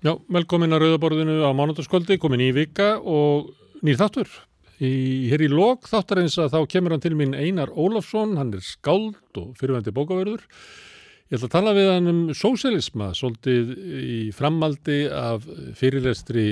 Já, 0.00 0.14
velkomin 0.32 0.72
að 0.72 0.86
Rauðaborðinu 0.86 1.42
á 1.44 1.52
mánundarskvöldi, 1.52 2.16
komin 2.16 2.40
í 2.40 2.54
vika 2.56 2.94
og 3.04 3.50
nýr 3.84 3.98
þáttur. 4.00 4.30
Í, 4.80 5.28
hér 5.28 5.44
í 5.44 5.48
lok 5.52 5.84
þáttar 5.90 6.22
eins 6.22 6.38
að 6.40 6.54
þá 6.54 6.60
kemur 6.72 6.94
hann 6.94 7.02
til 7.04 7.12
mín 7.18 7.36
Einar 7.36 7.68
Ólafsson, 7.68 8.32
hann 8.40 8.54
er 8.56 8.64
skáld 8.64 9.36
og 9.36 9.50
fyrirvendi 9.60 9.92
bókaverður. 9.92 10.46
Ég 11.28 11.36
ætla 11.36 11.50
að 11.50 11.52
tala 11.52 11.76
við 11.76 11.90
hann 11.92 12.12
um 12.14 12.24
sósélisma, 12.32 13.10
svolítið 13.12 13.76
í 14.00 14.16
framaldi 14.32 15.02
af 15.12 15.44
fyrirlestri 15.76 16.46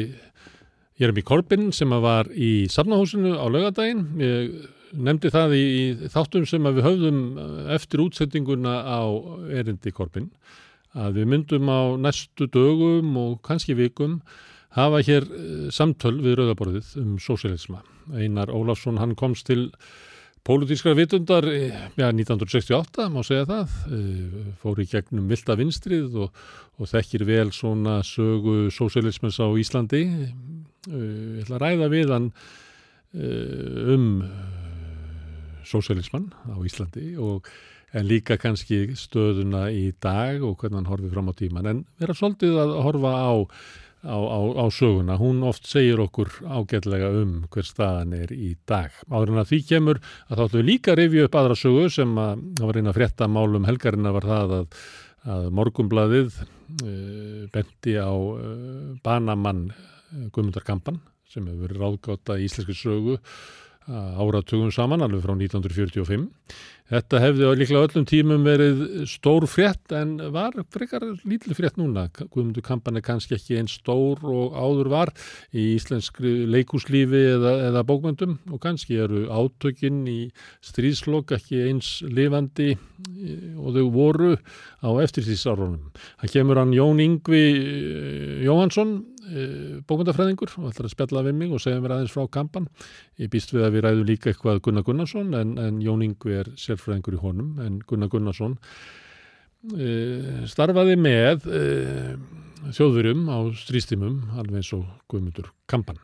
Jeremy 1.01 1.25
Corbyn 1.25 1.73
sem 1.73 1.97
var 2.05 2.29
í 2.29 2.69
safnahúsinu 2.69 3.33
á 3.33 3.49
laugadaginn. 3.49 4.07
Ég 4.21 4.55
nefndi 4.93 5.33
það 5.33 5.57
í, 5.57 5.65
í 5.65 6.13
þáttum 6.13 6.45
sem 6.53 6.69
við 6.69 6.85
höfðum 6.85 7.27
eftir 7.81 8.05
útsettinguna 8.05 8.83
á 8.85 9.09
erindi 9.57 9.97
Corbyn 9.97 10.35
að 10.99 11.21
við 11.21 11.31
myndum 11.33 11.71
á 11.71 11.81
næstu 12.01 12.49
dögum 12.51 13.17
og 13.21 13.39
kannski 13.47 13.77
vikum 13.79 14.19
hafa 14.77 15.01
hér 15.07 15.27
samtöl 15.75 16.19
við 16.25 16.39
Rauðaborðið 16.41 16.93
um 17.03 17.17
sósélisma. 17.23 17.83
Einar 18.15 18.53
Ólafsson 18.53 19.01
hann 19.01 19.17
komst 19.19 19.49
til 19.49 19.71
pólitískra 20.49 20.95
vitundar 20.97 21.45
ja, 21.49 22.11
1968 22.13 23.09
má 23.13 23.21
segja 23.27 23.47
það, 23.49 23.75
fór 24.63 24.81
í 24.81 24.87
gegnum 24.89 25.29
vilda 25.29 25.57
vinstrið 25.59 26.23
og, 26.25 26.45
og 26.79 26.89
þekkir 26.89 27.27
vel 27.29 27.51
svona 27.53 27.99
sögu 28.07 28.69
sósélismens 28.73 29.41
á 29.43 29.49
Íslandi. 29.61 30.05
Ég 30.89 31.43
ætla 31.45 31.59
að 31.59 31.65
ræða 31.65 31.91
við 31.93 32.15
hann 32.15 32.31
um 33.95 34.09
sósélisman 35.69 36.31
á 36.49 36.57
Íslandi 36.65 37.13
og 37.21 37.49
en 37.97 38.09
líka 38.09 38.37
kannski 38.41 38.95
stöðuna 38.99 39.69
í 39.73 39.91
dag 40.03 40.43
og 40.45 40.59
hvernig 40.61 40.83
hann 40.83 40.91
horfið 40.91 41.15
fram 41.15 41.31
á 41.33 41.35
tíman 41.39 41.71
en 41.71 41.83
vera 42.01 42.17
svolítið 42.17 42.59
að 42.61 42.75
horfa 42.85 43.13
á, 43.17 43.33
á, 44.05 44.17
á, 44.19 44.41
á 44.61 44.65
söguna, 44.75 45.17
hún 45.21 45.41
oft 45.49 45.69
segir 45.69 46.03
okkur 46.05 46.31
ágætlega 46.45 47.11
um 47.23 47.35
hver 47.49 47.67
staðan 47.67 48.15
er 48.19 48.33
í 48.35 48.55
dag. 48.69 48.93
Áður 49.09 49.35
en 49.35 49.43
að 49.43 49.53
því 49.53 49.61
kemur 49.73 50.03
að 50.29 50.43
þáttu 50.43 50.65
líka 50.67 50.97
rifju 50.99 51.27
upp 51.29 51.39
aðra 51.41 51.59
sögu 51.59 51.89
sem 51.93 52.17
að 52.21 52.47
það 52.61 52.71
var 52.71 52.81
eina 52.81 52.97
frétta 52.97 53.31
málum 53.33 53.69
helgarina 53.69 54.15
var 54.17 54.29
það 54.29 54.57
að, 54.59 54.81
að 55.35 55.53
morgumblaðið 55.61 56.41
e, 56.43 56.97
benti 57.55 57.97
á 57.97 58.13
e, 58.13 58.51
banamann 59.05 59.71
Guðmundar 60.33 60.65
Kampan 60.65 61.01
sem 61.29 61.45
hefur 61.45 61.67
verið 61.67 61.83
ráðgátt 61.83 62.31
að 62.33 62.45
íslenski 62.47 62.77
sögu 62.77 63.19
áratugum 63.89 64.73
saman, 64.75 65.03
alveg 65.05 65.23
frá 65.25 65.35
1945. 65.35 66.29
Þetta 66.89 67.19
hefði 67.21 67.49
líklega 67.61 67.85
öllum 67.85 68.05
tímum 68.09 68.47
verið 68.47 68.79
stór 69.11 69.45
frétt 69.49 69.93
en 69.93 70.15
var 70.33 70.55
frekar 70.73 71.05
lítil 71.29 71.53
frétt 71.57 71.77
núna. 71.77 72.07
Guðmundur 72.17 72.65
Kampan 72.65 72.97
er 72.97 73.05
kannski 73.05 73.37
ekki 73.37 73.59
einn 73.61 73.69
stór 73.69 74.23
og 74.25 74.57
áður 74.57 74.89
var 74.95 75.13
í 75.53 75.75
íslenskri 75.75 76.47
leikúslífi 76.49 77.21
eða, 77.35 77.53
eða 77.69 77.85
bókmyndum 77.91 78.39
og 78.49 78.63
kannski 78.65 78.97
eru 79.05 79.27
átökinn 79.29 80.01
í 80.09 80.31
stríðslokk 80.65 81.37
ekki 81.37 81.61
eins 81.69 81.99
lifandi 82.09 82.71
og 83.61 83.77
þau 83.77 83.85
voru 83.93 84.33
á 84.81 84.89
eftirtíðsárunum. 85.05 85.93
Það 86.23 86.35
kemur 86.39 86.63
hann 86.63 86.73
Jón 86.77 87.05
Yngvi 87.05 87.45
Jóhansson 88.49 88.97
bókmyndafræðingur 89.89 90.55
og 90.61 90.71
ætlar 90.71 90.89
að 90.89 90.95
spjalla 90.95 91.25
við 91.27 91.37
mig 91.41 91.55
og 91.55 91.63
segja 91.63 91.83
mér 91.83 91.97
aðeins 91.97 92.15
frá 92.15 92.25
kampan. 92.33 92.69
Ég 93.21 93.31
býst 93.33 93.53
við 93.55 93.67
að 93.67 93.77
við 93.77 93.85
ræðum 93.87 94.09
líka 94.09 94.33
eitthvað 94.33 94.63
Gunnar 94.67 94.87
Gunnarsson 94.87 95.35
en, 95.39 95.57
en 95.63 95.81
Jón 95.85 96.05
Yngvi 96.07 96.39
er 96.41 96.53
sérfræðingur 96.61 97.19
í 97.19 97.23
honum 97.23 97.63
en 97.65 97.81
Gunnar 97.89 98.13
Gunnarsson 98.13 98.59
e, 99.77 99.91
starfaði 100.51 100.99
með 101.01 101.49
e, 101.49 101.65
þjóðurum 102.75 103.27
á 103.31 103.39
strístimum 103.59 104.23
alveg 104.39 104.63
eins 104.63 104.73
og 104.77 104.87
Guðmundur 105.11 105.53
kampan. 105.71 106.01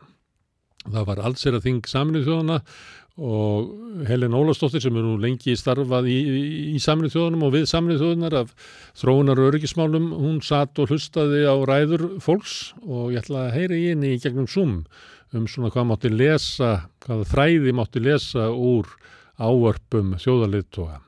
Það 0.85 1.07
var 1.09 1.23
alls 1.25 1.45
er 1.47 1.57
að 1.57 1.65
þing 1.65 1.89
saminuð 1.89 2.27
þjóðana 2.27 2.59
og 3.15 4.07
Helen 4.09 4.35
Ólastóttir 4.35 4.83
sem 4.83 4.95
er 4.97 5.05
nú 5.05 5.15
lengi 5.21 5.55
starfað 5.55 6.09
í, 6.11 6.17
í, 6.19 6.39
í 6.75 6.79
saminuð 6.83 7.13
þjóðunum 7.13 7.45
og 7.47 7.53
við 7.53 7.67
saminuð 7.71 8.01
þjóðunar 8.03 8.37
af 8.41 8.53
þróunar 8.99 9.39
og 9.39 9.51
öryggismálum, 9.53 10.09
hún 10.19 10.41
satt 10.43 10.81
og 10.83 10.91
hlustaði 10.91 11.45
á 11.47 11.55
ræður 11.63 12.07
fólks 12.23 12.73
og 12.83 13.13
ég 13.15 13.23
ætla 13.23 13.45
að 13.45 13.55
heyra 13.55 13.79
í 13.79 13.87
henni 13.93 14.15
í 14.17 14.19
gegnum 14.23 14.49
Zoom 14.51 14.81
um 15.35 15.47
svona 15.51 15.71
hvað 15.71 15.89
mátti 15.89 16.11
lesa, 16.11 16.73
hvað 17.05 17.25
þræði 17.31 17.75
mátti 17.75 18.03
lesa 18.03 18.49
úr 18.51 18.91
ávörpum 19.39 20.15
þjóðaliðtóa. 20.19 20.99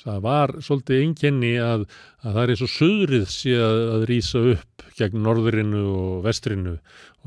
Það 0.00 0.22
var 0.24 0.54
svolítið 0.64 1.04
einkenni 1.04 1.52
að, 1.60 1.84
að 2.24 2.34
það 2.34 2.42
er 2.42 2.52
eins 2.54 2.64
og 2.64 2.72
söðrið 2.72 3.26
sé 3.30 3.54
að, 3.58 3.80
að 3.94 4.04
rýsa 4.10 4.42
upp 4.54 4.84
gegn 4.98 5.22
norðurinu 5.26 5.82
og 5.92 6.20
vestrinu 6.24 6.78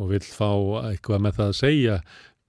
og 0.02 0.10
vil 0.10 0.24
fá 0.26 0.50
eitthvað 0.90 1.24
með 1.24 1.38
það 1.38 1.52
að 1.52 1.60
segja 1.60 1.98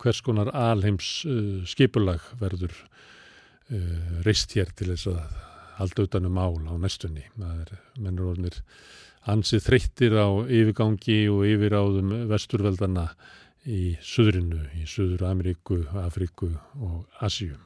hvers 0.05 0.21
konar 0.25 0.53
alheims 0.53 1.25
uh, 1.27 1.65
skipulag 1.69 2.23
verður 2.41 2.75
uh, 2.77 4.23
reist 4.27 4.55
hér 4.57 4.71
til 4.77 4.93
þess 4.93 5.11
að 5.15 5.41
halda 5.79 6.07
utanum 6.07 6.37
mál 6.37 6.61
á 6.71 6.75
næstunni. 6.79 7.25
Mennur 7.35 8.35
orðinir 8.35 8.61
ansið 9.31 9.65
þreyttir 9.65 10.15
á 10.15 10.29
yfirgangi 10.45 11.25
og 11.33 11.47
yfiráðum 11.49 12.13
vesturveldana 12.31 13.09
í 13.65 13.95
Suðrinu, 14.05 14.61
í 14.77 14.85
Suður 14.89 15.25
Ameríku, 15.31 15.81
Afriku 16.05 16.51
og 16.79 17.25
Asíu. 17.25 17.57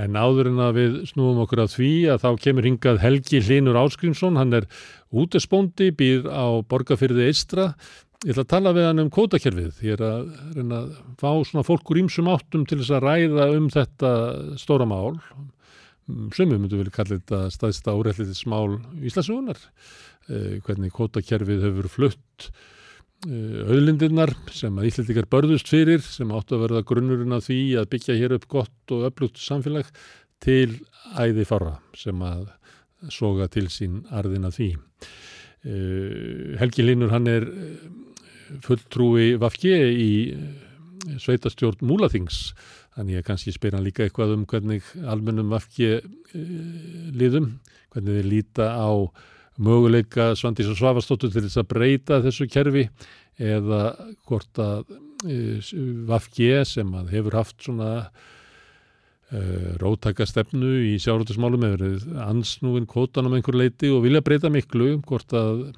En 0.00 0.16
áður 0.16 0.48
en 0.52 0.60
að 0.64 0.76
við 0.78 0.94
snúum 1.10 1.42
okkur 1.42 1.64
að 1.64 1.74
því 1.74 1.92
að 2.14 2.22
þá 2.22 2.30
kemur 2.46 2.68
hingað 2.68 3.00
Helgi 3.02 3.40
Hlinur 3.44 3.78
Áskrimsson, 3.80 4.38
hann 4.40 4.56
er 4.56 4.68
útespóndi, 5.12 5.90
býr 5.92 6.28
á 6.30 6.62
Borgafyrði 6.64 7.26
Eistra. 7.28 7.74
Ég 8.20 8.34
ætla 8.34 8.42
að 8.44 8.50
tala 8.52 8.70
við 8.76 8.84
hann 8.84 9.00
um 9.00 9.08
kótakerfið. 9.16 9.78
Ég 9.80 9.94
er 9.96 10.02
að 10.04 10.26
reyna 10.52 10.78
að 10.82 10.88
fá 11.22 11.30
svona 11.48 11.64
fólk 11.64 11.88
úr 11.88 12.02
ímsum 12.02 12.26
áttum 12.28 12.66
til 12.68 12.76
þess 12.82 12.92
að 12.98 13.06
ræða 13.06 13.46
um 13.56 13.68
þetta 13.72 14.10
stóra 14.60 14.84
mál. 14.84 15.14
Sumum 16.36 16.58
myndu 16.60 16.82
vilja 16.82 16.92
kalla 16.98 17.16
þetta 17.16 17.38
staðista 17.54 17.94
úrætlitis 17.96 18.42
mál 18.44 18.76
Íslandsugunar. 19.00 19.62
Eh, 20.28 20.58
hvernig 20.66 20.92
kótakerfið 20.92 21.64
hefur 21.64 21.88
flutt 21.94 22.50
auðlindirnar 23.24 24.34
sem 24.52 24.76
að 24.80 24.90
Íslandikar 24.90 25.28
börðust 25.32 25.72
fyrir 25.72 26.04
sem 26.04 26.28
áttu 26.32 26.56
að 26.56 26.66
verða 26.66 26.84
grunnurinn 26.88 27.36
af 27.36 27.46
því 27.48 27.58
að 27.80 27.88
byggja 27.92 28.16
hér 28.20 28.36
upp 28.36 28.46
gott 28.52 28.94
og 28.96 29.08
öflugt 29.08 29.40
samfélag 29.40 29.88
til 30.44 30.78
æði 31.16 31.48
fara 31.48 31.78
sem 31.96 32.20
að 32.24 32.46
soga 33.12 33.48
til 33.52 33.66
sín 33.72 34.02
arðina 34.12 34.52
því. 34.52 34.70
Helgi 36.60 36.84
Linur 36.84 37.12
hann 37.12 37.28
er 37.28 37.44
fulltrúi 38.64 39.34
Vafge 39.40 39.76
í 39.90 40.12
sveitastjórn 41.20 41.84
Múlaþings. 41.86 42.50
Þannig 42.96 43.20
að 43.20 43.26
kannski 43.28 43.54
spyr 43.54 43.76
hann 43.76 43.86
líka 43.86 44.04
eitthvað 44.04 44.34
um 44.36 44.46
hvernig 44.48 44.86
almennum 45.08 45.52
Vafge 45.52 46.00
liðum, 46.32 47.52
hvernig 47.94 48.18
þið 48.20 48.30
líta 48.32 48.72
á 48.76 48.90
möguleika 49.60 50.32
Svandís 50.38 50.70
og 50.72 50.78
Svavastóttur 50.78 51.32
til 51.32 51.44
þess 51.46 51.60
að 51.60 51.70
breyta 51.70 52.20
þessu 52.24 52.48
kerfi 52.50 52.88
eða 53.40 53.94
hvort 54.28 54.60
að 54.60 54.92
e, 55.28 55.60
Vafge 56.08 56.64
sem 56.68 56.92
að 56.96 57.14
hefur 57.16 57.40
haft 57.40 57.64
svona 57.64 57.90
róttakastefnu 59.80 60.72
í 60.88 60.96
sjálfróttismálum 60.98 61.62
hefur 61.68 62.16
ansnúin 62.24 62.88
kvotan 62.90 63.28
um 63.28 63.36
einhver 63.36 63.54
leiti 63.60 63.90
og 63.94 64.02
vilja 64.02 64.24
breyta 64.26 64.50
miklu 64.50 64.96
hvort 65.06 65.30
að 65.38 65.68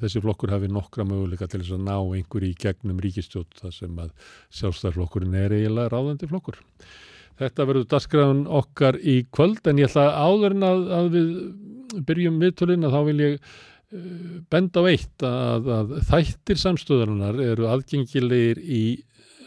þessi 0.00 0.22
flokkur 0.24 0.52
hafi 0.52 0.68
nokkra 0.72 1.06
möguleika 1.08 1.48
til 1.48 1.62
þess 1.62 1.74
að 1.76 1.84
ná 1.86 1.96
einhver 1.96 2.46
í 2.46 2.52
gegnum 2.60 3.00
ríkistjótt 3.02 3.60
þar 3.60 3.74
sem 3.74 4.00
að 4.02 4.10
sjálfstæðarflokkurinn 4.58 5.36
er 5.40 5.54
eiginlega 5.56 5.92
ráðandi 5.92 6.28
flokkur. 6.30 6.58
Þetta 7.40 7.66
verður 7.66 7.86
dasgraðan 7.90 8.42
okkar 8.60 8.98
í 9.00 9.20
kvöld 9.34 9.64
en 9.70 9.80
ég 9.82 9.90
ætla 9.90 10.10
áður 10.14 10.54
en 10.54 10.66
að, 10.68 10.84
að 10.98 11.08
við 11.14 11.30
byrjum 12.10 12.42
viðtölinn 12.42 12.86
að 12.86 12.94
þá 12.94 13.00
vil 13.08 13.16
ég 13.24 13.48
benda 14.50 14.82
á 14.82 14.84
eitt 14.90 15.24
að, 15.26 15.68
að 15.78 15.96
þættir 16.10 16.60
samstöðunar 16.60 17.40
eru 17.42 17.68
aðgengilegir 17.70 18.60
í 18.62 18.84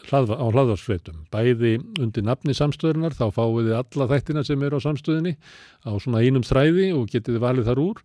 hlað, 0.09 0.33
á 0.33 0.45
hlaðvarsfleitum. 0.45 1.17
Bæði 1.33 1.73
undir 2.01 2.25
nafni 2.25 2.55
samstöðunar 2.57 3.15
þá 3.17 3.25
fáið 3.35 3.67
þið 3.69 3.75
alla 3.79 4.07
þættina 4.13 4.43
sem 4.47 4.63
eru 4.67 4.79
á 4.79 4.85
samstöðinni 4.85 5.33
á 5.87 5.91
svona 6.03 6.23
einum 6.23 6.45
þræði 6.47 6.87
og 6.97 7.09
getið 7.11 7.37
þið 7.37 7.43
valið 7.43 7.69
þar 7.69 7.83
úr 7.83 8.01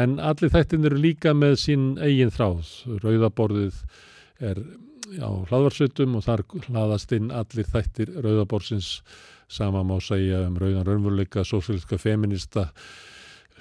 en 0.00 0.16
allir 0.32 0.54
þættin 0.54 0.88
eru 0.90 1.02
líka 1.02 1.36
með 1.36 1.58
sín 1.64 1.86
eigin 2.00 2.32
þráð. 2.34 2.72
Rauðaborðið 3.04 3.84
er 4.42 4.64
á 5.20 5.30
hlaðvarsfleitum 5.50 6.18
og 6.18 6.26
þar 6.26 6.44
hlaðast 6.68 7.14
inn 7.16 7.30
allir 7.34 7.68
þættir 7.68 8.12
Rauðaborðsins 8.24 8.98
sama 9.52 9.84
má 9.84 9.98
segja 10.00 10.46
um 10.46 10.56
Rauðan 10.56 10.86
Rönnvöldleika, 10.88 11.44
Sósílska 11.44 11.98
Feminista 12.00 12.70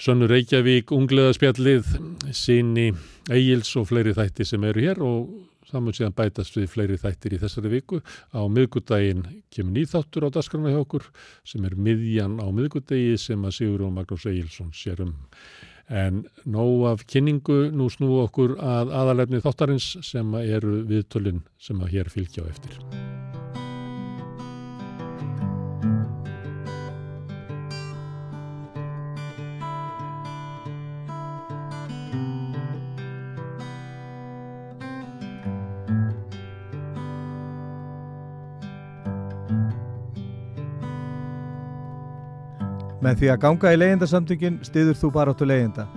Sönnu 0.01 0.25
Reykjavík, 0.25 0.89
Ungleðaspjallið, 0.95 1.89
síni 2.33 2.87
Egils 3.29 3.69
og 3.77 3.89
fleiri 3.91 4.15
þættir 4.17 4.47
sem 4.49 4.63
eru 4.65 4.81
hér 4.81 5.01
og 5.05 5.50
saman 5.71 5.95
síðan 5.95 6.15
bætast 6.17 6.57
við 6.59 6.69
fleiri 6.73 6.99
þættir 7.01 7.37
í 7.37 7.41
þessari 7.41 7.71
viku. 7.71 8.01
Á 8.35 8.41
miðgudaginn 8.51 9.25
kemur 9.53 9.75
nýþáttur 9.77 10.27
á 10.27 10.29
dasgrana 10.35 10.73
hjá 10.73 10.81
okkur 10.83 11.07
sem 11.47 11.65
er 11.67 11.77
miðjan 11.79 12.39
á 12.43 12.47
miðgudagi 12.51 13.17
sem 13.21 13.47
að 13.47 13.57
Sigur 13.57 13.87
og 13.87 13.95
Magnús 13.95 14.27
Egilson 14.29 14.73
sér 14.75 15.03
um. 15.07 15.15
En 15.91 16.21
nóg 16.47 16.85
af 16.87 17.01
kynningu, 17.03 17.65
nú 17.75 17.89
snú 17.91 18.13
okkur 18.21 18.55
að 18.63 18.93
aðalefni 18.95 19.41
þáttarins 19.43 19.97
sem 20.07 20.37
eru 20.39 20.85
viðtölinn 20.87 21.43
sem 21.59 21.81
að 21.83 21.97
hér 21.97 22.13
fylgja 22.13 22.47
á 22.47 22.51
eftir. 22.53 22.79
Með 43.01 43.17
því 43.17 43.29
að 43.33 43.39
ganga 43.41 43.69
í 43.73 43.77
leyendasamtökin 43.81 44.59
stiður 44.61 44.97
þú 44.99 45.09
baráttu 45.15 45.45
leyenda. 45.49 45.87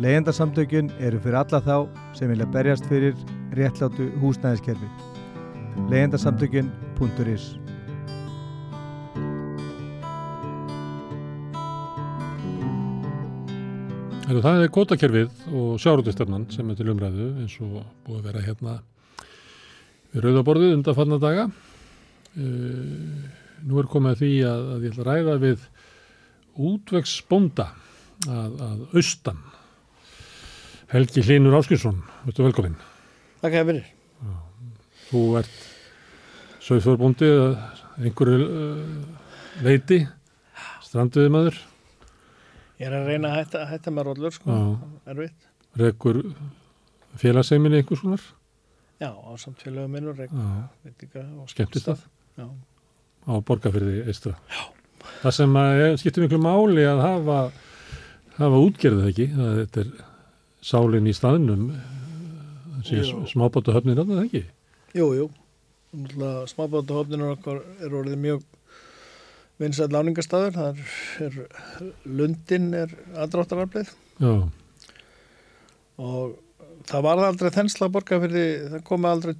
Leyendasamtökin 0.00 0.88
eru 1.04 1.18
fyrir 1.20 1.36
alla 1.42 1.60
þá 1.60 1.74
sem 2.16 2.30
vilja 2.32 2.46
berjast 2.54 2.86
fyrir 2.88 3.16
réttlátu 3.58 4.08
húsnæðiskerfi. 4.22 4.88
leyendasamtökin.is 5.90 7.44
það 14.28 14.62
er 14.62 14.72
kvotakerfið 14.72 15.44
og 15.56 15.76
sjárótistefnan 15.80 16.46
sem 16.52 16.70
er 16.70 16.76
til 16.78 16.88
umræðu 16.92 17.28
eins 17.42 17.54
og 17.64 17.82
búið 18.06 18.18
að 18.18 18.26
vera 18.28 18.44
hérna 18.46 18.74
við 20.12 20.24
rauðaborðið 20.24 20.74
undanfarnar 20.78 21.20
daga. 21.22 21.46
Uh, 22.38 23.28
nú 23.64 23.80
er 23.80 23.88
komið 23.92 24.20
því 24.22 24.32
að, 24.48 24.66
að 24.74 24.84
ég 24.86 24.92
ætla 24.92 25.04
að 25.04 25.08
ræða 25.12 25.36
við 25.44 25.68
útvegsbonda 26.58 27.70
að, 28.26 28.58
að 28.66 28.98
austan. 28.98 29.40
Helgi 30.88 31.22
Hlínur 31.24 31.56
Áskinsson, 31.58 32.00
veistu 32.24 32.44
velkominn. 32.46 32.78
Takk 33.42 33.58
að 33.60 33.72
fyrir. 33.72 33.88
Þú 35.08 35.24
ert 35.40 35.58
sögþórbóndi 36.64 37.28
einhverju 37.98 38.46
uh, 38.46 39.26
leiti, 39.64 40.02
stranduði 40.84 41.32
maður. 41.32 41.58
Ég 42.78 42.88
er 42.88 42.96
að 42.98 43.10
reyna 43.10 43.32
að 43.32 43.38
hætta, 43.40 43.62
hætta 43.70 43.92
með 43.94 44.10
róllur, 44.10 44.34
sko, 44.36 44.56
erfitt. 45.08 45.46
Rekur 45.78 46.22
félagseminni 47.18 47.82
einhvers 47.82 48.04
konar? 48.04 48.26
Já, 48.98 49.10
á 49.14 49.30
samt 49.38 49.62
félagum 49.62 49.94
minnur, 49.94 50.16
rekur, 50.18 50.42
veit 50.84 50.94
ekki 50.94 51.12
hvað. 51.14 51.30
Skemmtist 51.52 51.90
það? 51.90 52.04
Á 53.28 53.32
borgarfyrði 53.46 54.02
eistra? 54.08 54.36
Já. 54.50 54.77
Það 55.22 55.34
sem 55.34 55.56
skiptir 56.00 56.24
miklu 56.24 56.40
máli 56.42 56.84
að 56.86 57.02
hafa, 57.04 57.38
hafa 58.38 58.60
útgerðið 58.66 59.10
ekki, 59.10 59.26
það 59.34 59.58
þetta 59.62 59.82
er 59.82 59.90
sálinn 60.68 61.08
í 61.08 61.14
staðnum, 61.16 61.68
smábáta 63.30 63.74
höfnir 63.76 64.00
að 64.02 64.12
það 64.14 64.24
ekki? 64.26 64.44
Jú, 64.98 65.08
jú. 65.16 65.26
Smábáta 66.50 66.98
höfnir 66.98 67.26
okkar 67.32 67.62
er 67.82 67.98
orðið 67.98 68.22
mjög 68.22 68.46
vinsætt 69.58 69.94
láningastæður, 69.94 70.54
það 70.54 70.82
er, 71.24 71.26
er 71.26 71.90
Lundin 72.06 72.68
er 72.78 72.92
aðdráttararflið 73.18 73.90
og 75.98 76.36
það 76.86 77.04
var 77.08 77.22
aldrei 77.26 77.50
þensla 77.54 77.88
borga 77.90 78.20
fyrir 78.22 78.68
það 78.74 78.84
komi 78.86 79.10
aldrei 79.10 79.34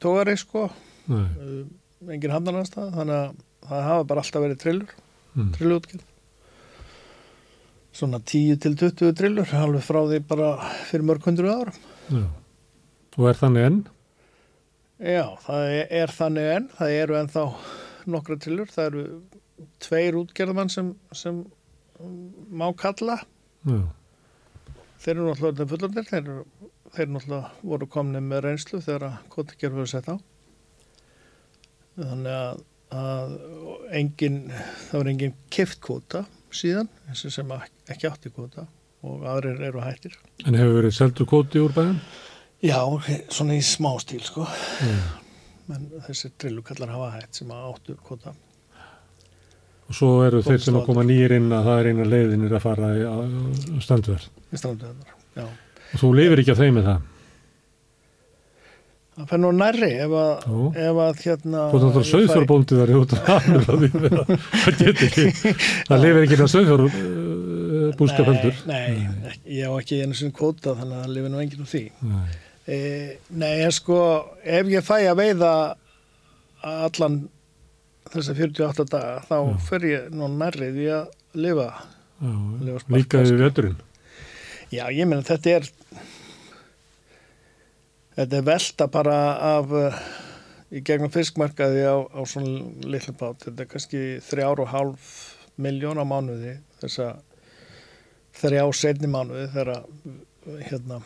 tógari 0.00 0.36
sko. 0.38 0.68
Nei. 1.10 1.26
engin 2.08 2.32
hamnarnastað 2.32 2.94
þannig 2.94 3.16
að 3.16 3.40
það 3.66 3.86
hafa 3.88 4.06
bara 4.12 4.24
alltaf 4.24 4.44
verið 4.44 4.62
trillur 4.64 4.94
mm. 5.34 5.52
trillutgjörn 5.56 6.06
svona 8.00 8.20
10 8.22 8.60
til 8.62 8.76
20 8.78 9.16
trillur 9.18 9.50
halveg 9.50 9.84
frá 9.84 10.00
því 10.06 10.20
bara 10.30 10.50
fyrir 10.88 11.06
mörg 11.08 11.26
hundru 11.26 11.50
árum 11.50 11.80
Já. 12.10 12.24
og 13.18 13.28
er 13.30 13.40
þannig 13.40 13.68
enn? 13.68 13.80
Já, 15.00 15.24
það 15.44 15.74
er, 15.74 15.86
er 16.02 16.14
þannig 16.14 16.50
enn 16.54 16.68
það 16.78 16.96
eru 17.02 17.18
ennþá 17.20 17.44
nokkra 18.14 18.38
trillur 18.40 18.70
það 18.70 18.90
eru 18.90 19.04
tveir 19.82 20.18
útgerðamann 20.20 20.72
sem, 20.72 20.92
sem 21.12 21.42
má 22.48 22.68
kalla 22.78 23.18
Já. 23.66 23.80
þeir 25.02 25.14
eru 25.16 25.28
náttúrulega 25.28 25.70
fullandir 25.74 26.08
þeir, 26.08 26.30
þeir 26.94 27.14
náttúrulega 27.14 27.70
voru 27.72 27.90
komni 27.90 28.22
með 28.24 28.44
reynslu 28.46 28.82
þegar 28.84 29.08
að 29.10 29.66
voru 29.74 29.90
sett 29.90 30.08
á 30.08 30.16
þannig 32.00 32.32
að, 32.32 32.62
að 32.90 33.36
engin, 33.96 34.42
það 34.88 34.98
var 34.98 35.10
engin 35.12 35.38
kift 35.52 35.80
kvota 35.84 36.24
síðan 36.50 36.90
sem 37.14 37.54
ekki 37.54 38.10
átti 38.10 38.32
kvota 38.34 38.66
og 39.06 39.24
aðrir 39.30 39.62
eru 39.70 39.84
hættir 39.84 40.16
En 40.46 40.58
hefur 40.58 40.80
verið 40.80 40.96
seldu 40.96 41.26
kvoti 41.28 41.62
úr 41.62 41.74
bæðan? 41.76 41.98
Já, 42.60 42.82
svona 43.32 43.56
í 43.56 43.62
smá 43.64 43.94
stíl 44.02 44.22
sko 44.26 44.44
mm. 44.44 45.02
menn 45.70 45.90
þessi 46.08 46.32
drillukallar 46.36 46.92
hafa 46.96 47.12
hætt 47.16 47.40
sem 47.40 47.52
áttu 47.54 47.96
kvota 48.04 48.34
Og 49.90 49.96
svo 49.98 50.10
eru 50.22 50.38
þeir 50.46 50.60
sem 50.62 50.76
að 50.78 50.84
koma 50.86 51.02
nýjir 51.02 51.32
inn 51.34 51.48
að 51.50 51.64
það 51.66 51.80
er 51.80 51.88
eina 51.90 52.04
leiðinir 52.06 52.52
að 52.54 52.62
fara 52.62 52.90
í 52.94 53.80
strandverð. 53.82 54.28
Í 54.54 54.60
strandverðar, 54.60 55.16
já. 55.34 55.46
Og 55.90 56.02
þú 56.04 56.10
lifir 56.14 56.42
ekki 56.44 56.52
að 56.54 56.60
þeim 56.62 56.76
með 56.78 56.86
það? 56.86 57.08
Það 59.20 59.30
fær 59.30 59.40
nú 59.42 59.50
nærri 59.52 59.90
ef 60.00 60.12
að, 60.16 60.44
ef 60.80 61.00
að 61.04 61.22
hérna... 61.26 61.64
Þú 61.70 61.80
þannig 61.82 61.98
að 62.00 62.06
er 62.84 62.92
af 62.96 63.32
aðmjöla 63.74 64.22
það 64.30 64.78
getur 64.80 65.08
ekki. 65.08 65.26
Það 65.90 66.04
lifir 66.04 66.22
ekki 66.24 66.38
að 66.38 66.52
söðfjórbúska 66.54 68.26
földur. 68.30 68.62
Nei, 68.70 68.86
nei, 69.20 69.34
ég 69.60 69.68
á 69.68 69.72
ekki 69.76 70.00
einu 70.00 70.16
sinni 70.16 70.36
kvóta 70.36 70.72
þannig 70.78 70.96
að 70.96 71.04
það 71.04 71.12
lifir 71.18 71.34
nú 71.34 71.42
enginn 71.42 71.66
úr 71.66 71.70
því. 71.74 71.82
Nei, 72.00 72.38
e, 72.64 72.80
nei 73.42 73.52
ég 73.60 73.76
sko, 73.76 74.00
ef 74.40 74.72
ég 74.72 74.86
fæ 74.86 74.96
að 75.02 75.20
veiða 75.20 75.52
allan 76.64 77.20
þess 78.10 78.32
að 78.32 78.42
48 78.44 78.86
daga 78.90 79.20
þá 79.28 79.36
Já. 79.36 79.52
fer 79.68 79.86
ég 79.88 80.08
nú 80.14 80.28
nærrið 80.34 80.80
í 80.80 80.88
að 80.94 81.12
lifa, 81.40 81.68
lifa 82.64 82.96
líka 82.96 83.22
í 83.24 83.36
veturinn 83.38 83.78
Já, 84.70 84.84
ég 84.94 85.06
meina 85.08 85.26
þetta 85.26 85.56
er 85.58 85.70
þetta 88.16 88.38
er 88.38 88.46
velta 88.46 88.86
bara 88.92 89.16
af 89.56 89.74
uh, 89.74 90.00
í 90.70 90.82
gegnum 90.86 91.12
fiskmarkaði 91.12 91.82
á, 91.86 91.96
á 92.06 92.20
svona 92.28 92.62
litlu 92.86 93.14
bát. 93.18 93.42
Þetta 93.46 93.64
er 93.64 93.70
kannski 93.70 94.02
þrjár 94.24 94.64
og 94.64 94.70
hálf 94.72 95.10
miljón 95.60 96.00
á 96.00 96.04
mánuði 96.06 96.56
þess 96.80 97.02
að 97.04 97.20
þrjá 98.40 98.64
setni 98.78 99.10
mánuði 99.10 99.50
þegar 99.52 99.82
hérna 100.70 101.00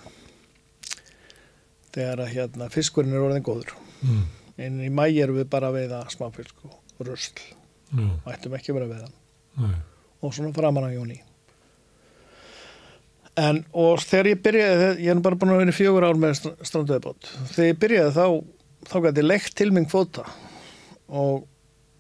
þegar 1.95 2.25
að 2.25 2.33
hérna 2.35 2.71
fiskurinn 2.71 3.15
er 3.15 3.25
orðin 3.25 3.47
góður. 3.47 3.75
Mm. 4.05 4.25
en 4.61 4.81
í 4.85 4.91
mægi 4.93 5.23
erum 5.25 5.39
við 5.39 5.47
bara 5.51 5.71
að 5.71 5.79
veiða 5.79 6.03
smáfisk 6.13 6.59
og 6.69 7.07
rusl. 7.07 7.41
Og 7.95 8.27
ættum 8.33 8.55
ekki 8.59 8.73
að 8.73 8.81
vera 8.81 8.91
við 8.91 9.05
hann. 9.07 9.79
Og 10.21 10.35
svona 10.35 10.53
framan 10.57 10.91
á 10.91 10.91
jóni 10.93 11.21
en 13.41 13.65
og 13.75 14.03
þegar 14.05 14.31
ég 14.31 14.43
byrjaði 14.45 14.91
ég 15.03 15.11
er 15.11 15.23
bara 15.25 15.39
búin 15.39 15.55
að 15.55 15.63
vera 15.65 15.75
í 15.75 15.77
fjögur 15.77 16.07
ár 16.07 16.21
með 16.21 16.37
strandveðbót 16.63 17.31
þegar 17.55 17.71
ég 17.71 17.81
byrjaði 17.83 18.15
þá 18.15 18.27
þá 18.91 18.97
gæti 19.07 19.25
leikt 19.25 19.57
til 19.59 19.71
minn 19.75 19.89
kvota 19.89 20.27
og, 21.09 21.45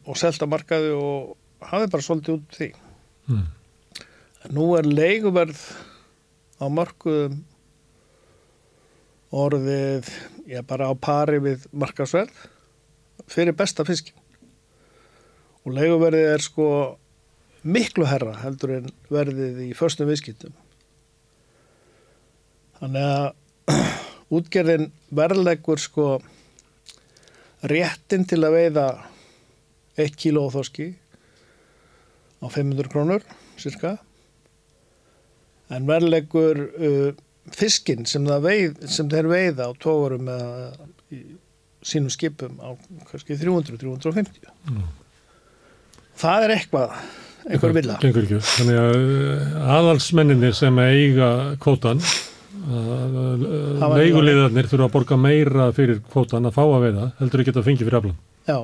og 0.07 0.21
selta 0.21 0.49
markaði 0.51 0.93
og 0.95 1.35
hafði 1.65 1.91
bara 1.95 2.05
svolítið 2.05 2.37
út 2.37 2.57
því. 2.59 2.71
Mm. 3.25 3.45
nú 4.53 4.67
er 4.77 4.89
leiguverð 4.89 5.61
á 6.61 6.67
markuðum 6.69 7.39
orðið 9.35 10.11
ég 10.47 10.61
er 10.61 10.67
bara 10.69 10.91
á 10.93 10.95
pari 10.95 11.41
við 11.43 11.65
markasverð 11.73 12.45
fyrir 13.31 13.57
besta 13.57 13.87
fiskin 13.89 14.21
og 15.65 15.73
leiguverðið 15.79 16.35
er 16.35 16.45
sko 16.45 16.69
miklu 17.65 18.05
herra 18.07 18.37
heldur 18.43 18.77
en 18.77 18.93
verðið 19.09 19.65
í 19.65 19.73
förstum 19.77 20.11
viðskiptum 20.13 20.53
þannig 22.81 23.09
að 23.11 23.81
útgerðin 24.39 24.91
verðlegur 25.15 25.83
sko 25.83 26.09
réttin 27.71 28.27
til 28.29 28.43
að 28.45 28.57
veiða 28.59 28.87
1 30.05 30.19
kíló 30.21 30.49
þoski 30.53 30.91
á 32.43 32.47
500 32.51 32.91
krónur 32.93 33.25
cirka 33.61 33.97
en 35.73 35.87
verðlegur 35.89 36.61
uh, 36.75 37.11
fiskin 37.55 38.05
sem, 38.09 38.27
veið, 38.27 38.85
sem 38.91 39.09
þeir 39.11 39.31
veiða 39.31 39.71
á 39.71 39.73
tógurum 39.81 40.29
eða 40.33 40.89
í 41.15 41.23
sínum 41.85 42.13
skipum 42.13 42.57
á 42.65 42.73
kannski 43.11 43.37
300-350 43.41 44.49
mm. 44.71 44.85
Það 46.15 46.47
er 46.47 46.53
eitthvað 46.55 46.93
einhver 47.45 47.75
vilja 47.77 47.99
þannig 48.01 48.79
að 48.81 48.95
uh, 48.99 49.57
aðalsmenninni 49.79 50.53
sem 50.57 50.79
eiga 50.81 51.31
kvótan 52.65 53.97
leigulegarnir 53.99 54.69
þurfa 54.71 54.87
að 54.89 54.95
borga 54.95 55.19
meira 55.21 55.69
fyrir 55.77 56.01
kvótan 56.13 56.49
að 56.49 56.57
fá 56.57 56.63
að 56.65 56.87
veiða 56.87 57.09
heldur 57.19 57.43
ekki 57.43 57.55
að 57.55 57.67
fengi 57.69 57.85
fyrir 57.85 57.99
aflan 58.01 58.17
já. 58.49 58.59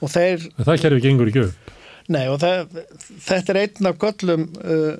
Og 0.00 0.08
þeir 0.10 0.46
en 0.48 0.64
það 0.66 0.80
kerfi 0.84 1.00
ekki 1.30 1.44
upp. 1.46 1.74
Nei 2.10 2.24
og 2.32 2.40
það, 2.42 2.78
þetta 3.26 3.52
er 3.52 3.60
einn 3.60 3.90
af 3.90 4.00
göllum 4.02 4.46
uh, 4.64 4.94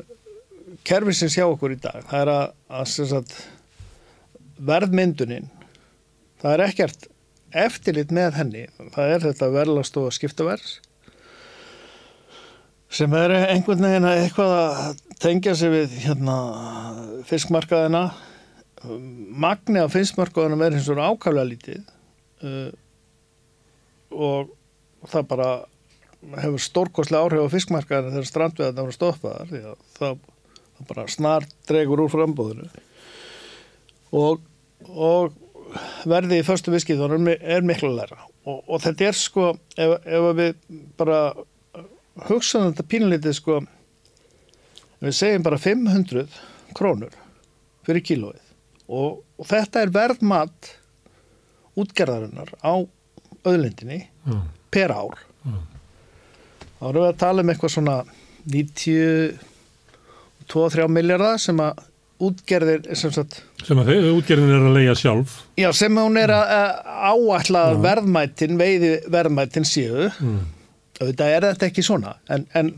kerfi 0.86 1.16
sem 1.16 1.32
sjá 1.32 1.46
okkur 1.48 1.74
í 1.74 1.80
dag. 1.80 2.04
Það 2.10 2.20
er 2.20 2.32
að, 2.34 2.52
að 3.18 3.32
verðmyndunin 4.70 5.48
það 6.42 6.52
er 6.52 6.64
ekkert 6.68 7.08
eftirlit 7.50 8.14
með 8.14 8.38
henni. 8.38 8.68
Það 8.94 9.16
er 9.16 9.26
þetta 9.26 9.50
verðlast 9.56 9.98
og 9.98 10.12
skiptaverðs 10.14 10.78
sem 12.90 13.12
er 13.14 13.32
einhvern 13.52 13.84
veginn 13.86 14.06
að 14.08 14.20
eitthvað 14.24 14.52
að 14.56 15.09
tengja 15.20 15.54
sig 15.58 15.72
við 15.72 15.96
hérna, 16.06 16.36
fiskmarkaðina. 17.28 18.04
Magni 19.44 19.82
af 19.82 19.92
fiskmarkaðunum 19.92 20.62
er 20.64 20.78
eins 20.78 20.88
og 20.88 21.00
ákvæmlega 21.00 21.50
lítið 21.50 21.82
uh, 22.48 22.70
og 24.10 24.54
það 25.08 25.26
bara 25.28 25.48
hefur 26.40 26.62
stórkostlega 26.64 27.24
áhrif 27.24 27.44
á 27.44 27.54
fiskmarkaðinu 27.54 28.14
þegar 28.14 28.28
strandveðarna 28.28 28.86
voru 28.86 28.96
stoppaðar 28.96 29.50
því 29.50 29.60
að 29.70 29.84
það, 29.96 30.16
það 30.78 30.88
bara 30.92 31.04
snar 31.12 31.46
dregur 31.68 32.02
úr 32.04 32.12
frambóðinu 32.12 32.68
og, 34.16 34.42
og 34.88 35.36
verði 36.08 36.40
í 36.40 36.46
förstu 36.46 36.74
viskið 36.74 37.04
er 37.36 37.64
miklu 37.64 37.92
læra 37.94 38.20
og, 38.44 38.64
og 38.66 38.82
þetta 38.84 39.08
er 39.08 39.20
sko 39.20 39.50
ef, 39.76 39.96
ef 40.04 40.28
við 40.40 40.56
bara 41.00 41.20
hugsaðum 42.28 42.72
þetta 42.74 42.88
pínlítið 42.90 43.36
sko 43.38 43.60
við 45.00 45.14
segjum 45.16 45.42
bara 45.46 45.58
500 45.60 46.26
krónur 46.76 47.14
fyrir 47.86 48.02
kílóið 48.06 48.42
og, 48.90 49.10
og 49.40 49.44
þetta 49.48 49.76
er 49.84 49.90
verðmat 49.94 50.58
útgerðarinnar 51.80 52.50
á 52.60 52.74
öðlindinni 53.48 54.00
mm. 54.26 54.42
per 54.70 54.90
ár 54.94 55.16
Mm. 55.40 55.56
þá 56.76 56.84
erum 56.84 57.00
við 57.00 57.08
að 57.08 57.20
tala 57.22 57.40
um 57.40 57.48
eitthvað 57.48 57.72
svona 57.72 58.04
92-3 58.52 60.84
miljardar 60.92 61.40
sem 61.40 61.56
að 61.64 61.80
útgerðir 62.20 62.84
sem, 62.92 63.08
sagt, 63.14 63.38
sem 63.64 63.78
að 63.80 63.88
þau, 63.88 64.12
útgerðin 64.18 64.52
er 64.52 64.60
að 64.68 64.76
leia 64.76 64.92
sjálf 65.00 65.48
já, 65.56 65.72
sem 65.76 65.96
hún 65.96 66.16
er 66.20 66.28
að 66.36 66.44
að 66.58 66.68
áætla 67.08 67.62
Já. 67.64 67.80
verðmætin 67.86 68.60
veiði 68.60 68.90
verðmætin 69.08 69.64
séu 69.64 70.10
mm. 70.10 70.44
Auðvitað 71.00 71.30
er 71.36 71.44
þetta 71.48 71.66
ekki 71.70 71.82
svona 71.86 72.10
en, 72.34 72.42
en 72.60 72.72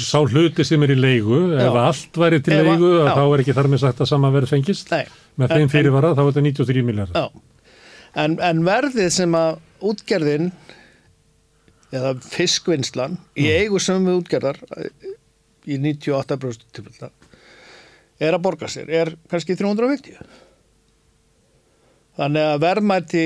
sá 0.00 0.18
hluti 0.26 0.64
sem 0.66 0.82
er 0.82 0.92
í 0.94 0.98
leigu 0.98 1.38
ef 1.54 1.68
Já. 1.68 1.80
allt 1.86 2.18
væri 2.18 2.40
til 2.42 2.54
Ef 2.56 2.60
að- 2.60 2.70
leigu 2.72 2.90
já. 2.98 3.10
þá 3.14 3.22
er 3.24 3.42
ekki 3.44 3.54
þar 3.58 3.68
með 3.74 3.82
sagt 3.84 4.02
að 4.02 4.10
sama 4.10 4.30
verð 4.34 4.50
fengist. 4.50 4.90
Nei, 4.90 5.04
með 5.38 5.54
þeim 5.58 5.70
fyrirvara 5.72 6.10
þá 6.18 6.22
er 6.24 6.30
þetta 6.32 6.44
93 6.48 6.82
miljard 6.88 7.20
en, 8.14 8.36
en 8.50 8.64
verðið 8.66 9.08
sem 9.14 9.36
að 9.38 9.60
útgerðin 9.90 10.50
eða 11.94 12.14
fiskvinnslan 12.26 13.16
í 13.38 13.46
eigu 13.54 13.78
sömu 13.82 14.16
útgerðar 14.20 14.58
í 15.70 15.78
98% 15.78 16.66
tilfella 16.74 17.10
er 18.22 18.34
að 18.36 18.42
borga 18.44 18.66
sér, 18.70 18.90
er 18.94 19.12
kannski 19.30 19.54
350 19.58 20.18
þannig 22.18 22.44
að 22.50 22.60
verðmæti 22.62 23.24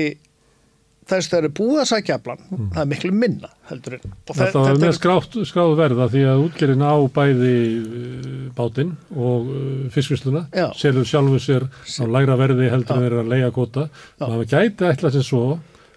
þess 1.09 1.27
að 1.27 1.33
það 1.33 1.39
eru 1.43 1.51
búið 1.59 1.79
að 1.83 1.87
sækja 1.91 2.15
aflan 2.19 2.41
það 2.73 2.79
er 2.83 2.89
miklu 2.93 3.11
minna 3.23 3.49
heldur 3.69 3.95
en 3.97 4.03
þe- 4.03 4.13
Þetta 4.29 4.37
var 4.39 4.69
þetta 4.69 4.83
með 4.83 4.87
er- 4.91 4.97
skrátt, 4.99 5.37
skráð 5.51 5.73
verða 5.79 6.07
því 6.13 6.23
að 6.31 6.43
útgerðin 6.45 6.85
á 6.85 6.93
bæði 7.17 7.53
uh, 7.79 8.39
bátinn 8.59 8.93
og 9.15 9.49
uh, 9.49 9.67
fiskvisluna 9.95 10.45
selur 10.79 11.07
sjálfu 11.09 11.41
sér 11.43 11.67
á 11.69 12.03
lægra 12.15 12.37
verði 12.39 12.69
heldur 12.73 12.95
en 12.97 13.03
þeir 13.05 13.11
eru 13.11 13.21
að 13.25 13.31
leia 13.35 13.51
Já. 13.89 14.23
og 14.25 14.33
það 14.37 14.47
gæti 14.55 14.89
ætla 14.93 15.13
sem 15.17 15.25
svo 15.29 15.43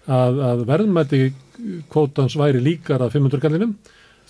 að, 0.07 0.39
að 0.51 0.63
verðmæti 0.69 1.21
kvótans 1.93 2.33
væri 2.39 2.59
líkar 2.65 3.03
að 3.05 3.13
500 3.17 3.43
gallinum 3.43 3.75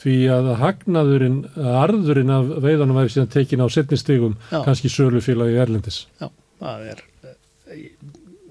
því 0.04 0.14
að 0.34 0.48
hagnaðurinn, 0.60 1.38
að 1.56 1.76
arðurinn 1.84 2.32
af 2.34 2.48
veiðanum 2.66 2.98
væri 2.98 3.12
síðan 3.14 3.30
tekin 3.32 3.62
á 3.64 3.68
setnistigum 3.72 4.34
Já. 4.52 4.60
kannski 4.66 4.90
sölufélagi 4.92 5.56
Erlendis. 5.64 6.00
Já, 6.20 6.28
það 6.60 6.88
er 6.92 7.04
eh, 7.24 7.86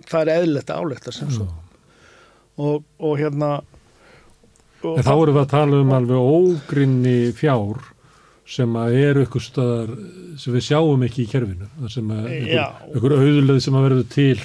það 0.09 0.21
er 0.23 0.31
eðlilegt 0.39 0.71
að 0.73 0.81
álekta 0.87 1.13
sem 1.19 1.31
svo 1.35 1.49
og, 2.61 2.83
og 3.01 3.17
hérna 3.21 3.53
og 4.83 4.97
En 4.99 5.05
þá 5.07 5.13
erum 5.15 5.37
við 5.37 5.43
að 5.45 5.51
tala 5.53 5.81
um 5.85 5.93
alveg 5.95 6.29
ógrinni 6.37 7.17
fjár 7.39 7.83
sem 8.53 8.73
að 8.77 8.97
eru 8.99 9.23
ykkur 9.29 9.45
staðar 9.45 9.93
sem 10.43 10.57
við 10.57 10.65
sjáum 10.67 11.05
ekki 11.07 11.23
í 11.23 11.29
kerfinu 11.31 11.89
sem 11.93 12.09
að 12.13 12.25
Já. 12.51 12.65
ykkur, 12.91 13.15
auðulegð 13.21 13.61
sem 13.63 13.77
að 13.79 13.87
verður 13.87 14.09
til 14.13 14.41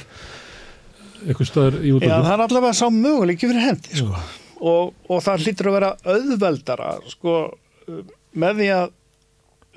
ykkur 1.33 1.49
staðar 1.49 1.79
í 1.81 1.89
Já, 1.89 1.95
útöldum. 1.97 2.27
það 2.27 2.35
er 2.35 2.43
allavega 2.45 2.77
sá 2.77 2.85
möguleiki 2.93 3.49
fyrir 3.49 3.65
hendi 3.65 3.97
sko. 4.03 4.21
og, 4.61 4.93
og 5.09 5.23
það 5.25 5.43
hlýtur 5.47 5.71
að 5.71 5.77
vera 5.79 5.89
auðveldara 6.13 6.91
sko, 7.09 7.33
með 8.37 8.61
því 8.61 8.69
að 8.77 8.93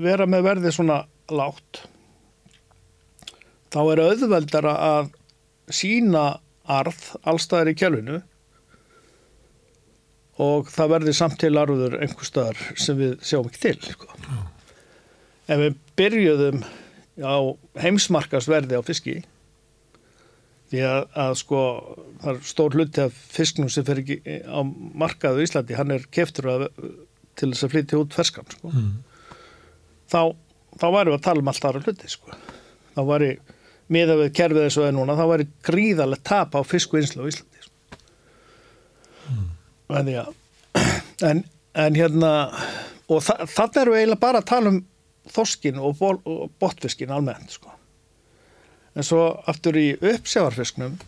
vera 0.01 0.29
með 0.29 0.47
verði 0.51 0.75
svona 0.77 1.01
lágt 1.33 1.83
þá 3.73 3.81
er 3.95 4.05
auðveldara 4.11 4.77
að 4.91 5.11
sína 5.73 6.29
arð 6.71 7.01
allstaðar 7.29 7.73
í 7.73 7.79
kjálfinu 7.79 8.21
og 10.41 10.71
það 10.73 10.95
verði 10.95 11.17
samt 11.17 11.41
til 11.43 11.53
arður 11.61 11.99
einhver 12.01 12.29
staðar 12.29 12.61
sem 12.81 12.99
við 12.99 13.19
sjáum 13.27 13.51
ekki 13.51 13.65
til 13.67 13.77
sko. 13.91 14.09
ef 15.51 15.61
við 15.65 15.77
byrjuðum 15.99 16.65
á 17.21 17.37
heimsmarkasverði 17.83 18.81
á 18.81 18.83
fiski 18.87 19.19
því 20.71 20.83
að, 20.87 21.07
að 21.19 21.33
sko 21.41 21.61
það 22.23 22.33
er 22.33 22.43
stór 22.47 22.77
hluti 22.79 23.05
af 23.05 23.23
fisknum 23.35 23.71
sem 23.73 23.87
fer 23.87 24.03
ekki 24.03 24.21
á 24.47 24.61
markaðu 25.03 25.43
í 25.43 25.49
Íslandi 25.49 25.79
hann 25.79 25.95
er 25.95 26.07
keftur 26.15 26.51
að, 26.53 26.67
til 27.39 27.51
þess 27.51 27.67
að 27.67 27.75
flytja 27.75 28.01
út 28.01 28.17
ferskan 28.17 28.51
sko. 28.55 28.71
Mm. 28.71 28.93
þá, 30.13 30.23
þá 30.79 30.87
væri 30.95 31.11
við 31.11 31.19
að 31.19 31.25
tala 31.27 31.43
um 31.43 31.51
allt 31.53 31.67
aðra 31.67 31.85
hluti 31.85 32.13
sko. 32.15 32.39
þá 32.95 33.03
væri 33.11 33.33
miða 33.91 34.19
við 34.21 34.35
kerfið 34.39 34.67
þessu 34.67 34.85
eða 34.85 34.97
núna 34.99 35.17
þá 35.19 35.25
væri 35.33 35.49
gríðarlega 35.67 36.27
tap 36.31 36.55
á 36.55 36.61
fiskvinnslu 36.67 37.27
á 37.27 37.31
Íslandi 37.31 37.65
mm. 39.31 39.49
að, 39.99 40.33
en, 41.31 41.43
en 41.75 41.99
hérna 41.99 42.33
og 43.11 43.25
þa 43.27 43.37
þannig 43.51 43.83
erum 43.83 43.97
við 43.97 44.03
eiginlega 44.05 44.25
bara 44.27 44.43
að 44.43 44.51
tala 44.53 44.75
um 44.75 44.81
þorskin 45.31 45.83
og, 45.83 46.01
og 46.01 46.49
botfiskin 46.63 47.13
almennt 47.15 47.59
sko 47.59 47.75
en 48.95 49.07
svo 49.07 49.23
aftur 49.51 49.79
í 49.79 49.89
uppsjávarfisknum 49.95 50.99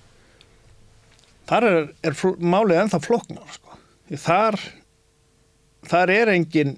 þar 1.51 1.69
er, 1.69 1.91
er 2.07 2.17
málið 2.39 2.85
ennþá 2.85 3.01
flóknar 3.03 3.55
sko. 3.57 3.79
Þar 4.13 4.59
þar 5.89 6.13
er 6.15 6.33
engin 6.37 6.77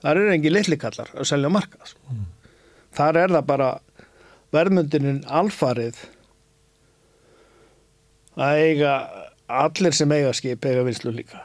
þar 0.00 0.22
er 0.22 0.34
engin 0.36 0.54
litlikallar 0.54 1.10
að 1.16 1.28
selja 1.28 1.50
á 1.50 1.56
markað 1.56 1.94
sko. 1.94 2.18
þar 2.96 3.18
er 3.24 3.34
það 3.36 3.48
bara 3.48 3.70
verðmundinin 4.54 5.22
alfarið 5.30 5.98
að 8.40 8.60
eiga 8.64 8.94
allir 9.50 9.94
sem 9.96 10.12
eiga 10.14 10.32
skip 10.36 10.64
eiga 10.70 10.84
vinslu 10.86 11.12
líka 11.14 11.40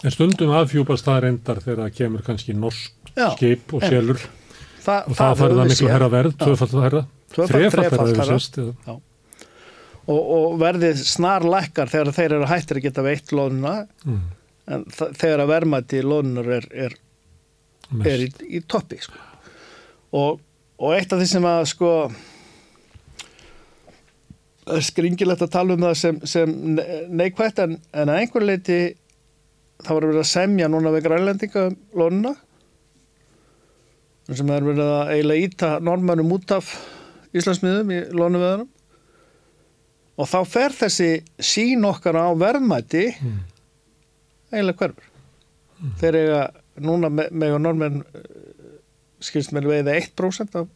En 0.00 0.12
stundum 0.14 0.52
afhjúpast 0.56 1.04
það 1.04 1.18
reyndar 1.26 1.58
þegar 1.60 1.82
það 1.84 1.96
kemur 1.98 2.22
kannski 2.24 2.54
norsk 2.56 3.10
Já, 3.18 3.26
skip 3.36 3.74
og 3.76 3.82
selur 3.84 4.20
Þa, 4.80 4.94
og 5.10 5.16
það 5.18 5.40
við 5.42 5.58
miklu 5.68 5.88
herra 5.92 6.06
verð, 6.08 6.36
tvöfald 6.40 6.76
herra, 6.80 7.00
Tvöfalt, 7.34 7.74
þrefald 7.74 8.14
herra 8.16 8.38
sést. 8.38 8.56
og, 10.08 10.20
og 10.38 10.54
verðið 10.62 11.02
snar 11.04 11.44
lækkar 11.44 11.90
þegar 11.92 12.14
þeir 12.16 12.34
eru 12.38 12.48
hættir 12.48 12.80
að 12.80 12.86
geta 12.88 13.04
veitt 13.04 13.34
lónuna 13.36 13.74
Mm. 14.08 14.22
en 14.70 14.84
þegar 14.94 15.42
að 15.44 15.50
verðmæti 15.52 16.00
lónunar 16.06 16.48
er, 16.56 16.66
er, 16.86 16.94
Mest. 17.90 18.06
er 18.08 18.24
í, 18.24 18.28
í 18.56 18.60
toppi 18.70 18.96
sko. 19.04 19.18
og, 20.16 20.40
og 20.80 20.94
eitt 20.96 21.12
af 21.12 21.20
því 21.20 21.28
sem 21.34 21.46
að 21.48 21.62
sko 21.74 21.90
skringilegt 24.86 25.42
að 25.44 25.50
tala 25.52 25.74
um 25.74 25.82
það 25.88 25.96
sem, 25.98 26.18
sem 26.28 26.52
ne- 26.76 26.86
neikvætt 27.20 27.58
en, 27.64 27.72
en 27.96 28.12
að 28.12 28.20
einhver 28.22 28.44
leiti 28.46 28.76
það 29.80 29.94
var 29.96 30.06
verið 30.10 30.22
að 30.22 30.28
semja 30.30 30.68
núna 30.70 30.92
við 30.94 31.06
grænlendinga 31.08 31.64
um 31.96 32.20
sem 34.30 34.50
er 34.54 34.62
verið 34.62 34.84
að 34.86 35.08
eiginlega 35.16 35.46
íta 35.48 35.70
normannum 35.82 36.30
út 36.36 36.52
af 36.54 36.68
Íslandsmiðum 37.34 37.90
í 37.94 37.98
lónuveðunum 38.14 38.68
og 40.20 40.28
þá 40.30 40.38
fer 40.52 40.74
þessi 40.76 41.08
sín 41.42 41.86
okkar 41.88 42.18
á 42.20 42.26
verðmæti 42.38 43.08
Mm. 43.20 43.40
eiginlega 44.52 44.78
hverfur 44.84 45.06
þeir 46.00 46.16
eiga 46.20 46.40
núna 46.84 47.08
me- 47.10 47.28
mega 47.32 47.58
normenn 47.58 48.04
skilst 49.24 49.54
mér 49.54 49.68
veiða 49.68 49.96
1% 50.00 50.56
af, 50.60 50.68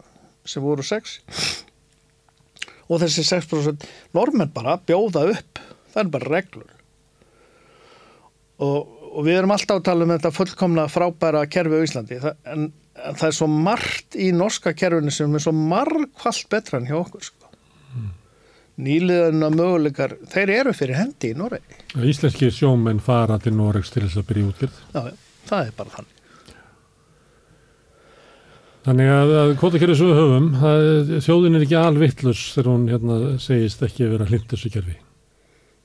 sem 0.49 0.65
voru 0.65 0.85
6 0.85 1.19
og 2.93 3.01
þessi 3.01 3.25
6% 3.27 3.87
normenn 4.17 4.53
bara 4.55 4.77
bjóða 4.81 5.27
upp 5.33 5.63
það 5.95 6.01
er 6.03 6.11
bara 6.17 6.33
reglur 6.37 6.73
og, 8.65 8.81
og 9.15 9.21
við 9.27 9.41
erum 9.41 9.55
alltaf 9.55 9.81
að 9.81 9.87
tala 9.89 10.07
um 10.07 10.15
þetta 10.15 10.35
fullkomna 10.35 10.89
frábæra 10.93 11.45
kerfi 11.51 11.81
á 11.81 11.85
Íslandi 11.87 12.21
það, 12.23 12.37
en, 12.53 12.69
en 13.01 13.19
það 13.21 13.31
er 13.31 13.39
svo 13.39 13.49
margt 13.51 14.19
í 14.21 14.29
norska 14.37 14.75
kerfinu 14.77 15.15
sem 15.15 15.35
er 15.35 15.47
svo 15.47 15.55
margfalt 15.57 16.47
betra 16.53 16.81
en 16.81 16.91
hjá 16.91 16.99
okkur 17.01 17.25
sko. 17.31 17.41
nýliðan 18.85 19.49
möguleikar 19.55 20.19
þeir 20.33 20.57
eru 20.61 20.77
fyrir 20.77 21.01
hendi 21.01 21.33
í 21.33 21.39
Noregi 21.39 21.85
Íslenski 21.95 22.51
sjómenn 22.51 23.03
fara 23.03 23.39
til 23.39 23.55
Noregs 23.55 23.93
til 23.95 24.03
þess 24.03 24.19
að 24.19 24.31
byrja. 24.33 24.69
Já, 24.95 25.01
já, 25.07 25.15
það 25.47 25.69
er 25.69 25.77
bara 25.79 25.93
þannig. 25.93 26.14
Þannig 28.85 29.09
að, 29.09 29.31
að 29.41 29.51
kvotakerfi 29.63 29.95
sem 29.97 30.11
við 30.11 30.19
höfum, 30.21 30.47
það, 30.61 30.87
þjóðin 31.25 31.57
er 31.57 31.63
ekki 31.65 31.77
alvittlus 31.81 32.41
þegar 32.53 32.67
hún 32.69 32.83
hérna, 32.93 33.19
segist 33.41 33.85
ekki 33.87 34.05
að 34.05 34.17
vera 34.19 34.27
hlind 34.29 34.49
þessu 34.51 34.71
kerfi. 34.75 34.97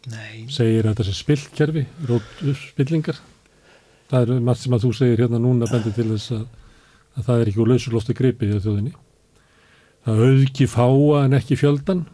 Nei, 0.10 0.48
Segir 0.52 0.88
að 0.88 0.94
þetta 0.94 1.06
sé 1.08 1.14
spillkerfi, 1.16 1.84
spillingar. 2.60 3.20
Það 4.10 4.34
er 4.34 4.44
margt 4.44 4.64
sem 4.64 4.76
að 4.76 4.86
þú 4.88 4.92
segir 4.98 5.22
hérna 5.24 5.40
núna 5.40 5.70
bendi 5.70 5.92
til 5.96 6.08
þess 6.10 6.34
að, 6.36 6.44
að 7.16 7.28
það 7.28 7.42
er 7.42 7.52
ekki 7.52 7.62
úr 7.64 7.72
lausulofti 7.72 8.16
gripið 8.18 8.56
í 8.56 8.60
þjóðinni. 8.66 8.94
Það 10.08 10.22
auðki 10.26 10.68
fáa 10.72 11.24
en 11.26 11.38
ekki 11.38 11.60
fjöldan. 11.60 12.06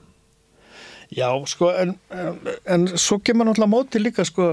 já, 1.14 1.30
sko, 1.48 1.72
en, 1.78 1.96
en, 2.12 2.40
en 2.66 2.88
svo 2.98 3.20
kemur 3.24 3.48
náttúrulega 3.48 3.72
móti 3.72 4.02
líka, 4.02 4.26
sko, 4.26 4.52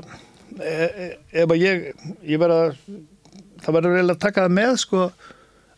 e, 0.60 0.72
e, 0.72 1.06
ef 1.42 1.50
að 1.50 1.64
ég, 1.64 1.86
ég 2.28 2.40
verða, 2.40 2.74
það 3.64 3.78
verður 3.78 3.96
eiginlega 3.96 4.18
að 4.18 4.24
taka 4.26 4.44
það 4.46 4.58
með, 4.60 4.74
sko, 4.84 5.06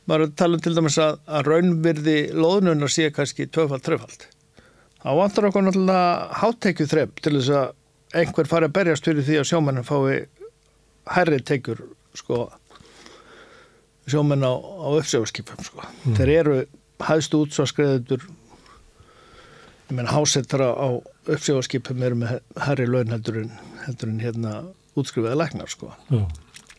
maður 0.04 0.24
er 0.24 0.30
að 0.30 0.36
tala 0.40 0.58
um 0.58 0.64
til 0.64 0.74
dæmis 0.76 0.98
að, 1.02 1.18
að 1.26 1.50
raunvirði 1.50 2.18
loðnunar 2.36 2.92
sé 2.92 3.08
kannski 3.14 3.48
tvöfald, 3.48 3.84
trefald. 3.86 4.26
Það 5.04 5.20
vantar 5.20 5.48
okkur 5.50 5.66
náttúrulega 5.66 6.38
hátekju 6.40 6.86
þrepp 6.90 7.24
til 7.24 7.34
þess 7.38 7.54
að 7.58 8.20
einhver 8.20 8.48
fari 8.48 8.68
að 8.68 8.76
berjast 8.78 9.08
fyrir 9.08 9.26
því 9.26 9.40
að 9.40 9.50
sjómennin 9.50 9.88
fái 9.88 10.24
hærri 11.14 11.40
tekjur, 11.44 11.82
sko, 12.16 12.46
sjómenn 14.08 14.46
á, 14.46 14.52
á 14.54 14.88
uppsöfarskipum, 15.00 15.60
sko. 15.66 15.84
Þeir 16.16 16.32
eru 16.38 16.56
hæðstu 17.04 17.42
útsvarskreðendur 17.44 18.24
ég 19.88 19.96
menn 19.98 20.08
hásettara 20.08 20.70
á 20.72 20.88
uppsjóðarskipum 21.28 22.02
eru 22.04 22.18
með 22.22 22.38
herri 22.66 22.86
laun 22.88 23.12
heldur 23.12 23.42
en, 23.42 23.52
heldur 23.84 24.10
en 24.10 24.22
hérna 24.22 24.54
útskrifaði 24.98 25.38
læknar 25.40 25.70
sko. 25.72 25.92
Já. 26.08 26.24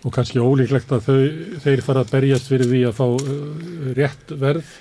Og 0.06 0.14
kannski 0.14 0.42
ólíklegt 0.42 0.92
að 0.94 1.08
þau, 1.08 1.22
þeir 1.64 1.82
fara 1.86 2.04
að 2.06 2.12
berjast 2.14 2.50
fyrir 2.52 2.70
því 2.70 2.82
að 2.90 2.98
fá 3.00 3.06
uh, 3.10 3.38
rétt 3.98 4.34
verð 4.42 4.74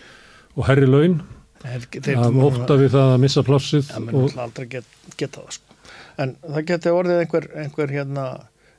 og 0.54 0.66
herri 0.68 0.88
laun. 0.88 1.20
Að 1.64 2.40
ótta 2.44 2.76
við 2.76 2.90
það 2.92 3.12
að 3.14 3.22
missa 3.22 3.44
plássið. 3.46 3.86
Það 3.88 4.08
mun 4.10 4.18
og, 4.20 4.34
aldrei 4.44 4.66
get, 4.76 4.96
geta 5.16 5.40
það 5.40 5.54
sko. 5.56 5.78
En 6.20 6.34
það 6.44 6.66
geti 6.68 6.92
orðið 6.94 7.22
einhver, 7.22 7.46
einhver 7.62 7.94
hérna, 7.94 8.26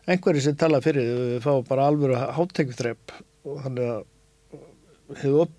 einhverju 0.06 0.44
sem 0.46 0.58
tala 0.60 0.82
fyrir 0.86 1.08
því 1.10 1.30
við 1.34 1.42
fáum 1.44 1.66
bara 1.68 1.88
alvöru 1.90 2.20
hátekjutrepp 2.38 3.16
og 3.46 3.64
þannig 3.66 3.90
að 3.96 4.06
hefur 5.22 5.50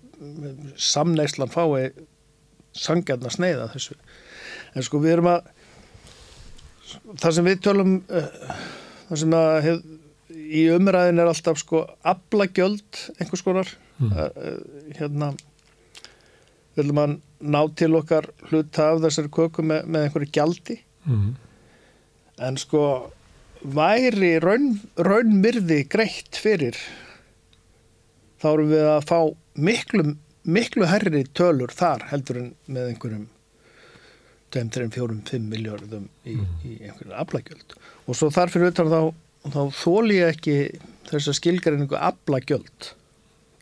samneislan 0.81 1.51
fái 1.51 1.91
sangjarnar 2.77 3.33
sneiða 3.33 3.69
þessu. 3.73 3.97
En 4.75 4.85
sko 4.85 5.01
við 5.03 5.17
erum 5.17 5.29
að 5.31 5.51
það 7.19 7.35
sem 7.37 7.47
við 7.47 7.61
tölum 7.65 7.95
uh, 8.07 8.27
það 9.09 9.21
sem 9.23 9.35
að 9.37 9.53
hef, 9.65 9.85
í 10.47 10.67
umræðin 10.75 11.21
er 11.21 11.29
alltaf 11.31 11.59
sko 11.61 11.83
aflagjöld 12.07 13.03
einhvers 13.17 13.45
konar. 13.45 13.75
Mm. 13.97 14.11
hérna 14.93 15.31
við 16.77 16.83
viljum 16.83 16.99
að 17.01 17.13
ná 17.49 17.59
til 17.79 17.95
okkar 17.97 18.27
hluta 18.51 18.91
af 18.91 18.99
þessari 19.01 19.31
köku 19.33 19.65
með, 19.65 19.87
með 19.89 20.05
einhverju 20.05 20.33
gjaldi? 20.37 20.75
Mm, 21.09 21.31
en 22.45 22.59
sko 22.61 22.83
væri 23.65 24.35
raun, 24.43 24.75
raunmyrði 25.01 25.79
greitt 25.89 26.37
fyrir 26.37 26.77
þá 28.41 28.51
erum 28.51 28.71
við 28.71 28.85
að 28.91 29.07
fá 29.09 29.17
miklu, 29.57 30.05
miklu 30.45 30.89
herri 30.89 31.23
tölur 31.37 31.73
þar 31.73 32.05
heldur 32.11 32.41
en 32.43 32.51
með 32.69 32.91
einhverjum 32.91 33.25
2, 34.53 34.61
3, 34.77 34.89
4, 34.93 35.21
5 35.27 35.47
miljardum 35.51 36.05
í, 36.23 36.37
í 36.63 36.77
einhverju 36.85 37.15
aflagjöld. 37.19 37.73
Og 38.07 38.15
svo 38.15 38.29
þar 38.31 38.53
fyrir 38.53 38.71
utan 38.71 38.91
þá, 38.93 39.01
þá 39.45 39.61
þóli 39.77 40.19
ég 40.21 40.35
ekki 40.35 40.57
þess 41.07 41.31
að 41.31 41.39
skilgar 41.39 41.77
einhverju 41.77 42.03
aflagjöld 42.09 42.91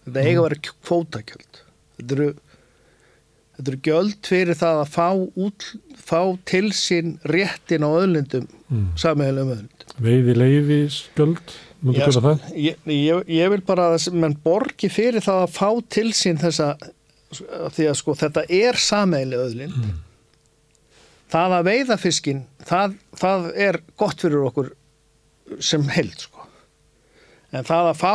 þetta 0.05 0.25
eiga 0.25 0.39
að 0.39 0.47
vera 0.47 0.75
kvótagjöld 0.85 1.61
þetta 1.97 2.17
eru 2.17 2.31
Þetta 3.55 3.71
eru 3.71 3.79
gjöld 3.87 4.27
fyrir 4.27 4.57
það 4.59 4.81
að 4.81 4.89
fá, 4.91 5.05
út, 5.45 5.65
fá 5.95 6.19
til 6.47 6.65
sín 6.75 7.13
réttin 7.31 7.85
á 7.87 7.89
öðlindum, 7.89 8.49
mm. 8.67 8.89
sammeðilegum 8.99 9.53
öðlindum. 9.53 9.93
Veiði 10.03 10.35
Já, 11.95 12.01
köpa 12.01 12.23
það? 12.25 12.49
Ég, 12.59 12.81
ég, 12.91 13.31
ég 13.31 13.53
vil 13.53 13.61
bara 13.63 13.87
að 13.93 14.09
mann 14.19 14.35
borgi 14.43 14.89
fyrir 14.91 15.23
það 15.23 15.45
að 15.45 15.55
fá 15.55 15.69
til 15.95 16.09
sín 16.17 16.41
þessa, 16.41 16.73
því 17.77 17.87
að 17.93 17.97
sko 18.01 18.17
þetta 18.19 18.43
er 18.59 18.81
sammeðileg 18.83 19.45
öðlind. 19.45 19.79
Mm. 19.79 20.01
Það 21.31 21.55
að 21.55 21.69
veiða 21.69 21.99
fiskin, 22.01 22.43
það, 22.67 22.99
það 23.23 23.47
er 23.69 23.79
gott 23.95 24.19
fyrir 24.25 24.49
okkur 24.49 24.73
sem 25.63 25.85
held 25.95 26.15
sko. 26.27 26.47
En 27.55 27.67
það 27.67 27.91
að 27.91 27.99
fá, 27.99 28.13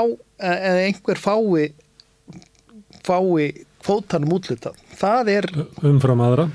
eða 0.51 0.87
einhver 0.87 1.21
fái, 1.21 1.71
fái 3.07 3.51
kvótanum 3.81 4.35
útlitað, 4.37 4.77
það 5.01 5.33
er 5.39 5.49
Umfram 5.89 6.21
aðra. 6.27 6.51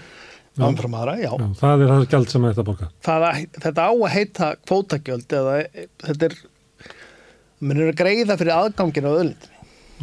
Já. 0.56 0.64
ánfram 0.70 0.94
aðra, 0.96 1.18
já. 1.20 1.32
Já, 1.36 1.48
það 1.60 1.82
er 1.82 1.90
það 1.92 2.06
gjald 2.14 2.30
sem 2.32 2.46
þetta 2.48 2.64
borga. 2.64 2.86
Að, 3.12 3.26
þetta 3.58 3.88
á 3.88 3.92
að 3.92 4.14
heita 4.14 4.52
kvótagjöld 4.62 5.36
eða 5.36 5.56
þetta 6.06 6.30
er 6.30 6.38
mann 7.60 7.82
er 7.82 7.92
að 7.92 8.00
greiða 8.00 8.38
fyrir 8.40 8.56
aðgangin 8.56 9.10
á 9.10 9.12
öðlindinni. 9.12 9.52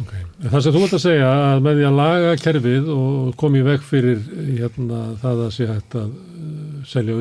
Okay. 0.03 0.21
Það 0.43 0.63
sem 0.65 0.75
þú 0.75 0.83
ert 0.83 0.95
að 0.97 1.03
segja 1.03 1.31
að 1.31 1.65
með 1.65 1.79
því 1.79 1.87
að 1.87 1.97
laga 1.99 2.35
kerfið 2.41 2.87
og 2.93 3.33
koma 3.41 3.59
í 3.59 3.65
veg 3.65 3.83
fyrir 3.85 4.23
hérna, 4.57 5.01
það 5.21 5.43
að 5.47 5.51
sé 5.57 5.67
hægt 5.69 5.97
að 5.97 6.13
uh, 6.13 6.79
selja 6.89 7.17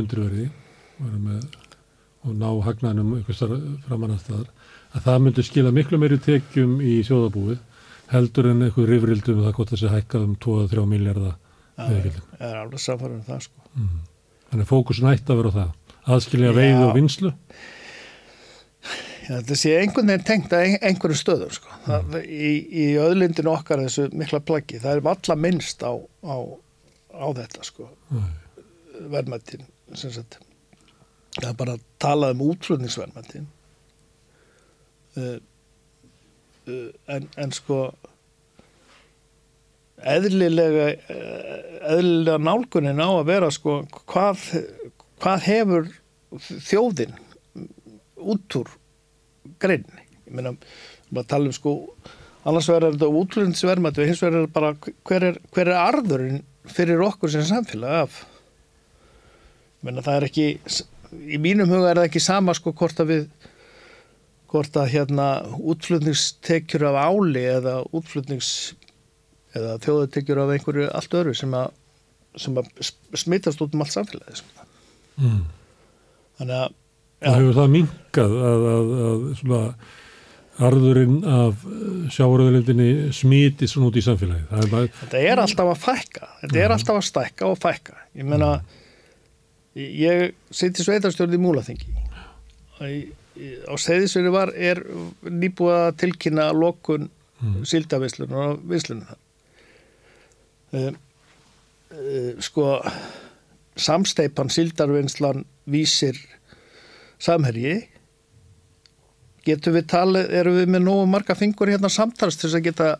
vera 1.02 1.18
með, 1.20 1.42
og 2.22 2.34
ná 2.38 2.48
hagnaðnum 2.66 3.14
einhverstar 3.18 3.52
framan 3.86 4.14
að 4.16 4.32
að 4.92 5.04
það 5.06 5.20
myndi 5.24 5.42
skila 5.46 5.72
miklu 5.72 5.98
meiri 5.98 6.18
tekjum 6.20 6.78
í 6.84 6.98
sjóðabúið 7.06 7.58
heldur 8.12 8.50
en 8.50 8.64
eitthvað 8.66 8.90
rifrildum 8.92 9.38
það 9.44 9.54
hvort 9.56 9.70
þessi 9.72 9.92
hækkað 9.92 10.26
um 10.28 10.34
2-3 10.44 10.82
miljardar 10.90 11.38
veiðgjöldin. 11.80 12.26
Það 12.38 12.48
er 12.50 12.58
alveg 12.60 12.82
samfærum 12.84 13.14
um 13.16 13.22
það 13.28 13.40
sko. 13.46 13.62
Mm. 13.72 14.02
Þannig 14.50 14.66
að 14.66 14.72
fókusin 14.74 15.08
ætti 15.12 15.32
að 15.32 15.40
vera 15.40 15.52
það. 15.56 15.70
Aðskilja 16.12 16.52
veið 16.58 16.82
og 16.82 16.92
vinslu. 16.98 17.30
Já, 19.22 19.36
þetta 19.38 19.56
sé 19.62 19.72
einhvern 19.78 20.10
veginn 20.12 20.26
tengt 20.28 20.52
að 20.52 20.64
ein- 20.66 20.80
einhverju 20.90 21.16
stöðum 21.22 21.52
sko. 21.54 21.72
Það, 21.86 22.16
í, 22.26 22.52
í 22.68 22.86
öðlindinu 23.00 23.52
okkar 23.54 23.84
þessu 23.86 24.08
mikla 24.12 24.40
plaggi, 24.44 24.80
það 24.82 24.98
er 24.98 25.10
alla 25.14 25.36
minnst 25.38 25.84
á, 25.86 25.92
á, 26.26 26.36
á 27.16 27.26
þetta 27.38 27.64
sko. 27.64 27.88
verðmættin 29.12 29.64
sem 29.94 30.10
sagt. 30.12 30.38
Það 31.38 31.48
er 31.50 31.58
bara 31.58 31.76
að 31.76 31.84
tala 32.02 32.30
um 32.34 32.44
útflutningsverðmættin 32.46 33.48
uh, 35.16 35.38
uh, 36.68 36.88
en, 37.16 37.28
en 37.40 37.54
sko 37.56 37.84
eðlilega 40.02 40.86
eh, 40.90 41.58
eðlilega 41.94 42.38
nálgunin 42.42 43.02
á 43.02 43.08
að 43.08 43.28
vera 43.28 43.50
sko 43.54 43.82
hvað, 44.10 44.46
hvað 45.22 45.44
hefur 45.46 45.90
þjóðin 46.66 47.14
út 48.18 48.58
úr 48.58 48.72
greinni 49.62 50.02
ég 50.26 50.34
meina, 50.34 50.54
maður 51.10 51.30
tala 51.30 51.52
um 51.52 51.56
sko 51.56 51.76
annars 52.42 52.68
verður 52.70 52.96
þetta 52.96 53.20
útlundsverðmættu 53.22 54.08
hins 54.08 54.22
er 54.26 54.38
bara 54.50 54.74
hver 54.80 55.28
er, 55.30 55.38
hver 55.54 55.70
er 55.70 55.78
arðurinn 55.78 56.42
fyrir 56.72 57.02
okkur 57.06 57.30
sem 57.30 57.44
samfélag 57.46 58.04
af? 58.06 58.22
Ég 59.82 59.86
meina 59.86 60.04
það 60.04 60.18
er 60.18 60.28
ekki 60.28 60.46
í 61.12 61.40
mínum 61.42 61.70
huga 61.70 61.90
er 61.90 62.00
það 62.00 62.08
ekki 62.10 62.22
sama 62.24 62.54
sko 62.56 62.72
hvort 62.76 63.02
að 63.02 63.12
við 63.12 63.24
hvort 64.52 64.76
að 64.76 64.90
hérna 64.92 65.28
útflutningstekjur 65.56 66.84
af 66.90 66.98
áli 67.08 67.44
eða 67.54 67.78
útflutnings 67.96 68.74
eða 69.56 69.78
þjóðutekjur 69.84 70.42
af 70.42 70.52
einhverju 70.54 70.90
allt 70.92 71.16
öðru 71.16 71.32
sem 71.36 71.56
að, 71.56 71.72
sem 72.40 72.60
að 72.60 72.68
smittast 73.22 73.64
út 73.64 73.74
um 73.76 73.84
allt 73.84 73.94
samfélagi 73.94 74.40
sko. 74.40 74.68
Mm. 75.22 75.42
þannig 76.40 76.60
að 76.60 76.78
Og 77.22 77.36
hefur 77.36 77.54
það 77.54 77.68
minkað 77.70 78.32
að, 78.34 78.64
að, 78.68 78.88
að 79.06 79.26
svona 79.38 79.58
arðurinn 80.66 81.18
af 81.22 81.66
sjáuröðulindinni 82.12 82.88
smiti 83.14 83.68
svona 83.70 83.88
út 83.88 83.98
í 83.98 84.02
samfélagi. 84.04 84.42
Það 84.50 84.64
er 84.64 84.72
bara, 84.72 84.88
þetta 84.98 85.20
er 85.30 85.42
alltaf 85.44 85.70
að 85.70 85.84
fækka 85.84 86.30
þetta 86.40 86.62
er 86.64 86.74
alltaf 86.74 86.98
að 86.98 87.06
stækka 87.08 87.48
og 87.48 87.60
fækka 87.62 88.00
ég 88.18 88.26
meina 88.28 88.50
ég 89.74 90.34
siti 90.52 90.84
sveitarstjórn 90.84 91.36
í 91.36 91.40
í- 93.38 93.58
á 93.64 93.74
Seyðisveri 93.80 94.32
var 94.32 94.52
er 94.54 94.82
nýbúið 95.24 95.78
að 95.78 95.96
tilkynna 96.02 96.50
lokun 96.56 97.08
mm. 97.40 97.62
síldavislunar 97.68 98.52
og 98.52 98.66
vislunum 98.68 99.06
það 99.08 99.18
um, 100.72 100.98
uh, 101.96 102.32
sko 102.44 102.68
samsteipan 103.76 104.50
síldarvinslan 104.52 105.46
vísir 105.72 106.18
samherji. 107.22 107.86
Getum 109.46 109.74
við 109.78 109.86
talið, 109.90 110.28
erum 110.38 110.58
við 110.58 110.68
með 110.74 110.84
nógu 110.84 111.06
marga 111.10 111.34
fingur 111.38 111.70
hérna 111.72 111.88
samtals 111.90 112.36
til 112.36 112.48
þess 112.50 112.58
að 112.58 112.66
geta 112.66 112.90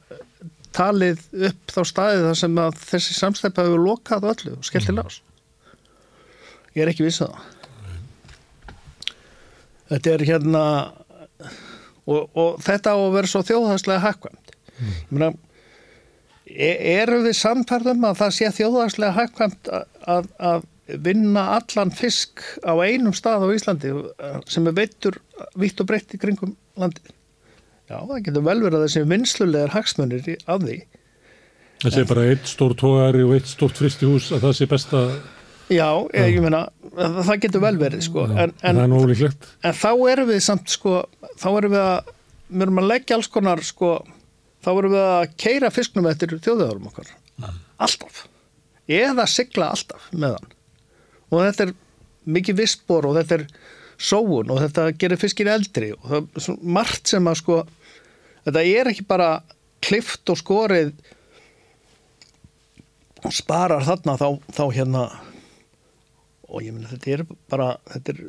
talið 0.73 1.21
upp 1.51 1.75
þá 1.75 1.83
staðið 1.91 2.25
þar 2.29 2.39
sem 2.41 2.57
að 2.63 2.81
þessi 2.87 3.19
samsteipa 3.19 3.67
hefur 3.67 3.85
lokað 3.85 4.27
öllu 4.33 4.55
og 4.57 4.65
skellt 4.67 4.89
til 4.89 4.97
ás 5.03 5.21
ég 6.75 6.83
er 6.85 6.93
ekki 6.93 7.07
vissað 7.07 7.33
það 7.37 7.49
þetta 9.93 10.13
er 10.17 10.27
hérna 10.29 10.65
og, 12.09 12.23
og 12.33 12.61
þetta 12.65 12.95
á 12.95 12.99
að 12.99 13.15
vera 13.17 13.31
svo 13.31 13.43
þjóðhagslega 13.47 14.05
hakkvæmt 14.07 14.55
ég 14.83 15.11
meina 15.13 15.33
e- 16.53 16.99
eru 16.99 17.23
við 17.27 17.37
samfærðum 17.39 18.07
að 18.09 18.21
það 18.23 18.37
sé 18.39 18.51
þjóðarslega 18.59 19.17
hægkvæmt 19.19 19.73
að, 19.73 20.29
að, 20.39 20.69
vinna 21.07 21.45
allan 21.57 21.93
fisk 21.95 22.43
á 22.67 22.75
einum 22.83 23.15
stað 23.17 23.47
á 23.47 23.55
Íslandi 23.55 23.93
sem 24.51 24.67
er 24.69 24.75
veittur 24.77 25.17
vitt 25.57 25.79
og 25.81 25.87
breytt 25.89 26.13
í 26.13 26.19
kringum 26.21 26.57
landið. 26.77 27.13
Já, 27.89 27.97
það 28.03 28.19
getur 28.27 28.45
vel 28.49 28.59
verið 28.65 28.77
að 28.81 28.85
þessi 28.89 29.05
vinslulegar 29.13 29.73
hagsmunir 29.77 30.27
í- 30.35 30.37
af 30.51 30.61
því. 30.65 30.77
Það 31.85 31.95
sé 31.95 32.05
bara 32.11 32.27
eitt 32.33 32.51
stór 32.51 32.75
tógari 32.83 33.23
og 33.25 33.33
eitt 33.39 33.49
stórt 33.49 33.79
fristihús 33.79 34.29
að 34.35 34.45
það 34.49 34.57
sé 34.59 34.69
besta, 34.75 35.03
Já, 35.71 35.87
ég, 36.15 36.35
ég 36.35 36.43
meina, 36.45 36.65
það 36.97 37.37
getur 37.45 37.63
vel 37.63 37.77
verið, 37.81 38.03
sko. 38.05 38.27
Já, 38.29 38.35
En, 38.47 38.51
það 38.61 38.69
en, 38.73 38.81
er 38.83 38.91
nú 38.91 38.99
ólíklegt. 39.05 39.47
en 39.65 39.77
þá 39.79 39.91
erum 40.13 40.29
við 40.33 40.41
samt, 40.45 40.69
sko, 40.75 40.97
þá 41.41 41.47
erum 41.59 41.73
við 41.77 41.83
að, 41.85 42.11
við 42.53 42.65
erum 42.67 42.81
að 42.83 42.89
leggja 42.91 43.17
alls 43.17 43.31
konar, 43.33 43.63
sko, 43.65 43.93
þá 44.65 44.71
erum 44.75 44.93
við 44.97 45.07
að 45.07 45.37
keira 45.45 45.71
fisknum 45.73 46.09
eftir 46.11 46.35
þjóðöðurum 46.39 46.91
okkar. 46.91 47.13
Alltaf. 47.83 48.25
Eða 48.93 49.25
sigla 49.31 49.71
alltaf 49.73 50.11
með 50.13 50.37
hann. 50.37 50.53
Og 51.33 51.41
þetta 51.47 51.69
er 51.69 51.73
mikið 52.37 52.59
vissbor 52.61 53.07
og 53.09 53.17
þetta 53.17 53.39
er 53.41 53.47
sóun 54.03 54.51
og 54.53 54.61
þetta 54.63 54.89
gerir 54.99 55.19
fiskin 55.21 55.49
eldri 55.51 55.93
og 55.95 56.05
það 56.11 56.21
er 56.23 56.45
svo 56.45 56.55
margt 56.77 57.11
sem 57.11 57.27
að, 57.31 57.39
sko, 57.41 57.59
þetta 58.47 58.63
er 58.67 58.91
ekki 58.93 59.07
bara 59.09 59.31
klift 59.83 60.31
og 60.31 60.39
skorið 60.43 60.93
og 63.23 63.35
sparar 63.35 63.85
þarna 63.87 64.17
þá, 64.19 64.27
þá 64.55 64.63
hérna 64.75 65.03
og 66.53 66.65
ég 66.65 66.75
meina 66.75 66.91
þetta 66.91 67.15
er 67.17 67.25
bara 67.51 67.69
þetta 67.91 68.15
er, 68.15 68.21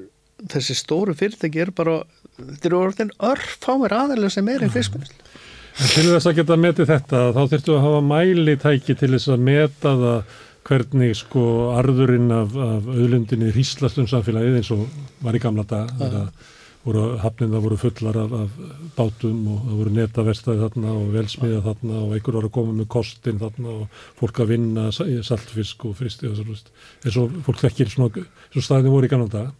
þessi 0.55 0.77
stóru 0.79 1.15
fyrirtæki 1.17 1.63
er 1.63 1.73
bara 1.75 1.99
þetta 2.37 2.69
eru 2.69 2.79
orðin 2.79 3.13
örfáir 3.23 3.97
aðeins 3.99 4.39
sem 4.39 4.49
er 4.51 4.65
í 4.65 4.71
fiskvinnslu. 4.73 5.19
En 5.73 5.89
til 5.89 6.05
þess 6.05 6.29
að 6.29 6.37
geta 6.37 6.57
metið 6.61 6.89
þetta, 6.91 7.21
þá 7.33 7.41
þurftu 7.49 7.75
að 7.75 7.85
hafa 7.87 8.01
mælitæki 8.05 8.95
til 8.97 9.09
þess 9.15 9.31
að 9.33 9.45
meta 9.47 9.93
það 10.01 10.35
hvernig 10.63 11.15
sko 11.19 11.45
arðurinn 11.75 12.31
af, 12.31 12.53
af 12.55 12.89
auðlundinni 12.93 13.51
hríslast 13.51 13.99
um 13.99 14.07
samfélagið 14.07 14.59
eins 14.61 14.69
og 14.75 14.85
var 15.23 15.35
í 15.35 15.41
gamla 15.43 15.65
dag 15.67 15.89
þegar 15.99 16.29
voru 16.83 17.03
hafninn 17.23 17.53
það 17.53 17.65
voru 17.65 17.77
fullar 17.79 18.19
af, 18.19 18.33
af 18.43 18.55
bátum 18.97 19.41
og 19.53 19.59
það 19.63 19.79
voru 19.79 19.93
netavestaði 19.97 20.63
þarna 20.65 20.95
og 20.99 21.11
velsmiða 21.13 21.61
þarna 21.67 21.99
og 22.01 22.15
einhver 22.17 22.37
var 22.37 22.47
að 22.49 22.55
koma 22.57 22.77
með 22.77 22.89
kostin 22.95 23.41
þarna 23.41 23.75
og 23.77 23.99
fólk 24.19 24.41
að 24.43 24.53
vinna 24.53 24.87
saltfisk 24.93 25.85
og 25.87 25.97
fristi 25.99 26.29
og 26.29 26.39
svo 26.39 26.57
eins 26.57 27.19
og 27.21 27.37
fólk 27.47 27.61
þekkir 27.63 27.93
svona, 27.93 28.25
svona 28.49 28.67
staðinu 28.67 28.95
voru 28.95 29.07
í 29.07 29.13
gamla 29.13 29.31
dag. 29.31 29.53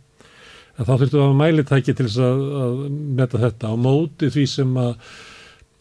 En 0.74 0.88
þá 0.88 0.94
þurftu 0.96 1.20
að 1.20 1.28
hafa 1.28 1.40
mælitæki 1.40 1.94
til 1.94 2.08
þess 2.08 2.24
að, 2.26 2.44
að 2.66 2.78
meta 3.22 3.44
þetta 3.44 3.72
á 3.72 3.76
móti 3.78 4.32
því 4.34 4.46
sem 4.50 4.78
að 4.84 4.94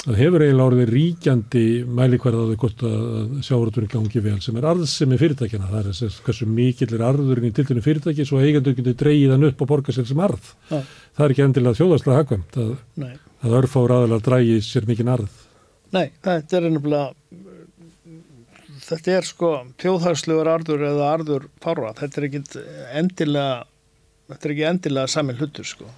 það 0.02 0.18
hefur 0.18 0.42
eiginlega 0.42 0.66
orðið 0.66 0.90
ríkjandi 0.90 1.64
mælikvarðaði 1.98 2.56
hvort 2.58 2.80
að 2.88 3.36
sjávarúturinn 3.46 3.92
gangi 3.92 4.22
vel 4.24 4.38
sem 4.42 4.56
er 4.58 4.66
arðsemi 4.72 5.18
fyrirtækjana 5.20 5.68
það 5.70 5.78
er 5.78 5.98
þess 6.00 6.24
hversu 6.26 6.48
mikill 6.50 6.88
er 6.96 7.04
arðurinn 7.06 7.46
í 7.46 7.52
tildinu 7.54 7.84
fyrirtæki 7.84 8.26
svo 8.26 8.40
eigendur 8.42 8.74
getur 8.78 8.96
dreigið 8.98 9.34
hann 9.36 9.46
upp 9.46 9.62
og 9.62 9.70
borga 9.70 9.94
sér 9.94 10.08
sem 10.10 10.24
arð. 10.26 10.50
Já. 10.72 10.80
það 11.14 11.24
er 11.26 11.36
ekki 11.36 11.46
endilega 11.46 11.78
þjóðarslega 11.78 12.18
hagvæmt 12.18 12.60
að, 12.64 12.74
að 13.46 13.56
örfáur 13.60 13.96
aðalega 13.98 14.26
drægi 14.26 14.58
sér 14.66 14.90
mikinn 14.90 15.14
arð. 15.14 15.40
Nei 15.94 16.06
þetta 16.18 16.58
er 16.58 16.68
ennumlega 16.72 17.12
þetta 18.82 19.18
er 19.20 19.30
sko 19.30 19.54
þjóðhagslegur 19.78 20.50
arður 20.50 20.86
eða 20.90 21.12
arður 21.14 21.50
fárra. 21.62 21.94
Þetta 22.02 22.18
er 22.18 22.30
ekki 22.30 22.44
endilega 22.98 23.60
þetta 24.32 24.48
er 24.48 24.56
ekki 24.56 24.70
endilega 24.74 25.14
samin 25.14 25.38
hlutur 25.38 25.68
sko 25.68 25.92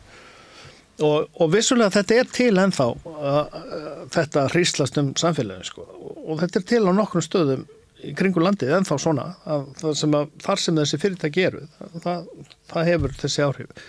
og, 1.02 1.30
og 1.40 1.50
vissulega 1.52 1.90
þetta 1.96 2.18
er 2.20 2.30
til 2.34 2.60
ennþá 2.60 2.86
uh, 2.92 3.24
uh, 3.24 4.04
þetta 4.14 4.46
hríslast 4.52 5.00
um 5.00 5.10
samfélagin 5.18 5.66
sko. 5.66 5.86
Og 6.28 6.38
þetta 6.42 6.60
er 6.60 6.68
til 6.70 6.84
á 6.86 6.92
nokkrum 6.94 7.24
stöðum 7.24 7.64
í 8.04 8.14
kringu 8.16 8.42
landið 8.44 8.76
ennþá 8.78 8.98
svona 9.00 9.26
sem 9.96 10.14
að 10.14 10.32
þar 10.44 10.60
sem 10.60 10.80
þessi 10.80 11.00
fyrirtæki 11.00 11.46
eru 11.48 11.62
það, 12.04 12.26
það, 12.70 12.88
hefur 12.90 13.16
þessi 13.22 13.44
áhrif. 13.46 13.84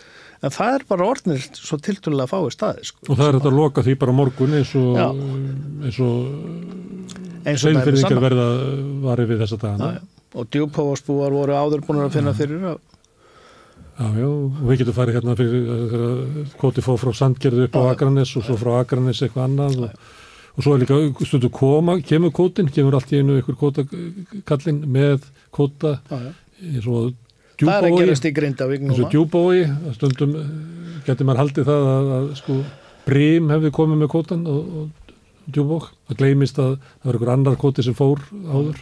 En 0.46 0.54
það 0.54 0.78
er 0.78 0.86
bara 0.90 1.08
orðnir 1.10 1.46
svo 1.58 1.80
tiltölulega 1.82 2.32
fáið 2.32 2.50
staði 2.54 2.88
sko. 2.90 3.06
Og 3.10 3.20
það 3.20 3.28
er 3.28 3.38
þetta 3.40 3.52
að 3.52 3.60
loka 3.60 3.84
því 3.86 3.96
bara 4.02 4.16
morgun 4.16 4.58
eins 4.60 4.74
og 4.80 5.00
Já. 5.00 5.08
eins 5.86 6.02
og 6.06 7.46
eins 7.46 7.66
og 7.66 7.80
er 8.12 8.22
verða 8.24 8.50
varið 9.06 9.32
við 9.32 9.46
þessa 9.46 9.62
dagana. 9.62 9.94
Og 10.36 10.50
djúpáfarsbúar 10.52 11.36
voru 11.36 11.56
áður 11.56 11.86
búin 11.86 12.04
að 12.04 12.18
finna 12.18 12.34
fyrir 12.36 12.66
að 12.74 12.82
Já, 13.96 14.08
já, 14.20 14.28
við 14.68 14.80
getum 14.82 14.96
farið 14.98 15.16
hérna 15.16 15.34
fyrir 15.40 15.68
þegar 15.92 16.48
kvoti 16.60 16.84
fóð 16.84 16.98
frá 17.00 17.12
Sandgerðu 17.16 17.68
upp 17.70 17.76
á. 17.80 17.82
Akranes 17.94 18.34
og 18.36 18.44
svo 18.44 18.56
frá 18.60 18.74
Akranes 18.82 19.22
eitthvað 19.24 19.46
annað 19.46 19.78
og, 19.86 20.00
og 20.52 20.66
svo 20.66 20.74
er 20.76 20.82
líka 20.84 21.28
stundu 21.30 21.50
koma, 21.56 21.96
kemur 22.04 22.34
kvotin, 22.36 22.68
kemur 22.76 22.98
allt 22.98 23.14
í 23.16 23.22
einu 23.22 23.38
ykkur 23.40 23.56
kvotakallin 23.62 24.82
með 24.92 25.30
kvota 25.56 25.94
eins 26.12 26.90
og 26.92 27.14
það 27.56 27.70
er 27.70 27.86
að 27.86 27.88
djúbói, 27.88 28.02
gerast 28.02 28.28
í 28.28 28.32
Grindavík 28.36 28.84
eins 28.84 28.98
og 28.98 29.06
núna. 29.06 29.12
djúbói, 29.14 29.62
stundum 29.96 30.34
getur 31.06 31.30
maður 31.30 31.42
haldið 31.46 31.70
það 31.70 31.88
að, 31.94 32.12
að 32.18 32.28
sko 32.42 32.58
Brím 33.06 33.52
hefði 33.54 33.72
komið 33.78 34.02
með 34.02 34.10
kvotan 34.12 34.48
og, 34.50 34.74
og 34.82 35.14
djúbók, 35.56 35.92
það 36.10 36.20
gleymist 36.20 36.60
að 36.60 36.74
það 36.82 37.08
var 37.08 37.20
ykkur 37.20 37.32
annar 37.36 37.58
kvoti 37.62 37.86
sem 37.86 37.96
fór 37.96 38.24
áður. 38.50 38.82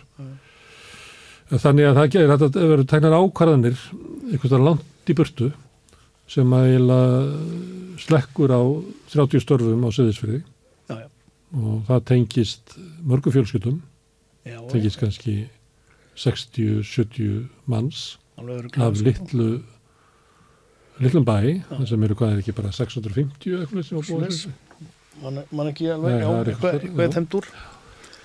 Þannig 1.54 1.90
að 1.90 2.00
það 2.00 2.10
gerir 2.16 2.32
þetta 2.32 2.50
að 2.64 2.72
vera 2.72 2.88
tegnar 2.90 3.18
ákvarðanir 3.20 3.86
einhvers 4.32 4.56
langt 5.04 5.12
í 5.12 5.16
burtu 5.18 5.52
sem 6.32 6.48
að 6.56 7.34
slekkur 8.00 8.52
á 8.56 8.62
30 9.12 9.44
störfum 9.44 9.84
á 9.84 9.90
Söðisfyrði 9.92 10.40
já, 10.88 10.96
já. 11.04 11.08
og 11.60 11.84
það 11.88 12.06
tengist 12.08 12.78
mörgum 13.04 13.34
fjölskyldum, 13.36 13.82
Já, 14.44 14.60
tengist 14.72 15.00
kannski 15.00 15.50
60-70 16.16 17.50
manns 17.68 18.18
af 18.38 18.96
sko. 18.96 19.04
litlu 19.04 19.50
litlum 21.00 21.26
bæ, 21.26 21.64
það 21.68 21.88
sem 21.90 22.04
eru 22.04 22.16
hvað 22.16 22.34
er 22.34 22.42
ekki 22.42 22.56
bara 22.56 22.72
650 22.72 23.60
eitthvað 23.60 23.84
sem 23.84 23.98
var 23.98 24.04
búið 24.04 24.10
Svoleiðis. 24.10 24.48
man, 25.24 25.44
man 25.52 25.72
ekki 25.72 25.90
alveg, 25.92 26.20
já, 26.22 26.28
það 26.60 26.80
er 26.80 27.20
já. 27.20 27.28
dúr 27.28 27.50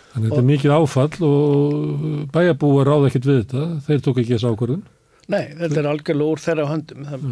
Þannig 0.08 0.24
að 0.24 0.30
þetta 0.30 0.40
er 0.40 0.46
mikið 0.48 0.72
áfall 0.72 1.26
og 1.28 2.30
bæjarbúar 2.32 2.88
ráða 2.88 3.10
ekkert 3.10 3.26
við 3.28 3.42
þetta, 3.42 3.64
þeir 3.86 4.00
tók 4.06 4.20
ekki 4.22 4.32
þess 4.34 4.46
ákvörðun. 4.48 4.86
Nei, 5.28 5.44
þetta 5.58 5.82
er 5.82 5.88
algjörlega 5.90 6.32
úr 6.34 6.40
þeirra 6.40 6.64
höndum. 6.70 7.02
Það 7.04 7.24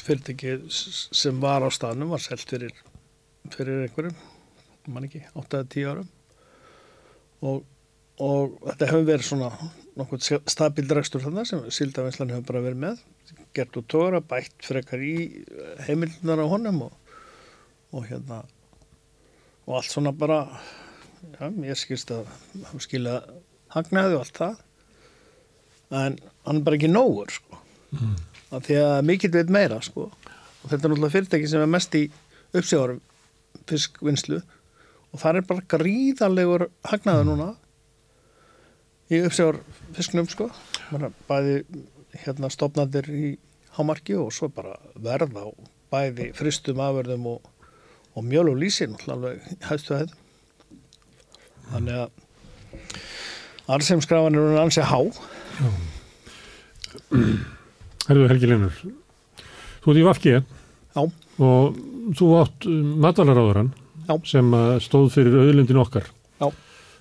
fyrirtæki 0.00 0.52
s- 0.72 1.08
sem 1.12 1.40
var 1.42 1.60
á 1.60 1.68
staðnum 1.74 2.08
var 2.14 2.22
selt 2.24 2.44
fyrir, 2.48 2.72
fyrir 3.52 3.82
einhverjum 3.84 4.16
man 4.88 5.04
ekki, 5.04 5.20
8-10 5.36 5.84
árum. 5.90 6.06
Og, 7.44 7.58
og 8.24 8.54
þetta 8.64 8.88
hefur 8.88 9.04
verið 9.10 9.26
svona 9.28 9.50
nokkuð 9.98 10.24
stabíl 10.48 10.86
dragstur 10.88 11.20
þannig 11.26 11.50
sem 11.50 11.66
Sildavinslan 11.74 12.32
hefur 12.32 12.46
bara 12.52 12.62
verið 12.64 12.80
með. 12.86 13.02
Gert 13.56 13.76
úr 13.76 13.84
tóra, 13.92 14.22
bætt 14.24 14.56
frekar 14.64 15.02
í 15.04 15.12
heimildunar 15.84 16.40
á 16.40 16.46
honum 16.48 16.80
og, 16.88 16.96
og 17.92 18.06
hérna 18.08 18.40
og 19.68 19.76
allt 19.82 19.92
svona 19.92 20.14
bara 20.16 20.40
já, 21.36 21.50
ég 21.68 21.76
skilst 21.76 22.08
að 22.14 22.24
hann 22.70 22.80
skilja 22.80 23.18
hagnaði 23.74 24.16
og 24.16 24.24
allt 24.24 24.40
það. 24.40 24.64
En 25.98 26.16
hann 26.48 26.60
er 26.60 26.66
bara 26.66 26.78
ekki 26.78 26.90
nógur 26.90 27.32
sko. 27.32 27.60
mm. 27.94 28.14
af 28.56 28.66
því 28.66 28.80
að 28.82 28.98
mikill 29.10 29.34
veit 29.36 29.52
meira 29.52 29.80
sko. 29.84 30.08
og 30.08 30.66
þetta 30.70 30.80
er 30.80 30.92
náttúrulega 30.92 31.14
fyrirtæki 31.16 31.50
sem 31.50 31.64
er 31.64 31.72
mest 31.72 31.94
í 31.94 32.04
uppsjáðar 32.56 32.98
fiskvinnslu 33.68 34.40
og 35.12 35.22
það 35.22 35.40
er 35.40 35.48
bara 35.48 35.66
gríðarlegur 35.74 36.68
hagnaði 36.88 37.28
núna 37.28 37.48
í 39.08 39.22
uppsjáðar 39.24 39.62
fisknum 39.96 40.28
sko. 40.28 40.50
Bæði 41.28 41.62
hérna 42.24 42.50
stopnadir 42.52 43.08
í 43.12 43.36
hámarki 43.76 44.16
og 44.18 44.32
svo 44.34 44.50
bara 44.52 44.76
verða 44.96 45.48
á 45.48 45.50
bæði 45.92 46.32
fristum 46.36 46.80
afverðum 46.84 47.28
og, 47.34 47.44
og 48.16 48.24
mjöl 48.24 48.50
og 48.52 48.58
lísi 48.60 48.88
náttúrulega 48.88 49.16
alveg 49.16 49.68
hæstu 49.68 49.96
hæð 49.96 50.16
þannig 51.68 52.00
að 52.02 52.10
arðseimskrafan 53.76 54.36
er 54.36 54.48
hún 54.48 54.60
ansi 54.64 54.84
há 54.84 55.00
Herðu 57.12 58.28
Helgi 58.30 58.48
Linur, 58.50 58.78
þú 59.84 59.92
ert 59.92 60.00
í 60.00 60.06
Vafki 60.06 60.32
Já. 60.38 61.02
og 61.02 61.76
þú 62.18 62.28
átt 62.42 62.66
matalaráðurann 63.04 63.72
Já. 64.08 64.14
sem 64.28 64.54
stóð 64.84 65.10
fyrir 65.16 65.36
auðlindin 65.42 65.80
okkar 65.80 66.06
Já. 66.40 66.48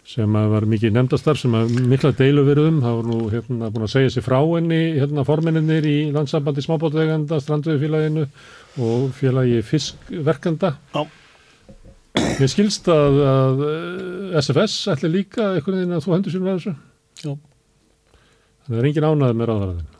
sem 0.07 0.37
var 0.53 0.67
mikið 0.67 0.95
nefndastar 0.95 1.39
sem 1.39 1.55
mikla 1.91 2.11
deilu 2.15 2.43
verið 2.47 2.69
um, 2.71 2.81
það 2.83 2.97
var 2.99 3.09
nú 3.11 3.19
hérna 3.31 3.69
búin 3.71 3.87
að 3.87 3.93
segja 3.95 4.13
sér 4.15 4.25
frá 4.27 4.39
henni 4.41 4.81
hérna 4.97 5.25
formenninir 5.27 5.87
í 5.87 5.97
landsambandi 6.15 6.63
smábótaeganda, 6.65 7.39
strandveiðfélaginu 7.43 8.27
og 8.83 9.07
félagi 9.17 9.61
fiskverkanda 9.67 10.75
Já. 10.95 11.03
Mér 12.37 12.49
skilst 12.49 12.87
að, 12.89 13.19
að 13.29 13.59
eh, 13.67 14.39
SFS 14.41 14.87
ætli 14.93 15.09
líka 15.19 15.51
einhvern 15.53 15.77
veginn 15.83 15.95
að 15.99 16.03
þú 16.07 16.15
hendur 16.15 16.33
sér 16.33 16.43
með 16.43 16.57
þessu 16.57 16.73
Já. 17.27 17.35
Þannig 18.67 18.67
að 18.67 18.73
það 18.73 18.81
er 18.81 18.89
engin 18.91 19.07
ánæði 19.07 19.37
með 19.39 19.49
ráðaræðin 19.51 19.93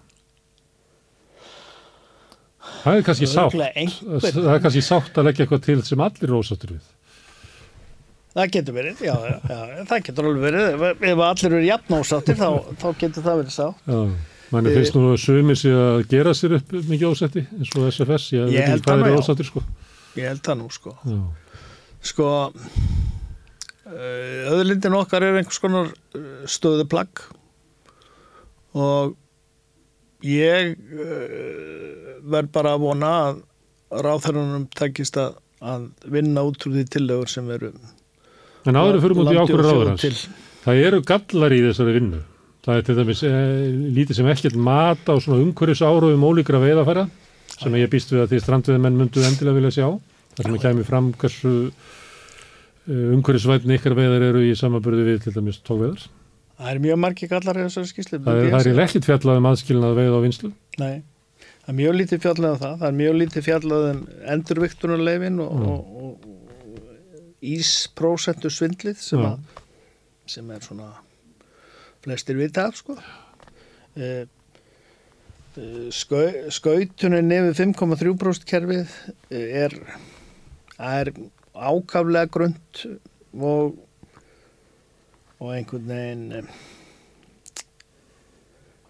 Það 2.83 2.99
er 2.99 3.03
kannski 3.07 3.27
sátt 3.31 3.55
það 3.57 4.53
er 4.53 4.61
kannski 4.63 4.83
sátt 4.85 5.17
að 5.19 5.27
leggja 5.29 5.45
eitthvað 5.45 5.65
til 5.67 5.79
sem 5.87 6.03
allir 6.07 6.33
ósáttur 6.37 6.75
við 6.77 6.93
Það 8.37 8.49
getur 8.53 8.75
verið, 8.77 8.99
já, 9.01 9.13
já, 9.17 9.37
já, 9.49 9.85
það 9.89 10.01
getur 10.05 10.25
alveg 10.29 10.43
verið. 10.45 10.83
Ef- 11.09 11.21
allir 11.25 11.53
eru 11.57 11.61
jafn 11.65 11.95
ásáttir, 11.97 12.35
þá, 12.37 12.49
þá 12.77 12.87
getur 13.01 13.23
það 13.25 13.39
verið 13.39 13.53
sá. 13.55 13.63
Já, 13.89 14.01
manni 14.53 14.73
finnst 14.75 14.93
nú 14.93 15.01
að 15.09 15.15
sumir 15.23 15.57
sig 15.57 15.73
að 15.73 16.03
gera 16.11 16.33
sér 16.37 16.53
upp 16.59 16.75
mikið 16.77 17.07
ósetti 17.09 17.41
eins 17.57 17.71
og 17.73 17.87
SFS, 17.89 18.27
ég, 18.35 18.51
Ég 18.53 18.67
veit 18.67 18.75
ekki 18.75 18.85
hvað 18.91 19.01
er 19.07 19.15
já. 19.15 19.17
ósattir 19.23 19.49
sko. 19.49 19.63
Ég 20.19 20.29
held 20.29 20.43
það 20.45 20.59
nú, 20.61 20.69
sko. 20.75 20.93
Já, 21.09 21.17
Sko, 22.11 22.27
öðlindin 24.53 24.95
okkar 24.99 25.25
er 25.25 25.39
einhvers 25.39 25.57
konar 25.63 25.89
uh, 25.89 26.27
stöðuplagg 26.45 27.23
og 28.77 29.15
ég 30.27 30.75
uh, 30.77 32.06
verð 32.23 32.51
bara 32.55 32.73
að 32.75 32.83
vona 32.85 33.11
að 33.27 33.43
ráþærunum 34.03 34.65
takist 34.75 35.19
að, 35.21 35.37
að 35.61 35.87
vinna 36.11 36.43
út 36.47 36.65
úr 36.67 36.75
því 36.75 36.87
tillögur 36.97 37.31
sem 37.31 37.47
eru 37.55 37.71
En 38.67 38.75
áður 38.75 38.99
fyrir 39.03 39.15
mútið 39.15 39.37
þjóð 39.37 39.61
ráður 39.63 39.89
hans, 39.93 40.25
það 40.65 40.81
eru 40.89 40.99
gallar 41.07 41.53
í 41.55 41.61
þessari 41.69 41.93
vinnu. 41.95 42.19
Það 42.67 42.79
er 42.79 42.83
til 42.83 42.95
dæmis 42.97 43.21
e, 43.23 43.29
lítið 43.95 44.17
sem 44.17 44.27
ekkert 44.27 44.57
mat 44.59 45.07
á 45.07 45.15
svona 45.23 45.39
umhverjus 45.39 45.83
áraðum 45.87 46.25
ólíkra 46.27 46.59
veiðafæra 46.59 47.05
sem 47.53 47.77
ég 47.79 47.87
býst 47.93 48.11
við 48.11 48.25
að 48.25 48.33
því 48.33 48.41
strandveðmenn 48.43 48.97
myndu 48.99 49.23
endilega 49.23 49.55
vilja 49.55 49.71
sjá. 49.77 49.87
Það 50.35 50.49
sem 50.49 50.57
kemur 50.65 50.89
fram 50.89 51.07
hversu 51.21 51.53
e, 51.63 52.97
umhverjusvætni 53.15 53.79
ykkar 53.79 53.95
veiðar 53.95 54.25
eru 54.33 54.43
í 54.43 54.51
samanburði 54.59 55.07
við 55.07 55.21
til 55.23 55.35
dæmis 55.37 55.61
tókveðar. 55.63 56.03
Það 56.57 56.73
er 56.73 56.83
mjög 56.83 56.99
margi 57.05 57.31
gallar 57.31 57.61
í 57.61 57.65
þessari 57.69 57.91
skýrslu. 57.93 58.19
Það 58.25 58.43
er, 58.43 58.71
er 58.73 58.83
ekkert 58.83 59.07
fjallað 59.07 59.39
um 59.39 59.47
aðskilnað 59.53 59.97
veið 60.01 60.17
á 60.17 60.19
vinslu. 60.25 60.51
Nei, 60.81 60.93
það 61.67 61.73
er 61.73 61.77
mjög 61.81 61.95
lítið 61.99 62.21
fjallað 62.23 62.53
um 62.55 62.59
það. 62.63 62.75
Það 62.79 62.87
er 62.87 62.97
mjög 63.01 63.17
lítið 63.21 63.45
fjallað 63.49 63.85
um 63.91 64.01
endurviktunarleifin 64.35 65.39
og, 65.43 65.51
Mm. 65.57 65.67
og, 65.67 65.81
og, 66.01 66.27
og 66.31 67.43
ísprósentu 67.43 68.49
svindlið 68.49 68.97
sem, 69.03 69.19
Já. 69.19 69.33
að, 69.35 69.61
sem 70.27 70.51
er 70.55 70.63
svona 70.65 70.87
flestir 72.03 72.37
vita 72.39 72.67
af 72.71 72.79
sko. 72.79 72.95
Eh, 73.97 74.25
skau, 75.91 76.23
skautunin 76.53 77.27
nefið 77.27 77.59
5,3% 77.73 78.45
kerfið 78.47 78.95
eh, 79.33 79.65
er, 79.65 79.75
er 80.77 81.11
ákaflega 81.57 82.29
grönt 82.29 82.83
og 83.33 83.75
og 85.37 85.51
einhvern 85.53 85.85
veginn 85.85 86.47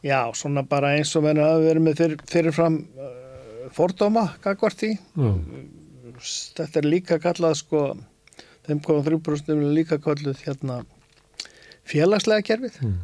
Já, 0.07 0.21
svona 0.37 0.63
bara 0.67 0.93
eins 0.95 1.11
og 1.19 1.25
að 1.27 1.65
vera 1.65 1.83
með 1.83 1.99
fyrir, 2.01 2.21
fyrirfram 2.31 2.77
uh, 2.95 3.09
fordóma, 3.75 4.29
gagvart 4.43 4.79
því. 4.83 4.93
Já, 5.17 5.31
Þetta 6.57 6.79
er 6.79 6.87
líka 6.87 7.19
kallað 7.21 7.59
sko, 7.59 7.81
5,3% 8.65 9.51
er 9.53 9.59
líka 9.75 9.99
kalluð 10.01 10.39
hérna 10.47 10.79
félagslega 11.87 12.45
kerfið. 12.47 12.79
Mm. 12.83 12.97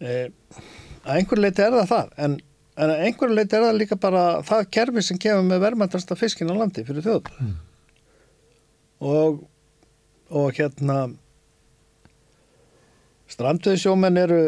Eh, 0.00 0.28
að 1.04 1.16
einhver 1.16 1.40
leiti 1.40 1.64
er 1.64 1.74
það 1.74 1.88
það, 1.90 2.12
en, 2.26 2.36
en 2.76 2.92
að 2.92 3.02
einhver 3.06 3.32
leiti 3.32 3.56
er 3.56 3.66
það 3.66 3.80
líka 3.80 3.98
bara 4.00 4.22
það 4.46 4.68
kerfi 4.76 5.04
sem 5.06 5.20
kemur 5.20 5.48
með 5.48 5.64
verðmæntasta 5.64 6.18
fiskin 6.18 6.52
á 6.52 6.60
landi 6.60 6.84
fyrir 6.88 7.06
þjóð. 7.06 7.32
Mm. 7.40 7.56
Og, 9.10 9.42
og 10.28 10.60
hérna 10.60 11.00
strandveðsjómenn 13.32 14.20
eru 14.20 14.40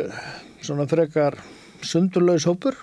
svona 0.63 0.87
frekar 0.91 1.37
sundurlaus 1.83 2.47
hópur. 2.49 2.77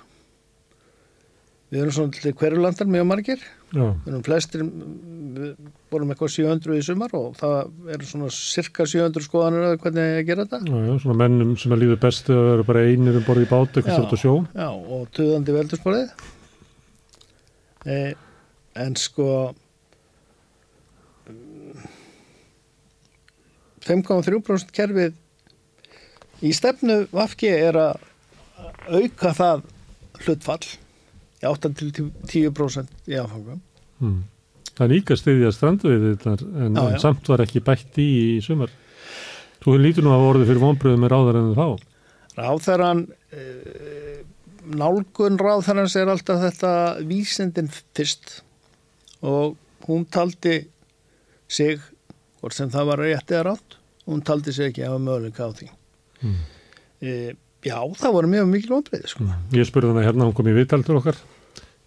Við 1.69 1.83
erum 1.83 1.93
svona 1.93 2.15
til 2.15 2.33
hverjulandar 2.33 2.87
mjög 2.89 3.05
margir. 3.05 3.41
já, 3.69 3.83
Við 4.01 4.07
erum 4.09 4.23
flestir, 4.25 4.63
við 4.65 5.51
vorum 5.93 6.09
eitthvað 6.09 6.31
700 6.33 6.79
í 6.79 6.81
sumar 6.87 7.11
og 7.13 7.35
það 7.37 7.91
eru 7.93 8.07
svona 8.09 8.29
cirka 8.33 8.87
700 8.89 9.21
skoðanir 9.27 9.67
að 9.67 9.75
hvernig 9.83 10.07
ég 10.17 10.25
gera 10.31 10.45
þetta. 10.47 10.59
já, 10.65 10.79
já, 10.89 10.95
svona 11.03 11.19
mennum 11.21 11.51
sem 11.61 11.75
að 11.75 11.83
líður 11.83 12.01
best 12.07 12.31
að 12.33 12.41
vera 12.49 12.65
bara 12.71 12.85
einir 12.89 13.19
um 13.21 13.27
borði 13.27 13.45
í 13.45 13.51
bát, 13.51 13.69
eitthvað 13.77 13.99
stort 13.99 14.17
að 14.17 14.23
sjó. 14.23 14.33
Já, 14.57 14.69
og 14.97 15.05
tuðandi 15.13 15.57
veldursporið. 15.59 16.25
E, 17.85 17.99
en 18.75 18.95
sko 18.99 19.29
5,3% 23.85 24.73
kerfið 24.75 25.13
í 26.45 26.51
stefnu 26.55 27.01
Vafki 27.11 27.49
er 27.51 27.77
að 27.79 28.05
auka 28.89 29.33
það 29.37 29.63
hlutfall 30.25 30.65
í 31.39 31.47
8 31.47 31.71
til 31.79 31.91
10% 32.27 33.09
í 33.09 33.17
áfangum. 33.19 33.61
Mm. 34.03 34.19
Það 34.75 34.85
er 34.85 34.93
líka 34.93 35.17
stiðja 35.19 35.51
strandveiði 35.55 36.13
þetta 36.15 36.33
en, 36.39 36.75
Já, 36.75 36.81
en 36.81 36.93
já. 36.95 36.99
samt 37.03 37.29
var 37.31 37.43
ekki 37.43 37.63
bætt 37.63 37.99
í 37.99 38.07
í 38.37 38.41
sumar. 38.43 38.71
Þú 39.59 39.75
lítur 39.79 40.05
nú 40.05 40.13
að 40.15 40.27
orðið 40.29 40.51
fyrir 40.51 40.63
vonbröðu 40.63 41.01
með 41.03 41.13
ráðar 41.13 41.39
en 41.39 41.49
þá. 41.57 41.67
Ráþæran 42.39 43.01
e, 43.35 43.45
nálgun 44.79 45.39
ráþærans 45.39 45.95
er 45.99 46.11
alltaf 46.13 46.43
þetta 46.45 46.71
vísindin 47.09 47.71
fyrst 47.71 48.39
og 49.19 49.57
hún 49.87 50.05
taldi 50.07 50.61
sig 51.51 51.81
hvort 52.39 52.55
sem 52.55 52.71
það 52.71 52.91
var 52.91 53.03
rétt 53.03 53.33
eða 53.33 53.49
rátt 53.49 53.77
hún 54.07 54.23
taldi 54.25 54.53
sig 54.55 54.71
ekki 54.71 54.85
að 54.85 54.93
hafa 54.93 55.03
möguleika 55.07 55.49
á 55.49 55.51
því 55.51 55.69
Mm. 56.19 56.37
e, 57.01 57.15
já, 57.63 57.77
það 58.01 58.15
voru 58.15 58.31
mjög 58.31 58.49
mikil 58.51 58.73
vonbreiði 58.75 59.11
sko. 59.11 59.27
Ég 59.55 59.67
spurði 59.69 59.93
hana 59.93 60.05
hérna, 60.07 60.27
hún 60.27 60.35
kom 60.37 60.49
í 60.51 60.55
viðtal 60.57 60.83
til 60.83 60.97
okkar 60.99 61.19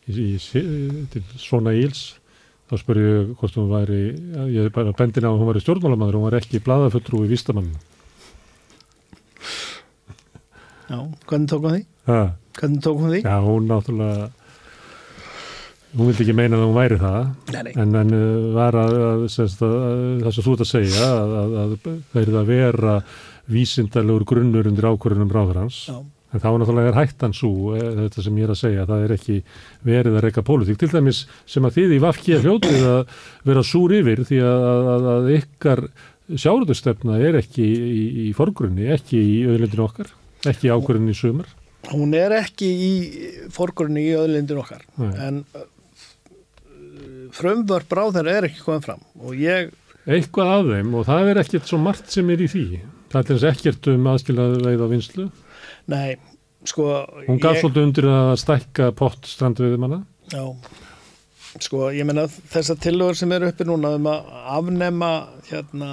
í, 0.09 0.13
í, 0.13 0.35
í, 0.37 1.07
til 1.13 1.23
svona 1.41 1.75
íls 1.79 2.13
þá 2.71 2.77
spurði 2.81 3.09
ég 3.09 3.33
hvort 3.39 3.57
hún 3.61 3.71
væri 3.71 4.03
ég 4.55 4.67
er 4.67 4.75
bara 4.75 4.95
bendin 4.97 5.27
á 5.29 5.31
að 5.33 5.41
hún 5.43 5.51
væri 5.51 5.65
stjórnmálamæður 5.65 6.19
hún 6.19 6.29
var 6.29 6.39
ekki 6.39 6.63
blaðafulltrú 6.65 7.25
í 7.27 7.33
Vístamann 7.33 7.73
já, 10.89 10.99
hvernig 11.29 11.51
tók 11.51 11.67
hún 11.67 11.75
því? 11.77 11.83
ha, 12.09 12.21
hvernig 12.59 12.87
tók 12.87 13.03
hún 13.03 13.13
því? 13.13 13.21
Já, 13.27 13.37
hún 13.45 13.69
náttúrulega 13.69 14.31
hún 15.93 16.09
vildi 16.09 16.25
ekki 16.25 16.37
meina 16.37 16.57
að 16.57 16.65
hún 16.65 16.79
væri 16.79 16.99
það 17.03 17.21
Nei, 17.53 17.61
nei. 17.69 17.73
en, 17.83 17.99
en 18.01 18.17
uh, 18.17 18.49
var 18.57 18.79
að, 18.81 18.97
að, 18.97 19.27
að, 19.29 19.67
að 19.69 20.25
það 20.25 20.37
sem 20.39 20.47
þú 20.47 20.57
ert 20.57 20.65
að 20.65 20.73
segja 20.73 21.11
að, 21.11 21.37
að, 21.43 21.59
að 21.63 21.77
það 21.85 22.23
er 22.23 22.41
að 22.41 22.53
vera 22.55 22.97
vísindalegur 23.51 24.25
grunnur 24.29 24.69
undir 24.71 24.87
ákvörðunum 24.93 25.33
ráðurhans 25.35 25.87
Já, 25.91 25.97
En 26.33 26.41
þá 26.41 26.47
náttúrulega 26.57 26.89
er 26.89 26.97
hættan 26.97 27.35
svo, 27.37 27.75
eh, 27.77 27.91
þetta 27.99 28.23
sem 28.25 28.37
ég 28.41 28.47
er 28.47 28.53
að 28.55 28.61
segja, 28.63 28.87
það 28.89 29.03
er 29.05 29.13
ekki 29.19 29.35
verið 29.85 30.15
að 30.17 30.23
reyka 30.25 30.43
pólitík. 30.49 30.79
Til 30.81 30.89
dæmis 30.89 31.19
sem 31.45 31.67
að 31.69 31.75
þið 31.77 31.91
í 31.93 31.99
Vafki 32.01 32.33
er 32.33 32.41
hljótið 32.47 32.85
að 32.89 33.03
vera 33.45 33.63
súr 33.69 33.93
yfir 33.99 34.23
því 34.25 34.39
að, 34.41 34.65
að, 34.95 35.09
að 35.13 35.29
ykkar 35.37 35.83
sjáruðustefna 36.33 37.19
er 37.21 37.37
ekki 37.43 37.67
í, 37.69 38.05
í 38.25 38.33
forgrunni, 38.33 38.89
ekki 38.95 39.21
í 39.21 39.35
auðlindinu 39.45 39.85
okkar, 39.85 40.09
ekki 40.49 40.73
ákvörðunni 40.73 41.13
í 41.13 41.19
sumar. 41.21 41.53
hún 41.93 42.15
er 42.17 42.33
ekki 42.39 42.71
í 42.73 42.91
forgrunni 43.53 44.07
í 44.07 44.17
öðlindin 44.17 44.61
okkar 44.63 44.85
Nei. 45.03 45.13
en 45.19 45.45
uh, 45.53 45.65
frumvörp 47.37 47.93
ráþæra 47.93 48.37
er 48.39 48.47
ekki 48.49 48.63
komið 48.65 48.85
fram 48.89 49.03
og 49.21 49.37
ég 49.37 49.73
Eitthvað 50.03 50.49
af 50.57 50.65
þeim 50.73 50.95
og 50.99 51.05
það 51.07 51.29
er 51.31 51.39
ekkert 51.45 51.69
svo 51.71 51.79
margt 51.79 52.09
sem 52.11 52.31
er 52.35 52.41
í 52.43 52.49
því. 52.51 52.65
Það 53.13 53.33
er 53.35 53.49
ekkert 53.53 53.89
um 53.93 54.07
aðskilaðu 54.13 54.63
veið 54.65 54.85
á 54.85 54.89
vinslu. 54.93 55.27
Nei, 55.93 56.17
sko 56.69 56.89
Hún 57.27 57.41
gaf 57.43 57.59
ég, 57.59 57.65
svolítið 57.65 57.87
undir 57.89 58.09
að 58.13 58.33
stækka 58.41 58.89
pott 58.97 59.29
strandveiðumanna. 59.29 60.01
Já, 60.33 60.45
sko 61.61 61.91
ég 61.93 62.09
meina 62.09 62.25
þessar 62.31 62.81
tillögur 62.81 63.19
sem 63.19 63.33
eru 63.37 63.51
uppi 63.53 63.67
núna 63.69 63.95
um 63.99 64.09
að 64.09 64.33
afnema 64.57 65.13
hérna 65.51 65.91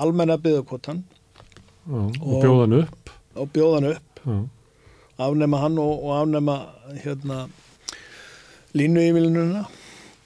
almenna 0.00 0.38
byggðakvotan 0.40 1.02
og, 1.90 2.16
og 2.22 2.42
bjóðan 2.42 2.76
upp. 2.80 3.12
og 3.36 3.50
bjóðan 3.52 3.88
upp 3.92 4.22
Já. 4.24 4.36
afnema 5.26 5.60
hann 5.62 5.78
og, 5.82 5.92
og 6.00 6.14
afnema 6.22 6.56
hérna 7.02 7.42
línu 8.76 9.04
yfirlinuna 9.10 9.64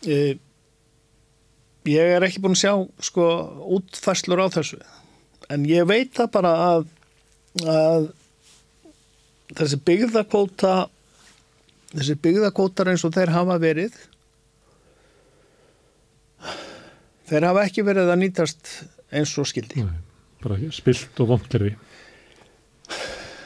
e, 0.06 0.36
ég 1.90 2.14
er 2.16 2.26
ekki 2.26 2.42
búin 2.44 2.54
að 2.54 2.62
sjá 2.62 2.74
sko 3.08 3.26
útfæslur 3.78 4.44
á 4.44 4.46
þessu 4.54 4.78
en 5.52 5.66
ég 5.68 5.86
veit 5.88 6.12
það 6.16 6.30
bara 6.34 6.52
að, 6.66 6.86
að 7.62 8.08
þessi 9.56 9.78
byggðakvóta 9.86 10.74
þessi 11.94 12.16
byggðakvótar 12.26 12.92
eins 12.92 13.04
og 13.06 13.14
þeir 13.14 13.32
hafa 13.34 13.58
verið 13.62 13.96
þeir 17.30 17.48
hafa 17.48 17.66
ekki 17.66 17.84
verið 17.86 18.12
að 18.12 18.22
nýtast 18.22 18.72
eins 19.14 19.34
og 19.40 19.48
skildi 19.48 19.84
Nei, 19.86 19.98
bara 20.42 20.58
spilt 20.74 21.22
og 21.22 21.30
vondkerfi. 21.34 21.74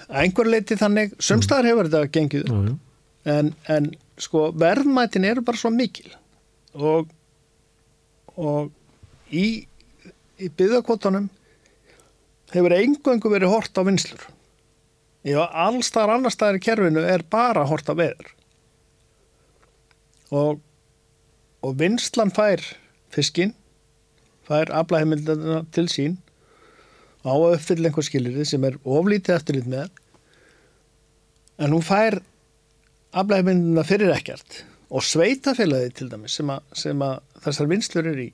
einhver 0.09 0.51
leiti 0.51 0.79
þannig, 0.81 1.15
sömstaðar 1.23 1.71
hefur 1.71 1.91
þetta 1.91 2.13
gengið 2.17 2.49
já. 2.49 2.77
en, 3.37 3.53
en 3.69 3.91
sko 4.21 4.51
verðmætin 4.57 5.29
eru 5.29 5.45
bara 5.45 5.61
svo 5.61 5.73
mikil 5.75 6.11
og 6.75 7.09
og 8.41 8.71
í, 9.35 9.67
í 10.41 10.49
byggðakvotanum 10.49 11.29
hefur 12.55 12.75
engöngu 12.77 13.33
verið 13.33 13.55
hort 13.55 13.79
á 13.79 13.83
vinslur 13.87 14.27
Já, 15.27 15.45
alls 15.45 15.91
þar 15.93 16.15
annars 16.17 16.39
staðar 16.39 16.57
í 16.57 16.65
kerfinu 16.65 17.03
er 17.05 17.21
bara 17.29 17.67
hort 17.69 17.91
á 17.93 17.95
veður. 17.95 18.31
Og 20.33 20.63
og 21.61 21.77
vinslan 21.81 22.33
fær 22.33 22.63
fiskin 23.13 23.53
fær 24.49 24.73
aflaheimildina 24.75 25.63
til 25.75 25.87
sín 25.93 26.17
á 27.21 27.31
að 27.37 27.59
uppfylla 27.59 27.91
einhver 27.91 28.07
skilirði 28.07 28.47
sem 28.49 28.65
er 28.65 28.79
oflítið 28.81 29.37
eftirlit 29.37 29.69
með. 29.71 29.91
En 31.61 31.75
hún 31.77 31.85
fær 31.85 32.23
aflaheimildina 33.13 33.85
fyrir 33.85 34.15
ekkert. 34.15 34.63
Og 34.91 35.05
sveitafélagi 35.07 35.93
til 36.01 36.09
dæmis 36.11 36.39
sem 36.41 36.49
að, 36.51 36.65
sem 36.75 37.03
að 37.05 37.21
þessar 37.45 37.69
vinslur 37.71 38.09
er 38.11 38.23
í 38.25 38.31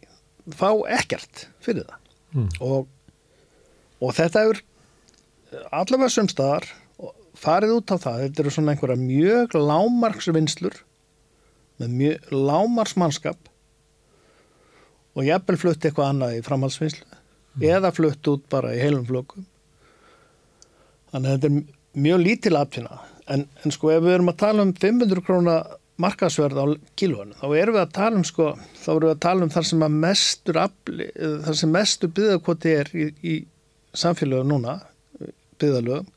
fá 0.55 0.71
ekkert 0.95 1.49
fyrir 1.65 1.89
það. 1.89 2.03
Mm. 2.37 2.49
og, 2.61 2.87
og 4.03 4.17
þetta 4.17 4.43
er 4.51 4.61
allavega 5.71 6.13
sumstaðar 6.13 6.69
farið 7.37 7.75
út 7.77 7.93
á 7.93 7.97
það, 8.01 8.23
þetta 8.25 8.43
eru 8.43 8.55
svona 8.55 8.75
einhverja 8.75 9.01
mjög 9.01 9.57
lámarksvinslur 9.61 10.79
með 11.81 11.97
mjög 12.01 12.33
lámarsmannskap 12.33 13.51
og 15.17 15.25
jafnvel 15.25 15.59
flutt 15.61 15.85
eitthvað 15.85 16.13
annað 16.13 16.39
í 16.39 16.45
framhaldsvinslu 16.47 17.67
eða 17.67 17.93
flutt 17.97 18.33
út 18.33 18.47
bara 18.53 18.75
í 18.77 18.81
heilum 18.81 19.07
flokkum 19.09 19.47
þannig 21.13 21.29
að 21.29 21.35
þetta 21.35 21.51
er 21.51 22.01
mjög 22.07 22.23
lítil 22.25 22.57
aftina 22.61 23.01
en, 23.33 23.47
en 23.65 23.75
sko 23.75 23.93
ef 23.95 24.05
við 24.05 24.17
erum 24.19 24.33
að 24.33 24.41
tala 24.45 24.65
um 24.67 24.73
500 24.77 25.25
króna 25.27 25.59
markasverð 26.03 26.59
á 26.61 26.67
kilóinu, 26.99 27.37
þá 27.41 27.47
erum 27.57 27.77
við 27.77 27.83
að 27.83 27.93
tala 27.97 28.21
um 28.21 28.25
sko, 28.29 28.51
þá 28.77 28.89
erum 28.93 29.07
við 29.07 29.15
að 29.15 29.23
tala 29.25 29.47
um 29.47 29.53
þar 29.55 29.67
sem 29.71 29.85
að 29.87 29.95
mestur 30.03 30.59
afli, 30.61 31.07
þar 31.47 31.59
sem 31.61 31.73
mestur 31.73 32.13
byggðarkoti 32.19 32.75
er 32.83 32.91
í, 32.93 33.07
í 33.25 33.37
samfélögu 33.97 34.47
núna, 34.49 34.79
byggðarlögum 35.61 36.13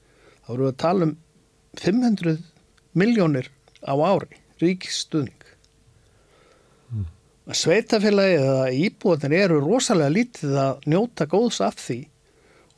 þá 0.45 0.51
erum 0.53 0.65
við 0.65 0.71
að 0.71 0.79
tala 0.83 1.07
um 1.07 1.15
500 1.79 2.37
miljónir 2.97 3.49
á 3.85 3.93
ári 3.93 4.39
ríkstuðning 4.59 5.45
mm. 6.91 7.05
sveitafélagi 7.55 8.39
eða 8.39 8.69
íbúðin 8.75 9.35
eru 9.37 9.59
rosalega 9.63 10.15
lítið 10.15 10.57
að 10.63 10.89
njóta 10.89 11.29
góðs 11.29 11.61
af 11.63 11.77
því 11.79 12.01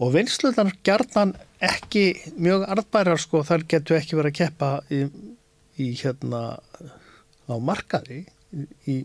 og 0.01 0.13
vinsluðan 0.15 0.73
gerðan 0.85 1.33
ekki 1.61 2.05
mjög 2.41 2.67
arðbærar 2.73 3.21
sko 3.21 3.43
þar 3.45 3.65
getur 3.69 3.99
ekki 3.99 4.17
verið 4.17 4.33
að 4.33 4.39
keppa 4.41 4.71
í, 4.93 5.03
í 5.81 5.91
hérna 6.01 6.43
á 7.47 7.55
markaði 7.61 8.23
í, 8.89 9.03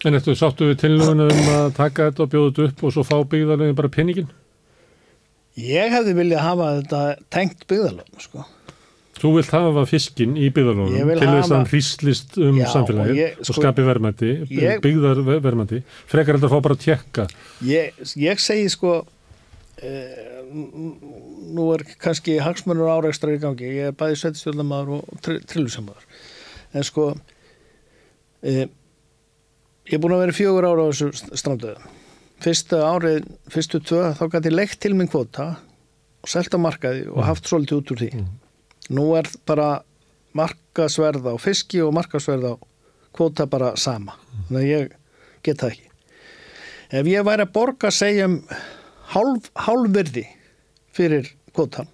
En 0.00 0.16
eftir 0.16 0.36
sáttu 0.38 0.70
við 0.70 0.78
tilnöfuna 0.80 1.26
um 1.28 1.48
að 1.52 1.74
taka 1.76 2.06
þetta 2.08 2.22
og 2.24 2.30
bjóða 2.32 2.50
þetta 2.50 2.68
upp 2.70 2.84
og 2.86 2.92
svo 2.94 3.02
fá 3.04 3.16
byggðarlegin 3.20 3.76
bara 3.76 3.90
peningin? 3.92 4.30
Ég 5.66 5.92
hefði 5.94 6.14
viljað 6.18 6.44
hafa 6.46 6.70
þetta 6.80 7.02
tengt 7.36 7.66
byggðalögum 7.70 8.24
sko 8.24 8.46
Þú 9.20 9.30
vilt 9.36 9.50
hafa 9.52 9.82
fiskin 9.84 10.32
í 10.40 10.46
vil 11.10 11.18
til 11.20 11.26
þess 11.28 11.50
að 11.50 11.56
hann 11.58 11.66
hríslist 11.68 12.38
um 12.40 12.56
samfélagið 12.72 13.10
og 13.12 13.18
ég- 13.20 13.34
og 13.42 13.48
sko- 13.50 13.56
skapi 13.60 13.84
verðmætti, 13.84 14.30
byggðar 14.80 15.18
verðmætti. 15.44 15.80
Frekar 16.08 16.38
þetta 16.38 16.48
að 16.48 16.54
fá 16.54 16.62
bara 16.64 16.76
að 16.78 16.84
tjekka. 16.86 17.26
Ég, 17.68 17.98
ég 18.16 18.40
segi 18.40 18.70
sko 18.72 18.94
eh, 19.82 20.48
nú 20.50 21.66
er 21.74 21.84
kannski 22.00 22.38
hagsmunur 22.40 22.88
áreikstra 22.94 23.34
í 23.36 23.42
gangi 23.42 23.68
ég 23.68 23.90
er 23.90 23.96
bæði 24.00 24.16
sveitstjórnamaður 24.22 24.96
og 25.02 25.20
tri, 25.20 25.36
trillusammaður 25.52 26.08
en 26.80 26.88
sko 26.88 27.10
eh, 28.42 28.64
ég 29.84 29.96
er 29.98 30.02
búin 30.02 30.16
að 30.16 30.24
vera 30.24 30.36
fjögur 30.40 30.64
ára 30.70 30.88
á 30.88 30.90
þessu 30.90 31.36
strandöðu 31.36 31.76
fyrstu 32.40 32.80
árið, 32.84 33.26
fyrstu 33.52 33.80
tvö 33.84 34.10
þá 34.18 34.24
gæti 34.32 34.50
ég 34.50 34.56
leikt 34.56 34.80
til 34.82 34.94
minn 34.96 35.10
kvota 35.10 35.50
og 36.20 36.30
selt 36.30 36.54
á 36.54 36.58
markaði 36.60 37.06
og 37.10 37.22
haft 37.26 37.48
svolítið 37.48 37.80
út 37.80 37.92
úr 37.94 38.02
því. 38.02 38.10
Nú 38.96 39.06
er 39.18 39.28
bara 39.48 39.68
markasverð 40.36 41.30
á 41.30 41.34
fiski 41.40 41.82
og 41.84 41.94
markasverð 41.96 42.52
á 42.52 42.54
kvota 43.16 43.46
bara 43.50 43.74
sama. 43.76 44.16
Þannig 44.48 44.60
að 44.60 44.70
ég 44.70 44.92
get 45.46 45.62
það 45.62 45.72
ekki. 45.74 45.88
Ef 46.90 47.06
ég 47.06 47.26
væri 47.26 47.46
að 47.46 47.54
borga 47.54 47.90
segjum 47.94 48.40
hálf, 49.14 49.50
hálfverði 49.54 50.26
fyrir 50.94 51.30
kvotan 51.54 51.88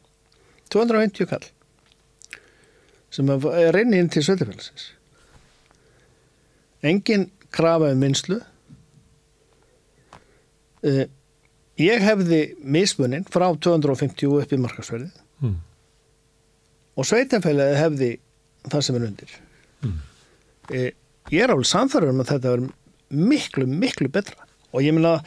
250 0.72 1.28
kall 1.30 1.46
sem 3.12 3.30
er 3.30 3.72
reyni 3.74 4.00
inn 4.02 4.10
til 4.12 4.24
sveitafélagsins 4.24 4.90
engin 6.86 7.30
krafa 7.54 7.92
um 7.92 8.02
minnslu 8.02 8.40
uh, 10.84 11.04
ég 11.78 12.02
hefði 12.02 12.40
mismunin 12.64 13.24
frá 13.30 13.48
250 13.56 14.26
upp 14.42 14.52
í 14.52 14.58
markasverði 14.60 15.10
Mm. 15.42 15.56
og 16.96 17.04
sveitafélagi 17.04 17.74
hefði 17.76 18.06
það 18.72 18.80
sem 18.86 18.96
er 18.96 19.04
undir 19.10 19.34
Mm. 19.84 19.98
uh, 20.70 20.90
ég 21.30 21.42
er 21.44 21.50
alveg 21.52 21.66
samfæður 21.68 22.08
um 22.14 22.20
að 22.24 22.30
þetta 22.32 22.52
verður 22.54 22.72
miklu, 23.10 23.66
miklu 23.68 24.08
betra 24.08 24.46
og 24.72 24.80
ég 24.82 24.94
meina 24.96 25.18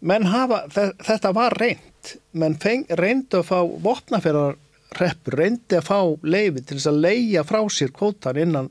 menn 0.00 0.24
hafa, 0.30 0.62
þe- 0.72 0.94
þetta 1.04 1.34
var 1.34 1.52
reynd 1.60 2.14
menn 2.32 2.56
reyndi 2.62 3.36
að 3.36 3.44
fá 3.50 3.60
vopnaferðar 3.84 4.56
reppur, 4.98 5.36
reyndi 5.36 5.76
að 5.76 5.84
fá 5.84 5.98
leifi 6.24 6.64
til 6.64 6.78
þess 6.78 6.86
að 6.88 7.00
leia 7.04 7.42
frá 7.44 7.60
sér 7.68 7.90
kvótan 7.92 8.38
innan, 8.40 8.70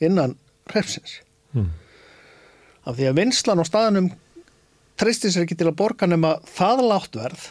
innan 0.00 0.36
reppsins 0.72 1.20
Mm. 1.54 1.68
af 2.86 2.96
því 2.96 3.04
að 3.12 3.18
vinslan 3.20 3.60
á 3.60 3.64
staðanum 3.68 4.08
treysti 5.00 5.30
sér 5.32 5.44
ekki 5.46 5.56
til 5.58 5.68
að 5.70 5.78
borga 5.80 6.06
nema 6.08 6.36
það 6.54 6.82
látt 6.88 7.18
verð 7.18 7.46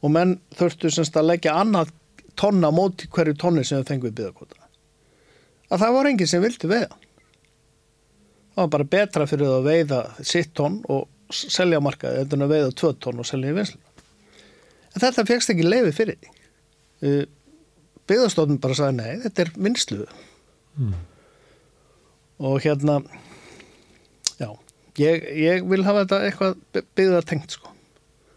og 0.00 0.12
menn 0.14 0.36
þurftu 0.56 0.90
semst 0.94 1.16
að 1.18 1.28
leggja 1.32 1.56
annað 1.60 1.90
tonna 2.40 2.70
móti 2.72 3.08
hverju 3.12 3.36
tonni 3.40 3.64
sem 3.66 3.82
þau 3.82 3.90
fengu 3.90 4.08
í 4.10 4.14
byggðakvota 4.16 4.56
að 5.70 5.82
það 5.84 5.94
var 5.96 6.08
enginn 6.10 6.30
sem 6.30 6.42
vildi 6.42 6.66
veiða. 6.70 6.96
Það 8.50 8.62
var 8.64 8.70
bara 8.74 8.86
betra 8.94 9.26
fyrir 9.30 9.46
það 9.46 9.58
að 9.60 9.68
veiða 9.68 9.98
sitt 10.26 10.54
tonn 10.58 10.80
og 10.90 11.04
selja 11.30 11.78
markaði 11.84 12.24
en 12.26 12.46
að 12.46 12.54
veiða 12.56 12.72
tvö 12.80 12.90
tonn 13.04 13.22
og 13.22 13.28
selja 13.28 13.52
í 13.52 13.58
vinslu 13.60 13.78
en 14.90 15.04
þetta 15.04 15.26
fegst 15.28 15.52
ekki 15.52 15.66
leifi 15.68 15.92
fyrir 15.94 16.18
því. 16.18 16.32
Byggðastofnum 18.10 18.58
bara 18.62 18.74
sagði 18.74 18.96
nei, 18.98 19.12
þetta 19.26 19.46
er 19.46 19.52
vinslu 19.56 20.04
Mm. 20.80 20.92
og 22.46 22.60
hérna 22.62 23.00
ég, 25.00 25.26
ég 25.40 25.66
vil 25.70 25.84
hafa 25.86 26.04
þetta 26.04 26.20
eitthvað 26.28 26.84
byggða 26.98 27.24
tengt 27.28 27.56
sko. 27.56 27.72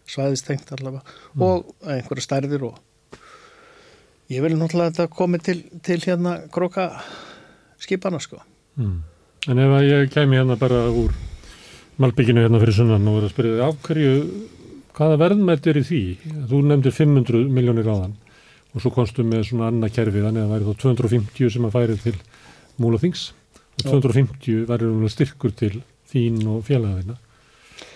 Svæðist 0.08 0.48
tengt 0.48 0.72
allavega 0.74 1.00
og 1.42 1.70
einhverja 1.88 2.26
stærðir 2.26 2.66
og 2.68 2.80
ég 4.32 4.44
vil 4.44 4.56
náttúrulega 4.56 4.90
að 4.90 4.98
þetta 4.98 5.16
komi 5.16 5.40
til, 5.40 5.60
til 5.84 6.00
hérna 6.04 6.36
króka 6.52 6.90
skipana 7.80 8.20
sko. 8.22 8.40
Mm. 8.80 8.98
En 9.52 9.60
ef 9.60 9.76
að 9.78 9.86
ég 9.88 10.12
kæmi 10.12 10.38
hérna 10.40 10.58
bara 10.60 10.86
úr 10.88 11.14
Malbygginu 12.00 12.42
hérna 12.42 12.58
fyrir 12.58 12.74
sunnan 12.74 13.08
og 13.08 13.20
verið 13.20 13.28
að 13.28 13.34
spyrja 13.34 13.54
þig 13.54 13.64
af 13.64 13.80
hverju, 13.86 14.14
hvaða 14.96 15.18
verðmætt 15.20 15.68
er 15.70 15.78
í 15.78 15.84
því? 15.86 16.02
Þú 16.50 16.62
nefndir 16.66 16.94
500 16.96 17.50
miljónir 17.54 17.90
áðan 17.90 18.16
og 18.74 18.82
svo 18.82 18.90
komstu 18.94 19.22
með 19.26 19.44
svona 19.50 19.70
annað 19.70 19.94
kerfi 20.00 20.24
þannig 20.24 20.42
að 20.42 20.48
það 20.48 20.54
væri 20.54 20.66
þá 20.66 20.80
250 20.82 21.52
sem 21.54 21.68
að 21.68 21.76
færi 21.76 21.98
til 22.02 22.16
Múlaþings. 22.82 23.28
Og 23.74 23.84
250 23.86 24.64
væri 24.70 24.88
um 24.90 25.04
styrkur 25.10 25.54
til 25.54 25.76
þín 26.14 26.40
og 26.54 26.64
félagðina. 26.68 27.18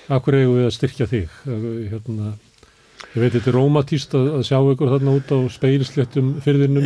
Af 0.09 0.25
hverju 0.25 0.45
eigum 0.45 0.59
við 0.59 0.69
að 0.69 0.77
styrkja 0.77 1.07
þig? 1.09 1.33
Hérna, 1.93 2.35
ég 3.15 3.23
veit 3.23 3.33
þetta 3.35 3.51
er 3.51 3.57
rómatíst 3.57 4.15
að, 4.19 4.27
að 4.39 4.43
sjá 4.49 4.59
ykkur 4.73 4.93
þarna 4.93 5.15
út 5.19 5.29
á 5.33 5.39
speilsléttum 5.53 6.29
fyrðinum 6.45 6.85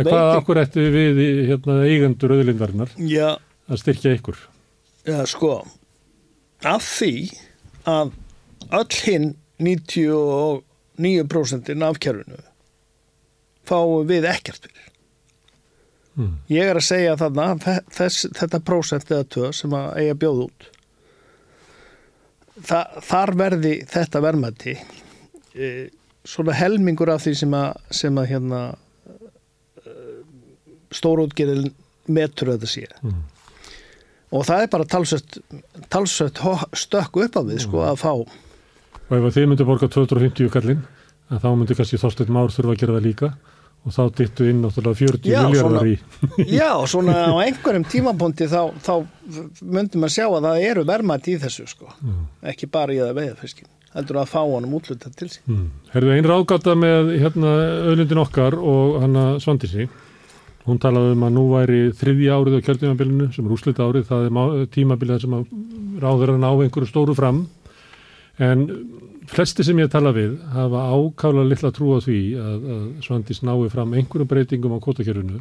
hvað 0.00 0.26
akkur 0.38 0.60
ættu 0.62 0.82
við 0.94 1.14
í, 1.22 1.24
hérna, 1.50 1.74
eigendur 1.88 2.34
auðlindvarinnar 2.36 2.90
já, 3.00 3.28
að 3.66 3.76
styrkja 3.82 4.16
ykkur? 4.18 4.36
já, 5.08 5.18
sko 5.30 5.52
af 6.64 6.82
því 6.86 7.14
að 7.90 8.06
öll 8.80 8.94
hinn 9.06 9.28
99% 9.64 11.84
af 11.88 11.96
kerfinu 12.02 12.38
fáum 13.68 14.06
við 14.08 14.22
ekkert 14.30 14.62
fyrir 14.68 14.86
Mm. 16.14 16.34
Ég 16.46 16.68
er 16.70 16.78
að 16.78 16.84
segja 16.86 17.16
þarna 17.18 17.44
þess, 17.90 18.28
þetta 18.38 18.60
prósent 18.62 19.08
eða 19.10 19.24
tvö 19.34 19.48
sem 19.56 19.72
að 19.74 19.86
eiga 19.98 20.14
bjóð 20.22 20.42
út 20.44 20.66
Þa, 22.54 22.80
þar 23.02 23.32
verði 23.40 23.72
þetta 23.90 24.20
verðmætti 24.22 24.74
e, 25.58 25.70
svona 26.22 26.54
helmingur 26.54 27.10
af 27.10 27.24
því 27.24 27.32
sem 27.40 27.56
að, 27.58 27.80
sem 27.98 28.20
að 28.22 28.28
hérna 28.30 28.60
e, 29.82 29.94
stórútgerðin 30.94 31.72
metur 32.14 32.52
þetta 32.54 32.70
sé 32.70 32.86
Mm. 33.02 33.24
og 34.30 34.46
það 34.46 34.62
er 34.62 34.70
bara 34.76 34.86
talsvett, 34.94 35.40
talsvett 35.90 36.38
stökku 36.78 37.24
upp 37.26 37.40
af 37.42 37.48
við 37.50 37.64
sko 37.66 37.82
að 37.88 37.98
fá 38.04 38.12
Og 38.14 39.18
ef 39.18 39.34
þið 39.34 39.50
myndu 39.50 39.66
borga 39.66 39.90
250 39.90 40.46
kallinn, 40.54 40.86
þá 41.28 41.50
myndu 41.58 41.74
kannski 41.76 41.98
Þorsteinn 42.00 42.32
Már 42.32 42.54
þurfa 42.54 42.72
að 42.72 42.80
gera 42.84 42.94
það 43.00 43.08
líka 43.10 43.32
og 43.84 43.92
þá 43.92 44.02
dittu 44.16 44.46
inn 44.48 44.62
náttúrulega 44.64 44.96
40 44.96 45.28
Já, 45.28 45.42
miljardar 45.48 45.88
í. 45.90 45.94
Já, 46.58 46.70
svona 46.88 47.14
á 47.28 47.34
einhverjum 47.44 47.84
tímapunkti 47.92 48.46
þá, 48.48 48.60
þá 48.80 48.92
myndum 49.60 50.00
maður 50.04 50.14
sjá 50.16 50.24
að 50.30 50.46
það 50.48 50.64
eru 50.70 50.84
verðmætt 50.88 51.28
í 51.28 51.38
þessu 51.42 51.66
sko 51.68 51.90
Mm. 52.00 52.22
ekki 52.52 52.66
bara 52.72 52.92
í 52.96 53.00
það 53.02 53.12
veiða 53.20 53.36
fiskin 53.42 53.68
heldur 53.94 54.16
að 54.24 54.30
fá 54.32 54.40
honum 54.42 54.72
útluta 54.80 55.12
til 55.14 55.28
sín 55.30 55.44
Mm. 55.52 55.68
Herðu 55.92 56.14
ein 56.16 56.24
ráðgáta 56.32 56.74
með 56.80 57.12
hérna 57.20 57.52
auðlindin 57.90 58.22
okkar 58.24 58.56
og 58.58 58.96
hanna 59.04 59.26
Svandísi. 59.44 59.88
Hún 60.64 60.78
talaði 60.80 61.12
um 61.12 61.22
að 61.28 61.34
nú 61.36 61.42
væri 61.52 61.80
þriðja 61.92 62.38
árið 62.40 62.54
á 62.56 62.64
kjörtímabilinu 62.64 63.26
sem 63.36 63.44
er 63.44 63.52
úslita 63.52 63.84
árið, 63.84 64.06
það 64.08 64.22
er 64.62 64.66
tímabilið 64.72 65.20
sem 65.20 65.34
að 65.36 65.44
ráður 66.00 66.32
að 66.32 66.40
ná 66.40 66.48
einhverju 66.64 66.88
stóru 66.88 67.14
fram 67.14 67.42
en 68.40 68.64
flesti 69.34 69.64
sem 69.66 69.78
ég 69.82 69.90
tala 69.90 70.12
við 70.14 70.36
hafa 70.54 70.86
ákála 70.94 71.44
litla 71.48 71.72
trú 71.74 71.96
á 71.96 71.98
því 72.04 72.18
að, 72.38 72.66
að 72.74 72.82
Svandís 73.02 73.42
nái 73.42 73.68
fram 73.72 73.94
einhverjum 73.96 74.30
breytingum 74.30 74.76
á 74.78 74.84
kvotakjörunu 74.84 75.40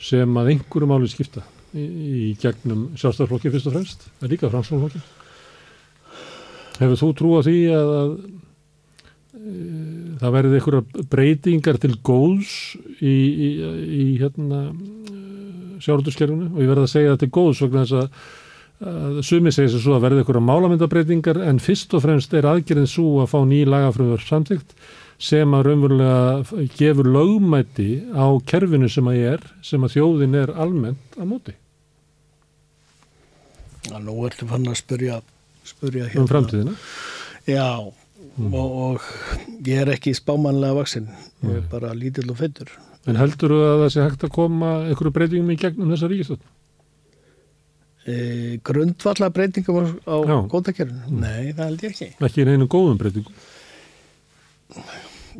sem 0.00 0.38
að 0.40 0.54
einhverjum 0.54 0.94
áli 0.96 1.10
skipta 1.12 1.44
í, 1.76 1.84
í 1.84 2.28
gegnum 2.40 2.88
sjálfstæðarflokki 2.96 3.52
fyrst 3.52 3.68
og 3.68 3.76
fremst, 3.76 4.06
en 4.22 4.32
líka 4.32 4.50
framsóknarflokki. 4.50 5.02
Hefur 6.80 7.00
þú 7.02 7.10
trú 7.18 7.32
á 7.36 7.40
því 7.44 7.56
að, 7.76 7.92
að 8.00 8.12
e, 9.36 9.54
það 10.22 10.36
verði 10.38 10.60
einhverja 10.60 11.06
breytingar 11.12 11.80
til 11.82 11.94
góðs 12.00 12.54
í, 13.04 13.14
í, 13.14 13.50
í 14.00 14.06
hérna 14.22 14.62
sjálfstæðarskerfunu 15.80 16.54
og 16.54 16.62
ég 16.64 16.72
verði 16.72 16.86
að 16.88 16.94
segja 16.94 17.12
það 17.12 17.24
til 17.24 17.34
góðs 17.36 17.66
vegna 17.66 17.84
þess 17.84 18.00
að 18.00 18.38
Sumi 18.80 19.52
segir 19.52 19.68
sér 19.74 19.82
svo 19.82 19.98
að 19.98 20.04
verði 20.06 20.22
ykkur 20.24 20.38
málamyndabreitingar 20.40 21.42
en 21.44 21.58
fyrst 21.60 21.92
og 21.92 22.00
fremst 22.06 22.32
er 22.32 22.46
aðgerðin 22.48 22.88
svo 22.88 23.18
að 23.20 23.32
fá 23.34 23.40
ný 23.44 23.58
lagafröður 23.68 24.22
samtíkt 24.24 24.72
sem 25.20 25.52
að 25.52 25.66
raunverulega 25.66 26.66
gefur 26.78 27.10
lögmætti 27.12 27.90
á 28.16 28.24
kerfinu 28.48 28.88
sem 28.88 29.10
að 29.10 29.18
ég 29.18 29.34
er, 29.36 29.42
sem 29.60 29.84
að 29.84 29.98
þjóðin 29.98 30.36
er 30.40 30.52
almennt 30.56 31.18
að 31.20 31.28
móti. 31.28 31.54
Já, 33.84 33.98
nú 34.00 34.14
ertu 34.24 34.48
fann 34.48 34.64
að 34.70 34.78
spurja, 34.80 35.18
spurja 35.68 36.06
hérna. 36.08 36.22
Um 36.24 36.30
framtíðina? 36.30 36.76
Já, 37.50 37.66
mm. 37.84 38.54
og, 38.54 38.78
og 38.86 39.66
ég 39.68 39.82
er 39.82 39.92
ekki 39.92 40.14
spámanlega 40.16 40.78
vaksinn, 40.78 41.10
ég 41.44 41.60
er 41.60 41.68
bara 41.68 41.92
lítill 41.96 42.30
og 42.32 42.40
fettur. 42.40 42.72
En 43.08 43.20
heldur 43.20 43.52
þú 43.52 43.60
að 43.66 43.84
það 43.84 43.92
sé 43.92 44.08
hægt 44.08 44.24
að 44.24 44.34
koma 44.38 44.72
ykkur 44.94 45.12
breytingum 45.12 45.52
í 45.52 45.60
gegnum 45.60 45.92
þessa 45.92 46.08
ríkistöld? 46.08 46.48
E, 48.06 48.16
grundvalla 48.66 49.30
breytingum 49.34 49.96
á 50.04 50.16
góðakerfinu? 50.50 51.06
Mm. 51.08 51.24
Nei, 51.24 51.52
það 51.54 51.64
held 51.66 51.86
ég 51.86 51.94
ekki. 51.94 52.10
Ekki 52.28 52.44
í 52.44 52.52
einu 52.54 52.68
góðum 52.70 53.00
breytingum? 53.00 53.40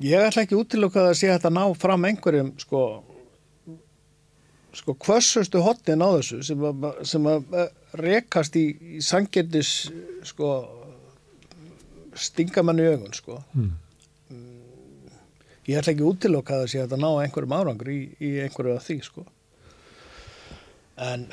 Ég 0.00 0.26
ætla 0.26 0.44
ekki 0.46 0.58
útilokkað 0.58 1.10
að 1.10 1.16
sé 1.20 1.30
að 1.30 1.38
þetta 1.38 1.54
ná 1.54 1.64
fram 1.78 2.06
einhverjum 2.08 2.52
sko 2.60 2.84
sko 4.76 4.94
hvössustu 4.94 5.62
hotnin 5.64 6.02
á 6.02 6.08
þessu 6.14 6.40
sem 6.46 6.60
að, 6.62 6.84
sem 7.06 7.26
að 7.26 7.56
rekast 7.98 8.56
í, 8.58 8.66
í 8.98 9.00
sangjendis 9.02 9.90
sko 10.26 10.50
stingamann 12.14 12.82
í 12.82 12.86
augun 12.92 13.16
sko 13.16 13.40
mm. 13.50 13.72
ég 15.66 15.80
ætla 15.80 15.94
ekki 15.94 16.06
útilokkað 16.06 16.64
að 16.64 16.72
sé 16.72 16.80
að 16.80 16.86
þetta 16.86 17.00
ná 17.02 17.10
einhverjum 17.24 17.56
árangur 17.58 17.92
í, 17.92 18.00
í 18.22 18.32
einhverju 18.44 18.76
af 18.76 18.86
því 18.86 18.98
sko 19.08 19.26
en 21.10 21.26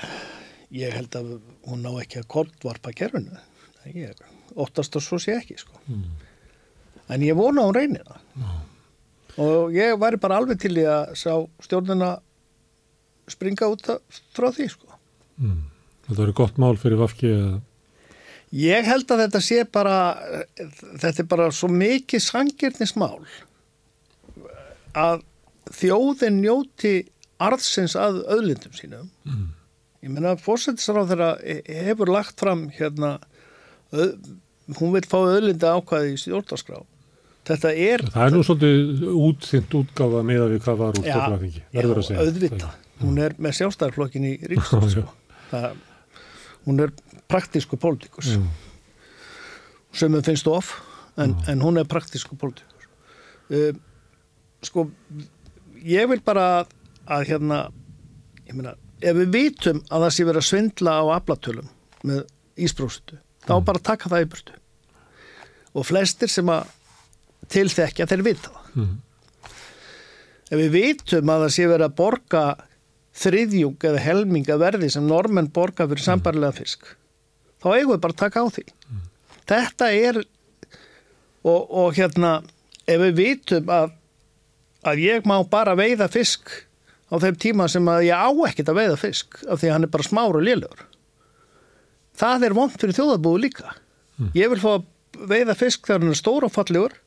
ég 0.76 0.96
held 0.96 1.16
að 1.16 1.36
hún 1.68 1.84
ná 1.86 1.92
ekki 2.02 2.22
að 2.22 2.32
koldvarpa 2.34 2.94
kerfinu 2.96 3.40
ég 3.88 4.20
óttast 4.58 4.96
og 5.00 5.04
svo 5.04 5.20
sé 5.22 5.38
ekki 5.38 5.56
sko. 5.60 5.78
mm. 5.88 6.04
en 7.14 7.24
ég 7.24 7.38
vona 7.38 7.64
að 7.64 7.70
hún 7.70 7.78
reynir 7.78 8.04
það 8.08 8.22
mm. 8.36 8.58
og 9.46 9.78
ég 9.78 10.00
væri 10.02 10.20
bara 10.20 10.42
alveg 10.42 10.60
til 10.62 10.76
í 10.76 10.86
að 10.88 11.14
sá 11.20 11.32
stjórnuna 11.64 12.18
springa 13.32 13.70
út 13.72 13.88
frá 14.36 14.52
því 14.52 14.70
sko. 14.76 15.00
mm. 15.38 15.64
Þetta 16.08 16.22
verður 16.22 16.38
gott 16.40 16.62
mál 16.62 16.78
fyrir 16.80 17.02
Vafki 17.02 17.34
að 17.36 17.58
Ég 18.56 18.86
held 18.88 19.10
að 19.12 19.26
þetta 19.26 19.40
sé 19.44 19.64
bara 19.68 19.96
þetta 20.56 21.20
er 21.20 21.26
bara 21.28 21.48
svo 21.52 21.68
mikið 21.68 22.22
sangirnismál 22.24 23.26
að 24.96 25.26
þjóðin 25.76 26.40
njóti 26.40 26.94
arðsins 27.44 27.98
að 28.00 28.22
öðlindum 28.38 28.78
sínum 28.78 29.10
mm. 29.28 29.50
Ég 30.08 30.14
menna 30.16 30.38
að 30.38 30.44
fórsættisráð 30.46 31.10
þeirra 31.10 31.32
hefur 31.84 32.10
lagt 32.16 32.40
fram 32.40 32.62
hérna, 32.72 33.18
öð, 33.92 34.14
hún 34.78 34.94
vil 34.94 35.02
fá 35.04 35.18
öðlinda 35.20 35.74
ákvæði 35.76 36.14
í 36.14 36.22
stjórnarskrá. 36.22 36.78
Þetta 37.50 37.72
er... 37.76 38.04
Það 38.14 38.24
er 38.24 38.32
nú 38.36 38.44
svolítið 38.48 39.04
útþynt 39.12 39.76
útgáfa 39.82 40.22
með 40.30 40.46
að 40.46 40.54
við 40.54 40.64
hvað 40.64 40.80
var 40.80 41.02
úr 41.02 41.10
stjórnarfingi. 41.10 41.64
Já, 41.76 41.82
já 41.84 42.22
auðvita. 42.24 42.72
Hún 43.02 43.20
er 43.26 43.36
með 43.36 43.58
sjálfstæðarflokkin 43.60 44.30
í 44.30 44.34
ríkstofn. 44.54 44.96
Sko. 44.96 45.68
Hún 46.70 46.82
er 46.88 46.96
praktísku 47.28 47.82
pólitíkus. 47.84 48.32
Við 49.92 50.18
finnst 50.24 50.48
of, 50.52 50.72
en, 51.20 51.36
en 51.52 51.68
hún 51.68 51.84
er 51.84 51.92
praktísku 51.92 52.40
pólitíkus. 52.40 52.90
Uh, 53.52 53.76
sko, 54.64 54.88
ég 55.84 56.08
vil 56.16 56.24
bara 56.24 56.50
að 57.12 57.30
hérna, 57.34 57.66
ég 58.48 58.56
meina, 58.56 58.78
ef 59.02 59.18
við 59.18 59.34
vitum 59.34 59.82
að 59.90 60.06
það 60.06 60.14
sé 60.16 60.28
verið 60.28 60.42
að 60.42 60.48
svindla 60.50 60.94
á 60.98 61.04
aflatölum 61.18 61.68
með 62.08 62.24
ísprósutu 62.58 63.18
þá 63.46 63.54
mm. 63.58 63.66
bara 63.68 63.84
taka 63.90 64.12
það 64.12 64.24
í 64.24 64.30
burtu 64.32 64.56
og 65.78 65.86
flestir 65.88 66.32
sem 66.32 66.50
að 66.50 66.72
tilþekja 67.54 68.08
þeir 68.10 68.24
vita 68.26 68.54
það 68.54 68.80
mm. 68.82 68.96
ef 70.50 70.64
við 70.64 70.72
vitum 70.78 71.34
að 71.34 71.46
það 71.46 71.54
sé 71.58 71.68
verið 71.70 71.90
að 71.90 72.00
borga 72.02 72.46
þriðjung 73.18 73.88
eða 73.90 74.06
helminga 74.06 74.58
verði 74.62 74.90
sem 74.94 75.06
normenn 75.10 75.52
borga 75.54 75.86
fyrir 75.86 76.04
mm. 76.04 76.10
sambarlega 76.10 76.58
fisk 76.58 76.90
þá 77.62 77.70
eigum 77.76 77.94
við 77.96 78.04
bara 78.06 78.18
að 78.18 78.24
taka 78.24 78.46
á 78.46 78.48
því 78.58 78.66
mm. 78.68 79.06
þetta 79.54 79.92
er 79.94 80.22
og, 81.46 81.62
og 81.70 81.94
hérna 81.98 82.40
ef 82.88 83.02
við 83.06 83.18
vitum 83.22 83.72
að 83.74 83.94
að 84.88 85.02
ég 85.04 85.26
má 85.28 85.36
bara 85.50 85.76
veiða 85.78 86.08
fisk 86.12 86.52
á 87.08 87.16
þeim 87.24 87.40
tíma 87.40 87.68
sem 87.72 87.88
að 87.88 88.08
ég 88.10 88.20
á 88.20 88.30
ekkert 88.50 88.72
að 88.72 88.80
veiða 88.82 89.00
fisk 89.00 89.40
af 89.48 89.62
því 89.62 89.70
að 89.70 89.76
hann 89.76 89.88
er 89.88 89.94
bara 89.94 90.08
smáru 90.08 90.42
og 90.42 90.46
liðlegur 90.48 90.86
það 92.18 92.48
er 92.48 92.58
vond 92.58 92.76
fyrir 92.76 92.98
þjóðabúi 92.98 93.44
líka 93.46 93.72
mm. 93.72 94.32
ég 94.36 94.52
vil 94.52 94.62
fá 94.62 94.70
að 94.76 94.88
veiða 95.32 95.58
fisk 95.58 95.88
þegar 95.88 96.04
hann 96.04 96.16
er 96.16 96.20
stór 96.20 96.48
og 96.48 96.54
fallegur 96.54 96.98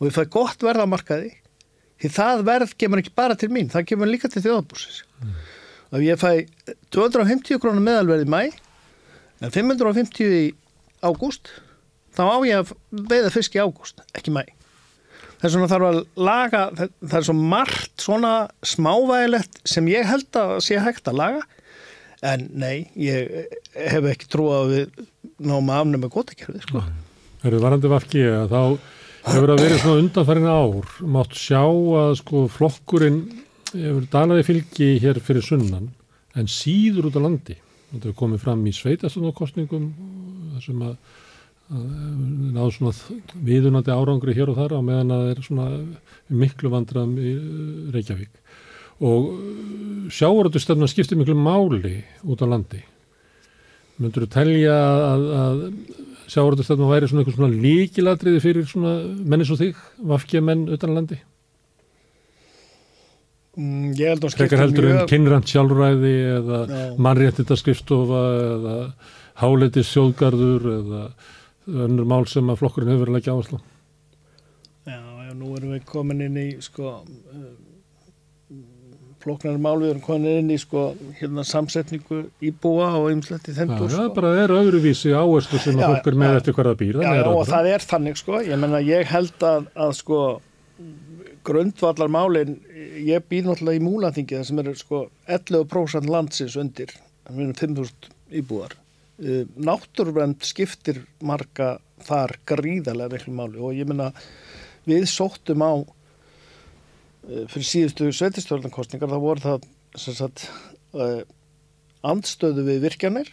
og 0.00 0.08
ég 0.08 0.16
fæ 0.16 0.22
gott 0.32 0.64
verðamarkaði 0.64 1.34
því 2.00 2.12
það 2.16 2.44
verð 2.48 2.76
kemur 2.80 3.02
ekki 3.02 3.16
bara 3.16 3.36
til 3.38 3.50
mín 3.52 3.68
það 3.72 3.88
kemur 3.92 4.10
líka 4.10 4.30
til 4.32 4.44
þjóðabúsis 4.46 5.02
mm. 5.20 5.34
og 5.96 6.06
ég 6.06 6.20
fæ 6.20 6.46
250 6.94 7.60
krónum 7.60 7.84
meðalverði 7.84 8.30
mæ 8.30 8.42
en 9.40 9.52
550 9.52 10.38
í 10.40 10.46
ágúst 11.04 11.52
þá 12.16 12.24
á 12.24 12.36
ég 12.48 12.62
að 12.62 12.72
veiða 12.90 13.30
fisk 13.32 13.56
í 13.56 13.62
ágúst, 13.62 14.00
ekki 14.16 14.32
mæ 14.34 14.42
þess 15.40 15.56
vegna 15.56 15.70
þarf 15.70 15.88
að 15.88 16.00
laga 16.20 16.62
það 16.76 17.16
er 17.20 17.26
svo 17.28 17.36
margt 17.38 18.04
svona 18.04 18.34
smávægilegt 18.66 19.60
sem 19.68 19.88
ég 19.90 20.08
held 20.08 20.40
að 20.40 20.54
sé 20.66 20.80
hægt 20.82 21.10
að 21.10 21.20
laga. 21.22 21.42
En 22.20 22.48
nei, 22.60 22.90
ég 23.00 23.30
hef 23.72 24.08
ekki 24.10 24.28
trú 24.28 24.50
að 24.52 24.72
við 24.74 25.04
náum 25.40 25.70
að 25.72 25.78
afnum 25.82 26.02
með 26.04 26.12
gótakerfið 26.18 26.66
sko. 26.66 26.82
Það 27.40 27.48
eru 27.50 27.60
varandi 27.62 27.90
vafki 27.90 28.24
að 28.28 28.50
þá 28.52 28.62
hefur 29.30 29.52
að 29.54 29.62
verið 29.64 29.80
svona 29.80 30.02
undanfærin 30.02 30.50
ár 30.50 30.92
mátt 31.16 31.38
sjá 31.38 31.62
að 31.62 32.12
sko 32.20 32.44
flokkurinn 32.52 33.22
hefur 33.70 34.04
dalaði 34.12 34.46
fylgi 34.50 34.90
hér 35.00 35.20
fyrir 35.24 35.44
sunnan 35.46 35.88
en 36.36 36.50
síður 36.50 37.08
út 37.08 37.16
á 37.16 37.24
landi. 37.24 37.56
Þetta 37.90 38.10
hefur 38.10 38.18
komið 38.20 38.44
fram 38.44 38.68
í 38.68 38.74
sveitastunarkostningum 38.76 39.88
þessum 40.58 40.84
að 40.90 40.94
náðu 41.70 42.70
svona 42.74 42.92
viðunandi 43.46 43.94
árangri 43.94 44.34
hér 44.34 44.50
og 44.50 44.58
þar 44.58 44.74
á 44.74 44.80
meðan 44.82 45.14
að 45.14 45.22
það 45.22 45.32
er 45.32 45.42
svona 45.46 45.66
miklu 46.42 46.72
vandraðum 46.72 47.16
í 47.22 47.34
Reykjavík. 47.94 48.32
Og 49.06 49.28
sjávaröldustöfna 50.12 50.90
skiptir 50.90 51.20
miklu 51.20 51.36
máli 51.38 52.02
út 52.26 52.42
á 52.42 52.46
landi. 52.50 52.82
Myndur 54.00 54.26
þú 54.26 54.32
telja 54.34 54.76
að, 55.14 55.24
að 55.44 55.64
sjávaröldustöfna 56.34 56.90
væri 56.90 57.10
svona 57.10 57.22
eitthvað 57.22 57.38
svona 57.38 57.62
líkiladriði 57.64 58.44
fyrir 58.44 58.68
svona 58.68 58.94
mennis 59.06 59.54
og 59.54 59.62
þig, 59.62 59.80
vafkja 60.10 60.42
menn 60.44 60.66
utan 60.74 60.96
landi? 60.98 61.22
Mm, 63.58 63.90
ég 63.98 64.12
held 64.12 64.26
að 64.26 64.34
skiptir 64.34 64.58
mjög 64.58 64.66
heldur 64.66 64.90
um 64.90 65.08
kynrand 65.10 65.50
sjálfræði 65.50 66.14
eða 66.36 66.60
mannréttita 67.02 67.56
skrifstofa 67.58 68.20
eða 68.44 68.76
háleiti 69.40 69.82
sjóðgarður 69.86 70.72
eða 70.76 71.02
önnur 71.68 72.08
mál 72.08 72.26
sem 72.30 72.48
að 72.50 72.62
flokkurinn 72.62 72.92
hefur 72.94 73.06
verið 73.06 73.14
að 73.14 73.18
leggja 73.18 73.34
áherslu 73.36 73.60
Já, 74.88 75.00
já, 75.00 75.32
nú 75.36 75.56
erum 75.56 75.74
við 75.76 75.84
komin 75.90 76.24
inn 76.24 76.38
í 76.40 76.46
sko 76.64 76.92
uh, 77.04 77.50
flokknar 79.20 79.58
mál 79.60 79.76
við 79.82 79.90
erum 79.92 80.04
komin 80.04 80.40
inn 80.40 80.52
í 80.54 80.58
sko 80.60 80.90
hérna 81.20 81.44
samsetningu 81.44 82.22
íbúa 82.50 82.92
og 82.98 83.10
ymsletti 83.12 83.54
þendur 83.56 83.90
Já, 83.90 83.94
sko. 83.94 84.04
það 84.04 84.14
bara 84.16 84.34
er 84.44 84.54
öðruvísi 84.56 85.12
áherslu 85.12 85.60
sem 85.60 85.80
að 85.80 85.96
fólk 85.96 86.12
er 86.12 86.20
með 86.24 86.38
eftir 86.40 86.56
hverða 86.56 86.78
býr 86.80 87.02
Já, 87.04 87.10
já 87.20 87.26
og 87.28 87.42
það 87.50 87.72
er 87.74 87.88
þannig 87.92 88.22
sko, 88.22 88.40
ég 88.46 88.62
menna 88.64 88.80
ég 88.84 89.12
held 89.12 89.50
að, 89.50 89.68
að 89.76 89.98
sko 90.00 90.22
grundvallar 91.46 92.10
málin, 92.12 92.58
ég 93.00 93.24
býr 93.28 93.48
náttúrulega 93.48 93.80
í 93.80 93.84
múlaþingi 93.84 94.38
það 94.38 94.46
sem 94.48 94.62
eru 94.62 94.74
sko 94.78 95.00
11% 95.28 96.10
landsins 96.10 96.56
undir, 96.60 96.92
við 97.30 97.46
erum 97.46 97.56
5.000 97.60 98.14
íbúar. 98.40 98.76
Eh, 98.76 98.79
náttúruvend 99.20 100.44
skiptir 100.48 101.02
marga 101.20 101.74
þar 102.06 102.36
gríðarlega 102.48 103.12
veiklu 103.14 103.34
máli 103.36 103.60
og 103.60 103.76
ég 103.76 103.88
menna 103.88 104.10
við 104.88 105.04
sóttum 105.12 105.60
á 105.60 105.72
eh, 107.28 107.44
fyrir 107.50 107.68
síðustu 107.68 108.08
sveitistjórnankostningar 108.16 109.12
þá 109.12 109.18
voru 109.20 109.44
það 109.44 109.66
sagt, 110.00 110.46
uh, 110.94 111.20
andstöðu 112.06 112.62
við 112.68 112.84
virkjanir 112.86 113.32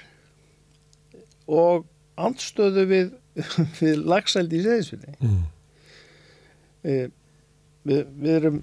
og 1.48 1.86
andstöðu 2.18 2.88
við, 2.90 3.14
við 3.82 4.02
lagsældi 4.04 4.60
í 4.60 4.66
seðisvinni 4.66 5.14
Mm. 6.88 7.12
við, 7.88 8.04
við, 8.18 8.34
erum 8.34 8.60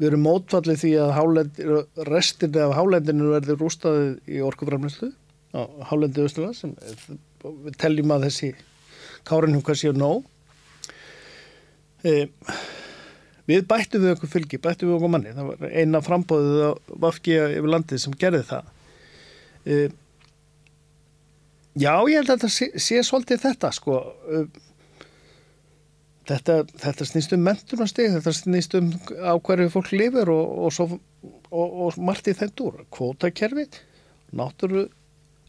við 0.00 0.06
erum 0.08 0.22
mótfallið 0.24 0.78
því 0.80 0.92
að 1.04 2.04
restinni 2.08 2.62
af 2.64 2.76
hálendinu 2.78 3.32
verður 3.34 3.58
rústaðið 3.60 4.14
í 4.30 4.40
orkuframlæslu 4.46 5.10
á 5.56 5.60
hálendi 5.90 6.24
Östurland 6.24 6.56
sem 6.58 6.74
við 7.42 7.78
teljum 7.80 8.12
að 8.14 8.26
þessi 8.28 8.50
kárinhunga 9.28 9.76
séu 9.76 9.92
nóg. 9.96 10.24
E, 12.06 12.30
við 13.50 13.66
bættum 13.68 14.04
við 14.04 14.14
okkur 14.14 14.32
fylgi, 14.36 14.60
bættum 14.62 14.90
við 14.90 14.98
okkur 14.98 15.12
manni. 15.16 15.34
Það 15.36 15.50
var 15.50 15.74
eina 15.74 16.02
frambóðið 16.04 16.62
á 16.64 16.72
Vafki 17.04 17.36
yfir 17.36 17.70
landið 17.74 18.02
sem 18.04 18.16
gerði 18.20 18.42
það. 18.52 18.72
E, 19.66 19.78
já 21.80 21.94
ég 21.94 22.20
held 22.20 22.30
að 22.30 22.34
þetta 22.36 22.52
sé, 22.56 22.70
sé 22.80 23.04
svolítið 23.06 23.46
þetta 23.48 23.72
sko. 23.76 24.02
E, 24.30 24.48
Þetta, 26.30 26.60
þetta 26.78 27.06
snýst 27.08 27.32
um 27.34 27.40
mentunastig, 27.42 28.12
þetta 28.12 28.32
snýst 28.36 28.74
um 28.78 28.90
á 29.18 29.34
hverju 29.34 29.70
fólk 29.72 29.88
lifir 29.96 30.28
og, 30.30 30.68
og, 30.68 30.92
og, 31.50 31.72
og 31.88 31.96
margt 32.06 32.28
í 32.30 32.34
þeim 32.38 32.52
dúr. 32.54 32.76
Kvótakerfi, 32.94 33.64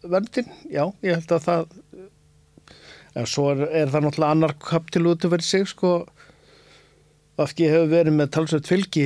náttúruvendin, 0.01 0.49
já, 0.71 0.83
ég 1.05 1.15
held 1.19 1.31
að 1.37 1.45
það, 1.45 1.65
en 3.21 3.27
svo 3.27 3.49
er, 3.53 3.61
er 3.83 3.91
það 3.93 4.05
náttúrulega 4.07 4.31
annar 4.35 4.53
kaptil 4.59 5.05
út 5.11 5.25
að 5.27 5.33
vera 5.35 5.43
sig, 5.45 5.67
sko, 5.69 5.91
afki 7.41 7.69
hefur 7.71 7.89
verið 7.91 8.17
með 8.19 8.31
talsveit 8.35 8.67
fylgi 8.69 9.05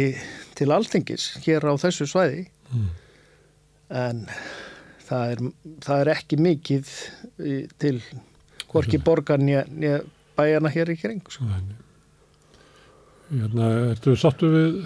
til 0.55 0.69
alþingis 0.75 1.29
hér 1.45 1.67
á 1.67 1.73
þessu 1.79 2.07
svæði, 2.11 2.45
Mm. 2.65 2.87
en 3.93 4.21
það 5.05 5.31
er, 5.35 5.41
það 5.85 5.99
er 6.01 6.09
ekki 6.15 6.37
mikið 6.41 6.87
til 7.79 7.99
hvorki 8.71 8.97
borgar 9.05 9.37
nýja 9.37 9.99
bæjana 10.35 10.71
hér 10.73 10.89
í 10.89 10.95
kring, 10.99 11.21
sko. 11.29 11.45
Hérna, 13.29 13.69
ertu 13.93 14.15
sattu 14.17 14.49
við 14.49 14.79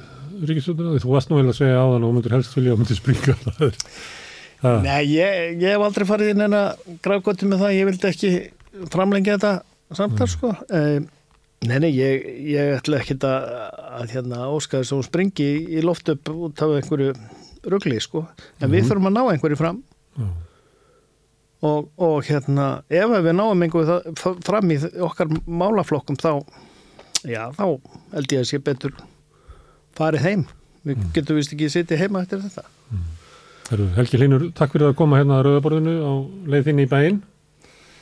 ríkistöndina? 0.51 0.99
Þú 0.99 1.13
varst 1.15 1.31
nú 1.31 1.39
vel 1.39 1.49
að 1.53 1.57
segja 1.61 1.79
á 1.79 1.87
þann 1.87 2.05
og 2.09 2.13
myndur 2.17 2.35
helst 2.35 2.53
vilja 2.59 2.75
að 2.75 2.81
myndir 2.83 2.99
springa. 2.99 3.35
Það 3.47 3.63
er, 3.69 3.79
það, 4.61 4.81
Nei, 4.83 5.03
ég, 5.13 5.61
ég 5.61 5.73
hef 5.75 5.85
aldrei 5.85 6.05
farið 6.09 6.33
inn 6.33 6.41
en 6.47 6.57
að 6.59 6.97
gráðgóti 7.05 7.47
með 7.49 7.63
það, 7.63 7.75
ég 7.77 7.87
vildi 7.89 8.09
ekki 8.09 8.31
framlengja 8.93 9.37
þetta 9.37 9.53
samtal 9.97 10.27
sko. 10.29 10.51
Um, 10.69 11.07
nei, 11.67 11.77
nei, 11.83 11.89
ég, 11.95 12.25
ég 12.53 12.75
ætla 12.77 12.99
ekki 13.01 13.17
að, 13.27 13.47
að 14.01 14.13
hérna, 14.15 14.43
óska 14.53 14.79
þess 14.81 14.93
að 14.93 14.99
hún 15.01 15.07
springi 15.09 15.49
í 15.79 15.81
loft 15.85 16.09
upp 16.13 16.29
út 16.33 16.61
af 16.65 16.75
einhverju 16.79 17.15
rugli 17.69 17.97
sko. 18.03 18.25
En 18.61 18.69
við 18.71 18.83
Mhm. 18.83 18.89
þurfum 18.91 19.09
að 19.09 19.17
ná 19.17 19.23
einhverju 19.33 19.57
fram 19.59 19.81
já, 20.19 20.27
og, 21.67 21.89
og 21.99 22.23
hérna, 22.29 22.67
ef 22.89 23.09
við 23.11 23.33
náum 23.35 23.63
einhverju 23.65 24.15
fram 24.47 24.71
í 24.71 24.77
okkar 25.03 25.27
málaflokkum 25.45 26.15
þá, 26.19 26.31
já, 27.27 27.49
þá 27.57 27.65
held 28.13 28.31
ég 28.31 28.39
að 28.45 28.47
sé 28.53 28.59
betur 28.63 28.93
farið 29.99 30.23
heim. 30.23 30.45
Við 30.87 31.01
getum 31.17 31.35
vist 31.35 31.51
ekki 31.51 31.67
sitið 31.73 31.99
heima 32.05 32.21
eftir 32.23 32.39
þetta. 32.45 32.63
Helgi 33.69 34.17
Hlynur, 34.17 34.47
takk 34.57 34.71
fyrir 34.73 34.89
að 34.89 34.95
koma 34.97 35.19
hérna 35.19 35.35
að 35.37 35.43
rauðaborðinu 35.45 35.91
á 36.01 36.13
leið 36.49 36.63
þín 36.65 36.79
í 36.81 36.85
bæinn. 36.89 37.19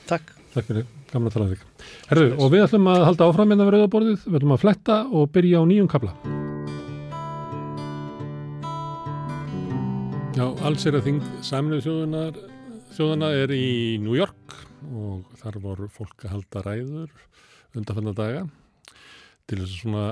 Takk. 0.07 0.29
Takk 0.53 0.69
fyrir, 0.69 0.85
gamla 1.11 1.31
talaði 1.33 1.57
þig. 1.57 1.89
Herðu, 2.07 2.29
og 2.39 2.53
við 2.53 2.63
ætlum 2.63 2.87
að 2.87 3.03
halda 3.03 3.27
áfram 3.27 3.51
hérna 3.51 3.67
við 3.67 3.75
rauðaborðið, 3.75 4.23
við 4.23 4.37
ætlum 4.39 4.55
að 4.55 4.61
fletta 4.63 4.97
og 5.11 5.27
byrja 5.35 5.59
á 5.59 5.63
nýjum 5.67 5.91
kabla. 5.91 6.15
Já, 10.39 10.45
alls 10.69 10.87
er 10.87 11.01
að 11.01 11.05
þing 11.09 11.21
saminuð 11.49 11.83
þjóðunar, 11.83 12.41
þjóðana 12.95 13.35
er 13.43 13.57
í 13.59 13.69
New 14.07 14.15
York 14.15 14.57
og 14.87 15.37
þar 15.43 15.61
voru 15.67 15.91
fólk 15.91 16.29
að 16.29 16.37
halda 16.37 16.63
ræður 16.63 17.11
undanfanna 17.75 18.15
daga 18.15 18.47
til 19.49 19.59
þess 19.65 19.73
að 19.73 19.79
svona 19.81 20.05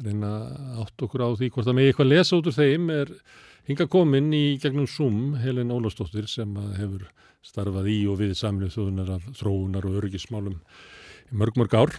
reyna 0.00 0.36
átt 0.80 1.04
okkur 1.04 1.28
á 1.28 1.36
því 1.36 1.50
hvort 1.52 1.68
það 1.68 1.76
megi 1.76 1.92
eitthvað 1.92 2.14
lesa 2.14 2.38
út 2.38 2.48
úr 2.48 2.56
þeim 2.56 2.94
er 2.94 3.18
hinga 3.68 3.86
komin 3.90 4.32
í 4.36 4.44
gegnum 4.62 4.88
Zoom 4.90 5.36
Helen 5.40 5.72
Ólafsdóttir 5.74 6.28
sem 6.30 6.52
að 6.60 6.72
hefur 6.80 7.06
starfað 7.44 7.90
í 7.92 7.98
og 8.08 8.20
við 8.22 8.34
saminuð 8.38 8.74
þjóðunar 8.76 9.14
af 9.18 9.28
þróunar 9.38 9.88
og 9.88 10.00
öryggismálum 10.00 10.56
í 10.56 11.38
mörg 11.40 11.60
mörg 11.60 11.76
ár. 11.76 11.94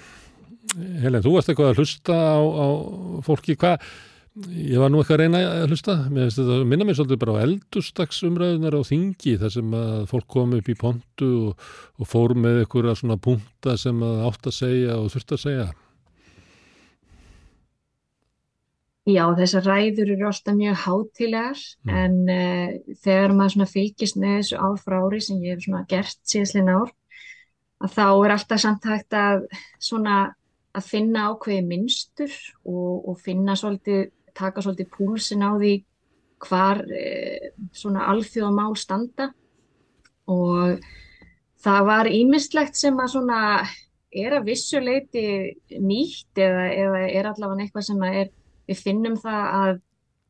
Helen, 0.75 1.21
þú 1.21 1.35
varst 1.35 1.51
eitthvað 1.51 1.71
að 1.73 1.81
hlusta 1.81 2.15
á, 2.15 2.41
á 2.41 2.67
fólki, 3.25 3.57
hvað 3.59 3.85
Ég 4.35 4.81
var 4.81 4.89
nú 4.91 4.99
eitthvað 4.99 5.15
að 5.15 5.21
reyna 5.21 5.39
að 5.47 5.69
hlusta, 5.71 5.93
mér 6.11 6.25
finnst 6.25 6.39
þetta 6.41 6.55
minna 6.67 6.83
mér 6.83 6.97
svolítið 6.97 7.19
bara 7.21 7.35
á 7.39 7.43
eldurstaksumræðunar 7.45 8.75
á 8.75 8.81
þingi 8.83 9.35
þar 9.39 9.53
sem 9.53 9.75
að 9.79 10.01
fólk 10.11 10.25
kom 10.33 10.55
upp 10.57 10.67
í 10.67 10.75
pontu 10.75 11.29
og, 11.45 11.69
og 11.95 12.09
fór 12.11 12.33
með 12.35 12.65
einhverja 12.65 12.97
svona 12.99 13.15
punta 13.15 13.77
sem 13.79 14.03
að 14.03 14.25
átt 14.27 14.49
að 14.51 14.57
segja 14.57 14.97
og 14.99 15.07
þurft 15.13 15.31
að 15.37 15.41
segja. 15.45 15.69
Já, 19.05 19.21
þessar 19.37 19.67
ræður 19.69 20.11
eru 20.15 20.25
alltaf 20.25 20.55
mjög 20.57 20.77
hátilegar 20.81 21.59
Mm. 21.85 21.89
en 21.93 22.15
uh, 22.33 22.95
þegar 23.03 23.33
maður 23.37 23.69
fylgist 23.69 24.15
með 24.17 24.39
þessu 24.39 24.57
ár 24.57 24.79
frá 24.81 24.95
ári 25.03 25.19
sem 25.21 25.43
ég 25.45 25.61
hef 25.61 25.87
gert 25.87 26.17
síðastlega 26.25 26.77
ár 26.79 26.93
að 27.85 27.91
þá 27.93 28.07
er 28.25 28.33
alltaf 28.33 28.61
samt 28.63 28.87
hægt 28.89 29.13
að 29.13 29.45
svona 29.77 30.15
að 30.75 30.87
finna 30.89 31.27
ákveði 31.29 31.67
minnstur 31.67 32.33
og, 32.65 33.09
og 33.09 33.19
finna 33.21 33.53
svolítið, 33.55 34.09
taka 34.33 34.63
svolítið 34.65 34.89
púlsin 34.97 35.45
á 35.45 35.53
því 35.53 35.73
hvar 36.47 36.81
uh, 36.81 37.49
svona 37.77 38.07
alþjóðamál 38.09 38.73
standa 38.75 39.29
og 40.25 40.81
það 41.61 41.85
var 41.91 42.09
ímislegt 42.09 42.73
sem 42.79 42.97
að 42.97 43.13
svona 43.13 43.39
er 44.15 44.33
að 44.39 44.49
vissuleiti 44.49 45.27
nýtt 45.77 46.41
eða, 46.41 46.65
eða 46.73 47.05
er 47.05 47.29
allavega 47.29 47.67
eitthvað 47.67 47.87
sem 47.91 48.01
að 48.01 48.19
er 48.23 48.33
við 48.69 48.81
finnum 48.81 49.17
það 49.21 49.45
að 49.59 49.81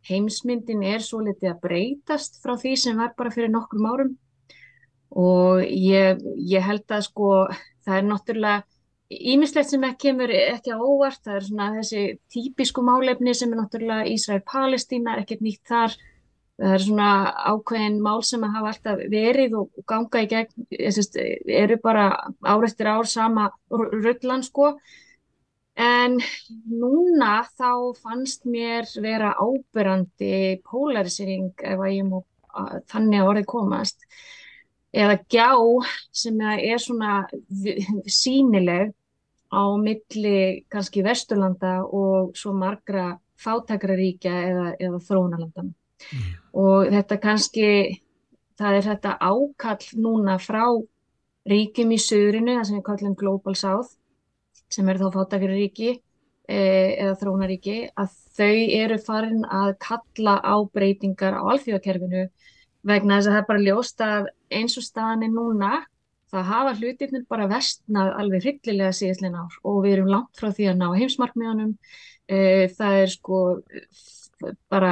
heimsmyndin 0.09 0.83
er 0.85 1.01
svo 1.03 1.23
litið 1.25 1.51
að 1.51 1.61
breytast 1.63 2.39
frá 2.43 2.55
því 2.61 2.75
sem 2.77 2.99
var 2.99 3.15
bara 3.17 3.33
fyrir 3.33 3.51
nokkrum 3.53 3.89
árum. 3.89 4.13
Og 5.15 5.61
ég, 5.63 6.21
ég 6.45 6.65
held 6.65 6.91
að 6.91 7.05
sko 7.07 7.29
það 7.85 7.99
er 7.99 8.09
náttúrulega 8.09 8.63
ímislegt 9.09 9.69
sem 9.69 9.85
ekki 9.85 10.09
kemur 10.09 10.33
ekki 10.33 10.73
á 10.73 10.79
óvart, 10.81 11.21
það 11.23 11.37
er 11.37 11.45
svona 11.45 11.69
þessi 11.77 12.03
típisku 12.33 12.83
málefni 12.85 13.35
sem 13.37 13.53
er 13.53 13.61
náttúrulega 13.61 14.09
Ísrael-Palestína, 14.11 15.13
er 15.13 15.23
ekkert 15.23 15.45
nýtt 15.45 15.63
þar. 15.69 15.95
Það 16.55 16.73
er 16.73 16.83
svona 16.85 17.09
ákveðin 17.51 17.97
mál 17.99 18.21
sem 18.23 18.43
að 18.47 18.53
hafa 18.55 18.69
alltaf 18.71 19.01
verið 19.11 19.57
og, 19.59 19.81
ganga 19.91 20.21
í 20.23 20.29
gegn, 20.31 20.67
sést, 20.95 21.17
eru 21.19 21.75
bara 21.83 22.05
ár 22.47 22.63
eftir 22.63 22.87
ár 22.87 23.09
sama 23.11 23.49
rullan 23.69 24.45
sko 24.45 24.71
En 25.75 26.19
núna 26.71 27.43
þá 27.59 27.71
fannst 27.99 28.45
mér 28.47 28.87
vera 29.03 29.33
ábyrrandi 29.35 30.61
polarisering 30.63 31.51
ef 31.59 31.81
að 31.81 31.95
ég 31.97 32.07
má 32.07 32.21
að, 32.55 32.77
þannig 32.91 33.19
að 33.19 33.31
orðið 33.31 33.47
komast 33.51 34.05
eða 34.95 35.17
gjá 35.27 35.49
sem 36.15 36.39
er 36.55 36.79
svona 36.79 37.25
sínileg 38.07 38.93
á 39.51 39.63
milli 39.79 40.63
kannski 40.71 41.03
Vesturlanda 41.03 41.81
og 41.83 42.31
svo 42.39 42.53
margra 42.55 43.17
fátækraríkja 43.39 44.33
eða, 44.49 44.65
eða 44.79 45.01
þróunalandana. 45.03 45.73
Mm. 46.11 46.31
Og 46.59 46.89
þetta 46.93 47.19
kannski, 47.23 47.67
það 48.59 48.79
er 48.79 48.87
þetta 48.89 49.17
ákall 49.19 49.89
núna 49.99 50.37
frá 50.39 50.63
ríkjum 51.45 51.91
í 51.93 51.99
söðrinu, 52.01 52.55
það 52.57 52.67
sem 52.69 52.79
við 52.79 52.85
kallum 52.87 53.17
Global 53.19 53.55
South, 53.59 53.93
sem 54.73 54.89
eru 54.89 55.05
þá 55.05 55.17
fátækraríki 55.19 55.89
e, 55.91 56.57
eða 56.57 57.15
þróunaríki, 57.21 57.77
að 57.95 58.15
þau 58.37 58.59
eru 58.81 58.99
farin 59.03 59.43
að 59.45 59.75
kalla 59.85 60.37
á 60.41 60.55
breytingar 60.73 61.37
á 61.37 61.41
alþjóðakerfinu 61.53 62.25
vegna 62.85 63.19
þess 63.19 63.29
að 63.29 63.35
það 63.35 63.41
er 63.41 63.49
bara 63.49 63.65
ljóst 63.65 64.05
að 64.05 64.31
eins 64.53 64.77
og 64.77 64.85
staðan 64.85 65.25
er 65.25 65.33
núna 65.33 65.71
það 66.33 66.49
hafa 66.49 66.75
hlutirnir 66.79 67.23
bara 67.29 67.47
vestnað 67.49 68.11
alveg 68.19 68.43
hryllilega 68.43 68.97
síðastlega 68.97 69.45
ár 69.45 69.55
og 69.63 69.79
við 69.85 69.95
erum 69.95 70.11
langt 70.11 70.39
frá 70.39 70.51
því 70.51 70.69
að 70.71 70.81
ná 70.81 70.87
heimsmarkmiðanum 70.99 71.73
það 72.75 72.99
er 73.03 73.11
sko 73.13 73.39
bara, 74.69 74.91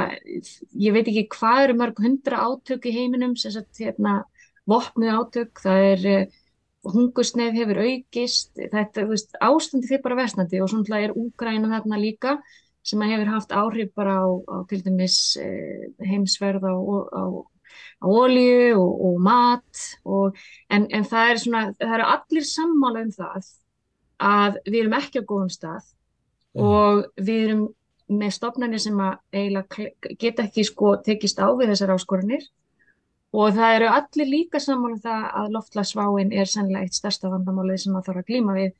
ég 0.78 0.94
veit 0.94 1.08
ekki 1.08 1.26
hvað 1.34 1.64
eru 1.66 1.76
mörg 1.80 2.00
hundra 2.02 2.44
átök 2.46 2.88
í 2.88 2.94
heiminum 2.94 3.34
sem 3.36 3.52
sagt 3.54 3.82
hérna 3.82 4.22
vopnuð 4.70 5.18
átök, 5.18 5.60
það 5.60 5.88
er 5.90 6.06
hungusneið 6.84 7.56
hefur 7.60 7.80
aukist 7.84 8.52
þetta, 8.58 9.00
þú 9.00 9.08
veist, 9.14 9.34
ástandi 9.40 9.90
þeir 9.90 10.04
bara 10.04 10.20
vestnandi 10.22 10.60
og 10.60 10.70
svona 10.72 11.00
er 11.00 11.16
Úgræna 11.16 11.72
þarna 11.72 12.00
líka 12.00 12.36
sem 12.84 13.00
hefur 13.00 13.32
haft 13.32 13.54
áhrif 13.56 13.94
bara 13.96 14.20
á, 14.20 14.28
á 14.28 14.56
til 14.68 14.82
dæmis 14.84 15.38
heimsverð 16.04 16.66
á, 16.68 16.74
á 16.74 17.24
á 18.02 18.06
olju 18.06 18.78
og, 18.78 19.04
og 19.06 19.20
mat 19.20 19.84
og, 20.04 20.36
en, 20.70 20.86
en 20.90 21.06
það 21.08 21.30
er 21.30 21.40
svona 21.42 21.62
það 21.78 21.94
eru 21.98 22.08
allir 22.14 22.48
sammála 22.48 23.04
um 23.04 23.12
það 23.14 23.48
að 24.24 24.58
við 24.68 24.80
erum 24.82 24.98
ekki 24.98 25.22
á 25.22 25.28
góðum 25.30 25.52
stað 25.52 25.86
mm. 26.54 26.66
og 26.66 27.04
við 27.28 27.46
erum 27.46 27.64
með 28.14 28.34
stopnarnir 28.36 28.82
sem 28.84 29.00
að 29.00 29.14
eiginlega 29.32 30.16
geta 30.20 30.44
ekki 30.44 30.66
sko 30.68 30.96
tekist 31.06 31.40
á 31.40 31.48
við 31.56 31.72
þessar 31.72 31.94
áskorunir 31.96 32.44
og 33.34 33.54
það 33.56 33.76
eru 33.76 33.92
allir 33.98 34.30
líka 34.30 34.60
saman 34.62 34.96
um 34.96 35.04
það 35.04 35.28
að 35.40 35.54
loftlagsváin 35.56 36.32
er 36.32 36.50
sannlega 36.50 36.86
eitt 36.86 36.98
stærsta 36.98 37.32
vandamálið 37.32 37.82
sem 37.82 37.94
maður 37.94 38.10
þarf 38.10 38.22
að 38.22 38.28
glíma 38.30 38.58
við 38.58 38.74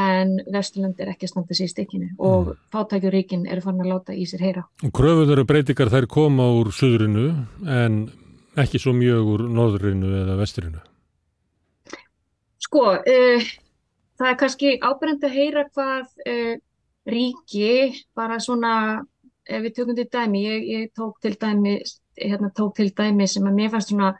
en 0.00 0.36
Vesturland 0.54 1.00
er 1.02 1.10
ekki 1.10 1.26
að 1.26 1.32
standa 1.32 1.56
sér 1.56 1.66
í 1.66 1.72
stikkinu 1.72 2.08
og 2.22 2.52
mm. 2.52 2.58
fátækjuríkin 2.74 3.46
eru 3.50 3.64
fann 3.64 3.80
að 3.82 3.90
láta 3.90 4.14
í 4.14 4.26
sér 4.30 4.44
heyra. 4.46 4.62
Og 4.86 4.92
kröfuður 4.94 5.42
og 5.42 5.48
breytingar 5.50 5.90
þær 5.90 6.06
koma 6.10 6.46
úr 6.60 6.70
söðrinu 6.74 7.26
en 7.66 8.04
ekki 8.60 8.80
svo 8.82 8.94
mjög 8.94 9.32
úr 9.34 9.44
norðrinu 9.50 10.14
eða 10.22 10.38
vesturinu? 10.38 10.82
Sko, 12.60 12.84
uh, 12.98 13.48
það 14.20 14.30
er 14.30 14.38
kannski 14.38 14.76
ábyrgand 14.78 15.26
að 15.26 15.38
heyra 15.38 15.64
hvað 15.72 16.28
uh, 16.28 16.54
ríki, 17.10 18.04
bara 18.14 18.38
svona, 18.42 18.74
ef 19.48 19.64
við 19.64 19.76
tökum 19.78 19.98
til 19.98 20.06
dæmi, 20.12 20.44
ég, 20.44 20.68
ég 20.70 20.92
tók 20.94 21.18
til 21.24 21.34
dæmi, 21.40 21.80
hérna 22.20 22.50
tók 22.56 22.76
til 22.78 22.90
dæmi 22.96 23.28
sem 23.28 23.46
að 23.48 23.58
mér 23.58 23.72
fannst 23.74 23.92
svona 23.92 24.14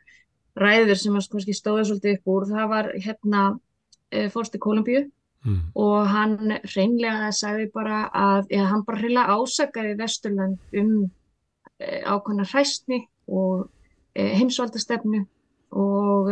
ræður 0.60 0.98
sem 0.98 1.16
að 1.16 1.26
sko 1.26 1.42
stóða 1.44 1.86
svolítið 1.88 2.18
upp 2.18 2.30
úr, 2.34 2.46
það 2.50 2.70
var 2.74 2.90
hérna 2.96 3.42
uh, 3.54 4.28
fórst 4.34 4.56
í 4.56 4.62
Kolumbíu 4.62 5.04
mm. 5.44 5.60
og 5.74 5.98
hann 6.10 6.56
reynlega 6.74 7.30
sagði 7.36 7.70
bara 7.74 8.06
að, 8.08 8.50
eða 8.50 8.70
hann 8.72 8.86
bara 8.88 9.02
reynlega 9.02 9.36
ásakaði 9.38 9.98
Vesturland 10.00 10.80
um 10.82 11.10
ákvæmna 11.80 12.44
hræstni 12.44 13.06
og 13.24 13.70
heimsvaldastefnu 14.12 15.22
og 15.80 16.28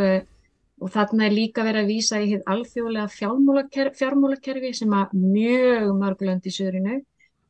og 0.78 0.92
þarna 0.94 1.26
er 1.26 1.34
líka 1.34 1.64
verið 1.66 1.82
að 1.82 1.90
vísa 1.90 2.20
í 2.22 2.36
alþjóðlega 2.38 3.08
fjármálakerfi 3.98 4.72
sem 4.76 4.92
að 4.94 5.14
mjög 5.18 5.88
mörgulönd 5.98 6.46
í 6.46 6.52
söðrinu 6.54 7.00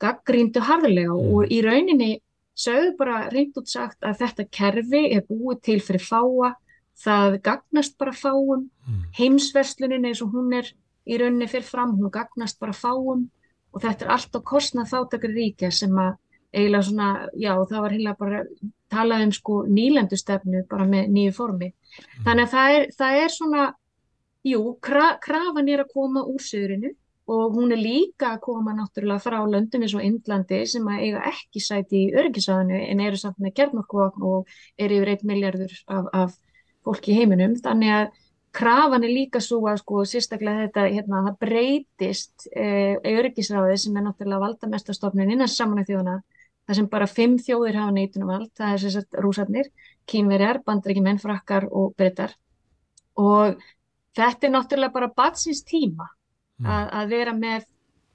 gaggríndu 0.01 0.63
harðlega 0.65 1.13
mm. 1.13 1.35
og 1.35 1.53
í 1.53 1.59
rauninni 1.65 2.11
sögðu 2.59 2.95
bara 2.99 3.29
reynd 3.33 3.57
út 3.59 3.71
sagt 3.71 4.05
að 4.07 4.23
þetta 4.23 4.49
kerfi 4.59 5.03
er 5.15 5.25
búið 5.29 5.63
til 5.69 5.79
fyrir 5.85 6.05
fáa, 6.05 6.53
það 6.99 7.39
gagnast 7.47 7.99
bara 8.01 8.15
fáum, 8.17 8.67
mm. 8.87 9.03
heimsverslunin 9.19 10.09
eins 10.09 10.23
og 10.25 10.35
hún 10.35 10.55
er 10.59 10.71
í 11.09 11.19
rauninni 11.21 11.49
fyrir 11.51 11.69
fram, 11.69 11.95
hún 11.99 12.13
gagnast 12.13 12.59
bara 12.61 12.75
fáum 12.75 13.29
og 13.73 13.85
þetta 13.85 14.07
er 14.07 14.15
allt 14.17 14.35
á 14.35 14.41
kostnað 14.43 14.91
þáttakri 14.93 15.35
ríkja 15.37 15.71
sem 15.75 15.95
að 15.95 16.17
eiginlega 16.49 16.87
svona, 16.89 17.09
já 17.37 17.53
það 17.69 17.83
var 17.85 17.95
heila 17.95 18.15
bara 18.19 18.45
talað 18.89 19.27
um 19.27 19.33
sko 19.37 19.59
nýlendustefnu 19.69 20.65
bara 20.71 20.87
með 20.89 21.11
nýju 21.13 21.35
formi. 21.37 21.69
Mm. 21.69 22.23
Þannig 22.25 22.47
að 22.47 22.55
það 22.55 22.77
er, 22.77 22.87
það 22.99 23.19
er 23.23 23.35
svona, 23.35 23.67
jú, 24.49 24.63
kra, 24.83 25.11
krafan 25.23 25.69
er 25.69 25.85
að 25.85 25.93
koma 25.93 26.25
úr 26.25 26.43
söðurinu 26.43 26.95
og 27.29 27.57
hún 27.57 27.73
er 27.75 27.81
líka 27.81 28.33
að 28.35 28.43
koma 28.47 28.73
náttúrulega 28.77 29.21
frá 29.21 29.39
löndum 29.45 29.85
eins 29.85 29.95
og 29.97 30.05
Indlandi 30.05 30.63
sem 30.67 30.87
að 30.89 31.03
eiga 31.05 31.25
ekki 31.29 31.61
sæti 31.61 32.05
í 32.07 32.15
örgisaðinu 32.23 32.79
en 32.81 33.03
eru 33.05 33.21
samt 33.21 33.43
með 33.43 33.55
gerðnorkvagn 33.61 34.25
og 34.31 34.55
eru 34.81 35.01
yfir 35.01 35.13
1 35.17 35.27
miljardur 35.29 35.75
af, 35.93 36.09
af 36.13 36.39
fólki 36.87 37.13
í 37.13 37.19
heiminum. 37.19 37.59
Þannig 37.61 37.95
að 37.99 38.09
krafan 38.59 39.05
er 39.05 39.13
líka 39.13 39.43
svo 39.45 39.61
að 39.69 39.83
sko 39.83 40.07
sérstaklega 40.09 40.67
þetta, 40.67 40.89
hérna, 40.97 41.23
það 41.29 41.39
breytist 41.45 42.49
eh, 42.57 42.97
örgisráði 43.13 43.77
sem 43.85 44.01
er 44.01 44.09
náttúrulega 44.09 44.45
valdamestastofnun 44.47 45.37
innan 45.37 45.53
samanlega 45.53 45.93
þjóðana 45.93 46.19
það 46.69 46.81
sem 46.81 46.91
bara 46.93 47.09
fimm 47.09 47.39
þjóðir 47.41 47.79
hafa 47.81 47.95
neitunum 47.97 48.29
vald, 48.29 48.51
það 48.57 48.75
er 48.75 48.83
sérstaklega 48.83 49.25
rúsarnir, 49.25 49.71
kínverjar, 50.09 50.61
bandreikimenn, 50.67 51.21
frakkar 51.23 51.69
og 51.69 51.95
breytar 51.97 52.35
og 53.19 53.59
þetta 54.17 54.47
er 54.47 54.55
náttúrulega 54.55 54.95
bara 54.95 55.11
batsins 55.17 55.65
tíma. 55.67 56.07
Að, 56.65 56.89
að 57.01 57.13
vera 57.13 57.35
með 57.37 57.67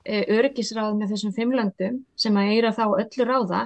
e, 0.04 0.24
örgisráð 0.38 0.98
með 1.00 1.14
þessum 1.14 1.36
fimm 1.36 1.54
löndum 1.56 2.02
sem 2.20 2.38
að 2.40 2.52
eira 2.56 2.74
þá 2.76 2.84
öllu 2.90 3.28
ráða 3.30 3.62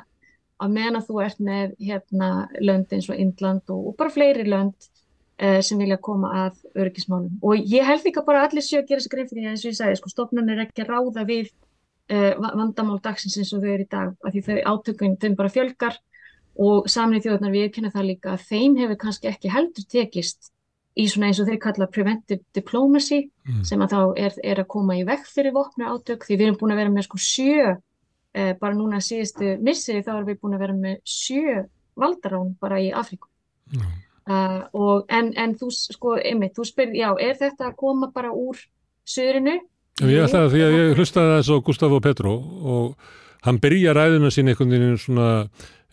að 0.58 0.74
meðan 0.74 1.00
að 1.00 1.10
þú 1.10 1.20
ert 1.22 1.42
með 1.44 1.74
hérna 1.80 2.30
lönd 2.60 2.94
eins 2.94 3.10
og 3.10 3.20
Indland 3.22 3.74
og, 3.74 3.92
og 3.92 3.98
bara 3.98 4.14
fleiri 4.14 4.48
lönd 4.48 4.90
e, 5.38 5.62
sem 5.62 5.78
vilja 5.78 6.00
koma 6.02 6.34
að 6.46 6.60
örgismálum 6.78 7.38
og 7.42 7.62
ég 7.62 7.86
held 7.86 8.10
að 8.12 8.26
bara 8.26 8.44
allir 8.48 8.66
sjö 8.66 8.82
að 8.82 8.92
gera 8.92 9.02
þessi 9.02 9.14
grein 9.14 9.30
fyrir 9.30 9.44
því 9.44 9.48
að 9.48 9.56
eins 9.56 9.66
og 9.66 9.72
ég 9.72 9.80
sagði, 9.80 10.02
sko 10.02 10.14
stofnun 10.14 10.54
er 10.54 10.66
ekki 10.66 10.86
að 10.86 10.94
ráða 10.94 11.26
við 11.30 11.52
uh, 12.12 12.34
vandamál 12.42 13.00
dagsins 13.04 13.38
eins 13.38 13.54
og 13.54 13.64
þau 13.64 13.72
eru 13.74 13.86
í 13.86 13.92
dag 13.92 14.14
af 14.24 14.34
því 14.36 14.44
þau 14.48 14.58
átökun 14.74 15.18
þeim 15.22 15.38
bara 15.40 15.54
fjölgar 15.54 15.98
og 16.58 16.88
samnið 16.90 17.28
þjóðarnar 17.28 17.54
við 17.54 17.68
kynna 17.76 17.94
það 17.94 18.08
líka 18.12 18.34
að 18.34 18.46
þeim 18.50 18.78
hefur 18.82 19.00
kannski 19.04 19.30
ekki 19.30 19.54
heldur 19.54 19.88
tekist 19.92 20.52
í 20.98 21.06
svona 21.12 21.30
eins 21.30 21.42
og 21.42 21.50
þeir 21.50 21.60
kalla 21.62 21.90
preventive 21.92 22.44
diplomacy 22.56 23.22
mm. 23.26 23.62
sem 23.68 23.84
að 23.84 23.94
þá 23.94 24.00
er, 24.26 24.40
er 24.54 24.64
að 24.64 24.70
koma 24.74 24.98
í 24.98 25.06
vekk 25.08 25.30
fyrir 25.30 25.56
vopna 25.56 25.92
átök 25.94 26.26
því 26.26 26.40
við 26.40 26.48
erum 26.48 26.60
búin 26.62 26.76
að 26.76 26.82
vera 26.82 26.94
með 26.96 27.08
sko 27.08 27.22
sjö 27.22 27.70
uh, 27.74 28.54
bara 28.62 28.74
núna 28.78 29.02
síðustu 29.04 29.56
missið 29.64 30.04
þá 30.08 30.12
erum 30.16 30.30
við 30.32 30.42
búin 30.42 30.58
að 30.58 30.66
vera 30.66 30.78
með 30.78 31.00
sjö 31.08 31.62
valdarán 31.98 32.52
bara 32.62 32.82
í 32.82 32.92
Afríku 32.96 33.30
mm. 33.74 33.96
uh, 34.32 34.62
og 34.78 35.14
en, 35.14 35.32
en 35.38 35.56
þú 35.60 35.72
sko, 35.76 36.18
einmitt, 36.18 36.56
þú 36.58 36.68
spyrir, 36.70 36.98
já, 36.98 37.10
er 37.22 37.40
þetta 37.40 37.72
að 37.72 37.80
koma 37.80 38.12
bara 38.14 38.34
úr 38.34 38.60
söðrinu 39.08 39.60
Ég 40.06 40.28
ætlaði 40.28 40.52
því 40.54 40.60
að 40.62 40.76
ég 40.76 41.00
hlustaði 41.00 41.38
þess 41.40 41.50
á 41.50 41.66
Gustafo 41.66 41.98
Petro 42.06 42.34
og 42.38 43.14
hann 43.48 43.58
byrja 43.64 43.96
ræðuna 43.98 44.30
sín 44.34 44.52
einhvern 44.52 44.76
veginn 44.76 45.00
svona, 45.02 45.30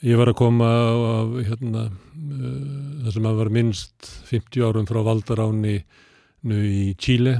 ég 0.04 0.20
var 0.20 0.30
að 0.30 0.38
koma 0.38 0.70
af 1.10 1.34
hérna, 1.48 1.84
uh, 1.88 3.04
það 3.04 3.12
sem 3.16 3.28
að 3.30 3.42
var 3.42 3.52
minnst 3.56 4.08
50 4.30 4.66
árum 4.68 4.88
frá 4.88 5.00
Valdaráni 5.06 5.76
í 6.44 6.88
Chile 7.00 7.38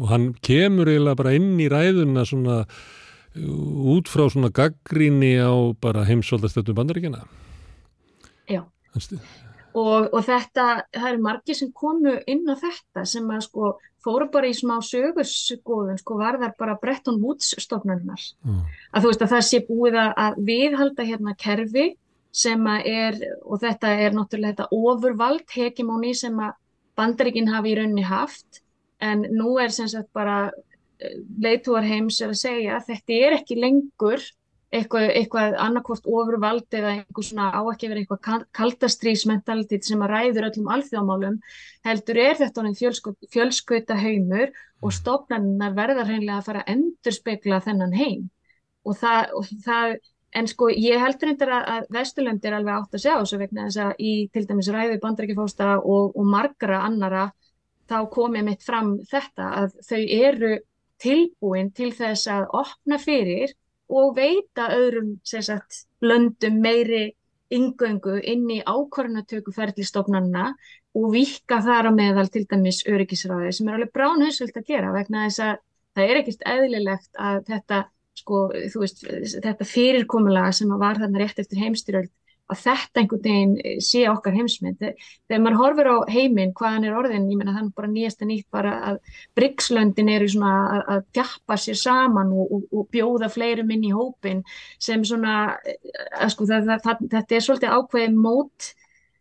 og 0.00 0.06
hann 0.10 0.30
kemur 0.44 0.88
eiginlega 0.88 1.18
bara 1.18 1.34
inn 1.36 1.58
í 1.60 1.68
ræðuna 1.72 2.24
svona 2.28 2.62
út 3.36 4.08
frá 4.08 4.26
svona 4.32 4.50
gaggríni 4.54 5.36
á 5.40 5.52
bara 5.80 6.06
heimsvöldastöldum 6.08 6.76
bandaríkjana. 6.76 7.24
Já. 8.48 8.62
Og, 9.76 10.08
og 10.08 10.22
þetta, 10.24 10.86
það 10.94 11.10
eru 11.10 11.20
margir 11.24 11.58
sem 11.58 11.72
komu 11.76 12.14
inn 12.24 12.48
á 12.48 12.56
þetta 12.56 13.04
sem 13.08 13.28
að 13.28 13.44
sko 13.44 13.74
fóru 14.06 14.28
bara 14.32 14.48
í 14.48 14.54
smá 14.56 14.78
sögurskoðun, 14.84 15.98
sko 16.00 16.16
var 16.20 16.38
þar 16.40 16.54
bara 16.58 16.78
Bretton 16.80 17.20
Woods 17.20 17.52
stofnarnar. 17.60 18.22
Mm. 18.46 18.62
Að 18.94 19.04
þú 19.04 19.12
veist 19.12 19.24
að 19.26 19.32
það 19.34 19.46
sé 19.50 19.62
búið 19.66 19.98
að 20.00 20.40
viðhalda 20.48 21.08
hérna 21.08 21.36
kerfi 21.36 21.86
sem 22.36 22.68
að 22.68 22.88
er, 22.90 23.18
og 23.44 23.60
þetta 23.62 23.92
er 24.04 24.16
náttúrulega 24.16 24.54
þetta 24.54 24.68
ofurvald 24.76 25.56
hekimóni 25.56 26.12
sem 26.16 26.36
að 26.42 26.56
bandaríkinn 26.96 27.52
hafi 27.52 27.72
í 27.72 27.76
raunni 27.78 28.04
haft, 28.06 28.62
en 29.00 29.24
nú 29.36 29.56
er 29.60 29.72
sem 29.72 29.88
sagt 29.88 30.10
bara 30.16 30.50
eh, 31.00 31.16
leitúar 31.40 31.84
heims 31.84 32.20
er 32.20 32.32
að 32.32 32.42
segja 32.42 32.76
að 32.76 32.90
þetta 32.92 33.20
er 33.26 33.38
ekki 33.38 33.58
lengur 33.60 34.22
eitthvað, 34.74 35.08
eitthvað 35.14 35.56
annarkvort 35.62 36.08
ofurvald 36.10 36.76
eða 36.76 36.92
einhver 36.96 37.24
svona 37.24 37.48
á 37.54 37.60
ekki 37.70 37.90
verið 37.90 38.04
eitthvað 38.04 38.46
kaldastrýsmentalitet 38.56 39.86
sem 39.86 40.02
að 40.02 40.12
ræður 40.12 40.48
öllum 40.50 40.70
alþjóðmálum 40.74 41.36
heldur 41.86 42.20
er 42.24 42.40
þetta 42.40 42.64
fjölskauta 43.32 43.98
haumur 44.00 44.50
og 44.50 44.90
mm. 44.90 44.96
stofnarnar 44.98 45.76
verðar 45.76 46.10
hreinlega 46.10 46.40
að 46.40 46.48
fara 46.48 46.64
að 46.64 46.72
endurspegla 46.74 47.62
þennan 47.64 47.96
heim 47.96 48.26
og 48.86 48.98
það, 49.00 49.22
og 49.38 49.52
það 49.64 49.96
en 50.34 50.48
sko 50.50 50.68
ég 50.72 51.00
heldur 51.00 51.30
reyndar 51.30 51.52
að, 51.56 51.88
Vesturlönd 51.94 52.44
er 52.44 52.56
alveg 52.58 52.74
átt 52.74 52.96
að 52.96 53.02
segja 53.04 53.18
þessu 53.22 53.40
vegna 53.40 53.66
þess 53.68 53.82
að 53.84 54.00
í 54.02 54.14
til 54.32 54.46
dæmis 54.48 54.70
ræði 54.74 55.00
bandrækjafósta 55.02 55.68
og, 55.78 56.16
og 56.16 56.30
margra 56.32 56.82
annara 56.86 57.28
þá 57.86 57.98
komið 58.12 58.48
mitt 58.48 58.66
fram 58.66 58.96
þetta 59.10 59.50
að 59.62 59.76
þau 59.86 60.02
eru 60.02 60.56
tilbúin 61.02 61.70
til 61.76 61.92
þess 61.94 62.28
að 62.32 62.48
opna 62.56 62.98
fyrir 62.98 63.54
og 63.92 64.16
veita 64.16 64.70
öðrum 64.74 65.14
sagt, 65.22 65.86
löndum 66.02 66.58
meiri 66.62 67.12
yngöngu 67.54 68.18
inn 68.26 68.48
í 68.50 68.62
ákvarðanatöku 68.66 69.52
ferðlistofnanna 69.54 70.48
og 70.96 71.12
vika 71.12 71.60
þar 71.62 71.90
á 71.90 71.92
meðal 71.94 72.26
til 72.32 72.46
dæmis 72.50 72.82
öryggisræði 72.88 73.52
sem 73.54 73.68
er 73.68 73.78
alveg 73.78 73.92
bránhausvöld 73.94 74.56
að 74.58 74.72
gera 74.72 74.94
vegna 74.96 75.26
þess 75.28 75.44
að 75.46 75.60
það 75.96 76.10
er 76.10 76.20
ekkert 76.20 76.46
eðlilegt 76.52 77.20
að 77.28 77.38
þetta, 77.50 77.78
sko, 78.16 78.46
veist, 78.80 79.02
þetta 79.44 79.68
fyrirkomulega 79.68 80.54
sem 80.56 80.72
var 80.80 81.00
þarna 81.02 81.22
rétt 81.22 81.42
eftir 81.42 81.60
heimstyröld 81.62 82.12
að 82.52 82.60
þetta 82.62 83.00
einhvern 83.00 83.22
veginn 83.24 83.54
eh, 83.64 83.78
sé 83.82 84.04
okkar 84.10 84.36
heimsmynd. 84.36 84.82
Þegar 85.26 85.42
maður 85.42 85.58
horfir 85.62 85.90
á 85.90 85.96
heiminn 86.12 86.54
hvaðan 86.56 86.86
er 86.86 86.96
orðin, 86.98 87.28
ég 87.32 87.40
menna 87.40 87.56
þannig 87.56 87.74
bara 87.78 87.90
nýjast 87.90 88.22
en 88.22 88.30
nýtt 88.30 88.46
bara 88.54 88.74
að 88.92 89.00
Brygslöndin 89.38 90.12
eru 90.14 90.30
svona 90.30 90.54
að, 90.76 90.82
að 90.94 91.04
tjappa 91.18 91.58
sér 91.60 91.80
saman 91.80 92.32
og, 92.36 92.56
og, 92.58 92.64
og 92.70 92.88
bjóða 92.94 93.30
fleirum 93.34 93.74
inn 93.74 93.86
í 93.88 93.94
hópin 93.94 94.44
sem 94.78 95.04
svona, 95.06 95.36
eh, 95.66 95.78
að 96.20 96.34
sko 96.36 96.50
það, 96.52 96.74
það, 96.86 97.06
þetta 97.16 97.38
er 97.38 97.46
svolítið 97.48 97.76
ákveðið 97.80 98.18
mót, 98.28 98.70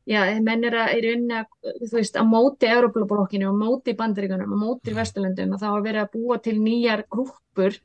já, 0.05 0.21
menn 0.45 0.69
er 0.69 0.79
að, 0.83 0.95
er 0.99 1.11
unni 1.15 1.39
að, 1.41 1.59
þú 1.81 1.93
veist, 1.97 2.21
að 2.21 2.29
móti 2.29 2.69
Európa-blokkinu 2.69 3.49
og 3.49 3.57
móti 3.57 3.97
bandaríkanum 3.97 4.53
og 4.53 4.65
móti 4.67 4.93
Vesturlöndum 4.93 5.57
og 5.57 5.65
þá 5.65 5.69
að 5.73 5.85
vera 5.89 6.05
að 6.05 6.17
búa 6.19 6.37
til 6.45 6.59
nýjar 6.61 7.07
grúpur 7.09 7.81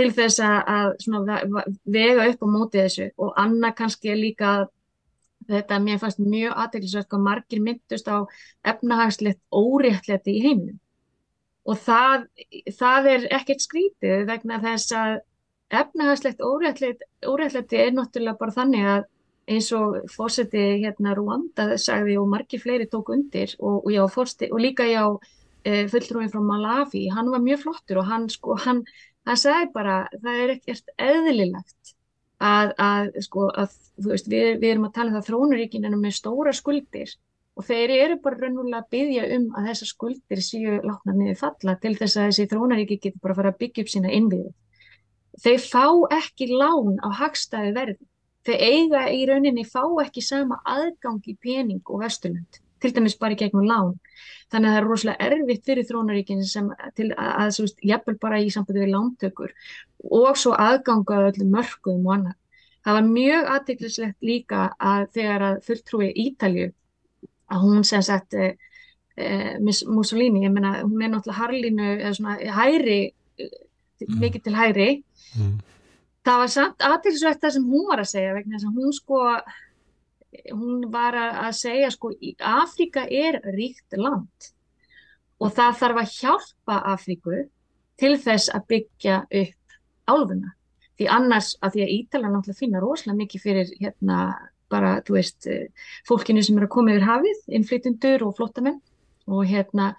til 0.00 0.10
þess 0.16 0.40
að 0.40 0.94
vega 1.84 2.28
upp 2.32 2.44
á 2.44 2.48
móti 2.48 2.80
þessu. 2.80 3.08
Og 3.20 3.34
annað 3.40 3.76
kannski 3.82 4.16
líka 4.16 4.52
þetta 5.50 5.80
mér 5.82 6.00
fannst 6.00 6.20
mjög 6.22 6.54
aðteglisvægt 6.64 7.10
hvað 7.10 7.26
margir 7.26 7.64
myndust 7.64 8.08
á 8.08 8.18
efnahagslegt 8.72 9.40
óréttleiti 9.52 10.36
í 10.36 10.44
heiminum. 10.44 10.78
Og 11.68 11.76
það, 11.78 12.26
það 12.78 13.08
er 13.14 13.26
ekkert 13.36 13.64
skrítið 13.66 14.26
vegna 14.30 14.60
þess 14.62 14.94
að 14.96 15.16
efnahagslegt 15.80 16.40
óréttleiti 16.42 17.80
er 17.80 17.92
náttúrulega 17.94 18.38
bara 18.40 18.56
þannig 18.56 18.86
að 18.94 19.08
eins 19.50 19.70
og 19.74 19.98
fórseti 20.12 20.62
hérna 20.84 21.14
Rwanda 21.18 21.74
sagði 21.80 22.16
og 22.20 22.28
margir 22.30 22.62
fleiri 22.62 22.86
tók 22.90 23.10
undir 23.14 23.54
og, 23.58 23.84
og, 23.84 23.92
já, 23.92 24.02
fórsti, 24.10 24.50
og 24.54 24.62
líka 24.62 24.86
já 24.86 25.04
e, 25.64 25.86
fulltrúin 25.90 26.30
frá 26.30 26.42
Malawi, 26.44 27.08
hann 27.10 27.30
var 27.32 27.42
mjög 27.42 27.64
flottur 27.64 28.02
og 28.02 28.10
hann 28.10 28.28
sko, 28.30 28.56
hann, 28.64 28.84
hann 29.28 29.40
sagði 29.40 29.70
bara 29.74 29.96
það 30.16 30.44
er 30.44 30.52
ekkert 30.56 30.92
eðlilegt 30.96 31.94
að, 32.40 32.72
að 32.80 33.10
sko 33.26 33.48
að 33.50 33.74
þú 34.00 34.12
veist 34.12 34.30
við, 34.32 34.52
við 34.62 34.70
erum 34.74 34.86
að 34.88 34.94
tala 34.96 35.12
um 35.12 35.18
það 35.18 35.28
þrónuríkin 35.30 35.88
en 35.88 35.98
með 36.00 36.16
stóra 36.20 36.54
skuldir 36.56 37.12
og 37.58 37.66
þeir 37.66 37.92
eru 37.98 38.16
bara 38.24 38.40
raunverulega 38.40 38.80
að 38.80 38.90
byggja 38.94 39.26
um 39.36 39.48
að 39.58 39.70
þessar 39.70 39.90
skuldir 39.90 40.44
séu 40.44 40.78
látna 40.80 41.16
niður 41.16 41.40
falla 41.42 41.76
til 41.82 41.96
þess 41.98 42.16
að 42.16 42.30
þessi 42.30 42.50
þrónaríki 42.52 43.00
getur 43.00 43.20
bara 43.24 43.36
að 43.36 43.42
fara 43.42 43.52
að 43.52 43.60
byggja 43.60 43.84
upp 43.84 43.92
sína 43.92 44.14
innviði. 44.16 44.52
Þeir 45.40 45.60
fá 45.62 45.84
ekki 46.16 46.48
lán 46.52 46.96
á 47.04 47.08
hagstæði 47.20 47.74
verði 47.76 48.10
Þau 48.48 48.54
eiga 48.56 49.02
í 49.12 49.24
rauninni 49.28 49.66
fá 49.68 49.82
ekki 50.00 50.22
sama 50.24 50.62
aðgang 50.64 51.20
í 51.28 51.34
pening 51.44 51.82
og 51.92 52.00
vesturlund, 52.00 52.60
til 52.80 52.92
dæmis 52.96 53.16
bara 53.20 53.36
í 53.36 53.38
gegnum 53.40 53.68
lán. 53.68 53.94
Þannig 54.50 54.68
að 54.68 54.74
það 54.74 54.80
er 54.80 54.88
rosalega 54.88 55.28
erfitt 55.28 55.68
fyrir 55.68 55.86
þrónaríkinn 55.88 56.42
sem 56.46 56.70
til 56.98 57.10
að, 57.12 57.30
að 57.44 57.52
svo 57.56 57.66
veist, 57.66 57.82
jafnvel 57.92 58.16
bara 58.22 58.40
í 58.42 58.50
sambandi 58.50 58.82
við 58.82 58.92
lántökur 58.94 59.54
og 60.20 60.40
svo 60.40 60.56
aðganga 60.58 61.20
öllum 61.28 61.54
mörgum 61.54 62.08
og 62.08 62.16
annað. 62.16 62.36
Það 62.80 62.96
var 62.96 63.08
mjög 63.10 63.48
aðteglislegt 63.54 64.24
líka 64.24 64.66
að 64.80 65.06
þegar 65.16 65.46
að 65.50 65.62
fulltrúi 65.66 66.10
Ítalju, 66.24 66.68
að 67.52 67.64
hún 67.66 67.84
sem 67.84 68.02
sagt 68.02 68.34
eh, 68.34 68.54
eh, 69.20 69.56
Miss 69.60 69.84
Mussolini, 69.84 70.46
ég 70.46 70.54
menna 70.54 70.78
hún 70.80 71.02
er 71.02 71.12
náttúrulega 71.12 71.40
harlínu 71.42 71.90
eða 71.98 72.14
svona 72.16 72.38
hæri, 72.56 73.00
mm. 73.36 74.16
mikið 74.22 74.46
til 74.46 74.56
hæri, 74.56 74.88
mm 75.36 75.58
það 76.26 76.42
var 76.42 76.52
samt 76.52 76.84
aðtilsvægt 76.84 77.42
það 77.42 77.56
sem 77.56 77.66
hún 77.72 77.88
var 77.88 78.02
að 78.02 78.12
segja 78.12 78.36
vegna 78.36 78.58
þess 78.58 78.68
að 78.68 78.80
hún 78.80 78.96
sko 78.96 79.20
hún 80.52 80.86
var 80.92 81.16
að 81.18 81.52
segja 81.58 81.90
sko 81.90 82.12
Afríka 82.38 83.06
er 83.06 83.40
ríkt 83.50 83.96
land 83.98 84.50
og 85.40 85.54
það 85.56 85.78
þarf 85.80 86.00
að 86.02 86.14
hjálpa 86.18 86.78
Afríku 86.92 87.40
til 88.00 88.14
þess 88.20 88.52
að 88.54 88.66
byggja 88.70 89.16
upp 89.26 89.76
álfuna. 90.10 90.54
Því 91.00 91.08
annars 91.08 91.54
að 91.64 91.76
því 91.76 91.82
að 91.82 91.92
Ítalan 91.96 92.34
náttúrulega 92.34 92.60
finna 92.60 92.82
rosalega 92.82 93.18
mikið 93.22 93.44
fyrir 93.44 93.74
hérna 93.80 94.18
bara, 94.70 95.00
þú 95.02 95.16
veist, 95.16 95.48
fólkinu 96.06 96.42
sem 96.44 96.58
er 96.60 96.66
að 96.68 96.72
koma 96.76 96.94
yfir 96.94 97.06
hafið, 97.08 97.38
innflytundur 97.58 98.24
og 98.26 98.36
flottamenn 98.36 98.78
og 99.30 99.48
hérna 99.48 99.94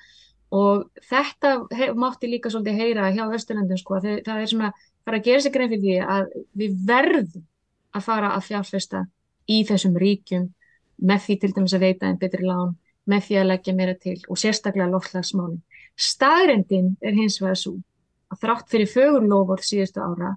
og 0.52 0.88
þetta 1.08 1.54
hef, 1.76 1.94
mátti 1.96 2.30
líka 2.30 2.52
svolítið 2.52 2.80
heyra 2.80 3.12
hjá 3.16 3.24
Östurlandum 3.26 3.80
sko, 3.80 4.00
það, 4.04 4.22
það 4.28 4.42
er 4.42 4.52
svona 4.52 4.72
fara 5.08 5.20
að 5.20 5.28
gera 5.28 5.44
sig 5.44 5.56
grein 5.56 5.72
fyrir 5.72 5.84
því 5.84 5.98
að 6.16 6.34
við 6.62 6.78
verðum 6.88 7.46
að 7.92 8.06
fara 8.08 8.32
að 8.36 8.48
fjárfesta 8.50 9.06
í 9.56 9.62
þessum 9.68 9.98
ríkjum 10.02 10.50
með 11.02 11.24
því 11.26 11.38
til 11.42 11.52
dæmis 11.56 11.76
að 11.78 11.86
veita 11.86 12.08
einn 12.08 12.20
betri 12.22 12.46
lán, 12.46 12.76
með 13.10 13.28
því 13.28 13.40
að 13.42 13.50
leggja 13.52 13.78
meira 13.78 13.96
til 13.98 14.18
og 14.28 14.40
sérstaklega 14.40 14.90
loftlagsmálinn. 14.92 15.64
Staðrendin 15.98 16.96
er 17.02 17.18
hins 17.18 17.40
vegar 17.42 17.60
svo 17.60 17.76
að 18.32 18.46
þrátt 18.46 18.72
fyrir 18.72 18.92
fögurlofur 18.92 19.64
síðustu 19.66 20.04
ára 20.04 20.36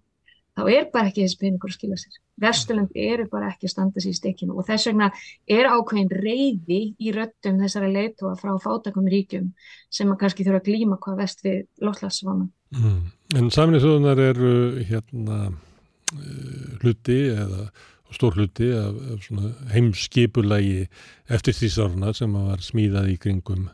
þá 0.55 0.63
er 0.71 0.87
bara 0.93 1.11
ekki 1.11 1.25
þessi 1.25 1.41
peningur 1.41 1.73
að 1.73 1.77
skila 1.77 1.99
sér. 1.99 2.19
Vesturland 2.43 2.97
eru 2.99 3.27
bara 3.31 3.51
ekki 3.53 3.69
að 3.69 3.73
standa 3.73 4.03
sér 4.03 4.15
í 4.15 4.19
stekinu 4.19 4.57
og 4.59 4.67
þess 4.67 4.89
vegna 4.91 5.11
er 5.51 5.69
ákveðin 5.71 6.11
reyði 6.15 6.81
í 6.99 7.15
röttum 7.15 7.61
þessara 7.63 7.91
leitóa 7.91 8.35
frá 8.39 8.55
fátakum 8.63 9.07
ríkjum 9.11 9.53
sem 9.93 10.11
að 10.11 10.21
kannski 10.23 10.47
þurfa 10.47 10.63
að 10.63 10.71
glíma 10.71 10.99
hvað 11.03 11.21
vest 11.23 11.45
við 11.47 11.61
loftlagsvána. 11.83 12.49
Mm. 12.75 13.01
En 13.39 13.51
saminnið 13.55 13.87
þjóðunar 13.87 14.23
eru 14.29 14.55
hérna 14.91 15.41
uh, 15.51 16.71
hluti 16.83 17.21
eða 17.35 17.69
stór 18.17 18.39
hluti 18.39 18.71
af, 18.77 18.97
af 19.15 19.71
heimskipulagi 19.75 20.87
eftir 21.33 21.57
því 21.57 21.71
sárna 21.75 22.15
sem 22.17 22.35
var 22.35 22.65
smíðað 22.65 23.13
í 23.15 23.21
kringum 23.21 23.69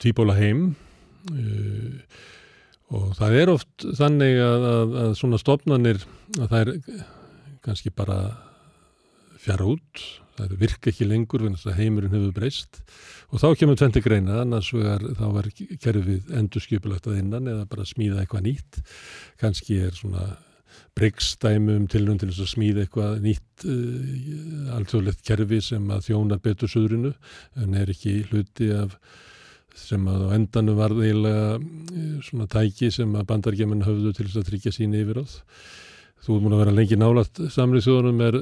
tvíbóla 0.00 0.36
heim. 0.38 0.70
Uh, 1.30 2.00
og 2.90 3.12
það 3.18 3.36
er 3.38 3.52
oft 3.52 3.88
þannig 3.98 4.40
að, 4.42 4.64
að, 4.70 4.94
að 5.04 5.12
svona 5.20 5.38
stofnanir 5.38 6.00
að 6.40 6.46
það 6.48 6.60
er 6.60 7.04
kannski 7.62 7.92
bara 7.94 8.18
fjara 9.40 9.68
út, 9.72 10.02
það 10.36 10.56
virka 10.60 10.90
ekki 10.90 11.06
lengur 11.08 11.44
vegna 11.44 11.58
þess 11.60 11.70
að 11.70 11.80
heimurinn 11.80 12.14
hefur 12.16 12.34
breyst. 12.36 12.80
Og 13.30 13.42
þá 13.42 13.48
kemur 13.60 13.78
tventi 13.78 14.02
greina, 14.02 14.40
annars 14.42 14.72
vegar 14.74 15.04
þá 15.16 15.26
er 15.40 15.48
kerfið 15.80 16.32
endur 16.40 16.64
skipulagt 16.64 17.08
að 17.08 17.20
innan 17.20 17.50
eða 17.52 17.68
bara 17.70 17.86
smíða 17.88 18.24
eitthvað 18.24 18.46
nýtt. 18.48 18.80
Kannski 19.40 19.78
er 19.86 19.94
svona 19.96 20.32
breykstæmum 20.98 21.88
tilnum 21.90 22.18
til 22.20 22.30
þess 22.30 22.44
að 22.44 22.52
smíða 22.54 22.84
eitthvað 22.84 23.18
nýtt 23.24 23.66
uh, 23.66 24.76
alþjóðlegt 24.76 25.24
kerfi 25.26 25.60
sem 25.64 25.90
að 25.92 26.06
þjónar 26.10 26.42
betur 26.44 26.72
söðrinu 26.72 27.12
en 27.60 27.76
er 27.78 27.92
ekki 27.94 28.20
hluti 28.30 28.70
af 28.76 28.96
sem 29.76 30.06
að 30.10 30.26
á 30.26 30.34
endanum 30.36 30.78
var 30.78 30.94
eiginlega 30.94 31.58
eh, 31.58 32.16
svona 32.26 32.48
tæki 32.50 32.90
sem 32.94 33.12
að 33.16 33.28
bandargemenn 33.30 33.86
höfðu 33.86 34.12
til 34.16 34.26
þess 34.26 34.40
að 34.40 34.48
tryggja 34.50 34.72
sín 34.74 34.96
yfir 34.98 35.22
áð. 35.22 35.36
Þú 36.24 36.40
múin 36.42 36.56
að 36.56 36.62
vera 36.64 36.74
lengi 36.76 36.98
nálagt 37.00 37.40
samrið 37.54 37.86
þjóðunum 37.86 38.24
er, 38.26 38.38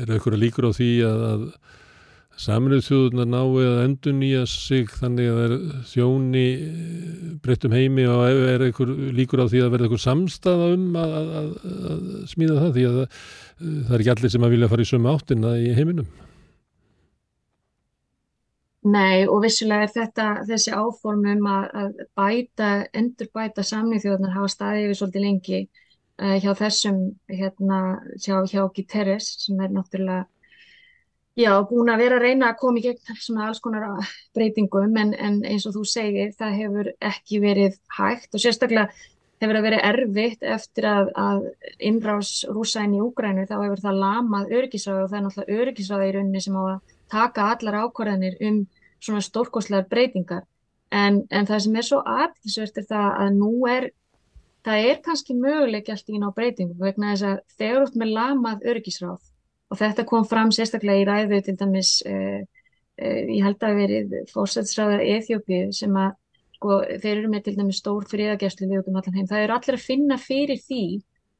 er 0.00 0.14
eitthvað 0.14 0.40
líkur 0.40 0.70
á 0.70 0.76
því 0.76 0.90
að, 1.08 1.24
að 1.30 1.46
samrið 2.40 2.82
þjóðunar 2.88 3.28
nái 3.30 3.64
að 3.64 3.80
endur 3.84 4.14
nýja 4.18 4.42
sig 4.50 4.90
þannig 4.90 5.30
að 5.30 5.38
það 5.38 5.44
er 5.46 5.84
þjóni 5.92 6.44
eh, 6.54 7.30
breyttum 7.44 7.76
heimi 7.76 8.06
og 8.10 8.24
er 8.26 8.66
eitthvað 8.66 8.92
líkur 9.14 9.44
á 9.44 9.46
því 9.46 9.62
að 9.62 9.72
verða 9.74 9.88
eitthvað 9.88 10.04
samstaða 10.04 10.68
um 10.74 10.86
að, 10.98 11.16
að, 11.20 11.50
að 11.92 12.04
smíða 12.32 12.60
það 12.60 12.76
því 12.76 12.86
að 12.90 13.00
það 13.04 13.94
er 13.94 14.04
ekki 14.04 14.14
allir 14.16 14.34
sem 14.34 14.46
að 14.46 14.54
vilja 14.56 14.70
fara 14.72 14.84
í 14.84 14.90
sömu 14.90 15.12
áttina 15.12 15.54
í 15.62 15.70
heiminum. 15.78 16.08
Nei 18.84 19.24
og 19.24 19.40
vissulega 19.46 19.86
er 19.86 19.92
þetta 19.94 20.26
þessi 20.44 20.74
áformum 20.76 21.46
að, 21.48 21.70
að 21.80 22.02
bæta, 22.18 22.72
endur 22.92 23.30
bæta 23.32 23.64
samnýþjóðunar 23.64 24.34
hafa 24.34 24.50
staðið 24.52 24.90
við 24.90 24.98
svolítið 24.98 25.24
lengi 25.24 25.60
uh, 26.20 26.36
hjá 26.42 26.50
þessum 26.58 26.98
hérna 27.32 27.78
hjá, 28.18 28.42
hjá 28.50 28.60
Guterres 28.76 29.30
sem 29.46 29.62
er 29.64 29.72
náttúrulega 29.72 30.26
já 31.38 31.50
búin 31.66 31.90
að 31.90 32.04
vera 32.04 32.18
að 32.18 32.26
reyna 32.28 32.50
að 32.52 32.60
koma 32.60 32.78
í 32.78 32.84
gegn 32.84 33.18
svona 33.18 33.48
alls 33.48 33.60
konar 33.62 34.12
breytingum 34.36 34.94
en, 35.00 35.14
en 35.14 35.40
eins 35.48 35.66
og 35.66 35.74
þú 35.78 35.82
segir 35.88 36.30
það 36.38 36.60
hefur 36.60 36.92
ekki 37.10 37.40
verið 37.42 37.80
hægt 37.98 38.36
og 38.36 38.42
sérstaklega 38.44 38.88
hefur 39.42 39.58
það 39.58 39.66
verið 39.66 39.84
erfitt 39.88 40.46
eftir 40.54 40.86
að, 40.88 41.10
að 41.18 41.42
innrás 41.90 42.32
rúsa 42.48 42.84
inn 42.86 42.96
í 42.96 43.02
Úgrænu 43.02 43.46
þá 43.48 43.56
hefur 43.56 43.82
það 43.82 44.00
lamað 44.04 44.54
örgisráði 44.60 45.02
og 45.02 45.10
það 45.10 45.18
er 45.18 45.26
náttúrulega 45.26 45.64
örgisráði 45.64 46.08
í 46.08 46.14
rauninni 46.16 46.44
sem 46.44 46.56
á 46.58 46.62
að 46.62 46.94
taka 47.14 47.50
allar 47.52 47.80
ákvarðanir 47.82 48.38
um 48.48 48.62
svona 49.04 49.20
stórkoslegar 49.24 49.90
breytingar. 49.90 50.46
En, 50.94 51.24
en 51.34 51.46
það 51.48 51.62
sem 51.66 51.76
er 51.76 51.86
svo 51.88 52.00
aðtilsvert 52.06 52.80
er 52.80 52.88
það 52.88 53.08
að 53.24 53.36
nú 53.40 53.52
er 53.68 53.90
það 54.64 54.88
er 54.88 55.00
kannski 55.04 55.36
möguleik 55.36 55.90
allt 55.92 56.08
í 56.08 56.20
ná 56.22 56.28
breytingum 56.36 56.80
vegna 56.80 57.12
þess 57.12 57.28
að 57.28 57.40
þegar 57.58 57.86
út 57.88 57.98
með 58.00 58.14
lamað 58.14 58.68
örgisráð 58.72 59.33
og 59.74 59.80
þetta 59.80 60.06
kom 60.06 60.26
fram 60.30 60.52
sérstaklega 60.54 61.02
í 61.02 61.06
ræðu 61.08 61.40
til 61.42 61.56
dæmis 61.58 61.96
eh, 62.06 62.44
eh, 62.96 63.22
ég 63.34 63.42
held 63.42 63.64
að 63.66 63.80
verið 63.80 64.14
fórsætsræðar 64.30 65.02
Eþjópið 65.16 65.72
sem 65.74 65.96
að 65.98 66.12
sko, 66.54 66.78
þeir 67.02 67.16
eru 67.16 67.32
með 67.32 67.48
til 67.48 67.56
dæmis 67.58 67.80
stór 67.82 68.06
friðagjastlu 68.10 68.70
við 68.70 68.82
okkur 68.82 69.00
allan 69.00 69.18
heim, 69.18 69.30
það 69.32 69.46
eru 69.46 69.56
allir 69.58 69.78
að 69.78 69.88
finna 69.88 70.20
fyrir 70.22 70.60
því 70.62 70.84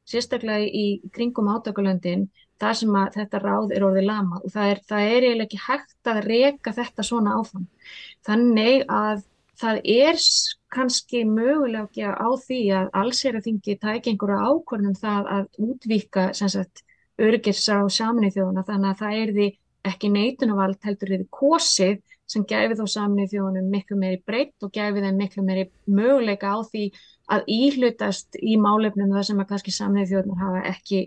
sérstaklega 0.05 0.67
í 0.67 0.87
kringum 1.15 1.47
átökulöndin 1.55 2.27
þar 2.61 2.75
sem 2.79 2.97
að 2.99 3.15
þetta 3.19 3.41
ráð 3.41 3.71
er 3.75 3.85
orðið 3.87 4.09
lama 4.09 4.41
og 4.41 4.51
það 4.53 4.73
er, 4.73 4.81
það 4.91 5.07
er 5.13 5.15
eiginlega 5.29 5.47
ekki 5.47 5.63
hægt 5.65 6.11
að 6.11 6.19
reyka 6.29 6.75
þetta 6.75 7.07
svona 7.07 7.39
áfram. 7.39 7.65
Þannig 8.27 8.85
að 8.91 9.23
það 9.59 9.81
er 9.95 10.21
kannski 10.75 11.23
mögulega 11.27 12.11
á 12.11 12.29
því 12.45 12.61
að 12.75 12.91
allseraþingi 13.01 13.77
tæk 13.81 14.09
einhverja 14.11 14.51
ákvörnum 14.51 14.97
það 14.99 15.31
að 15.37 15.61
útvíka 15.67 16.29
örgis 17.21 17.63
á 17.71 17.79
saminnið 17.87 18.37
þjóðuna 18.37 18.65
þannig 18.67 18.91
að 18.91 19.01
það 19.01 19.21
er 19.21 19.33
því 19.37 19.47
ekki 19.85 20.11
neitunavald 20.11 20.79
heldur 20.83 21.11
því 21.13 21.27
kosið 21.39 21.97
sem 22.25 22.45
gæfi 22.49 22.77
þó 22.79 22.85
saminnið 22.89 23.35
þjóðunum 23.35 23.67
miklu 23.69 23.97
meiri 24.01 24.21
breytt 24.25 24.65
og 24.65 24.71
gæfi 24.73 25.03
þeim 25.03 25.19
miklu 25.21 25.43
meiri 25.45 25.67
möguleika 25.85 26.55
á 26.55 26.59
því 26.65 26.87
að 27.35 27.51
íhlutast 27.53 28.39
í 28.41 28.57
málefnum 28.61 29.13
þar 29.13 29.27
sem 29.29 29.43
að 29.43 29.51
kannski 29.51 29.75
saminnið 29.75 30.11
þjóðunar 30.13 30.41
hafa 30.41 30.63
ekki 30.73 31.03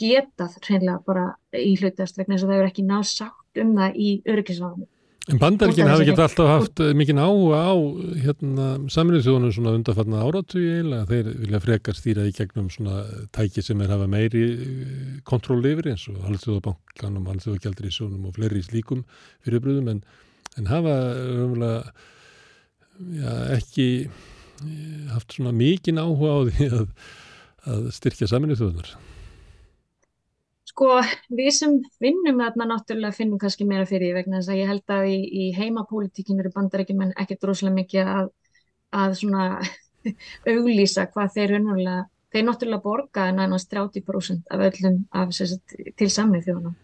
getað 0.00 0.56
hreinlega 0.64 1.00
bara 1.06 1.24
í 1.56 1.74
hlutast 1.78 2.18
vegna 2.18 2.36
þess 2.36 2.46
að 2.46 2.50
það 2.52 2.58
eru 2.58 2.70
ekki 2.72 2.86
náð 2.88 3.04
sátt 3.10 3.60
um 3.62 3.72
það 3.76 3.98
í 4.00 4.08
öryggisváðinu. 4.34 4.88
En 5.32 5.38
bandaríkinn 5.40 5.88
hafi 5.88 6.04
ekki 6.04 6.20
alltaf 6.20 6.48
haft 6.50 6.80
mikinn 6.98 7.20
áhuga 7.22 7.60
á 7.64 7.72
hérna, 8.26 8.66
saminuð 8.92 9.22
þjóðunum 9.24 9.54
svona 9.56 9.72
undarfarna 9.78 10.20
áratugi 10.20 10.66
eiginlega, 10.74 11.06
þeir 11.08 11.30
vilja 11.40 11.60
frekar 11.64 11.96
stýra 11.96 12.26
í 12.28 12.34
gegnum 12.36 12.66
svona 12.72 12.98
tæki 13.32 13.64
sem 13.64 13.80
er 13.80 13.94
hafa 13.94 14.08
meiri 14.10 14.42
eh, 14.52 15.14
kontról 15.24 15.64
yfir 15.64 15.88
eins 15.94 16.04
og 16.12 16.18
halvþjóðabankanum, 16.26 17.30
halvþjóðagjaldri 17.32 17.88
í 17.88 17.96
sjónum 17.96 18.28
og 18.28 18.36
fleiri 18.36 18.60
slíkum 18.66 19.00
fyrirbröðum 19.46 19.94
en, 19.94 20.04
en 20.60 20.68
hafa 20.68 20.98
umlega 21.46 21.80
ja, 23.16 23.34
ekki 23.56 23.88
eh, 24.04 25.08
haft 25.14 25.38
svona 25.38 25.56
mikinn 25.56 26.04
áhuga 26.04 26.36
á 26.36 26.40
því 26.50 26.70
að, 26.82 26.86
að 27.64 27.90
styrkja 27.96 28.28
saminuð 28.28 28.60
þjóðunar. 28.60 28.96
Sko, 30.74 30.88
við 31.30 31.52
sem 31.54 31.74
vinnum 32.02 32.40
þarna 32.42 32.64
náttúrulega 32.72 33.14
finnum 33.14 33.38
kannski 33.38 33.62
meira 33.68 33.84
fyrir 33.86 34.08
því 34.08 34.14
vegna 34.16 34.40
þess 34.40 34.50
að 34.50 34.56
ég 34.58 34.70
held 34.72 34.90
að 34.90 35.04
í, 35.06 35.18
í 35.22 35.44
heimapolítikin 35.54 36.42
eru 36.42 36.50
bandarækjumenn 36.56 37.12
ekkert 37.22 37.46
rosalega 37.46 37.76
mikið 37.76 38.10
að, 38.10 38.32
að 38.98 39.14
svona 39.20 39.44
auglýsa 40.50 41.06
hvað 41.14 41.30
þeir 41.36 41.54
unnulega, 41.60 42.02
þeir 42.34 42.46
náttúrulega 42.48 42.86
borga 42.88 43.28
nánast 43.36 43.70
30% 43.70 44.50
af 44.50 44.66
öllum 44.72 44.98
af, 45.14 45.30
sagt, 45.38 45.78
til 45.94 46.10
samnið 46.10 46.48
þjóðana 46.48 46.74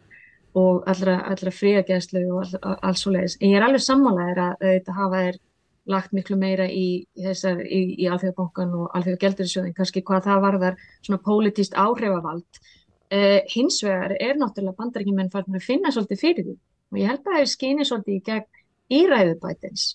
og 0.62 0.86
allra, 0.94 1.18
allra 1.34 1.56
fríageðslu 1.58 2.26
og 2.30 2.56
alls 2.62 3.06
og 3.10 3.18
leiðis. 3.18 3.40
En 3.40 3.50
ég 3.50 3.58
er 3.58 3.66
alveg 3.66 3.82
sammálaðir 3.90 4.44
að 4.46 4.66
þetta 4.68 4.98
hafa 5.02 5.24
þeir 5.26 5.44
lagt 5.90 6.14
miklu 6.14 6.38
meira 6.38 6.70
í, 6.70 6.88
í, 7.18 7.24
í, 7.26 8.06
Alþjóðabankan 8.06 8.74
og 8.78 8.90
Alþjóðageldurisjóðin, 8.94 9.74
kannski 9.74 10.06
hvað 10.06 10.28
það 10.30 10.44
varðar 10.46 10.82
svona 11.02 11.24
pólitíst 11.26 11.74
áhrifavald 11.74 12.68
Uh, 13.10 13.40
hins 13.50 13.80
vegar 13.82 14.12
er 14.22 14.36
náttúrulega 14.38 14.78
bandarækjumenn 14.78 15.32
farin 15.32 15.56
að 15.58 15.64
finna 15.66 15.90
svolítið 15.90 16.20
fyrir 16.20 16.44
því 16.46 16.52
og 16.90 16.98
ég 17.00 17.08
held 17.10 17.24
að 17.24 17.32
það 17.32 17.40
er 17.40 17.48
skynið 17.50 17.88
svolítið 17.88 18.14
í 18.14 18.20
gegn 18.28 19.00
íræðu 19.00 19.32
bætins 19.42 19.86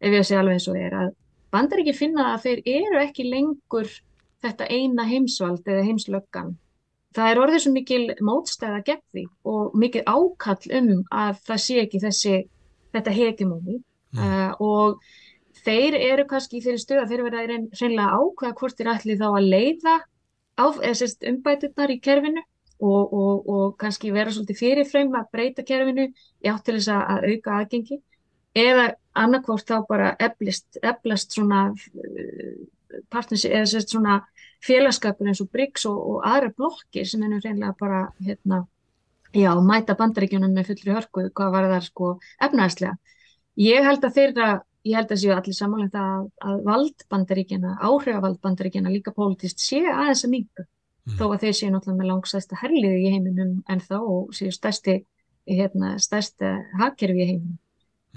ef 0.00 0.16
ég 0.16 0.26
segja 0.26 0.40
alveg 0.42 0.58
eins 0.58 0.66
og 0.72 0.78
er 0.80 0.96
að 0.98 1.12
bandarækju 1.54 1.94
finna 1.94 2.26
að 2.32 2.46
þeir 2.48 2.62
eru 2.72 3.00
ekki 3.04 3.26
lengur 3.28 3.90
þetta 4.44 4.68
eina 4.68 5.04
heimsvald 5.08 5.68
eða 5.70 5.84
heimslöggan. 5.86 6.54
Það 7.14 7.30
er 7.30 7.40
orðið 7.44 7.62
svo 7.62 7.72
mikil 7.74 8.00
mótstæða 8.26 8.80
gegn 8.88 9.04
því 9.14 9.24
og 9.52 9.76
mikil 9.78 10.02
ákall 10.02 10.72
um 10.80 10.90
að 11.14 11.38
það 11.46 11.60
sé 11.64 11.76
ekki 11.84 12.00
þessi, 12.02 12.40
þetta 12.96 13.14
hegemóni 13.14 13.76
mm. 13.78 14.18
uh, 14.18 14.50
og 14.58 15.04
þeir 15.62 15.94
eru 16.00 16.24
kannski 16.30 16.58
í 16.58 16.64
þeirri 16.64 16.82
stöða, 16.82 17.06
þeir 17.06 17.22
verða 17.28 17.44
reynilega 17.52 18.18
ákveða 18.18 18.58
hvort 18.58 18.80
þeir 18.80 18.90
ætli 18.96 19.16
þá 19.20 19.28
að 19.30 19.48
leiða 19.54 19.94
á, 20.58 20.66
umbæturnar 21.30 21.94
í 21.94 22.00
kerfinu 22.02 22.42
og, 22.80 23.12
og, 23.12 23.48
og 23.48 23.76
kannski 23.80 24.12
vera 24.14 24.32
svolítið 24.34 24.58
fyrirfrem 24.58 25.14
að 25.14 25.30
breyta 25.32 25.64
kerfinu 25.66 26.08
í 26.10 26.50
átt 26.50 26.64
til 26.66 26.76
þess 26.78 26.90
að 26.94 27.28
auka 27.30 27.56
aðgengi 27.60 28.00
eða 28.54 28.86
annarkvárt 29.18 29.68
þá 29.68 29.76
bara 29.88 30.12
eflist, 30.22 30.78
eflast 30.82 31.34
svona 31.34 31.66
uh, 31.70 32.52
partners 33.10 33.46
eða 33.48 33.66
sérst 33.70 33.94
svona 33.94 34.20
félagskapur 34.64 35.28
eins 35.30 35.42
og 35.42 35.50
BRICS 35.54 35.88
og, 35.90 35.96
og 36.10 36.28
aðra 36.28 36.52
blokkir 36.56 37.08
sem 37.08 37.22
ennum 37.22 37.42
reynilega 37.42 37.74
bara 37.78 38.04
hérna, 38.22 38.64
já, 39.34 39.50
mæta 39.60 39.96
bandaríkjunum 39.98 40.54
með 40.54 40.70
fullri 40.72 40.94
hörku 40.94 41.26
hvað 41.34 41.56
var 41.56 41.72
það 41.72 41.88
sko 41.88 42.12
efnæðslega. 42.46 42.94
Ég 43.60 43.86
held 43.86 44.06
að 44.06 44.16
þeirra, 44.18 44.48
ég 44.86 44.98
held 44.98 45.12
að 45.14 45.20
séu 45.22 45.34
allir 45.34 45.56
samanlegt 45.58 45.98
að, 45.98 46.30
að 46.42 46.62
vald 46.66 47.04
bandaríkjana, 47.10 47.76
áhrifavald 47.82 48.40
bandaríkjana 48.42 48.94
líka 48.94 49.14
pólitist 49.14 49.62
sé 49.62 49.82
aðeins 49.84 50.24
að 50.26 50.34
minga 50.38 50.68
mm. 51.08 51.16
þó 51.18 51.24
að 51.30 51.44
þeir 51.44 51.56
séu 51.58 51.72
náttúrulega 51.72 52.00
með 52.00 52.10
langsæsta 52.12 52.60
herliði 52.60 53.02
í 53.02 53.12
heiminum 53.14 53.54
en 53.70 53.82
þá 53.84 53.98
séu 54.36 54.54
stærsti 54.54 54.98
hérna, 55.48 55.94
stærsti 56.00 56.50
hagkerfi 56.80 57.20
í 57.20 57.28
heiminum 57.32 57.58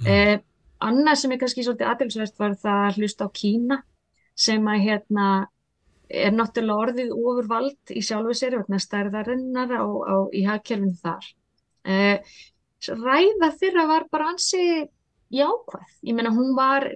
mm. 0.02 0.10
eh, 0.14 0.36
annað 0.88 1.22
sem 1.22 1.34
er 1.34 1.42
kannski 1.42 1.66
svolítið 1.66 1.92
aðeinsverst 1.92 2.42
var 2.42 2.58
það 2.62 2.84
að 2.88 3.00
hlusta 3.02 3.28
á 3.28 3.30
Kína 3.42 3.80
sem 4.38 4.68
að 4.70 4.84
hérna 4.86 5.30
er 6.08 6.36
náttúrulega 6.36 6.84
orðið 6.86 7.16
ofur 7.18 7.50
vald 7.50 7.92
í 7.92 8.04
sjálfu 8.06 8.36
sér 8.38 8.60
vegna 8.62 8.80
stærðarinnar 8.80 9.74
á, 9.76 9.84
á, 9.84 10.16
í 10.32 10.46
hagkerfinu 10.48 10.96
þar 11.02 11.26
eh, 11.88 12.38
ræða 12.88 13.52
þeirra 13.58 13.88
var 13.90 14.08
bara 14.12 14.32
ansi 14.32 14.88
jákvæð, 15.34 15.90
ég 16.08 16.16
menna 16.16 16.32
hún 16.32 16.54
var 16.56 16.88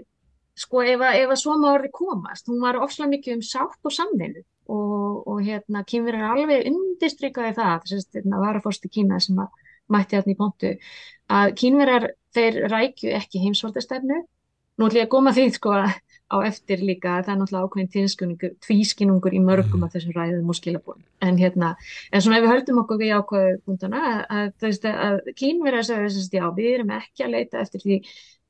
sko 0.55 0.83
ef 0.85 1.01
að, 1.01 1.17
ef 1.23 1.33
að 1.33 1.39
svo 1.41 1.57
maður 1.57 1.79
orði 1.79 1.91
komast, 1.95 2.47
hún 2.47 2.61
var 2.63 2.79
ofslega 2.79 3.11
mikið 3.11 3.37
um 3.37 3.43
sátt 3.43 3.87
og 3.87 3.95
samveinu 3.95 4.43
og, 4.71 5.23
og 5.27 5.41
hérna 5.45 5.83
kynverðar 5.87 6.35
alveg 6.35 6.69
undistrykkaði 6.71 7.55
það 7.57 7.73
þess 7.85 8.07
að 8.07 8.19
hérna, 8.19 8.43
var 8.43 8.59
að 8.59 8.65
fórstu 8.67 8.91
Kína 8.91 9.19
sem 9.23 9.41
að 9.41 9.65
mætti 9.91 10.17
hérna 10.17 10.35
í 10.35 10.39
pontu 10.39 10.75
að 11.31 11.55
kynverðar 11.61 12.07
þeir 12.35 12.61
rækju 12.71 13.13
ekki 13.17 13.43
heimsvaldastefnu 13.43 14.21
nú 14.21 14.87
ætlum 14.87 15.01
ég 15.01 15.07
að 15.07 15.13
góma 15.13 15.35
því 15.35 15.45
sko 15.55 15.75
á 16.31 16.37
eftir 16.47 16.81
líka 16.87 17.19
það 17.25 17.33
er 17.33 17.39
náttúrulega 17.41 17.67
ákveðin 17.67 18.57
tvískinungur 18.63 19.35
í 19.35 19.41
mörgum 19.43 19.83
af 19.85 19.95
þessum 19.95 20.15
ræðum 20.15 20.51
og 20.51 20.57
skilabóðum 20.57 21.03
en 21.27 21.39
hérna, 21.39 21.73
en 22.11 22.23
svona 22.23 22.39
ef 22.39 22.45
við 22.45 22.53
höldum 22.53 22.79
okkur 22.85 23.01
við 23.01 23.15
ákveðu 23.17 23.57
punktana 23.67 24.03
að, 24.07 24.53
að, 24.63 24.87
að 24.91 25.17
kynverðar 25.41 25.89
segja 25.89 26.45
já 26.45 26.45
við 26.55 26.69
erum 26.77 26.93
ekki 26.95 27.25
að 27.25 27.35
leita 27.35 27.65
eftir 27.65 27.83
því 27.83 27.99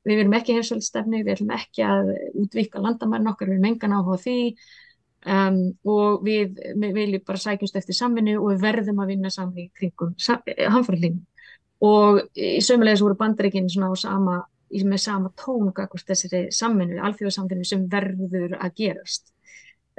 við 0.06 0.22
erum 0.22 0.38
ekki 0.38 0.56
heimsvaldastefnu, 0.56 1.20
við 1.22 1.34
ætlum 1.36 1.52
ekki 1.58 1.84
að 1.86 2.14
útvíka 2.42 2.82
landamærin 2.82 3.30
okkar, 3.32 3.50
við 3.50 3.58
erum 3.58 3.68
engan 3.72 3.98
áhuga 3.98 4.18
því 4.22 4.38
Um, 5.22 5.58
og 5.86 6.24
við, 6.26 6.56
við 6.74 6.96
viljum 6.96 7.22
bara 7.22 7.38
sækjumst 7.38 7.76
eftir 7.78 7.94
samvinnu 7.94 8.40
og 8.40 8.48
við 8.48 8.64
verðum 8.64 9.04
að 9.04 9.12
vinna 9.12 9.30
saman 9.30 9.60
í 9.62 9.68
kringum 9.70 10.16
eh, 10.50 10.64
hanfarlínu 10.66 11.20
og 11.86 12.18
í 12.34 12.58
sömulegis 12.58 13.04
voru 13.04 13.14
á 13.86 13.90
sama, 13.94 14.40
með 14.72 14.98
sama 14.98 15.30
tónga 15.38 15.86
hvort 15.86 16.10
þessari 16.10 16.50
samvinnu, 16.50 16.98
alþjóðarsamvinnu 17.06 17.68
sem 17.70 17.86
verður 17.86 18.58
að 18.58 18.74
gerast 18.82 19.30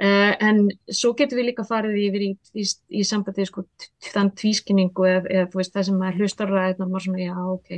uh, 0.02 0.32
en 0.44 0.68
svo 0.92 1.14
getur 1.16 1.40
við 1.40 1.50
líka 1.54 1.64
farið 1.68 1.98
yfir 2.04 2.28
í, 2.28 2.30
í, 2.60 2.68
í 3.00 3.04
sambandi 3.08 3.48
sko, 3.48 3.64
þann 4.10 4.32
tvískinningu 4.36 5.08
eða, 5.08 5.26
eða 5.30 5.50
veist, 5.54 5.72
það 5.72 5.88
sem 5.88 6.08
hlustar 6.20 6.52
ræðin 6.52 6.84
og 6.84 6.90
maður 6.90 7.08
svona 7.08 7.24
já 7.24 7.36
ok, 7.56 7.76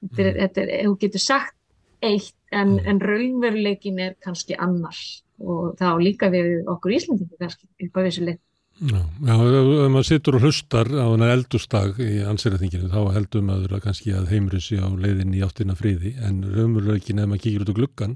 þetta 0.00 0.22
er, 0.22 0.30
mm. 0.30 0.38
þetta 0.42 0.64
er, 0.64 0.76
þú 0.86 1.00
getur 1.04 1.28
sagt 1.28 1.56
eitt 2.00 2.36
en, 2.50 2.78
mm. 2.78 2.86
en 2.88 3.02
raunveruleikin 3.04 4.00
er 4.06 4.16
kannski 4.24 4.56
annars 4.56 5.20
og 5.40 5.74
þá 5.80 5.88
líka 6.00 6.30
við 6.32 6.60
okkur 6.70 6.96
Íslandingu 6.96 7.40
kannski 7.40 7.68
upp 7.86 8.00
á 8.00 8.00
þessu 8.06 8.28
leið. 8.28 8.40
Já, 8.80 8.96
já, 8.96 9.34
ef 9.36 9.90
maður 9.92 10.06
sittur 10.08 10.36
og 10.38 10.44
hlustar 10.46 10.88
á 10.88 11.04
eldustag 11.12 11.98
í 12.00 12.22
ansýraþinginu 12.24 12.88
þá 12.88 13.12
heldur 13.12 13.42
maður 13.44 13.74
að 13.76 13.82
kannski 13.84 14.14
að 14.16 14.30
heimri 14.32 14.60
sig 14.64 14.80
á 14.80 14.88
leiðin 14.88 15.34
í 15.36 15.42
áttina 15.44 15.76
friði 15.76 16.14
en 16.24 16.38
raunveruleikin 16.48 17.20
ef 17.20 17.28
maður 17.28 17.42
kíkir 17.44 17.66
út 17.66 17.72
á 17.76 17.78
gluggan 17.80 18.14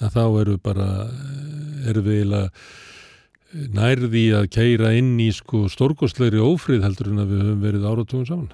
að 0.00 0.16
þá 0.16 0.22
eru 0.40 0.56
bara, 0.56 0.86
eru 1.84 2.04
við 2.06 2.22
eiginlega 2.22 2.48
nærði 3.76 4.24
að 4.38 4.48
keira 4.56 4.94
inn 4.96 5.12
í 5.20 5.28
sko 5.36 5.66
stórgóðslegri 5.72 6.40
ófrið 6.40 6.86
heldur 6.86 7.12
en 7.12 7.22
að 7.22 7.34
við 7.34 7.44
höfum 7.44 7.62
verið 7.66 7.86
áratugum 7.90 8.26
saman. 8.30 8.50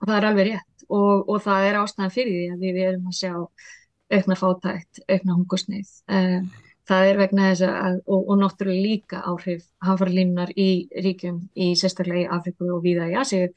Og 0.00 0.08
það 0.08 0.16
er 0.16 0.28
alveg 0.30 0.50
rétt 0.50 0.88
og, 0.88 1.28
og 1.28 1.44
það 1.44 1.68
er 1.68 1.80
ástæðan 1.82 2.16
fyrir 2.16 2.34
því 2.38 2.48
að 2.54 2.64
við 2.64 2.82
erum 2.88 3.12
að 3.12 3.18
sjá 3.20 3.34
aukna 4.12 4.36
fátækt, 4.38 5.02
aukna 5.08 5.36
hungursnið. 5.36 5.88
Um, 6.12 6.50
það 6.88 7.08
er 7.08 7.20
vegna 7.20 7.48
þess 7.50 7.64
að, 7.68 7.98
og, 8.06 8.22
og 8.26 8.40
náttúrulega 8.40 8.86
líka 8.88 9.22
áhrif 9.30 9.64
hanfarlínunar 9.86 10.52
í 10.58 10.68
ríkjum 11.04 11.38
í 11.54 11.72
sérstaklega 11.78 12.26
í 12.26 12.30
Afriku 12.38 12.70
og 12.76 12.82
víða 12.84 13.08
í 13.12 13.16
Asíu, 13.20 13.50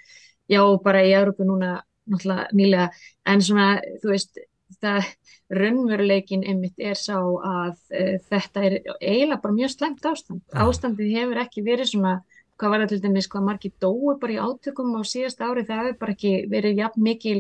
já 0.52 0.62
bara 0.84 1.04
í 1.06 1.14
Európu 1.18 1.48
núna 1.48 1.80
náttúrulega 2.06 2.48
nýlega, 2.54 2.90
en 3.26 3.42
svona 3.42 3.70
þú 4.04 4.14
veist, 4.14 4.40
það 4.82 5.10
raunveruleikin 5.56 6.46
einmitt 6.46 6.80
er 6.82 6.98
sá 6.98 7.18
að 7.18 7.76
uh, 7.76 8.16
þetta 8.30 8.64
er 8.66 8.80
eiginlega 9.00 9.42
bara 9.42 9.58
mjög 9.58 9.76
slemt 9.76 10.08
ástand. 10.10 10.42
Ástandið 10.54 11.14
hefur 11.20 11.42
ekki 11.42 11.66
verið 11.66 11.92
svona, 11.94 12.16
hvað 12.60 12.74
var 12.74 12.84
það 12.86 12.94
til 12.94 13.04
dæmis, 13.04 13.30
hvað 13.32 13.48
margir 13.50 13.76
dói 13.82 14.18
bara 14.22 14.36
í 14.38 14.42
átökum 14.42 14.98
á 14.98 15.02
síðast 15.06 15.42
ári, 15.42 15.66
það 15.66 15.82
hefur 15.82 16.02
bara 16.02 16.16
ekki 16.16 16.36
verið 16.52 16.84
jafn 16.84 17.06
mikil, 17.10 17.40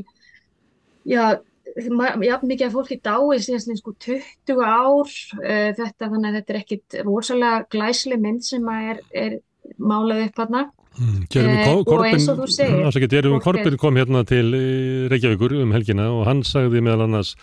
já, 1.05 1.38
jafn 1.74 2.49
mikið 2.49 2.68
að 2.68 2.76
fólki 2.76 2.97
dái 3.03 3.41
síðan 3.43 3.80
sko 3.80 3.93
20 4.05 4.63
ár 4.63 5.03
uh, 5.09 5.70
þetta 5.76 6.09
þannig 6.09 6.30
að 6.30 6.39
þetta 6.39 6.53
er 6.53 6.59
ekkit 6.61 6.97
rosalega 7.03 7.61
glæsli 7.74 8.18
mynd 8.22 8.45
sem 8.45 8.68
er, 8.72 9.01
er 9.11 9.38
málað 9.82 10.26
upp 10.28 10.41
hérna 10.43 10.66
mm, 10.99 11.24
uh, 11.26 11.80
og 11.84 12.05
eins 12.07 12.28
og 12.32 12.43
þú 12.43 12.49
segir 12.55 13.16
Jeremy 13.18 13.41
Corbyn 13.43 13.80
kom 13.82 13.97
hérna 13.99 14.26
til 14.28 14.51
eh, 14.55 15.07
Reykjavíkur 15.11 15.57
um 15.61 15.74
helgina 15.76 16.11
og 16.13 16.28
hann 16.30 16.45
sagði 16.47 16.84
meðal 16.86 17.07
annars 17.09 17.36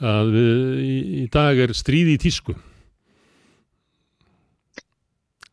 að 0.00 0.34
við, 0.34 0.58
í, 0.80 0.98
í 1.22 1.24
dag 1.32 1.58
er 1.60 1.74
stríði 1.76 2.16
í 2.16 2.20
tísku. 2.22 2.54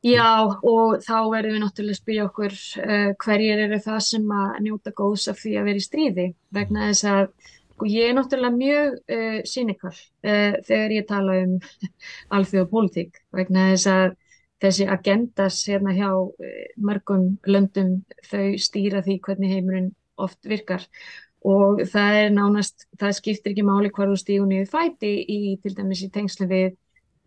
Já 0.05 0.45
og 0.45 1.01
þá 1.03 1.17
verðum 1.33 1.57
við 1.57 1.61
náttúrulega 1.63 1.95
að 1.95 1.99
spyrja 1.99 2.25
okkur 2.29 2.53
uh, 2.55 3.09
hverjir 3.23 3.61
eru 3.65 3.79
það 3.83 3.99
sem 4.05 4.33
að 4.39 4.59
njóta 4.63 4.93
góðs 4.95 5.25
af 5.31 5.39
því 5.41 5.55
að 5.57 5.67
vera 5.67 5.81
í 5.81 5.83
stríði 5.83 6.27
vegna 6.53 6.89
þess 6.91 7.07
að 7.11 7.53
Sko 7.77 7.85
ég 7.85 8.09
er 8.09 8.15
náttúrulega 8.17 8.57
mjög 8.57 8.93
uh, 9.13 9.35
cynical 9.45 9.91
uh, 9.93 10.55
þegar 10.65 10.93
ég 10.95 11.03
tala 11.05 11.35
um 11.43 11.51
alþjóða 12.33 12.69
pólitík 12.71 13.19
vegna 13.37 13.67
þess 13.67 13.89
að 13.91 14.05
þessi 14.65 14.87
agendas 14.89 15.59
hérna 15.69 15.91
hjá 15.93 16.07
uh, 16.09 16.55
mörgum 16.81 17.27
löndum 17.45 17.91
þau 18.25 18.55
stýra 18.57 19.03
því 19.05 19.19
hvernig 19.27 19.53
heimurinn 19.53 19.91
oft 20.17 20.49
virkar. 20.49 20.87
Og 21.45 21.83
það 21.91 22.17
er 22.23 22.33
nánast, 22.33 22.87
það 22.97 23.13
skiptir 23.19 23.53
ekki 23.53 23.65
máli 23.67 23.91
hvar 23.93 24.09
þú 24.09 24.17
stígur 24.23 24.49
niður 24.49 24.71
fæti 24.71 25.11
í 25.21 25.37
til 25.61 25.75
dæmis 25.77 26.01
í 26.01 26.09
tengslu 26.09 26.47
við 26.49 26.73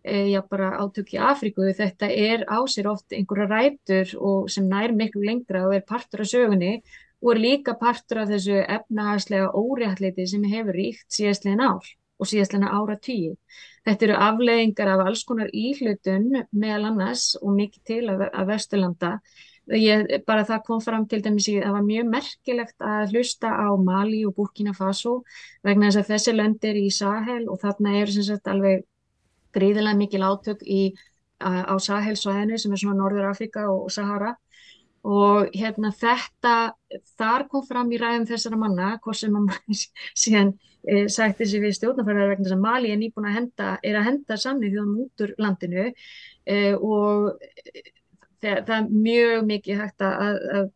já 0.02 0.40
bara 0.50 0.72
átök 0.82 1.14
í 1.14 1.20
Afríku. 1.22 1.68
Þetta 1.76 2.08
er 2.10 2.42
á 2.50 2.58
sér 2.66 2.90
oft 2.90 3.14
einhverja 3.14 3.46
rætur 3.52 4.16
og 4.18 4.50
sem 4.50 4.66
nær 4.66 4.96
miklu 4.98 5.22
lengra 5.28 5.62
og 5.68 5.76
er 5.78 5.86
partur 5.86 6.24
af 6.24 6.32
sögunni 6.32 6.80
og 7.20 7.32
er 7.34 7.42
líka 7.44 7.76
partur 7.80 8.22
af 8.22 8.30
þessu 8.32 8.60
efnahagslega 8.62 9.50
óréttleiti 9.52 10.26
sem 10.28 10.44
hefur 10.48 10.76
ríkt 10.76 11.08
síðastlegin 11.12 11.64
ár 11.64 11.84
og 12.20 12.28
síðastlegin 12.28 12.68
ára 12.68 12.96
tíu. 13.00 13.36
Þetta 13.84 14.06
eru 14.06 14.16
afleðingar 14.28 14.92
af 14.94 15.04
alls 15.06 15.22
konar 15.28 15.52
íhlutun 15.56 16.30
meðal 16.52 16.90
annars 16.90 17.34
og 17.40 17.54
mikið 17.56 17.86
til 17.92 18.02
af, 18.12 18.26
af 18.32 18.48
Vesturlanda 18.48 19.14
ég, 19.76 20.06
bara 20.26 20.44
það 20.48 20.64
kom 20.66 20.80
fram 20.82 21.06
til 21.08 21.20
dæmis 21.24 21.48
í 21.50 21.58
það 21.60 21.76
var 21.76 21.86
mjög 21.86 22.10
merkilegt 22.10 22.84
að 22.84 23.14
hlusta 23.14 23.52
á 23.52 23.68
Mali 23.78 24.24
og 24.26 24.34
Burkina 24.36 24.74
Faso 24.76 25.20
vegna 25.66 25.90
þess 25.90 26.02
að 26.02 26.10
þessi 26.14 26.34
lönd 26.36 26.66
er 26.66 26.80
í 26.80 26.88
Sahel 26.94 27.44
og 27.48 27.60
þarna 27.62 27.94
eru 28.00 28.16
sem 28.16 28.26
sagt 28.26 28.50
alveg 28.50 28.84
gríðilega 29.54 29.98
mikil 29.98 30.22
átök 30.26 30.62
í, 30.64 30.94
á 31.40 31.74
Sahel 31.80 32.16
svæðinu 32.18 32.58
sem 32.60 32.72
er 32.72 32.82
svona 32.82 33.00
Norður 33.00 33.30
Afrika 33.30 33.68
og 33.70 33.90
Sahara 33.92 34.34
og 35.06 35.54
hérna 35.56 35.92
þetta 35.96 36.54
þar 37.16 37.46
kom 37.48 37.64
fram 37.64 37.92
í 37.92 38.00
ræðum 38.00 38.26
þessara 38.28 38.58
manna 38.60 38.90
hvort 39.04 39.20
sem 39.20 39.36
að 39.38 39.54
síðan 40.22 40.52
e, 40.84 41.06
sætti 41.08 41.48
sig 41.48 41.62
við 41.62 41.78
stjórnarfæðar 41.78 42.34
vegna 42.34 42.52
að 42.56 42.64
Mali 42.64 42.92
er 42.92 43.00
nýbúin 43.00 43.30
að 43.30 43.38
henda, 43.38 43.70
er 43.82 43.96
að 44.00 44.10
henda 44.10 44.36
samnið 44.36 44.76
þjóðum 44.76 45.00
út 45.06 45.24
úr 45.24 45.34
landinu 45.40 45.86
e, 45.88 46.58
og 46.76 47.30
það, 48.42 48.62
það 48.68 48.76
er 48.76 48.92
mjög 49.08 49.48
mikið 49.48 49.82
hægt 49.84 50.04
að, 50.04 50.14
að, 50.26 50.38
að, 50.60 50.70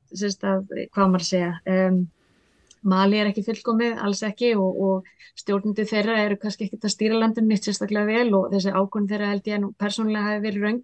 að 0.52 0.84
hvað 0.94 1.14
maður 1.14 1.28
segja 1.28 1.52
um, 1.76 2.04
Mali 2.84 3.16
er 3.16 3.30
ekki 3.30 3.46
fullkomið, 3.46 3.94
alls 4.04 4.20
ekki 4.26 4.50
og, 4.60 4.80
og 4.86 5.38
stjórnundu 5.40 5.86
þeirra 5.88 6.18
eru 6.26 6.36
kannski 6.40 6.66
ekkert 6.66 6.84
að 6.84 6.92
stýra 6.92 7.20
landinu 7.20 7.48
nýtt 7.48 7.68
sérstaklega 7.70 8.04
vel 8.10 8.36
og 8.36 8.50
þessi 8.52 8.74
ákvörn 8.76 9.08
þeirra 9.08 9.30
held 9.30 9.48
ég 9.48 9.62
nú 9.62 9.70
persónulega 9.80 10.26
hafi 10.28 10.42
verið 10.44 10.66
raung 10.66 10.82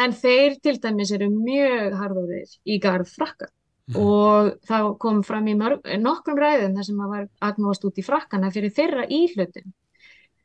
en 0.00 0.16
þeir 0.16 0.58
til 0.62 0.78
dæmis 0.82 1.12
eru 1.14 1.28
mjög 1.30 1.94
harðóðir 2.00 2.56
í 2.64 2.80
garð 2.82 3.12
frakka. 3.12 3.50
Mm. 3.84 3.96
og 4.00 4.46
það 4.64 4.86
kom 4.96 5.18
fram 5.28 5.48
í 5.52 5.54
mörg, 5.60 5.82
nokkrum 6.00 6.38
ræðum 6.40 6.72
þar 6.78 6.86
sem 6.86 7.00
að 7.04 7.10
var 7.10 7.24
agnóðast 7.50 7.82
út 7.84 7.98
í 8.00 8.04
frakkana 8.06 8.48
fyrir 8.54 8.72
þeirra 8.72 9.02
íhlutum 9.12 9.74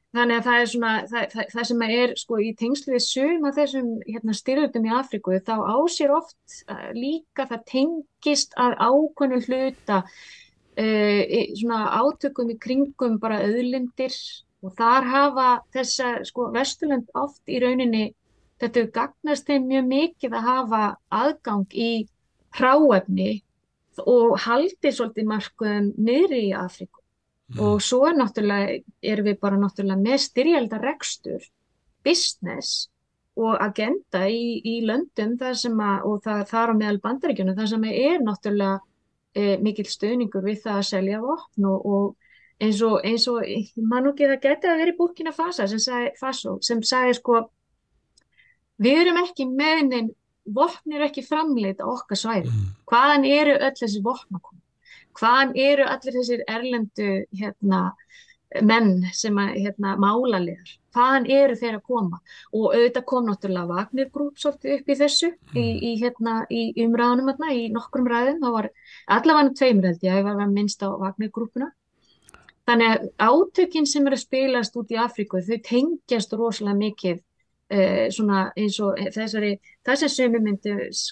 Þannig 0.09 0.39
að 0.39 0.45
það 0.47 0.59
er 0.59 0.69
svona, 0.71 0.91
það, 1.05 1.25
það, 1.33 1.49
það 1.53 1.65
sem 1.69 1.81
er 1.85 2.11
sko 2.17 2.37
í 2.41 2.47
tengslu 2.57 2.93
við 2.95 3.03
suma 3.05 3.51
þessum 3.53 3.89
hérna, 4.07 4.33
styrlutum 4.39 4.87
í 4.87 4.93
Afriku 4.97 5.35
þá 5.45 5.53
ásýr 5.69 6.13
oft 6.15 6.55
uh, 6.65 6.87
líka 6.97 7.45
það 7.51 7.65
tengist 7.69 8.57
að 8.57 8.73
ákvöndu 8.87 9.41
hluta 9.45 9.99
uh, 10.01 11.21
svona 11.61 11.81
átökum 12.01 12.49
í 12.49 12.57
kringum 12.57 13.19
bara 13.21 13.43
auðlindir. 13.45 14.17
Og 14.65 14.73
þar 14.75 15.05
hafa 15.07 15.49
þessa 15.71 16.09
sko 16.27 16.49
Vesturland 16.51 17.13
oft 17.15 17.45
í 17.47 17.61
rauninni 17.61 18.09
þetta 18.59 18.85
gagnast 18.95 19.49
þeim 19.49 19.67
mjög 19.73 19.91
mikið 19.93 20.37
að 20.39 20.47
hafa 20.51 20.83
aðgang 21.21 21.67
í 21.75 21.91
hráefni 22.57 23.31
og 24.05 24.39
haldi 24.45 24.91
svolítið 24.95 25.27
markuðum 25.27 25.93
niður 25.97 26.37
í 26.39 26.47
Afriku 26.55 26.99
Mm. 27.49 27.61
Og 27.65 27.81
svo 27.81 28.03
er 28.05 28.17
náttúrulega, 28.17 28.77
erum 29.01 29.25
við 29.25 29.39
bara 29.41 29.57
náttúrulega 29.57 30.03
með 30.03 30.21
styrjaldarekstur, 30.27 31.47
business 32.05 32.89
og 33.39 33.55
agenda 33.63 34.27
í, 34.29 34.59
í 34.61 34.75
löndum 34.85 35.33
þar 35.39 35.57
sem 35.57 35.81
að, 35.81 36.05
og 36.05 36.21
það 36.25 36.43
þar 36.51 36.73
á 36.75 36.79
meðal 36.81 36.99
bandaríkjunum, 37.05 37.57
þar 37.57 37.71
sem 37.71 37.87
er 37.89 38.21
náttúrulega 38.21 38.75
e, 39.33 39.57
mikil 39.65 39.87
stöðningur 39.89 40.45
við 40.45 40.61
það 40.65 40.77
að 40.77 40.89
selja 40.91 41.21
vopn 41.23 41.69
og, 41.71 41.87
og 41.89 42.67
eins 42.67 42.83
og, 42.85 42.99
eins 43.07 43.25
og, 43.31 43.41
mann 43.81 44.05
og 44.05 44.13
ekki 44.13 44.29
það 44.29 44.45
geti 44.45 44.69
að 44.69 44.83
vera 44.83 44.93
í 44.93 44.97
búkina 44.99 45.33
fasa 45.33 45.65
sem 45.71 45.81
sagði, 45.81 46.13
Faso, 46.19 46.57
sem 46.65 46.83
sagði 46.85 47.17
sko, 47.17 47.41
við 48.81 49.03
erum 49.03 49.21
ekki 49.23 49.49
með 49.49 49.83
neinn, 49.89 50.09
vopn 50.49 50.95
er 50.95 51.05
ekki 51.09 51.21
framleitt 51.25 51.83
á 51.83 51.85
okkar 51.85 52.17
svæði, 52.17 52.49
mm. 52.49 52.71
hvaðan 52.89 53.27
eru 53.29 53.59
öll 53.59 53.75
þessi 53.77 54.01
vopn 54.05 54.39
að 54.39 54.43
koma? 54.47 54.59
hvaðan 55.19 55.55
eru 55.59 55.87
allir 55.89 56.15
þessir 56.19 56.43
erlendu 56.47 57.09
hérna, 57.39 57.81
menn 58.65 59.03
sem 59.13 59.37
að 59.37 59.57
hérna, 59.59 59.93
mála 60.01 60.39
liðar, 60.41 60.71
hvaðan 60.95 61.27
eru 61.29 61.57
þeir 61.59 61.75
að 61.77 61.83
koma 61.85 62.19
og 62.49 62.71
auðvitað 62.73 63.05
kom 63.11 63.27
náttúrulega 63.27 63.69
Wagner 63.69 64.09
Group 64.13 64.39
svolítið 64.41 64.75
upp 64.77 64.89
í 64.89 64.97
þessu 65.03 65.29
mm. 65.29 65.59
í, 65.61 65.65
í, 65.89 65.91
hérna, 66.01 66.37
í 66.49 66.63
umræðunum 66.85 67.29
hérna, 67.29 67.51
í 67.53 67.67
nokkrum 67.73 68.09
ræðum, 68.09 68.39
það 68.41 68.55
var 68.57 68.69
allavega 69.17 69.53
tveimur 69.59 69.89
held 69.91 70.07
ég, 70.07 70.17
ég 70.17 70.25
var 70.25 70.41
minnst 70.49 70.85
á 70.85 70.89
Wagner 70.89 71.33
Groupuna 71.35 71.69
þannig 72.69 72.91
að 72.95 73.29
átökinn 73.29 73.89
sem 73.89 74.05
eru 74.05 74.17
að 74.17 74.25
spilast 74.25 74.75
út 74.77 74.91
í 74.93 74.99
Afríku 75.01 75.41
þau 75.45 75.57
tengjast 75.65 76.33
rosalega 76.37 76.77
mikið 76.77 77.21
Uh, 77.69 78.07
svona 78.09 78.47
eins 78.57 78.79
og 78.81 78.97
þessari 79.13 79.51
það 79.85 79.99
sem 80.01 80.09
sömu 80.09 80.39
myndi 80.41 80.71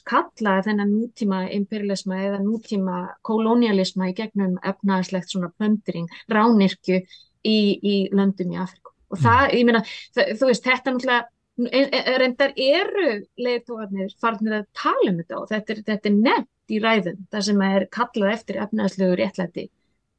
kalla 0.10 0.56
þennan 0.66 0.90
nútíma 0.90 1.44
imperialisma 1.54 2.18
eða 2.18 2.40
nútíma 2.42 3.04
kolonialisma 3.30 4.08
í 4.10 4.16
gegnum 4.18 4.56
efnaðslegt 4.66 5.30
svona 5.30 5.52
plöndring, 5.54 6.10
ránirkju 6.34 6.98
í, 6.98 7.58
í 7.78 7.96
löndum 8.10 8.56
í 8.56 8.58
Afriku 8.58 8.96
og 9.14 9.22
það, 9.22 9.44
mm. 9.44 9.54
ég 9.60 9.68
meina, 9.70 9.84
þú 10.18 10.50
veist 10.50 10.66
þetta 10.66 10.96
náttúrulega 10.96 12.18
reyndar 12.22 12.54
eru 12.58 13.12
leiðtóðarnir 13.42 14.14
farnir 14.22 14.60
að 14.60 14.68
tala 14.78 15.12
um 15.12 15.22
þetta 15.22 15.40
og 15.40 15.48
þetta 15.50 15.74
er, 15.74 15.84
þetta 15.88 16.10
er 16.10 16.18
nefnt 16.18 16.74
í 16.74 16.82
ræðum 16.84 17.22
það 17.34 17.46
sem 17.48 17.62
er 17.66 17.86
kallað 17.98 18.34
eftir 18.36 18.60
efnaðslegu 18.66 19.18
réttlæti 19.18 19.68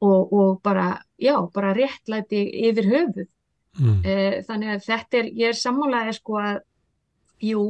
og, 0.03 0.33
og 0.33 0.49
bara, 0.63 0.87
já, 1.19 1.35
bara 1.53 1.75
réttlæti 1.77 2.41
yfir 2.69 2.89
höfuð 2.91 3.29
Mm. 3.79 4.01
Uh, 4.03 4.35
þannig 4.47 4.73
að 4.73 4.85
þetta 4.89 5.21
er, 5.21 5.31
ég 5.39 5.53
er 5.53 5.59
sammálaðið 5.59 6.17
sko 6.19 6.39
að, 6.43 6.61
jú, 7.49 7.63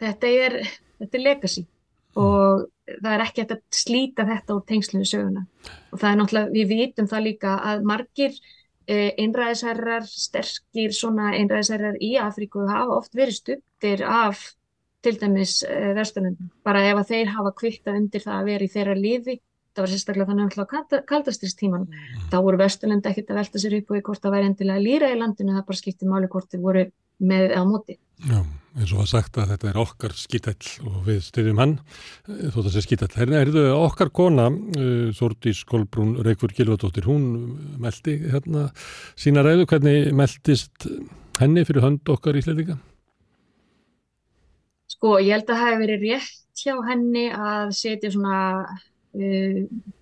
þetta 0.00 0.32
er, 0.46 0.58
þetta 1.02 1.18
er 1.18 1.24
legacy 1.24 1.64
mm. 1.64 2.24
og 2.24 2.64
það 2.94 3.10
er 3.12 3.24
ekki 3.26 3.44
að 3.44 3.54
slíta 3.74 4.26
þetta 4.28 4.56
úr 4.56 4.66
tengslinu 4.68 5.08
söguna 5.08 5.44
og 5.92 6.00
það 6.00 6.10
er 6.10 6.20
náttúrulega, 6.20 6.52
við 6.54 6.72
vitum 6.72 7.08
það 7.10 7.26
líka 7.28 7.54
að 7.72 7.86
margir 7.92 8.34
uh, 8.34 9.10
einræðisherrar, 9.20 10.08
sterkir 10.08 10.96
svona 10.96 11.32
einræðisherrar 11.38 12.00
í 12.00 12.14
Afríku 12.20 12.66
hafa 12.68 13.00
oft 13.00 13.16
verið 13.16 13.40
stuptir 13.40 14.04
af 14.08 14.50
til 15.04 15.18
dæmis 15.20 15.58
uh, 15.68 15.92
vestunum, 15.96 16.38
bara 16.64 16.86
ef 16.88 17.02
að 17.02 17.10
þeir 17.12 17.34
hafa 17.36 17.56
kvitta 17.60 17.96
undir 17.96 18.24
það 18.24 18.38
að 18.38 18.52
vera 18.52 18.64
í 18.64 18.72
þeirra 18.78 18.96
liði 18.96 19.40
það 19.74 19.84
var 19.84 19.92
sérstaklega 19.92 20.30
þannig 20.30 20.58
að 20.62 21.04
kaldastistíman 21.10 21.86
mm. 21.88 22.28
þá 22.32 22.38
voru 22.46 22.62
Vesturlund 22.62 23.10
ekkert 23.10 23.34
að 23.34 23.40
velta 23.42 23.62
sér 23.62 23.78
upp 23.80 23.90
og 23.92 24.08
hvort 24.08 24.24
það 24.24 24.36
væri 24.38 24.50
endilega 24.52 24.86
líra 24.86 25.12
í 25.12 25.20
landinu 25.20 25.56
það 25.56 25.68
bara 25.68 25.82
skipti 25.82 26.10
máli 26.10 26.30
hvort 26.32 26.50
þið 26.54 26.66
voru 26.68 26.86
með 27.24 27.54
á 27.54 27.62
móti 27.66 27.98
Já, 28.22 28.38
eins 28.78 28.92
og 28.94 29.02
að 29.02 29.08
sagt 29.10 29.38
að 29.42 29.50
þetta 29.52 29.68
er 29.68 29.78
okkar 29.82 30.14
skítall 30.16 30.68
og 30.86 31.00
við 31.08 31.18
styrjum 31.26 31.58
hann 31.60 31.72
eh, 32.30 32.46
þó 32.54 32.60
það 32.60 32.70
sé 32.76 32.82
skítall. 32.86 33.10
Hérna 33.16 33.40
er 33.42 33.50
þau 33.52 33.82
okkar 33.82 34.10
kona 34.14 34.46
uh, 34.54 35.10
Þórdís 35.18 35.64
Kolbrún 35.68 36.14
Reykjur 36.24 36.54
Gilvardóttir, 36.54 37.08
hún 37.10 37.26
meldi 37.82 38.16
hérna 38.22 38.68
sína 39.18 39.44
ræðu, 39.44 39.66
hvernig 39.70 40.14
meldist 40.16 40.88
henni 41.40 41.66
fyrir 41.66 41.84
hönd 41.84 42.14
okkar 42.14 42.38
í 42.38 42.44
Íslandika? 42.44 42.78
Sko, 44.94 45.18
ég 45.18 45.34
held 45.34 45.50
að 45.50 45.58
það 45.58 45.66
hefur 45.66 45.84
verið 45.84 46.08
rétt 46.08 46.64
hjá 46.64 46.74
henni 46.86 47.28
að 47.34 47.74
setja 47.76 48.14
svona 48.14 48.38
uh, 49.14 49.92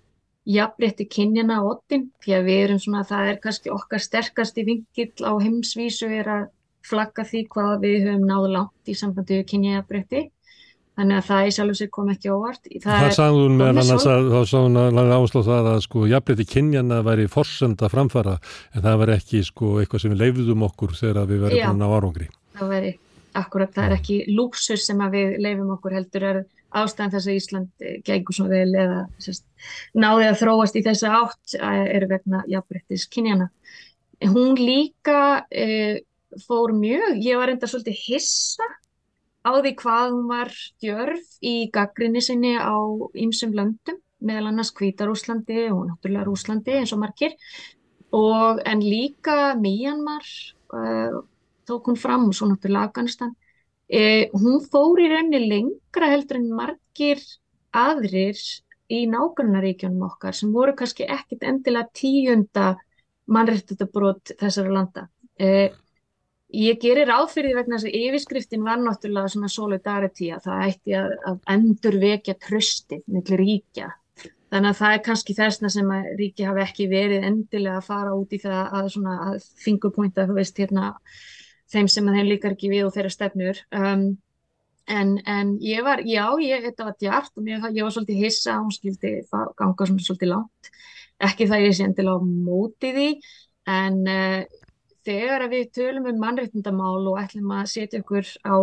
jafnrétti 0.43 1.07
kynjana 1.07 1.59
á 1.59 1.63
ottin 1.63 2.09
því 2.23 2.35
að 2.37 2.47
við 2.49 2.61
erum 2.65 2.83
svona, 2.83 3.05
það 3.07 3.31
er 3.31 3.41
kannski 3.43 3.71
okkar 3.71 4.03
sterkasti 4.03 4.65
vingill 4.67 5.13
á 5.23 5.31
heimsvísu 5.39 6.11
er 6.11 6.29
að 6.29 6.45
flagga 6.83 7.23
því 7.27 7.43
hvað 7.51 7.75
við 7.83 8.07
höfum 8.09 8.25
náðu 8.27 8.55
langt 8.57 8.91
í 8.91 8.95
sambandi 8.97 9.39
við 9.39 9.45
kynjajafnrétti. 9.53 10.23
Þannig 10.93 11.17
að 11.17 11.25
það 11.25 11.47
í 11.47 11.53
sjálf 11.55 11.71
og 11.73 11.77
sér 11.79 11.89
kom 11.89 12.09
ekki 12.13 12.29
óvart. 12.29 12.67
Það, 12.69 12.97
það 13.01 13.15
sagði 13.15 13.39
hún 13.39 13.55
meðan 13.57 13.79
annars 13.81 14.03
að 14.05 14.27
þá 14.29 14.41
sagði 14.51 14.67
hún 14.67 14.81
að 14.81 14.97
laga 14.99 15.15
áslá 15.23 15.39
það 15.47 15.69
að 15.71 15.79
sko 15.87 16.03
jafnrétti 16.11 16.45
kynjana 16.51 16.99
væri 17.07 17.29
forsenda 17.33 17.89
framfara 17.89 18.35
en 18.75 18.83
það 18.83 18.99
var 19.01 19.13
ekki 19.15 19.41
sko 19.47 19.71
eitthvað 19.81 20.03
sem 20.03 20.13
við 20.13 20.21
leifðum 20.21 20.67
okkur 20.67 20.93
þegar 20.99 21.31
við 21.31 21.47
verðum 21.47 21.71
búin 21.71 21.87
á 21.87 21.95
árangri. 21.95 22.29
Það 22.59 22.75
veri 22.75 22.93
akkurat, 23.41 23.73
það 23.73 23.87
er 23.87 23.95
ekki 23.97 24.19
lúksus 24.37 24.85
sem 24.85 25.01
við 25.15 25.33
leifum 25.41 25.73
okkur 25.73 25.97
heldur 25.97 26.27
er 26.29 26.43
ástæðan 26.73 27.13
þess 27.13 27.29
að 27.29 27.37
Ísland 27.39 27.87
gengur 28.07 28.37
svo 28.37 28.47
vel 28.51 28.69
eða 28.69 29.01
sérst, 29.21 29.45
náði 29.93 30.29
að 30.29 30.39
þróast 30.41 30.77
í 30.79 30.83
þessa 30.85 31.11
átt 31.19 31.57
er 31.61 32.07
vegna 32.09 32.43
jafnbrettis 32.49 33.07
kynjana. 33.13 33.49
Hún 34.23 34.55
líka 34.59 35.43
e, 35.51 36.03
fór 36.47 36.73
mjög, 36.77 37.19
ég 37.21 37.39
var 37.39 37.51
enda 37.53 37.69
svolítið 37.69 37.99
hissa 38.07 38.69
á 39.43 39.51
því 39.59 39.73
hvað 39.81 40.15
hún 40.15 40.25
var 40.31 40.53
djörf 40.81 41.37
í 41.43 41.55
gaggrinni 41.73 42.23
sinni 42.23 42.55
á 42.55 42.73
ýmsum 43.19 43.53
löndum, 43.57 43.99
meðal 44.23 44.53
annars 44.53 44.71
Kvítarúslandi 44.75 45.67
og 45.73 45.89
náttúrulega 45.89 46.27
Rúslandi 46.29 46.77
eins 46.79 46.93
og 46.95 47.03
margir, 47.03 47.35
og, 48.13 48.61
en 48.63 48.79
líka 48.79 49.55
Myanmar 49.59 50.23
uh, 50.73 51.23
tók 51.67 51.89
hún 51.89 51.99
fram 51.99 52.29
og 52.29 52.37
svo 52.37 52.47
náttúrulega 52.47 52.87
Afganistan 52.87 53.33
Eh, 53.93 54.31
hún 54.33 54.57
fór 54.65 54.97
í 55.03 55.07
rauninni 55.11 55.43
lengra 55.51 56.07
heldur 56.09 56.39
en 56.39 56.47
margir 56.57 57.19
aðrir 57.77 58.39
í 58.89 59.03
nágrannaríkjónum 59.11 60.07
okkar 60.07 60.33
sem 60.33 60.49
voru 60.55 60.73
kannski 60.77 61.05
ekkit 61.05 61.45
endilega 61.45 61.91
tíunda 61.93 62.71
mannrættutabrot 63.29 64.33
þessara 64.39 64.73
landa. 64.73 65.03
Eh, 65.37 65.69
ég 66.57 66.79
gerir 66.81 67.11
áfyrir 67.13 67.53
vegna 67.59 67.77
þess 67.77 67.91
að 67.91 67.99
yfirskriftin 67.99 68.65
var 68.65 68.81
náttúrulega 68.81 69.33
svona 69.35 69.51
solidarity 69.53 70.31
að 70.33 70.47
það 70.47 70.65
ætti 70.71 70.97
að, 70.97 71.13
að 71.29 71.37
endur 71.55 71.99
vekja 72.01 72.37
tröstið 72.47 73.05
millir 73.13 73.45
ríkja. 73.45 73.91
Þannig 74.53 74.69
að 74.73 74.81
það 74.81 74.95
er 74.95 75.05
kannski 75.05 75.37
þessna 75.37 75.69
sem 75.73 75.93
að 75.93 76.09
ríki 76.17 76.49
hafi 76.49 76.65
ekki 76.65 76.89
verið 76.89 77.29
endilega 77.29 77.77
að 77.77 77.87
fara 77.93 78.17
út 78.17 78.33
í 78.33 78.41
það 78.41 78.75
að, 78.81 78.99
að 79.13 79.47
fingerpointa, 79.67 80.27
þú 80.29 80.41
veist, 80.41 80.59
hérna 80.61 80.91
þeim 81.73 81.89
sem 81.89 82.13
þeim 82.13 82.29
líkar 82.29 82.55
ekki 82.55 82.71
við 82.71 82.87
og 82.87 82.93
þeirra 82.95 83.13
stefnur. 83.13 83.63
Um, 83.73 84.13
En, 84.83 85.15
en 85.25 85.53
ég 85.63 85.83
var, 85.83 86.01
já, 86.03 86.25
ég, 86.43 86.63
þetta 86.65 86.89
var 86.89 86.95
djart 86.99 87.37
og 87.39 87.45
mér, 87.45 87.61
ég 87.71 87.85
var 87.85 87.93
svolítið 87.95 88.19
hissa 88.19 88.57
að 88.57 88.65
hún 88.65 88.73
skildi 88.75 89.11
ganga 89.31 89.85
svolítið 89.87 90.31
langt. 90.33 90.71
Ekki 91.23 91.47
það 91.47 91.63
ég 91.63 91.77
sé 91.77 91.85
endilega 91.87 92.19
á 92.19 92.27
móti 92.27 92.89
því, 92.91 93.05
en 93.71 94.01
uh, 94.11 94.41
þegar 95.07 95.45
við 95.53 95.69
tölum 95.77 96.09
um 96.11 96.19
mannréttindamál 96.19 96.99
og 97.13 97.21
ætlum 97.21 97.53
að 97.55 97.69
setja 97.71 98.01
ykkur 98.01 98.27
á 98.43 98.55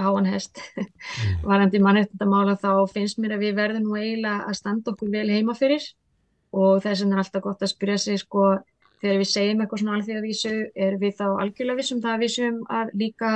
háan 0.00 0.26
hest 0.30 0.58
varandi 1.46 1.78
mannréttindamála 1.82 2.56
þá 2.58 2.72
finnst 2.90 3.18
mér 3.22 3.36
að 3.36 3.46
við 3.46 3.56
verðum 3.58 3.86
nú 3.86 3.96
eiginlega 3.98 4.50
að 4.50 4.58
standa 4.58 4.94
okkur 4.94 5.14
vel 5.14 5.28
heima 5.30 5.54
fyrir. 5.58 5.86
Og 6.50 6.82
þess 6.82 7.04
vegna 7.04 7.20
er 7.20 7.22
alltaf 7.22 7.46
gott 7.46 7.62
að 7.62 7.70
spyrja 7.70 8.00
sig 8.02 8.18
sko 8.24 8.50
þegar 9.00 9.20
við 9.22 9.30
segjum 9.32 9.60
eitthvað 9.64 9.82
svona 9.82 9.96
alþjóðavísu 9.98 10.54
er 10.86 10.96
við 11.00 11.16
þá 11.20 11.26
algjörlega 11.28 11.80
vissum 11.80 12.02
það 12.04 12.16
að 12.16 12.24
við 12.24 12.32
séum 12.36 12.58
að 12.80 12.94
líka 13.02 13.30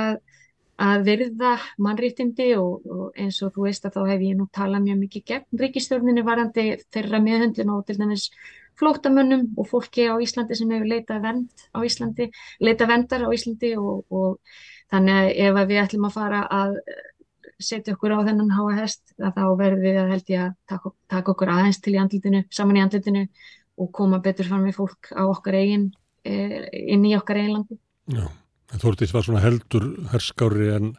að 0.85 1.05
virða 1.07 1.53
mannréttindi 1.79 2.49
og, 2.59 2.83
og 2.91 3.19
eins 3.21 3.39
og 3.45 3.53
þú 3.55 3.65
veist 3.69 3.85
að 3.87 3.95
þá 3.95 4.01
hef 4.11 4.27
ég 4.27 4.37
nú 4.39 4.47
talað 4.51 4.83
mjög 4.83 5.01
mikið 5.05 5.25
gegn 5.31 5.61
ríkistjórninni 5.61 6.23
varandi 6.27 6.65
þeirra 6.91 7.21
meðhundlun 7.23 7.73
og 7.77 7.85
til 7.87 7.97
dæmis 8.01 8.29
flóttamönnum 8.79 9.47
og 9.55 9.69
fólki 9.69 10.09
á 10.11 10.19
Íslandi 10.19 10.57
sem 10.59 10.71
hefur 10.75 10.89
leitað 10.91 11.21
vernd 11.23 11.65
á 11.71 11.79
Íslandi, 11.79 12.27
leitað 12.59 12.91
verndar 12.91 13.23
á 13.23 13.29
Íslandi 13.31 13.71
og, 13.79 14.03
og 14.11 14.39
þannig 14.91 15.19
að 15.21 15.29
ef 15.47 15.59
að 15.61 15.69
við 15.71 15.83
ætlum 15.85 16.07
að 16.09 16.17
fara 16.17 16.41
að 16.51 16.79
setja 17.63 17.95
okkur 17.95 18.17
á 18.19 18.27
þennan 18.27 18.51
háa 18.51 18.79
hest 18.81 19.13
þá 19.15 19.43
verðum 19.55 19.85
við 19.85 19.99
að 20.01 20.11
held 20.11 20.31
ég 20.33 20.41
að 20.43 20.55
taka, 20.67 20.91
taka 21.07 21.31
okkur 21.31 21.51
aðeins 21.53 21.79
til 21.79 21.95
í 21.95 22.01
andlutinu, 22.01 22.43
saman 22.51 22.81
í 22.81 22.83
andlutinu 22.83 23.23
og 23.77 23.91
koma 23.95 24.21
betur 24.23 24.47
fram 24.49 24.65
við 24.67 24.79
fólk 24.79 25.11
á 25.11 25.23
okkar 25.27 25.59
eigin, 25.59 25.91
eh, 26.23 26.65
inn 26.71 27.05
í 27.05 27.15
okkar 27.17 27.41
eigin 27.41 27.57
landi. 27.57 27.79
Já, 28.07 28.25
en 28.73 28.81
Þórtís 28.81 29.13
var 29.13 29.23
svona 29.27 29.43
heldur 29.43 29.89
herskári 30.13 30.75
en 30.75 30.95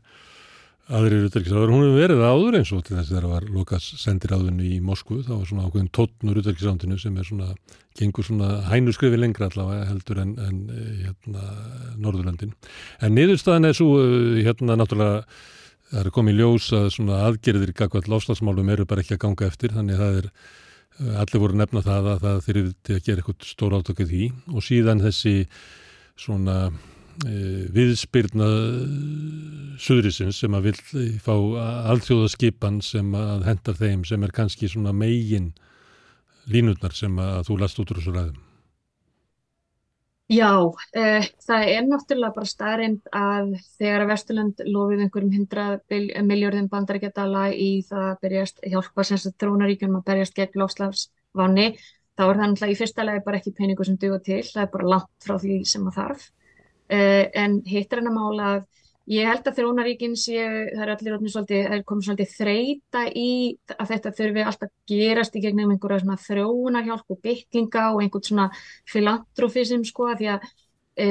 aðrir 0.86 1.26
utelgisáður. 1.26 1.72
Hún 1.74 1.82
hefur 1.82 1.98
verið 1.98 2.20
áður 2.22 2.56
eins 2.60 2.70
og 2.74 2.84
til 2.86 2.94
þess 2.94 3.10
að 3.10 3.16
það 3.18 3.32
var 3.32 3.46
lokast 3.56 3.96
sendir 3.98 4.34
áðunni 4.36 4.68
í 4.76 4.78
Moskvu. 4.84 5.24
Það 5.26 5.40
var 5.40 5.48
svona 5.50 5.66
ákveðin 5.66 5.90
tóttnur 5.98 6.38
utelgisándinu 6.42 6.98
sem 7.02 7.16
er 7.18 7.26
svona, 7.26 7.48
gengur 7.98 8.26
svona 8.26 8.50
hænusskrifi 8.70 9.18
lengra 9.18 9.48
allavega 9.50 9.88
heldur 9.90 10.22
en, 10.22 10.36
en 10.38 10.60
eh, 10.70 10.92
hérna 11.08 11.48
Norðurlöndin. 11.98 12.54
En 13.02 13.16
niðurstaðan 13.18 13.66
er 13.66 13.74
svo 13.78 13.96
eh, 14.04 14.44
hérna 14.46 14.78
náttúrulega 14.78 15.24
það 15.90 16.02
er 16.02 16.12
komið 16.14 16.40
ljós 16.40 16.68
að 16.74 16.86
svona 16.96 17.24
aðgerðir 17.28 17.72
í 17.72 17.76
gagvall 17.78 18.06
láslagsmálum 18.10 18.70
eru 18.74 18.86
bara 18.88 19.02
ekki 19.02 19.16
að 19.16 19.22
ganga 19.26 19.50
eftir 19.50 19.74
þannig 19.74 19.98
að 19.98 20.02
það 20.02 20.20
er 20.20 20.30
allir 20.96 21.42
voru 21.42 21.58
nefna 21.58 21.82
það 21.84 22.10
að 22.12 22.22
það 22.24 22.38
þurfti 22.46 22.94
að 22.96 23.02
gera 23.06 23.22
eitthvað 23.22 23.48
stór 23.50 23.76
átökuð 23.76 24.12
því 24.12 24.22
og 24.52 24.64
síðan 24.64 25.02
þessi 25.04 25.34
svona 26.16 26.56
e, 27.26 27.34
viðspyrna 27.76 28.48
suðrisins 29.82 30.40
sem 30.40 30.56
að 30.56 30.70
vil 30.70 31.18
fá 31.20 31.34
alþjóðaskipan 31.92 32.80
sem 32.84 33.12
að 33.18 33.46
hendar 33.50 33.78
þeim 33.80 34.08
sem 34.08 34.24
er 34.24 34.34
kannski 34.36 34.70
svona 34.72 34.94
megin 34.96 35.52
línutnar 36.48 36.96
sem 36.96 37.16
að 37.20 37.44
þú 37.50 37.60
last 37.60 37.80
út 37.82 37.92
úr 37.92 38.00
þessu 38.00 38.16
ræðum. 38.16 38.45
Já, 40.26 40.58
uh, 40.58 41.26
það 41.46 41.68
er 41.70 41.84
náttúrulega 41.86 42.34
bara 42.34 42.48
staðrind 42.50 43.10
að 43.14 43.52
þegar 43.78 44.02
að 44.02 44.08
Vesturland 44.10 44.62
lofið 44.66 45.04
einhverjum 45.04 45.36
hundrað 45.36 46.24
miljörðum 46.26 46.66
bandarækjadala 46.72 47.44
í 47.54 47.68
það 47.86 48.06
að 48.08 48.16
berjast 48.24 48.58
hjálpa 48.66 49.04
sem 49.06 49.20
þess 49.20 49.30
að 49.30 49.36
trónaríkjum 49.44 49.94
að 50.00 50.08
berjast 50.08 50.34
gegn 50.34 50.58
lofslagsváni, 50.64 51.68
þá 52.18 52.24
er 52.24 52.32
það 52.32 52.42
náttúrulega 52.42 52.74
í 52.74 52.80
fyrsta 52.80 53.06
lagi 53.06 53.22
bara 53.28 53.38
ekki 53.38 53.54
peningu 53.60 53.86
sem 53.86 54.00
duga 54.02 54.18
til, 54.26 54.40
það 54.48 54.64
er 54.64 54.72
bara 54.74 54.90
langt 54.96 55.28
frá 55.28 55.36
því 55.44 55.60
sem 55.70 55.86
að 55.86 56.00
þarf. 56.00 56.26
Uh, 56.90 57.24
en 57.44 57.56
hittar 57.70 58.02
hann 58.02 58.10
að 58.10 58.18
mála 58.18 58.50
að 58.56 58.66
Ég 59.06 59.28
held 59.30 59.46
að 59.46 59.58
þróunaríkin 59.60 60.16
séu, 60.18 60.46
það 60.72 60.80
er 60.82 60.90
allir 60.90 61.30
svolítið, 61.30 61.66
er 61.76 61.82
komið 61.86 62.06
svolítið 62.08 62.30
þreita 62.34 63.02
í 63.14 63.28
að 63.76 63.90
þetta 63.92 64.12
þurfi 64.18 64.42
alltaf 64.42 64.72
gerast 64.90 65.36
í 65.38 65.42
gegnum 65.44 65.74
einhverja 65.74 66.00
svona 66.02 66.16
þróunarhjálp 66.24 67.14
og 67.14 67.20
bygginga 67.22 67.84
og 67.92 68.00
einhvern 68.02 68.26
svona 68.26 68.46
filantrofism 68.90 69.84
sko 69.86 70.08
því 70.18 70.32
að 70.32 70.48
e, 70.98 71.06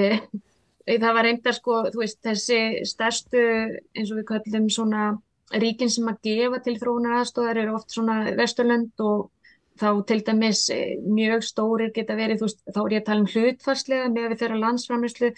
það 0.91 1.07
var 1.07 1.27
reyndar 1.29 1.55
sko, 1.55 1.77
þú 1.93 2.03
veist, 2.03 2.19
þessi 2.25 2.59
stærstu 2.91 3.45
eins 3.95 4.11
og 4.11 4.19
við 4.19 4.27
kallum 4.33 4.67
svona 4.75 5.07
ríkin 5.55 5.93
sem 5.93 6.11
að 6.11 6.19
gefa 6.27 6.59
til 6.65 6.75
þróunaraðstóðar 6.81 7.61
eru 7.63 7.77
oft 7.79 7.95
svona 7.95 8.19
vesturlönd 8.35 9.05
og 9.07 9.29
þá 9.79 9.89
til 10.07 10.19
dæmis 10.23 10.61
mjög 11.03 11.43
stórir 11.43 11.91
geta 11.95 12.15
verið, 12.15 12.45
veist, 12.45 12.61
þá 12.71 12.79
er 12.83 12.95
ég 12.95 13.01
að 13.01 13.07
tala 13.09 13.23
um 13.23 13.31
hlutfarslega 13.31 14.11
með 14.13 14.29
við 14.31 14.41
þeirra 14.41 14.59
landsframlýslu 14.61 15.31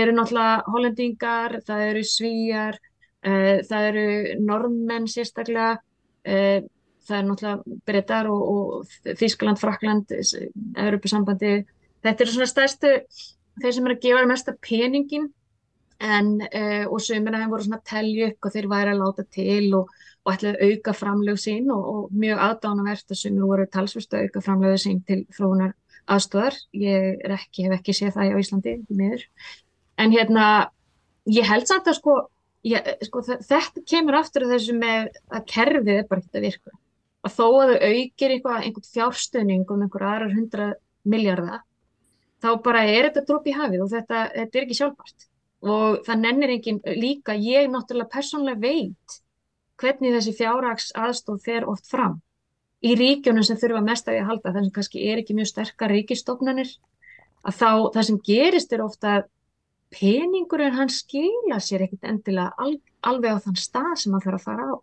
eru 0.00 0.16
náttúrulega 0.16 0.74
hollendingar, 0.74 1.56
það 1.68 1.84
eru 1.86 2.02
svíjar, 2.10 2.80
uh, 3.24 3.54
það 3.70 3.88
eru 3.92 4.04
normenn 4.44 5.08
sérstaklega, 5.08 5.78
uh, 6.28 6.58
það 7.08 7.16
er 7.20 7.26
náttúrulega 7.30 7.80
breytar 7.88 8.30
og, 8.32 8.44
og 8.52 9.16
Þískland, 9.22 9.60
Frakland, 9.62 10.14
Europasambandi, 10.76 11.56
þetta 12.04 12.24
eru 12.24 12.36
svona 12.36 12.52
stærstu, 12.52 12.94
þeir 13.62 13.74
sem 13.74 13.88
eru 13.88 13.98
að 13.98 14.04
gefa 14.04 14.28
mest 14.28 14.52
að 14.52 14.60
peningin 14.68 15.30
en, 15.98 16.34
uh, 16.46 16.84
og 16.92 17.00
sömur 17.02 17.34
að 17.34 17.42
þeim 17.42 17.56
voru 17.56 17.64
svona 17.66 17.80
að 17.80 17.88
telja 17.90 18.28
upp 18.30 18.46
og 18.46 18.54
þeir 18.54 18.70
væri 18.70 18.92
að 18.92 19.00
láta 19.02 19.24
til 19.34 19.72
og 19.80 19.96
og 20.28 20.34
ætlaði 20.34 20.56
að 20.58 20.72
auka 20.74 20.92
framlög 20.92 21.38
sín 21.40 21.70
og, 21.72 21.84
og 21.88 22.08
mjög 22.12 22.40
aðdánavert 22.44 23.12
að 23.14 23.20
sumir 23.22 23.46
voru 23.48 23.64
talsvist 23.72 24.12
að 24.12 24.26
auka 24.26 24.42
framlögu 24.44 24.80
sín 24.82 24.98
til 25.08 25.22
þróunar 25.32 25.70
aðstöðar. 26.08 26.56
Ég 26.76 27.22
ekki, 27.24 27.64
hef 27.64 27.76
ekki 27.78 27.94
séð 27.96 28.18
það 28.18 28.34
á 28.36 28.40
Íslandi 28.42 28.74
miður. 28.90 29.22
En 29.98 30.12
hérna, 30.12 30.48
ég 31.32 31.48
held 31.48 31.68
samt 31.70 31.88
að 31.88 31.96
sko, 31.96 32.16
ég, 32.68 32.90
sko 33.08 33.22
þetta 33.24 33.84
kemur 33.88 34.18
aftur 34.18 34.44
af 34.44 34.52
þessu 34.52 34.76
með 34.76 35.08
að 35.32 35.46
kerfið 35.54 35.94
er 35.94 36.10
bara 36.10 36.20
ekkert 36.20 36.40
að 36.40 36.46
virka. 36.48 36.74
Að 37.24 37.38
þó 37.38 37.46
að 37.46 37.72
þau 37.72 37.78
aukir 37.88 38.34
einhver, 38.34 38.66
einhvern 38.66 38.90
fjárstöðning 38.92 39.72
um 39.72 39.86
einhver 39.86 40.04
aðrar 40.10 40.34
hundra 40.36 40.68
miljardar, 41.08 41.64
þá 42.44 42.50
bara 42.68 42.84
er 42.84 43.08
þetta 43.08 43.24
dróp 43.30 43.48
í 43.48 43.56
hafið 43.56 43.86
og 43.86 43.94
þetta, 43.94 44.26
þetta 44.36 44.60
er 44.60 44.66
ekki 44.68 44.78
sjálfbart. 44.82 45.24
Og 45.64 46.04
það 46.06 46.20
nennir 46.22 46.52
engin 46.54 46.84
líka, 47.00 47.34
ég 47.34 47.72
náttúrulega 47.72 48.12
persónlega 48.12 48.60
veit 48.62 49.18
hvernig 49.78 50.14
þessi 50.16 50.34
fjárrags 50.38 50.90
aðstóð 50.98 51.44
fer 51.44 51.68
oft 51.70 51.86
fram 51.90 52.18
í 52.84 52.94
ríkjónum 52.98 53.44
sem 53.46 53.58
þurfa 53.58 53.82
mest 53.84 54.08
að 54.08 54.20
ég 54.20 54.28
halda, 54.28 54.52
þar 54.52 54.64
sem 54.64 54.74
kannski 54.74 55.04
er 55.10 55.22
ekki 55.22 55.36
mjög 55.36 55.50
sterkar 55.50 55.92
ríkistofnanir, 55.94 56.70
að 57.42 57.58
þá 57.58 57.70
það 57.94 58.06
sem 58.08 58.20
gerist 58.28 58.74
er 58.74 58.84
ofta 58.84 59.14
peningurinn 59.94 60.76
hann 60.76 60.92
skila 60.92 61.58
sér 61.64 61.86
ekkit 61.86 62.06
endilega 62.06 62.52
al, 62.60 62.76
alveg 63.08 63.38
á 63.40 63.44
þann 63.46 63.58
stað 63.58 63.94
sem 64.02 64.14
hann 64.14 64.24
þarf 64.24 64.38
að 64.38 64.46
fara 64.46 64.68
á. 64.68 64.74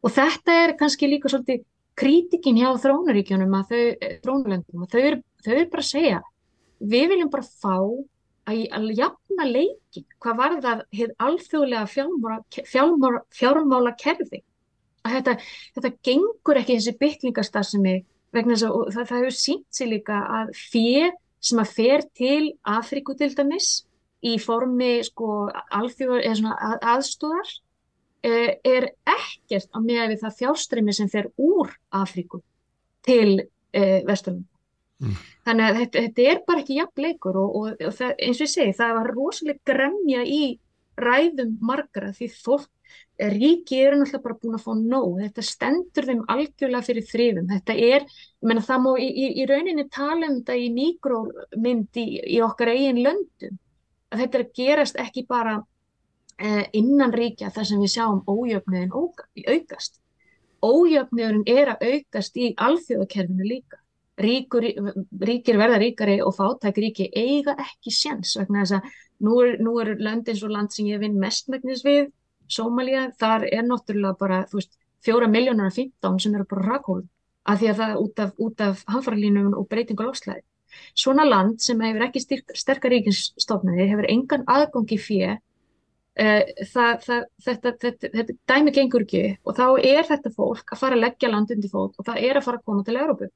Og 0.00 0.14
þetta 0.16 0.56
er 0.64 0.74
kannski 0.80 1.10
líka 1.10 1.30
svolítið 1.30 1.66
krítikin 2.00 2.58
hjá 2.58 2.70
þrónuríkjónum 2.80 3.58
að 3.58 3.74
þau, 3.74 4.10
þrónulöndum, 4.24 4.86
að 4.86 4.94
þau 4.94 5.00
eru, 5.02 5.20
þau 5.44 5.52
eru 5.54 5.66
bara 5.74 5.84
að 5.84 5.90
segja, 5.90 6.20
við 6.80 7.10
viljum 7.12 7.32
bara 7.34 7.50
fá 7.60 7.76
að, 8.48 8.62
að 8.76 8.86
jafna 8.98 9.48
leikin 9.48 10.06
hvað 10.22 10.38
var 10.40 10.56
það 10.64 10.84
hefð 10.98 11.26
alþjóðlega 11.26 11.90
fjármála, 12.70 13.20
fjármála 13.34 13.94
kerfi 14.00 14.42
að 15.04 15.16
þetta, 15.16 15.34
þetta 15.76 15.92
gengur 16.06 16.60
ekki 16.60 16.76
þessi 16.78 16.96
bytlingastarfsemi 17.00 17.94
vegna 18.34 18.56
þess 18.56 18.66
að 18.68 18.76
það, 18.94 19.06
það 19.10 19.16
hefur 19.18 19.38
sínt 19.38 19.66
sér 19.74 19.92
líka 19.94 20.18
að 20.40 20.52
fér 20.58 21.14
sem 21.40 21.62
að 21.62 21.72
fer 21.78 22.04
til 22.16 22.42
Afríku 22.68 23.16
til 23.18 23.30
dæmis 23.36 23.70
í 24.26 24.36
formi 24.42 25.00
sko 25.06 25.48
alþjóðar 25.48 26.26
eða 26.26 26.38
svona 26.42 26.56
að, 26.68 26.76
aðstóðar 26.94 27.52
eh, 28.28 28.52
er 28.60 28.90
ekkert 29.08 29.70
á 29.72 29.78
meða 29.80 30.10
við 30.12 30.22
það 30.26 30.38
fjárströmi 30.42 30.96
sem 30.96 31.08
fer 31.12 31.30
úr 31.40 31.72
Afríku 31.96 32.42
til 33.06 33.40
eh, 33.72 34.00
Vesturlund 34.04 34.46
Mm. 35.00 35.20
Þannig 35.48 35.66
að 35.66 35.78
þetta, 35.80 36.02
þetta 36.06 36.26
er 36.30 36.42
bara 36.46 36.60
ekki 36.60 36.76
jafn 36.76 37.04
leikur 37.06 37.38
og, 37.40 37.54
og, 37.56 37.70
og 37.88 37.94
það, 37.96 38.10
eins 38.26 38.40
og 38.40 38.46
ég 38.46 38.52
segi 38.52 38.76
það 38.76 38.96
var 38.98 39.14
rosalega 39.14 39.72
gremja 39.72 40.24
í 40.28 40.42
ræðum 41.00 41.56
margra 41.64 42.10
því 42.16 42.28
fólk 42.34 42.68
ríki 43.20 43.78
eru 43.80 43.98
náttúrulega 44.00 44.22
bara 44.24 44.36
búin 44.40 44.56
að 44.56 44.64
fá 44.64 44.72
nóg, 44.76 45.18
þetta 45.20 45.44
stendur 45.44 46.06
þeim 46.08 46.20
algjörlega 46.32 46.86
fyrir 46.86 47.06
þrifum, 47.08 47.48
þetta 47.50 47.74
er 47.86 48.06
menna, 48.40 48.62
það 48.64 48.84
má 48.84 48.90
í, 48.96 49.08
í, 49.08 49.26
í 49.42 49.46
rauninni 49.48 49.86
tala 49.92 50.30
um 50.30 50.38
þetta 50.38 50.56
í 50.56 50.70
mikromynd 50.76 52.00
í, 52.00 52.06
í 52.36 52.38
okkar 52.44 52.72
eigin 52.72 53.02
löndum, 53.04 53.58
að 54.10 54.24
þetta 54.24 54.38
er 54.38 54.46
að 54.46 54.54
gerast 54.60 55.00
ekki 55.04 55.26
bara 55.28 55.58
eh, 56.40 56.64
innan 56.80 57.12
ríkja 57.12 57.52
þar 57.52 57.68
sem 57.68 57.84
við 57.84 57.94
sjáum 57.94 58.22
ójöfniðin 58.24 58.96
aukast, 58.96 60.00
ójöfniðurinn 60.64 61.46
er 61.48 61.74
að 61.74 61.86
aukast 61.92 62.40
í 62.40 62.54
alþjóðakerfinu 62.56 63.52
líka 63.52 63.79
ríkur, 64.20 64.66
ríkir 65.30 65.58
verða 65.60 65.78
ríkari 65.82 66.18
og 66.24 66.34
fátæk 66.36 66.80
ríki 66.84 67.08
eiga 67.16 67.56
ekki 67.58 67.92
séns 67.94 68.36
vegna 68.38 68.64
þess 68.64 68.78
að 68.78 68.98
nú 69.26 69.40
er, 69.44 69.56
nú 69.62 69.76
er 69.82 69.94
lönd 69.98 70.28
eins 70.28 70.42
og 70.46 70.54
land 70.54 70.72
sem 70.74 70.88
ég 70.90 71.02
vinn 71.02 71.18
mestmægnis 71.20 71.84
við, 71.86 72.10
Sómalía, 72.50 73.12
þar 73.14 73.44
er 73.46 73.62
náttúrulega 73.62 74.16
bara, 74.18 74.38
fjóra 75.04 75.28
miljónar 75.30 75.70
og 75.70 75.76
fintán 75.76 76.18
sem 76.18 76.34
eru 76.34 76.46
bara 76.50 76.66
rakhól 76.66 77.04
af 77.46 77.60
því 77.60 77.68
að 77.70 77.78
það 77.80 78.00
út 78.04 78.22
af, 78.24 78.32
af 78.66 78.80
hanfarlínum 78.94 79.52
og 79.56 79.68
breytingu 79.70 80.06
lofslæði. 80.06 80.42
Svona 80.94 81.24
land 81.26 81.60
sem 81.62 81.80
hefur 81.82 82.06
ekki 82.06 82.22
sterkar 82.58 82.92
ríkinsstofnaði 82.94 83.86
hefur 83.90 84.08
engan 84.10 84.44
aðgangi 84.50 84.98
fjö 85.02 85.30
uh, 85.34 86.42
það, 86.72 86.92
það, 87.06 87.24
þetta, 87.46 87.72
þetta, 87.84 88.10
þetta 88.16 88.36
dæmi 88.52 88.74
gengur 88.76 89.06
ekki 89.06 89.24
og 89.42 89.56
þá 89.58 89.66
er 89.78 90.10
þetta 90.10 90.34
fólk 90.36 90.74
að 90.74 90.82
fara 90.82 90.98
að 90.98 91.04
leggja 91.06 91.32
land 91.32 91.54
undir 91.54 91.72
fót 91.72 91.98
og 91.98 92.06
það 92.06 92.22
er 92.28 92.40
að 92.40 92.46
fara 92.46 92.60
að 92.60 92.68
koma 92.70 92.86
til 92.86 92.98
Európu. 93.00 93.30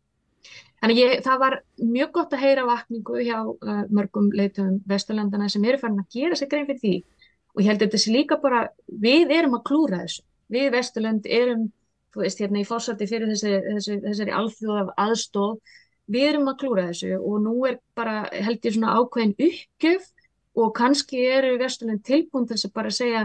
Þannig 0.85 0.99
ég, 1.01 1.13
það 1.25 1.39
var 1.41 1.55
mjög 1.81 2.11
gott 2.13 2.35
að 2.37 2.43
heyra 2.45 2.63
vakningu 2.69 3.23
hjá 3.25 3.39
uh, 3.41 3.77
mörgum 3.89 4.27
leitum 4.37 4.83
vesturlandana 4.85 5.47
sem 5.49 5.63
eru 5.65 5.79
farin 5.81 6.03
að 6.03 6.17
gera 6.19 6.37
sig 6.37 6.51
grein 6.51 6.67
fyrir 6.69 6.81
því 6.83 6.97
og 7.55 7.63
ég 7.63 7.69
held 7.71 7.79
að 7.79 7.87
þetta 7.87 8.01
sé 8.03 8.11
líka 8.13 8.37
bara, 8.43 8.59
við 9.05 9.31
erum 9.33 9.55
að 9.57 9.63
klúra 9.71 10.03
þessu. 10.03 10.21
Við 10.53 10.67
vesturland 10.75 11.29
erum, 11.39 11.63
þú 12.13 12.21
veist, 12.21 12.43
hérna 12.43 12.61
í 12.61 12.67
fórsætti 12.69 13.09
fyrir 13.09 13.31
þessari, 13.33 13.63
þessari, 13.79 14.03
þessari 14.03 14.35
alþjóða 14.41 14.97
aðstóð, 15.07 15.55
við 16.13 16.27
erum 16.35 16.51
að 16.53 16.59
klúra 16.61 16.85
þessu 16.91 17.15
og 17.17 17.39
nú 17.47 17.55
er 17.71 17.79
bara, 17.97 18.19
held 18.35 18.69
ég, 18.69 18.77
svona 18.77 18.99
ákveðin 18.99 19.35
uppgjöf 19.49 20.11
og 20.61 20.75
kannski 20.77 21.25
eru 21.31 21.55
vesturland 21.63 22.05
tilbúin 22.05 22.45
til 22.45 22.59
þess 22.59 22.69
að 22.69 22.77
bara 22.77 22.93
segja 22.93 23.25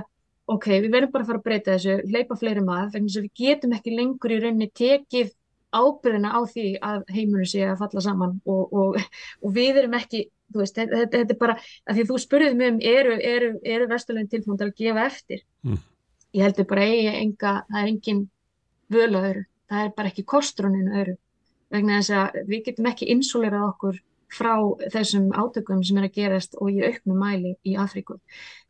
ok, 0.49 0.69
við 0.79 0.93
verðum 0.95 1.11
bara 1.17 1.27
að 1.27 1.33
fara 1.33 1.43
að 1.43 1.49
breyta 1.49 1.75
þessu, 1.75 1.97
leipa 2.07 2.39
fleiri 2.39 2.63
maður, 2.63 2.93
þannig 2.95 3.17
að 3.19 3.27
við 3.27 3.43
getum 3.43 3.75
ekki 3.75 3.97
lengur 3.97 4.33
í 4.33 4.39
rauninni 4.45 4.71
tekið 4.79 5.35
ábyrðina 5.75 6.33
á 6.33 6.39
því 6.49 6.65
að 6.81 7.03
heimunum 7.13 7.47
sé 7.49 7.63
að 7.67 7.79
falla 7.83 8.03
saman 8.03 8.35
og, 8.49 8.73
og, 8.73 8.99
og 9.43 9.53
við 9.55 9.81
erum 9.83 9.95
ekki, 9.99 10.25
þú 10.49 10.63
veist, 10.63 10.77
þetta, 10.79 11.05
þetta 11.13 11.35
er 11.35 11.39
bara, 11.43 11.55
að 11.85 11.99
því 11.99 12.07
þú 12.09 12.19
spurðið 12.25 12.59
mig 12.59 12.73
um, 12.73 12.81
eru, 12.95 13.15
eru, 13.31 13.53
eru 13.75 13.87
vesturlegin 13.91 14.31
tilbúin 14.33 14.59
til 14.59 14.69
að 14.69 14.75
gefa 14.81 15.05
eftir? 15.05 15.45
Mm. 15.67 15.79
Ég 16.37 16.45
heldur 16.45 16.69
bara 16.69 16.85
eigi 16.89 17.15
enga, 17.15 17.55
það 17.69 17.81
er 17.81 17.93
engin 17.93 18.21
völu 18.89 19.23
öðru, 19.23 19.47
það 19.69 19.85
er 19.85 19.95
bara 19.97 20.13
ekki 20.13 20.27
kostruninu 20.33 21.01
öðru, 21.03 21.17
vegna 21.73 21.99
þess 21.99 22.15
að 22.17 22.39
við 22.49 22.65
getum 22.69 22.89
ekki 22.89 23.11
insulerað 23.13 23.67
okkur 23.69 24.03
frá 24.29 24.53
þessum 24.93 25.31
átökum 25.33 25.81
sem 25.85 25.97
er 25.97 26.05
að 26.05 26.17
gerast 26.19 26.57
og 26.61 26.69
í 26.69 26.83
auknum 26.85 27.17
mæli 27.17 27.55
í 27.65 27.75
Afríku. 27.81 28.19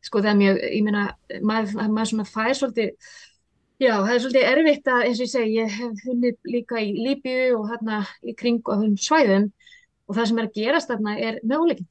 Sko 0.04 0.22
það 0.24 0.32
er 0.32 0.38
mjög, 0.40 0.62
ég 0.72 0.86
meina, 0.86 1.02
maður, 1.44 1.90
maður 1.92 2.12
svona 2.14 2.28
fær 2.30 2.54
svolítið 2.56 3.10
Já, 3.80 3.94
það 4.04 4.10
er 4.12 4.20
svolítið 4.20 4.46
erfitt 4.50 4.90
að, 4.92 5.02
eins 5.08 5.20
og 5.20 5.24
ég 5.24 5.32
segi, 5.32 5.52
ég 5.56 5.76
hef 5.80 6.02
hunnið 6.04 6.52
líka 6.52 6.82
í 6.84 6.90
Líbíu 7.00 7.54
og 7.56 7.70
hérna 7.70 8.02
í 8.28 8.34
kring 8.36 8.60
á 8.68 8.76
þessum 8.76 8.98
svæðum 9.00 9.46
og 10.10 10.18
það 10.18 10.28
sem 10.28 10.42
er 10.42 10.48
að 10.50 10.58
gerast 10.58 10.92
þarna 10.92 11.14
er 11.24 11.40
möguleikin. 11.48 11.88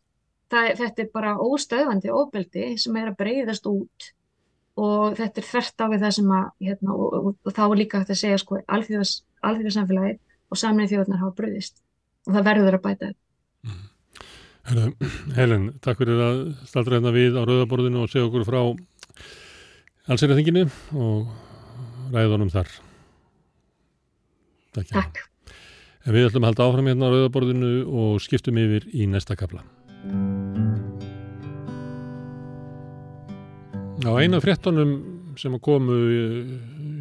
Þetta 0.53 1.05
er 1.05 1.09
bara 1.13 1.33
óstöðvandi 1.41 2.13
óbeldi 2.13 2.67
sem 2.81 3.01
er 3.01 3.09
að 3.09 3.19
breyðast 3.23 3.69
út 3.69 4.11
og 4.79 5.17
þetta 5.17 5.41
er 5.41 5.49
þvert 5.49 5.81
á 5.81 5.87
við 5.89 6.05
það 6.05 6.15
sem 6.19 6.31
að, 6.37 6.45
hérna, 6.69 6.93
og, 6.93 7.17
og, 7.19 7.33
og 7.49 7.57
þá 7.57 7.63
er 7.65 7.81
líka 7.81 8.03
hægt 8.03 8.13
að 8.15 8.21
segja, 8.21 8.43
sko, 8.45 8.61
alþjóðarsamfélagið 8.77 10.21
og 10.49 10.61
samlega 10.61 10.93
þjóðarnar 10.93 11.25
hafa 11.25 11.37
breyðist 11.41 11.81
og 12.29 12.37
það 12.37 12.49
verður 12.53 12.79
að 12.79 12.85
bæta 12.85 13.09
þetta. 13.09 13.21
Mm. 13.65 13.89
Helen, 15.41 15.69
takk 15.81 16.05
fyrir 16.05 16.21
að 16.21 16.47
staldra 16.69 16.99
hérna 16.99 17.17
við 17.17 17.41
á 17.41 17.43
Rauðaborðinu 17.49 18.05
og 18.05 18.13
segja 18.13 18.29
okkur 18.29 18.45
frá 18.45 18.61
allsýrðinginu 20.13 20.69
og 21.01 21.48
ræðunum 22.13 22.53
þar. 22.53 22.71
Takk. 24.77 24.93
Takk. 24.93 25.23
En 26.07 26.15
við 26.15 26.29
ætlum 26.29 26.47
að 26.47 26.53
halda 26.53 26.67
áfram 26.69 26.89
hérna 26.89 27.09
á 27.09 27.13
Rauðaborðinu 27.13 27.73
og 28.01 28.21
skiptum 28.25 28.59
yfir 28.61 28.87
í 28.95 29.09
næsta 29.11 29.37
kapla. 29.37 29.65
Á 34.09 34.13
eina 34.17 34.39
fréttonum 34.41 34.93
sem 35.39 35.57
komu 35.63 35.97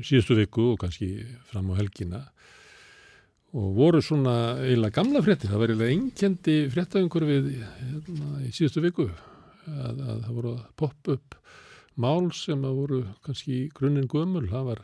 síðustu 0.06 0.38
viku 0.38 0.74
og 0.74 0.82
kannski 0.82 1.12
fram 1.50 1.70
á 1.72 1.80
helgina 1.80 2.24
og 3.58 3.72
voru 3.78 4.02
svona 4.04 4.58
eiginlega 4.60 4.98
gamla 5.00 5.22
fréttir, 5.24 5.50
það 5.50 5.62
var 5.62 5.72
eiginlega 5.72 5.96
einkendi 5.96 6.58
fréttaðungur 6.74 7.26
við 7.30 7.48
hérna, 7.62 8.42
í 8.44 8.52
síðustu 8.54 8.84
viku 8.84 9.08
að, 9.08 10.02
að 10.04 10.20
það 10.26 10.34
voru 10.36 10.54
að 10.58 10.66
poppa 10.84 11.16
upp 11.16 11.38
mál 11.98 12.28
sem 12.36 12.66
að 12.68 12.82
voru 12.82 13.02
kannski 13.26 13.64
grunninn 13.78 14.10
gömul, 14.12 14.46
það 14.52 14.70
var 14.74 14.84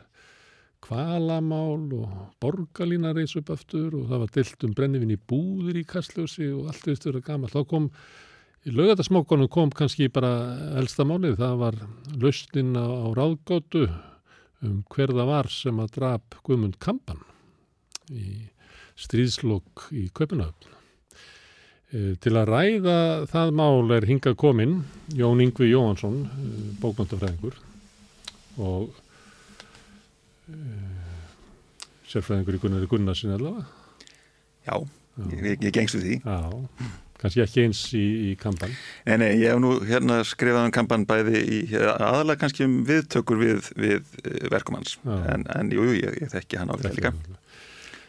kvalamál 0.84 1.88
og 1.96 2.12
borgarlína 2.42 3.14
reys 3.16 3.34
upp 3.40 3.52
aftur 3.54 3.94
og 3.98 4.08
það 4.10 4.22
var 4.24 4.32
dilt 4.36 4.66
um 4.68 4.74
brennivinn 4.76 5.14
í 5.14 5.20
búðir 5.32 5.80
í 5.80 5.86
kastljósi 5.88 6.50
og 6.52 6.70
allt 6.72 6.88
veist 6.90 7.06
verið 7.08 7.24
gammal. 7.26 7.52
Þá 7.52 7.62
kom, 7.70 7.90
í 8.64 8.74
lögatarsmókonum 8.74 9.50
kom 9.52 9.72
kannski 9.74 10.10
bara 10.12 10.32
elsta 10.80 11.06
málið, 11.08 11.38
það 11.40 11.60
var 11.62 11.80
lausnin 12.20 12.74
á, 12.76 12.84
á 12.84 13.08
ráðgótu 13.16 13.86
um 14.64 14.80
hverða 14.92 15.26
var 15.28 15.50
sem 15.52 15.80
að 15.80 15.96
drap 15.98 16.38
Guðmund 16.44 16.78
Kampan 16.82 17.20
í 18.12 18.46
stríðslokk 19.00 19.88
í 19.96 20.06
Köpunahöfn. 20.14 20.70
E, 21.94 22.14
til 22.22 22.34
að 22.38 22.50
ræða 22.50 22.98
það 23.30 23.54
mál 23.58 23.94
er 23.96 24.06
hingað 24.08 24.36
kominn 24.40 24.82
Jón 25.14 25.42
Yngvi 25.44 25.70
Jóhansson, 25.70 26.24
e, 26.26 26.52
bókmöntafræðingur 26.82 27.58
og 28.64 29.03
sérfræðingur 32.10 32.58
í 32.58 32.60
Gunnari 32.62 32.90
Gunnarsin 32.90 33.34
allavega? 33.34 33.64
Já, 34.64 34.76
Já. 35.14 35.24
Ég, 35.30 35.60
ég 35.62 35.70
gengst 35.74 35.94
við 35.94 36.06
því. 36.08 36.14
Já, 36.26 36.88
kannski 37.22 37.42
ekki 37.44 37.62
eins 37.62 37.80
í, 37.94 38.02
í 38.02 38.30
kampan 38.38 38.72
Nei, 39.06 39.14
nei, 39.22 39.28
ég 39.38 39.52
hef 39.52 39.60
nú 39.62 39.76
hérna 39.86 40.18
skrifað 40.26 40.66
um 40.68 40.74
kampan 40.74 41.04
bæði 41.08 41.40
í, 41.40 41.58
aðalega 41.78 42.40
kannski 42.42 42.66
um 42.66 42.80
viðtökur 42.88 43.38
við, 43.38 43.68
við 43.78 44.00
eh, 44.24 44.48
verkumanns 44.52 44.98
en, 45.06 45.46
en 45.54 45.70
jú, 45.72 45.86
jú, 45.86 45.94
ég, 46.00 46.18
ég 46.24 46.32
þekki 46.34 46.58
hann 46.60 46.74
á 46.74 46.76
þetta 46.76 46.96
líka. 46.98 47.14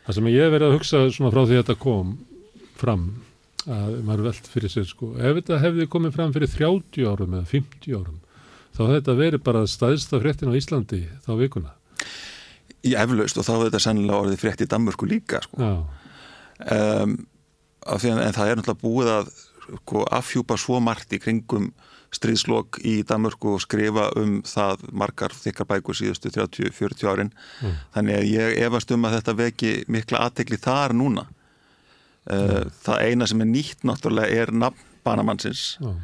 Það 0.07 0.17
sem 0.17 0.31
ég 0.33 0.47
hef 0.47 0.55
verið 0.55 0.67
að 0.67 0.75
hugsa 0.79 1.03
svona 1.13 1.33
frá 1.35 1.43
því 1.43 1.59
að 1.59 1.61
þetta 1.61 1.77
kom 1.85 2.17
fram 2.75 3.05
að 3.65 3.95
maður 4.05 4.27
veld 4.27 4.49
fyrir 4.51 4.73
sér 4.73 4.85
sko 4.89 5.13
ef 5.17 5.39
þetta 5.39 5.61
hefði 5.63 5.87
komið 5.89 6.17
fram 6.17 6.33
fyrir 6.35 6.51
30 6.51 7.07
árum 7.09 7.37
eða 7.37 7.49
50 7.49 7.95
árum 7.97 8.19
þá 8.75 8.81
hefði 8.83 8.97
þetta 8.99 9.15
verið 9.21 9.45
bara 9.47 9.63
staðista 9.69 10.19
fréttin 10.21 10.51
á 10.53 10.57
Íslandi 10.59 11.01
þá 11.25 11.31
vikuna 11.39 11.71
í 12.85 12.93
eflaust 12.99 13.39
og 13.39 13.47
þá 13.47 13.51
hefur 13.53 13.69
þetta 13.69 13.83
sennilega 13.87 14.21
orðið 14.21 14.43
frétt 14.43 14.63
í 14.65 14.69
Danmörku 14.69 15.09
líka 15.09 15.41
sko. 15.45 15.71
um, 16.71 17.17
en, 17.85 18.21
en 18.21 18.37
það 18.37 18.51
er 18.51 18.61
náttúrulega 18.61 18.81
búið 18.83 19.11
að 19.15 19.33
sko, 19.65 20.05
afhjúpa 20.13 20.57
svo 20.61 20.79
margt 20.83 21.13
í 21.15 21.21
kringum 21.21 21.71
stríðslokk 22.15 22.79
í 22.85 22.99
Danmörku 23.07 23.55
og 23.55 23.63
skrifa 23.63 24.09
um 24.19 24.37
það 24.47 24.85
margar 24.95 25.33
þykkar 25.35 25.69
bækur 25.73 25.97
síðustu 25.97 26.31
30-40 26.31 27.09
árin 27.11 27.31
mm. 27.33 27.79
þannig 27.95 28.19
að 28.19 28.29
ég 28.31 28.59
efast 28.67 28.93
um 28.95 29.07
að 29.07 29.17
þetta 29.17 29.37
veki 29.41 29.71
mikla 29.91 30.21
aðtegli 30.27 30.59
þar 30.61 30.95
núna 30.95 31.25
mm. 32.29 32.75
það 32.85 33.07
eina 33.09 33.29
sem 33.29 33.41
er 33.43 33.51
nýtt 33.51 33.87
náttúrulega 33.87 34.43
er 34.43 34.53
nafn 34.55 34.93
banamannsins 35.05 35.65
mm. 35.81 35.97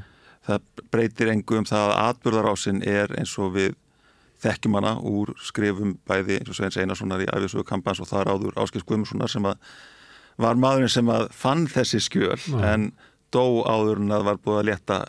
það 0.50 0.84
breytir 0.94 1.32
engu 1.34 1.62
um 1.62 1.70
það 1.70 1.94
að 1.94 2.04
atbyrðarásinn 2.10 2.84
er 2.88 3.16
eins 3.18 3.38
og 3.40 3.56
við 3.56 3.78
þekkjum 4.42 4.78
hana 4.80 4.96
úr 5.08 5.34
skrifum 5.46 5.96
bæði 6.10 6.40
eins 6.40 6.52
og 6.52 6.58
Sveins 6.58 6.78
Einarssonar 6.82 7.24
í 7.24 7.30
æfisögu 7.30 7.66
kampans 7.68 8.02
og 8.02 8.10
þar 8.10 8.34
áður 8.34 8.60
Áskils 8.62 8.86
Guðmurssonar 8.88 9.32
sem 9.32 9.48
að 9.48 9.58
var 10.42 10.60
maðurinn 10.60 10.92
sem 10.92 11.10
að 11.12 11.28
fann 11.36 11.68
þessi 11.70 12.02
skjöl 12.02 12.40
Ná. 12.56 12.62
en 12.74 12.88
dó 13.34 13.64
áður 13.68 14.02
en 14.02 14.16
að 14.16 14.28
var 14.30 14.42
búið 14.42 14.62
að 14.62 14.70
leta 14.72 15.02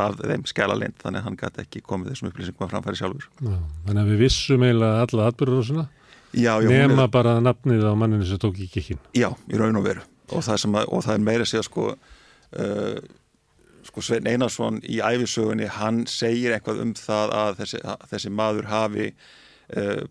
af 0.00 0.20
þeim 0.20 0.44
skælalind 0.48 1.00
þannig 1.02 1.20
að 1.20 1.26
hann 1.26 1.38
gæti 1.40 1.64
ekki 1.64 1.82
komið 1.84 2.12
þessum 2.12 2.30
upplýsingum 2.30 2.66
að 2.66 2.70
framfæri 2.74 3.00
sjálfur. 3.00 3.26
Ná, 3.42 3.56
þannig 3.88 4.02
að 4.02 4.12
við 4.12 4.22
vissum 4.24 4.64
eiginlega 4.64 5.02
alla 5.06 5.26
atbyrður 5.30 5.66
nema 6.70 7.04
er... 7.04 7.12
bara 7.12 7.34
nafnið 7.42 7.84
á 7.84 7.92
manninu 7.98 8.28
sem 8.28 8.40
tók 8.40 8.56
ekki 8.62 8.80
ekki. 8.84 8.98
Já, 9.18 9.28
í 9.50 9.60
raun 9.60 9.80
og 9.80 9.86
veru 9.88 10.06
og 10.30 10.44
það, 10.46 10.66
að, 10.68 10.84
og 10.94 11.02
það 11.02 11.16
er 11.16 11.24
meira 11.26 11.46
að 11.46 11.50
segja 11.50 11.64
sko 11.66 11.86
uh, 11.90 13.00
sko 14.00 14.14
Svein 14.14 14.28
Einarsson 14.30 14.80
í 14.82 15.00
æfisögunni 15.04 15.68
hann 15.76 16.04
segir 16.08 16.54
eitthvað 16.56 16.82
um 16.84 16.92
það 16.96 17.32
að 17.36 17.54
þessi, 17.60 17.80
að 17.84 18.04
þessi 18.12 18.32
maður 18.32 18.68
hafi 18.70 19.08
uh, 19.76 20.04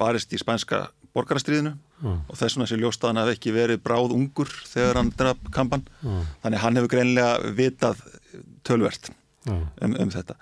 barist 0.00 0.32
í 0.34 0.40
spænska 0.40 0.86
borgarastriðinu 1.16 1.72
mm. 2.02 2.16
og 2.28 2.36
þess 2.36 2.56
vegna 2.56 2.68
sé 2.68 2.78
ljóstaðan 2.80 3.22
að 3.22 3.34
ekki 3.36 3.54
verið 3.56 3.82
bráð 3.84 4.14
ungur 4.16 4.50
þegar 4.68 5.00
hann 5.00 5.12
draf 5.16 5.42
kampan 5.54 5.84
mm. 6.02 6.24
þannig 6.44 6.64
hann 6.64 6.80
hefur 6.80 6.92
greinlega 6.92 7.52
vitað 7.56 8.02
tölvert 8.66 9.10
mm. 9.46 9.62
um, 9.86 9.98
um 10.04 10.12
þetta 10.12 10.36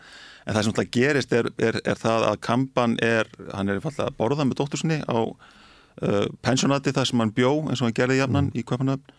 en 0.45 0.57
það 0.57 0.63
sem 0.63 0.75
alltaf 0.75 0.93
gerist 0.93 1.35
er, 1.37 1.51
er, 1.57 1.81
er 1.85 2.01
það 2.01 2.29
að 2.31 2.41
kampan 2.45 2.97
er, 3.05 3.31
hann 3.55 3.73
er 3.73 3.83
fallið 3.85 4.07
að 4.09 4.17
borða 4.19 4.49
með 4.49 4.61
dóttursinni 4.61 5.01
á 5.07 5.19
uh, 5.21 6.25
pensionati 6.45 6.93
þar 6.95 7.11
sem 7.11 7.23
hann 7.23 7.35
bjó 7.37 7.53
eins 7.69 7.81
og 7.81 7.89
hann 7.89 7.97
gerði 7.97 8.21
jafnan 8.21 8.51
mm. 8.51 8.59
í 8.59 8.67
Köpunöfn 8.67 9.15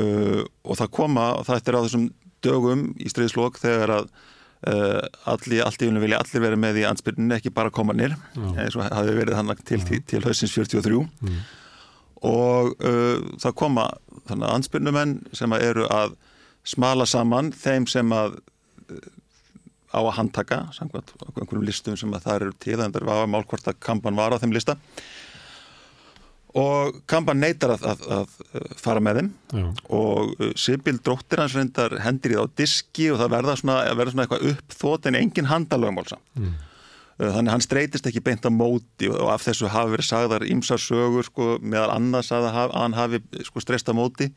uh, 0.00 0.42
og 0.64 0.80
það 0.80 0.94
koma, 0.96 1.30
það 1.46 1.60
eftir 1.60 1.78
á 1.78 1.84
þessum 1.84 2.08
dögum 2.44 2.86
í 3.00 3.10
stríðslokk 3.10 3.58
þegar 3.62 3.92
að 3.98 4.08
uh, 4.68 5.00
allir, 5.30 5.64
allt 5.64 5.82
í 5.82 5.90
unum 5.90 6.04
vilja 6.04 6.20
allir 6.22 6.44
vera 6.44 6.60
með 6.60 6.80
í 6.82 6.86
ansbyrninu, 6.88 7.36
ekki 7.36 7.52
bara 7.54 7.72
komanir 7.74 8.16
eins 8.36 8.76
og 8.78 8.86
hafi 8.86 9.16
verið 9.16 9.38
hann 9.38 9.52
til, 9.62 9.80
til, 9.86 10.00
til 10.08 10.22
hausins 10.24 10.54
43 10.54 11.00
mm. 11.00 11.42
og 12.30 12.74
uh, 12.78 13.18
það 13.42 13.58
koma 13.60 13.88
þannig 14.28 14.48
að 14.48 14.54
ansbyrnumenn 14.58 15.18
sem 15.36 15.56
að 15.56 15.66
eru 15.70 15.88
að 15.92 16.16
smala 16.64 17.06
saman 17.08 17.52
þeim 17.52 17.88
sem 17.90 18.14
að 18.16 18.38
uh, 18.38 19.10
á 19.94 20.00
að 20.02 20.16
handtaka 20.18 20.62
samkvæmt 20.74 21.12
einhverjum 21.22 21.66
listum 21.66 21.98
sem 21.98 22.14
að 22.16 22.24
það 22.26 22.40
eru 22.40 22.56
til 22.64 22.80
en 22.80 22.94
það 22.94 23.10
var 23.10 23.28
málkvort 23.30 23.70
að 23.70 23.78
kampan 23.84 24.18
var 24.18 24.34
á 24.34 24.42
þeim 24.42 24.56
lista 24.56 24.78
og 26.54 27.00
Kampan 27.10 27.40
neytar 27.42 27.74
að, 27.74 27.86
að, 27.90 28.04
að 28.14 28.74
fara 28.78 29.02
með 29.02 29.20
þeim 29.20 29.30
Já. 29.58 29.64
og 29.96 30.34
uh, 30.38 30.52
Sibyl 30.58 31.00
dróttir 31.02 31.42
hans 31.42 31.56
reyndar 31.58 31.96
hendir 32.04 32.34
í 32.34 32.38
það 32.38 32.46
á 32.46 32.56
diski 32.60 33.08
og 33.10 33.18
það 33.22 33.32
verða 33.34 33.56
svona, 33.58 33.78
verða 33.98 34.14
svona 34.14 34.26
eitthvað 34.26 34.46
uppþót 34.52 35.10
en 35.10 35.20
engin 35.22 35.50
handalögumálsa 35.50 36.20
Mm. 36.34 36.54
Uh, 37.14 37.28
þannig 37.30 37.52
hann 37.52 37.62
streytist 37.62 38.06
ekki 38.10 38.22
beint 38.26 38.42
á 38.42 38.50
móti 38.50 39.06
og 39.06 39.28
af 39.30 39.44
þessu 39.46 39.68
hafi 39.70 39.92
verið 39.92 40.06
sagðar 40.08 40.44
ýmsar 40.50 40.80
sögur 40.82 41.26
sko, 41.28 41.44
meðal 41.62 41.92
annars 41.94 42.32
að, 42.34 42.48
hann 42.74 42.96
hafi 42.98 43.20
sko, 43.46 43.62
streyst 43.62 43.86
á 43.86 43.94
móti 43.94 44.32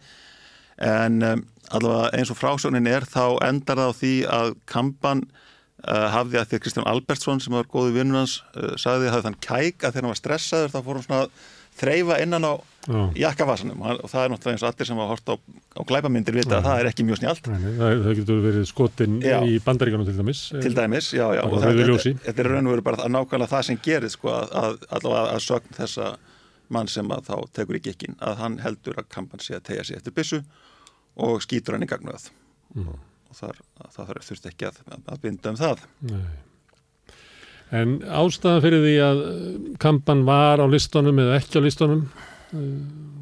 en 0.78 1.22
um, 1.26 1.42
allavega 1.74 2.12
eins 2.14 2.30
og 2.30 2.38
frásögnin 2.38 2.90
er 2.90 3.08
þá 3.10 3.42
endar 3.48 3.82
það 3.82 3.90
á 3.90 3.98
því 3.98 4.14
að 4.30 4.52
Kampan 4.70 5.24
uh, 5.26 6.08
hafði 6.14 6.38
að 6.38 6.52
því 6.52 6.60
að 6.60 6.64
Kristján 6.66 6.90
Albertsson 6.92 7.42
sem 7.42 7.58
var 7.58 7.70
góðu 7.72 7.96
vinnur 7.98 8.22
hans 8.22 8.40
uh, 8.54 8.76
sagði 8.78 9.10
að 9.10 9.26
þann 9.26 9.40
kæk 9.42 9.82
að 9.82 9.98
þegar 9.98 10.06
hann 10.06 10.14
var 10.14 10.22
stressaður 10.22 10.76
þá 10.76 10.80
fór 10.82 11.00
hann 11.00 11.08
svona 11.08 11.24
að 11.26 11.48
þreyfa 11.78 12.18
innan 12.24 12.46
á 12.48 12.54
Já. 12.88 13.02
jakkavasanum 13.20 13.82
og 13.84 14.06
það 14.08 14.22
er 14.24 14.30
náttúrulega 14.32 14.54
eins 14.56 14.64
og 14.64 14.70
allir 14.72 14.88
sem 14.88 15.00
hafa 15.02 15.10
hort 15.12 15.28
á, 15.28 15.36
á 15.76 15.82
glæpamyndir 15.90 16.38
vita 16.38 16.56
að 16.62 16.68
það 16.70 16.80
er 16.84 16.90
ekki 16.92 17.06
mjög 17.10 17.20
snjált 17.20 17.50
það, 17.50 17.66
það 18.06 18.14
getur 18.22 18.40
verið 18.46 18.68
skotin 18.70 19.18
Já. 19.26 19.38
í 19.44 19.58
bandaríkanum 19.66 20.08
til 20.08 20.16
dæmis. 20.22 20.44
til 20.64 20.72
dæmis, 20.78 21.10
já, 21.18 21.26
já 21.36 21.42
og 21.44 21.58
rauðu 21.58 21.84
það, 21.84 22.00
þetta, 22.06 22.24
þetta 22.30 22.44
er 22.46 22.50
raun 22.54 22.70
og 22.72 22.76
veru 22.78 22.86
bara 22.88 23.04
að 23.04 23.12
nákvæmlega 23.18 23.52
það 23.58 23.68
sem 23.72 23.82
gerir 23.90 24.14
sko 24.16 24.32
að, 24.38 24.80
að 24.88 25.10
að 25.20 25.44
sögn 25.50 25.76
þessa 25.82 26.08
mann 26.72 26.88
sem 26.92 27.12
að 27.12 27.28
þá 27.28 27.36
tekur 27.60 27.80
í 27.80 27.84
gikkin 27.90 28.16
að 28.24 28.40
hann 28.46 28.58
heldur 28.64 28.98
að 29.04 29.12
kampan 29.18 29.44
sé 29.44 29.56
að 29.60 29.66
tegja 29.68 29.84
sig 29.88 30.00
eftir 30.00 30.16
byssu 30.16 30.42
og 31.20 31.44
skýtur 31.44 31.76
hann 31.78 31.84
í 31.88 31.92
gagnuð 31.92 32.32
Mm. 32.76 32.98
og 33.32 33.36
þar, 33.38 33.60
það 33.96 34.08
þarf 34.10 34.26
þurft 34.28 34.48
ekki 34.50 34.66
að, 34.68 34.80
að 35.08 35.22
binda 35.24 35.50
um 35.54 35.56
það 35.58 35.86
Nei. 36.04 36.26
En 37.76 37.98
ástæðan 38.06 38.64
fyrir 38.64 38.86
því 38.86 38.96
að 39.04 39.24
uh, 39.24 39.48
kampan 39.84 40.24
var 40.28 40.64
á 40.64 40.66
listunum 40.72 41.20
eða 41.20 41.40
ekki 41.42 41.60
á 41.60 41.66
listunum, 41.66 42.08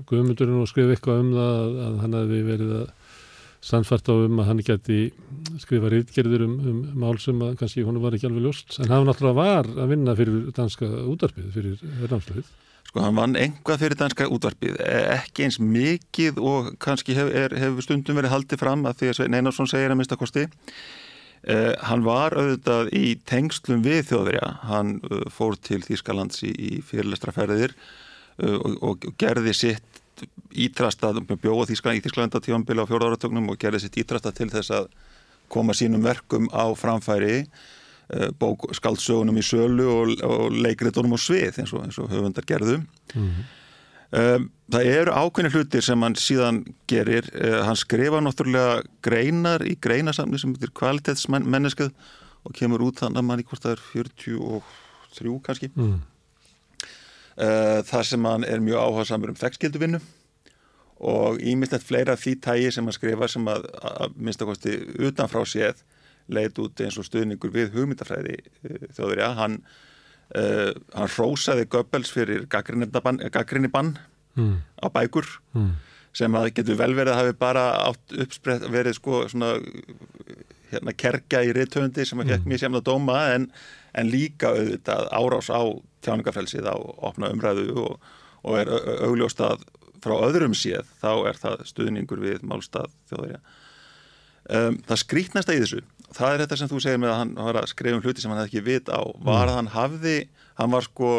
Guðmundur 0.06 0.46
er 0.46 0.54
nú 0.54 0.62
að 0.62 0.70
skrifa 0.70 0.94
eitthvað 0.94 1.22
um 1.24 1.32
það 1.34 1.80
að, 1.82 1.96
hann 2.04 2.18
hefði 2.20 2.42
verið 2.46 2.74
að 2.78 2.84
sannfært 3.66 4.12
á 4.12 4.14
um 4.14 4.42
að 4.42 4.50
hann 4.52 4.62
geti 4.68 5.00
skrifa 5.64 5.90
rítgerðir 5.90 6.44
um, 6.46 6.54
um 6.70 6.84
mál 7.02 7.16
sem 7.22 7.40
að 7.42 7.56
kannski 7.62 7.86
honum 7.88 8.04
var 8.06 8.14
ekki 8.14 8.30
alveg 8.30 8.46
ljóst. 8.46 8.76
En 8.84 8.92
hann 8.94 9.08
náttúrulega 9.10 9.40
var 9.40 9.70
að 9.72 9.96
vinna 9.96 10.14
fyrir 10.20 10.52
danska 10.54 10.90
útarpið, 11.10 11.48
fyrir 11.56 11.82
verðnámsleið. 12.04 12.52
sko 12.86 13.02
hann 13.02 13.18
vann 13.18 13.34
einhvað 13.40 13.82
fyrir 13.82 14.00
danska 14.00 14.28
útvarpið 14.30 14.78
e- 14.86 15.00
ekki 15.16 15.48
eins 15.48 15.58
mikið 15.60 16.38
og 16.38 16.70
kannski 16.86 17.18
hefur 17.18 17.58
hef, 17.58 17.82
stundum 17.84 18.22
verið 18.22 18.36
haldið 18.36 18.62
fram 18.62 18.86
að 18.86 19.02
því 19.02 19.10
að 19.10 19.18
Svein 19.18 19.40
Einarsson 19.40 19.72
segir 19.72 19.90
að 19.90 20.00
minnstakosti 20.00 20.46
Uh, 21.46 21.76
hann 21.86 22.02
var 22.02 22.34
auðvitað 22.34 22.88
í 22.98 23.20
tengslum 23.30 23.84
við 23.86 24.08
þjóðverja, 24.10 24.48
hann 24.66 24.96
uh, 25.06 25.28
fór 25.30 25.54
til 25.62 25.78
Þýskalands 25.86 26.42
í, 26.48 26.50
í 26.50 26.72
fyrirlestraferðir 26.82 27.76
uh, 27.76 28.56
og, 28.58 28.80
og 28.82 29.06
gerði 29.22 29.54
sitt 29.54 30.02
ítrastað, 30.56 31.20
bjóða 31.30 31.68
Þýskaland 31.70 32.00
í 32.00 32.06
Þýskalanda 32.08 32.42
tífambili 32.42 32.82
á 32.82 32.90
fjóra 32.90 33.12
áratögnum 33.12 33.52
og 33.54 33.60
gerði 33.62 33.84
sitt 33.84 34.00
ítrastað 34.02 34.40
til 34.40 34.50
þess 34.56 34.74
að 34.74 34.90
koma 35.54 35.76
sínum 35.78 36.02
verkum 36.02 36.48
á 36.50 36.66
framfæri 36.74 37.44
bók 38.40 38.68
skaldsögunum 38.78 39.38
í 39.42 39.44
sölu 39.46 39.86
og, 39.90 40.12
og 40.26 40.54
leikriðunum 40.54 41.18
á 41.18 41.20
svið 41.20 41.60
eins 41.62 41.74
og, 41.74 41.86
og 42.02 42.10
höfundar 42.14 42.46
gerðum 42.48 42.86
Mm. 43.16 43.46
Um, 44.16 44.46
það 44.72 44.90
eru 44.94 45.14
ákveðni 45.14 45.52
hlutir 45.52 45.84
sem 45.84 46.04
hann 46.06 46.16
síðan 46.20 46.62
gerir. 46.88 47.28
Uh, 47.36 47.62
hann 47.68 47.80
skrifa 47.80 48.22
náttúrulega 48.24 48.84
greinar 49.04 49.66
í 49.68 49.76
greinasamni 49.82 50.40
sem 50.40 50.54
heitir 50.56 50.72
kvalitetsmenneskið 50.78 51.90
og 52.46 52.56
kemur 52.56 52.86
út 52.86 53.02
þannig 53.02 53.20
að 53.20 53.28
mann 53.28 53.42
í 53.42 53.48
hvort 53.48 53.66
það 53.66 53.76
er 53.76 53.82
43 53.92 55.40
kannski. 55.48 55.72
Mm. 55.76 55.98
Uh, 57.36 57.82
þar 57.90 58.08
sem 58.08 58.30
hann 58.30 58.48
er 58.48 58.64
mjög 58.64 58.86
áhersamur 58.86 59.34
um 59.34 59.40
þekkskilduvinnu 59.40 60.00
og 61.06 61.42
ímyndilegt 61.44 61.84
fleira 61.84 62.16
því 62.16 62.38
tægi 62.46 62.70
sem 62.72 62.86
hann 62.88 62.96
skrifa 62.96 63.28
sem 63.28 63.50
að, 63.52 63.66
að 63.84 64.16
minnstakosti 64.16 64.78
utanfrá 65.10 65.44
séð 65.50 65.82
leit 66.32 66.56
út 66.64 66.80
eins 66.82 66.96
og 66.98 67.06
stuðningur 67.10 67.52
við 67.52 67.76
hugmyndafræði 67.76 68.38
uh, 68.40 68.88
þjóðurja. 68.96 69.34
Hann 69.42 69.60
Uh, 70.34 70.72
hann 70.98 71.12
rósaði 71.14 71.68
Goebbels 71.70 72.10
fyrir 72.12 72.48
gaggrinni 72.50 72.88
bann 73.72 73.98
Mm. 74.36 74.56
á 74.84 74.90
bækur 74.92 75.24
Mm. 75.56 75.70
sem 76.14 76.34
að 76.36 76.50
getur 76.58 76.76
vel 76.76 76.92
verið 76.98 77.14
að 77.14 77.20
hafi 77.22 77.34
bara 77.40 77.62
átt 77.88 78.12
uppsprett 78.20 78.66
verið 78.68 78.96
sko 78.98 79.22
svona 79.32 79.54
hérna 80.74 80.92
kerkja 80.98 81.44
í 81.46 81.54
rithöfundi 81.56 82.04
sem 82.08 82.20
að 82.20 82.34
fekk 82.34 82.46
mér 82.50 82.60
semna 82.60 82.82
dóma 82.84 83.20
en, 83.36 83.46
en 83.94 84.10
líka 84.12 84.50
auðvitað 84.52 85.08
árás 85.16 85.48
á 85.54 85.62
tjáningafrelsið 86.04 86.68
á 86.68 86.76
opna 86.76 87.30
umræðu 87.32 87.70
og, 87.86 88.00
og 88.44 88.58
er 88.60 88.68
au- 88.76 88.98
augljóst 89.12 89.40
að 89.46 89.64
frá 90.04 90.18
öðrum 90.28 90.58
séð 90.58 90.84
þá 91.00 91.12
er 91.30 91.40
það 91.40 91.64
stuðningur 91.72 92.20
við 92.26 92.44
málstað 92.44 92.92
þjóðverja 93.10 93.40
um, 94.50 94.82
það 94.90 95.02
skrítnasta 95.06 95.56
í 95.56 95.62
þessu 95.64 95.80
það 96.16 96.34
er 96.34 96.44
þetta 96.46 96.58
sem 96.62 96.72
þú 96.72 96.82
segir 96.84 97.02
með 97.04 97.12
að 97.14 97.20
hann 97.22 97.34
var 97.48 97.60
að 97.62 97.70
skrifa 97.72 97.98
um 98.00 98.04
hluti 98.06 98.24
sem 98.24 98.32
hann 98.34 98.42
hefði 98.44 98.52
ekki 98.54 98.66
vit 98.70 98.92
á. 98.92 99.02
Var 99.28 99.50
að 99.52 99.58
hann 99.60 99.72
hafði, 99.76 100.18
hann 100.60 100.74
var 100.76 100.86
sko 100.88 101.10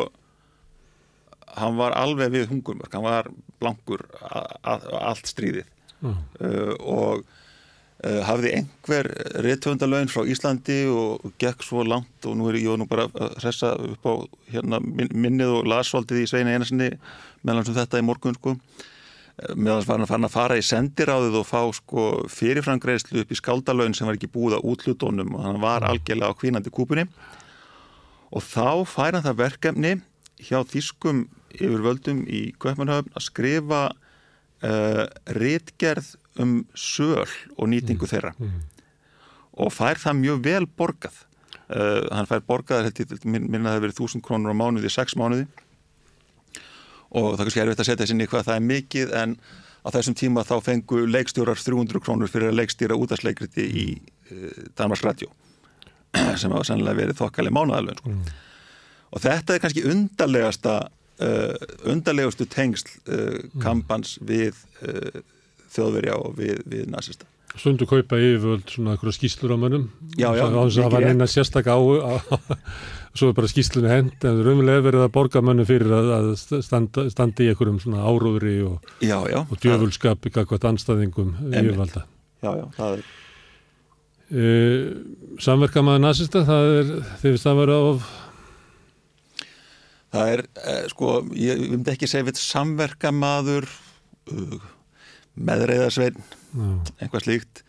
hann 1.57 1.79
var 1.79 1.95
alveg 1.97 2.33
við 2.35 2.51
hungurmörk, 2.51 2.93
hann 2.93 3.07
var 3.07 3.29
blankur 3.63 4.03
allt 4.27 5.29
stríðið. 5.31 5.69
Já. 6.05 6.11
uh, 6.13 6.73
og 6.85 7.23
uh, 7.25 8.19
hafði 8.29 8.51
einhver 8.59 9.07
rithöfundalögin 9.47 10.11
frá 10.13 10.27
Íslandi 10.29 10.83
og, 10.93 11.25
og 11.25 11.33
gekk 11.41 11.65
svo 11.65 11.81
langt 11.89 12.29
og 12.29 12.37
nú 12.37 12.51
er 12.51 12.59
ég 12.61 12.77
nú 12.77 12.85
bara 12.91 13.07
að 13.09 13.39
hressa 13.41 13.71
upp 13.81 14.05
á 14.05 14.15
hérna, 14.53 14.83
min- 14.85 15.15
minnið 15.17 15.55
og 15.63 15.71
lasvaldið 15.73 16.21
í 16.21 16.29
sveina 16.29 16.53
einasinni 16.53 16.91
meðan 17.49 17.65
sem 17.71 17.79
þetta 17.79 18.03
í 18.03 18.05
morgun 18.05 18.37
sko 18.37 18.57
meðan 19.37 19.85
var 19.85 20.01
hann 20.01 20.09
fann 20.09 20.27
að 20.27 20.33
fara 20.33 20.57
í 20.57 20.65
sendiráðið 20.65 21.35
og 21.43 21.45
fá 21.45 21.61
sko 21.77 22.05
fyrirfrangreðslu 22.33 23.21
upp 23.21 23.33
í 23.35 23.37
skáldalögin 23.37 23.97
sem 23.97 24.09
var 24.09 24.17
ekki 24.17 24.31
búið 24.33 24.57
á 24.57 24.61
útlutónum 24.65 25.35
og 25.37 25.43
hann 25.45 25.61
var 25.61 25.85
algjörlega 25.85 26.33
á 26.33 26.39
kvínandi 26.41 26.73
kúpunni. 26.73 27.05
Og 28.33 28.45
þá 28.45 28.89
fær 28.89 29.19
hann 29.19 29.27
það 29.27 29.43
verkefni 29.43 29.93
hjá 30.41 30.63
þýskum 30.73 31.27
yfirvöldum 31.53 32.25
í 32.29 32.49
Kaupmannhöfn 32.61 33.13
að 33.13 33.27
skrifa 33.27 33.83
uh, 33.93 35.05
ritgerð 35.37 36.15
um 36.41 36.59
söl 36.73 37.29
og 37.57 37.71
nýtingu 37.73 38.09
þeirra. 38.09 38.33
Mm. 38.41 38.65
og 39.57 39.73
fær 39.73 39.97
það 39.97 40.19
mjög 40.21 40.43
vel 40.45 40.65
borgað. 40.69 41.23
Uh, 41.67 42.05
hann 42.13 42.29
fær 42.29 42.43
borgað 42.47 42.89
minna 43.25 43.69
það 43.69 43.77
hefur 43.77 43.85
verið 43.87 44.01
þúsund 44.01 44.25
krónur 44.25 44.53
á 44.53 44.57
mánuði, 44.57 44.93
sex 44.93 45.17
mánuði 45.19 45.47
og 47.17 47.31
það 47.35 47.41
er 47.41 47.47
kannski 47.47 47.63
erfitt 47.65 47.83
að 47.83 47.89
setja 47.91 48.09
sinni 48.11 48.29
hvað 48.31 48.49
það 48.49 48.59
er 48.59 48.67
mikið 48.71 49.15
en 49.23 49.37
á 49.87 49.89
þessum 49.95 50.17
tíma 50.19 50.45
þá 50.47 50.57
fengu 50.67 51.05
leikstjórar 51.09 51.61
300 51.63 52.03
krónur 52.03 52.31
fyrir 52.31 52.51
að 52.51 52.59
leikstýra 52.61 52.99
útastleikriti 52.99 53.67
í 53.67 53.87
uh, 53.97 54.67
Danmarks 54.79 55.05
Radio 55.07 55.31
sem 56.41 56.53
hafa 56.53 56.67
sannlega 56.69 57.01
verið 57.03 57.21
þokkaleg 57.21 57.55
mánuðalun 57.55 58.01
sko. 58.01 58.17
og 59.13 59.25
þetta 59.25 59.55
er 59.55 59.65
kannski 59.65 59.87
undarlegasta 59.89 60.77
uh, 60.87 61.55
undarlegustu 61.93 62.49
tengsl 62.51 62.93
uh, 63.07 63.41
kampans 63.63 64.19
við 64.21 64.59
þjóðverja 65.73 66.19
og 66.21 66.37
við, 66.39 66.61
við 66.69 66.91
nazista 66.93 67.29
Stundu 67.57 67.87
kaupa 67.89 68.19
yfirvöld 68.21 68.69
svona 68.69 68.95
eitthvað 68.97 69.15
skýslur 69.17 69.55
á 69.55 69.59
mönnum. 69.61 69.85
Já, 70.19 70.29
já, 70.37 70.45
á 70.45 70.61
þess 70.61 70.77
að 70.77 70.83
það 70.83 70.97
var 70.97 71.07
neina 71.07 71.29
sérstak 71.31 71.71
á, 71.71 71.79
svo 73.17 73.31
er 73.31 73.37
bara 73.39 73.49
skýslunni 73.53 73.93
hend 73.93 74.27
en 74.29 74.43
raunverulega 74.45 74.85
verið 74.85 75.05
að 75.07 75.15
borga 75.15 75.45
mönnum 75.45 75.69
fyrir 75.69 75.95
að, 75.97 76.11
að 76.19 76.27
standa, 76.67 77.07
standa 77.13 77.47
í 77.47 77.49
einhverjum 77.53 77.79
svona 77.81 78.05
áróðri 78.05 78.59
og, 78.67 78.91
og 79.47 79.57
djöfulskap 79.63 80.29
í 80.29 80.35
kakvat 80.35 80.69
anstæðingum 80.73 81.33
yfirvalda. 81.49 82.05
Já, 82.45 82.51
já, 82.61 82.67
það 82.77 82.99
er 82.99 83.07
uh, 84.37 84.85
Samverkamaður 85.47 86.05
nazista 86.05 86.45
það 86.47 86.71
er, 86.83 86.95
finnst 87.23 87.49
það 87.49 87.61
vera 87.63 87.81
of 87.89 88.15
Það 90.17 90.33
er, 90.33 90.43
eh, 90.63 90.85
sko, 90.89 91.13
ég 91.37 91.61
myndi 91.67 91.93
ekki 91.93 92.09
segja 92.09 92.25
við 92.29 92.39
samverkamaður, 92.41 93.67
uh, 94.33 94.55
meðreiðarsveinn, 95.37 96.17
já, 96.17 96.31
eitthvað 97.01 97.25
slíkt. 97.25 97.63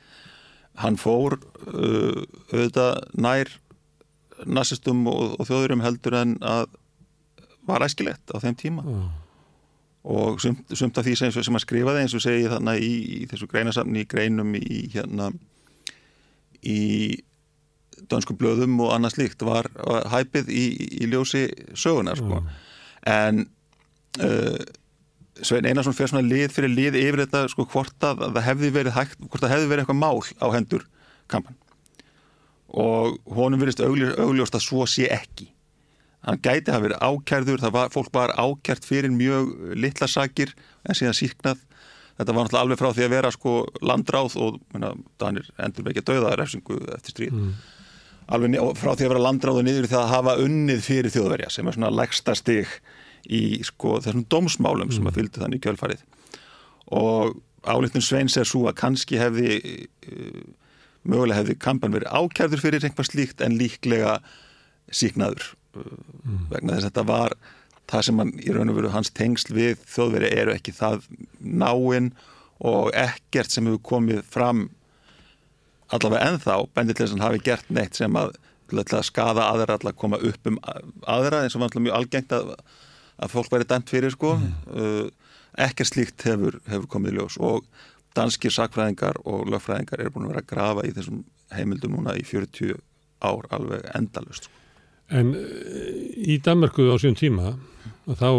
Hann 0.77 0.97
fór 0.97 1.37
uh, 1.37 2.23
auðvitað 2.53 2.99
nær 3.17 3.53
narsistum 4.45 5.07
og, 5.09 5.39
og 5.39 5.47
þjóðurum 5.49 5.81
heldur 5.81 6.13
en 6.19 6.35
að 6.45 6.67
var 7.67 7.83
æskilegt 7.83 8.31
á 8.31 8.37
þeim 8.39 8.55
tíma. 8.55 8.83
já, 8.85 8.99
Og 10.07 10.39
sumt, 10.39 10.69
sumt 10.71 10.97
af 10.97 11.03
því 11.03 11.15
sem, 11.19 11.31
sem 11.35 11.55
að 11.57 11.65
skrifaði 11.65 11.99
eins 11.99 12.13
og 12.15 12.21
segi 12.23 12.47
þannig 12.47 12.83
í, 12.85 12.91
í 13.17 13.25
þessu 13.27 13.47
greinasamni 13.51 14.05
í 14.05 14.07
greinum 14.07 14.53
í 14.55 14.85
hérna 14.93 15.33
í 16.63 17.17
dönskum 18.07 18.37
blöðum 18.39 18.77
og 18.85 18.93
annað 18.95 19.17
slíkt 19.17 19.43
var, 19.43 19.67
var 19.75 20.07
hæpið 20.13 20.51
í, 20.53 20.63
í 21.01 21.09
ljósi 21.11 21.47
sögunar 21.75 22.19
sko. 22.19 22.39
en 23.09 23.47
uh, 24.21 24.63
Svein 25.45 25.67
Einarsson 25.69 25.95
fyrir 25.95 26.11
svona 26.11 26.27
lið 26.27 26.53
fyrir 26.55 26.73
lið 26.73 26.97
yfir 27.01 27.23
þetta 27.25 27.43
sko 27.51 27.67
hvort 27.71 28.07
að 28.07 28.25
það 28.25 28.43
hefði 28.47 28.71
verið 28.79 28.97
hægt, 28.97 29.19
hvort 29.21 29.43
það 29.43 29.53
hefði 29.55 29.69
verið 29.71 29.83
eitthvað 29.83 30.01
mál 30.01 30.19
á 30.41 30.47
hendur 30.55 30.87
kampan. 31.31 31.59
Og 32.67 33.15
honum 33.37 33.61
verist 33.61 33.83
augljós, 33.83 34.17
augljóst 34.19 34.57
að 34.57 34.65
svo 34.65 34.87
sé 34.89 35.07
ekki. 35.13 35.51
Hann 36.27 36.41
gæti 36.43 36.73
hafa 36.73 36.83
verið 36.83 37.03
ákærður, 37.05 37.63
var, 37.71 37.91
fólk 37.93 38.11
var 38.15 38.33
ákært 38.35 38.85
fyrir 38.87 39.13
mjög 39.13 39.53
litla 39.79 40.09
sakir 40.11 40.51
en 40.83 40.97
síðan 40.97 41.15
síknað 41.15 41.61
þetta 42.17 42.33
var 42.33 42.47
náttúrulega 42.47 42.63
alveg 42.65 42.81
frá 42.81 42.89
því 42.91 43.05
að 43.05 43.13
vera 43.13 43.31
sko 43.33 43.55
landráð 43.85 44.37
og 44.41 44.59
Danir 45.21 45.49
endur 45.61 45.91
ekki 45.91 46.03
að 46.03 46.09
dauða 46.11 46.35
refsingu 46.39 46.79
eftir 46.95 47.13
stríð. 47.13 47.35
Mm. 47.37 47.51
alveg 48.27 48.57
frá 48.79 48.91
því 48.91 49.05
að 49.05 49.11
vera 49.13 49.23
landráð 49.23 49.59
og 49.61 49.67
niður 49.67 49.87
því 49.87 49.99
að 50.01 50.13
hafa 50.15 50.37
unnið 50.43 50.81
fyrir 50.83 51.13
þjóðverja 51.13 51.51
sem 51.53 51.67
er 51.67 51.77
svona 51.77 51.93
legsta 51.93 52.35
stig 52.35 52.73
í 53.27 53.59
sko 53.67 53.97
þessum 54.03 54.25
dómsmálum 54.31 54.87
mm. 54.87 54.95
sem 54.95 55.09
að 55.09 55.19
fylgdi 55.19 55.43
þannig 55.43 55.63
kjölfarið 55.65 56.05
og 56.97 57.37
álitnum 57.67 58.03
Sveins 58.03 58.37
er 58.39 58.47
svo 58.47 58.65
að 58.69 58.79
kannski 58.81 59.19
hefði 59.19 59.59
uh, 60.07 60.41
mögulega 61.07 61.41
hefði 61.41 61.57
kampan 61.63 61.95
verið 61.95 62.13
ákjærður 62.15 62.63
fyrir 62.63 62.87
einhvað 62.87 63.11
slíkt 63.11 63.43
en 63.43 63.57
líklega 63.59 64.17
síknaður 64.93 65.51
uh, 65.75 65.83
mm. 66.23 66.47
vegna 66.53 66.77
þess 66.77 66.87
að 66.87 66.89
þetta 66.91 67.07
var 67.11 67.37
það 67.87 68.07
sem 68.07 68.21
hann 68.21 68.33
í 68.43 68.55
raun 68.55 68.71
og 68.71 68.79
veru 68.81 68.95
hans 68.95 69.13
tengsl 69.15 69.53
við 69.55 69.77
þjóðveri 69.87 70.31
eru 70.35 70.55
ekki 70.55 70.75
það 70.75 71.05
náinn 71.39 72.11
og 72.57 72.89
ekkert 72.97 73.53
sem 73.53 73.67
hefur 73.69 73.83
komið 73.93 74.23
fram 74.27 74.67
allavega 75.93 76.33
ennþá 76.33 76.57
hann 76.75 77.23
hafi 77.23 77.43
gert 77.45 77.69
neitt 77.71 77.95
sem 77.95 78.15
að, 78.19 78.35
að 78.73 79.05
skada 79.07 79.47
aðra 79.47 79.77
allavega 79.77 80.01
koma 80.01 80.19
upp 80.19 80.49
um 80.49 80.59
aðra 81.07 81.45
eins 81.45 81.55
og 81.55 81.63
var 81.63 81.79
mjög 81.79 81.99
algengt 81.99 82.35
að, 82.35 82.55
að 83.17 83.33
fólk 83.33 83.51
væri 83.53 83.67
dæmt 83.69 83.91
fyrir 83.93 84.13
sko 84.13 84.35
mm. 84.37 84.51
uh, 84.73 85.31
ekkert 85.67 85.91
slíkt 85.91 86.25
hefur, 86.27 86.59
hefur 86.69 86.89
komið 86.91 87.15
í 87.15 87.17
ljós 87.17 87.37
og 87.41 87.65
danskir 88.17 88.53
sakfræðingar 88.53 89.21
og 89.25 89.47
lögfræðingar 89.51 90.01
eru 90.03 90.13
búin 90.13 90.27
að 90.27 90.35
vera 90.35 90.43
að 90.43 90.51
grafa 90.51 90.85
í 90.87 90.93
þessum 90.95 91.23
heimildum 91.53 91.97
núna 91.97 92.15
í 92.17 92.23
40 92.27 92.77
ár 93.25 93.47
alveg 93.55 93.85
endalust 93.97 94.47
sko. 94.47 94.53
En 95.07 95.31
eh, 95.39 96.33
í 96.33 96.37
Danmarku 96.43 96.89
á 96.91 96.95
síðan 96.99 97.19
tíma 97.19 97.53
þá 98.07 98.29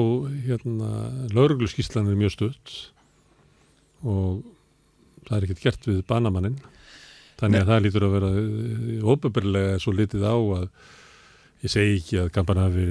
hérna 0.45 0.91
laurugluskíslan 1.33 2.11
er 2.11 2.19
mjög 2.19 2.35
stutt 2.35 2.75
og 4.05 4.43
það 5.29 5.37
er 5.37 5.47
ekkert 5.47 5.65
gert 5.65 5.89
við 5.89 6.03
banamannin 6.09 6.59
þannig 7.39 7.63
að 7.63 7.65
Nei. 7.65 7.71
það 7.71 7.83
lítur 7.87 8.07
að 8.07 8.15
vera 8.17 8.31
óbefnilega 9.13 9.75
eh, 9.75 9.83
svo 9.83 9.95
litið 9.97 10.27
á 10.29 10.37
að 10.37 10.69
ég 11.65 11.73
segi 11.73 11.97
ekki 11.99 12.21
að 12.23 12.31
kampan 12.37 12.63
hafi 12.63 12.87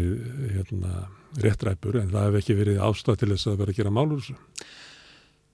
hérna, 0.55 1.05
réttræpur 1.43 2.01
en 2.01 2.11
það 2.11 2.27
hefði 2.27 2.43
ekki 2.43 2.57
verið 2.57 2.84
ástæð 2.88 3.22
til 3.22 3.31
þess 3.34 3.49
að 3.51 3.61
vera 3.61 3.73
að 3.73 3.80
gera 3.81 3.93
málur 3.93 4.22
þessu 4.22 4.38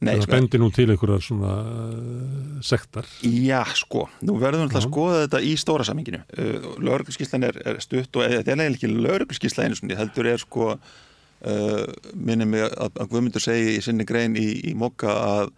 Nei, 0.04 0.18
það 0.18 0.26
sko, 0.26 0.34
bendir 0.34 0.62
nú 0.62 0.70
til 0.74 0.86
einhverjar 0.92 1.24
svona 1.24 1.54
uh, 1.64 2.60
sektar. 2.66 3.08
Já, 3.24 3.62
sko, 3.78 4.06
nú 4.26 4.36
verðum 4.42 4.68
við 4.68 4.78
að 4.80 4.86
skoða 4.88 5.22
þetta 5.24 5.42
í 5.48 5.54
stóra 5.60 5.88
saminginu. 5.88 6.20
Uh, 6.36 6.68
Lörgurskíslan 6.84 7.48
er, 7.48 7.60
er 7.70 7.80
stutt 7.84 8.20
og 8.20 8.28
þetta 8.34 8.56
er 8.56 8.66
ekki 8.66 8.92
lörgurskísla 8.92 9.68
einu 9.68 9.80
svona, 9.80 9.98
heldur 10.02 10.30
er 10.34 10.44
sko, 10.44 10.74
uh, 10.76 12.12
minnum 12.14 12.52
mig 12.52 12.66
að, 12.68 13.00
að 13.00 13.14
Guðmundur 13.14 13.46
segi 13.46 13.78
í 13.78 13.84
sinni 13.86 14.08
grein 14.10 14.38
í, 14.40 14.48
í 14.72 14.76
Mokka 14.80 15.14
að 15.14 15.54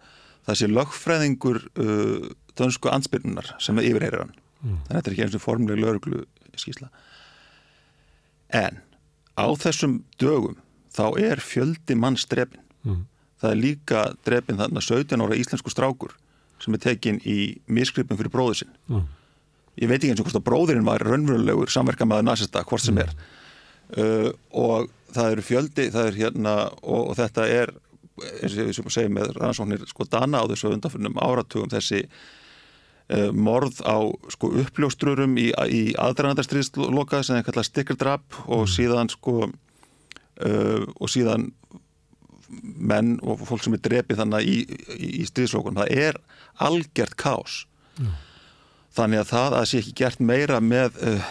það 0.46 0.60
sé 0.60 0.70
lögfræðingur 0.70 1.62
uh, 1.82 2.30
dönsku 2.56 2.92
ansbyrnunar 2.92 3.56
sem 3.62 3.82
er 3.82 3.90
yfirheyrir 3.90 4.26
hann. 4.26 4.34
Mm. 4.62 4.82
Þannig 4.86 4.92
að 4.92 4.96
þetta 4.96 5.10
er 5.10 5.16
ekki 5.16 5.26
eins 5.26 5.38
og 5.40 5.46
formleg 5.46 5.82
lörgurskísla. 5.82 6.92
En 8.54 8.82
á 9.36 9.46
þessum 9.60 10.00
dögum 10.20 10.56
þá 10.96 11.06
er 11.20 11.42
fjöldi 11.44 11.94
mann 11.98 12.16
strefn. 12.16 12.60
Mm 12.86 13.04
það 13.40 13.52
er 13.52 13.60
líka 13.60 14.02
drefin 14.26 14.60
þarna 14.60 14.82
17 14.82 15.24
ára 15.24 15.38
íslensku 15.38 15.72
strákur 15.72 16.14
sem 16.62 16.76
er 16.76 16.82
tekin 16.82 17.20
í 17.28 17.38
miskripum 17.68 18.18
fyrir 18.18 18.32
bróðu 18.32 18.60
sinn 18.62 18.76
mm. 18.88 19.08
ég 19.82 19.90
veit 19.90 19.98
ekki 20.00 20.12
eins 20.14 20.22
og 20.22 20.28
hvort 20.28 20.40
að 20.40 20.46
bróðurinn 20.48 20.86
var 20.88 21.04
raunverulegur 21.04 21.72
samverkamaður 21.72 22.30
nazista, 22.30 22.64
hvort 22.64 22.84
sem 22.84 23.00
er 23.02 23.12
mm. 23.12 23.26
uh, 24.00 24.30
og 24.56 24.88
það 25.12 25.34
eru 25.34 25.46
fjöldi 25.50 25.90
það 25.92 26.10
er 26.10 26.20
hérna 26.22 26.56
og, 26.80 27.02
og 27.10 27.18
þetta 27.20 27.48
er 27.52 27.74
eins 28.16 28.56
og 28.56 28.88
ég 28.88 28.94
segi 28.94 29.12
með 29.12 29.34
rannsóknir 29.36 29.84
sko 29.90 30.08
dana 30.08 30.40
á 30.40 30.48
þessu 30.48 30.72
undanfjörnum 30.72 31.20
áratugum 31.20 31.72
þessi 31.72 32.06
morð 33.36 33.78
á 33.86 34.02
sko 34.34 34.50
uppljóstrurum 34.64 35.36
í, 35.38 35.52
í 35.70 35.82
aðdragandarstriðsloka 35.94 37.20
sem 37.22 37.38
er 37.38 37.44
kallað 37.46 37.68
stikkerdrapp 37.68 38.40
og 38.46 38.64
mm. 38.64 38.72
síðan 38.72 39.12
sko 39.12 39.36
uh, 39.46 40.82
og 40.98 41.12
síðan 41.12 41.50
menn 42.76 43.16
og 43.26 43.42
fólk 43.46 43.64
sem 43.64 43.74
er 43.76 43.82
drepið 43.84 44.22
þannig 44.22 44.46
í, 44.50 44.58
í, 44.94 45.08
í 45.22 45.26
stríðsókunum, 45.28 45.80
það 45.82 46.02
er 46.06 46.20
algjört 46.62 47.16
kás 47.18 47.64
Já. 47.98 48.10
þannig 48.98 49.22
að 49.22 49.30
það 49.32 49.56
að 49.60 49.68
sé 49.70 49.80
ekki 49.82 49.94
gert 50.02 50.22
meira 50.22 50.60
með 50.62 51.00
uh, 51.02 51.30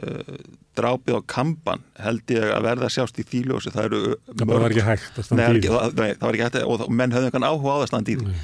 uh, 0.00 0.32
drápið 0.76 1.18
á 1.18 1.20
kampan 1.32 1.84
held 2.02 2.34
ég 2.34 2.50
að 2.52 2.66
verða 2.66 2.90
sjást 2.92 3.18
í 3.22 3.26
þýljósi 3.26 3.72
það 3.74 3.88
eru 3.88 4.02
það 4.30 4.52
var 4.52 4.68
ekki 4.70 4.86
hægt 4.86 5.20
að 5.20 5.28
standa 5.28 5.50
í 5.50 5.62
því 5.62 5.74
það 5.74 6.26
var 6.26 6.38
ekki 6.38 6.48
hægt 6.48 6.58
og 6.66 6.88
menn 6.90 7.14
höfðu 7.16 7.30
einhvern 7.30 7.48
áhuga 7.48 7.76
á 7.76 7.78
að 7.80 7.88
standa 7.92 8.12
í 8.12 8.18
því. 8.20 8.36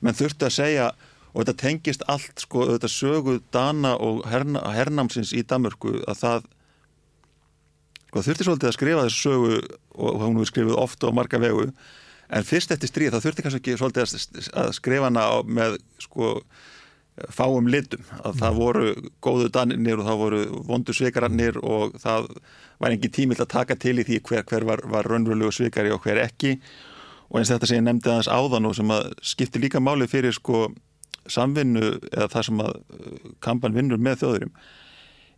Menn 0.00 0.16
þurftu 0.16 0.46
að 0.48 0.54
segja 0.56 0.90
og 1.30 1.42
þetta 1.42 1.56
tengist 1.62 2.02
allt 2.10 2.42
sko, 2.42 2.66
þetta 2.72 2.90
sögu 2.90 3.38
Dana 3.54 3.94
og 4.02 4.24
herna, 4.30 4.64
hernamsins 4.74 5.32
í 5.36 5.44
Damörku 5.46 6.00
að 6.10 6.22
það 6.24 6.48
sko, 8.10 8.24
þurfti 8.26 8.48
svolítið 8.48 8.70
að 8.70 8.76
skrifa 8.78 9.06
þessu 9.06 9.22
sögu 9.28 9.60
og 10.00 10.20
hún 10.24 10.40
hefur 10.40 10.50
skrifið 10.50 10.80
ofta 10.80 11.10
og 11.10 11.16
marga 11.18 11.40
vegu. 11.42 11.70
En 12.30 12.46
fyrst 12.46 12.70
eftir 12.74 12.90
stríð 12.90 13.14
þá 13.14 13.24
þurfti 13.24 13.46
kannski 13.46 13.60
ekki 13.62 13.78
svolítið 13.78 14.50
að 14.58 14.74
skrifa 14.76 15.08
hana 15.10 15.24
með 15.46 15.78
sko 16.02 16.34
fáum 17.34 17.68
litum. 17.70 18.02
Að 18.22 18.38
það 18.40 18.52
mm. 18.52 18.60
voru 18.60 18.92
góðu 19.22 19.48
danir 19.52 19.98
og 19.98 20.06
það 20.06 20.20
voru 20.24 20.42
vondu 20.66 20.94
svikarannir 20.96 21.58
og 21.60 21.96
það 22.00 22.30
var 22.80 22.94
ekki 22.94 23.10
tímill 23.12 23.40
að 23.42 23.50
taka 23.52 23.76
til 23.76 23.98
í 24.00 24.06
því 24.06 24.20
hver, 24.28 24.46
hver 24.48 24.66
var, 24.68 24.84
var 24.88 25.08
raunverulegu 25.10 25.52
svikari 25.52 25.92
og 25.92 26.06
hver 26.06 26.22
ekki. 26.22 26.56
Og 27.30 27.40
eins 27.40 27.50
þetta 27.52 27.68
sem 27.68 27.78
ég 27.78 27.86
nefndi 27.86 28.10
aðeins 28.10 28.30
áðan 28.30 28.70
og 28.70 28.78
sem 28.78 28.94
að 28.94 29.10
skipti 29.32 29.62
líka 29.62 29.82
máli 29.82 30.08
fyrir 30.10 30.34
sko 30.34 30.70
samvinnu 31.28 31.96
eða 32.12 32.28
það 32.32 32.46
sem 32.48 32.62
að 32.64 32.76
uh, 32.76 33.32
kampan 33.44 33.76
vinnur 33.76 34.00
með 34.00 34.22
þjóðurum 34.22 34.54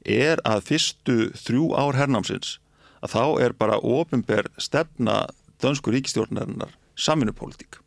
er 0.02 0.42
að 0.48 0.64
fyrstu 0.66 1.16
þrjú 1.38 1.70
ár 1.78 1.98
hernámsins 1.98 2.56
að 3.02 3.14
þá 3.14 3.24
er 3.44 3.54
bara 3.59 3.78
ofinber 3.78 4.48
stefna 4.59 5.24
dönsku 5.62 5.92
ríkistjórnarinnar 5.94 6.74
samvinnupólitík. 6.98 7.78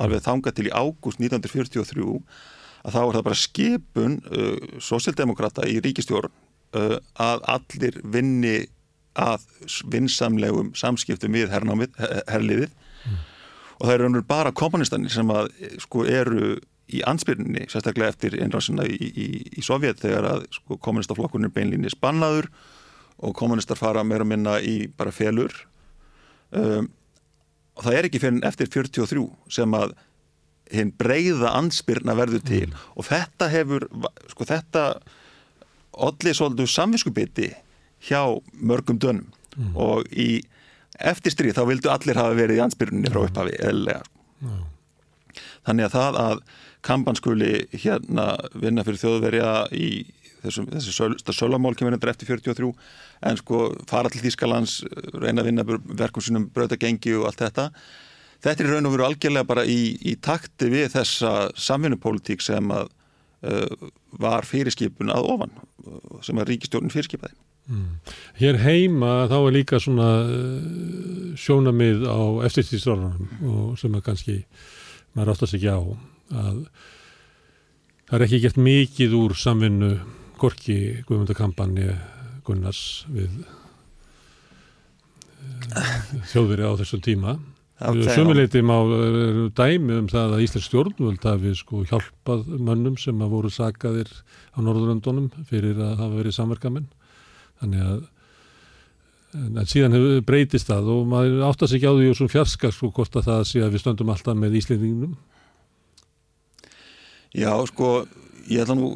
Alveg 0.00 0.22
þanga 0.24 0.52
til 0.54 0.68
í 0.68 0.72
ágúst 0.72 1.20
1943 1.20 2.04
að 2.80 2.94
þá 2.94 3.00
er 3.00 3.16
það 3.16 3.26
bara 3.28 3.40
skipun 3.40 4.20
uh, 4.30 4.76
sósildemokrata 4.80 5.66
í 5.68 5.80
ríkistjórn 5.84 6.32
uh, 6.76 6.98
að 7.20 7.48
allir 7.56 8.00
vinni 8.04 8.58
að 9.18 9.44
vinsamlegum 9.90 10.70
samskiptum 10.78 11.34
við 11.34 11.50
hernámið, 11.50 11.96
herliðið 12.30 12.70
mm. 12.70 13.16
og 13.80 13.88
það 13.88 13.94
eru 13.96 14.22
bara 14.28 14.52
kommunistanir 14.54 15.12
sem 15.12 15.32
að 15.34 15.50
sko 15.82 16.04
eru 16.06 16.52
í 16.90 17.02
ansbyrninni, 17.06 17.66
sérstaklega 17.70 18.14
eftir 18.14 18.36
einrásina 18.42 18.86
í, 18.88 18.96
í, 19.10 19.26
í 19.58 19.64
Sovjet 19.64 20.02
þegar 20.02 20.28
að 20.34 20.46
sko, 20.56 20.78
kommunistaflokkurinn 20.82 21.52
beinlínni 21.54 21.92
spannaður 21.92 22.50
og 23.20 23.34
kommunistar 23.36 23.78
fara 23.78 24.04
meira 24.06 24.24
að 24.24 24.32
minna 24.32 24.56
í 24.64 24.76
bara 24.96 25.12
felur 25.14 25.52
um, 26.56 26.88
og 27.76 27.86
það 27.86 27.96
er 27.96 28.08
ekki 28.08 28.22
fyrir 28.22 28.46
eftir 28.48 28.70
43 28.72 29.26
sem 29.52 29.76
að 29.76 29.96
hinn 30.70 30.92
breyða 30.98 31.54
ansbyrna 31.58 32.14
verður 32.18 32.44
til 32.46 32.66
mm. 32.68 32.78
og 32.94 33.08
þetta 33.08 33.50
hefur 33.50 33.86
sko 34.30 34.46
þetta 34.48 34.84
allir 36.06 36.36
svolítið 36.36 36.70
samvinskubiti 36.70 37.50
hjá 38.06 38.22
mörgum 38.54 39.00
dönum 39.02 39.26
mm. 39.56 39.74
og 39.74 40.06
í 40.12 40.42
eftirstrið 41.00 41.56
þá 41.56 41.62
vildu 41.68 41.92
allir 41.92 42.20
hafa 42.20 42.36
verið 42.38 42.60
í 42.60 42.64
ansbyrnunni 42.64 43.12
frá 43.12 43.24
upphafi 43.24 43.56
eðlega 43.58 44.04
mm. 44.44 44.62
þannig 45.68 45.88
að 45.88 45.96
það 45.96 46.20
að 46.24 46.44
kampanskuli 46.86 47.66
hérna 47.72 48.32
vinna 48.54 48.84
fyrir 48.86 49.02
þjóðverja 49.02 49.52
í 49.76 49.90
þessum, 50.40 50.68
þessi 50.70 50.94
söl, 50.94 51.14
sölamál 51.36 51.74
kemur 51.76 51.96
endur 51.96 52.12
eftir 52.12 52.30
43 52.30 52.70
en 53.28 53.40
sko 53.40 53.64
fara 53.90 54.12
til 54.12 54.22
Þýskalands 54.24 54.78
reyna 55.20 55.42
að 55.42 55.50
vinna 55.50 55.66
verkum 56.00 56.24
sínum 56.24 56.48
bröðagengi 56.54 57.14
og 57.18 57.28
allt 57.28 57.44
þetta. 57.44 57.68
Þetta 58.40 58.64
er 58.64 58.72
raun 58.72 58.88
og 58.88 58.94
veru 58.94 59.06
algjörlega 59.08 59.48
bara 59.48 59.66
í, 59.68 59.98
í 60.00 60.16
takti 60.16 60.70
við 60.72 60.94
þessa 60.94 61.50
samvinnupólitík 61.60 62.40
sem 62.44 62.72
að 62.72 62.88
uh, 62.88 63.90
var 64.20 64.48
fyrirskipun 64.48 65.12
að 65.12 65.28
ofan 65.34 65.56
sem 66.24 66.40
að 66.40 66.54
ríkistjórnum 66.54 66.92
fyrirskipaði. 66.92 67.36
Mm. 67.70 67.90
Hér 68.40 68.56
heima 68.64 69.12
þá 69.30 69.36
er 69.38 69.54
líka 69.54 69.80
svona 69.82 70.08
uh, 70.24 71.34
sjónamið 71.38 72.06
á 72.08 72.20
eftirstýrstjórnum 72.48 73.76
sem 73.78 73.98
að 73.98 74.06
kannski 74.08 74.38
maður 75.12 75.34
áttast 75.34 75.58
ekki 75.58 75.76
á 75.76 75.80
að 76.30 76.64
það 78.08 78.16
er 78.18 78.26
ekki 78.26 78.42
gert 78.44 78.58
mikið 78.60 79.16
úr 79.18 79.36
samvinnu 79.38 79.92
Gorki 80.40 80.76
Guðmundakampanji 81.08 81.94
Gunnars 82.46 82.82
við 83.12 83.42
uh, 85.76 85.96
þjóðveri 86.32 86.64
á 86.66 86.72
þessum 86.80 87.02
tíma. 87.04 87.36
Sumuleiti 87.80 88.60
má 88.60 88.76
dæmi 89.56 89.94
um 90.02 90.08
það 90.10 90.34
að 90.36 90.42
Íslands 90.44 90.66
stjórnvöld 90.68 91.24
hafi 91.24 91.54
sko 91.56 91.80
hjálpað 91.88 92.48
mönnum 92.60 92.96
sem 93.00 93.20
að 93.24 93.32
voru 93.32 93.52
sagaðir 93.52 94.10
á 94.52 94.58
Norðuröndunum 94.60 95.30
fyrir 95.48 95.80
að 95.80 95.94
hafa 96.02 96.18
verið 96.18 96.36
samverkamenn. 96.36 96.90
Þannig 97.60 97.86
að 97.86 98.02
en 99.30 99.68
síðan 99.68 99.94
hefur 99.94 100.24
breytist 100.26 100.70
það 100.70 100.88
og 100.90 101.04
maður 101.10 101.44
áttast 101.46 101.76
ekki 101.76 101.86
á 101.86 101.94
því 101.94 102.08
og 102.10 102.16
svo 102.18 102.28
fjarska 102.30 102.70
sko 102.74 102.90
hvort 102.94 103.18
að 103.20 103.28
það 103.28 103.42
sé 103.46 103.62
að 103.62 103.76
við 103.76 103.82
stöndum 103.84 104.10
alltaf 104.12 104.38
með 104.38 104.56
Íslendingum 104.58 105.14
Já, 107.34 107.52
sko 107.70 108.00
Ég 108.50 108.64
ætla 108.64 108.74
nú, 108.74 108.88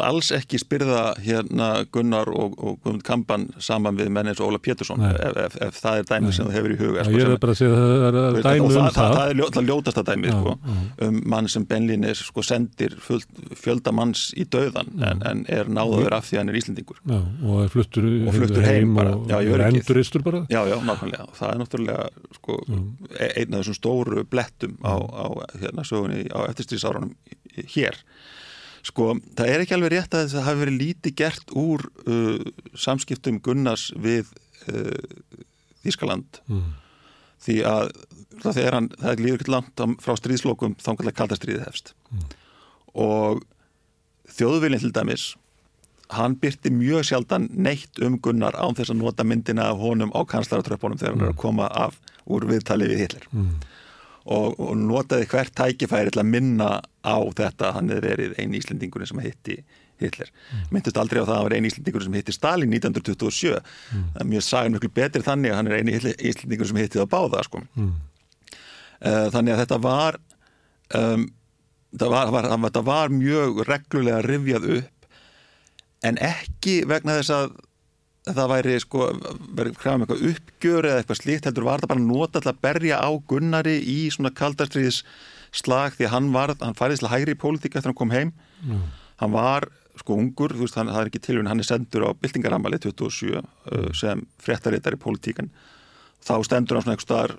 alls 0.00 0.30
ekki 0.32 0.56
spyrða 0.60 1.12
hérna 1.20 1.66
Gunnar 1.92 2.30
og, 2.32 2.54
og 2.56 2.78
Guðmund 2.80 3.02
Kampan 3.04 3.44
saman 3.60 3.98
við 3.98 4.08
menn 4.14 4.30
eins 4.30 4.40
og 4.40 4.48
Óla 4.48 4.60
Pétursson 4.62 5.02
ef, 5.04 5.18
ef, 5.42 5.56
ef 5.66 5.80
það 5.82 5.98
er 6.00 6.06
dæmið 6.08 6.36
sem 6.38 6.48
það 6.48 6.56
hefur 6.56 6.72
í 6.72 6.78
huga. 6.80 7.04
Sko, 7.04 7.18
ég 7.20 7.32
er 7.34 7.42
bara 7.42 7.52
að 7.52 7.60
segja 7.60 7.74
að 7.74 7.82
það 7.82 8.20
er 8.22 8.46
dæmið 8.46 8.64
um 8.64 8.86
það. 8.86 8.96
Það, 8.96 9.16
það 9.18 9.32
er 9.32 9.36
ljó, 9.40 9.64
ljótasta 9.68 10.04
dæmið, 10.08 10.36
sko, 10.38 10.54
um 11.08 11.18
mann 11.34 11.50
sem 11.52 11.66
benlínir 11.68 12.22
sko 12.22 12.44
sendir 12.46 12.96
full, 13.04 13.20
fjölda 13.60 13.92
manns 13.98 14.24
í 14.32 14.46
döðan 14.48 14.88
en, 15.10 15.22
en 15.28 15.44
er 15.58 15.68
náður 15.68 16.16
af 16.16 16.30
því 16.30 16.38
að 16.38 16.42
hann 16.42 16.54
er 16.54 16.60
Íslendingur. 16.62 17.04
Já, 17.04 17.18
og 17.20 17.60
er 17.66 17.70
fluttur, 17.76 18.08
og 18.08 18.38
fluttur 18.38 18.64
heim, 18.64 18.78
heim 18.78 18.96
bara. 18.96 19.14
Og 19.18 19.28
já, 19.28 19.38
er 19.42 19.66
enduristur 19.68 20.24
bara. 20.24 20.44
Já, 20.48 20.62
já, 20.72 20.78
nákvæmlega. 20.88 21.28
Það 21.36 21.52
er 21.52 21.60
náttúrulega 21.60 22.08
sko 22.38 22.58
e, 22.64 23.28
einn 23.28 23.52
af 23.52 23.60
þessum 23.60 23.78
stóru 23.82 24.24
blettum 24.24 24.80
á, 24.80 24.96
á 24.96 25.26
hérna 25.60 25.84
sögunni 25.84 26.24
á 26.32 26.48
eftirstýrsárunum 26.48 27.12
hér 27.52 27.81
Sko, 28.82 29.12
það 29.38 29.50
er 29.50 29.62
ekki 29.62 29.76
alveg 29.76 29.92
rétt 29.94 30.14
að 30.18 30.32
það 30.32 30.46
hafi 30.48 30.60
verið 30.64 30.80
lítið 30.80 31.12
gert 31.20 31.52
úr 31.54 31.84
uh, 32.02 32.46
samskiptum 32.74 33.38
Gunnars 33.44 33.90
við 33.94 34.32
uh, 34.66 34.96
Þískaland 35.84 36.40
mm. 36.50 36.64
því 37.42 37.58
að 37.66 37.92
það 38.42 38.58
er, 38.64 38.76
hann, 38.76 38.88
það 38.98 39.12
er 39.12 39.22
líður 39.22 39.44
ekki 39.44 39.54
langt 39.54 39.84
frá 40.02 40.16
stríðslokum 40.18 40.74
þá 40.80 40.88
kannski 40.90 41.14
kaldastriðið 41.20 41.64
hefst 41.68 41.94
mm. 42.10 42.26
og 43.06 43.44
þjóðvilin 44.34 44.82
til 44.82 44.92
dæmis 44.94 45.28
hann 46.12 46.34
byrti 46.42 46.72
mjög 46.74 47.06
sjaldan 47.06 47.46
neitt 47.54 48.02
um 48.02 48.18
Gunnar 48.22 48.58
án 48.58 48.74
þess 48.76 48.92
að 48.92 48.98
nota 48.98 49.24
myndina 49.24 49.70
af 49.70 49.78
honum 49.80 50.10
á 50.10 50.26
kanslaratröpunum 50.26 50.98
þegar 50.98 51.14
hann 51.14 51.22
mm. 51.22 51.28
er 51.30 51.36
að 51.36 51.42
koma 51.44 51.70
af 51.70 52.02
úr 52.26 52.50
viðtali 52.50 52.90
við 52.90 53.06
Hitler 53.06 53.30
mm 53.30 53.60
og, 54.24 54.58
og 54.60 54.74
notaði 54.78 55.28
hvert 55.30 55.54
tækifæri 55.58 56.12
til 56.12 56.22
að 56.22 56.30
minna 56.30 56.72
á 57.02 57.16
þetta 57.36 57.72
hann 57.76 57.90
hefði 57.90 58.08
verið 58.08 58.36
einn 58.38 58.54
íslendingur 58.58 59.06
sem 59.08 59.22
hitti 59.24 59.62
Hitler. 60.02 60.30
Mm. 60.50 60.62
Myndist 60.74 60.98
aldrei 60.98 61.22
á 61.22 61.26
það 61.26 61.32
að 61.32 61.36
hann 61.36 61.48
var 61.48 61.56
einn 61.56 61.68
íslendingur 61.68 62.04
sem 62.06 62.16
hitti 62.18 62.34
Stalin 62.34 62.72
1927 62.74 63.52
mm. 63.58 64.08
mjög 64.30 64.46
sagði 64.46 64.74
mjög 64.74 64.88
betur 64.96 65.26
þannig 65.26 65.52
að 65.52 65.60
hann 65.60 65.70
er 65.70 65.78
einn 65.78 65.92
íslendingur 65.92 66.70
sem 66.70 66.80
hitti 66.82 67.00
það 67.00 67.12
báða 67.12 67.44
sko. 67.46 67.62
mm. 67.76 67.92
uh, 69.02 69.28
þannig 69.34 69.54
að 69.54 69.62
þetta 69.64 69.80
var 69.84 70.18
um, 70.98 71.28
það 71.92 72.14
var, 72.16 72.32
var, 72.34 72.50
var, 72.64 72.82
var 72.88 73.14
mjög 73.14 73.62
reglulega 73.68 74.22
rivjað 74.26 74.68
upp 74.78 75.08
en 76.02 76.18
ekki 76.18 76.82
vegna 76.90 77.20
þess 77.20 77.34
að 77.36 77.52
það 78.28 78.50
væri 78.52 78.78
sko, 78.82 79.06
verið 79.58 79.78
krafum 79.80 80.04
eitthvað 80.04 80.24
uppgjör 80.30 80.88
eða 80.88 81.02
eitthvað 81.02 81.18
slíkt, 81.18 81.46
heldur 81.48 81.66
var 81.66 81.82
það 81.82 81.92
bara 81.92 82.04
nota 82.04 82.42
til 82.42 82.52
að 82.52 82.60
berja 82.62 83.00
á 83.02 83.10
Gunnari 83.28 83.76
í 83.82 83.98
svona 84.14 84.30
kaldastriðis 84.38 85.02
slag 85.52 85.96
því 85.96 86.06
að 86.06 86.14
hann 86.14 86.28
var, 86.34 86.54
hann 86.62 86.78
færðist 86.78 87.02
til 87.02 87.10
hægri 87.12 87.34
í 87.34 87.40
pólitíka 87.42 87.80
eftir 87.80 87.90
að 87.90 87.92
hann 87.92 88.00
kom 88.00 88.14
heim 88.14 88.30
mm. 88.62 88.84
hann 89.24 89.34
var 89.34 89.68
sko 89.98 90.16
ungur, 90.16 90.54
þú 90.54 90.64
veist, 90.64 90.78
hann, 90.78 90.92
það 90.92 91.02
er 91.02 91.10
ekki 91.10 91.24
tilvægn 91.26 91.50
hann 91.50 91.62
er 91.62 91.68
sendur 91.68 92.06
á 92.08 92.10
byltingaramali 92.22 92.78
27 92.80 93.34
mm. 93.34 93.50
uh, 93.74 93.90
sem 93.96 94.22
fréttarittar 94.42 94.96
í 94.96 95.02
pólitíkan 95.02 95.50
þá 96.22 96.34
stendur 96.46 96.78
hann 96.78 96.86
svona 96.86 96.96
eitthvað 96.96 97.08
staðar 97.10 97.34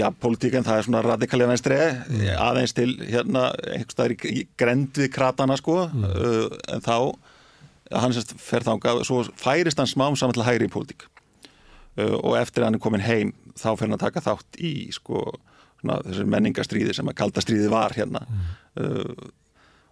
já, 0.00 0.08
pólitíkan 0.16 0.66
það 0.66 0.80
er 0.80 0.88
svona 0.88 1.04
radikalið 1.06 1.52
venstri 1.52 1.78
mm. 1.78 2.28
aðeins 2.40 2.74
til 2.76 2.90
hérna 3.04 3.50
eitthvað 3.68 3.98
staðar 3.98 4.16
í, 4.16 4.20
í 4.32 4.46
grendið 4.58 5.12
kratana 5.12 5.60
sko 5.60 5.82
mm. 5.86 6.08
uh, 6.08 6.62
en 6.72 6.88
þá 6.88 6.96
hann 7.92 8.14
sérst 8.14 8.34
fer 8.42 8.64
þángað 8.66 9.04
svo 9.08 9.22
færist 9.38 9.80
hann 9.80 9.90
smám 9.90 10.16
saman 10.18 10.36
til 10.36 10.46
hægri 10.46 10.68
í 10.68 10.72
pólitík 10.72 11.06
uh, 11.06 12.16
og 12.20 12.36
eftir 12.40 12.62
að 12.62 12.68
hann 12.68 12.78
er 12.78 12.84
komin 12.84 13.04
heim 13.04 13.34
þá 13.54 13.70
fer 13.70 13.86
hann 13.86 13.96
að 13.96 14.04
taka 14.06 14.24
þátt 14.24 14.60
í 14.60 14.72
sko 14.94 15.24
svona, 15.80 16.00
þessar 16.06 16.30
menningastríði 16.34 16.96
sem 16.96 17.10
að 17.10 17.18
kaldastríði 17.22 17.70
var 17.72 17.96
hérna 17.96 18.24
mm. 18.26 18.48
uh, 18.82 19.28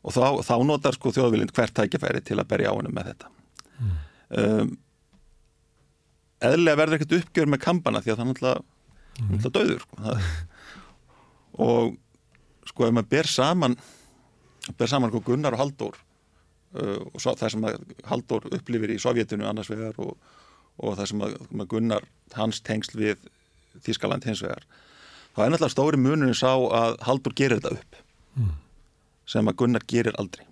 og 0.06 0.14
þá, 0.14 0.24
þá 0.46 0.54
notar 0.68 0.96
sko 0.96 1.14
þjóðvilind 1.16 1.54
hvert 1.56 1.74
tækifæri 1.76 2.22
til 2.24 2.38
að 2.40 2.50
berja 2.52 2.74
á 2.74 2.76
hann 2.76 2.92
með 2.94 3.12
þetta 3.12 3.32
mm. 3.80 3.98
um, 4.42 4.72
eðlega 6.46 6.80
verður 6.82 6.98
ekkert 6.98 7.20
uppgjör 7.20 7.52
með 7.52 7.64
kampana 7.64 8.02
því 8.04 8.12
að 8.12 8.18
það 8.18 8.26
er 8.26 8.32
náttúrulega 8.32 8.64
mm. 9.24 9.46
döður 9.56 9.84
sko. 9.86 10.16
og 11.66 11.94
sko 12.68 12.88
ef 12.88 12.96
maður 12.96 13.12
ber 13.14 13.30
saman 13.30 13.78
ber 14.76 14.90
saman 14.90 15.12
sko 15.12 15.22
Gunnar 15.24 15.56
og 15.56 15.64
Haldur 15.64 16.02
og 16.74 17.20
svo, 17.22 17.34
það 17.38 17.52
sem 17.54 17.66
að 17.68 17.78
Haldur 18.10 18.48
upplifir 18.52 18.92
í 18.92 18.98
Sovjetinu 19.00 19.46
annars 19.48 19.70
vegar 19.72 19.96
og, 20.02 20.16
og 20.82 20.96
það 20.98 21.10
sem 21.12 21.24
að, 21.24 21.36
Gunnar 21.70 22.08
hans 22.36 22.60
tengsl 22.64 22.98
við 23.00 23.28
Þískaland 23.84 24.26
hins 24.28 24.42
vegar 24.44 24.64
þá 25.36 25.44
er 25.44 25.52
náttúrulega 25.52 25.74
stóri 25.74 26.00
muninu 26.00 26.36
sá 26.36 26.52
að 26.52 26.98
Haldur 27.06 27.36
gerir 27.36 27.60
þetta 27.60 27.76
upp 27.76 28.00
mm. 28.40 28.54
sem 29.28 29.52
að 29.52 29.58
Gunnar 29.62 29.86
gerir 29.88 30.16
aldrei 30.20 30.44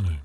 Nei. 0.00 0.16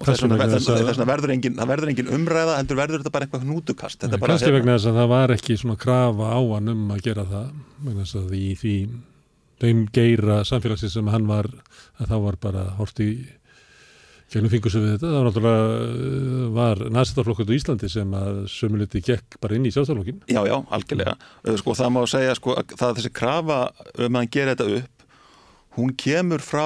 og 0.00 0.08
þess 0.08 0.24
vegna 0.26 1.06
verður 1.06 1.34
engin, 1.36 1.60
verður 1.60 1.92
engin 1.92 2.10
umræða 2.16 2.56
heldur 2.58 2.80
verður 2.80 3.04
þetta 3.04 3.14
bara 3.14 3.28
eitthvað 3.28 3.46
hnútukast 3.46 4.02
kannski 4.02 4.48
hérna. 4.48 4.56
vegna 4.58 4.78
þess 4.78 4.90
að 4.90 5.00
það 5.02 5.12
var 5.14 5.34
ekki 5.36 5.58
svona 5.60 5.78
krafa 5.84 6.32
á 6.34 6.40
hann 6.56 6.74
um 6.74 6.90
að 6.90 7.04
gera 7.06 7.26
það 7.28 7.52
vegna 7.84 8.06
þess 8.06 8.18
að 8.18 8.34
því 8.34 8.74
þeim 9.60 9.84
geira 9.92 10.40
samfélagsins 10.48 10.96
sem 10.96 11.10
hann 11.12 11.28
var 11.28 11.50
að 12.00 12.08
þá 12.08 12.16
var 12.24 12.40
bara 12.40 12.64
horti 12.78 13.10
Kjörnum 14.30 14.52
fingur 14.52 14.70
sem 14.70 14.84
við 14.84 14.92
þetta, 14.94 15.08
það 15.08 15.16
var 15.16 15.24
náttúrulega 15.26 15.62
uh, 15.66 16.42
var 16.54 16.80
næstarflokkur 16.94 17.48
í 17.50 17.56
Íslandi 17.58 17.88
sem 17.90 18.12
að 18.14 18.36
sömuliti 18.52 19.02
gekk 19.02 19.40
bara 19.42 19.56
inn 19.58 19.66
í 19.66 19.72
sjálfstaflokkin. 19.74 20.20
Já, 20.30 20.38
já, 20.46 20.54
algjörlega. 20.76 21.16
Uh, 21.42 21.56
sko 21.58 21.74
það 21.74 21.90
má 21.96 21.98
segja 22.12 22.36
sko 22.38 22.54
að 22.60 22.76
það 22.78 22.94
þessi 23.00 23.12
krafa 23.18 23.58
um 23.96 24.06
að 24.06 24.20
hann 24.20 24.30
gera 24.36 24.54
þetta 24.54 24.78
upp, 24.78 25.04
hún 25.80 25.96
kemur 25.98 26.46
frá 26.46 26.64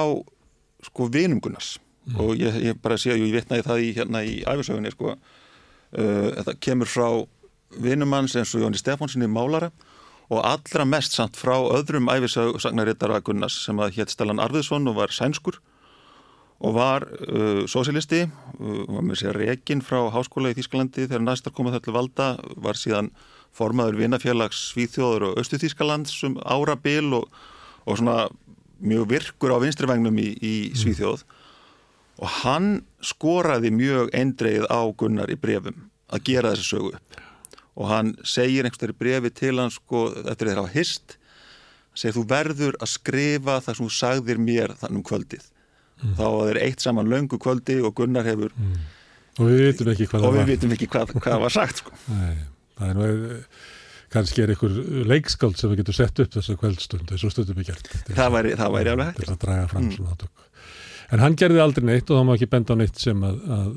sko 0.85 1.09
vinungunars 1.09 1.71
mm. 2.05 2.21
og 2.21 2.37
ég, 2.37 2.61
ég 2.69 2.79
bara 2.85 3.01
sé 3.01 3.15
að 3.15 3.25
ég 3.25 3.33
vitnaði 3.39 3.65
það 3.65 3.81
í 3.81 3.91
hérna 3.97 4.21
í 4.21 4.37
æfisögunni 4.45 4.93
sko, 4.93 5.17
uh, 5.17 6.29
þetta 6.37 6.57
kemur 6.69 6.91
frá 6.91 7.07
vinumanns 7.81 8.37
eins 8.37 8.53
og 8.53 8.61
Jóni 8.61 8.77
Stefánssoni 8.77 9.25
málara 9.25 9.73
og 10.29 10.41
allra 10.45 10.85
mest 10.85 11.17
samt 11.17 11.37
frá 11.37 11.57
öðrum 11.57 12.13
æfisögnarittara 12.13 13.23
Gunnars 13.25 13.57
sem 13.65 13.81
að 13.81 13.97
hétt 13.97 14.13
Stellan 14.13 14.41
Arviðsson 14.41 14.85
og 14.89 15.01
var 15.01 15.13
sænskur 15.13 15.57
og 16.63 16.75
var 16.77 17.05
uh, 17.27 17.63
sósilisti, 17.67 18.23
uh, 18.25 18.83
var 18.87 19.03
með 19.05 19.21
sér 19.23 19.39
reygin 19.39 19.83
frá 19.83 19.99
háskóla 20.13 20.53
í 20.53 20.57
Þýskalandi 20.57 21.07
þegar 21.09 21.25
næstar 21.25 21.55
komað 21.55 21.79
þallu 21.79 21.95
valda, 21.97 22.29
var 22.55 22.79
síðan 22.79 23.11
formaður 23.55 23.99
vinnafélags 24.01 24.69
Svíþjóður 24.71 25.29
og 25.29 25.41
Östu 25.41 25.59
Þýskalands 25.61 26.15
um 26.27 26.37
árabil 26.43 27.13
og, 27.15 27.27
og 27.85 27.99
svona 27.99 28.25
mjög 28.83 29.09
virkur 29.13 29.55
á 29.55 29.63
vinstrivagnum 29.63 30.17
í, 30.19 30.29
í 30.39 30.55
mm. 30.69 30.79
Svíþjóð 30.81 31.23
mm. 31.23 31.43
og 32.23 32.33
hann 32.41 32.71
skoraði 33.03 33.71
mjög 33.75 34.11
eindreið 34.15 34.67
á 34.67 34.81
Gunnar 34.97 35.31
í 35.31 35.39
brefum 35.39 35.87
að 36.11 36.27
gera 36.29 36.53
þessi 36.53 36.75
sögu 36.75 36.95
upp 36.95 37.21
og 37.75 37.89
hann 37.91 38.13
segir 38.23 38.63
einhverstari 38.63 38.95
brefi 38.95 39.31
til 39.35 39.57
hans 39.59 39.79
sko, 39.81 40.07
eftir 40.23 40.51
þeirra 40.51 40.67
á 40.67 40.75
hist 40.75 41.17
segir 41.95 42.15
þú 42.15 42.25
verður 42.29 42.77
að 42.79 42.91
skrifa 42.91 43.59
það 43.59 43.77
sem 43.77 43.87
þú 43.87 43.95
sagðir 43.97 44.41
mér 44.41 44.75
þannig 44.79 45.01
um 45.01 45.07
kvöldið 45.09 45.49
mm. 46.01 46.17
þá 46.19 46.27
er 46.49 46.61
eitt 46.65 46.83
saman 46.83 47.09
löngu 47.11 47.39
kvöldi 47.41 47.79
og 47.85 47.95
Gunnar 47.97 48.27
hefur 48.27 48.53
mm. 48.55 48.75
og 49.39 49.49
við 49.51 49.63
vitum 49.69 49.93
ekki 49.93 50.09
hvað 50.11 50.27
við 50.39 50.51
vitum 50.53 50.75
ekki 50.75 50.91
hvað, 50.91 51.15
hvað 51.19 51.41
var 51.45 51.55
sagt 51.55 51.83
sko. 51.83 51.95
Nei, 52.15 52.35
það 52.79 52.91
er 52.91 52.99
nú 52.99 53.09
kannski 54.15 54.43
er 54.43 54.53
einhver 54.53 54.75
leikskáld 55.09 55.59
sem 55.59 55.71
við 55.71 55.83
getum 55.83 55.97
sett 55.97 56.23
upp 56.23 56.35
þessa 56.37 56.57
kvöldstund, 56.61 57.07
þessu 57.11 57.31
stundum 57.33 57.57
við 57.59 57.71
gert 57.73 57.89
það 58.07 58.35
væri, 58.37 58.57
það 58.59 58.75
væri 58.77 58.93
alveg 58.93 59.09
hægt 59.11 59.23
til 59.23 59.31
að 59.33 59.39
draga 59.45 59.69
fram 59.71 59.87
mm. 59.87 59.95
svona 59.97 60.15
átök 60.15 60.44
en 61.11 61.21
hann 61.23 61.37
gerði 61.39 61.61
aldrei 61.63 61.85
neitt 61.85 62.09
og 62.09 62.19
þá 62.19 62.27
má 62.27 62.33
ekki 62.35 62.49
benda 62.51 62.75
á 62.75 62.79
neitt 62.79 62.99
sem 63.01 63.23
að, 63.25 63.39
að 63.57 63.71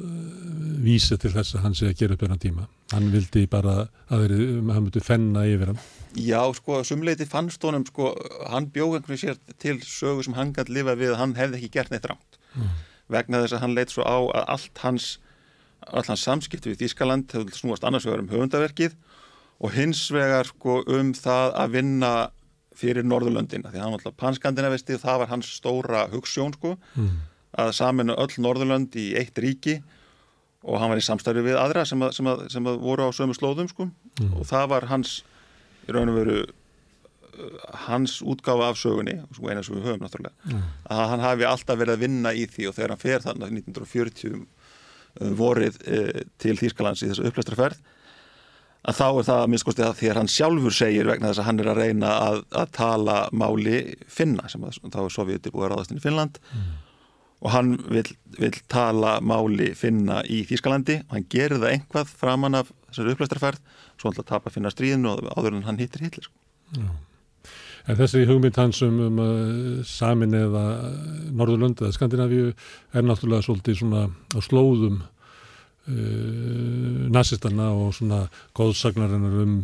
vísi 0.84 1.18
til 1.20 1.32
þess 1.34 1.56
að 1.56 1.64
hann 1.66 1.76
sé 1.76 1.88
að 1.90 2.00
gera 2.00 2.16
upp 2.16 2.24
einhvern 2.24 2.42
tíma. 2.42 2.66
Hann 2.92 3.08
vildi 3.12 3.44
bara 3.50 3.76
að 4.08 4.24
veri, 4.24 4.48
hann 4.72 4.84
myndi 4.86 5.02
fenna 5.04 5.44
yfir 5.48 5.72
hann. 5.72 5.80
Já, 6.18 6.40
sko, 6.56 6.82
sumleiti 6.86 7.26
fannst 7.28 7.64
honum, 7.66 7.84
sko, 7.88 8.12
hann 8.48 8.70
bjóð 8.74 9.00
einhvern 9.00 9.20
sér 9.20 9.40
til 9.60 9.78
sögu 9.84 10.24
sem 10.26 10.36
hann 10.38 10.54
gæti 10.56 10.76
lifa 10.78 10.96
við 10.98 11.14
að 11.14 11.22
hann 11.22 11.34
hefði 11.38 11.60
ekki 11.60 11.72
gert 11.76 11.92
neitt 11.92 12.08
rámt 12.08 12.38
mm. 12.54 12.70
vegna 13.12 13.42
þess 13.44 13.58
að 13.58 13.64
hann 13.66 13.76
leitt 13.76 13.92
svo 13.92 14.06
á 14.06 14.16
að 14.16 14.46
allt 14.56 14.84
hans 14.84 15.10
allt 15.86 16.10
hans 16.10 16.24
samskipti 16.26 16.72
við 16.72 16.82
Þískaland 16.82 17.30
hefði 17.34 17.54
snúast 17.56 17.84
annars 17.86 18.06
vegar 18.08 18.24
um 18.24 18.32
höfundaverkið 18.32 18.96
og 19.58 19.74
hins 19.74 20.04
vegar, 20.14 20.48
sko, 20.48 20.80
um 20.86 21.12
það 21.16 21.54
að 21.58 21.76
vinna 21.76 22.12
fyrir 22.78 23.06
Norðurlöndina 23.06 23.72
því 23.72 23.82
hann 23.82 23.94
var 23.94 24.00
alltaf 24.00 24.18
panskandinavisti 24.20 24.96
og 24.96 25.04
það 25.04 25.22
var 25.22 25.32
hans 25.32 25.52
stóra 25.58 26.04
hugssjón, 26.12 26.54
sko 26.56 26.76
mm. 26.94 27.14
að 27.64 27.72
saminu 27.78 28.16
öll 28.18 28.44
Norðurlönd 28.44 28.98
í 28.98 29.10
eitt 29.18 29.38
ríki 29.42 29.80
og 30.66 30.80
hann 30.82 30.92
var 30.92 31.00
í 31.00 31.06
samstæðu 31.06 31.44
við 31.46 31.58
aðra 31.60 31.84
sem 31.88 32.02
að, 32.02 32.14
sem 32.18 32.30
að, 32.30 32.46
sem 32.52 32.70
að 32.70 32.80
voru 32.82 33.08
á 33.08 33.10
sömu 33.14 33.36
slóðum, 33.36 33.70
sko 33.70 33.88
mm. 33.88 34.32
og 34.38 34.48
það 34.48 34.70
var 34.74 34.88
hans 34.92 35.20
í 35.88 35.94
raun 35.94 36.12
og 36.12 36.18
veru 36.20 36.40
hans 37.86 38.18
útgáfa 38.22 38.70
af 38.72 38.78
sögunni 38.78 39.14
sko 39.34 39.50
eina 39.50 39.62
sem 39.62 39.76
við 39.76 39.88
höfum 39.88 40.02
náttúrulega 40.02 40.50
mm. 40.50 40.62
að 40.94 41.02
hann 41.12 41.22
hafi 41.22 41.46
alltaf 41.46 41.78
verið 41.78 41.94
að 41.94 42.02
vinna 42.04 42.32
í 42.34 42.46
því 42.50 42.68
og 42.68 42.76
þegar 42.76 42.94
hann 42.94 43.02
fer 43.02 43.24
þannig 43.24 43.52
1940 43.60 44.40
uh, 44.40 45.30
vorið 45.38 45.78
uh, 45.86 46.20
til 46.42 46.56
Þýskalands 46.58 47.04
í 47.04 47.10
þessu 47.12 47.28
upplæstraferð 47.30 47.78
að 48.86 48.98
þá 48.98 49.06
er 49.08 49.26
það 49.28 49.40
að 49.42 49.48
minnskosti 49.52 49.84
að 49.84 49.96
því 49.98 50.10
að 50.10 50.20
hann 50.20 50.30
sjálfur 50.32 50.76
segir 50.76 51.08
vegna 51.10 51.30
þess 51.30 51.42
að 51.42 51.48
hann 51.48 51.62
er 51.62 51.70
að 51.72 51.80
reyna 51.82 52.12
að, 52.26 52.42
að 52.62 52.74
tala 52.78 53.16
máli 53.32 53.80
finna 54.10 54.50
sem 54.52 54.64
að, 54.64 54.78
þá 54.84 55.00
er 55.02 55.14
Sovjeti 55.14 55.52
búið 55.54 55.66
að 55.66 55.72
ráðast 55.74 55.94
inn 55.94 56.00
í 56.00 56.04
Finnland 56.04 56.38
mm. 56.52 56.70
og 57.42 57.52
hann 57.56 57.74
vil, 57.88 58.04
vil 58.38 58.54
tala 58.70 59.18
máli 59.24 59.72
finna 59.78 60.22
í 60.24 60.44
Þýskalandi 60.48 61.00
og 61.06 61.16
hann 61.16 61.28
gerir 61.32 61.58
það 61.58 61.74
einhvað 61.74 62.14
framann 62.22 62.60
af 62.60 62.72
þessari 62.88 63.16
upplæstraferð 63.16 63.76
svo 63.98 64.08
hann 64.08 64.16
til 64.16 64.24
að 64.24 64.32
tapa 64.32 64.54
finna 64.54 64.72
stríðinu 64.72 65.16
og 65.16 65.28
áður 65.34 65.58
en 65.58 65.68
hann 65.68 65.82
hittir 65.82 66.06
hitlir 66.06 66.30
sko. 66.30 66.36
Já 66.78 66.88
En 67.88 67.96
þessi 67.96 68.26
hugmynd 68.28 68.58
hans 68.60 68.82
um, 68.84 68.98
um 69.00 69.20
uh, 69.22 69.84
samin 69.88 70.34
eða 70.36 70.64
Norðurlund 71.32 71.80
eða 71.80 71.94
Skandinavíu 71.96 72.50
er 72.52 73.06
náttúrulega 73.06 73.46
svolítið 73.46 73.78
svona 73.80 74.02
á 74.12 74.38
slóðum 74.44 74.98
uh, 75.88 77.04
nazistanna 77.14 77.68
og 77.74 77.92
svona 77.96 78.22
góðsagnarinnar 78.58 79.36
um, 79.42 79.58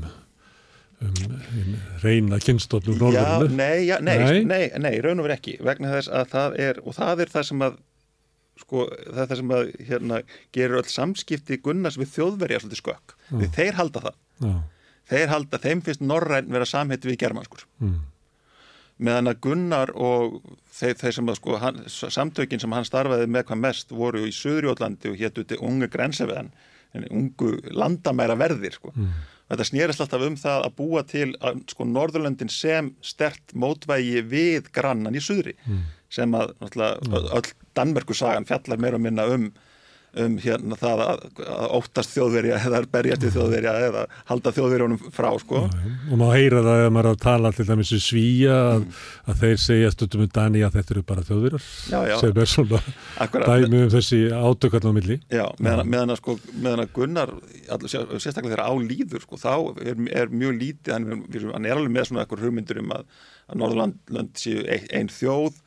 um, 1.04 1.16
um 1.30 1.72
reyna 2.04 2.40
kynstofnum 2.42 3.00
Norðurlundu. 3.00 3.50
Já, 3.50 3.56
nei, 3.58 3.86
já, 3.86 3.96
nei, 4.00 4.16
nei, 4.20 4.44
nei, 4.50 4.62
nei, 4.82 4.94
raun 5.04 5.22
og 5.22 5.28
verið 5.28 5.40
ekki 5.40 5.58
vegna 5.64 5.92
þess 5.96 6.12
að 6.12 6.30
það 6.36 6.60
er, 6.68 6.80
og 6.84 6.96
það 6.98 7.24
er 7.24 7.34
það 7.34 7.48
sem 7.50 7.66
að 7.68 7.82
sko, 8.64 8.86
það 9.02 9.20
er 9.24 9.28
það 9.32 9.42
sem 9.42 9.54
að 9.58 9.74
hérna, 9.90 10.22
gerur 10.54 10.80
öll 10.80 10.90
samskipti 10.92 11.60
Gunnars 11.62 11.98
við 12.00 12.12
þjóðverja 12.14 12.62
svolítið 12.62 12.82
skökk, 12.84 13.18
því 13.34 13.52
þeir 13.58 13.78
halda 13.80 14.08
það. 14.08 14.18
Já. 14.44 14.54
Þeir 15.04 15.30
halda, 15.34 15.58
þeim 15.60 15.80
finnst 15.84 16.00
Norræn 16.00 16.52
vera 16.54 16.66
samhetti 16.68 17.10
við 17.10 17.18
germanskur. 17.26 17.66
Mm 17.82 18.02
meðan 19.04 19.30
að 19.30 19.40
Gunnar 19.44 19.92
og 19.94 20.38
þeir, 20.72 20.94
þeir 21.00 21.16
sem 21.18 21.30
að 21.30 21.40
sko 21.40 21.58
hann, 21.62 21.82
samtökin 21.88 22.62
sem 22.62 22.76
hann 22.76 22.86
starfaði 22.88 23.28
með 23.30 23.48
hvað 23.50 23.62
mest 23.64 23.92
voru 23.94 24.24
í 24.28 24.32
Suðurjótlandi 24.34 25.12
og 25.12 25.20
héttu 25.20 25.44
til 25.48 25.60
ungu 25.64 25.90
grensefiðan 25.92 26.52
ungu 27.10 27.56
landamæra 27.74 28.36
verðir 28.38 28.76
sko. 28.76 28.92
mm. 28.94 29.12
þetta 29.50 29.66
snýrist 29.66 30.02
alltaf 30.04 30.24
um 30.28 30.36
það 30.38 30.66
að 30.68 30.76
búa 30.78 31.02
til 31.10 31.28
að 31.40 31.62
sko 31.72 31.86
Norðurlöndin 31.90 32.52
sem 32.52 32.92
stert 33.02 33.54
mótvægi 33.54 34.22
við 34.30 34.70
grannan 34.74 35.16
í 35.16 35.22
Suðri 35.24 35.56
mm. 35.64 35.84
sem 36.14 36.36
að 36.38 36.54
mm. 36.62 37.16
öll 37.34 37.54
Danmerkusagan 37.74 38.46
fjallar 38.48 38.78
meira 38.78 39.00
og 39.00 39.06
minna 39.06 39.26
um 39.34 39.50
um 40.22 40.36
hérna 40.42 40.76
það 40.78 41.02
að, 41.04 41.22
að 41.44 41.72
óttast 41.78 42.12
þjóðverja 42.14 42.58
eða 42.68 42.80
berjast 42.92 43.26
í 43.26 43.32
þjóðverja 43.34 43.74
eða 43.88 44.04
halda 44.28 44.52
þjóðverjónum 44.54 45.00
frá 45.14 45.28
sko. 45.42 45.62
Og 46.10 46.20
má 46.20 46.26
heyra 46.34 46.62
það 46.64 46.82
ef 46.84 46.92
maður 46.94 47.08
er 47.10 47.16
að 47.16 47.22
tala 47.24 47.52
til 47.54 47.66
dæmis 47.68 47.92
í 47.94 48.00
svíja 48.02 48.58
að, 48.60 48.84
mm. 48.84 49.00
að 49.32 49.42
þeir 49.42 49.62
segja 49.64 49.92
stundum 49.94 50.24
um 50.24 50.32
Dani 50.38 50.64
að 50.66 50.78
þetta 50.78 50.94
eru 50.94 51.04
bara 51.10 51.26
þjóðverjar 51.28 51.68
sem 52.20 52.42
er 52.44 52.52
svona 52.52 52.82
dæmi 53.44 53.82
um 53.82 53.92
þessi 53.94 54.20
átökarn 54.30 54.90
á 54.90 54.92
milli. 54.98 55.18
Já, 55.32 55.44
meðan, 55.58 55.90
meðan, 55.90 56.14
að, 56.14 56.20
sko, 56.22 56.36
meðan 56.54 56.84
að 56.84 56.92
Gunnar, 56.98 57.34
sérstaklega 57.88 58.54
þegar 58.54 58.66
álýður 58.68 59.24
sko, 59.24 59.40
þá 59.40 59.54
er, 59.82 60.04
er 60.22 60.34
mjög 60.34 60.58
lítið, 60.60 60.94
hann, 60.94 61.24
hann 61.54 61.68
er 61.68 61.78
alveg 61.78 61.96
með 61.96 62.10
svona 62.10 62.24
ekkur 62.26 62.44
hugmyndur 62.44 62.82
um 62.84 62.94
að, 62.94 63.08
að 63.48 63.60
Norðurland 63.62 64.38
séu 64.38 64.62
einn 64.68 65.10
þjóð 65.12 65.58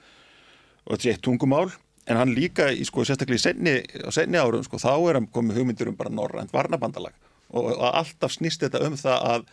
og 0.88 0.94
þetta 0.94 1.03
sé 1.03 1.14
eitt 1.15 1.26
tungumál 1.26 1.68
en 2.08 2.20
hann 2.20 2.34
líka 2.36 2.70
í 2.72 2.86
sko 2.88 3.04
sérstaklega 3.06 3.40
í 3.40 3.44
senni, 3.44 3.78
senni 4.16 4.40
árum 4.40 4.64
sko 4.66 4.80
þá 4.82 4.92
er 4.96 5.20
hann 5.20 5.32
komið 5.34 5.62
hugmyndur 5.62 5.92
um 5.92 5.98
bara 6.00 6.14
norrænt 6.14 6.54
varnabandalag 6.56 7.16
og, 7.50 7.72
og 7.74 7.88
alltaf 7.92 8.36
snýst 8.36 8.64
þetta 8.64 8.84
um 8.88 8.96
það 9.00 9.26
að 9.32 9.48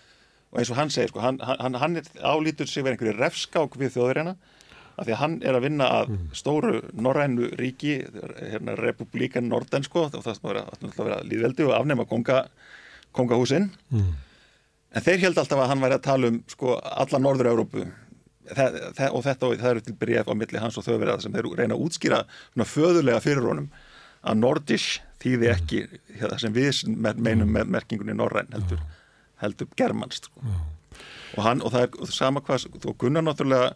og 0.55 0.61
eins 0.61 0.71
og 0.71 0.79
hann 0.79 0.93
segir 0.95 1.11
sko 1.11 1.23
hann, 1.25 1.41
hann, 1.43 1.79
hann 1.83 1.99
álítur 2.23 2.71
sig 2.71 2.85
verið 2.87 3.01
einhverju 3.01 3.17
refskák 3.19 3.79
við 3.81 3.97
þjóðurinna 3.97 4.37
af 4.95 5.09
því 5.09 5.15
að 5.17 5.21
hann 5.25 5.35
er 5.43 5.57
að 5.59 5.65
vinna 5.67 5.89
að 5.91 6.13
mm. 6.13 6.29
stóru 6.39 6.77
norrænu 6.95 7.49
ríki 7.59 7.97
hérna 8.39 8.77
republikan 8.79 9.49
Norden 9.51 9.87
sko 9.87 10.07
og 10.07 10.15
það 10.23 10.45
var 10.45 10.61
að 10.63 11.01
vera 11.01 11.19
líðveldi 11.27 11.67
og 11.67 11.75
afnema 11.75 12.07
konga, 12.07 12.45
kongahúsin 13.17 13.67
mm. 13.91 14.13
en 14.95 15.07
þeir 15.09 15.27
held 15.27 15.43
alltaf 15.43 15.65
að 15.65 15.73
hann 15.73 15.83
væri 15.83 15.99
að 15.99 16.07
tala 16.07 16.31
um 16.31 16.41
sko 16.55 16.79
alla 16.79 17.23
Norður-Európu 17.27 17.89
það, 18.51 18.79
það, 18.99 19.09
og 19.11 19.25
þetta 19.25 19.49
og 19.49 19.59
það 19.63 19.71
eru 19.71 19.85
til 19.87 19.97
bref 20.05 20.31
á 20.31 20.35
milli 20.37 20.63
hans 20.63 20.79
og 20.79 20.87
þau 20.87 21.19
sem 21.23 21.35
þeir 21.35 21.51
reyna 21.59 21.77
að 21.77 21.85
útskýra 21.87 22.23
svona 22.53 22.69
föðulega 22.69 23.25
fyrir 23.25 23.49
honum 23.49 23.69
að 24.25 24.41
nordish 24.41 25.01
þýði 25.23 25.51
ekki 25.53 25.83
það 26.21 26.39
sem 26.43 26.55
við 26.55 26.81
meinum 27.17 27.53
með 27.53 27.73
merkingunni 27.77 28.17
norræn 28.17 28.51
heldur, 28.53 28.81
heldur 29.43 29.71
germanst 29.79 30.29
sko. 30.29 30.43
og, 31.37 31.41
hann, 31.45 31.63
og 31.65 31.75
það 31.75 31.87
er 31.87 32.13
sama 32.15 32.43
hvað 32.45 32.69
og 32.83 32.99
Gunnar 33.01 33.25
náttúrulega 33.25 33.73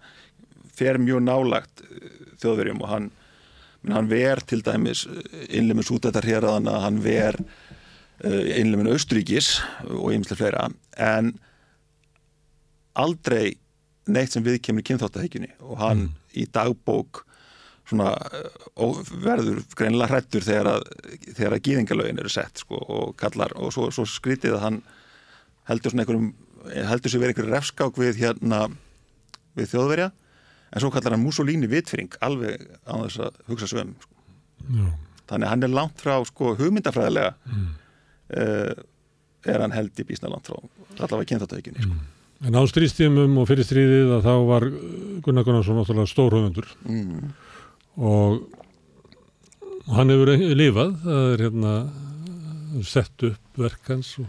fer 0.78 1.00
mjög 1.02 1.24
nálagt 1.26 1.82
eh, 1.84 2.10
þjóðverjum 2.42 2.84
og 2.84 2.92
hann, 2.92 3.08
hann 3.88 4.10
ver 4.10 4.42
til 4.46 4.62
dæmis 4.64 5.06
eh, 5.08 5.48
innlemið 5.58 5.90
sútættar 5.90 6.28
hér 6.28 6.46
að 6.48 6.68
hann 6.84 7.00
ver 7.04 7.40
eh, 7.40 8.60
innlemið 8.60 8.94
Austríkis 8.94 9.56
og 9.88 10.12
ymslega 10.14 10.42
fleira 10.42 10.68
en 10.96 11.34
aldrei 12.98 13.56
neitt 14.08 14.34
sem 14.34 14.44
við 14.44 14.60
kemur 14.64 14.84
í 14.84 14.88
kynþáttahekjunni 14.90 15.50
og 15.60 15.80
hann 15.80 16.04
mm. 16.06 16.12
í 16.40 16.46
dagbók 16.52 17.24
svona, 17.88 18.12
verður 19.24 19.62
greinilega 19.76 20.12
hrættur 20.12 20.44
þegar 20.44 20.70
að, 20.74 20.86
þegar 21.30 21.56
að 21.56 21.62
gýðingalögin 21.68 22.20
eru 22.20 22.32
sett 22.32 22.60
sko, 22.64 22.76
og 22.76 23.14
kallar 23.20 23.54
og 23.56 23.72
svo, 23.74 23.88
svo 23.94 24.04
skrítið 24.08 24.58
að 24.58 24.64
hann 24.66 24.80
heldur 25.70 25.94
svona 25.94 26.04
einhverjum 26.04 26.28
heldur 26.88 27.12
sér 27.12 27.22
verið 27.22 27.34
einhverju 27.34 27.54
refskák 27.54 28.00
við 28.00 28.20
hérna 28.22 28.60
við 29.56 29.72
þjóðverja 29.72 30.10
en 30.68 30.82
svo 30.82 30.90
kallar 30.92 31.16
hann 31.16 31.24
Mussolini 31.24 31.70
vitfring 31.70 32.16
alveg 32.24 32.66
á 32.84 32.94
þess 33.06 33.22
að 33.24 33.40
hugsa 33.48 33.70
svömm 33.70 33.94
sko. 34.02 34.14
þannig 35.30 35.46
að 35.46 35.52
hann 35.54 35.66
er 35.66 35.74
langt 35.74 36.04
frá 36.04 36.16
sko, 36.28 36.54
hugmyndafræðilega 36.60 37.34
mm. 37.48 37.66
uh, 38.36 38.86
er 39.48 39.64
hann 39.64 39.76
held 39.76 39.96
í 39.96 40.08
bísna 40.08 40.32
langt 40.32 40.50
frá 40.50 40.58
allavega 40.98 41.30
kynþáttahekjunni 41.32 41.86
sko. 41.86 41.96
mm. 41.96 42.17
En 42.46 42.54
á 42.54 42.62
stríðstímum 42.70 43.40
og 43.42 43.48
fyrir 43.50 43.66
stríðið 43.66 44.12
að 44.14 44.26
þá 44.28 44.34
var 44.46 44.66
Gunnar 45.24 45.46
Gunnarsson 45.46 45.78
náttúrulega 45.80 46.10
stórhauðundur 46.12 46.68
mm. 46.86 47.32
og, 47.98 48.36
hann 49.96 50.12
hefur 50.14 50.30
lifað, 50.54 50.92
það 51.02 51.32
er 51.32 51.42
hérna 51.46 51.72
sett 52.86 53.24
upp 53.26 53.58
verkans 53.58 54.12
og 54.22 54.28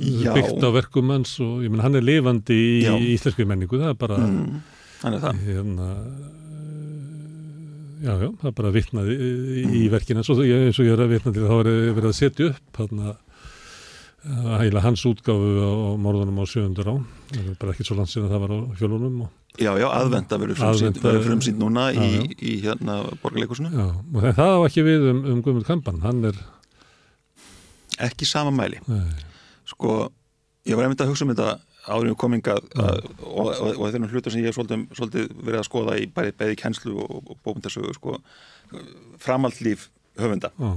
Já. 0.00 0.32
byggt 0.32 0.64
á 0.64 0.70
verkum 0.72 1.10
hans 1.12 1.34
og 1.44 1.60
ég 1.66 1.72
menn 1.72 1.82
hann 1.84 1.98
er 1.98 2.06
lifandi 2.06 2.56
í 2.56 2.78
Já. 2.86 2.94
íslenski 2.96 3.44
menningu, 3.44 3.76
það 3.82 3.90
er 3.90 3.98
bara 4.00 4.16
mm. 4.22 4.62
hann 5.02 5.16
er 5.18 5.20
það 5.20 5.42
hérna, 5.44 5.88
já, 8.00 8.12
já, 8.14 8.28
það 8.40 8.48
er 8.48 8.56
bara 8.62 8.72
vittnaði 8.78 9.18
í, 9.18 9.66
í 9.82 9.84
verkina 9.92 10.24
eins 10.24 10.32
og 10.32 10.40
ég 10.48 10.72
er 10.72 11.04
að 11.04 11.12
vittna 11.12 11.34
til 11.34 11.44
að 11.44 11.50
það 11.50 11.60
var 11.60 11.70
verið 11.98 12.08
að 12.08 12.18
setja 12.22 12.48
upp 12.54 12.80
hann 12.80 13.04
að 13.10 13.14
Ægilega 14.24 14.80
hans 14.86 15.02
útgáfu 15.04 15.48
á 15.60 15.70
morðunum 16.00 16.38
á 16.40 16.44
sjöundur 16.48 16.88
á, 16.88 16.94
það 17.28 17.48
er 17.50 17.56
bara 17.60 17.72
ekki 17.74 17.84
svo 17.84 17.96
langt 17.98 18.08
síðan 18.08 18.30
það 18.32 18.40
var 18.40 18.52
á 18.56 18.58
fjölunum. 18.78 19.18
Og... 19.26 19.32
Já, 19.60 19.70
já, 19.76 19.84
aðvenda 19.92 20.38
verður 20.40 20.60
frumsýnd, 20.60 21.00
frumsýnd 21.26 21.60
núna 21.60 21.90
já, 21.92 22.00
í, 22.00 22.22
í 22.40 22.54
hérna 22.62 23.02
borgarleikusinu. 23.20 23.68
Já, 23.68 23.90
og 23.92 24.24
það 24.38 24.52
á 24.56 24.60
ekki 24.64 24.84
við 24.86 25.04
um, 25.10 25.20
um 25.28 25.42
Guðmund 25.44 25.68
Kampan, 25.68 26.00
hann 26.06 26.24
er... 26.30 26.38
Ekki 28.08 28.24
sama 28.24 28.54
mæli. 28.54 28.80
Nei. 28.88 29.12
Sko, 29.68 30.08
ég 30.64 30.80
var 30.80 30.88
einmitt 30.88 31.04
að 31.04 31.12
hugsa 31.12 31.28
um 31.28 31.34
þetta 31.34 31.58
árið 31.84 32.14
um 32.14 32.18
komingað 32.24 32.64
og, 32.80 33.12
og, 33.28 33.52
og 33.74 33.84
þetta 33.84 34.00
er 34.00 34.16
hlutur 34.16 34.32
sem 34.32 34.40
ég 34.40 34.48
hef 34.48 34.56
svolítið, 34.56 34.88
svolítið 34.96 35.28
verið 35.42 35.60
að 35.60 35.68
skoða 35.68 36.00
í 36.00 36.08
bæði, 36.16 36.32
bæði 36.40 36.58
kjenslu 36.64 36.96
og, 37.04 37.20
og 37.20 37.44
bókmyndasögu, 37.44 37.92
sko, 38.00 38.16
framaldlíf 39.20 39.90
höfunda. 40.16 40.54
Já 40.56 40.72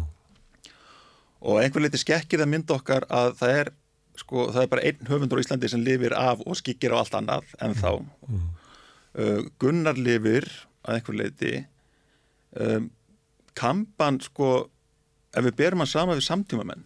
og 1.48 1.62
einhver 1.62 1.86
leiti 1.86 2.02
skekkir 2.02 2.44
það 2.44 2.52
mynd 2.52 2.74
okkar 2.76 3.08
að 3.14 3.34
það 3.40 3.54
er, 3.62 3.72
sko, 4.20 4.48
það 4.52 4.64
er 4.64 4.72
bara 4.74 4.86
einn 4.90 5.10
höfundur 5.12 5.40
á 5.40 5.44
Íslandi 5.46 5.72
sem 5.72 5.84
lifir 5.84 6.16
af 6.18 6.44
og 6.44 6.60
skikir 6.60 6.96
á 6.96 7.00
allt 7.00 7.16
annað 7.16 7.54
en 7.64 7.78
þá 7.78 7.92
mm. 8.04 8.44
uh, 9.24 9.42
Gunnar 9.62 10.00
lifir 10.00 10.48
að 10.84 10.98
einhver 11.00 11.20
leiti 11.22 11.54
um, 12.60 12.92
kampan 13.58 14.20
sko 14.24 14.52
ef 15.38 15.48
við 15.48 15.58
berum 15.62 15.84
hann 15.84 15.92
sama 15.92 16.18
við 16.18 16.28
samtímamenn 16.28 16.86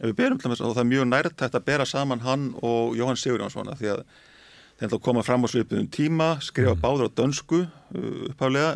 ef 0.00 0.10
við 0.10 0.18
berum 0.18 0.42
til 0.42 0.50
þess 0.50 0.64
að 0.64 0.74
það 0.74 0.84
er 0.84 0.90
mjög 0.90 1.08
nærtægt 1.12 1.56
að 1.58 1.66
bera 1.70 1.88
saman 1.88 2.26
hann 2.26 2.50
og 2.58 2.96
Jóhann 2.98 3.20
Sigurjónsson 3.20 3.70
því 3.78 3.94
að 3.94 4.04
þeir 4.82 4.98
koma 5.04 5.22
fram 5.22 5.46
á 5.46 5.48
svipuðum 5.52 5.90
tíma 5.92 6.28
skrifa 6.42 6.74
mm. 6.74 6.82
báður 6.82 7.12
á 7.12 7.16
dönsku 7.22 7.62
uh, 7.62 8.22
upphálega 8.32 8.74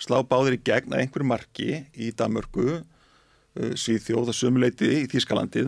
slá 0.00 0.22
báður 0.26 0.56
í 0.56 0.64
gegn 0.64 0.94
að 0.94 1.04
einhverju 1.04 1.28
marki 1.28 1.70
í 1.92 2.10
Danmörku 2.16 2.80
Uh, 3.54 3.72
Svíþjóð 3.78 4.32
og 4.32 4.34
sömuleiti 4.34 4.88
í 4.90 5.04
Þískalandi 5.10 5.62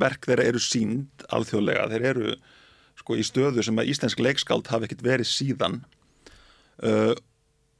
verk 0.00 0.26
þeirra 0.26 0.48
eru 0.50 0.62
sínd 0.62 1.26
alþjóðlega, 1.30 1.86
þeir 1.92 2.06
eru 2.12 2.32
sko 2.98 3.14
í 3.14 3.22
stöðu 3.26 3.62
sem 3.62 3.78
að 3.78 3.92
íslensk 3.92 4.22
leikskáld 4.22 4.70
hafi 4.72 4.88
ekkert 4.88 5.04
verið 5.06 5.30
síðan. 5.30 5.80
Uh, 6.82 7.14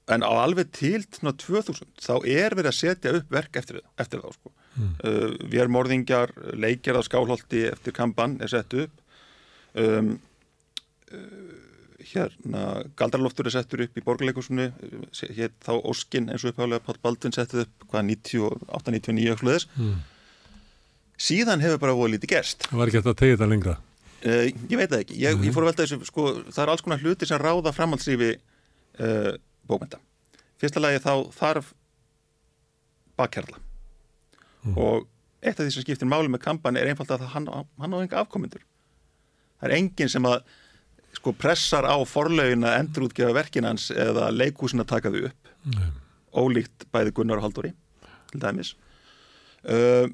en 0.08 0.24
á 0.24 0.30
alveg 0.30 0.70
til 0.72 1.02
2000 1.18 1.90
þá 2.00 2.14
er 2.22 2.54
verið 2.56 2.70
að 2.70 2.78
setja 2.78 3.16
upp 3.18 3.34
verk 3.34 3.58
eftir, 3.60 3.82
eftir 4.00 4.22
þá 4.22 4.30
sko. 4.36 4.54
Mm. 4.78 4.94
uh, 5.02 5.34
við 5.42 5.60
erum 5.64 5.74
morðingjar, 5.74 6.32
leikjar 6.54 7.00
á 7.00 7.02
skálholti 7.02 7.66
eftir 7.72 7.96
kampan 7.96 8.38
er 8.44 8.52
sett 8.52 8.78
upp. 8.78 9.02
Um, 9.74 10.14
uh, 11.10 11.67
hérna 11.98 12.84
Galdarloftur 12.98 13.48
er 13.48 13.54
settur 13.56 13.82
upp 13.86 13.98
í 13.98 14.04
borgarleikusinu 14.06 14.68
hér 15.34 15.50
þá 15.64 15.72
Óskin 15.80 16.30
eins 16.30 16.44
og 16.44 16.52
uppháðlega 16.52 16.84
Pál 16.86 17.00
Baldvin 17.02 17.34
settur 17.34 17.64
upp 17.64 17.88
hvaða 17.90 18.04
98-99 18.12 19.32
og 19.34 19.42
sluðis 19.42 19.66
mm. 19.74 19.96
síðan 21.28 21.64
hefur 21.64 21.82
bara 21.82 21.96
voru 21.98 22.14
lítið 22.14 22.34
gerst. 22.36 22.68
Það 22.68 22.82
var 22.82 22.92
ekki 22.92 23.02
að 23.02 23.18
tegja 23.22 23.38
þetta 23.38 23.50
lengra. 23.50 23.76
Uh, 24.18 24.46
Ég 24.70 24.78
veit 24.78 24.90
það 24.90 25.02
ekki, 25.04 25.18
ég, 25.22 25.42
ég 25.46 25.54
fór 25.54 25.66
að 25.66 25.72
velta 25.72 25.84
þessu 25.86 26.08
sko, 26.08 26.28
það 26.50 26.62
er 26.64 26.72
alls 26.72 26.84
konar 26.86 27.02
hluti 27.02 27.26
sem 27.30 27.38
ráða 27.42 27.74
framhaldsrífi 27.74 28.32
uh, 28.34 29.34
bókmynda 29.70 30.00
Fyrsta 30.58 30.82
lagi 30.82 30.98
þá 31.04 31.12
þarf 31.36 31.68
bakkerla 33.18 33.60
mm. 34.66 34.74
og 34.74 35.06
eitt 35.38 35.58
af 35.58 35.62
því 35.62 35.74
sem 35.74 35.86
skiptir 35.86 36.10
máli 36.10 36.30
með 36.30 36.42
kampan 36.46 36.78
er 36.78 36.90
einfalt 36.90 37.12
að 37.14 37.28
hann, 37.34 37.46
hann 37.78 37.94
á 37.94 37.98
enga 38.02 38.22
afkomindur 38.24 38.64
það 39.58 39.68
er 39.68 39.76
enginn 39.78 40.10
sem 40.10 40.26
að 40.26 40.40
sko 41.18 41.34
pressar 41.34 41.86
á 41.88 41.96
forlaugin 42.06 42.66
að 42.66 42.78
endurútgefa 42.84 43.34
verkinans 43.36 43.90
eða 43.94 44.30
leikúsin 44.34 44.84
að 44.84 44.92
taka 44.94 45.12
þau 45.14 45.26
upp. 45.30 45.52
Nei. 45.68 45.88
ólíkt 46.38 46.86
bæði 46.94 47.12
Gunnar 47.16 47.40
og 47.40 47.48
Haldóri 47.48 47.72
til 48.30 48.40
dæmis. 48.40 48.74
Uh, 49.64 50.06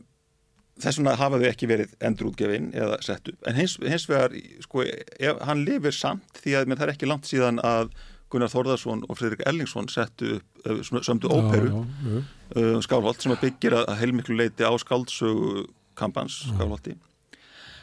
þess 0.81 0.99
vegna 0.99 1.15
hafa 1.19 1.41
þau 1.43 1.47
ekki 1.51 1.69
verið 1.71 1.93
endurútgefin 2.03 2.71
eða 2.75 2.99
sett 3.05 3.29
upp. 3.31 3.39
En 3.49 3.59
hins, 3.59 3.77
hins 3.83 4.09
vegar 4.11 4.35
sko 4.65 4.87
ef, 4.87 5.43
hann 5.45 5.65
lifir 5.67 5.95
samt 5.95 6.41
því 6.41 6.57
að 6.59 6.75
það 6.75 6.87
er 6.87 6.95
ekki 6.95 7.11
langt 7.11 7.31
síðan 7.31 7.61
að 7.63 7.93
Gunnar 8.33 8.51
Þórðarsson 8.51 9.05
og 9.07 9.19
Fredrik 9.19 9.45
Ellingsson 9.47 9.91
settu 9.93 10.39
upp 10.39 10.69
uh, 10.71 11.03
sömdu 11.05 11.31
óperu 11.31 11.83
uh, 11.85 12.79
Skálholt 12.83 13.23
sem 13.23 13.35
að 13.35 13.45
byggja 13.47 13.85
að 13.85 13.99
heilmiklu 14.01 14.39
leiti 14.39 14.67
á 14.67 14.73
skáldsögu 14.81 15.69
kampans 15.99 16.41
Skálholti 16.49 16.97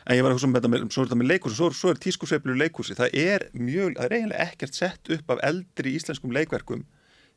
en 0.05 0.17
ég 0.17 0.23
var 0.23 0.31
að 0.31 0.39
hugsa 0.39 0.49
um 0.49 0.55
þetta 0.55 0.71
með, 0.71 0.87
svo 0.93 1.03
er 1.03 1.09
þetta 1.09 1.19
með 1.19 1.29
leikursi 1.33 1.59
svo, 1.59 1.69
svo 1.75 1.91
er 1.91 2.01
tískusveiflu 2.01 2.55
leikursi, 2.57 2.97
það 2.97 3.19
er 3.21 3.45
mjög 3.57 3.93
það 3.99 4.07
er 4.07 4.17
eiginlega 4.17 4.47
ekkert 4.47 4.79
sett 4.79 5.13
upp 5.17 5.35
af 5.35 5.45
eldri 5.51 5.93
íslenskum 5.99 6.33
leikverkum 6.35 6.83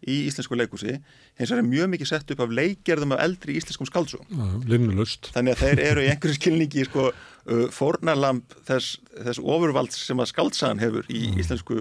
í 0.04 0.16
íslensku 0.28 0.56
leikursi, 0.58 0.98
hins 1.38 1.50
vegar 1.50 1.62
er 1.62 1.68
mjög 1.68 1.92
mikið 1.94 2.10
sett 2.10 2.32
upp 2.34 2.42
af 2.44 2.50
leikgerðum 2.52 3.14
af 3.16 3.22
eldri 3.24 3.56
íslenskum 3.56 3.88
skáldsum 3.88 4.64
Linnulust 4.68 5.30
Þannig 5.36 5.54
að 5.54 5.62
þeir 5.62 5.84
eru 5.86 6.04
í 6.04 6.08
einhverju 6.12 6.38
skilningi 6.38 6.88
sko, 6.88 7.06
uh, 7.12 7.62
fornalamp 7.72 8.56
þess, 8.68 8.98
þess 9.16 9.40
ofurvalds 9.40 10.02
sem 10.04 10.20
að 10.20 10.32
skáltsagan 10.34 10.82
hefur 10.82 11.08
í 11.08 11.30
mm. 11.30 11.38
íslensku 11.40 11.78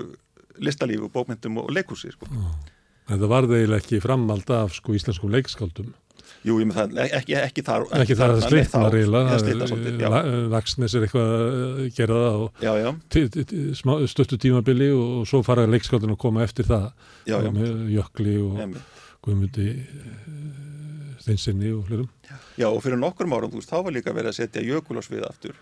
listalífu, 0.63 1.09
bókmyndum 1.11 1.57
og 1.63 1.71
leikursi 1.73 2.13
sko. 2.13 2.29
Þetta 3.09 3.27
var 3.27 3.47
þeir 3.49 3.73
ekki 3.79 3.99
framald 4.03 4.47
af 4.53 4.77
sko, 4.77 4.93
íslenskum 4.95 5.33
leikskáldum 5.33 5.91
Jú, 6.43 6.57
ég 6.59 6.67
með 6.67 6.75
það, 6.75 6.97
ekki, 7.17 7.35
ekki 7.39 7.63
þar 7.63 7.85
Ekki 8.01 8.15
þar 8.19 8.33
að 8.33 8.41
slitna 8.49 8.87
reyla 8.91 9.21
Vaksnes 10.51 10.95
er 10.97 11.05
eitthvað 11.05 11.33
að 11.37 11.81
gera 11.95 12.23
það 13.13 14.07
stöttu 14.11 14.39
tímabili 14.43 14.89
og 14.91 15.23
svo 15.29 15.39
fara 15.47 15.63
leikskaldin 15.69 16.11
að 16.11 16.19
koma 16.25 16.43
eftir 16.43 16.67
það. 16.67 16.89
Já, 17.29 17.37
já. 17.39 17.49
með 17.55 17.93
Jökli 17.95 18.35
og 18.43 18.77
Guðmundi 19.23 19.69
Þinsinni 21.23 21.71
og 21.71 21.85
flerum 21.87 22.09
Já 22.59 22.67
og 22.67 22.81
fyrir 22.83 22.99
nokkur 22.99 23.31
árum 23.31 23.53
þú 23.53 23.61
veist 23.61 23.71
þá 23.71 23.77
var 23.79 23.95
líka 23.95 24.15
verið 24.15 24.33
að 24.33 24.39
setja 24.41 24.65
Jökul 24.67 24.99
á 24.99 25.03
svið 25.05 25.27
aftur. 25.29 25.55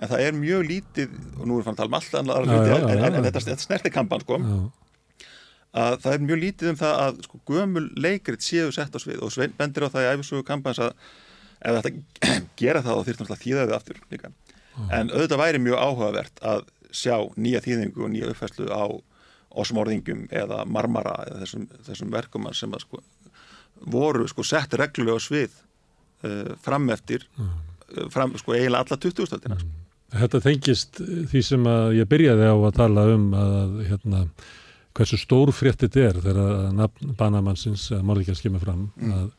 En 0.00 0.08
það 0.08 0.24
er 0.24 0.38
mjög 0.40 0.62
lítið 0.70 1.18
og 1.36 1.44
nú 1.46 1.58
er 1.60 1.66
fann 1.68 1.76
að 1.76 1.82
tala 1.84 1.92
um 1.92 1.98
alltaf 2.48 3.12
en 3.12 3.26
þetta 3.28 3.58
snerti 3.60 3.92
kampan 3.92 4.24
sko. 4.24 4.40
Já 4.40 4.62
að 5.72 5.98
það 6.02 6.14
er 6.14 6.24
mjög 6.26 6.40
lítið 6.42 6.70
um 6.72 6.78
það 6.80 6.98
að 7.02 7.20
sko, 7.26 7.38
gömul 7.48 7.84
leikrit 8.04 8.44
séu 8.44 8.72
sett 8.74 8.92
á 8.92 8.98
svið 9.00 9.22
og 9.24 9.32
Svein 9.32 9.54
bendir 9.56 9.86
á 9.88 9.92
það 9.92 10.04
í 10.04 10.10
æfisugu 10.12 10.44
kampans 10.48 10.80
að 10.82 10.92
ef 11.62 11.78
þetta 11.78 11.92
gera 12.60 12.82
það 12.84 12.98
þá 12.98 13.08
þýrtum 13.08 13.28
við 13.28 13.34
að 13.36 13.42
þýða 13.46 13.64
þau 13.64 13.76
aftur 13.78 14.02
líka. 14.12 14.32
Uh. 14.76 14.92
En 14.98 15.12
auðvitað 15.12 15.42
væri 15.42 15.62
mjög 15.62 15.80
áhugavert 15.86 16.44
að 16.52 16.66
sjá 16.92 17.16
nýja 17.40 17.62
þýðingu 17.64 18.04
og 18.04 18.12
nýja 18.12 18.30
uppfæslu 18.32 18.68
á 18.68 18.84
osmorðingum 19.62 20.26
eða 20.32 20.62
marmara 20.68 21.16
eða 21.28 21.42
þessum, 21.42 21.66
þessum 21.88 22.12
verkum 22.12 22.48
sem 22.56 22.72
að, 22.72 22.86
sko, 22.86 23.02
voru 23.92 24.28
sko, 24.28 24.44
sett 24.44 24.76
reglulega 24.80 25.20
á 25.20 25.20
svið 25.20 25.52
uh, 26.24 26.52
fram 26.64 26.88
eftir 26.92 27.24
uh. 27.40 27.52
fram 28.12 28.36
sko, 28.40 28.56
eiginlega 28.56 28.84
alla 28.84 29.00
20-stöldina. 29.00 29.60
Mm. 29.60 29.78
Þetta 30.12 30.40
tengist 30.44 30.98
því 31.00 31.40
sem 31.44 31.68
að 31.68 31.94
ég 31.96 32.08
byrjaði 32.10 32.48
á 32.52 32.56
að 32.56 32.74
tala 32.76 33.04
um 33.14 33.30
að 33.32 33.78
hérna 33.88 34.26
hversu 34.96 35.18
stór 35.20 35.52
frétt 35.56 35.84
þetta 35.84 36.08
er 36.08 36.18
þegar 36.24 36.72
nafn 36.76 37.14
banamannsins 37.18 37.90
morðikast 38.04 38.44
kemur 38.44 38.64
fram 38.64 38.90
mm. 38.96 39.14
að 39.16 39.30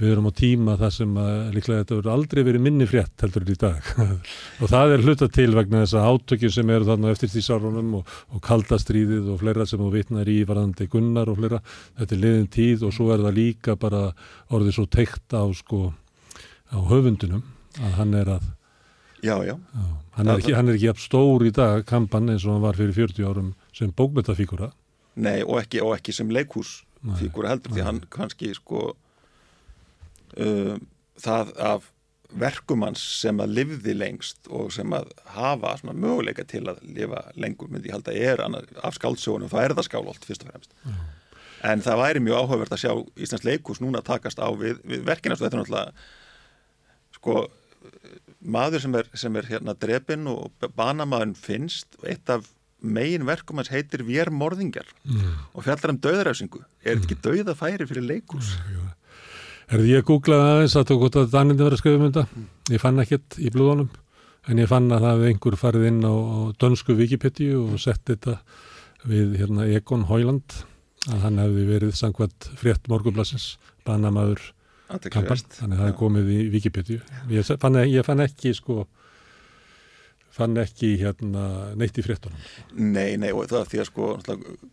við 0.00 0.12
erum 0.14 0.28
á 0.28 0.32
tíma 0.34 0.74
þar 0.80 0.92
sem 0.94 1.10
að 1.20 1.32
líklega 1.52 1.82
þetta 1.82 1.96
verður 1.98 2.12
aldrei 2.14 2.40
verið 2.46 2.64
minni 2.64 2.86
frétt 2.88 3.24
heldur 3.24 3.44
í 3.52 3.56
dag 3.60 3.90
og 4.62 4.70
það 4.72 4.94
er 4.94 5.04
hluta 5.04 5.28
til 5.32 5.48
vegna 5.52 5.82
þess 5.82 5.98
að 6.00 6.08
átökjum 6.08 6.54
sem 6.56 6.72
eru 6.74 6.88
þarna 6.88 7.12
eftir 7.12 7.32
því 7.32 7.42
sárunum 7.46 7.90
og, 8.00 8.14
og 8.32 8.44
kaldastríðið 8.46 9.28
og 9.34 9.42
fleira 9.42 9.66
sem 9.68 9.82
þú 9.82 9.90
vitnar 9.92 10.32
í 10.32 10.38
varðandi 10.48 10.88
gunnar 10.92 11.32
og 11.32 11.38
fleira 11.42 11.60
þetta 12.00 12.16
er 12.16 12.22
liðin 12.24 12.50
tíð 12.56 12.86
og 12.88 12.96
svo 12.96 13.10
er 13.12 13.26
það 13.26 13.38
líka 13.38 13.76
bara 13.84 14.02
orðið 14.50 14.78
svo 14.78 14.88
teikt 14.96 15.36
á 15.36 15.44
sko 15.60 15.84
á 16.72 16.78
höfundunum 16.88 17.44
að 17.80 17.96
hann 18.00 18.16
er 18.16 18.36
að 18.38 18.50
já, 19.22 19.36
já. 19.44 19.54
Hann, 20.16 20.28
er 20.28 20.40
ekki, 20.40 20.54
hann 20.56 20.68
er 20.68 20.76
ekki 20.76 20.88
jafn 20.88 21.04
stór 21.04 21.44
í 21.46 21.52
dag 21.54 21.84
kampan 21.88 22.32
eins 22.32 22.46
og 22.46 22.56
hann 22.56 22.64
var 22.64 22.80
fyrir 22.80 22.96
40 22.96 23.28
árum 23.28 23.52
sem 23.76 23.92
bókmetafíkura 23.92 24.72
Nei, 25.14 25.42
og 25.44 25.58
ekki, 25.60 25.82
og 25.84 25.96
ekki 25.96 26.14
sem 26.16 26.30
leikhúsfígúra 26.32 27.52
heldur, 27.52 27.74
því 27.74 27.84
hann 27.84 28.00
kannski 28.12 28.52
sko 28.56 28.92
uh, 30.40 30.76
það 31.20 31.52
af 31.60 31.90
verkumanns 32.32 33.02
sem 33.20 33.40
að 33.44 33.56
livði 33.58 33.94
lengst 33.96 34.48
og 34.48 34.70
sem 34.72 34.92
að 34.96 35.10
hafa 35.34 35.74
svona 35.80 35.96
möguleika 36.00 36.46
til 36.48 36.64
að 36.70 36.80
lifa 36.96 37.26
lengur 37.36 37.68
myndi 37.68 37.90
ég 37.90 37.98
halda 37.98 38.14
er 38.16 38.40
af 38.40 38.96
skáldsjónum, 38.96 39.50
það 39.52 39.66
er 39.66 39.74
það 39.76 39.88
skálolt 39.90 40.28
fyrst 40.28 40.46
og 40.46 40.52
fremst. 40.52 40.72
Já. 40.86 40.94
en 41.72 41.84
það 41.84 42.00
væri 42.00 42.22
mjög 42.24 42.40
áhugavert 42.40 42.72
að 42.74 42.82
sjá 42.82 42.92
Íslands 43.22 43.44
leikhús 43.46 43.82
núna 43.84 44.00
takast 44.02 44.40
á 44.40 44.48
við, 44.56 44.80
við 44.88 45.04
verkinast 45.06 45.42
og 45.42 45.46
þetta 45.46 45.58
er 45.58 45.62
náttúrulega 45.62 45.92
sko 47.18 47.36
maður 48.42 48.82
sem 48.82 48.96
er, 48.98 49.10
sem 49.14 49.36
er 49.38 49.48
hérna 49.50 49.76
drefin 49.78 50.26
og 50.30 50.50
banamaðurinn 50.74 51.36
finnst 51.38 52.00
og 52.00 52.08
eitt 52.10 52.32
af 52.32 52.48
megin 52.82 53.26
verkum 53.26 53.60
hans 53.60 53.70
heitir 53.72 54.04
Vér 54.06 54.30
morðingar 54.34 54.88
mm. 55.06 55.32
og 55.54 55.66
fjallar 55.66 55.94
um 55.94 56.00
döðaræsingu 56.02 56.62
er 56.62 56.96
þetta 56.96 56.98
mm. 56.98 57.04
ekki 57.06 57.18
döðafæri 57.26 57.88
fyrir 57.90 58.06
leikús? 58.08 58.52
Erði 59.72 59.94
ég 59.94 60.02
að 60.02 60.08
googla 60.10 60.38
aðeins 60.48 60.76
að 60.76 60.88
tók 60.90 61.06
út 61.06 61.18
að 61.20 61.30
Danindi 61.32 61.64
var 61.64 61.76
að 61.76 61.80
skrifa 61.80 62.00
um 62.00 62.08
þetta. 62.08 62.42
Ég 62.74 62.82
fann 62.82 63.00
ekkert 63.00 63.38
í 63.38 63.52
blúðunum 63.54 63.92
en 64.50 64.60
ég 64.60 64.68
fann 64.68 64.90
að 64.90 65.06
það 65.06 65.14
hefði 65.14 65.30
einhver 65.30 65.56
farið 65.60 65.86
inn 65.88 66.02
á, 66.02 66.12
á 66.12 66.38
dönsku 66.60 66.96
Wikipedia 66.98 67.60
og 67.60 67.78
sett 67.80 68.02
þetta 68.10 68.40
við 69.08 69.38
hérna 69.40 69.68
Egon 69.70 70.08
Hóiland 70.10 70.58
að 71.10 71.22
hann 71.24 71.38
hefði 71.42 71.68
verið 71.70 71.94
sangvært 71.98 72.50
frétt 72.58 72.90
morgublasins 72.90 73.56
banamaður 73.86 74.42
kampan, 75.10 75.40
þannig 75.56 75.76
að 75.76 75.78
það 75.78 75.86
hefði 75.86 75.98
komið 76.02 76.32
í 76.34 76.40
Wikipedia. 76.52 77.06
Ég 77.32 77.54
fann, 77.62 77.78
ég 77.88 78.06
fann 78.06 78.22
ekki 78.22 78.52
sko 78.58 78.84
fann 80.32 80.56
ekki 80.60 80.94
hérna 81.00 81.44
neitt 81.78 81.98
í 82.00 82.04
fréttunum. 82.04 82.40
Nei, 82.72 83.18
nei 83.20 83.30
og 83.32 83.50
það 83.50 83.60
er 83.60 83.70
því 83.72 83.82
að 83.82 83.88
sko 83.90 84.08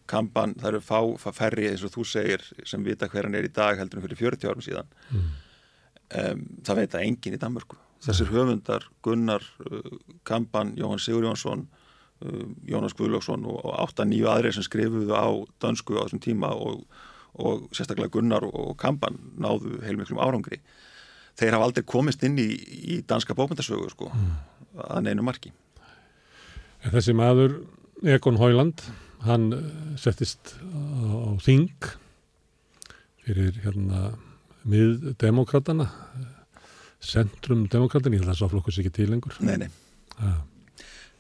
kampan, 0.10 0.56
það 0.60 0.72
eru 0.72 0.82
fá, 0.86 1.00
fá 1.20 1.30
ferri 1.36 1.68
eins 1.72 1.84
og 1.84 1.94
þú 1.96 2.06
segir 2.08 2.46
sem 2.68 2.86
vita 2.86 3.10
hver 3.12 3.28
hann 3.28 3.36
er 3.36 3.50
í 3.50 3.54
dag 3.54 3.80
heldur 3.80 4.00
en 4.00 4.08
fyrir 4.08 4.22
40 4.24 4.52
árum 4.52 4.66
síðan 4.66 4.90
mm. 5.12 5.28
um, 6.22 6.48
það 6.64 6.82
veit 6.82 6.96
að 6.96 7.06
engin 7.10 7.36
í 7.36 7.42
Danmörku 7.42 7.80
þessir 8.06 8.32
höfundar, 8.32 8.88
Gunnar 9.04 9.44
uh, 9.68 9.94
Kampan, 10.28 10.74
Jóhann 10.80 11.04
Sigur 11.04 11.28
Jónsson 11.28 11.68
uh, 12.24 12.46
Jónas 12.70 12.96
Guðlóksson 12.96 13.44
og, 13.50 13.60
og 13.66 13.76
8-9 13.90 14.24
aðrir 14.32 14.56
sem 14.56 14.66
skrifuðu 14.66 15.12
á 15.12 15.28
dansku 15.60 16.00
á 16.00 16.06
þessum 16.06 16.24
tíma 16.24 16.54
og, 16.56 16.86
og 17.36 17.68
sérstaklega 17.76 18.16
Gunnar 18.16 18.48
og 18.48 18.78
Kampan 18.80 19.20
náðu 19.36 19.82
heilmiklum 19.84 20.24
árangri 20.24 20.62
þeir 21.40 21.56
hafa 21.58 21.70
aldrei 21.70 21.86
komist 21.88 22.24
inn 22.28 22.38
í, 22.42 22.48
í 22.96 23.02
danska 23.08 23.36
bókmyndasögu 23.38 23.92
sko 23.94 24.12
mm 24.14 24.38
að 24.88 25.06
neinu 25.08 25.26
marki. 25.26 25.52
En 26.84 26.94
þessi 26.94 27.16
maður, 27.18 27.60
Egon 28.08 28.40
Hóiland, 28.40 28.84
hann 29.26 29.50
eh, 29.56 29.64
settist 30.00 30.56
á 30.56 31.36
þing 31.44 31.90
fyrir 33.26 33.60
hérna 33.66 34.14
miðdemokratana, 34.70 35.90
centrum 37.04 37.66
demokratin, 37.72 38.16
ég 38.16 38.24
held 38.24 38.30
að 38.30 38.34
það 38.34 38.42
svo 38.42 38.52
flokkus 38.54 38.80
ekki 38.82 38.94
til 38.96 39.10
lengur. 39.12 39.36
Nei, 39.44 39.58
nei. 39.62 39.70
Ah. 40.20 40.40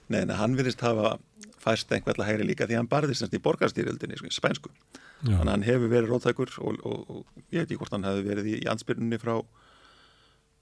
Nei, 0.09 0.23
nei, 0.25 0.35
hann 0.35 0.57
virðist 0.57 0.81
hafa 0.83 1.17
fæst 1.59 1.91
einhverja 1.93 2.25
hægri 2.25 2.47
líka 2.47 2.67
því 2.67 2.79
hann 2.79 2.89
barðist 2.89 3.35
í 3.35 3.43
borgarstýrildinni, 3.43 4.17
spænsku. 4.33 4.71
Já. 5.19 5.35
Þannig 5.35 5.43
að 5.43 5.51
hann 5.51 5.65
hefur 5.67 5.91
verið 5.91 6.11
róttækur 6.13 6.53
og, 6.63 6.77
og, 6.87 6.99
og 7.11 7.49
ég 7.51 7.61
veit 7.61 7.65
ekki 7.67 7.79
hvort 7.81 7.95
hann 7.95 8.07
hefur 8.07 8.27
verið 8.29 8.47
í, 8.53 8.59
ansbyrnunni 8.71 9.19
frá 9.19 9.33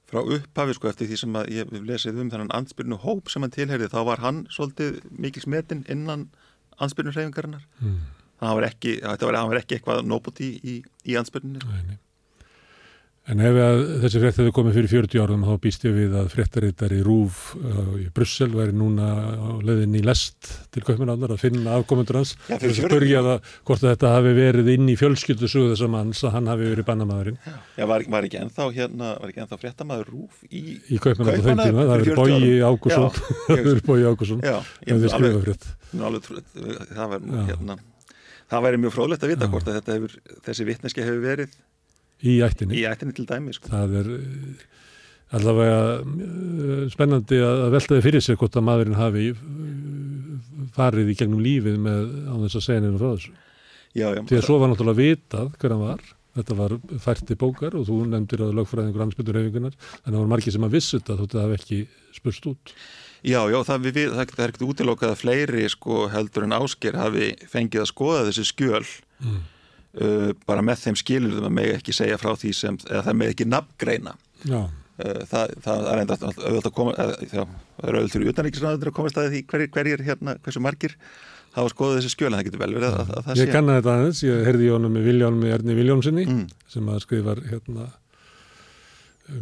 frá 0.07 0.21
upphafi 0.23 0.75
sko 0.77 0.89
eftir 0.91 1.09
því 1.09 1.19
sem 1.21 1.37
að 1.39 1.49
ég 1.55 1.73
lesið 1.87 2.21
um 2.23 2.29
þannig 2.31 2.53
ansbyrnu 2.55 2.99
hóp 3.03 3.31
sem 3.31 3.43
hann 3.43 3.55
tilherði 3.55 3.89
þá 3.91 3.99
var 4.07 4.23
hann 4.23 4.45
svolítið 4.53 5.01
mikil 5.11 5.43
smetin 5.43 5.83
innan 5.91 6.29
ansbyrnu 6.83 7.11
hreyfingarinnar 7.15 7.65
mm. 7.81 7.97
það 8.41 8.59
var 8.59 8.67
ekki, 8.69 8.93
var, 9.03 9.39
var 9.51 9.61
ekki 9.61 9.77
eitthvað 9.77 10.03
nóbúti 10.07 10.51
í, 10.57 10.75
í, 11.03 11.17
ansbyrnunni 11.19 11.63
sko. 11.63 11.97
En 13.27 13.41
ef 13.43 13.57
að, 13.59 13.81
þessi 14.05 14.19
frétt 14.23 14.37
hefði 14.39 14.51
komið 14.55 14.75
fyrir 14.77 14.91
40 14.93 15.19
árum 15.25 15.41
þá 15.43 15.55
býst 15.59 15.81
ég 15.83 15.95
við 15.97 16.13
að 16.15 16.29
fréttarittar 16.31 16.93
í 16.95 16.99
Rúf 17.03 17.41
uh, 17.59 17.97
í 17.99 18.05
Brussel 18.15 18.47
væri 18.53 18.71
núna 18.79 19.07
á 19.35 19.51
leðin 19.67 19.97
í 19.99 20.03
lest 20.05 20.53
til 20.71 20.83
Kaupmannáðar 20.87 21.33
að 21.35 21.41
finna 21.41 21.73
afkomendur 21.75 22.21
hans. 22.21 22.31
Já, 22.47 22.55
og 22.55 22.63
fyrir 22.63 22.71
að 22.71 22.87
spurja 22.87 23.23
það 23.25 23.51
hvort 23.67 23.83
að 23.83 23.91
þetta 23.91 24.13
hafi 24.13 24.33
verið 24.37 24.71
inn 24.77 24.87
í 24.87 24.95
fjölskyldu 25.01 25.51
suðu 25.51 25.73
þessar 25.73 25.91
manns 25.97 26.23
að 26.23 26.33
hann 26.37 26.47
hafi 26.53 26.71
verið 26.71 26.87
bannamaðurinn. 26.87 27.41
Já, 27.75 27.85
var, 27.91 28.07
var 28.15 28.29
ekki 28.29 28.41
ennþá 28.45 28.69
hérna, 28.79 29.13
var 29.19 29.33
ekki 29.33 29.43
ennþá 29.43 29.61
fréttamaður 29.65 30.11
rúf 30.15 30.41
í 30.47 30.65
í 30.87 31.03
Kaupmannáðar 31.03 31.43
þeim 31.43 31.51
Kaupmannahöfn 31.51 31.67
tíma, 31.67 31.87
það 31.91 31.95
hefur 31.97 32.11
40 32.15 32.23
Bói. 32.23 32.57
Ágússon 32.63 33.07
Já, 33.11 33.21
það 33.49 33.63
hefur 33.65 33.85
Bói 33.91 34.07
Ágússon 34.07 34.43
Já, 34.47 34.57
ef 34.87 34.93
þið 35.03 35.09
skrifa 35.11 35.33
alveg, 35.35 35.43
frétt. 35.43 35.71
Það 36.95 37.17
Já. 37.27 37.47
hérna 37.51 37.81
mjög 38.79 38.93
fróðlegt 38.95 39.25
að 39.25 39.33
vita 39.33 39.47
hvort 39.51 39.67
að 39.67 39.89
hefur, 39.91 40.13
þessi 40.45 40.65
vitneski 40.69 41.03
hefur 41.03 41.19
verið 41.19 41.57
í 42.25 42.39
ættinni. 42.45 42.79
Í 42.79 42.85
ættinni 42.89 43.15
til 43.17 43.27
dæmi 43.29 43.55
sko. 43.55 43.69
það 43.71 43.95
er 44.01 44.11
eh, 44.15 44.65
allavega 45.37 45.79
eh, 46.01 46.83
spennandi 46.93 47.41
að 47.43 47.63
að 47.67 47.73
velta 47.77 47.95
þið 47.95 48.05
fyrir 48.07 48.25
sér 48.25 48.39
hvort 48.41 48.57
að 48.57 48.67
maðurinn 48.69 48.99
hafi 48.99 49.25
eh, 49.33 50.67
farið 50.77 51.11
í 51.13 51.17
gegnum 51.19 51.43
lífið 51.43 51.81
með 51.83 52.13
á 52.31 52.35
þess 52.45 52.59
að 52.59 52.67
segja 52.67 52.85
nefnum 52.85 53.01
frá 53.01 53.09
þessu. 53.15 53.33
Já, 53.97 54.07
já, 54.13 54.21
því 54.29 54.37
að 54.37 54.45
svo 54.45 54.59
var 54.61 54.71
náttúrulega 54.71 55.01
vitað 55.01 55.51
hver 55.57 55.75
hann 55.75 55.83
var. 55.85 56.05
Þetta 56.37 56.55
var 56.59 56.73
fært 57.01 57.31
í 57.33 57.35
bókar 57.41 57.73
og 57.79 57.87
þú 57.87 58.03
nefndir 58.11 58.43
að 58.45 58.57
lögfræðingur 58.59 59.03
ansbyttur 59.07 59.39
hefingunar 59.39 59.73
en 59.73 60.11
það 60.11 60.19
var 60.19 60.29
margir 60.29 60.53
sem 60.53 60.67
að 60.67 60.75
vissu 60.75 60.99
þetta 60.99 61.15
þótt 61.17 61.33
að 61.33 61.39
það 61.39 61.47
hef 61.47 61.61
ekki 61.63 61.79
spurst 62.13 62.49
út. 62.51 62.73
Já, 63.25 63.39
já 63.49 63.57
það, 63.65 63.87
við, 63.87 63.97
það, 64.13 64.33
það 64.35 64.43
er 64.43 64.51
ekkert 64.51 64.65
útilokað 64.67 65.13
að 65.15 65.21
fleiri 65.23 65.69
sko, 65.73 66.03
heldur 66.13 66.45
en 66.45 66.57
ásker 66.59 66.97
hafi 66.99 67.31
fengið 67.49 67.81
að 67.81 67.89
skoða 67.89 68.27
þessi 68.27 68.45
skjöl. 68.51 68.83
Mm. 69.23 69.39
Uh, 70.01 70.33
bara 70.49 70.65
með 70.65 70.83
þeim 70.85 70.99
skilurðum 71.03 71.47
að 71.49 71.55
meg 71.59 71.71
ekki 71.77 71.95
segja 71.95 72.19
frá 72.21 72.33
því 72.37 72.51
sem, 72.57 72.81
eða 72.89 73.05
það 73.07 73.17
meg 73.21 73.33
ekki 73.33 73.49
nafngreina. 73.49 74.17
Uh, 74.47 74.67
það, 75.29 75.55
það 75.65 75.87
er 75.91 76.03
enda 76.03 76.19
auðvitað 76.25 76.69
að 76.71 76.75
koma 76.77 76.93
já, 76.97 77.43
það 77.43 77.89
er 77.89 77.97
auðvitað 77.97 78.13
fyrir 78.15 78.31
utanríkisræður 78.33 78.91
að 78.91 78.97
komast 78.97 79.19
að 79.21 79.33
því 79.33 79.43
hverjir, 79.51 79.73
hverjir 79.75 80.05
hérna, 80.07 80.37
hversu 80.45 80.63
margir 80.63 80.97
hafa 81.57 81.73
skoðað 81.73 81.99
þessi 81.99 82.13
skjöl 82.13 82.31
en 82.31 82.37
það 82.37 82.47
getur 82.47 82.61
vel 82.63 82.73
verið 82.77 82.97
að, 82.97 83.13
að 83.13 83.27
það 83.27 83.39
ég 83.41 83.53
kannan 83.53 83.77
þetta 83.79 83.93
aðeins, 83.93 84.23
ég 84.25 84.43
heyrði 84.47 84.67
í 84.67 84.73
honum 84.73 84.93
með 84.97 85.07
Viljónum 85.07 85.47
Erni 85.53 85.77
Viljónsinni 85.77 86.25
mm, 86.25 86.43
sem 86.73 86.91
að 86.91 86.99
skrifar 87.05 87.41
hérna 87.47 87.87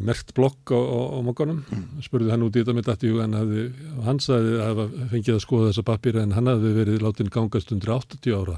merkt 0.02 0.34
blokk 0.38 0.73
á, 0.73 0.80
á, 0.80 0.99
á 1.14 1.19
mokkanum 1.26 1.61
spurði 2.03 2.32
hann 2.34 2.45
út 2.45 2.56
í 2.56 2.64
þetta 2.64 2.76
með 2.77 2.88
dætti 2.90 3.11
hann, 3.19 3.36
hafði, 3.38 3.65
að 4.02 4.48
hafa 4.64 4.88
fengið 5.11 5.36
að 5.36 5.44
skoða 5.44 5.69
þessa 5.69 5.86
pappir 5.91 6.19
en 6.22 6.34
hann 6.34 6.49
hafði 6.49 6.72
verið 6.80 7.06
látin 7.06 7.32
gangast 7.34 7.73
undir 7.76 7.94
80 7.94 8.38
ára 8.40 8.57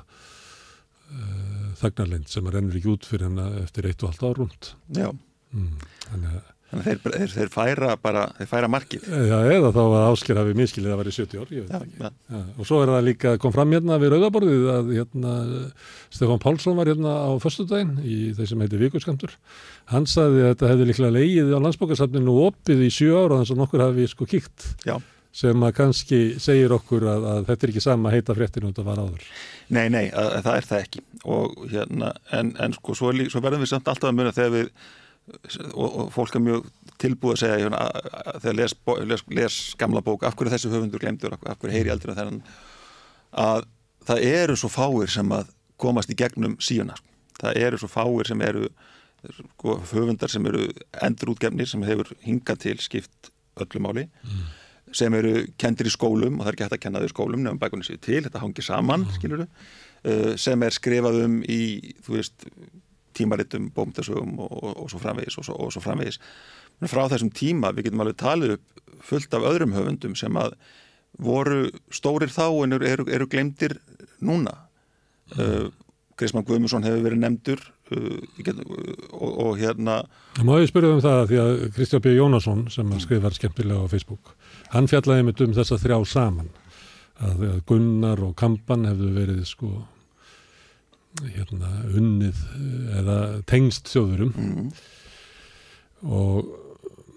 þagnarlind 1.81 2.29
sem 2.31 2.45
að 2.47 2.57
rennur 2.57 2.77
ekki 2.79 2.93
út 2.93 3.07
fyrir 3.07 3.29
hann 3.29 3.63
eftir 3.63 3.89
eitt 3.89 4.03
og 4.03 4.13
halvt 4.13 4.29
árund 4.29 4.71
já, 4.97 5.09
mm. 5.53 5.73
þannig 6.09 6.37
að 6.37 6.45
þannig 6.67 6.87
þeir, 6.87 6.99
þeir, 7.13 7.31
þeir 7.31 7.51
færa 7.51 7.93
bara, 8.01 8.23
þeir 8.37 8.49
færa 8.49 8.69
markið 8.71 9.05
Já, 9.07 9.37
eða 9.55 9.69
þá 9.75 9.79
að 9.85 10.05
Ásker 10.09 10.39
hafi 10.41 10.55
miskilið 10.57 10.93
að 10.93 10.99
vera 11.01 11.13
í 11.13 11.15
70 11.15 11.39
ár, 11.39 11.53
ég 11.55 11.63
veit 11.63 11.71
já, 11.71 11.79
ekki. 11.79 11.99
já, 12.01 12.09
Já, 12.33 12.41
og 12.43 12.67
svo 12.67 12.79
er 12.83 12.91
það 12.91 13.05
líka, 13.07 13.33
kom 13.43 13.53
fram 13.55 13.75
hérna 13.75 13.99
við 14.01 14.13
Rauðaborðið 14.13 14.67
að 14.73 14.91
hérna, 14.97 15.35
Stefán 16.17 16.43
Pálsson 16.43 16.79
var 16.79 16.91
hérna 16.91 17.13
á 17.23 17.31
föstudaginn 17.43 17.93
í 18.03 18.17
þeir 18.35 18.51
sem 18.51 18.65
heitir 18.65 18.83
Vikuskamtur. 18.83 19.37
Hann 19.93 20.09
sagði 20.11 20.43
að 20.43 20.51
þetta 20.51 20.71
hefði 20.73 20.89
líklega 20.91 21.15
leigið 21.15 21.53
á 21.55 21.59
landsbókarsafninu 21.63 22.39
opið 22.49 22.83
í 22.83 22.91
sjö 22.91 23.13
ára 23.15 23.39
þannig 23.39 23.55
að 23.55 23.61
nokkur 23.63 23.85
hafi 23.87 24.09
sko 24.11 24.27
kíkt 24.27 24.67
já. 24.83 24.97
Sem 25.38 25.64
að 25.68 25.73
kannski 25.77 26.19
segir 26.41 26.73
okkur 26.73 27.03
að, 27.11 27.26
að 27.31 27.41
þetta 27.51 27.65
er 27.68 27.73
ekki 27.73 27.84
sama 27.85 28.14
heita 28.14 28.35
fréttinu 28.38 28.72
þetta 28.72 28.85
var 28.88 29.01
áður. 29.03 29.26
Nei, 29.69 29.84
nei, 29.93 30.05
að, 30.09 30.30
að 30.39 30.45
það 30.47 30.55
er 30.61 30.69
það 30.72 30.85
ekki 30.85 31.03
og 31.38 31.57
hérna, 31.73 32.14
en, 32.38 32.53
en 32.64 32.73
sko 32.77 32.95
svo, 32.97 33.11
er 33.11 33.19
lí- 33.19 33.27
svo 33.34 33.41
verðum 33.45 33.61
við 33.65 33.72
samt 33.76 33.91
alltaf 33.91 34.09
að 34.09 34.18
muna 34.18 34.34
þegar 34.34 34.55
við 34.55 34.72
og, 35.76 35.88
og 35.88 36.09
fólk 36.15 36.38
er 36.39 36.43
mjög 36.45 36.68
tilbúið 37.03 37.35
að 37.35 37.41
segja 37.43 37.59
hérna, 37.61 37.81
að, 37.84 38.41
þegar 38.45 38.57
les, 38.61 38.76
les, 39.11 39.23
les 39.41 39.57
gamla 39.81 40.01
bók, 40.05 40.23
af 40.23 40.38
hverju 40.39 40.49
er 40.49 40.55
þessi 40.55 40.72
höfundur 40.72 41.03
glemdur, 41.03 41.35
af, 41.38 41.57
hverju 41.59 41.76
heyri 41.76 41.91
aldrei 41.93 42.15
þennan 42.18 42.41
að 43.43 43.65
það 44.07 44.23
eru 44.31 44.55
svo 44.57 44.69
fáir 44.72 45.11
sem 45.11 45.34
að 45.35 45.49
komast 45.77 46.09
í 46.14 46.18
gegnum 46.18 46.55
síuna 46.64 46.95
sko. 46.97 47.11
það 47.43 47.59
eru 47.68 47.81
svo 47.84 47.89
fáir 47.91 48.30
sem 48.31 48.41
eru 48.47 48.69
sko, 49.35 49.76
höfundar 49.91 50.31
sem 50.31 50.45
eru 50.49 50.64
endurútgefnir 51.03 51.68
sem 51.69 51.84
hefur 51.85 52.14
hingað 52.23 52.64
til 52.64 52.77
skipt 52.81 53.30
öllu 53.59 53.84
máli 53.84 54.07
sem 54.95 55.14
eru 55.18 55.34
kendir 55.59 55.89
í 55.89 55.93
skólum 55.93 56.39
og 56.39 56.45
það 56.45 56.51
er 56.51 56.57
ekki 56.57 56.65
hægt 56.68 56.77
að 56.77 56.84
kenna 56.85 57.01
þau 57.03 57.09
í 57.09 57.14
skólum 57.14 57.43
nefnum 57.43 57.61
bækunni 57.61 57.88
séu 57.88 57.99
til, 58.01 58.22
þetta 58.26 58.41
hangir 58.43 58.65
saman 58.65 59.05
skilur 59.18 59.45
uh, 59.45 60.34
sem 60.39 60.64
er 60.64 60.76
skrifað 60.76 61.22
um 61.26 61.39
í, 61.43 61.61
þú 62.05 62.18
veist, 62.18 62.47
tímaritum 63.18 63.72
bómtasögum 63.76 64.38
og, 64.45 64.51
og, 64.61 64.73
og 64.84 64.91
svo 64.93 65.01
framvegis 65.01 65.39
og 65.41 65.47
svo, 65.47 65.57
og 65.65 65.73
svo 65.73 65.81
framvegis. 65.84 66.19
Men 66.77 66.91
frá 66.91 67.07
þessum 67.09 67.31
tíma, 67.34 67.73
við 67.73 67.89
getum 67.89 68.03
alveg 68.03 68.19
talið 68.22 68.57
upp 68.57 68.84
fullt 69.07 69.34
af 69.38 69.45
öðrum 69.49 69.73
höfundum 69.73 70.14
sem 70.18 70.38
að 70.38 70.53
voru 71.18 71.68
stórir 71.93 72.31
þá 72.34 72.45
en 72.64 72.77
eru, 72.77 72.88
eru, 72.88 73.07
eru 73.14 73.27
glemdir 73.30 73.77
núna. 74.22 74.53
Uh, 75.34 75.73
Grisman 76.18 76.45
Guðmusson 76.47 76.85
hefur 76.85 77.03
verið 77.03 77.19
nefndur 77.22 77.59
uh, 77.93 78.22
get, 78.41 78.57
uh, 78.64 78.93
og, 79.11 79.31
og 79.43 79.57
hérna 79.59 79.99
Má 80.45 80.55
ég 80.61 80.69
spyrja 80.72 80.93
um 80.95 81.01
það 81.03 81.23
því 81.31 81.39
að 81.41 81.64
Kristján 81.76 82.03
B. 82.05 82.14
Jónasson 82.15 82.64
sem 82.73 82.93
að 82.93 83.03
skrifar 83.03 83.35
skemmtilega 83.35 83.84
á 83.84 83.91
Facebook, 83.91 84.36
hann 84.73 84.89
fjallaði 84.91 85.27
mitt 85.27 85.44
um 85.45 85.56
þessa 85.56 85.80
þrjá 85.81 85.98
saman 86.10 86.49
að, 87.23 87.44
að 87.52 87.60
Gunnar 87.69 88.23
og 88.27 88.35
Kampan 88.39 88.88
hefðu 88.89 89.11
verið 89.15 89.44
sko 89.49 89.72
hérna 91.34 91.72
unnið 91.98 92.39
eða 92.99 93.18
tengst 93.49 93.89
þjóðurum 93.89 94.34
mm, 94.38 94.72
og 96.14 96.52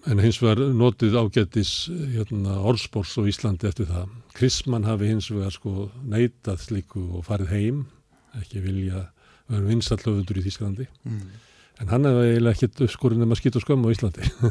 en 0.08 0.22
hins 0.22 0.38
vegar 0.40 0.72
notið 0.72 1.18
ágættis 1.20 1.72
hérna, 2.14 2.56
orðspórs 2.64 3.12
á 3.20 3.22
Íslandi 3.28 3.68
eftir 3.68 3.90
það. 3.90 4.14
Krisman 4.36 4.86
hafi 4.88 5.10
hins 5.10 5.28
vegar 5.32 5.52
sko 5.52 5.90
neitað 6.08 6.62
slíku 6.64 7.02
og 7.18 7.26
farið 7.28 7.52
heim, 7.52 7.82
ekki 8.40 8.62
vilja 8.64 9.04
vera 9.50 9.66
vinsallöfundur 9.66 10.40
í 10.40 10.46
Þísklandi. 10.46 10.88
mm. 11.04 11.22
En 11.80 11.88
hann 11.88 12.04
hefði 12.04 12.24
eiginlega 12.28 12.56
ekkert 12.56 12.82
uppskorinn 12.84 13.24
um 13.24 13.30
að 13.32 13.38
skýta 13.40 13.60
skömm 13.62 13.86
á 13.88 13.92
Íslandi. 13.92 14.26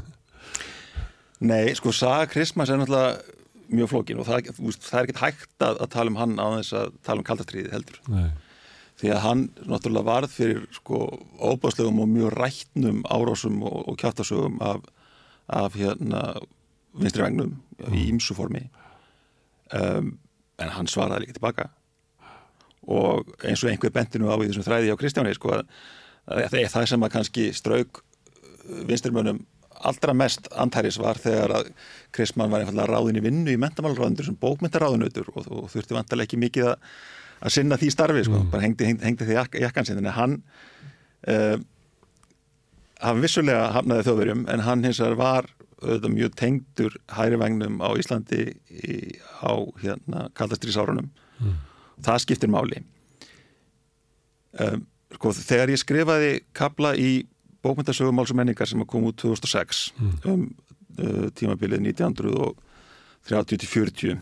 Nei, 1.40 1.72
sko, 1.78 1.94
Saga 1.96 2.28
Kristmanns 2.28 2.72
er 2.72 2.82
náttúrulega 2.82 3.38
mjög 3.70 3.92
flókin 3.92 4.20
og 4.20 4.28
það, 4.28 4.50
það 4.58 5.00
er 5.00 5.08
ekkert 5.08 5.22
hægt 5.24 5.64
að, 5.64 5.78
að 5.86 5.92
tala 5.94 6.12
um 6.12 6.20
hann 6.20 6.40
á 6.42 6.48
þess 6.58 6.76
að 6.76 6.94
tala 7.06 7.22
um 7.22 7.28
kaldastriði 7.28 7.74
heldur. 7.74 8.00
Nei. 8.12 8.30
því 9.00 9.12
að 9.16 9.22
hann 9.24 9.44
náttúrulega 9.64 10.10
varð 10.10 10.34
fyrir 10.34 10.64
sko 10.76 11.02
óbáslegum 11.40 12.02
og 12.04 12.10
mjög 12.12 12.34
rættnum 12.36 13.04
árásum 13.08 13.62
og, 13.64 13.78
og 13.88 14.00
kjáttasögum 14.02 14.58
af, 14.60 14.82
af 15.48 15.78
hérna 15.80 16.24
vinstri 17.00 17.24
vegnum 17.24 17.54
í 17.94 18.10
ýmsu 18.10 18.36
formi. 18.36 18.66
Um, 19.72 20.18
en 20.60 20.74
hann 20.76 20.90
svaraði 20.92 21.28
líka 21.28 21.38
tilbaka. 21.38 21.70
Og 22.90 23.30
eins 23.46 23.64
og 23.64 23.72
einhver 23.72 23.94
bentinu 23.96 24.28
á 24.28 24.36
í 24.36 24.50
þessum 24.50 24.68
þræði 24.68 24.92
á 24.92 25.00
Kristjáni 25.00 25.38
sko 25.38 25.54
að, 25.56 25.64
að 26.28 26.50
það 26.58 26.82
er 26.82 26.92
sem 26.92 27.08
að 27.08 27.16
kannski 27.16 27.48
strauk 27.56 28.04
vinstrimönnum 28.90 29.40
allra 29.88 30.14
mest 30.18 30.50
antæris 30.60 30.98
var 31.00 31.20
þegar 31.22 31.54
að 31.60 31.72
Kristmann 32.16 32.52
var 32.52 32.64
einfallega 32.64 32.90
ráðin 32.92 33.20
í 33.20 33.24
vinnu 33.24 33.54
í 33.54 33.60
mentamálráðundur 33.62 34.28
sem 34.28 34.38
bókmyndaráðunautur 34.42 35.30
og, 35.34 35.48
og 35.48 35.70
þurfti 35.74 35.96
vantarlega 35.98 36.28
ekki 36.30 36.42
mikið 36.42 36.72
að, 36.72 36.90
að 37.40 37.56
sinna 37.56 37.78
því 37.80 37.92
starfi, 37.96 38.24
sko, 38.28 38.42
bara 38.52 38.66
hengdi, 38.66 38.90
hengdi, 38.90 39.06
hengdi 39.08 39.30
því 39.30 39.38
jak, 39.38 39.60
jakkan 39.64 39.88
sinni, 39.88 40.04
en 40.04 40.18
hann 40.18 40.36
uh, 41.32 41.56
hann 43.00 43.24
vissulega 43.24 43.70
hafnaði 43.78 44.08
þjóðverjum, 44.10 44.46
en 44.52 44.66
hann 44.66 44.84
hins 44.84 45.00
vegar 45.00 45.20
var 45.20 45.50
auðvitað 45.80 46.12
mjög 46.18 46.34
tengdur 46.36 46.96
hæri 47.16 47.38
vagnum 47.40 47.80
á 47.80 47.90
Íslandi 47.96 48.42
í, 48.68 48.98
á 49.40 49.56
hérna 49.80 50.28
kaldastrísárunum 50.36 51.08
Mm. 51.40 51.54
það 52.04 52.18
skiptir 52.20 52.50
máli. 52.52 52.82
Um, 54.60 54.82
sko, 55.16 55.32
þegar 55.32 55.72
ég 55.72 55.80
skrifaði 55.80 56.32
kabla 56.58 56.90
í 57.00 57.12
bókmyndasögum 57.64 58.16
máls 58.16 58.32
og 58.32 58.38
menningar 58.40 58.68
sem 58.68 58.86
kom 58.88 59.04
út 59.10 59.18
2006 59.22 59.94
um 60.26 60.56
uh, 61.00 61.28
tímabilið 61.36 61.80
1930-40 63.30 64.18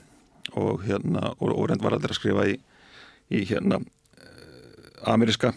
og 0.58 0.84
hérna 0.88 1.22
og, 1.38 1.70
reynd 1.70 1.84
var 1.84 1.94
allir 1.98 2.12
að 2.14 2.20
skrifa 2.20 2.44
í, 2.50 2.56
í 3.30 3.46
hérna 3.50 3.76
uh, 3.82 3.86
ameríska 5.14 5.54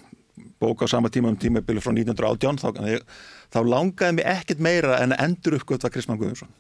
bók 0.61 0.83
á 0.85 0.87
sama 0.89 1.09
tíma 1.09 1.29
um 1.33 1.37
tímabilið 1.41 1.83
frá 1.85 1.93
1918 1.97 2.61
þá, 2.61 2.69
þá 3.49 3.61
langaði 3.65 4.13
mig 4.19 4.27
ekkert 4.29 4.61
meira 4.61 4.99
en 5.01 5.13
að 5.17 5.23
endur 5.25 5.57
uppgöt 5.57 5.87
var 5.87 5.95
Kristmann 5.95 6.21
Guðmundsson. 6.21 6.53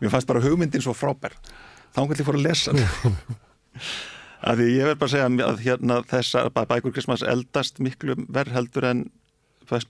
Mér 0.00 0.12
fannst 0.12 0.28
bara 0.30 0.40
hugmyndin 0.44 0.84
svo 0.84 0.94
frábær. 0.96 1.36
Þá 1.94 2.00
ég 2.22 2.28
fór 2.28 2.38
að 2.40 2.46
lesa 2.48 2.72
að 4.40 4.56
því 4.62 4.70
ég 4.72 4.88
verð 4.88 5.02
bara 5.02 5.10
að 5.10 5.12
segja 5.12 5.28
að 5.50 5.60
hérna 5.66 6.00
þessar 6.08 6.50
bækur 6.56 6.96
Kristmanns 6.96 7.26
eldast 7.34 7.80
miklu 7.84 8.16
verð 8.32 8.56
heldur 8.56 8.88
en 8.88 9.04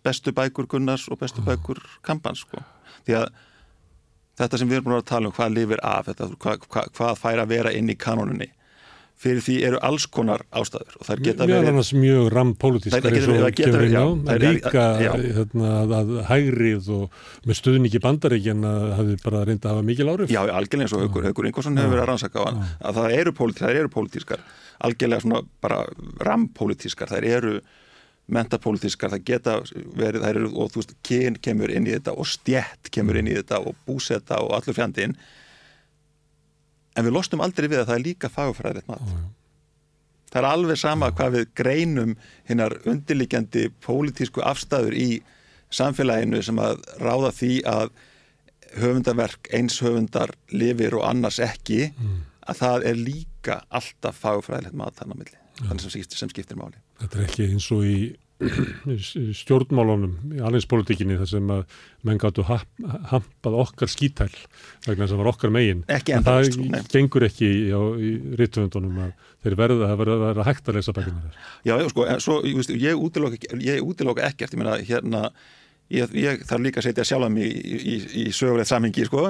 bestu 0.04 0.32
bækur 0.36 0.66
Gunnars 0.70 1.08
og 1.10 1.18
bestu 1.22 1.44
bækur 1.46 1.80
Kampans 2.06 2.44
sko. 2.46 2.62
því 3.06 3.18
að 3.20 3.28
þetta 4.40 4.58
sem 4.58 4.68
við 4.70 4.80
erum 4.80 4.88
búin 4.90 4.98
að 5.00 5.08
tala 5.12 5.30
um 5.30 5.36
hvað 5.36 5.54
lifir 5.54 5.82
af 5.86 6.06
þetta, 6.10 6.30
hvað, 6.42 6.68
hvað, 6.68 6.92
hvað 6.98 7.18
fær 7.22 7.42
að 7.44 7.52
vera 7.54 7.72
inn 7.74 7.90
í 7.92 7.96
kanónunni 7.98 8.50
fyrir 9.24 9.40
því 9.44 9.54
eru 9.68 9.78
alls 9.86 10.04
konar 10.10 10.42
ástæður 10.58 10.96
og 10.98 11.06
þær 11.06 11.20
geta 11.22 11.46
Mjög 11.46 11.60
verið 11.68 11.90
mjög 12.02 12.24
rampolítiskar 12.34 13.04
Þær 13.04 13.14
eins 13.14 13.28
og 13.30 13.36
það 13.44 13.52
kemur 13.60 13.84
inn 13.86 13.94
á, 13.94 14.06
þær 14.26 14.34
er- 14.34 14.56
líka 14.56 14.82
hérna, 14.98 15.68
að, 15.84 15.94
að 15.98 16.10
hægrið 16.32 16.88
og 16.96 17.20
með 17.46 17.58
stuðningi 17.60 18.00
bandaríkjan 18.04 18.66
að 18.68 18.88
hafi 18.98 19.16
bara 19.22 19.44
reynda 19.46 19.70
að 19.70 19.76
hafa 19.76 19.86
mikil 19.86 20.08
áhrif. 20.10 20.34
Já, 20.34 20.40
algjörlega 20.42 20.88
eins 20.88 20.96
og 20.98 21.04
Haukur, 21.04 21.28
Haukur 21.30 21.48
Ingvarsson 21.48 21.78
hefur 21.78 21.94
verið 21.94 22.02
að 22.04 22.10
rannsaka 22.10 22.42
á 22.42 22.44
hann, 22.48 22.60
að 22.90 22.98
það 22.98 23.16
eru, 23.20 23.34
pólit, 23.38 23.62
það 23.62 23.78
eru 23.84 23.92
pólitískar, 23.94 24.44
algjörlega 24.90 25.24
svona 25.24 25.42
bara 25.62 25.80
rampolítískar, 26.26 27.14
það 27.14 27.30
eru 27.38 27.54
mentapolítískar, 28.32 29.10
það 29.12 29.24
geta 29.28 29.54
verið, 29.98 30.22
það 30.22 30.30
eru, 30.30 30.50
og 30.56 30.70
þú 30.72 30.80
veist, 30.80 30.94
kyn 31.04 31.34
kemur 31.44 31.72
inn 31.74 31.86
í 31.86 31.92
þetta 31.92 32.14
og 32.16 32.28
stjætt 32.30 32.88
kemur 32.94 33.18
inn 33.20 33.28
í 33.28 33.34
þetta 33.36 33.58
og 33.60 33.74
búsetta 33.86 34.38
og 34.40 34.54
allur 34.56 34.76
fjandinn. 34.78 35.16
En 36.96 37.04
við 37.04 37.12
lostum 37.16 37.42
aldrei 37.44 37.68
við 37.68 37.82
að 37.82 37.88
það 37.90 37.98
er 37.98 38.04
líka 38.06 38.30
fagfræðilegt 38.32 38.88
mat. 38.88 39.02
Það 40.32 40.40
er 40.40 40.48
alveg 40.50 40.78
sama 40.80 41.10
hvað 41.14 41.36
við 41.36 41.44
greinum 41.60 42.14
hinnar 42.48 42.74
undirliggjandi 42.90 43.68
pólitísku 43.84 44.42
afstæður 44.42 44.96
í 44.98 45.08
samfélaginu 45.74 46.40
sem 46.42 46.58
að 46.62 46.80
ráða 47.02 47.30
því 47.34 47.52
að 47.70 47.92
höfundaverk 48.80 49.50
eins 49.54 49.76
höfundar 49.84 50.32
lifir 50.50 50.96
og 50.98 51.04
annars 51.06 51.38
ekki 51.42 51.92
að 52.48 52.58
það 52.58 52.86
er 52.90 52.98
líka 52.98 53.60
alltaf 53.70 54.18
fagfræðilegt 54.24 54.74
mat 54.80 54.96
þannig 54.98 55.14
á 55.14 55.20
milli. 55.20 55.38
Þannig 55.68 55.80
sem, 55.84 55.90
skiptir- 55.94 56.18
sem 56.18 56.32
skiptir 56.32 56.58
máli 56.58 56.80
Þetta 57.02 57.18
er 57.18 57.26
ekki 57.28 57.48
eins 57.50 57.70
og 57.74 57.88
í 57.88 57.98
stjórnmálunum, 58.44 60.14
í 60.36 60.40
alvegspolítikinni 60.44 61.16
þar 61.20 61.28
sem 61.30 61.50
að 61.54 61.76
menn 62.04 62.20
gáttu 62.20 62.44
hampað 62.44 63.58
okkar 63.62 63.90
skítæl 63.90 64.30
vegna 64.86 65.08
það 65.08 65.20
var 65.22 65.30
okkar 65.30 65.52
megin. 65.54 65.84
Ekki 65.92 66.16
En 66.16 66.24
sko, 66.24 66.34
það 66.34 66.72
nei. 66.74 66.80
gengur 66.92 67.26
ekki 67.28 67.48
í, 67.48 67.62
á, 67.72 67.80
í 67.94 68.12
rítvöndunum 68.40 69.02
að 69.06 69.12
þeir 69.46 69.58
verða 69.62 69.90
að 69.92 70.00
vera, 70.02 70.18
vera 70.24 70.46
hægt 70.48 70.68
að 70.68 70.80
lesa 70.80 70.96
bækina 70.96 71.22
þér. 71.24 71.38
Já, 71.70 71.74
já, 71.78 71.86
sko, 71.94 72.06
en 72.10 72.24
svo, 72.24 72.40
ég, 72.44 72.72
ég 73.64 73.86
útiloka 73.86 74.26
ekkert, 74.28 74.56
ég 74.56 74.60
meina, 74.60 74.76
hérna 74.82 75.28
ég, 75.92 76.14
ég 76.16 76.44
þarf 76.48 76.64
líka 76.64 76.80
að 76.80 76.88
setja 76.88 77.04
sjálfa 77.08 77.28
mig 77.32 77.50
í, 77.50 77.76
í, 77.76 77.96
í 78.22 78.24
sögulegt 78.32 78.70
samhengi, 78.70 79.06
sko. 79.08 79.26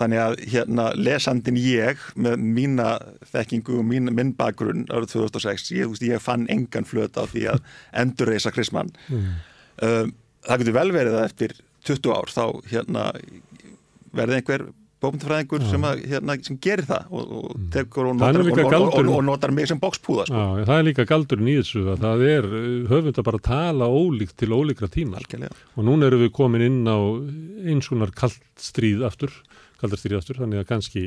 Þannig 0.00 0.22
að 0.22 0.36
hérna 0.52 0.86
lesandin 0.98 1.58
ég 1.60 2.02
með 2.16 2.36
mína 2.42 2.90
þekkingu 3.32 3.80
og 3.80 3.88
mín, 3.88 4.12
minn 4.14 4.34
bakgrunn 4.36 4.86
árið 4.90 5.16
2006 5.16 5.72
ég, 5.76 5.90
veist, 5.92 6.06
ég 6.06 6.22
fann 6.22 6.46
engan 6.52 6.88
flöt 6.88 7.16
á 7.16 7.24
því 7.24 7.48
að 7.54 7.62
endurreisa 8.02 8.52
Krismann 8.54 8.92
um, 9.10 10.12
það 10.46 10.62
getur 10.62 10.76
vel 10.78 10.90
verið 10.94 11.18
að 11.18 11.28
eftir 11.28 11.56
20 11.86 12.16
ár 12.16 12.32
þá 12.32 12.44
hérna 12.70 13.06
verði 14.16 14.40
einhver 14.40 14.66
bókmyndafræðingur 15.04 15.64
sem, 15.68 15.82
hérna, 16.08 16.36
sem 16.46 16.58
gerir 16.62 16.86
það 16.88 17.10
og, 17.12 17.32
og 17.38 17.64
tekur 17.74 18.08
og 18.08 18.20
Það 18.20 18.38
notar, 18.38 18.46
líka 18.48 18.78
og, 18.80 18.94
og, 19.02 19.18
notar 19.26 19.52
mig 19.52 19.68
sem 19.68 19.80
bókspúða 19.80 20.24
sko. 20.28 20.44
Já, 20.44 20.66
það 20.70 20.78
er 20.78 20.86
líka 20.88 21.06
galdurinn 21.10 21.50
í 21.52 21.56
þessu 21.58 21.82
að 21.92 22.06
það 22.06 22.24
er 22.30 22.48
höfund 22.92 23.20
að 23.20 23.26
bara 23.28 23.42
tala 23.50 23.90
ólíkt 23.92 24.38
til 24.40 24.52
ólíkra 24.56 24.88
tíma. 24.92 25.20
algjörlega 25.20 25.52
Og 25.76 25.88
núna 25.88 26.08
erum 26.08 26.24
við 26.24 26.32
komin 26.38 26.64
inn 26.64 26.80
á 26.88 26.96
eins 27.68 27.90
konar 27.92 28.14
kallt 28.16 28.40
stríð 28.60 29.04
aftur, 29.08 29.34
kaldar 29.82 30.00
stríð 30.00 30.22
aftur, 30.22 30.40
þannig 30.40 30.64
að 30.64 30.70
kannski 30.72 31.04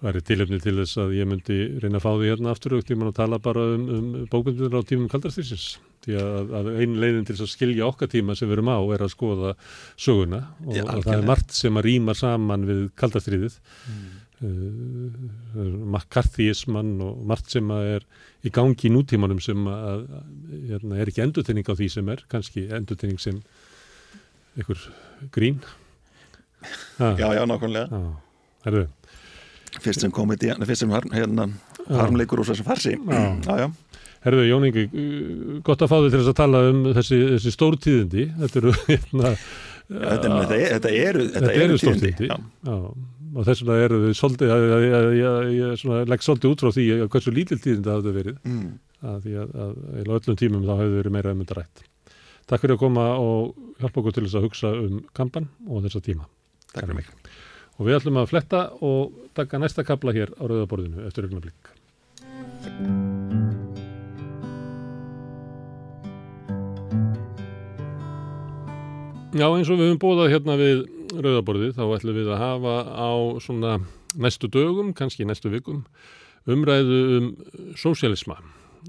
væri 0.00 0.24
tilefni 0.24 0.60
til 0.64 0.78
þess 0.80 1.02
að 1.02 1.14
ég 1.18 1.28
myndi 1.28 1.60
reyna 1.82 2.00
að 2.00 2.06
fá 2.06 2.10
því 2.14 2.32
hérna 2.32 2.54
aftur 2.54 2.78
og 2.78 2.88
tíman 2.88 3.12
að 3.12 3.18
tala 3.20 3.40
bara 3.44 3.66
um, 3.74 3.86
um 3.92 4.10
bókmyndir 4.32 4.72
á 4.72 4.80
tímum 4.88 5.10
kaldarstrísins. 5.12 5.74
Því 6.00 6.16
að, 6.16 6.52
að 6.56 6.68
ein 6.80 6.94
leiðin 6.96 7.26
til 7.28 7.36
að 7.36 7.50
skilja 7.52 7.88
okkar 7.90 8.08
tíma 8.08 8.32
sem 8.38 8.48
við 8.48 8.56
erum 8.56 8.72
á 8.72 8.80
er 8.94 9.02
að 9.04 9.12
skoða 9.12 9.50
söguna 10.00 10.40
og, 10.64 10.72
Já, 10.78 10.84
og 10.86 11.04
það 11.04 11.16
er 11.18 11.26
margt 11.28 11.52
sem 11.52 11.76
að 11.76 11.86
rýma 11.90 12.14
saman 12.16 12.64
við 12.68 12.86
kaldarstríðið. 13.00 13.58
Mm. 13.90 14.08
McCarthyismann 15.92 16.94
og 17.04 17.18
margt 17.28 17.52
sem 17.52 17.68
að 17.74 17.88
er 17.98 18.06
í 18.48 18.52
gangi 18.56 18.88
í 18.88 18.92
nútímanum 18.94 19.42
sem 19.44 19.66
að, 19.68 20.06
að 20.16 20.54
hérna, 20.70 20.96
er 20.96 21.10
ekki 21.12 21.24
endurtegning 21.26 21.68
á 21.68 21.74
því 21.76 21.88
sem 21.92 22.08
er, 22.14 22.24
kannski 22.32 22.64
endurtegning 22.72 23.20
sem 23.20 23.42
ykkur 24.60 24.86
grín. 25.34 25.60
Ha, 26.96 27.12
já, 27.20 27.28
já, 27.36 27.42
nákvæmlega 27.48 28.00
herðu. 28.64 28.86
fyrst 29.80 30.04
sem 30.04 30.12
komedi, 30.12 30.50
fyrst 30.64 30.84
sem 30.84 30.92
har, 30.92 31.04
hérna, 31.12 31.46
harmleikur 31.88 32.42
svo 32.44 32.56
sem 32.56 32.66
farsi 32.66 32.96
já, 32.96 33.54
já, 33.64 33.68
Herðu, 34.26 34.42
Jón 34.48 34.66
Ingi, 34.68 34.86
uh, 34.90 35.54
gott 35.66 35.84
að 35.84 35.92
fá 35.92 35.96
þig 35.96 36.10
til 36.10 36.20
þess 36.20 36.32
að 36.32 36.38
tala 36.42 36.62
um 36.70 36.82
þessi, 36.98 37.20
þessi 37.36 37.54
stórtíðindi. 37.54 38.26
Þetta 38.42 38.60
eru, 38.60 38.74
hérna, 38.90 39.32
þetta, 39.88 40.34
þetta, 40.34 40.58
er, 40.58 40.74
þetta 40.74 40.92
eru 40.98 41.26
þetta, 41.30 41.54
eru 41.54 41.80
tíðindi. 41.80 41.84
stórtíðindi. 41.84 42.78
Og 43.30 43.46
þess 43.46 43.62
vegna 43.62 43.78
eru 43.86 43.98
þau 44.02 44.14
svolítið, 44.18 44.50
ég, 44.50 44.84
ég, 44.84 45.08
ég, 45.20 45.50
ég 45.60 45.76
svona, 45.78 46.00
legg 46.10 46.24
svolítið 46.26 46.50
út 46.50 46.64
frá 46.64 46.72
því 46.74 46.86
að 46.96 47.10
hversu 47.14 47.34
lítil 47.34 47.60
tíðindi 47.62 47.86
það 47.86 48.00
hafði 48.00 48.14
verið. 48.16 48.40
Mm. 48.48 48.70
Að 49.00 49.20
því 49.24 49.36
að, 49.40 49.52
að, 49.64 49.76
að 50.00 50.16
öllum 50.18 50.40
tímum 50.40 50.66
þá 50.66 50.72
hefur 50.74 50.96
verið 50.98 51.14
meira 51.14 51.34
um 51.36 51.44
þetta 51.44 51.60
rætt. 51.60 51.84
Takk 52.50 52.64
fyrir 52.64 52.74
að 52.74 52.82
koma 52.82 53.04
og 53.22 53.52
hjálpa 53.78 54.02
okkur 54.02 54.16
til 54.16 54.24
þess 54.26 54.40
að 54.40 54.48
hugsa 54.48 54.72
um 54.74 54.98
kampan 55.16 55.46
og 55.70 55.84
þessa 55.86 56.02
tíma. 56.02 56.26
Takk 56.74 56.88
fyrir 56.88 56.98
mig 56.98 57.12
Og 57.80 57.86
við 57.88 57.96
ætlum 57.96 58.18
að 58.20 58.32
fletta 58.34 58.64
og 58.84 59.14
taka 59.38 59.60
næsta 59.62 59.86
kapla 59.88 60.12
hér 60.12 60.34
á 60.36 60.44
rauðaborðinu 60.44 61.06
eftir 61.08 61.30
augnablikk. 61.30 61.72
Já, 69.30 69.46
eins 69.46 69.68
og 69.70 69.78
við 69.78 69.92
höfum 69.92 69.98
bóðað 70.02 70.32
hérna 70.32 70.54
við 70.58 70.80
rauðaborðið, 71.14 71.76
þá 71.76 71.82
ætlum 71.94 72.16
við 72.16 72.28
að 72.34 72.40
hafa 72.40 72.72
á 72.98 73.10
svona 73.38 73.74
næstu 74.18 74.48
dögum, 74.50 74.88
kannski 74.98 75.22
næstu 75.22 75.52
vikum, 75.52 75.84
umræðu 76.50 76.98
um 77.14 77.28
sósialisma. 77.78 78.40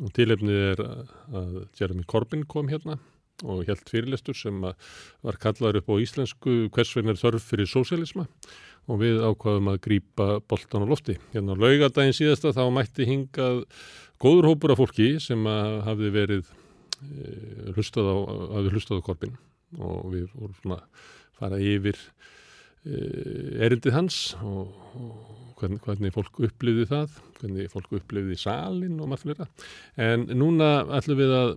Og 0.02 0.10
tilefnið 0.18 0.64
er 0.72 0.82
að 0.82 1.52
Jeremy 1.78 2.08
Corbyn 2.10 2.48
kom 2.50 2.72
hérna 2.72 2.98
og 3.46 3.70
held 3.70 3.84
fyrirlestur 3.86 4.38
sem 4.38 4.58
var 4.66 5.38
kallaður 5.44 5.84
upp 5.84 5.94
á 5.94 6.02
íslensku 6.08 6.58
hvers 6.74 6.96
vegna 6.98 7.14
er 7.14 7.22
þörf 7.22 7.46
fyrir 7.52 7.70
sósialisma 7.70 8.26
og 8.90 9.02
við 9.04 9.22
ákvaðum 9.22 9.70
að 9.76 9.80
grípa 9.86 10.28
boltan 10.50 10.90
á 10.90 10.90
lofti. 10.90 11.20
Hérna 11.36 11.54
á 11.54 11.62
laugadaginn 11.62 12.18
síðasta 12.18 12.56
þá 12.58 12.64
mætti 12.74 13.06
hingað 13.06 13.62
góður 14.18 14.50
hópur 14.56 14.74
af 14.74 14.82
fólki 14.82 15.14
sem 15.22 15.46
hafði 15.86 16.14
verið 16.18 16.50
e, 16.50 17.32
hlustað 17.78 18.10
á, 18.10 18.16
hafði 18.58 18.74
hlustað 18.74 19.06
á 19.06 19.08
Corbyn 19.12 19.40
og 19.80 20.12
við 20.14 20.32
vorum 20.36 20.58
svona 20.60 20.80
að 20.82 21.06
fara 21.40 21.60
yfir 21.62 22.00
e, 22.86 22.96
erindið 23.66 23.96
hans 23.96 24.18
og, 24.42 24.74
og 24.98 25.60
hvernig, 25.62 25.82
hvernig 25.86 26.16
fólk 26.16 26.42
upplifði 26.48 26.88
það, 26.90 27.20
hvernig 27.40 27.72
fólk 27.72 27.94
upplifði 28.00 28.40
salin 28.42 29.00
og 29.02 29.12
margt 29.12 29.28
fleira. 29.28 29.48
En 30.02 30.28
núna 30.34 30.82
ætlum 30.98 31.22
við 31.22 31.36
að 31.38 31.56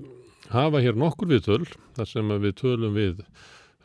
hafa 0.53 0.83
hér 0.85 0.99
nokkur 1.01 1.31
viðtöl 1.31 1.65
þar 1.97 2.11
sem 2.11 2.33
við 2.45 2.57
tölum 2.61 2.97
við 2.97 3.25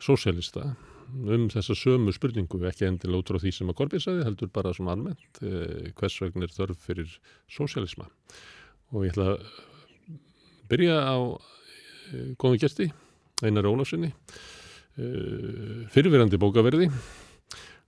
sósialista 0.00 0.74
um 1.10 1.48
þessa 1.50 1.74
sömu 1.74 2.12
spurningu, 2.14 2.60
ekki 2.68 2.86
endilega 2.86 3.22
út 3.22 3.32
frá 3.32 3.40
því 3.42 3.52
sem 3.54 3.70
að 3.72 3.78
Corbyn 3.80 4.02
sagði, 4.02 4.26
heldur 4.28 4.50
bara 4.54 4.72
svona 4.76 4.94
almennt 4.94 5.40
eh, 5.42 5.90
hvers 5.98 6.18
vegna 6.22 6.46
er 6.46 6.54
þörf 6.54 6.84
fyrir 6.86 7.16
sósialisma. 7.50 8.06
Og 8.94 9.06
ég 9.06 9.14
ætla 9.14 9.32
að 9.32 9.48
byrja 10.70 11.00
á 11.02 11.18
eh, 12.14 12.30
góðum 12.38 12.60
gesti, 12.62 12.90
Einar 13.46 13.68
Ólafssoni, 13.70 14.12
eh, 14.12 15.82
fyrirverandi 15.94 16.40
bókaverði 16.40 16.90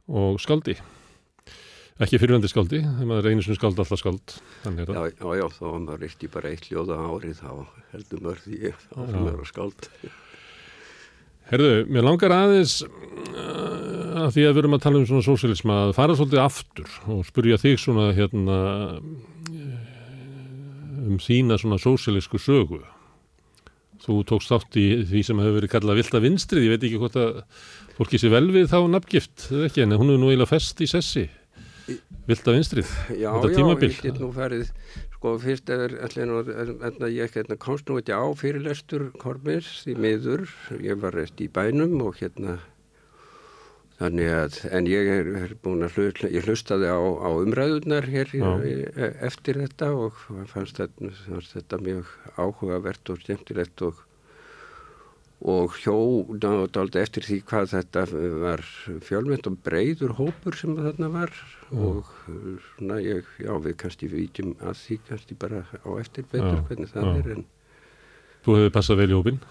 og 0.08 0.40
skaldi. 0.42 0.76
Ekki 2.02 2.18
fyrirverandi 2.18 2.48
skaldi, 2.50 2.80
þegar 2.82 3.08
maður 3.10 3.30
einu 3.30 3.44
sem 3.44 3.54
skald 3.58 3.78
alltaf 3.78 4.00
skald. 4.00 4.36
Já, 4.64 5.02
já, 5.12 5.28
já, 5.38 5.46
þá 5.54 5.64
var 5.68 5.80
maður 5.84 6.06
eitt 6.08 6.24
í 6.24 6.30
bara 6.32 6.50
eitt 6.50 6.68
ljóða 6.70 6.98
ári, 7.04 7.34
þá 7.36 7.50
heldur 7.92 8.24
maður 8.24 8.44
því 8.46 8.60
þá 8.72 8.96
fyrir 8.96 9.20
maður 9.20 9.42
að 9.44 9.50
skáld. 9.52 9.88
Herðu, 11.52 11.72
mér 11.92 12.06
langar 12.06 12.32
aðeins 12.32 12.78
uh, 12.80 14.22
að 14.22 14.30
því 14.36 14.44
að 14.46 14.54
við 14.54 14.60
erum 14.62 14.76
að 14.76 14.84
tala 14.86 15.00
um 15.00 15.06
svona 15.10 15.26
sósialisma 15.26 15.78
að 15.88 15.94
fara 15.98 16.16
svolítið 16.16 16.42
aftur 16.46 16.94
og 17.12 17.22
spurja 17.28 17.58
þig 17.60 17.80
svona 17.82 18.06
hérna 18.16 18.58
eh, 19.52 19.90
um 21.10 21.18
þína 21.20 21.58
svona 21.60 21.80
sósialísku 21.82 22.40
sögu. 22.40 22.80
Þú 24.02 24.16
tókst 24.26 24.50
þátt 24.50 24.78
í 24.82 24.86
því 25.06 25.20
sem 25.28 25.38
hefur 25.42 25.58
verið 25.60 25.70
kallað 25.76 26.00
vilda 26.00 26.20
vinstrið, 26.24 26.64
ég 26.66 26.72
veit 26.74 26.86
ekki 26.88 26.98
hvort 26.98 27.18
að 27.22 27.36
fólki 27.98 28.18
sé 28.18 28.30
vel 28.32 28.48
við 28.50 28.66
þá 28.72 28.78
nafngift, 28.90 29.46
ekki, 29.68 29.84
en 29.84 29.94
hún 29.94 30.10
er 30.10 30.18
nú 30.18 30.32
eiginlega 30.32 30.50
fest 30.50 30.82
í 30.82 30.88
sessi. 30.90 31.28
Vilda 32.26 32.54
vinstrið, 32.54 32.90
Já, 33.18 33.28
þetta 33.34 33.48
já, 33.50 33.56
tímabil. 33.58 33.88
ég 33.90 34.02
get 34.06 34.18
nú 34.22 34.28
farið, 34.34 34.68
sko, 35.16 35.32
fyrst 35.42 35.70
er, 35.74 35.94
ætla 36.06 36.26
nú, 36.30 36.40
en 36.46 37.06
ég 37.10 37.34
hérna, 37.34 37.56
komst 37.62 37.90
nú 37.90 37.98
ekki 37.98 38.14
á 38.14 38.22
fyrirlestur 38.38 39.08
Korbins 39.22 39.70
því 39.82 39.96
miður, 39.98 40.44
ég 40.82 41.00
var 41.02 41.14
rest 41.18 41.42
í 41.42 41.48
bænum 41.50 41.98
og 42.06 42.18
hérna, 42.22 42.60
þannig 44.00 44.30
að, 44.34 44.60
en 44.78 44.88
ég 44.90 45.10
er, 45.16 45.52
búin 45.62 45.86
að 45.86 45.98
hlusta, 45.98 46.30
ég 46.32 46.46
hlustaði 46.48 46.88
á, 46.90 47.00
á 47.00 47.30
umræðunar 47.42 48.08
hér 48.10 48.32
Já. 48.34 48.48
e, 48.64 49.10
eftir 49.28 49.60
þetta 49.62 49.92
og 49.94 50.22
fannst 50.50 50.80
þetta, 50.80 51.12
fannst 51.26 51.58
þetta 51.58 51.82
mjög 51.82 52.16
áhugavert 52.38 53.12
og 53.12 53.22
skemmtilegt 53.22 53.84
og 53.86 54.00
og 55.42 55.74
hjó 55.82 55.96
náttúrulega 56.38 57.02
eftir 57.02 57.24
því 57.26 57.38
hvað 57.50 57.72
þetta 57.72 58.02
var 58.42 58.60
fjölmynd 59.02 59.48
og 59.50 59.56
breyður 59.66 60.14
hópur 60.20 60.54
sem 60.58 60.76
þarna 60.78 61.08
var 61.10 61.32
mm. 61.72 61.80
og 61.82 62.12
svona 62.68 63.00
ég, 63.02 63.26
já 63.42 63.50
við 63.64 63.74
kannski 63.82 64.10
vítjum 64.12 64.52
að 64.62 64.78
því 64.84 64.98
kannski 65.08 65.38
bara 65.42 65.64
á 65.66 65.90
eftir 65.98 66.28
betur 66.30 66.60
já, 66.60 66.62
hvernig 66.68 66.92
það 66.94 67.08
já. 67.08 67.16
er 67.16 67.34
en 67.34 67.44
Þú 68.42 68.56
hefði 68.58 68.70
passað 68.74 69.02
vel 69.02 69.10
í 69.10 69.18
hópin? 69.18 69.42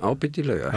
Ábyggilega. 0.00 0.72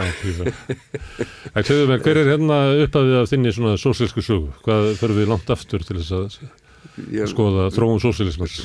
Það 1.54 1.70
segðu 1.70 1.88
mér, 1.90 2.04
hver 2.04 2.20
er 2.20 2.30
hérna 2.32 2.58
uppafið 2.84 3.16
af 3.22 3.32
þinni 3.32 3.54
svona 3.56 3.74
sósílsku 3.80 4.20
sögu? 4.24 4.52
Hvað 4.66 4.80
förum 5.00 5.20
við 5.20 5.32
langt 5.32 5.48
aftur 5.54 5.80
til 5.86 5.98
þess 6.00 6.12
að 6.18 6.26
skoða 7.32 7.62
þróum 7.74 8.00
sósílismars? 8.02 8.56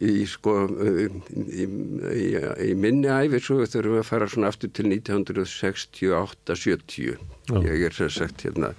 í 0.00 0.24
sko 0.28 0.52
í, 0.70 1.08
í, 1.66 1.68
í 2.70 2.74
minni 2.78 3.08
æfi 3.10 3.40
svo 3.42 3.66
þurfum 3.66 3.94
við 3.96 4.00
að 4.00 4.06
fara 4.08 4.28
svona 4.30 4.48
aftur 4.52 4.70
til 4.72 4.86
1968-70 4.88 7.18
ég 7.66 7.82
er 7.88 7.94
sér 7.96 8.10
sagt 8.14 8.42
hérna 8.46 8.70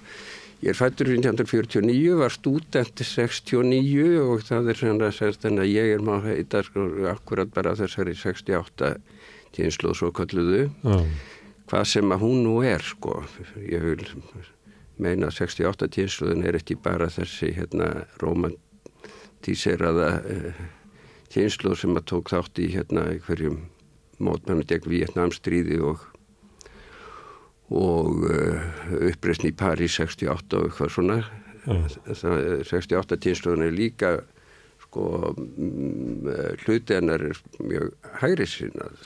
ég 0.62 0.68
er 0.72 0.78
fættur 0.78 1.06
1949 1.12 2.16
var 2.18 2.32
student 2.34 2.96
69 3.04 4.24
og 4.24 4.38
það 4.48 4.62
er 4.72 4.76
svona 4.80 5.10
semst 5.14 5.42
en 5.46 5.62
að 5.62 5.74
ég 5.74 5.86
er 5.94 6.02
má 6.02 6.14
heita 6.24 6.58
sko 6.66 6.80
akkurat 7.12 7.50
bara 7.54 7.78
þessari 7.78 8.14
68 8.18 8.88
tíðinslóð 9.56 9.98
svo 9.98 10.10
kalluðu 10.16 10.64
Já. 10.68 10.98
hvað 11.70 11.88
sem 11.92 12.14
að 12.14 12.24
hún 12.24 12.42
nú 12.46 12.58
er 12.66 12.84
sko. 12.84 13.22
Ég 13.60 13.84
vil 13.84 14.06
meina 15.02 15.28
að 15.30 15.38
68 15.40 15.90
tíðinslóðin 15.96 16.46
er 16.48 16.58
ekki 16.60 16.78
bara 16.82 17.10
þessi 17.12 17.52
hérna 17.56 17.90
romantíseraða 18.22 20.08
eh, 20.22 20.64
kynslu 21.32 21.76
sem 21.78 21.96
að 21.96 22.08
tók 22.12 22.32
þátt 22.32 22.60
í 22.62 22.70
hérna 22.74 23.08
einhverjum 23.12 23.62
mótmennu 24.22 24.66
gegn 24.68 24.90
Vietnamstríði 24.92 25.80
og 25.82 26.08
og 27.72 28.26
uh, 28.28 28.64
uppreysn 29.08 29.48
í 29.48 29.54
París 29.56 29.94
68 29.96 30.58
og 30.58 30.66
eitthvað 30.66 30.90
svona. 30.92 31.14
Mm. 31.62 31.86
68 32.68 33.16
kynsluðin 33.22 33.64
er 33.64 33.72
líka 33.72 34.10
sko 34.82 35.32
hluti 36.64 36.96
hennar 36.98 37.22
er 37.22 37.38
mjög 37.62 37.92
hægri 38.18 38.48
sinnað 38.50 39.04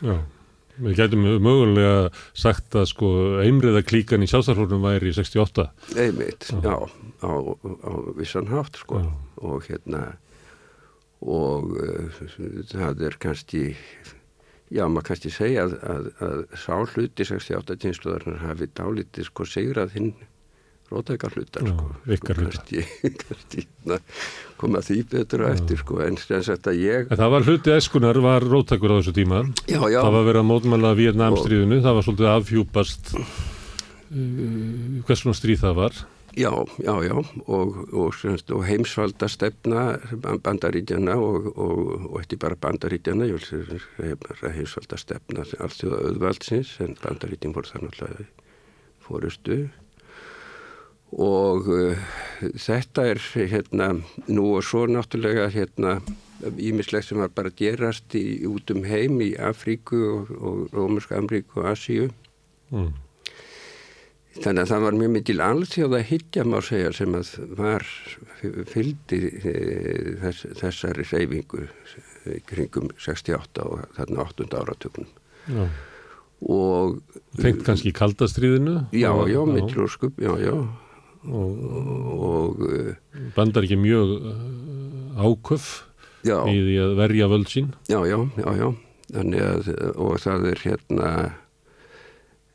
við 0.83 0.99
gætum 1.01 1.25
mögulega 1.45 2.11
sagt 2.37 2.77
að 2.77 2.89
sko 2.93 3.11
einriða 3.43 3.83
klíkan 3.87 4.25
í 4.25 4.29
sjálfsarflónum 4.31 4.85
væri 4.85 5.13
í 5.13 5.17
68 5.17 5.67
Einmitt, 5.97 6.51
já, 6.51 6.61
já 6.61 6.77
á, 7.25 7.33
á 7.33 7.93
vissan 8.19 8.51
hátt 8.51 8.77
sko. 8.83 9.01
Já. 9.01 9.11
og 9.43 9.67
hérna 9.71 10.05
og 11.25 11.73
uh, 11.81 12.23
það 12.71 13.07
er 13.09 13.17
kannski 13.23 13.65
já 14.75 14.85
maður 14.91 15.11
kannski 15.11 15.33
segja 15.33 15.67
að, 15.67 15.77
að, 15.87 16.09
að 16.27 16.41
sá 16.61 16.75
hluti 16.77 17.27
68 17.29 17.79
tínsluðarnar 17.85 18.43
hafi 18.45 18.71
dálítið 18.77 19.31
sko 19.31 19.47
segrað 19.49 19.95
hinn 19.97 20.13
rótækar 20.91 21.37
hlutar 21.37 21.67
sko. 21.67 21.89
ykkar 22.17 22.41
hlutar. 22.41 22.89
Kannski 23.23 23.67
koma 24.61 24.83
því 24.85 24.99
betur 25.11 25.47
á 25.47 25.47
eftir 25.53 25.81
sko. 25.83 26.01
En 26.05 26.17
að 26.17 26.81
ég 26.81 27.11
en 27.11 27.21
það 27.21 27.33
var 27.35 27.47
hluti 27.51 27.77
eskunar 27.77 28.21
var 28.25 28.47
rótækur 28.47 28.95
á 28.95 28.99
þessu 29.01 29.15
tíma. 29.17 29.45
Já, 29.67 29.81
já. 29.91 30.01
það 30.01 30.13
var 30.19 30.29
verið 30.31 30.43
að 30.43 30.51
mótmæla 30.51 30.97
Vietnamstríðinu 30.99 31.81
það 31.85 31.97
var 31.99 32.07
svolítið 32.09 32.33
afhjúpast 32.35 33.17
uh, 33.17 33.25
hvers 35.07 35.25
svona 35.25 35.39
stríð 35.41 35.65
það 35.65 35.81
var. 35.83 36.05
Já, 36.37 36.53
já, 36.85 36.93
já. 37.01 37.17
Og, 37.49 37.77
og, 37.97 38.15
og 38.53 38.65
heimsvalda 38.69 39.29
stefna 39.33 39.85
bandaríkjana 40.45 41.15
og, 41.17 41.47
og 41.57 42.19
ekki 42.21 42.37
bara 42.37 42.59
bandaríkjana, 42.61 43.25
heimsvalda 44.53 44.99
stefna 45.01 45.47
allþjóða 45.65 46.03
auðvaldsins 46.11 46.75
en 46.85 46.93
bandaríkjum 47.01 47.57
voru 47.57 47.73
það 47.73 47.87
náttúrulega 47.87 48.29
fórustu 49.07 49.59
og 51.17 51.69
uh, 51.73 52.07
þetta 52.61 53.07
er 53.13 53.23
hérna 53.37 53.95
nú 54.29 54.51
og 54.59 54.65
svo 54.67 54.85
náttúrulega 54.91 55.49
hérna 55.55 55.99
ímislegt 56.61 57.09
sem 57.09 57.23
var 57.23 57.33
bara 57.33 57.55
gerast 57.57 58.15
í, 58.19 58.45
út 58.45 58.71
um 58.75 58.85
heim 58.85 59.21
í 59.25 59.33
Afríku 59.41 60.03
og 60.37 60.77
Rómurska 60.77 61.17
Amríku 61.17 61.63
og 61.63 61.73
Asíu 61.73 62.11
mm. 62.71 62.93
Þannig 64.37 64.67
að 64.67 64.71
það 64.71 64.83
var 64.85 64.97
mjög 65.01 65.13
mikil 65.15 65.37
alþjóða 65.41 65.99
higgja 66.11 66.43
má 66.45 66.59
segja 66.65 66.91
sem 66.93 67.15
að 67.17 67.31
var 67.57 67.85
fyldi 68.69 69.21
e, 69.33 69.53
þess, 70.21 70.49
þessari 70.61 71.07
reyfingu 71.09 71.63
kringum 72.49 72.91
68 73.01 73.65
og 73.65 73.87
þarna 73.97 74.27
8. 74.27 74.49
áratökunum. 74.61 75.15
Já. 75.47 75.63
Og... 76.53 76.99
Fengt 77.41 77.63
kannski 77.65 77.95
kaldastriðinu? 77.97 78.83
Já, 78.93 79.09
já, 79.31 79.41
mittlórskup, 79.49 80.21
já, 80.21 80.35
já. 80.43 80.53
Og, 81.27 81.63
og 82.27 82.67
e, 82.71 82.97
bandar 83.35 83.67
ekki 83.67 83.79
mjög 83.81 84.13
e, 84.17 84.35
áköf 85.19 85.71
já. 86.27 86.39
í 86.47 86.59
því 86.59 86.77
að 86.85 86.95
verja 87.01 87.31
völd 87.33 87.51
sín? 87.51 87.73
Já, 87.91 87.99
já, 88.07 88.19
já, 88.39 88.51
já. 88.61 88.69
Að, 89.17 89.69
og 89.95 90.17
það 90.19 90.49
er 90.51 90.63
hérna 90.65 91.11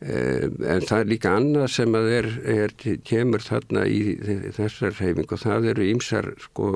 Eh, 0.01 0.47
en 0.65 0.81
það 0.81 0.95
er 0.97 1.09
líka 1.11 1.31
annað 1.37 1.67
sem 1.75 1.93
að 1.93 2.07
er, 2.09 2.27
er 2.49 2.71
kemur 3.05 3.43
þarna 3.45 3.83
í 3.85 4.15
þessar 4.57 4.95
heiming 4.97 5.29
og 5.29 5.41
það 5.43 5.67
eru 5.75 5.85
ýmsar 5.91 6.31
sko 6.41 6.69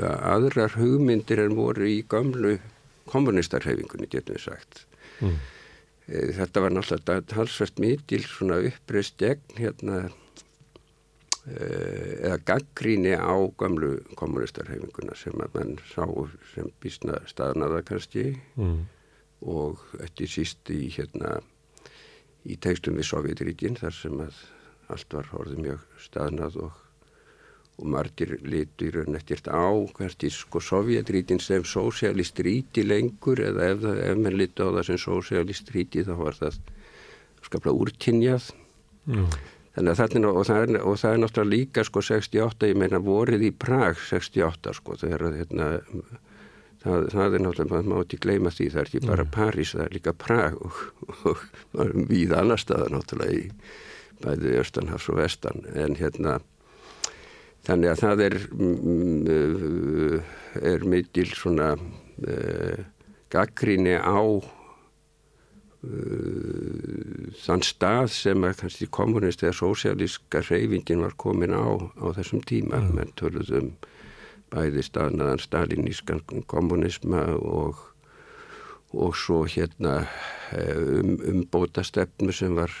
aðrar 0.00 0.78
hugmyndir 0.80 1.42
en 1.44 1.58
voru 1.58 1.84
í 1.84 1.98
gamlu 2.08 2.54
kommunistarhefingunni 3.12 4.08
getum 4.08 4.38
við 4.38 4.46
sagt 4.48 4.86
mm. 5.20 5.40
Eh, 6.10 6.32
þetta 6.34 6.64
var 6.64 6.72
náttúrulega 6.72 7.20
talsvært 7.30 7.76
mitil 7.84 8.24
svona 8.24 8.56
uppreist 8.66 9.20
gegn 9.20 9.60
hérna 9.60 10.00
eh, 10.08 10.16
eða 11.50 12.38
gaggríni 12.46 13.14
á 13.16 13.34
gamlu 13.58 13.96
kommunistarhefinguna 14.18 15.16
sem 15.18 15.34
að 15.42 15.56
mann 15.56 15.78
sá 15.90 16.04
sem 16.52 16.68
bísna 16.82 17.20
staðnaða 17.30 17.82
kannski 17.88 18.26
mm. 18.56 18.78
og 19.50 19.82
eftir 20.04 20.30
síst 20.30 20.70
í 20.70 20.86
hérna 20.94 21.40
í 22.46 22.56
tegstum 22.56 22.96
við 23.00 23.10
Sovjetríkin 23.10 23.78
þar 23.80 23.96
sem 23.96 24.22
að 24.22 24.38
allt 24.90 25.16
var 25.16 25.28
orðið 25.40 25.64
mjög 25.66 25.82
staðnað 26.02 26.56
og, 26.66 26.78
og 27.80 27.92
margir 27.94 28.36
litur 28.42 29.02
ekkert 29.18 29.50
á 29.50 29.70
hvernig 29.96 30.34
sko 30.34 30.62
Sovjetríkin 30.62 31.42
sem 31.42 31.66
sósialist 31.66 32.40
ríti 32.46 32.86
lengur 32.86 33.42
eða 33.42 33.72
ef, 33.74 33.86
ef 33.90 34.18
mann 34.18 34.38
litur 34.38 34.70
á 34.70 34.74
það 34.78 34.90
sem 34.90 35.00
sósialist 35.06 35.72
ríti 35.74 36.06
þá 36.06 36.14
var 36.20 36.38
það 36.38 36.60
skaplega 37.42 37.80
úrkynjað 37.84 38.52
mm. 39.10 39.40
Þannig 39.76 39.92
að 39.92 40.16
er, 40.18 40.26
og 40.30 40.46
það 40.48 40.64
er, 40.64 40.80
og 40.82 40.98
það 41.00 41.12
er 41.12 41.22
náttúrulega 41.24 41.54
líka 41.54 41.84
sko 41.86 42.02
68, 42.02 42.70
ég 42.72 42.80
meina 42.80 43.02
vorið 43.04 43.46
í 43.46 43.52
Prag 43.54 44.00
68 44.02 44.74
sko 44.80 44.98
þegar 45.00 45.26
hérna 45.36 45.70
það, 46.82 47.06
það 47.12 47.36
er 47.36 47.44
náttúrulega, 47.44 47.70
maður 47.74 47.90
má 47.92 48.00
ekki 48.02 48.20
gleyma 48.24 48.54
því 48.54 48.68
það 48.72 48.82
er 48.82 48.90
ekki 48.90 49.04
bara 49.06 49.28
París, 49.36 49.74
það 49.76 49.86
er 49.86 49.96
líka 49.98 50.16
Prag 50.26 50.58
og, 50.58 50.82
og, 51.30 51.46
og 51.78 51.94
við 52.10 52.34
annar 52.36 52.62
staðar 52.62 52.94
náttúrulega 52.96 53.38
í 53.38 53.46
bæði 54.20 54.56
Östanhafs 54.60 55.08
og 55.08 55.20
Vestan. 55.20 55.64
En 55.72 55.96
hérna 55.96 56.38
þannig 57.66 57.92
að 57.92 58.02
það 58.04 58.24
er 58.26 58.38
mm, 58.50 60.22
er 60.70 60.86
mikil 60.88 61.28
svona 61.32 61.74
uh, 61.76 62.80
gaggríni 63.32 63.96
á 64.00 64.20
þann 67.40 67.62
stað 67.64 68.10
sem 68.12 68.42
að 68.44 68.58
kannski 68.60 68.88
kommunist 68.92 69.40
eða 69.46 69.56
sósialíska 69.56 70.42
reyfingin 70.44 71.00
var 71.00 71.14
komin 71.16 71.56
á 71.56 71.64
á 71.96 72.06
þessum 72.18 72.42
tíma, 72.44 72.82
mm. 72.82 72.90
menn 72.98 73.14
töluðum 73.16 73.70
bæði 74.50 74.84
staðnaðan 74.84 75.40
stalinískan 75.40 76.20
kommunisma 76.50 77.22
og, 77.38 77.80
og 78.92 79.16
svo 79.16 79.44
hérna 79.48 80.02
eh, 80.52 80.76
um, 81.00 81.16
umbóta 81.32 81.84
stefnu 81.86 82.34
sem 82.34 82.56
var, 82.58 82.74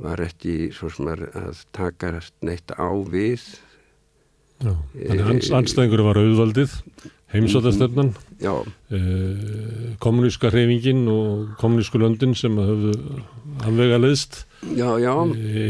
var 0.00 0.22
ekki 0.24 0.70
svo 0.72 0.88
sem 0.94 1.10
að 1.12 1.64
taka 1.76 2.14
neitt 2.46 2.72
á 2.72 2.88
við. 3.10 3.42
Já, 4.56 4.72
þannig 4.96 5.26
að 5.26 5.54
anstæðingur 5.58 6.02
var 6.06 6.18
auðvaldið, 6.22 6.74
heimsóttastöfnan, 7.34 8.12
eh, 8.40 9.96
kommuníska 10.00 10.50
hreyfingin 10.52 11.04
og 11.12 11.56
kommunísku 11.60 12.00
löndin 12.00 12.36
sem 12.38 12.56
hafðu 12.56 12.94
afvega 13.66 13.98
leðst 14.00 14.44
já. 14.72 15.12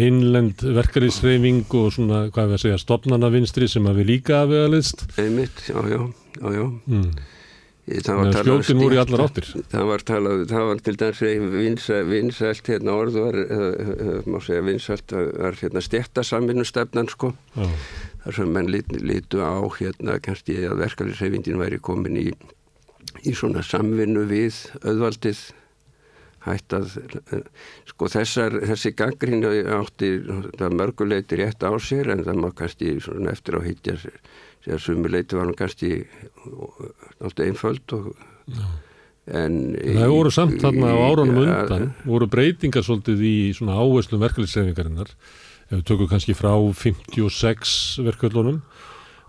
innlend 0.06 0.62
verkarísreifing 0.62 1.64
og 1.74 1.94
svona, 1.96 2.26
hvað 2.30 2.52
við 2.52 2.58
að 2.58 2.62
segja, 2.64 2.82
stopnarnavinstri 2.82 3.68
sem 3.70 3.88
við 3.90 4.12
líka 4.12 4.44
afvega 4.44 4.70
leðst 4.70 5.06
einmitt, 5.18 5.64
já, 5.66 5.80
já, 5.90 6.00
já, 6.38 6.46
já. 6.54 6.64
Mm. 6.86 7.10
voru 8.82 8.96
í 8.96 9.02
allar 9.02 9.26
áttir 9.26 9.50
það 9.70 9.86
var 9.90 10.06
talað, 10.06 10.46
það 10.50 10.68
var 10.70 10.82
til 10.86 10.96
dæmis 11.02 11.88
vinsælt 12.10 12.70
hérna 12.70 12.98
orð 12.98 13.20
var, 13.22 13.38
má 14.26 14.38
segja 14.42 14.66
vinsælt 14.66 15.14
var 15.14 15.58
hérna 15.58 15.82
stjættasaminu 15.82 16.66
stefnan 16.66 17.10
sko 17.10 17.34
já. 17.54 17.66
Þar 18.26 18.38
sem 18.40 18.52
menn 18.52 18.72
lítu 18.72 19.40
á 19.40 19.62
hérna 19.78 20.18
kannski 20.22 20.58
að 20.66 20.82
verkarísreifingin 20.82 21.60
væri 21.62 21.78
komin 21.78 22.18
í 22.20 22.26
í 23.24 23.32
svona 23.36 23.62
samvinnu 23.64 24.26
við 24.28 24.58
auðvaldið 24.82 25.40
hætt 26.46 26.74
að 26.76 26.92
sko 27.88 28.08
þessar, 28.10 28.58
þessi 28.70 28.92
gangrínu 28.98 29.50
átti 29.80 30.10
mörguleiti 30.70 31.40
rétt 31.40 31.64
á 31.66 31.74
sér 31.82 32.12
en 32.14 32.22
það 32.26 32.42
má 32.42 32.50
kannski 32.54 32.96
eftir 33.32 33.58
á 33.58 33.60
hittja 33.66 33.96
sér 34.02 34.82
sumuleiti 34.82 35.38
var 35.38 35.48
hann 35.48 35.58
kannski 35.58 36.04
alltaf 37.22 37.46
einföld 37.46 37.96
og 37.98 38.12
Já. 38.46 38.66
En 39.26 39.74
það 39.74 40.12
voru 40.12 40.30
samt 40.30 40.60
þarna 40.62 40.92
á 40.94 40.98
áranum 41.02 41.38
undan, 41.42 41.88
voru 42.06 42.28
breytingar 42.30 42.84
svolítið 42.86 43.24
í 43.26 43.36
svona 43.58 43.74
áherslum 43.82 44.22
verkefliðsreifingarinnar, 44.22 45.10
ef 45.70 45.78
við 45.80 45.86
tökum 45.88 46.10
kannski 46.10 46.36
frá 46.36 46.52
56 46.54 48.02
verkeflunum, 48.06 48.60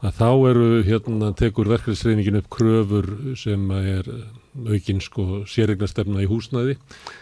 að 0.05 0.19
þá 0.19 0.27
eru 0.51 0.65
hérna 0.85 1.31
tekur 1.37 1.69
verkefliðsreifingin 1.71 2.37
upp 2.37 2.49
kröfur 2.53 3.07
sem 3.39 3.63
er 3.73 4.09
aukinn 4.67 4.99
sko 5.01 5.43
sérregnastefna 5.49 6.21
í 6.21 6.27
húsnæði, 6.29 6.77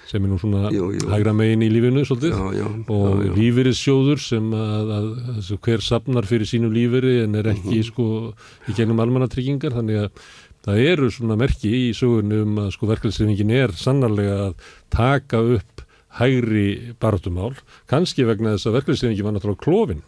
sem 0.07 0.23
er 0.23 0.31
nú 0.31 0.39
svona 0.39 0.71
jú, 0.71 0.89
jú. 0.95 1.07
hægra 1.11 1.33
megin 1.35 1.63
í 1.65 1.69
lífinu 1.71 2.03
svolítið, 2.07 2.35
já, 2.35 2.61
já, 2.61 2.67
og 2.95 3.23
lífeyrissjóður 3.35 4.23
sem 4.23 4.49
að, 4.55 4.93
að, 4.97 5.09
að 5.35 5.51
hver 5.67 5.83
sapnar 5.83 6.27
fyrir 6.29 6.51
sínu 6.51 6.71
lífeyri 6.71 7.21
en 7.25 7.39
er 7.39 7.51
ekki 7.53 7.69
mhm. 7.71 7.77
-huh. 7.79 7.87
sko 7.91 8.71
í 8.71 8.75
gennum 8.77 9.03
almannatryggingar, 9.03 9.75
þannig 9.75 10.03
að 10.03 10.25
það 10.65 10.81
eru 10.91 11.11
svona 11.13 11.37
merki 11.37 11.71
í 11.89 11.93
sögurnum 11.95 12.59
að 12.63 12.71
sko 12.75 12.89
verkefliðsreifingin 12.89 13.55
er 13.55 13.75
sannarlega 13.77 14.37
að 14.49 14.53
taka 14.95 15.43
upp 15.57 15.74
hægri 16.19 16.95
barátumál, 17.01 17.55
kannski 17.91 18.25
vegna 18.27 18.55
þess 18.55 18.69
að 18.69 18.77
verkefliðsreifingin 18.79 19.27
var 19.27 19.35
náttúrulega 19.35 19.65
klófinn 19.65 20.03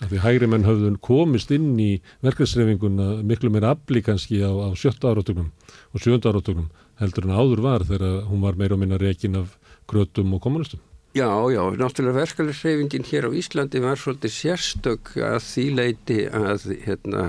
af 0.00 0.08
því 0.08 0.20
hægri 0.24 0.48
menn 0.48 0.64
höfðun 0.64 1.00
komist 1.04 1.50
inn 1.52 1.72
í 1.80 1.90
verkefliðsreifinguna 2.24 3.08
miklu 3.26 3.50
meira 3.52 3.74
afli 3.74 4.02
kannski 4.04 4.40
á, 4.40 4.48
á 4.48 4.68
sjötta 4.78 5.12
áratögnum 5.12 5.50
og 5.92 6.04
sjönda 6.04 6.32
áratögnum 6.32 6.70
heldur 7.00 7.26
en 7.26 7.34
áður 7.36 7.64
var 7.64 7.84
þegar 7.88 8.22
hún 8.30 8.44
var 8.44 8.56
meira 8.60 8.76
og 8.76 8.82
minna 8.82 9.00
rekin 9.00 9.36
af 9.40 9.58
grötum 9.90 10.32
og 10.36 10.42
kommunistum. 10.44 10.80
Já, 11.10 11.26
já, 11.50 11.62
náttúrulega 11.74 12.22
verkefliðsreifingin 12.22 13.08
hér 13.10 13.26
á 13.26 13.30
Íslandi 13.34 13.82
var 13.82 13.98
svolítið 13.98 14.36
sérstök 14.36 15.16
að 15.18 15.40
því 15.42 15.64
leiti 15.74 16.18
að 16.30 16.68
hérna 16.86 17.24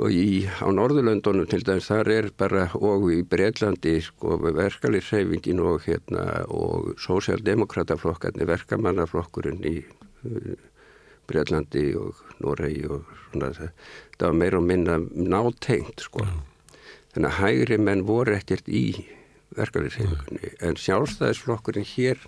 og 0.00 0.08
sko, 0.08 0.16
í, 0.16 0.48
á 0.48 0.68
Norðurlöndunum 0.72 1.48
til 1.50 1.60
dæmis 1.66 1.90
þar 1.90 2.08
er 2.14 2.28
bara 2.38 2.68
og 2.78 3.10
í 3.12 3.20
Breitlandi 3.28 3.98
sko 4.04 4.38
verkaliðsreyfingin 4.40 5.60
og 5.60 5.84
hérna 5.84 6.46
og 6.48 6.94
sósjaldemokrataflokkarnir 7.04 8.48
verkamannaflokkurinn 8.48 9.60
í 9.68 9.76
uh, 9.84 10.56
Breitlandi 11.28 11.90
og 12.00 12.16
Noregi 12.40 12.86
og 12.88 13.04
svona 13.26 13.52
það 13.52 14.24
var 14.24 14.38
meira 14.40 14.60
og 14.60 14.68
minna 14.70 14.96
nátengt 15.12 16.06
sko 16.08 16.24
mm. 16.24 16.40
þannig 17.12 17.30
að 17.30 17.38
hægri 17.42 17.80
menn 17.84 18.06
voru 18.08 18.38
ekkert 18.38 18.72
í 18.72 19.04
verkaliðsreyfingunni 19.58 20.54
mm. 20.54 20.60
en 20.64 20.80
sjálfstæðisflokkurinn 20.80 21.88
hér 21.92 22.24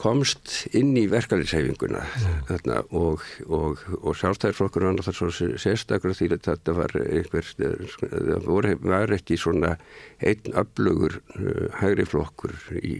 komst 0.00 0.66
inn 0.76 0.94
í 0.98 1.06
verkefliðsheifinguna 1.10 2.02
mm. 2.04 2.70
og, 2.96 3.22
og, 3.48 3.82
og 4.02 4.16
sjálfstæðarflokkur 4.20 4.86
var 4.86 4.96
náttúrulega 4.96 5.16
svo 5.16 5.52
sérstaklega 5.60 6.18
því 6.18 6.28
að 6.34 6.48
þetta 6.50 6.74
var 6.76 6.96
einhver 7.00 7.50
það 7.56 8.46
voru, 8.46 8.74
var 8.84 9.14
ekki 9.16 9.38
svona 9.40 9.76
einn 10.20 10.58
öflugur 10.62 11.20
uh, 11.38 11.68
hægri 11.80 12.08
flokkur 12.08 12.56
í, 12.80 12.96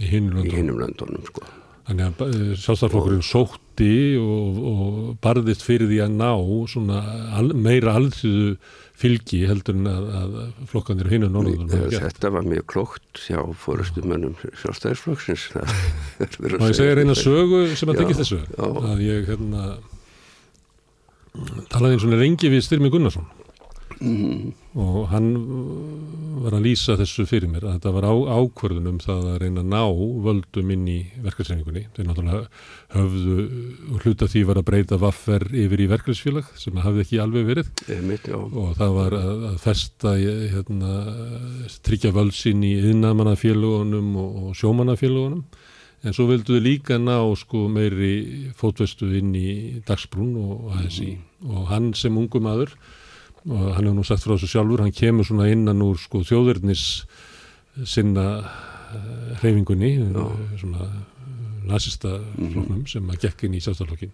í 0.00 0.12
hinnum 0.12 0.80
löndunum 0.80 1.26
sko. 1.28 1.44
Þannig 1.88 2.08
að 2.08 2.24
uh, 2.28 2.54
sjálfstæðarflokkurinn 2.62 3.26
sótti 3.26 3.92
og, 4.20 4.62
og 4.72 5.10
barðist 5.24 5.66
fyrir 5.66 5.90
því 5.90 6.04
að 6.06 6.16
ná 6.20 6.32
svona 6.72 7.02
al, 7.36 7.52
meira 7.52 7.98
alþjóðu 8.00 8.56
fylgi 9.02 9.42
heldur 9.50 9.76
en 9.78 9.90
að, 9.90 10.08
að 10.20 10.36
flokkanir 10.70 11.10
hinn 11.12 11.26
og 11.26 11.34
norðunum. 11.34 11.70
Þetta 11.92 12.32
var 12.36 12.46
mjög 12.48 12.66
klókt 12.72 13.22
hjá 13.26 13.40
fórustumönnum 13.64 14.36
sjálfstæðisflokksins. 14.62 15.48
Má 16.62 16.68
ég 16.70 16.78
segja 16.78 16.96
reyna 16.98 17.18
sögu 17.18 17.64
sem 17.76 17.92
að 17.92 18.02
tekja 18.02 18.20
þessu? 18.22 18.40
Já. 18.46 18.66
Að 18.92 19.04
ég 19.06 19.30
hérna, 19.30 19.68
talaði 21.72 21.98
eins 21.98 22.06
og 22.08 22.18
reyngi 22.22 22.52
við 22.52 22.66
Styrmi 22.68 22.92
Gunnarsson 22.94 23.26
mm. 24.02 24.52
og 24.82 24.98
hann 25.12 25.28
var 26.42 26.56
að 26.56 26.66
lýsa 26.66 26.96
þessu 26.98 27.24
fyrir 27.28 27.50
mér 27.50 27.66
að 27.66 27.76
þetta 27.76 27.92
var 27.96 28.06
á, 28.08 28.14
ákvörðun 28.42 28.90
um 28.90 29.00
það 29.02 29.26
að 29.30 29.38
reyna 29.42 29.62
að 29.62 29.72
ná 29.72 29.82
völdum 30.26 30.72
inn 30.74 30.86
í 30.90 30.98
verkefnsreiningunni 31.24 31.84
þeir 31.96 32.08
náttúrulega 32.08 32.44
höfðu 32.96 33.98
hluta 34.04 34.30
því 34.32 34.44
var 34.50 34.60
að 34.60 34.68
breyta 34.70 35.00
vaffer 35.02 35.46
yfir 35.64 35.84
í 35.84 35.90
verkefnsfélag 35.92 36.54
sem 36.60 36.80
hafði 36.84 37.06
ekki 37.06 37.20
alveg 37.22 37.50
verið 37.50 37.72
mitt, 38.06 38.30
og 38.32 38.72
það 38.78 38.96
var 38.98 39.18
að, 39.18 39.44
að 39.52 39.58
festa 39.62 40.16
hérna, 40.20 40.96
tryggja 41.86 42.14
völdsinn 42.16 42.64
í 42.66 42.74
yðnamannafélagunum 42.80 44.16
og, 44.22 44.40
og 44.48 44.56
sjómannafélagunum 44.58 45.44
en 46.02 46.16
svo 46.16 46.26
vilduðu 46.30 46.62
líka 46.64 46.98
ná 46.98 47.20
sko 47.38 47.68
meiri 47.70 48.50
fótvestu 48.58 49.06
inn 49.18 49.30
í 49.38 49.50
dagsbrún 49.86 50.34
og 50.40 50.72
ASI 50.80 51.12
mm. 51.14 51.52
og 51.52 51.70
hann 51.70 51.92
sem 51.98 52.16
ungum 52.18 52.48
aður 52.50 52.74
og 53.48 53.72
hann 53.74 53.86
hefur 53.86 53.96
nú 53.96 54.04
sagt 54.06 54.22
frá 54.24 54.36
þessu 54.36 54.50
sjálfur, 54.52 54.84
hann 54.84 54.94
kemur 54.94 55.26
svona 55.26 55.48
innan 55.50 55.82
úr 55.82 55.98
sko 55.98 56.22
þjóðverðnis 56.26 56.84
sinna 57.88 58.26
uh, 58.42 59.32
hreyfingunni, 59.40 59.96
uh, 60.12 60.36
svona 60.60 60.86
nazista 61.66 62.18
mhm. 62.18 62.52
floknum 62.52 62.76
mm 62.76 62.84
-hmm. 62.84 62.92
sem 62.92 63.10
að 63.10 63.20
gekk 63.26 63.44
inn 63.44 63.54
í 63.54 63.60
sjálfstaflokkin. 63.60 64.12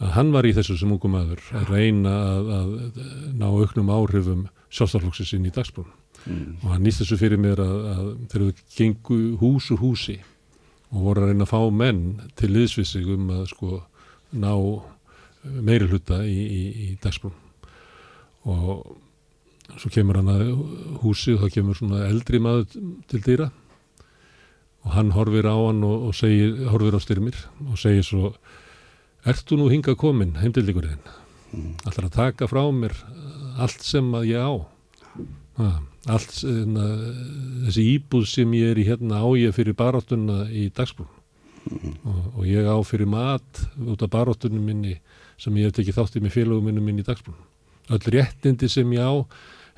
Að 0.00 0.10
hann 0.16 0.32
var 0.32 0.46
í 0.46 0.54
þessu 0.56 0.78
sem 0.78 0.92
ungum 0.92 1.14
aður 1.14 1.40
að 1.52 1.70
reyna 1.70 2.10
að, 2.10 2.50
að 2.58 2.70
ná 3.36 3.46
auknum 3.46 3.90
áhrifum 3.90 4.48
sjálfstaflokksins 4.70 5.32
inn 5.32 5.46
í 5.46 5.52
dagsbrún. 5.52 5.90
Mm. 6.26 6.56
Og 6.62 6.70
hann 6.70 6.82
nýst 6.82 7.02
þessu 7.02 7.16
fyrir 7.16 7.38
mér 7.38 7.60
að, 7.60 7.76
að 7.96 8.16
þegar 8.28 8.52
þau 8.52 8.62
gengu 8.76 9.36
hús 9.40 9.70
úr 9.70 9.78
húsi 9.80 10.20
og 10.90 11.02
voru 11.02 11.22
að 11.22 11.28
reyna 11.28 11.44
að 11.44 11.52
fá 11.52 11.70
menn 11.70 12.20
til 12.36 12.50
liðsvissig 12.50 13.06
um 13.08 13.30
að 13.30 13.46
sko 13.46 13.82
ná 14.32 14.52
meiri 15.44 15.86
hluta 15.88 16.24
í, 16.24 16.40
í, 16.40 16.62
í 16.84 16.98
dagsbrún 17.02 17.36
og 18.48 18.96
svo 19.78 19.90
kemur 19.92 20.20
hann 20.20 20.30
að 20.32 20.46
húsi 21.02 21.34
og 21.36 21.44
þá 21.44 21.56
kemur 21.56 21.78
svona 21.78 22.06
eldri 22.08 22.40
maður 22.42 22.78
til 23.10 23.22
dýra 23.26 23.50
og 24.84 24.90
hann 24.96 25.12
horfir 25.14 25.46
á 25.46 25.54
hann 25.54 25.84
og, 25.84 26.08
og 26.08 26.16
segir, 26.16 26.56
horfir 26.72 26.96
á 26.96 27.00
styrmir 27.02 27.38
og 27.68 27.78
segir 27.80 28.06
svo 28.06 28.34
Ertu 29.20 29.52
nú 29.60 29.66
hinga 29.68 29.92
komin 30.00 30.38
heimdildíkurinn? 30.40 31.02
Mm. 31.52 31.74
Alltaf 31.84 32.06
að 32.06 32.14
taka 32.14 32.46
frá 32.48 32.62
mér 32.72 32.94
allt 33.60 33.82
sem 33.84 34.06
að 34.16 34.30
ég 34.30 34.40
á 34.40 34.52
allt 36.08 36.38
na, 36.72 36.84
þessi 37.66 37.84
íbúð 37.98 38.26
sem 38.30 38.52
ég 38.56 38.72
er 38.72 38.80
í 38.80 38.86
hérna 38.88 39.20
á 39.20 39.28
ég 39.36 39.52
fyrir 39.52 39.76
baráttuna 39.76 40.46
í 40.48 40.70
dagsbrún 40.72 41.10
mm. 41.68 41.98
og, 42.08 42.22
og 42.40 42.48
ég 42.48 42.64
á 42.64 42.76
fyrir 42.86 43.10
mat 43.10 43.64
út 43.84 44.00
af 44.06 44.12
baráttunum 44.14 44.64
minni 44.64 44.96
sem 45.40 45.56
ég 45.60 45.68
hef 45.68 45.76
tekið 45.76 46.00
þátt 46.00 46.16
í 46.16 46.24
með 46.24 46.36
félagum 46.38 46.70
minnum 46.70 46.88
minni 46.88 47.04
í 47.04 47.08
dagsbrún 47.08 47.36
öll 47.90 48.12
réttindi 48.16 48.68
sem 48.70 48.92
ég 48.96 49.02
á 49.02 49.12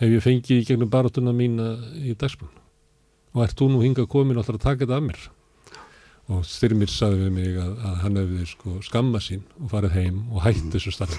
hef 0.02 0.08
ég 0.08 0.24
fengið 0.24 0.62
í 0.62 0.66
gegnum 0.66 0.90
baróttuna 0.92 1.34
mína 1.36 1.76
í 2.00 2.16
dagsbrun 2.18 2.52
og 3.32 3.46
ert 3.46 3.56
þú 3.58 3.70
nú 3.72 3.84
hinga 3.84 4.04
komin 4.10 4.40
alltaf 4.40 4.58
að 4.58 4.66
taka 4.66 4.84
þetta 4.84 4.98
af 4.98 5.06
mér? 5.06 5.22
Og 6.32 6.44
Styrmir 6.46 6.90
sagði 6.90 7.24
við 7.24 7.32
mig 7.34 7.56
að, 7.58 7.72
að 7.82 7.96
hann 8.04 8.18
hefði 8.20 8.44
sko 8.52 8.76
skamma 8.86 9.20
sín 9.22 9.42
og 9.58 9.72
farið 9.72 9.96
heim 9.98 10.20
og 10.30 10.44
hætti 10.44 10.68
mm. 10.68 10.74
þessu 10.76 10.92
starf 10.94 11.16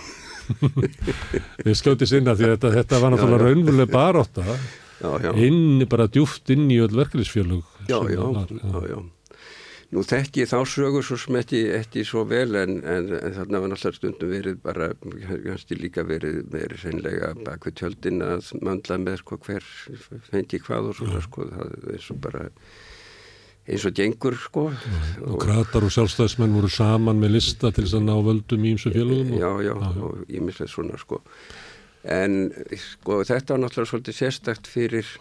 við 1.63 1.75
skjótið 1.81 2.11
sinna 2.13 2.37
því 2.37 2.47
að 2.47 2.55
þetta, 2.55 2.71
þetta 2.77 3.01
var 3.03 3.13
náttúrulega 3.13 3.49
raunveruleg 3.49 3.91
barótta 3.91 4.57
inn 5.43 5.83
bara 5.91 6.07
djúft 6.11 6.53
inn 6.53 6.69
í 6.71 6.79
öll 6.83 6.93
verkefnisfjölug 6.93 7.89
já 7.89 7.99
já, 8.07 8.23
já, 8.23 8.87
já 8.93 8.97
Nú 9.93 10.01
þekki 10.01 10.47
þá 10.49 10.55
sögur 10.65 11.05
svo 11.05 11.17
sem 11.21 11.35
ekki, 11.37 12.01
svo 12.07 12.23
vel 12.25 12.55
en, 12.57 12.79
en, 12.81 13.11
en 13.13 13.35
þarna 13.35 13.59
var 13.61 13.71
náttúrulega 13.73 13.99
stundum 13.99 14.31
verið 14.31 14.55
bara, 14.63 14.87
kannski 15.03 15.77
líka 15.77 16.05
verið 16.07 16.39
verið 16.53 16.81
seinlega 16.81 17.33
bak 17.43 17.67
við 17.67 17.75
tjöldin 17.81 18.23
að 18.25 18.49
mandla 18.65 18.97
með 19.03 19.19
sko 19.21 19.37
hver 19.43 19.67
fengi 20.31 20.59
hvað 20.65 20.89
og 20.89 20.97
svona 20.97 21.21
sko, 21.25 21.45
það 21.51 21.75
er 21.93 22.01
svo 22.01 22.17
bara 22.23 22.47
eins 23.67 23.85
og 23.85 23.93
gengur 23.99 24.37
sko. 24.39 24.63
Og, 24.71 25.27
og 25.27 25.43
kratar 25.43 25.85
og 25.85 25.93
sjálfstæðismenn 25.93 26.57
voru 26.57 26.71
saman 26.73 27.21
með 27.21 27.35
lista 27.37 27.69
til 27.69 27.85
þess 27.85 27.99
að 27.99 28.07
ná 28.07 28.15
völdum 28.25 28.65
í 28.65 28.73
ímsu 28.73 28.93
fjölugum? 28.95 29.35
Já, 29.37 29.51
já, 29.67 29.75
já, 29.77 30.07
og 30.09 30.25
ég 30.25 30.47
mislega 30.47 30.73
svona 30.73 30.97
sko. 31.01 31.21
En 32.17 32.49
sko 32.79 33.21
þetta 33.29 33.55
var 33.55 33.61
náttúrulega 33.67 33.91
svolítið 33.93 34.19
sérstakt 34.23 34.73
fyrir, 34.73 35.13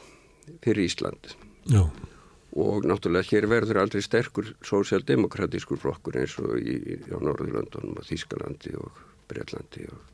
fyrir 0.65 0.89
Ísland. 0.89 1.37
Já 1.69 1.85
og 2.53 2.85
náttúrulega 2.85 3.31
hér 3.33 3.49
verður 3.49 3.81
aldrei 3.81 4.03
sterkur 4.05 4.53
sósjaldemokratískur 4.67 5.81
flokkur 5.81 6.19
eins 6.21 6.37
og 6.43 6.59
í, 6.61 6.99
á 7.09 7.17
Norðurlandunum 7.17 7.97
og 7.97 8.09
Þískalandi 8.09 8.75
og 8.77 8.99
Breitlandi 9.31 9.87
og 9.89 10.13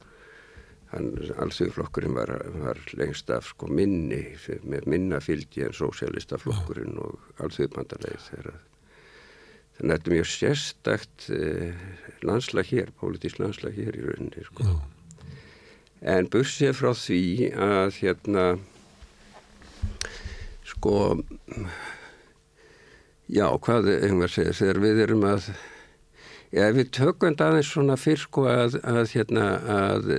hann, 0.92 1.10
alþjóðflokkurinn 1.42 2.14
var, 2.16 2.32
var 2.62 2.80
lengst 3.00 3.30
af 3.34 3.50
sko 3.50 3.68
minni 3.72 4.22
með 4.62 4.86
minna 4.86 5.20
fylgi 5.24 5.66
en 5.66 5.74
sósjalista 5.76 6.38
flokkurinn 6.40 6.94
og 7.02 7.42
alþjóðbandarleið 7.42 8.22
þegar 8.30 8.54
þannig 9.78 9.92
að 9.92 9.98
þetta 9.98 10.10
er 10.10 10.16
mjög 10.16 10.30
sérstakt 10.34 11.28
eh, 11.34 11.82
landslag 12.26 12.70
hér, 12.70 12.94
pólitísk 12.98 13.42
landslag 13.42 13.76
hér 13.78 13.98
í 13.98 14.06
rauninni 14.06 14.46
sko. 14.46 14.78
en 16.02 16.30
bussið 16.30 16.74
frá 16.78 16.92
því 16.94 17.22
að 17.66 17.94
hérna 17.98 18.48
sko 20.66 20.96
já, 23.28 23.46
hvað 23.64 23.92
einhver 23.98 24.32
segir 24.32 24.56
þegar 24.56 24.82
við 24.84 25.02
erum 25.04 25.24
að 25.28 25.50
já, 26.54 26.68
við 26.74 26.90
tökum 26.96 27.36
aðeins 27.36 27.72
svona 27.72 27.96
fyrr 28.00 28.22
sko 28.24 28.46
að, 28.50 28.78
að 28.82 29.14
hérna 29.14 29.48
að 29.76 30.12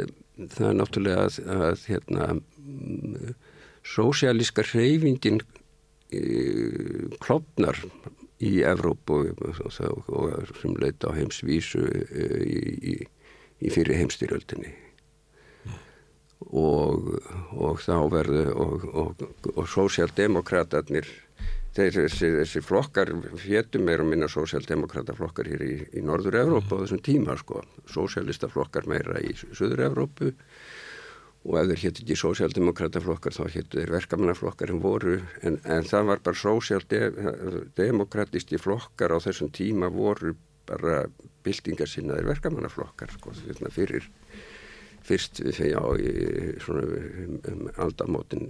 það 0.48 0.68
er 0.70 0.78
náttúrulega 0.80 1.26
að, 1.26 1.40
að 1.70 1.86
hérna 1.90 2.28
sósialíska 3.90 4.64
hreyfingin 4.70 5.42
e, 6.14 6.22
klopnar 7.24 7.80
í 8.40 8.60
Evrópu 8.64 9.24
og, 9.34 9.58
og, 9.68 10.04
og 10.08 10.54
sem 10.62 10.76
leita 10.80 11.12
á 11.12 11.18
heimsvísu 11.18 11.82
e, 11.90 12.28
í, 12.46 12.62
í, 12.94 12.96
í 13.66 13.74
fyrir 13.74 14.00
heimstyrjöldinni. 14.00 14.76
Og, 16.56 17.10
og 17.52 17.82
þá 17.84 17.98
verðu 18.14 18.46
og, 18.56 18.86
og, 18.96 19.26
sósjaldemokraterni 21.80 21.96
þessi, 21.96 22.28
þessi 22.42 22.60
flokkar 22.66 23.12
fjettum 23.40 23.86
meira 23.88 24.04
og 24.04 24.10
minna 24.12 24.28
sósjaldemokraterflokkar 24.32 25.48
hér 25.48 25.62
í, 25.64 25.76
í 25.96 26.02
Norður 26.04 26.36
Evrópu 26.42 26.76
á 26.76 26.84
þessum 26.84 27.02
tíma 27.06 27.38
sko, 27.40 27.56
sósjalista 27.88 28.48
flokkar 28.52 28.84
meira 28.90 29.16
í 29.24 29.32
Suður 29.40 29.80
Evrópu. 29.88 30.34
Og 31.48 31.56
ef 31.56 31.64
þeir 31.70 31.82
hétti 31.86 32.04
ekki 32.04 32.16
sósjaldemokraterflokkar 32.20 33.32
þá 33.32 33.48
héttu 33.54 33.80
þeir 33.80 33.96
verkamannaflokkar 33.96 34.70
en 34.74 34.84
voru 34.84 35.24
en, 35.40 35.56
en 35.64 35.84
það 35.88 36.04
var 36.12 36.20
bara 36.26 36.44
sósjaldemokratisti 36.44 38.56
flokkar 38.60 39.16
á 39.16 39.18
þessum 39.24 39.48
tíma 39.56 39.88
voru 39.94 40.36
bara 40.70 41.08
bildingarsinnaðir 41.48 42.30
verkamannaflokkar 42.30 43.10
sko, 43.16 43.28
fyrir 43.72 44.04
fyrst 45.08 45.36
já, 45.42 45.82
í 45.96 46.12
svona 46.62 46.84
um, 47.24 47.40
aldamótin 47.82 48.44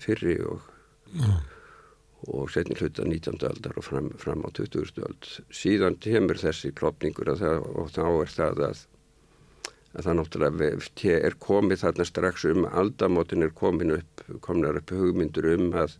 fyrri 0.00 0.36
og, 0.46 0.62
mm. 1.10 1.61
Og 2.30 2.50
setni 2.54 2.76
hluta 2.78 3.04
19. 3.06 3.40
aldar 3.48 3.76
og 3.78 3.86
fram, 3.86 4.10
fram 4.20 4.44
á 4.46 4.50
20. 4.54 5.02
ald. 5.02 5.28
Síðan 5.54 5.98
kemur 6.02 6.38
þessi 6.38 6.72
klopningur 6.76 7.32
það, 7.38 7.66
og 7.74 7.90
þá 7.94 8.04
er 8.06 8.32
það 8.36 8.62
að, 8.68 8.82
að 9.96 10.06
það 10.06 10.18
náttúrulega 10.20 11.18
er 11.18 11.38
komið 11.42 11.82
þarna 11.82 12.08
strax 12.08 12.46
um 12.52 12.66
aldamótin 12.70 13.46
er 13.46 13.54
komin 13.58 13.96
upp, 13.98 14.26
komnar 14.44 14.78
upp 14.78 14.94
hugmyndur 14.94 15.50
um 15.56 15.70
að 15.82 15.98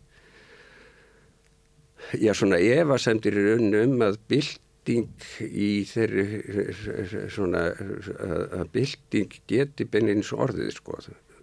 já 2.18 2.32
svona 2.34 2.58
evasendir 2.58 3.36
er 3.38 3.56
unni 3.56 3.82
um 3.86 4.02
að 4.04 4.18
bilding 4.30 5.26
í 5.46 5.70
þeirri 5.86 7.28
svona 7.30 7.68
að 7.72 8.72
bilding 8.74 9.36
geti 9.50 9.86
beinleins 9.86 10.32
orðið 10.34 10.74
sko 10.78 10.98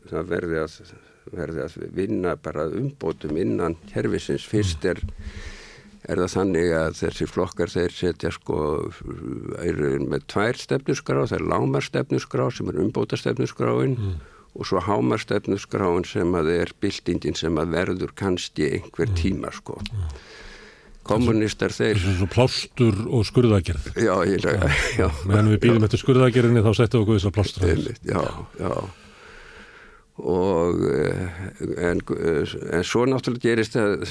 það 0.09 0.33
verði 0.33 0.59
að, 0.63 0.75
verði 1.35 1.65
að 1.65 1.77
vinna 1.95 2.35
bara 2.41 2.67
umbótum 2.69 3.37
innan 3.39 3.77
herfisins 3.93 4.45
fyrst 4.49 4.85
er, 4.89 5.01
er 6.07 6.23
það 6.23 6.33
þannig 6.35 6.73
að 6.79 6.97
þessi 7.03 7.29
flokkar 7.29 7.73
þeir 7.73 7.95
setja 7.95 8.33
sko 8.33 8.57
eru 9.63 9.93
með 10.05 10.27
tvær 10.33 10.59
stefnusgrá 10.59 11.23
það 11.25 11.37
er 11.39 11.47
lámarstefnusgrá 11.53 12.49
sem 12.55 12.71
er 12.71 12.81
umbótastefnusgráin 12.85 13.95
mm. 13.95 14.19
og 14.57 14.69
svo 14.69 14.83
hámarstefnusgráin 14.87 16.07
sem 16.09 16.37
að 16.39 16.53
er 16.57 16.75
bildingin 16.81 17.37
sem 17.37 17.61
að 17.61 17.75
verður 17.77 18.15
kannski 18.17 18.73
einhver 18.79 19.11
tíma 19.17 19.53
sko. 19.55 19.81
Mm. 19.89 20.13
Kommunistar 21.09 21.73
þeir 21.73 21.97
Þessu 22.03 22.27
plástur 22.29 22.97
og 23.07 23.23
skurðagerð 23.25 23.87
Já, 23.97 24.13
ég 24.29 24.43
lega 24.43 25.09
Meðan 25.25 25.53
við 25.55 25.61
býðum 25.63 25.85
eftir 25.87 26.03
skurðagerðinni 26.03 26.61
þá 26.61 26.69
settum 26.77 27.01
við 27.01 27.05
okkur 27.05 27.17
þessar 27.17 27.33
plástur 27.39 27.71
Já, 28.05 28.21
já 28.59 28.73
og 30.19 30.81
eh, 30.89 31.37
en, 31.89 32.01
en 32.01 32.83
svo 32.87 33.05
náttúrulega 33.07 33.49
gerist 33.49 33.77
það, 33.77 34.03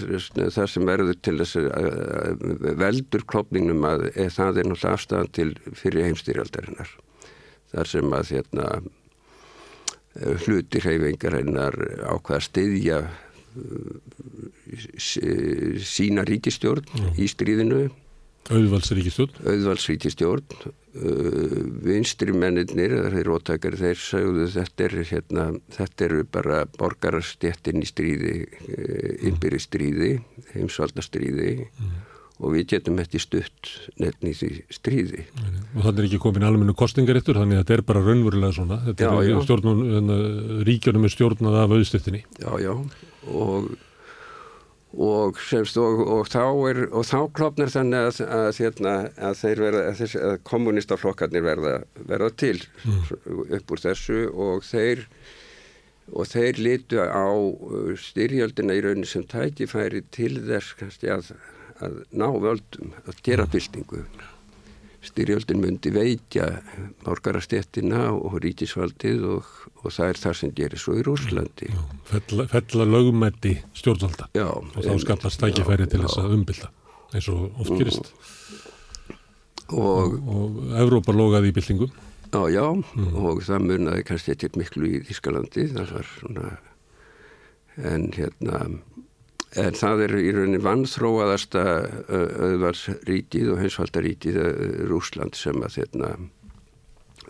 það 0.55 0.71
sem 0.73 0.89
verður 0.89 1.19
til 1.25 1.37
þess 1.41 1.59
að 1.61 2.75
veldur 2.81 3.27
klopningnum 3.29 3.85
að 3.89 4.09
e, 4.15 4.29
það 4.33 4.63
er 4.63 4.71
náttúrulega 4.71 4.97
afstæðan 4.97 5.33
til 5.37 5.49
fyrir 5.77 6.09
heimstýrjaldarinnar 6.09 6.95
þar 7.73 7.91
sem 7.93 8.17
að 8.17 8.33
hérna, 8.33 8.69
hluti 10.47 10.81
hreyfingar 10.81 11.37
hennar 11.37 11.77
ákvaða 12.09 12.41
styðja 12.47 13.01
sína 15.85 16.25
ríkistjórn 16.29 17.13
í 17.21 17.29
stríðinu 17.29 17.89
auðvalsríkistjórn 18.49 19.49
auðvalsríkistjórn 19.53 20.45
uh, 20.65 20.75
vinstri 21.85 22.35
mennir 22.37 22.69
þeir 22.69 23.29
róttakar 23.29 23.77
þeir 23.79 24.01
sagðu 24.01 24.49
þetta 24.55 24.87
er 24.87 24.99
hérna, 25.13 25.47
þetta 25.75 26.07
eru 26.09 26.27
bara 26.33 26.61
borgarastjettin 26.79 27.83
í 27.85 27.89
stríði 27.89 28.37
uh, 28.45 29.27
innbyrri 29.29 29.61
stríði 29.63 30.13
heimsvaldastríði 30.55 31.51
mm. 31.65 31.99
og 32.39 32.55
við 32.57 32.71
getum 32.75 33.01
þetta 33.03 33.19
í 33.19 33.25
stutt 33.25 33.73
nefn 34.01 34.31
í 34.31 34.37
því 34.39 34.53
stríði. 34.73 35.27
Og 35.75 35.83
þannig 35.83 36.05
er 36.05 36.09
ekki 36.09 36.23
komin 36.23 36.47
almennu 36.49 36.77
kostingarittur 36.79 37.41
þannig 37.41 37.59
að 37.59 37.65
þetta 37.65 37.77
er 37.77 37.85
bara 37.91 38.05
raunverulega 38.07 38.57
svona. 38.57 38.81
Þetta 38.87 39.11
já, 39.11 39.35
er 39.35 39.45
stjórnum, 39.45 39.85
hérna, 39.93 40.23
ríkjörnum 40.69 41.09
er 41.09 41.15
stjórnað 41.17 41.61
af 41.65 41.77
auðstettinni 41.77 42.25
já 42.39 42.51
já. 42.63 42.73
Og 43.29 43.69
Og, 44.89 45.37
semst, 45.45 45.77
og, 45.77 45.99
og 46.09 46.31
þá 46.33 46.45
er 46.71 46.79
og 46.87 47.05
þá 47.05 47.19
klopnar 47.37 47.69
þannig 47.69 48.07
að, 48.07 48.21
að, 48.25 48.47
hérna, 48.57 48.93
að 49.21 49.35
þeir 49.43 49.61
verða 49.67 49.83
að, 49.91 50.15
að 50.31 50.39
kommunistaflokkarnir 50.49 51.45
verða, 51.45 51.75
verða 52.09 52.31
til 52.41 52.57
mm. 52.87 53.03
upp 53.59 53.75
úr 53.75 53.83
þessu 53.85 54.23
og 54.33 54.65
þeir 54.65 55.05
og 56.09 56.25
þeir 56.31 56.63
litu 56.65 57.03
á 57.05 57.29
uh, 57.29 57.93
styrjöldina 58.01 58.79
í 58.79 58.81
raunin 58.87 59.05
sem 59.05 59.27
tækifæri 59.29 60.07
til 60.09 60.39
þess 60.49 60.73
kannski 60.81 61.13
að 61.13 61.35
ná 62.11 62.31
völdum, 62.41 62.97
að 63.05 63.23
gera 63.29 63.45
mm. 63.45 63.53
byltingu 63.53 64.03
styrjöldin 65.05 65.61
myndi 65.63 65.93
veitja 65.95 66.49
borgarastéttina 67.05 68.09
og 68.15 68.41
ríkisvaldið 68.43 69.27
og, 69.31 69.53
og 69.85 69.95
það 69.95 70.11
er 70.13 70.21
það 70.25 70.37
sem 70.41 70.55
gerir 70.57 70.83
svo 70.83 70.97
í 70.99 71.05
Rúslandi 71.07 71.71
Fella, 72.09 72.49
fella 72.51 72.87
lögumætti 72.89 73.55
stjórnvalda. 73.79 74.29
Já, 74.35 74.49
og 74.51 74.75
þá 74.75 74.93
skapast 75.05 75.43
tækifæri 75.43 75.87
til 75.91 76.03
þess 76.03 76.21
að 76.23 76.35
umbylda 76.39 76.73
eins 77.15 77.31
og 77.33 77.63
oft 77.63 77.73
gerist. 77.79 78.13
Og, 79.69 79.79
og, 79.79 80.19
og 80.35 80.77
Evrópa 80.83 81.15
logaði 81.15 81.53
í 81.53 81.57
byldingum 81.57 81.95
Já, 82.29 82.43
já, 82.53 82.65
mm. 82.77 83.13
og 83.25 83.39
það 83.47 83.63
munnaði 83.71 84.05
kannski 84.05 84.35
eitthvað 84.35 84.61
miklu 84.61 84.89
í 84.91 84.99
Þískalandi 85.09 85.71
það 85.73 85.93
var 85.95 86.11
svona 86.19 86.49
en 87.89 88.11
hérna 88.13 88.59
En 89.59 89.77
það 89.79 90.05
er 90.07 90.17
í 90.21 90.33
rauninni 90.37 90.63
vannþróaðasta 90.63 91.65
auðvarsrítið 92.09 93.53
og 93.55 93.63
heimsvaldarítíð 93.63 94.41
Rúsland 94.91 95.39
sem 95.39 95.59
að 95.65 95.81
þeirna 95.81 96.13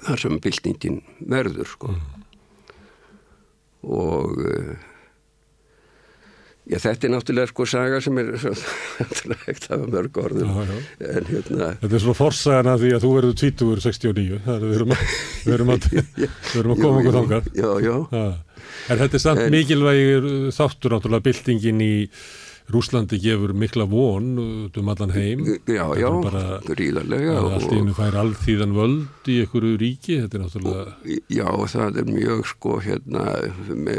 þar 0.05 0.23
sem 0.23 0.39
byltingin 0.43 1.03
verður 1.31 1.73
sko. 1.73 1.95
Mm. 1.95 2.15
Og 3.89 4.41
já, 6.69 6.79
þetta 6.83 7.07
er 7.07 7.13
náttúrulega 7.15 7.51
sko 7.53 7.67
saga 7.71 8.01
sem 8.03 8.19
er 8.21 8.33
ekkert 9.37 9.69
af 9.75 9.87
mörg 9.87 10.21
orðum. 10.23 10.51
Já, 10.51 10.73
já. 10.73 10.81
En, 11.13 11.31
hérna, 11.31 11.71
þetta 11.83 11.95
er 11.95 12.05
svona 12.05 12.19
forsagan 12.19 12.73
að 12.75 12.85
því 12.85 12.93
að 12.97 13.07
þú 13.07 13.15
verður 13.15 13.39
20 13.45 13.87
69, 13.87 14.43
það 14.45 14.59
er 14.59 14.67
við 14.67 14.77
erum 14.81 14.95
að, 14.97 15.07
við 15.45 15.57
erum 15.59 15.75
að, 15.75 15.89
við 16.19 16.61
erum 16.63 16.75
að 16.75 16.85
koma 16.85 17.03
okkur 17.03 17.19
þángar. 17.19 17.51
Já, 17.55 17.71
já. 17.87 17.97
já. 18.13 18.27
En 18.89 19.01
þetta 19.01 19.19
er 19.19 19.25
samt 19.25 19.47
en, 19.47 19.55
mikilvægir 19.55 20.29
þáttur 20.55 20.95
náttúrulega 20.95 21.27
byltingin 21.27 21.83
í 21.85 21.95
Rúslandi 22.69 23.17
gefur 23.17 23.55
mikla 23.57 23.87
von 23.89 24.27
um 24.69 24.89
allan 24.93 25.13
heim. 25.15 25.45
Já, 25.65 25.87
já, 25.97 26.09
gríðarlega. 26.69 27.39
Allt 27.57 27.71
í 27.73 27.79
hennu 27.79 27.95
fær 27.97 28.19
allþýðan 28.21 28.75
völd 28.77 29.31
í 29.33 29.39
einhverju 29.41 29.79
ríki, 29.81 30.19
þetta 30.21 30.37
er 30.37 30.43
náttúrulega... 30.45 31.15
Já, 31.33 31.49
það 31.73 32.01
er 32.03 32.11
mjög 32.13 32.43
sko 32.51 32.75
hérna, 32.85 33.25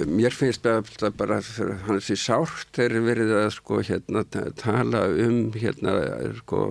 mér 0.06 0.38
finnst 0.38 0.70
það 0.70 1.18
bara 1.18 1.40
hans 1.88 2.12
í 2.14 2.20
sárt 2.22 2.70
þegar 2.78 3.08
verið 3.08 3.34
að 3.40 3.50
sko 3.58 3.82
hérna 3.90 4.24
tala 4.62 5.08
um 5.26 5.42
hérna 5.58 5.98
sko 6.44 6.68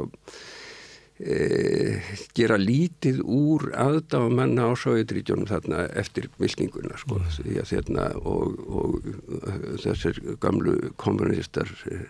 E, 1.18 1.98
gera 2.38 2.54
lítið 2.62 3.24
úr 3.26 3.72
aðdámanna 3.74 4.68
á 4.70 4.72
Sovjetríkjónum 4.78 5.48
þarna 5.50 5.88
eftir 5.98 6.28
vilkinguna 6.38 6.94
sko, 7.00 7.18
mm. 7.18 7.56
þérna, 7.66 8.04
og, 8.22 8.60
og 8.70 9.08
þessir 9.82 10.20
gamlu 10.38 10.92
kommunistar 10.94 11.72
e, 11.90 12.04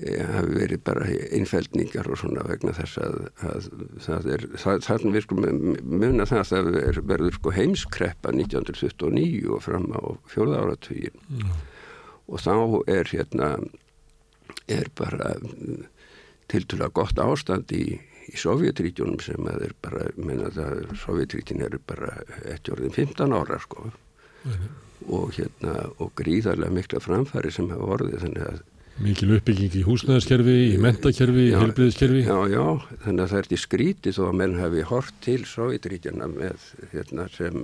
hafi 0.00 0.56
verið 0.56 0.82
bara 0.88 1.06
einfældningar 1.06 2.10
og 2.10 2.18
svona 2.18 2.42
vegna 2.48 2.74
þess 2.80 2.98
að, 2.98 3.14
að 3.46 3.70
það 4.02 4.28
er, 4.34 4.46
þarna 4.58 5.14
við 5.14 5.26
sko 5.28 5.38
muna 5.38 6.26
það 6.26 6.42
að 6.42 6.50
það 6.50 6.80
er, 6.82 7.00
verður 7.12 7.38
sko 7.38 7.54
heimskreppa 7.60 8.34
1929 8.34 9.54
og 9.54 9.62
fram 9.68 9.86
á 9.94 10.02
fjóða 10.34 10.64
áratvíin 10.64 11.22
mm. 11.28 11.54
og 12.26 12.42
þá 12.42 12.54
er 12.90 13.14
hérna 13.14 13.54
er 14.66 14.90
bara 14.98 15.36
tiltúlega 16.50 16.94
gott 17.00 17.22
ástand 17.22 17.72
í, 17.76 17.84
í 18.30 18.36
Sovjetríkjunum 18.40 19.20
sem 19.24 19.48
að 19.50 19.68
er 19.68 19.74
bara, 19.82 20.08
menna 20.18 20.50
það, 20.54 20.84
Sovjetríkin 21.04 21.64
eru 21.66 21.80
bara 21.86 22.16
eftir 22.44 22.76
orðin 22.76 22.96
15 22.96 23.36
ára 23.36 23.60
sko. 23.62 23.90
Mm 24.40 24.52
-hmm. 24.52 24.76
og 25.12 25.32
hérna 25.36 25.72
og 26.00 26.12
gríðarlega 26.16 26.72
mikla 26.72 27.00
framfæri 27.00 27.50
sem 27.52 27.68
hafa 27.68 27.88
orðið 27.96 28.20
þannig 28.24 28.44
að 28.48 28.60
Mikil 29.00 29.30
uppbygging 29.32 29.72
í 29.80 29.82
húsnæðiskerfi, 29.86 30.54
í 30.74 30.80
mentakerfi, 30.82 31.46
í 31.48 31.52
heilbriðiskerfi. 31.56 32.24
Já, 32.26 32.36
já, 32.52 32.64
þannig 33.06 33.22
að 33.22 33.30
það 33.30 33.38
er 33.38 33.46
til 33.48 33.58
skrítið 33.62 34.16
þó 34.18 34.20
að 34.26 34.34
menn 34.40 34.56
hafi 34.60 34.82
hort 34.90 35.14
til 35.24 35.38
Sovjetríkjana 35.48 36.28
með 36.28 36.66
hérna, 36.90 37.24
sem 37.32 37.62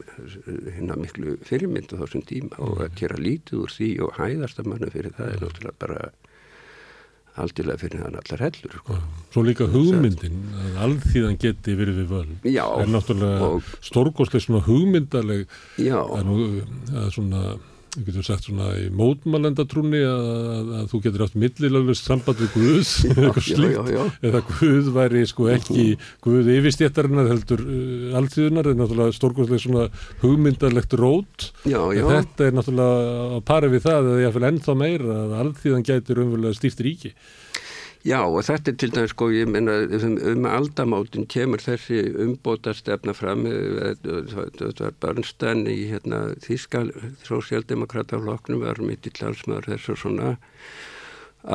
hérna 0.78 0.96
miklu 1.02 1.34
fyrirmyndu 1.44 1.98
þessum 2.00 2.24
tíma 2.30 2.56
og 2.64 2.80
að 2.86 2.96
gera 3.02 3.20
lítið 3.20 3.66
úr 3.66 3.74
því 3.74 3.90
og 4.06 4.16
hæðast 4.16 4.62
að 4.62 4.70
manna 4.72 4.88
fyrir 4.94 5.12
það 5.18 5.34
er 5.34 5.44
náttúrulega 5.44 5.76
bara 5.84 6.00
aldilega 7.42 7.80
fyrir 7.80 8.02
þann 8.04 8.18
allar 8.20 8.44
hellur. 8.46 8.76
Sko. 8.80 8.98
Svo 9.34 9.44
líka 9.46 9.68
hugmyndin 9.70 10.42
að 10.62 10.82
alþýðan 10.86 11.38
geti 11.42 11.76
verið 11.78 12.02
við 12.02 12.12
völd. 12.14 12.50
Er 12.50 12.92
náttúrulega 12.92 13.50
stórgóðslega 13.84 14.46
svona 14.46 14.62
hugmyndaleg 14.66 15.46
já. 15.80 15.98
að, 16.00 16.30
að 16.92 17.10
svona 17.16 17.42
við 17.96 18.08
getum 18.10 18.26
sagt 18.26 18.46
svona 18.46 18.70
í 18.78 18.86
mótmálendatrúni 18.94 20.00
að, 20.06 20.26
að, 20.56 20.72
að 20.80 20.90
þú 20.92 21.00
getur 21.06 21.24
átt 21.26 21.38
millilöflust 21.42 22.08
samband 22.08 22.42
við 22.42 22.50
Guðs 22.56 22.92
eitthvað 23.08 23.46
slíkt. 23.46 24.20
eða 24.30 24.42
Guð 24.50 24.90
væri 24.96 25.24
sko 25.30 25.48
ekki 25.54 25.86
Guð 26.26 26.50
yfirstjættarinnar 26.56 27.30
heldur 27.32 27.64
uh, 27.64 28.18
alltíðunar 28.20 28.70
er 28.70 28.78
náttúrulega 28.80 29.16
stórkvæmslega 29.16 29.64
svona 29.64 29.88
hugmyndarlegt 30.22 30.98
rót. 31.00 31.50
Já, 31.64 31.80
já. 31.96 32.04
þetta 32.12 32.50
er 32.50 32.60
náttúrulega 32.60 33.16
að 33.38 33.42
pari 33.48 33.72
við 33.72 33.88
það 33.88 34.12
eða 34.12 34.22
ég 34.26 34.36
fæl 34.36 34.46
ennþá 34.50 34.78
meira 34.84 35.18
að 35.24 35.36
alltíðan 35.42 35.88
gætir 35.90 36.22
umverulega 36.24 36.60
stýrt 36.60 36.86
ríki 36.86 37.16
Já 38.06 38.20
og 38.22 38.44
þetta 38.46 38.70
er 38.70 38.76
til 38.78 38.92
dæmis 38.94 39.12
sko 39.12 39.26
ég 39.34 39.48
menna 39.50 39.80
um, 39.98 40.16
um 40.30 40.44
aldamátin 40.46 41.26
kemur 41.30 41.62
þessi 41.62 42.04
umbóta 42.22 42.74
stefna 42.76 43.14
fram 43.16 43.42
þetta 43.48 44.84
var 44.84 44.98
Bernstein 45.02 45.64
í 45.66 45.88
hérna 45.90 46.20
Þískal 46.44 46.92
sósjaldemokrata 47.26 48.20
flokknum 48.22 48.62
var 48.62 48.78
mitt 48.78 49.08
í 49.08 49.14
tlalsmaður 49.16 49.72
þess 49.72 49.90
og 49.94 49.98
svona 50.02 50.28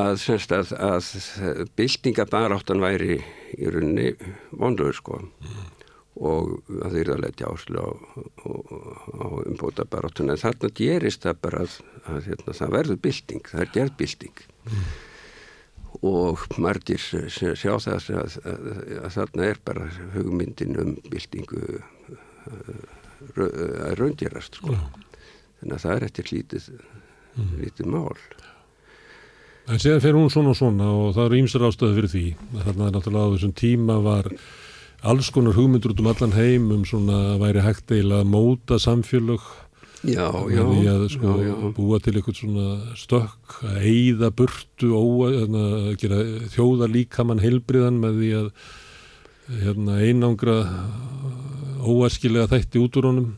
að 0.01 0.17
semst 0.23 0.51
að, 0.55 0.73
að 0.75 1.69
byltingabaráttan 1.79 2.83
væri 2.83 3.21
í 3.55 3.69
runni 3.71 4.09
vondur 4.51 4.95
sko 4.95 5.21
mm. 5.21 5.61
og 6.31 6.51
að 6.81 6.97
þeir 6.97 7.13
að 7.15 7.23
letja 7.27 7.53
áslu 7.53 7.79
á, 7.79 7.89
á, 8.43 8.51
á 9.23 9.25
umbóta 9.45 9.87
baráttan 9.87 10.33
en 10.33 10.43
þarna 10.43 10.71
gerist 10.75 11.23
það 11.23 11.39
bara 11.47 11.63
að, 11.63 11.79
að 12.11 12.27
hérna, 12.27 12.57
það 12.59 12.75
verður 12.75 13.01
bylting, 13.07 13.49
það 13.53 13.65
er 13.65 13.73
gerð 13.79 13.97
bylting 14.03 14.43
mm 14.67 14.91
og 16.01 16.45
margir 16.57 17.01
sjá 17.29 17.75
það 17.77 18.09
að, 18.17 18.37
að, 18.49 18.69
að 19.05 19.11
þarna 19.15 19.49
er 19.51 19.59
bara 19.65 19.89
hugmyndin 20.15 20.79
um 20.81 20.95
byltingu 21.11 21.81
að 23.37 23.99
raundjarast 23.99 24.57
sko. 24.57 24.73
þannig 25.59 25.75
að 25.75 25.83
það 25.83 25.93
er 25.93 26.07
eftir 26.07 26.31
lítið, 26.31 26.71
mm. 27.35 27.53
lítið 27.61 27.93
mál 27.93 28.17
En 29.69 29.77
séðan 29.79 30.01
fer 30.01 30.17
hún 30.17 30.31
svona 30.33 30.51
og 30.51 30.57
svona 30.57 30.87
og 30.89 31.11
það 31.15 31.27
eru 31.27 31.39
ímsar 31.43 31.67
ástöðu 31.67 31.97
fyrir 31.99 32.11
því 32.11 32.25
þarna 32.65 32.87
er 32.87 32.95
náttúrulega 32.95 33.27
á 33.29 33.33
þessum 33.35 33.53
tíma 33.61 33.97
var 34.01 34.29
alls 35.11 35.29
konar 35.33 35.55
hugmyndur 35.57 35.93
út 35.93 36.01
um 36.01 36.09
allan 36.11 36.33
heim 36.33 36.71
um 36.73 36.81
svona 36.85 37.37
væri 37.41 37.61
hægt 37.65 37.93
eila 37.93 38.23
að 38.23 38.31
móta 38.33 38.79
samfélög 38.81 39.45
Já, 40.01 40.27
já, 40.49 40.63
að 40.65 41.03
sko, 41.13 41.31
já, 41.37 41.51
já. 41.51 41.57
búa 41.77 41.99
til 42.01 42.15
eitthvað 42.17 42.37
svona 42.39 42.95
stökk 42.97 43.57
að 43.69 43.83
eigða 43.85 44.31
burtu 44.33 44.87
óa, 44.97 45.27
hérna, 45.35 45.65
gera 46.01 46.21
þjóða 46.55 46.87
líkamann 46.89 47.43
heilbriðan 47.43 47.99
með 48.01 48.17
því 48.17 48.31
að 48.39 48.47
hérna, 49.61 49.99
einangra 50.01 50.57
óaskilega 51.85 52.49
þætti 52.49 52.81
út 52.81 52.97
úr 52.97 53.09
honum 53.11 53.29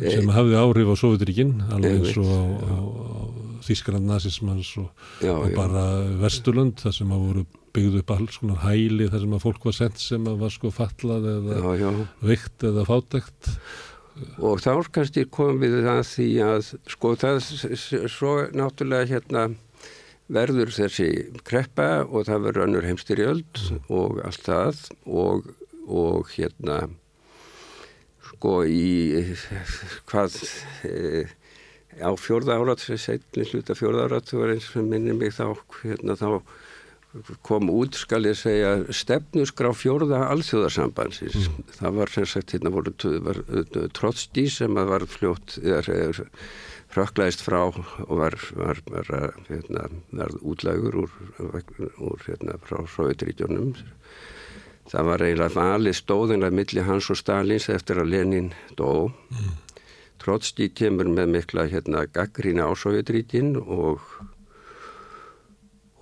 sem 0.00 0.28
hafði 0.32 0.60
áhrif 0.60 0.92
á 0.92 0.94
Sovjetiríkinn 1.00 1.56
alveg 1.72 1.98
eins 2.00 2.20
og 2.20 2.28
á, 2.28 2.42
á, 2.44 2.76
á 2.84 3.20
Þískland 3.64 4.04
nazismans 4.04 4.74
og, 4.80 4.90
og 5.24 5.48
bara 5.56 5.84
Vesturlund 6.20 6.82
þar 6.84 6.96
sem 6.98 7.12
að 7.16 7.24
voru 7.24 7.46
byggðu 7.74 8.02
upp 8.02 8.12
alls 8.14 8.38
konar 8.40 8.60
hæli 8.66 9.08
þar 9.08 9.24
sem 9.24 9.34
að 9.36 9.44
fólk 9.46 9.66
var 9.68 9.76
sendt 9.76 10.02
sem 10.02 10.28
að 10.28 10.44
var 10.44 10.52
sko 10.54 10.72
fallað 10.74 11.28
eða 11.32 12.04
vikt 12.28 12.66
eða 12.68 12.84
fátækt 12.88 13.50
og 14.38 14.60
þá 14.62 14.72
kannski 14.94 15.26
komum 15.32 15.62
við 15.62 15.88
að 15.90 16.02
því 16.12 16.28
að 16.46 16.72
sko 16.92 17.14
það 17.18 17.38
svo 18.10 18.34
náttúrulega 18.54 19.10
hérna 19.10 19.46
verður 20.32 20.72
þessi 20.72 21.08
kreppa 21.44 22.04
og 22.04 22.28
það 22.28 22.46
verður 22.48 22.66
önnur 22.68 22.86
heimstyrjöld 22.88 23.62
og 23.92 24.20
allt 24.24 24.46
það 24.46 24.84
og, 25.04 25.48
og 25.84 26.30
hérna 26.32 26.84
sko 28.30 28.60
í 28.64 29.34
hvað 30.08 30.38
e, 30.88 31.24
á 32.00 32.10
fjörða 32.18 32.58
árat 32.60 32.82
setni 32.82 33.48
hluta 33.50 33.76
fjörða 33.76 34.08
árat 34.08 34.30
þú 34.30 34.44
er 34.46 34.54
eins 34.54 34.70
sem 34.72 34.88
minnir 34.88 35.18
mig 35.18 35.34
þá 35.36 35.52
hérna 35.82 36.16
þá 36.18 36.30
kom 37.46 37.70
út, 37.70 37.94
skal 37.98 38.26
ég 38.26 38.38
segja, 38.38 38.74
stefnusgrá 38.90 39.70
fjórða 39.76 40.24
alþjóðarsambansins. 40.32 41.48
Mm. 41.48 41.66
Það 41.78 41.98
var 41.98 42.12
sem 42.14 42.28
sagt, 42.30 42.54
hérna 42.56 42.72
voru 42.74 42.94
Trotsti 43.94 44.48
sem 44.50 44.74
var 44.74 45.06
fljótt, 45.10 45.58
eða 45.62 46.18
frökklaðist 46.94 47.42
frá 47.42 47.60
og 47.64 48.12
var, 48.18 48.36
var, 48.58 48.80
var 48.90 49.10
hérna, 49.48 49.88
útlægur 50.42 51.04
úr, 51.04 51.14
úr 51.42 52.26
hérna, 52.26 52.58
frá 52.66 52.82
Sovjetríkjónum. 52.96 53.74
Það 54.90 55.08
var 55.08 55.24
eiginlega 55.24 55.56
valið 55.56 55.96
stóðinlega 55.96 56.58
millir 56.58 56.88
hans 56.88 57.08
og 57.10 57.18
Stalins 57.18 57.70
eftir 57.72 58.02
að 58.02 58.10
Lenin 58.12 58.50
dó. 58.76 59.08
Mm. 59.32 59.54
Trotsti 60.20 60.68
kemur 60.72 61.08
með 61.12 61.32
mikla 61.38 61.66
hérna, 61.68 62.04
gaggrína 62.08 62.68
á 62.68 62.72
Sovjetríkin 62.78 63.56
og 63.60 64.04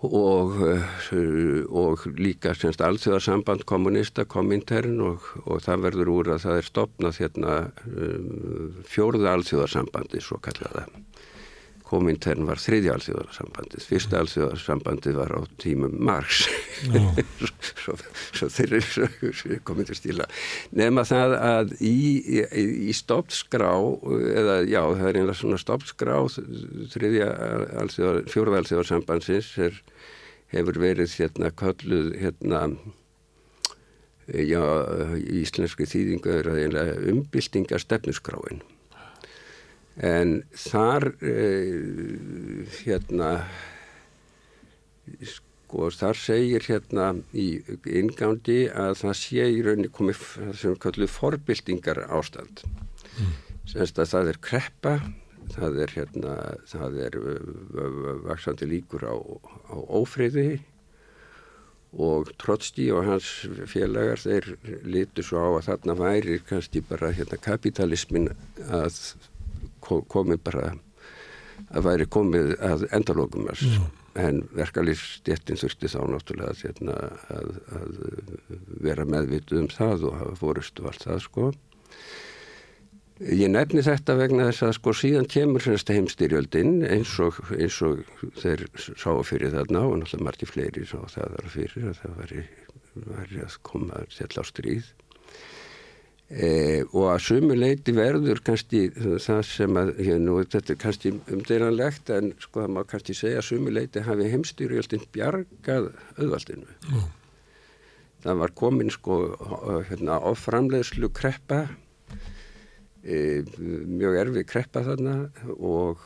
og, 0.03 0.57
eh, 0.67 1.63
og 1.71 2.07
líka 2.19 2.55
semst 2.59 2.83
alþjóðarsamband 2.83 3.65
kommunista 3.69 4.25
komintern 4.25 5.01
og, 5.01 5.29
og 5.47 5.63
það 5.63 5.87
verður 5.87 6.13
úr 6.17 6.33
að 6.35 6.45
það 6.47 6.59
er 6.59 6.69
stopnað 6.69 7.21
hérna 7.23 7.57
um, 7.87 8.83
fjórða 8.89 9.37
alþjóðarsambandi 9.37 10.23
svo 10.25 10.41
kallaða 10.43 10.89
komintern 11.93 12.47
var 12.49 12.61
þriðja 12.63 12.97
alþjóðarsambandið 12.97 13.87
fyrsta 13.91 14.21
alþjóðarsambandið 14.23 15.19
var 15.19 15.35
á 15.37 15.41
tímum 15.61 15.99
Marx. 16.01 16.47
Svo, 17.83 17.95
svo 18.35 18.49
þeir 18.53 18.77
eru 18.79 19.59
komið 19.67 19.91
til 19.91 19.97
stíla 19.99 20.27
nefna 20.77 21.05
það 21.07 21.35
að 21.39 21.75
í, 21.83 21.93
í, 22.21 22.41
í 22.89 22.95
stoppskrá 22.95 23.73
eða 24.39 24.57
já 24.71 24.81
það 24.81 25.07
er 25.09 25.19
einlega 25.21 25.39
svona 25.39 25.61
stoppskrá 25.61 26.17
þriðja 26.95 27.29
alþjóðar, 27.83 28.21
fjórða 28.31 28.63
alþjóðarsambandsins 28.63 29.53
er 29.67 29.79
hefur 30.55 30.81
verið 30.83 31.15
hérna 31.19 31.53
kalluð 31.59 32.13
hérna 32.21 32.65
já, 34.29 34.63
íslenski 35.43 35.89
þýðingu 35.89 36.37
er 36.39 36.53
að 36.53 37.09
umbyltinga 37.13 37.81
stefnuskráin 37.83 38.63
en 40.01 40.43
þar 40.57 41.09
eh, 41.21 42.65
hérna 42.81 43.33
sko 45.29 45.91
þar 45.93 46.17
segir 46.17 46.65
hérna 46.69 47.13
í 47.33 47.63
ingandi 47.85 48.67
að 48.69 48.97
það 49.03 49.17
sé 49.21 49.49
í 49.53 49.63
rauninni 49.65 49.93
komið 49.93 50.25
sem 50.57 50.77
kalluð 50.81 51.13
forbyltingar 51.13 52.05
ástand 52.09 52.65
mm. 52.65 53.35
semst 53.75 54.01
að 54.01 54.13
það 54.15 54.33
er 54.33 54.41
kreppa 54.49 54.97
það 55.53 55.81
er 55.85 55.95
hérna, 55.97 56.35
það 56.71 56.99
er 57.07 57.17
vaksandi 58.29 58.69
líkur 58.69 59.05
á, 59.05 59.17
á 59.17 59.77
ófriði 59.77 60.63
og 61.93 62.31
Trotsti 62.41 62.87
og 62.95 63.05
hans 63.05 63.27
félagar 63.69 64.21
þeir 64.21 64.47
litur 64.89 65.27
svo 65.27 65.43
á 65.45 65.51
að 65.59 65.67
þarna 65.67 65.97
væri 65.99 66.39
kannski 66.49 66.81
bara 66.89 67.13
hérna 67.13 67.37
kapitalismin 67.37 68.31
að 68.71 68.97
komi 70.13 70.39
bara 70.41 70.73
að 71.71 71.87
væri 71.87 72.09
komið 72.11 72.55
að 72.65 72.87
endalókumars 72.97 73.63
mm. 73.67 73.87
en 74.23 74.41
verkalýrstjettin 74.57 75.61
þurfti 75.61 75.91
þá 75.93 76.01
náttúrulega 76.11 76.57
hérna, 76.63 76.97
að, 77.33 77.53
að 77.79 77.95
vera 78.89 79.07
meðvituð 79.09 79.63
um 79.63 79.71
það 79.73 80.09
og 80.09 80.19
hafa 80.21 80.37
fórustu 80.41 80.89
allt 80.89 81.07
það 81.07 81.23
sko. 81.27 81.53
Ég 83.23 83.53
nefni 83.53 83.85
þetta 83.87 84.17
vegna 84.19 84.49
þess 84.49 84.65
að 84.67 84.75
sko 84.81 84.95
síðan 84.99 85.29
kemur 85.31 85.63
heimstyrjöldinn 85.63 86.81
eins 86.89 87.13
og, 87.23 87.39
eins 87.55 87.79
og 87.87 88.03
þeir 88.41 88.65
sá 88.81 89.13
fyrir 89.29 89.55
þarna 89.55 89.85
og 89.87 90.01
náttúrulega 90.01 90.27
margir 90.27 90.51
fleiri 90.51 90.89
sá 90.89 90.99
það 91.13 91.37
þar 91.37 91.53
fyrir 91.53 91.89
að 91.93 92.01
það 92.01 92.19
væri, 92.23 92.45
væri 93.13 93.45
að 93.47 93.59
koma 93.69 94.03
til 94.11 94.33
á 94.35 94.45
stríð 96.33 96.49
e, 96.49 96.85
og 96.93 97.09
að 97.13 97.23
sumu 97.27 97.57
leiti 97.57 97.93
verður 97.93 98.41
kannski 98.45 98.87
það 99.21 99.43
sem 99.47 99.77
að, 99.77 99.93
hérna, 100.01 100.37
þetta 100.45 100.73
er 100.73 100.79
kannski 100.81 101.13
umdeiranlegt 101.33 102.11
en 102.11 102.33
sko 102.41 102.63
það 102.63 102.73
má 102.77 102.83
kannski 102.89 103.17
segja 103.17 103.43
að 103.43 103.49
sumu 103.51 103.71
leiti 103.71 104.01
hafi 104.01 104.31
heimstyrjöldinn 104.33 105.05
bjargað 105.13 105.93
auðvaldinu. 106.17 106.67
Mm. 106.89 107.11
Það 108.23 108.39
var 108.39 108.55
komin 108.55 108.91
sko 108.95 109.19
hérna, 109.91 110.19
á 110.23 110.31
framleiðslu 110.39 111.11
kreppa 111.13 111.67
e, 113.03 113.43
mjög 113.59 114.19
erfið 114.27 114.49
kreppa 114.49 114.85
þarna 114.87 115.17
og, 115.59 116.01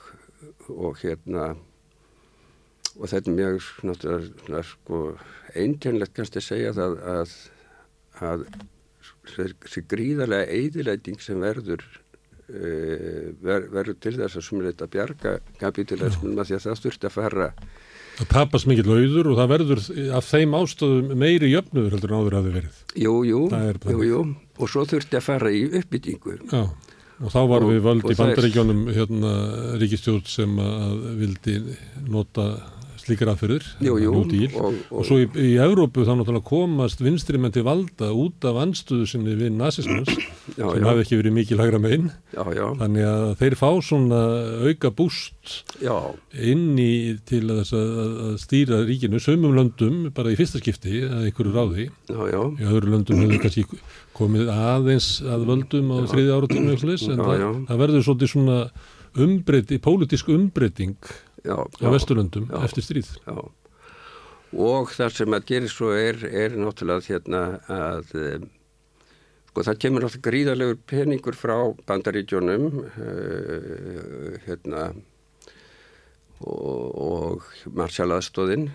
og 0.73 1.03
hérna 1.03 1.55
og 2.97 3.11
þetta 3.13 3.31
er 3.31 3.37
mjög 3.37 3.67
náttúrulega 3.85 4.63
sko 4.65 5.03
eintjönlegt 5.57 6.17
kannski 6.17 6.41
að 6.41 6.49
segja 6.49 6.73
það 6.77 6.97
að, 7.13 7.37
að 8.25 8.47
þessi 9.35 9.83
gríðarlega 9.91 10.47
eidilæting 10.61 11.21
sem 11.23 11.41
verður 11.43 11.83
uh, 11.87 13.33
ver, 13.43 13.67
verður 13.73 13.99
til 14.01 14.15
þess 14.21 14.39
að 14.39 14.47
sumleita 14.49 14.89
bjarga 14.91 15.39
kapitalismin 15.61 16.39
að 16.39 16.51
því 16.53 16.59
að 16.59 16.65
það 16.69 16.83
þurfti 16.87 17.11
að 17.11 17.17
fara 17.19 17.51
Það 18.17 18.29
tapast 18.33 18.65
mikill 18.65 18.89
auður 18.89 19.27
og 19.29 19.35
það 19.37 19.51
verður 19.51 19.81
af 20.17 20.29
þeim 20.31 20.55
ástöðum 20.57 21.11
meiri 21.21 21.51
jöfnuður 21.53 21.97
heldur 21.97 22.13
en 22.15 22.21
áður 22.23 22.37
að 22.39 22.47
þið 22.47 22.55
verið. 22.57 22.79
Jú, 22.97 23.13
jú, 23.29 23.41
jú, 23.93 23.99
jú, 24.09 24.21
og 24.57 24.71
svo 24.73 24.85
þurfti 24.89 25.19
að 25.19 25.27
fara 25.27 25.51
í 25.53 25.67
uppbyttingu. 25.69 26.37
Já, 26.49 26.63
og 27.21 27.35
þá 27.35 27.39
var 27.51 27.67
Og- 27.67 27.69
við 27.75 27.83
völd 27.85 28.09
í 28.09 28.17
bandaríkjónum 28.17 28.81
hérna 28.97 29.33
ríkistjórn 29.83 30.25
sem 30.33 30.57
að 30.65 31.05
vildi 31.21 31.59
nota 32.09 32.47
slíkar 33.07 33.31
aðferðir, 33.33 33.65
Jú, 33.87 33.95
jú, 34.03 34.11
og, 34.13 34.33
Og 34.61 34.77
og, 34.91 35.05
svo 35.07 35.19
í, 35.23 35.27
í 35.39 35.53
Evrópu 35.63 36.05
þá 36.07 36.13
náttúrulega 36.19 36.47
komast 36.49 37.01
vinstri 37.05 37.39
menn 37.41 37.55
til 37.55 37.63
valda 37.67 38.09
út 38.13 38.45
af 38.51 38.59
anstöðu 38.65 39.07
sinni 39.09 39.37
við 39.39 39.55
nazismans 39.57 40.11
já, 40.57 40.67
sem 40.67 40.87
hafi 40.87 41.05
ekki 41.05 41.19
verið 41.21 41.37
mikil 41.39 41.61
hægra 41.63 41.81
megin. 41.83 42.11
já, 42.35 42.43
já, 42.57 42.65
Þannig 42.83 43.07
að 43.11 43.27
þeir 43.41 43.57
fá 43.63 43.69
svona 43.87 44.21
auka 44.67 44.91
búst 44.99 45.61
já, 45.83 45.95
inn 46.43 46.75
í 46.83 46.91
til 47.29 47.45
að, 47.55 47.63
að- 47.79 48.35
stýra 48.43 48.83
ríkinu, 48.89 49.21
sömum 49.23 49.55
löndum 49.57 50.11
bara 50.17 50.33
í 50.35 50.37
fyrsta 50.39 50.59
skipti 50.63 51.05
að 51.07 51.29
einhverju 51.31 51.55
ráði. 51.55 51.89
já, 52.11 52.21
já, 52.33 52.43
Í 52.61 52.67
öðru 52.69 52.93
löndum 52.97 53.23
hefur 53.23 53.43
kannski 53.47 53.65
komið 54.17 54.51
aðeins 54.53 55.09
að 55.23 55.47
völdum 55.51 55.91
á 55.93 55.97
þriði 56.11 56.35
áratíma 56.37 56.77
en 56.77 57.21
það, 57.21 57.43
það 57.69 57.81
verður 57.83 58.05
svolítið 58.07 58.31
svona 58.33 58.59
umbreyting, 59.17 59.81
pólitísk 59.85 60.29
umbreyting 60.33 60.97
já, 61.47 61.57
á 62.51 62.59
já. 62.59 62.65
eftir 62.67 62.87
stríð. 62.87 63.15
já. 63.23 63.39
Og 64.57 64.93
það 64.95 65.17
sem 65.17 65.37
að 65.37 65.49
gerir 65.51 65.73
svo 65.73 65.91
er, 65.93 66.21
er 66.25 66.55
náttúrulega 66.57 67.07
hérna 67.11 67.43
að 67.73 68.15
um, 68.23 68.47
sko 69.51 69.65
það 69.67 69.81
kemur 69.83 70.07
náttúrulega 70.07 70.29
gríðalegur 70.29 70.79
peningur 70.91 71.39
frá 71.39 71.57
bandaríkjónum 71.89 72.67
uh, 72.85 74.37
hérna 74.47 74.91
og, 76.41 76.85
og 76.95 77.73
marsjalaðstóðin 77.75 78.69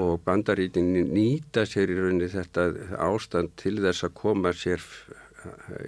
og 0.00 0.22
bandaríkin 0.24 0.94
nýta 1.12 1.66
sér 1.68 1.90
í 1.92 1.98
rauninni 1.98 2.30
þetta 2.32 2.70
ástand 3.02 3.52
til 3.60 3.76
þess 3.82 4.06
að 4.06 4.14
koma 4.16 4.54
sér 4.56 4.80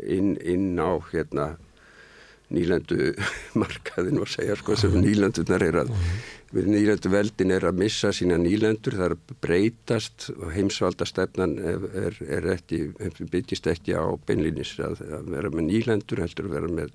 inn, 0.03 0.35
inn 0.43 0.75
á 0.77 0.99
hérna 1.13 1.55
nýlendu 2.53 3.15
markaðin 3.63 4.21
og 4.21 4.29
segja 4.31 4.57
sko 4.61 4.77
sem 4.79 4.95
nýlendunar 5.01 5.65
er 5.65 5.81
að 5.85 5.93
við 6.55 6.69
nýlendu 6.71 7.11
veldin 7.11 7.55
er 7.55 7.67
að 7.67 7.81
missa 7.83 8.13
sína 8.15 8.37
er 8.39 9.17
að 9.17 9.17
breytast 9.43 10.29
og 10.37 10.53
heimsvaldastefnan 10.55 11.57
er, 11.59 11.89
er, 12.07 12.19
er 12.39 12.51
ekki, 12.55 12.85
byggist 13.33 13.67
ekki 13.67 13.97
á 13.97 14.05
beinlýnis 14.27 14.77
að, 14.79 15.01
að 15.19 15.31
vera 15.35 15.51
með 15.51 15.71
nýlendur 15.73 16.23
heldur 16.23 16.51
að 16.51 16.57
vera 16.59 16.75
með 16.83 16.93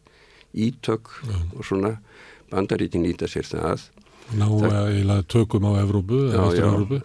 ítök 0.53 1.11
og 1.55 1.65
svona. 1.65 1.97
Bandaríkin 2.49 3.03
nýta 3.05 3.27
sér 3.29 3.45
það 3.45 3.83
Ná 4.37 4.45
eiginlega 4.45 5.23
tökum 5.25 5.65
á 5.65 5.81
Evrópu, 5.81 6.19
Evrópu, 6.29 6.99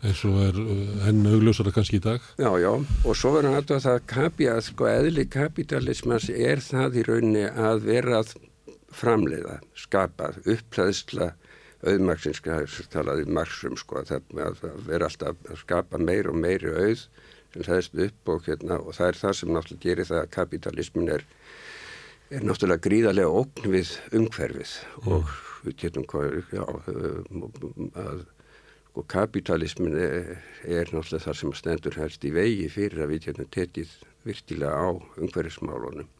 eins 0.00 0.22
og 0.24 0.38
er 0.40 0.56
uh, 0.56 1.08
enn 1.10 1.26
augljósara 1.28 1.72
kannski 1.74 1.98
í 1.98 2.04
dag. 2.04 2.24
Já, 2.40 2.48
já, 2.62 2.70
og 2.72 3.18
svo 3.18 3.34
verður 3.34 3.58
að 3.60 3.82
það 3.84 3.98
kapi 4.08 4.48
að 4.48 4.62
sko 4.70 4.88
eðli 4.88 5.26
kapitalismans 5.28 6.30
er 6.32 6.64
það 6.64 6.96
í 6.96 7.04
rauninni 7.10 7.44
að 7.50 7.84
vera 7.90 8.22
að 8.22 8.32
framleiða, 8.92 9.58
skapa, 9.76 10.32
upplæðsla 10.46 11.32
auðmaksins, 11.82 12.40
talaði 12.92 13.28
marsum 13.28 13.76
sko, 13.76 14.00
að 14.00 14.14
það 14.14 14.42
að 14.46 14.82
vera 14.88 15.10
alltaf 15.10 15.46
að 15.50 15.62
skapa 15.66 16.00
meir 16.00 16.30
og 16.30 16.40
meiri 16.40 16.72
auð 16.72 17.06
sem 17.52 17.64
hlæðist 17.66 18.02
upp 18.06 18.32
og, 18.32 18.44
hérna, 18.48 18.80
og 18.80 18.96
það 18.96 19.10
er 19.10 19.18
það 19.20 19.38
sem 19.38 19.52
náttúrulega 19.52 19.84
gerir 19.84 20.08
það 20.08 20.22
að 20.22 20.34
kapitalismin 20.38 21.14
er, 21.18 21.24
er 22.32 22.46
náttúrulega 22.48 22.86
gríðarlega 22.86 23.40
ógn 23.42 23.72
við 23.74 23.96
umhverfið 24.16 24.76
og 25.04 25.34
við 25.62 25.76
getum 25.84 26.06
já, 26.52 26.64
að 27.98 28.24
sko 28.92 29.04
kapitalismin 29.08 29.94
er, 29.96 30.32
er 30.68 30.90
náttúrulega 30.92 31.24
það 31.24 31.38
sem 31.38 31.52
stendur 31.56 31.94
helst 31.96 32.24
í 32.28 32.32
vegi 32.34 32.66
fyrir 32.68 33.04
að 33.04 33.14
við 33.14 33.28
getum 33.28 33.52
tekið 33.56 33.94
virkilega 34.26 34.74
á 34.76 34.90
umhverfismálunum. 35.16 36.10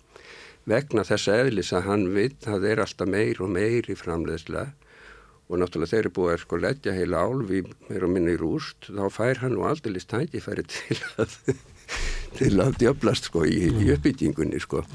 Vegna 0.64 1.02
þessa 1.04 1.40
eðlis 1.42 1.72
að 1.74 1.86
hann 1.88 2.06
við, 2.14 2.38
það 2.44 2.68
er 2.70 2.80
alltaf 2.84 3.10
meir 3.10 3.42
og 3.42 3.50
meir 3.52 3.90
í 3.90 3.98
framleiðsla 3.98 4.70
og 5.50 5.60
náttúrulega 5.60 5.90
þeir 5.90 6.00
eru 6.00 6.14
búið 6.16 6.32
að 6.32 6.42
sko 6.46 6.60
leggja 6.62 6.96
heila 6.96 7.26
álfi 7.26 7.60
meir 7.90 8.06
og 8.06 8.12
minni 8.14 8.36
í 8.36 8.40
rúst, 8.40 8.88
þá 8.88 9.04
fær 9.12 9.42
hann 9.42 9.56
nú 9.58 9.66
aldrei 9.68 9.92
list 9.92 10.08
tækifæri 10.08 10.64
til 10.70 10.96
að, 11.20 11.36
til 12.38 12.54
að 12.62 12.78
djöblast 12.80 13.28
sko 13.28 13.44
í, 13.44 13.66
í 13.68 13.92
uppbyggingunni 13.98 14.62
sko. 14.64 14.86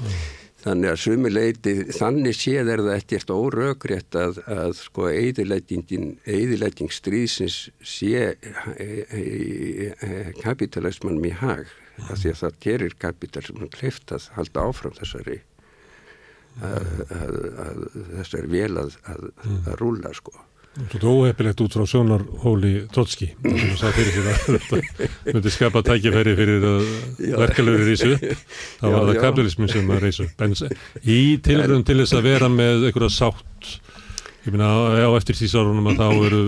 Þannig 0.58 0.90
að 0.90 0.96
sumi 0.98 1.30
leiti, 1.30 1.72
þannig 1.94 2.34
séð 2.34 2.72
er 2.72 2.80
það 2.82 2.96
ekkert 2.96 3.28
órökrétt 3.30 4.16
að, 4.18 4.40
að 4.50 4.72
sko 4.80 5.06
eðilegging 5.06 6.90
stríðsins 6.90 7.58
sé 7.86 8.24
e, 8.34 8.88
e, 9.06 9.20
e, 9.94 10.10
kapitalismanum 10.40 11.28
í 11.30 11.32
hag 11.38 11.70
af 12.08 12.18
því 12.18 12.32
að 12.32 12.40
það 12.42 12.58
gerir 12.66 12.98
kapitalismanum 13.06 13.70
kleift 13.74 14.10
að 14.14 14.26
halda 14.34 14.66
áfram 14.66 14.98
þessari 14.98 15.38
að, 16.58 16.90
að, 17.14 17.80
þessari 18.18 18.52
vel 18.56 18.82
að 18.82 18.98
rúla 19.78 20.10
sko. 20.16 20.34
Svo 20.92 21.14
óhefilegt 21.22 21.60
út 21.64 21.74
frá 21.74 21.84
sjónarhóli 21.88 22.72
Trotski 22.94 23.28
sem 23.42 23.74
sá 23.78 23.90
fyrir 23.94 24.12
sér 24.14 24.28
að 24.30 24.38
þetta 24.46 25.08
myndi 25.34 25.52
skapa 25.52 25.82
tækifæri 25.86 26.34
fyrir 26.38 26.66
verkeflöfur 27.18 27.82
í 27.82 27.96
þessu 27.96 28.34
þá 28.78 28.84
var 28.86 29.08
það 29.08 29.14
já. 29.16 29.20
kapitalismin 29.24 29.72
sem 29.72 29.90
að 29.90 30.04
reysa 30.06 30.26
upp. 30.28 30.44
En 30.46 30.54
í 31.02 31.20
tilröðum 31.44 31.86
til 31.88 31.98
þess 32.02 32.18
að 32.18 32.28
vera 32.30 32.50
með 32.52 32.88
einhverja 32.88 33.16
sátt 33.16 33.72
ég 34.46 34.54
meina 34.54 34.70
á 35.02 35.10
eftir 35.18 35.38
sísárunum 35.38 35.90
að 35.90 35.98
þá 35.98 36.08
eru 36.28 36.42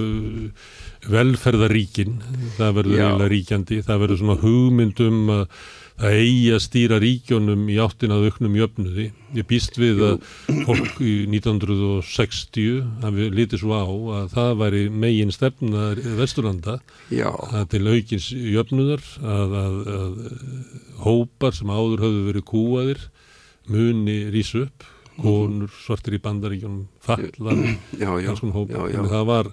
velferðaríkin 1.10 2.18
það 2.58 2.74
verður 2.78 3.28
ríkjandi 3.32 3.82
það 3.86 4.02
verður 4.04 4.20
svona 4.22 4.40
hugmyndum 4.42 5.20
að 5.34 5.44
það 6.00 6.16
eigi 6.16 6.50
að 6.54 6.62
stýra 6.64 6.98
ríkjónum 7.02 7.66
í 7.70 7.76
áttin 7.82 8.14
að 8.14 8.26
auknum 8.28 8.56
jöfnuði. 8.58 9.06
Ég 9.36 9.46
býst 9.48 9.76
við 9.78 10.00
að 10.06 10.28
fólk 10.66 11.00
í 11.04 11.14
1960 11.28 12.80
hafi 13.04 13.28
litið 13.34 13.62
svo 13.62 13.76
á 13.76 13.84
að 14.20 14.30
það 14.34 14.52
væri 14.62 14.84
megin 14.90 15.34
stefna 15.34 15.90
Vesturlanda 16.18 16.78
Já, 17.12 17.28
að 17.30 17.66
til 17.74 17.82
aukins 17.90 18.30
jöfnuðar 18.32 19.04
að, 19.20 19.58
að, 19.64 19.82
að 19.98 20.22
hópar 21.04 21.56
sem 21.56 21.70
áður 21.70 22.06
höfðu 22.06 22.24
verið 22.30 22.48
kúaðir 22.48 23.04
muni 23.70 24.22
rísu 24.34 24.64
upp 24.66 24.88
konur, 25.20 25.68
svartir 25.84 26.16
í 26.16 26.22
bandaríkjónum 26.24 26.86
fallar, 27.04 27.30
konar 27.92 28.54
hópar. 28.56 28.88
Það 29.10 29.26
var 29.28 29.52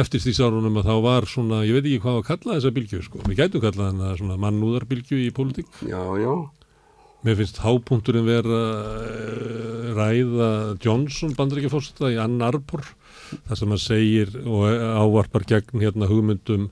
eftir 0.00 0.22
stísárunum 0.22 0.78
að 0.80 0.88
þá 0.90 0.94
var 1.04 1.26
svona, 1.28 1.64
ég 1.66 1.76
veit 1.76 1.86
ekki 1.86 2.00
hvað 2.04 2.20
að 2.20 2.26
kalla 2.28 2.56
þessa 2.56 2.72
bylgju 2.76 3.02
sko, 3.06 3.20
við 3.26 3.42
gætum 3.42 3.62
kallað 3.64 3.92
hana 3.92 4.14
svona 4.18 4.38
mannúðarbylgju 4.44 5.20
í 5.24 5.30
pólitík. 5.34 5.70
Já, 5.88 6.00
já, 6.20 6.32
Mér 7.20 7.36
finnst 7.36 7.58
hápunkturinn 7.60 8.24
vera 8.24 8.58
uh, 8.80 9.90
ræða 9.92 10.46
Johnson 10.80 11.34
bandaríkjafórsta 11.36 12.08
í 12.14 12.16
Ann 12.20 12.40
Arbor 12.40 12.80
þar 13.44 13.58
sem 13.60 13.74
hann 13.74 13.82
segir 13.82 14.32
og 14.40 14.64
ávarpar 14.72 15.44
gegn 15.48 15.84
hérna 15.84 16.08
hugmyndum 16.08 16.70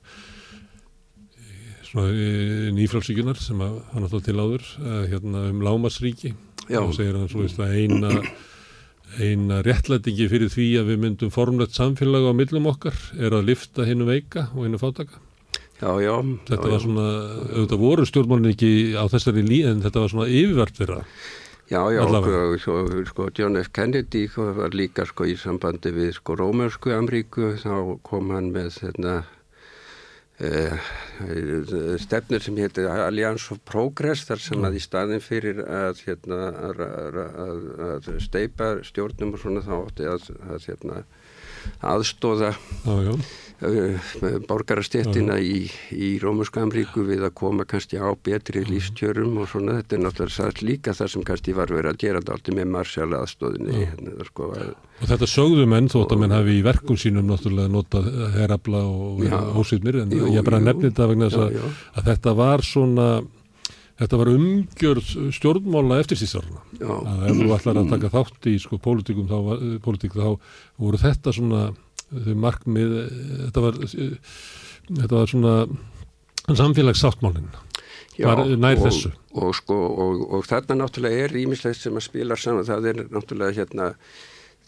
eh, 1.37 1.75
svona 1.85 2.09
uh, 2.09 2.65
nýfrálsíkunar 2.73 3.37
sem 3.37 3.61
að 3.61 3.77
hann 3.93 4.09
átt 4.09 4.25
til 4.25 4.39
áður 4.41 4.65
hérna 5.11 5.45
um 5.51 5.61
lámasríki 5.67 6.33
Já. 6.65 6.81
og 6.81 6.97
segir 6.97 7.13
hann 7.19 7.29
svo 7.29 7.45
veist 7.45 7.61
að 7.61 7.77
eina 7.77 8.09
eina 9.17 9.63
réttlætingi 9.65 10.29
fyrir 10.31 10.53
því 10.53 10.67
að 10.81 10.93
við 10.93 11.01
myndum 11.05 11.33
formlegt 11.33 11.77
samfélag 11.77 12.29
á 12.29 12.33
millum 12.37 12.69
okkar 12.69 12.95
er 13.17 13.33
að 13.33 13.49
lifta 13.49 13.87
hinnu 13.87 14.07
veika 14.09 14.47
og 14.53 14.67
hinnu 14.67 14.79
fátaka 14.81 15.17
já, 15.81 15.91
já. 16.03 16.15
þetta 16.49 16.67
já, 16.67 16.71
var 16.75 16.85
svona, 16.85 17.09
auðvitað 17.55 17.83
voru 17.83 18.07
stjórnmálin 18.07 18.53
ekki 18.53 18.71
á 18.99 19.03
þessari 19.11 19.45
lí 19.47 19.61
en 19.67 19.83
þetta 19.85 20.05
var 20.05 20.13
svona 20.15 20.31
yfirvart 20.31 20.81
þeirra 20.81 21.03
Já, 21.69 21.83
já, 21.93 22.01
Allavega. 22.01 22.57
sko, 22.57 22.87
sko, 22.89 23.05
sko, 23.05 23.25
John 23.37 23.57
F. 23.57 23.69
Kennedy 23.69 24.23
var 24.33 24.73
líka 24.73 25.03
sko 25.05 25.27
í 25.29 25.35
sambandi 25.37 25.91
við 25.93 26.15
sko 26.17 26.33
Rómörsku 26.39 26.89
Amríku, 26.95 27.51
þá 27.61 27.99
kom 28.01 28.31
hann 28.33 28.49
með 28.55 28.79
hérna, 28.81 29.13
uh, 30.45 31.97
stefnir 31.99 32.43
sem 32.43 32.57
heitir 32.61 32.87
Alliance 32.89 33.51
of 33.53 33.59
Progress 33.67 34.25
þar 34.27 34.43
sem 34.43 34.67
að 34.67 34.77
í 34.79 34.83
staðin 34.83 35.23
fyrir 35.23 35.63
að, 35.65 36.03
hérna, 36.07 36.39
að, 36.69 36.83
að, 36.85 37.65
að 37.89 38.11
steipa 38.23 38.69
stjórnum 38.87 39.35
og 39.35 39.43
svona 39.43 39.65
þá 39.65 39.73
átti 39.79 40.07
að 40.09 40.29
hérna, 40.67 41.03
aðstóða 41.85 42.53
Já, 42.85 42.95
já. 43.05 43.13
uh, 43.65 44.09
borgarastéttina 44.49 45.37
í, 45.43 45.65
í 45.95 46.09
Rómusku 46.21 46.61
Amríku 46.61 47.03
við 47.07 47.25
að 47.27 47.33
koma 47.39 47.65
kannski 47.69 47.99
á 47.99 48.07
betri 48.23 48.63
lífstjörum 48.67 49.37
og 49.43 49.49
svona 49.51 49.79
þetta 49.79 49.97
er 49.97 50.03
náttúrulega 50.05 50.65
líka 50.67 50.95
það 50.97 51.11
sem 51.15 51.25
kannski 51.27 51.55
var 51.57 51.73
verið 51.73 51.93
að 51.93 51.99
gera 52.05 52.21
alltaf 52.23 52.53
með 52.55 52.71
marsjál 52.75 53.09
aðstóðinni 53.19 53.81
hérna, 53.85 54.27
sko, 54.29 54.51
að, 54.55 54.71
Og 54.99 55.07
þetta 55.07 55.27
sögðu 55.31 55.65
menn 55.71 55.87
þótt 55.91 56.11
að 56.11 56.19
menn 56.25 56.33
hafi 56.35 56.55
í 56.59 56.63
verkum 56.65 56.97
sínum 56.99 57.27
náttúrulega 57.31 57.71
notað 57.71 58.09
herabla 58.35 58.81
og 58.89 59.21
Já. 59.23 59.37
hósýtmir 59.55 60.01
en 60.03 60.11
Jú, 60.11 60.31
ég 60.35 60.43
bara 60.47 60.59
jú. 60.59 60.65
nefni 60.69 60.89
þetta 60.89 61.09
vegna 61.13 61.29
þess 61.31 61.43
að, 61.45 61.75
að 61.95 62.09
þetta 62.13 62.33
var 62.39 62.65
svona 62.67 63.09
þetta 63.99 64.19
var 64.21 64.31
umgjörð 64.31 65.11
stjórnmála 65.35 65.99
eftir 66.03 66.19
síðsárna. 66.21 66.63
já, 66.79 66.89
Að 66.89 67.27
ef 67.29 67.39
þú 67.41 67.53
ætlar 67.57 67.79
að 67.81 67.93
taka 67.93 68.11
þátt 68.15 68.49
í 68.49 68.55
sko 68.63 68.79
pólitíkum 68.79 69.27
þá, 69.27 69.37
eh, 69.55 69.77
pólitík, 69.83 70.15
þá 70.15 70.39
voru 70.79 71.01
þetta 71.01 71.35
svona 71.35 71.63
þau 72.09 72.35
markmið, 72.35 72.97
eh, 73.03 73.47
þetta 73.47 73.65
var 73.65 73.79
eh, 73.83 74.13
þetta 74.89 75.15
var 75.15 75.27
svona 75.33 75.55
samfélagssáttmálinn. 76.49 77.51
Var 78.19 78.41
nær 78.59 78.75
og, 78.75 78.83
þessu. 78.83 79.13
og, 79.31 79.53
sko, 79.55 79.75
og, 79.75 80.23
og 80.35 80.47
þarna 80.47 80.81
náttúrulega 80.81 81.27
er 81.27 81.37
ímislegt 81.39 81.79
sem 81.79 81.95
að 81.95 82.03
spila 82.03 82.35
saman 82.35 82.67
það 82.67 82.89
er 82.91 82.97
náttúrulega 83.07 83.61
hérna 83.61 83.93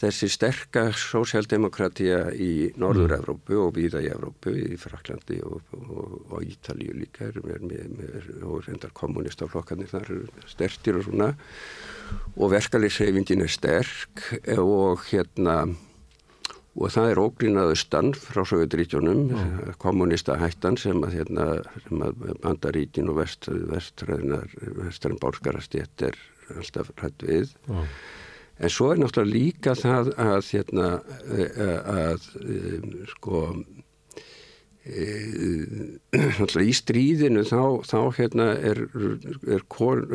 þessi 0.01 0.29
sterka 0.31 0.87
sósjaldemokratía 0.97 2.31
í 2.33 2.71
Norður-Evrópu 2.81 3.59
og 3.61 3.75
víða 3.77 4.01
í 4.01 4.09
Evrópu, 4.11 4.53
í 4.55 4.79
Fraklandi 4.81 5.37
og, 5.45 5.61
og, 5.77 6.15
og 6.31 6.47
Ítalíu 6.47 6.95
líka 6.97 7.27
er, 7.29 7.37
er, 7.45 7.67
er, 8.07 8.31
og 8.47 8.65
reyndar 8.65 8.93
kommunistaflokkarnir 8.97 9.91
þar 9.91 10.09
eru 10.09 10.49
stertir 10.49 10.97
og 10.99 11.05
svona 11.09 11.31
og 12.35 12.51
verkalýsreifingin 12.55 13.45
er 13.45 13.53
sterk 13.53 14.25
og 14.57 15.05
hérna 15.11 15.61
og 16.71 16.87
það 16.93 17.09
er 17.11 17.19
ógrínaðu 17.19 17.75
stann 17.75 18.13
frá 18.15 18.45
Sögudrítjónum, 18.47 19.25
kommunista 19.81 20.37
hættan 20.39 20.77
sem 20.79 21.01
að, 21.03 21.17
hérna, 21.19 21.47
sem 21.83 22.03
að 22.05 22.21
bandaríkin 22.45 23.11
og 23.11 23.19
vest, 23.19 23.49
vestræðinar 23.51 24.47
vestræðin 24.79 25.19
bálskarastétt 25.19 26.07
er 26.07 26.19
alltaf 26.55 26.93
hrætt 26.95 27.27
við. 27.27 27.51
Já. 27.67 27.83
En 28.61 28.69
svo 28.69 28.91
er 28.93 28.99
náttúrulega 29.01 29.33
líka 29.33 29.73
það 29.77 30.11
að 30.21 30.49
hérna 30.51 30.89
að, 31.01 31.79
að 31.97 32.27
um, 32.41 32.91
sko 33.15 33.39
náttúrulega 36.41 36.69
í 36.69 36.73
stríðinu 36.73 37.43
þá, 37.45 37.63
þá 37.85 37.99
hérna 38.17 38.47
er, 38.57 38.83
er 39.45 39.65
kon, 39.69 40.05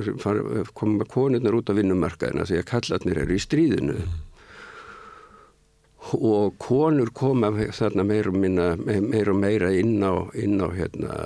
koma 0.74 1.06
konurnar 1.10 1.58
út 1.58 1.70
á 1.70 1.78
vinnumarkaðina 1.78 2.46
því 2.48 2.62
að 2.62 2.70
kallarnir 2.72 3.20
eru 3.22 3.36
í 3.36 3.42
stríðinu 3.42 3.98
og 6.14 6.54
konur 6.62 7.10
koma 7.14 7.50
þarna 7.74 8.04
meira 8.06 8.30
og, 8.30 8.36
minna, 8.38 8.66
meira, 8.78 9.32
og 9.32 9.40
meira 9.42 9.72
inn 9.74 9.98
á, 10.06 10.14
á 10.30 10.68
hérna, 10.70 11.16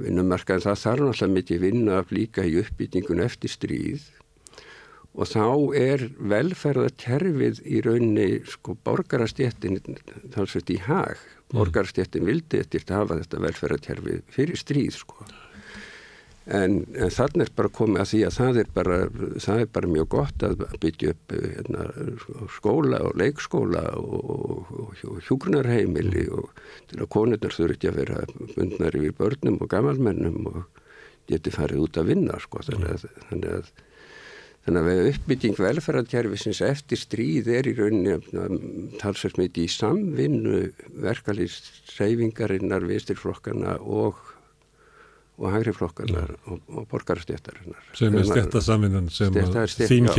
vinnumarkaðin. 0.00 0.64
Það 0.64 0.80
þarf 0.84 1.02
náttúrulega 1.02 1.34
mikið 1.34 1.60
vinna 1.66 2.00
líka 2.08 2.44
í 2.48 2.56
uppbytningun 2.62 3.20
eftir 3.24 3.52
stríð 3.52 4.06
og 5.16 5.26
þá 5.30 5.46
er 5.78 6.04
velferðarkerfið 6.30 7.62
í 7.66 7.82
rauninni 7.86 8.28
sko 8.46 8.76
borgarastjettin 8.86 9.80
talsveit 10.34 10.70
í 10.74 10.78
hag. 10.84 11.18
Borgarastjettin 11.54 12.26
vildi 12.28 12.60
eftir 12.62 12.84
að 12.88 12.96
hafa 13.00 13.20
þetta 13.22 13.44
velferðarkerfið 13.46 14.24
fyrir 14.34 14.60
stríð 14.60 14.98
sko. 15.00 15.28
En, 16.48 16.78
en 16.96 17.10
þannig 17.12 17.44
er 17.44 17.50
bara 17.58 17.68
komið 17.76 18.00
að 18.00 18.08
því 18.08 18.20
að 18.24 18.36
það 18.38 18.58
er 18.62 18.68
bara, 18.72 18.98
það 19.44 19.62
er 19.62 19.66
bara 19.76 19.90
mjög 19.92 20.06
gott 20.14 20.44
að 20.46 20.62
byggja 20.80 21.10
upp 21.12 21.34
hérna, 21.34 21.88
skóla 22.54 23.00
og 23.04 23.18
leikskóla 23.20 23.82
og, 24.00 24.30
og, 24.32 24.70
og 25.10 25.18
hjúgrunarheimili 25.26 26.24
og 26.32 26.48
til 26.88 27.02
að 27.02 27.10
konurnar 27.12 27.52
þurfi 27.52 27.76
ekki 27.76 27.90
að 27.90 28.00
vera 28.00 28.22
bundnar 28.54 28.96
yfir 28.96 29.18
börnum 29.18 29.60
og 29.60 29.68
gamalmennum 29.74 30.48
og 30.54 30.80
geti 31.28 31.52
farið 31.52 31.84
út 31.84 32.00
að 32.00 32.14
vinna 32.14 32.40
sko. 32.40 32.64
þannig, 32.64 32.96
að, 32.96 33.20
þannig 33.28 33.58
að 33.58 33.70
Þannig 34.66 34.88
að 34.92 35.10
uppbygging 35.12 35.60
velferðarkerfisins 35.62 36.58
eftir 36.66 37.00
stríð 37.00 37.46
er 37.56 37.68
í 37.70 37.74
rauninni 37.78 38.16
talsvægt 39.00 39.38
mikið 39.40 39.64
í 39.64 39.70
samvinnu 39.72 40.58
verkalýsreyfingarinnar, 41.04 42.84
vistirflokkarna 42.90 43.78
og, 43.80 44.18
og 45.40 45.48
hægriflokkarnar 45.54 46.34
og, 46.50 46.60
og 46.68 46.88
borgarstjættarinnar. 46.90 47.86
Sem 47.96 48.18
er 48.20 48.28
stjættasaminnan 48.28 49.08
sem 49.14 49.32
þín 49.32 50.10
já. 50.10 50.12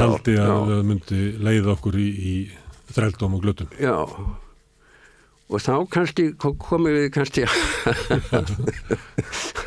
taldi 0.00 0.38
að 0.42 0.74
já. 0.74 0.80
myndi 0.90 1.20
leiða 1.38 1.76
okkur 1.76 2.00
í, 2.02 2.08
í 2.10 2.34
þrældóm 2.94 3.38
og 3.38 3.46
glötum. 3.46 3.70
Já, 3.78 3.94
og 5.52 5.60
þá 5.60 5.74
kannski 5.92 6.30
ko- 6.40 6.54
komum 6.56 6.88
við 6.94 7.10
kannski 7.14 7.44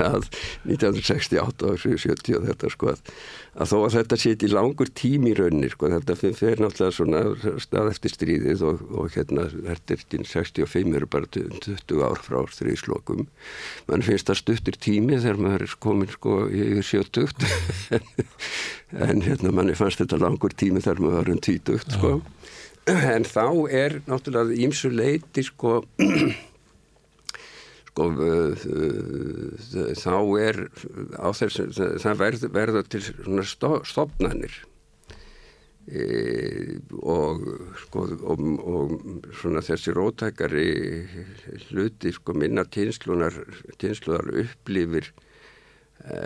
að 0.07 0.25
1968 0.67 1.67
og 1.69 1.77
70 1.81 2.37
og 2.39 2.47
þetta 2.49 2.69
sko 2.73 2.89
að, 2.93 3.11
þó 3.69 3.75
að 3.85 3.95
þetta 3.97 4.19
seti 4.21 4.49
langur 4.51 4.89
tím 4.97 5.27
í 5.29 5.33
raunni 5.37 5.69
sko 5.71 5.89
þetta 5.93 6.15
fer 6.19 6.61
náttúrulega 6.61 6.95
svona 6.97 7.21
stað 7.63 7.91
eftir 7.93 8.13
stríðið 8.13 8.63
og, 8.67 8.83
og 8.97 9.13
hérna 9.15 9.45
þetta 9.53 9.95
er 9.97 10.03
ekki 10.03 10.21
65 10.33 10.97
eru 10.99 11.09
bara 11.13 11.29
20 11.37 12.03
ár 12.07 12.21
frá 12.25 12.39
stríðslokum. 12.53 13.25
Mann 13.89 14.05
finnst 14.05 14.29
það 14.31 14.41
stuttur 14.41 14.79
tími 14.81 15.19
þegar 15.21 15.41
maður 15.45 15.67
er 15.67 15.77
komin 15.83 16.11
sko 16.13 16.39
yfir 16.49 17.05
70 17.05 18.01
en 19.07 19.23
hérna 19.25 19.53
manni 19.53 19.77
fannst 19.77 20.01
þetta 20.03 20.19
langur 20.21 20.53
tími 20.57 20.81
þegar 20.83 21.03
maður 21.05 21.19
var 21.21 21.33
um 21.35 21.41
20 21.49 21.85
sko 21.97 22.17
en 23.15 23.25
þá 23.27 23.45
er 23.73 23.97
náttúrulega 24.07 24.61
ímsu 24.63 24.91
leiti 24.93 25.43
sko 25.43 25.81
sko 27.89 28.07
uh, 28.13 28.53
uh, 28.53 29.91
þá 29.97 30.15
er 30.39 30.63
á 31.19 31.27
þessu, 31.35 31.67
það 31.99 32.19
verður 32.21 32.55
verða 32.55 32.83
til 32.87 33.03
svona 33.09 33.45
sto- 33.47 33.83
stofnanir. 33.87 34.55
E, 35.87 36.03
og 36.99 37.45
sko 37.85 38.01
og, 38.27 38.41
og 38.59 38.95
svona 39.39 39.61
þessi 39.63 39.93
rótækari 39.95 40.65
hluti 41.69 42.11
sko 42.11 42.35
minna 42.35 42.65
tinslunar 42.67 43.37
tinslunar 43.79 44.27
upplifir 44.43 45.07
e, 46.03 46.17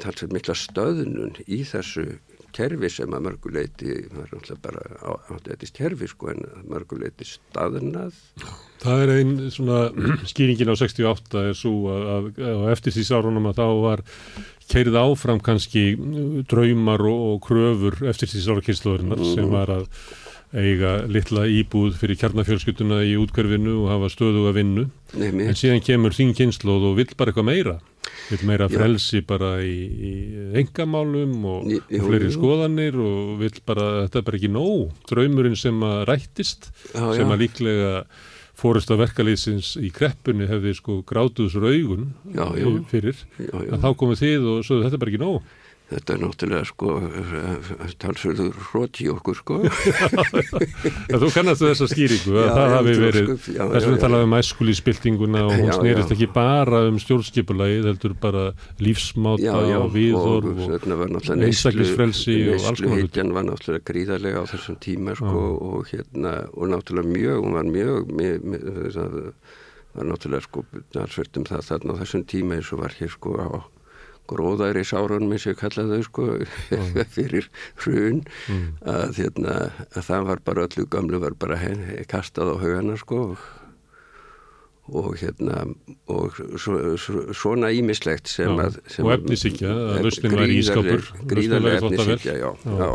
talsveit 0.00 0.32
mikla 0.32 0.56
stöðnun 0.56 1.36
í 1.44 1.60
þessu 1.68 2.06
kerfi 2.54 2.90
sem 2.92 3.14
að 3.16 3.26
mörguleiti 3.28 3.96
var 4.14 4.30
náttúrulega 4.30 4.62
bara 4.64 4.84
á, 5.02 5.10
á 5.18 5.32
þetta 5.46 5.70
kerfi 5.78 6.08
sko 6.10 6.30
en 6.32 6.42
mörguleiti 6.70 7.26
staðnað. 7.28 8.18
Það 8.84 9.04
er 9.04 9.14
einn 9.18 9.36
svona 9.54 9.80
skýringin 10.32 10.72
á 10.72 10.76
68 10.78 11.46
er 11.50 11.58
svo 11.58 11.74
að, 11.92 12.10
að, 12.16 12.28
að 12.50 12.66
eftir 12.74 12.96
því 12.96 13.06
sárunum 13.10 13.50
að 13.50 13.62
þá 13.62 13.66
var 13.84 14.04
keirið 14.70 15.00
áfram 15.00 15.40
kannski 15.44 15.86
draumar 16.50 17.02
og, 17.04 17.24
og 17.34 17.40
kröfur 17.48 17.98
eftir 18.08 18.30
því 18.30 18.44
sára 18.46 18.64
kynsluðurinnar 18.64 19.26
sem 19.34 19.50
var 19.52 19.72
að 19.74 19.88
eiga 20.54 20.92
litla 21.10 21.44
íbúð 21.50 21.96
fyrir 21.98 22.18
kjarnafjölskylduna 22.20 23.00
í 23.06 23.16
útkverfinu 23.18 23.74
og 23.82 23.90
hafa 23.90 24.10
stöðu 24.12 24.44
að 24.50 24.58
vinnu. 24.60 24.84
Nefnir, 25.14 25.50
En 25.50 25.58
síðan 25.58 25.82
kemur 25.84 26.14
þín 26.14 26.34
kynsluð 26.38 26.90
og 26.90 26.98
vill 27.00 27.10
bara 27.18 27.32
eitthvað 27.32 27.48
meira. 27.48 27.74
Vill 28.30 28.44
meira 28.48 28.68
Já. 28.68 28.76
frelsi 28.76 29.22
bara 29.26 29.56
í, 29.64 29.74
í 29.74 30.12
engamálum 30.60 31.34
og 31.50 31.66
Jú, 31.72 31.80
jú, 31.90 32.04
fleiri 32.06 32.30
skoðanir 32.34 33.00
og 33.02 33.34
vill 33.42 33.58
bara, 33.66 33.88
þetta 34.04 34.20
er 34.20 34.28
bara 34.28 34.40
ekki 34.40 34.52
nóg. 34.54 34.94
Draumurinn 35.10 35.58
sem 35.58 35.82
að 35.84 36.06
rættist 36.12 36.70
Já, 36.94 37.02
sem 37.18 37.34
að 37.34 37.44
líklega 37.44 37.92
fórust 38.54 38.92
af 38.94 39.00
verkalýsins 39.02 39.74
í 39.82 39.90
kreppunni 39.94 40.46
hefði 40.46 40.76
sko 40.78 41.00
grátuðs 41.06 41.56
raugun 41.58 42.12
fyrir 42.86 43.16
já, 43.34 43.50
já. 43.50 43.72
að 43.74 43.80
þá 43.82 43.88
komið 43.98 44.20
þið 44.22 44.46
og 44.52 44.60
svo 44.62 44.78
þetta 44.84 44.94
er 44.94 45.02
bara 45.02 45.10
ekki 45.10 45.22
nóg 45.24 45.48
Þetta 45.84 46.14
er 46.14 46.20
náttúrulega 46.22 46.64
sko 46.64 46.92
talsverður 48.00 48.54
hrótt 48.70 49.00
í 49.04 49.08
okkur 49.12 49.36
sko 49.36 49.56
að 49.68 51.18
þú 51.20 51.28
kannastu 51.34 51.68
þessa 51.68 51.88
skýringu 51.90 52.38
að 52.40 52.46
Já, 52.46 52.52
það 52.54 52.72
hafi 52.72 52.94
verið 53.02 53.26
sko, 53.26 53.36
þess 53.44 53.58
já, 53.58 53.66
vegna 53.74 53.98
já. 53.98 54.00
talaði 54.04 54.26
um 54.28 54.36
æskulíspiltinguna 54.38 55.42
og 55.44 55.52
hún 55.60 55.72
snerist 55.76 56.14
ekki 56.16 56.28
bara 56.32 56.80
um 56.88 56.96
stjórnskipulagið 57.04 57.88
heldur 57.90 58.14
bara 58.22 58.46
lífsmáta 58.80 59.44
Já, 59.44 59.52
já, 59.68 59.76
og 59.82 59.92
viðhorf 59.92 60.48
og 60.48 60.62
og, 60.64 60.88
náttúrulega 60.88 61.50
einstaklingsfrelsi 61.50 62.38
og 62.46 62.54
alls 62.54 62.64
konar 62.64 62.96
neysluhyggjan 62.96 63.36
var 63.36 63.46
náttúrulega 63.50 63.88
gríðarlega 63.92 64.40
á 64.40 64.44
þessum 64.54 64.80
tíma 64.88 65.18
sko 65.20 65.44
og 65.68 65.92
hérna 65.92 66.34
og 66.54 66.72
náttúrulega 66.72 67.12
mjög, 67.12 67.44
hún 67.44 67.60
var 67.60 67.68
mjög 67.68 68.08
mjög, 68.08 68.48
mjög 68.56 68.90
það 68.96 69.20
var 70.00 70.10
náttúrulega 70.14 70.48
sko 70.48 70.66
narsvert 70.96 71.38
um 71.38 71.48
það 71.52 71.68
þarna 71.68 71.92
á 71.92 72.00
þessum 72.00 72.28
tíma 72.32 72.56
eins 72.56 72.72
og 72.72 72.86
var 72.86 72.96
hér 72.96 73.12
sko 73.12 73.36
á 73.36 73.48
gróðæri 74.30 74.84
og 75.48 75.52
ég 75.52 75.58
kallaði 75.60 75.98
þau 75.98 76.06
sko 76.08 76.28
fyrir 77.16 77.50
hrun. 77.82 78.22
Að, 78.84 79.18
hérna, 79.20 79.58
að 79.92 80.08
það 80.08 80.30
var 80.30 80.42
bara 80.46 80.64
öllu 80.68 80.86
gamlu 80.90 81.20
var 81.24 81.36
bara 81.40 81.60
hen, 81.60 81.84
kastað 82.10 82.54
á 82.54 82.62
haugana 82.62 82.96
sko 83.00 83.36
og, 84.84 85.14
hérna 85.16 85.62
og 86.12 86.36
svo, 86.60 86.76
svo, 87.00 87.22
svona 87.32 87.70
ímislegt 87.72 88.28
sem 88.28 88.52
Já, 88.52 88.66
að 88.66 88.78
sem 88.92 89.06
og 89.06 89.14
efnisíkja, 89.16 89.72
að 89.72 90.02
lausnin 90.04 90.36
væri 90.36 90.58
ískápur, 90.60 91.06
gríðarlega 91.30 91.80
efnisíkja, 91.80 92.34
já, 92.42 92.50
Já. 92.64 92.74
já 92.82 92.90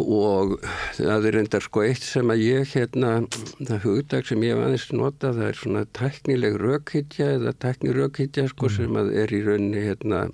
og 0.00 0.56
það 0.96 1.26
er 1.30 1.38
endar 1.40 1.64
sko 1.64 1.82
eitt 1.84 2.04
sem 2.04 2.30
að 2.32 2.42
ég 2.44 2.72
hérna, 2.74 3.12
það 3.58 3.84
hugdag 3.86 4.28
sem 4.28 4.44
ég 4.46 4.54
hef 4.54 4.64
aðeins 4.66 4.86
nota, 4.96 5.32
það 5.36 5.48
er 5.48 5.58
svona 5.60 5.82
teknileg 5.96 6.58
rökhytja 6.60 7.28
eða 7.36 7.54
tekni 7.64 7.94
rökhytja 7.96 8.46
sko 8.50 8.70
sem 8.72 8.98
að 9.00 9.12
er 9.22 9.34
í 9.34 9.42
rauninni 9.46 9.84
hérna, 9.84 10.24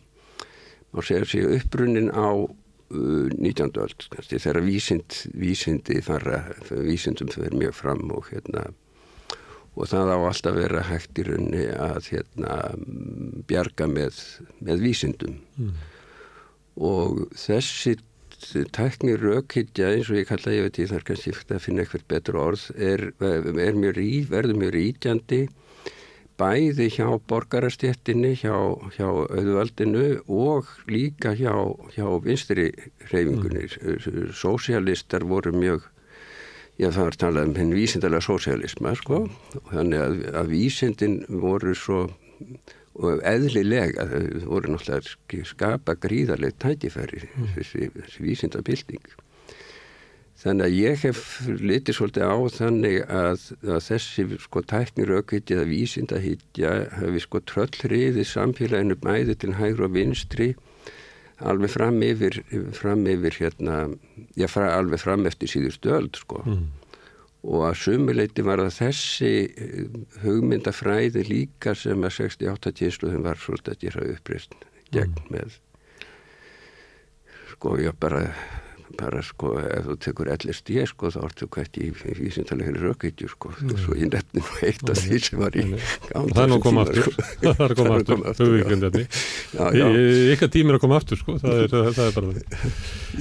má 0.93 1.03
segja 1.05 1.29
sig 1.29 1.49
upprunnin 1.59 2.13
á 2.15 2.31
uh, 2.33 3.29
19. 3.35 3.75
öld, 3.83 4.09
kannski 4.15 4.41
þegar 4.41 4.63
vísind, 4.67 5.21
vísindi 5.35 6.01
fara, 6.05 6.43
vísindum 6.71 7.33
fyrir 7.35 7.57
mjög 7.59 7.79
fram 7.83 8.05
og 8.15 8.31
hérna 8.33 8.69
og 9.77 9.91
það 9.91 10.15
á 10.17 10.19
alltaf 10.25 10.55
að 10.55 10.63
vera 10.63 10.87
hægt 10.89 11.19
í 11.21 11.27
rauninni 11.27 11.67
að 11.77 12.11
hérna 12.15 12.59
bjarga 13.49 13.89
með, 13.93 14.21
með 14.65 14.85
vísindum 14.87 15.41
og 16.77 17.27
þessi 17.37 17.97
tækni 18.77 19.17
rökhyggja 19.21 19.93
eins 19.95 20.11
og 20.11 20.21
ég 20.21 20.29
kalla 20.29 20.55
ég 20.55 20.67
veit 20.67 20.81
ég 20.83 20.91
þarf 20.93 21.07
kannski 21.11 21.35
að 21.51 21.63
finna 21.65 21.85
eitthvað 21.85 22.09
betur 22.13 22.41
orð 22.41 22.67
er, 22.77 23.09
er 23.21 23.79
mjög 23.79 23.97
rí, 23.99 24.11
verður 24.31 24.61
mjög 24.63 24.75
rítjandi 24.77 25.41
bæði 26.37 26.91
hjá 26.93 27.09
borgarastjettinni 27.31 28.35
hjá, 28.37 28.55
hjá 28.97 29.07
auðvaldinu 29.09 30.07
og 30.29 30.69
líka 30.91 31.33
hjá, 31.37 31.55
hjá 31.97 32.07
vinstri 32.25 32.71
reyfingunni 33.11 33.65
mm. 33.65 34.33
sósialistar 34.37 35.25
voru 35.25 35.55
mjög 35.57 35.87
já 36.77 36.91
það 36.93 37.09
var 37.09 37.19
talað 37.23 37.49
um 37.49 37.57
henn 37.57 37.77
vísindalega 37.77 38.27
sósialisma 38.27 38.93
sko 39.01 39.23
þannig 39.73 40.03
að, 40.03 40.19
að 40.43 40.53
vísindin 40.53 41.21
voru 41.41 41.73
svo 41.77 42.03
og 42.97 43.23
eðlilega 43.29 44.07
þau 44.09 44.49
voru 44.49 44.75
náttúrulega 44.75 45.45
skapa 45.51 45.97
gríðarlega 46.01 46.57
tækifæri 46.63 47.23
mm. 47.27 47.55
þessi, 47.57 47.89
þessi 47.97 48.25
vísindabilding 48.25 49.09
þannig 50.41 50.67
að 50.67 50.77
ég 50.77 51.03
hef 51.07 51.23
litið 51.49 51.99
svolítið 51.99 52.29
á 52.29 52.37
þannig 52.57 52.99
að, 53.09 53.45
að 53.67 53.83
þessi 53.89 54.27
sko 54.45 54.63
tæknir 54.73 55.15
aukvitið 55.19 55.63
að 55.63 55.73
vísindahittja 55.73 56.73
hefði 57.01 57.23
sko 57.25 57.43
tröllriði 57.53 58.27
samfélaginu 58.29 58.99
bæði 59.03 59.37
til 59.43 59.55
hægur 59.59 59.89
og 59.89 59.97
vinstri 59.97 60.51
alveg 61.37 61.73
fram 61.73 62.01
yfir, 62.05 62.39
fram 62.73 63.03
yfir 63.13 63.35
hérna, 63.43 63.81
já 64.41 64.49
fra, 64.49 64.71
alveg 64.79 65.03
fram 65.03 65.27
eftir 65.29 65.51
síðustu 65.53 65.93
öld 65.93 66.17
sko. 66.17 66.41
Mm 66.49 66.86
og 67.47 67.69
að 67.69 67.79
sumuleiti 67.85 68.45
var 68.47 68.63
að 68.65 68.75
þessi 68.81 69.33
hugmyndafræði 70.25 71.23
líka 71.29 71.77
sem 71.79 72.03
að 72.07 72.19
68 72.19 72.75
tísluðum 72.81 73.27
var 73.27 73.39
svolítið 73.41 73.75
að 73.75 73.83
gera 73.85 74.07
upprýst 74.17 74.57
gegn 74.95 75.15
mm. 75.15 75.33
með. 75.35 75.59
Sko 77.55 77.77
ég 77.81 77.99
bara 78.03 78.27
bara 78.97 79.21
sko 79.25 79.57
ef 79.61 79.85
þú 79.87 79.95
tekur 80.01 80.29
ellist 80.33 80.71
ég 80.73 80.87
sko 80.89 81.11
þá 81.13 81.19
ertu 81.27 81.49
hvert 81.53 81.79
í 81.83 81.91
vísindalegri 82.17 82.81
rökkeitju 82.81 83.29
sko. 83.29 83.51
Mm. 83.61 83.75
svo 83.83 83.99
ég 83.99 84.09
nefni 84.13 84.41
nú 84.41 84.61
eitt 84.65 84.93
af 84.93 85.03
því 85.03 85.21
sem 85.27 85.43
var 85.43 85.59
í 85.59 85.65
gánd 85.67 86.33
það 86.33 86.43
er 86.45 86.51
nú 86.53 86.59
koma 86.65 86.87
aftur. 86.87 87.11
það 87.43 87.63
er 87.67 87.77
koma 87.81 87.99
aftur. 88.01 88.49
ykkar 90.33 90.53
tími 90.55 90.73
er 90.73 90.79
að 90.79 90.83
koma 90.87 91.01
aftur 91.03 91.21
sko. 91.21 91.37
Það 91.43 91.63
er, 91.67 91.77
það 91.99 92.03
er 92.07 92.17
bara 92.17 92.29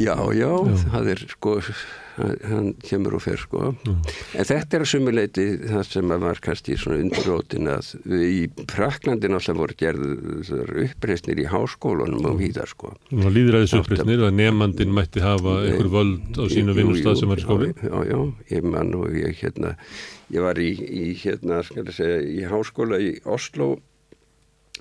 já 0.05 0.17
já. 0.39 0.51
það 0.85 1.13
er 1.15 1.25
sko 1.35 1.59
hann 2.15 2.69
kemur 2.85 3.17
og 3.17 3.23
fer 3.25 3.39
sko. 3.39 3.73
Mm. 3.75 3.95
en 4.39 4.47
þetta 4.47 4.77
er 4.77 4.83
að 4.85 4.89
sumuleiti 4.91 5.45
það 5.65 5.87
sem 5.89 6.11
að 6.15 6.25
var 6.25 6.41
kannski 6.43 6.77
svona 6.79 6.99
undirótin 7.03 7.71
að 7.71 7.89
í 8.15 8.41
Praklandi 8.71 9.31
náttúrulega 9.31 9.59
voru 9.59 9.77
gerður 9.81 10.71
uppreysnir 10.85 11.41
í 11.43 11.47
háskólunum 11.51 12.29
og 12.31 12.37
víðar 12.39 12.71
sko. 12.71 12.93
Og 13.11 13.27
líðræðis 13.35 13.75
uppreysnir 13.81 14.23
að 14.27 14.37
nefnandin 14.39 14.93
mætti 14.95 15.23
hafa 15.23 15.57
einhver 15.65 15.91
völd 15.97 16.39
á 16.39 16.43
sínu 16.51 16.77
vinnustad 16.77 17.19
sem 17.19 17.31
var 17.31 17.41
í 17.41 17.47
skóli 17.47 17.73
já, 17.81 17.97
já, 18.07 18.19
ég 18.53 18.69
mann 18.69 18.95
og 18.95 19.11
ég 19.15 19.35
hérna 19.41 19.75
ég 20.31 20.45
var 20.45 20.61
í, 20.61 20.71
í 20.71 21.09
hérna, 21.19 21.59
skal 21.67 21.83
ég 21.83 21.97
segja 21.97 22.21
í 22.23 22.45
háskóla 22.49 23.01
í 23.03 23.11
Oslo 23.27 23.75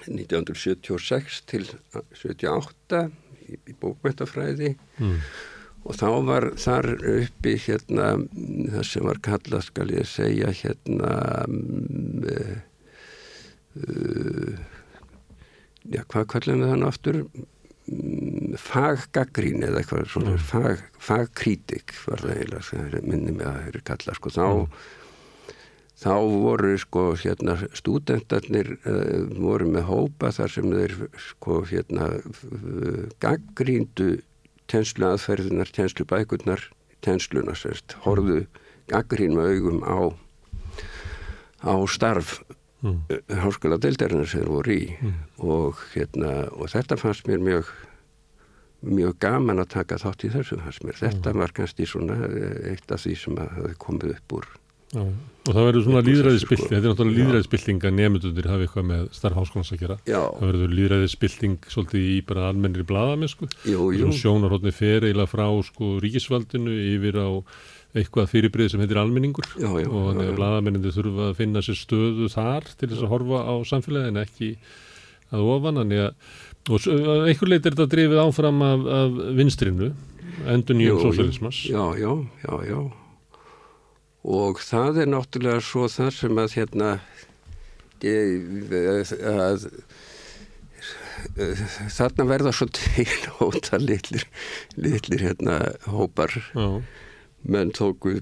1976 0.05 1.43
til 1.51 1.67
78 1.95 3.03
í, 3.49 3.59
í 3.59 3.77
bókmættafræði 3.81 4.77
mm 5.01 5.19
og 5.85 5.97
þá 6.01 6.07
var 6.25 6.47
þar 6.61 6.91
uppi 6.97 7.57
hérna 7.61 8.15
það 8.73 8.87
sem 8.89 9.09
var 9.09 9.21
kallað 9.25 9.67
skal 9.67 9.91
ég 9.93 10.09
segja 10.09 10.53
hérna 10.63 11.11
um, 11.45 12.25
uh, 13.77 14.55
já 15.85 16.01
hvað 16.09 16.29
kallum 16.33 16.65
við 16.65 16.73
þann 16.73 16.89
aftur 16.89 17.21
um, 17.21 18.57
faggagrín 18.61 19.65
eða 19.67 19.83
eitthvað 19.83 20.11
svona 20.17 20.37
mm. 20.39 20.45
fag, 20.49 20.85
fagkrítik 20.97 21.97
var 22.09 22.25
það 22.25 22.37
eiginlega 22.39 23.05
minni 23.05 23.37
með 23.37 23.49
að 23.51 23.57
það 23.59 23.73
eru 23.73 23.87
kallað 23.93 24.21
sko 24.21 24.37
þá 24.39 24.45
mm. 24.49 24.83
þá 26.05 26.15
voru 26.49 26.77
sko 26.81 27.09
hérna 27.21 27.61
stúdentarnir 27.77 28.77
uh, 28.81 29.25
voru 29.37 29.69
með 29.77 29.91
hópa 29.93 30.33
þar 30.33 30.57
sem 30.57 30.77
þeir 30.79 31.01
sko 31.29 31.65
hérna 31.69 32.15
gaggríndu 33.21 34.15
tjenslu 34.71 35.09
aðferðunar, 35.11 35.71
tjenslu 35.75 36.07
bækurnar, 36.09 36.63
tjensluna 37.05 37.57
sérst, 37.59 37.97
horðu 38.05 38.45
gaggrinn 38.91 39.37
með 39.37 39.55
augum 39.55 39.81
á, 39.85 39.99
á 41.65 41.75
starf 41.89 42.39
mm. 42.85 43.01
háskóla 43.45 43.81
deildarinnar 43.81 44.29
sem 44.31 44.47
voru 44.49 44.77
í 44.77 44.87
mm. 44.95 45.19
og, 45.45 45.83
hérna, 45.95 46.35
og 46.53 46.73
þetta 46.73 47.01
fannst 47.01 47.29
mér 47.31 47.43
mjög 47.45 47.73
mjög 48.85 49.17
gaman 49.23 49.63
að 49.63 49.71
taka 49.79 49.97
þátt 50.01 50.27
í 50.27 50.31
þessu 50.35 50.59
fannst 50.61 50.83
mér. 50.85 50.99
Þetta 50.99 51.33
mm. 51.33 51.41
var 51.41 51.55
kannski 51.57 51.87
svona 51.89 52.19
eitt 52.69 52.91
af 52.93 53.01
því 53.05 53.15
sem 53.17 53.39
að 53.41 53.55
það 53.57 53.79
komið 53.87 54.13
upp 54.19 54.37
úr 54.39 54.51
og 55.45 55.53
það 55.53 55.67
verður 55.69 55.83
svona 55.85 56.03
líðræðisbylting, 56.07 56.63
sko. 56.65 56.71
þetta 56.73 56.89
er 56.89 56.93
náttúrulega 56.95 57.19
líðræðisbylting 57.21 57.83
að 57.85 57.97
nefndundir 57.99 58.47
hafa 58.49 58.65
eitthvað 58.65 58.87
með 58.89 59.03
starf 59.13 59.37
háskólands 59.37 59.73
að 59.75 59.83
gera. 59.83 59.97
Já. 60.09 60.21
Það 60.39 60.49
verður 60.49 60.73
líðræðisbylting 60.79 61.69
svolítið 61.75 62.07
í 62.09 62.17
bara 62.31 62.47
almennir 62.49 62.87
blaðamenn 62.89 63.33
sko. 63.33 63.49
Jú, 63.69 63.91
jú. 63.93 64.09
Sjónarhóttni 64.17 64.73
fer 64.73 65.05
eiginlega 65.05 65.33
frá 65.35 65.45
sko 65.69 65.91
ríkisvaldinu 66.05 66.79
yfir 66.95 67.21
á 67.21 67.29
eitthvað 67.95 68.33
fyrirbrið 68.33 68.73
sem 68.73 68.83
heitir 68.83 68.99
almenningur 68.99 69.47
já, 69.55 69.69
já, 69.69 69.87
og 69.87 70.09
þannig 70.09 70.33
að 70.33 70.41
blaðamennindir 70.41 70.97
þurfa 70.97 71.29
að 71.29 71.37
finna 71.39 71.63
sér 71.63 71.79
stöðu 71.79 72.31
þar 72.33 72.67
til 72.73 72.89
þess 72.91 73.05
að 73.05 73.13
horfa 73.13 73.45
á 73.47 73.55
samfélagin 73.69 74.25
ekki 74.25 74.51
að 75.29 75.47
ofan. 75.53 75.85
Þannig 75.85 76.05
að 76.09 77.29
einhver 77.29 77.53
leit 77.53 77.61
er 77.61 77.77
þetta 77.77 77.91
drifið 77.93 78.25
áfram 78.25 78.65
af, 78.65 78.91
af 78.99 79.23
vinstrinu, 79.37 79.93
endur 80.49 80.81
nýjum 80.81 81.05
sósjálismas. 81.05 81.65
Já, 81.69 81.85
já, 82.01 82.13
já, 82.49 82.55
já 82.73 83.04
og 84.25 84.61
það 84.65 85.05
er 85.05 85.13
náttúrulega 85.13 85.61
svo 85.65 85.89
það 85.93 86.11
sem 86.17 86.43
að 86.45 86.57
hérna 86.59 86.91
að 88.05 89.69
þarna 91.95 92.27
verða 92.29 92.53
svo 92.53 92.69
til 92.75 93.07
hóta 93.39 93.81
litlir, 93.81 94.27
litlir 94.77 95.25
hérna 95.29 95.59
hópar 95.89 96.35
Já. 96.53 96.81
menn 97.49 97.73
tóku 97.75 98.21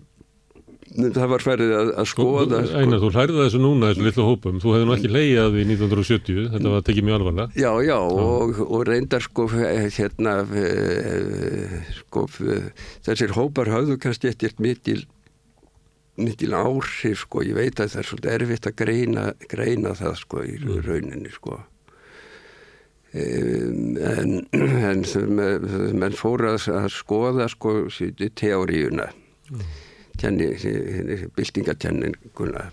það 0.93 1.29
var 1.31 1.41
færið 1.43 1.71
að, 1.73 1.91
að 2.03 2.09
skoða 2.11 2.59
Einar, 2.69 2.99
sko. 2.99 3.07
þú 3.07 3.11
hlærið 3.17 3.39
þessu 3.41 3.61
núna, 3.63 3.91
þessu 3.93 4.07
litlu 4.07 4.27
hópum 4.27 4.59
þú 4.61 4.75
hefði 4.75 4.89
nú 4.89 4.95
ekki 4.97 5.13
leiðið 5.13 5.57
í 5.63 5.65
1970 5.71 6.51
þetta 6.53 6.75
var 6.75 6.85
tekið 6.89 7.07
mjög 7.09 7.19
alvarlega 7.19 7.63
Já, 7.63 7.71
já, 7.87 7.97
og, 7.97 8.61
og 8.67 8.85
reyndar 8.91 9.25
sko 9.25 9.49
hérna 9.55 10.37
sko 12.03 12.27
þessir 13.09 13.35
hópar 13.39 13.73
hafðu 13.73 13.99
kannski 14.03 14.31
eftir 14.33 14.55
mikil 14.63 15.07
mikil 16.21 16.55
áhrif 16.55 17.25
sko, 17.25 17.43
ég 17.47 17.57
veit 17.57 17.81
að 17.81 17.95
það 17.95 18.01
er 18.03 18.09
svolítið 18.09 18.35
erfitt 18.37 18.67
að 18.69 18.79
greina, 18.83 19.27
greina 19.49 19.95
það 19.97 20.17
sko 20.21 20.43
í 20.45 20.57
mm. 20.59 20.81
rauninni 20.85 21.33
sko 21.33 21.57
um, 23.17 23.97
en, 23.97 24.35
en 24.91 25.07
menn 25.97 26.19
fóra 26.19 26.57
að 26.59 26.91
skoða 26.93 27.49
sko 27.53 27.79
teóriuna 28.37 29.09
mm. 29.49 29.65
bildingatjenninguna 31.39 32.69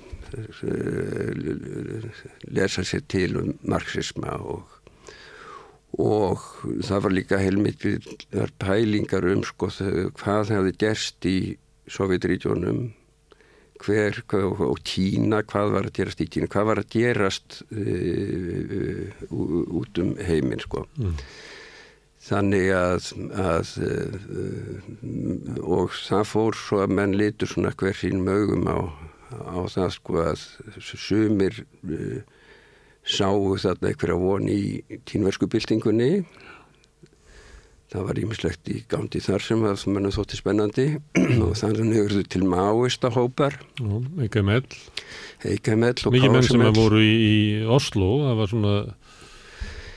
lesa 2.53 2.83
sér 2.85 3.07
til 3.09 3.31
um 3.39 3.55
marxisma 3.63 4.35
og 4.43 4.75
og 5.99 6.43
það 6.85 7.01
var 7.01 7.13
líka 7.15 7.39
heilmikið 7.41 8.05
pælingar 8.61 9.25
um 9.31 9.41
sko 9.47 9.71
hvað 10.19 10.51
hefði 10.53 10.75
gerst 10.83 11.25
í 11.25 11.39
Sovjetrítunum 11.89 12.91
hver 13.79 14.19
og 14.33 14.79
Kína, 14.85 15.41
hvað 15.47 15.75
var 15.75 15.87
að 15.87 15.95
gerast 15.99 16.23
í 16.23 16.27
Kína, 16.31 16.49
hvað 16.51 16.67
var 16.69 16.81
að 16.81 16.89
gerast 16.95 17.61
uh, 17.71 19.05
út 19.29 20.01
um 20.03 20.15
heiminn 20.27 20.63
sko. 20.63 20.85
Mm. 20.99 21.15
Þannig 22.29 22.67
að, 22.75 23.11
að 23.39 23.71
uh, 23.87 25.61
og 25.63 25.95
það 25.95 26.25
fór 26.33 26.59
svo 26.59 26.83
að 26.83 26.97
menn 26.99 27.15
litur 27.17 27.49
svona 27.49 27.71
hver 27.79 27.95
sín 27.97 28.25
mögum 28.25 28.67
á, 28.67 28.77
á 29.31 29.59
það 29.71 29.95
sko 29.95 30.19
að 30.27 30.43
sumir 30.83 31.63
uh, 31.87 32.19
sáu 33.09 33.55
þarna 33.57 33.93
einhverja 33.93 34.19
von 34.19 34.51
í 34.51 34.61
kínversku 35.07 35.47
byltingunni 35.49 36.25
það 37.89 38.05
var 38.09 38.21
ímislegt 38.21 38.69
í 38.69 38.81
gándi 38.89 39.21
þar 39.23 39.45
sem 39.45 39.63
að 39.65 39.85
mannum 39.93 40.13
þótti 40.13 40.39
spennandi. 40.39 40.87
Og 41.45 41.55
þannig 41.59 41.97
hefur 41.97 42.15
þau 42.17 42.29
til 42.35 42.43
máista 42.51 43.11
hópar. 43.15 43.57
Eika 44.21 44.43
Mell 44.45 44.65
Eika 45.47 45.77
Mell 45.79 45.97
og 46.05 46.15
Mikið 46.15 46.35
menn 46.35 46.47
sem 46.47 46.65
voru 46.77 47.01
í, 47.01 47.65
Oslo 47.65 48.11
það 48.27 48.39
var 48.41 48.53
svona 48.53 48.75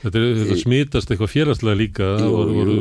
þetta, 0.03 0.17
er, 0.17 0.27
þetta 0.41 0.59
smitast 0.63 1.13
eitthvað 1.13 1.33
félagslega 1.35 1.81
líka. 1.83 2.11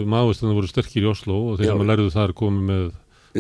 Máist 0.07 0.43
en 0.43 0.51
það 0.51 0.59
voru 0.61 0.73
sterkir 0.73 1.07
í 1.07 1.13
Oslo 1.13 1.39
og 1.53 1.61
þegar 1.61 1.79
maður 1.81 1.93
lærðu 1.93 2.17
þar 2.17 2.37
komið 2.43 2.69
með 2.73 2.91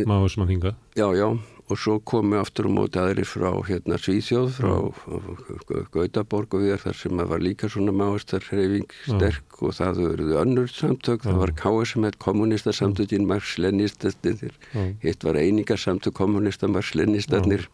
máist 0.08 0.38
mann 0.40 0.48
hinga 0.48 0.76
Já, 0.96 1.08
já 1.12 1.28
og 1.72 1.80
svo 1.80 1.98
komu 2.04 2.36
aftur 2.40 2.68
um 2.68 2.76
móti 2.76 3.00
aðri 3.00 3.24
frá 3.26 3.50
hérna 3.66 3.98
Svíþjóð, 4.00 4.48
frá 4.58 4.72
mm. 4.76 5.86
Gautaborg 5.94 6.56
og 6.56 6.64
við 6.66 6.80
þar 6.84 6.98
sem 6.98 7.22
var 7.32 7.42
líka 7.42 7.70
svona 7.72 7.94
máastarreyfing 7.96 8.88
sterk 9.06 9.44
mm. 9.46 9.60
og 9.66 9.76
það 9.78 10.02
verður 10.06 10.40
önnur 10.42 10.72
samtök, 10.72 11.22
mm. 11.22 11.28
það 11.30 11.40
var 11.42 11.54
KSM 11.62 12.08
kommunista 12.22 12.74
samtökin, 12.76 13.28
Marx-Lenistarnir 13.30 14.56
mm. 14.72 14.90
hitt 15.04 15.24
var 15.24 15.40
einingarsamtök 15.40 16.16
kommunista, 16.18 16.68
Marx-Lenistarnir 16.68 17.68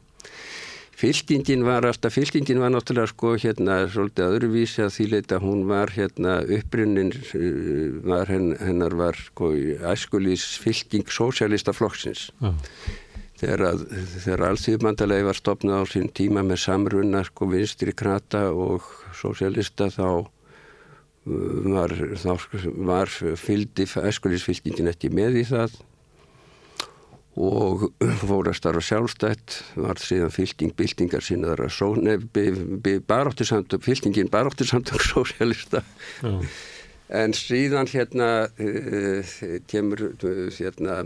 Fyltingin 0.98 1.60
var 1.62 1.84
alltaf, 1.86 2.16
fyltingin 2.16 2.58
var 2.58 2.72
náttúrulega 2.74 3.06
sko 3.12 3.36
hérna 3.38 3.76
svolítið 3.86 4.32
öðruvísi 4.34 4.82
að 4.82 4.96
því 4.96 5.04
leita 5.12 5.38
hún 5.38 5.60
var 5.68 5.92
hérna 5.94 6.40
upprunnin 6.42 7.12
var 8.02 8.26
hennar 8.32 8.96
var 8.98 9.20
sko 9.28 9.52
æskulís 9.92 10.48
fylting 10.58 11.06
sósialista 11.06 11.74
flokksins 11.76 12.32
mm 12.42 13.06
þegar, 13.38 13.84
þegar 14.24 14.44
allþjóðmandalegi 14.48 15.28
var 15.28 15.38
stopnað 15.38 15.82
á 15.82 15.84
sín 15.92 16.08
tíma 16.14 16.44
með 16.46 16.62
samrunna 16.64 17.22
sko 17.26 17.48
vinstri 17.52 17.94
krata 17.96 18.48
og 18.50 18.86
sósélista 19.16 19.90
þá 19.94 20.08
uh, 20.08 20.26
var, 21.74 21.94
var 22.92 23.12
fyldi 23.38 23.86
æskulisfylgingin 23.86 24.90
ekki 24.92 25.12
með 25.14 25.42
í 25.42 25.46
það 25.48 25.78
og 27.38 27.84
fór 28.24 28.48
að 28.50 28.56
starfa 28.58 28.82
sjálfstætt 28.82 29.58
var 29.78 30.00
síðan 30.02 30.32
fylging 30.34 30.72
byltingar 30.74 31.22
sínaðar 31.22 31.68
að 31.68 33.04
baróttisamtök 33.06 33.84
fylgingin 33.86 34.30
baróttisamtök 34.32 35.04
sósélista 35.12 35.84
en 37.08 37.36
síðan 37.36 37.88
hérna 37.88 38.48
uh, 38.50 39.36
kemur 39.70 40.08
uh, 40.10 40.48
hérna 40.58 41.04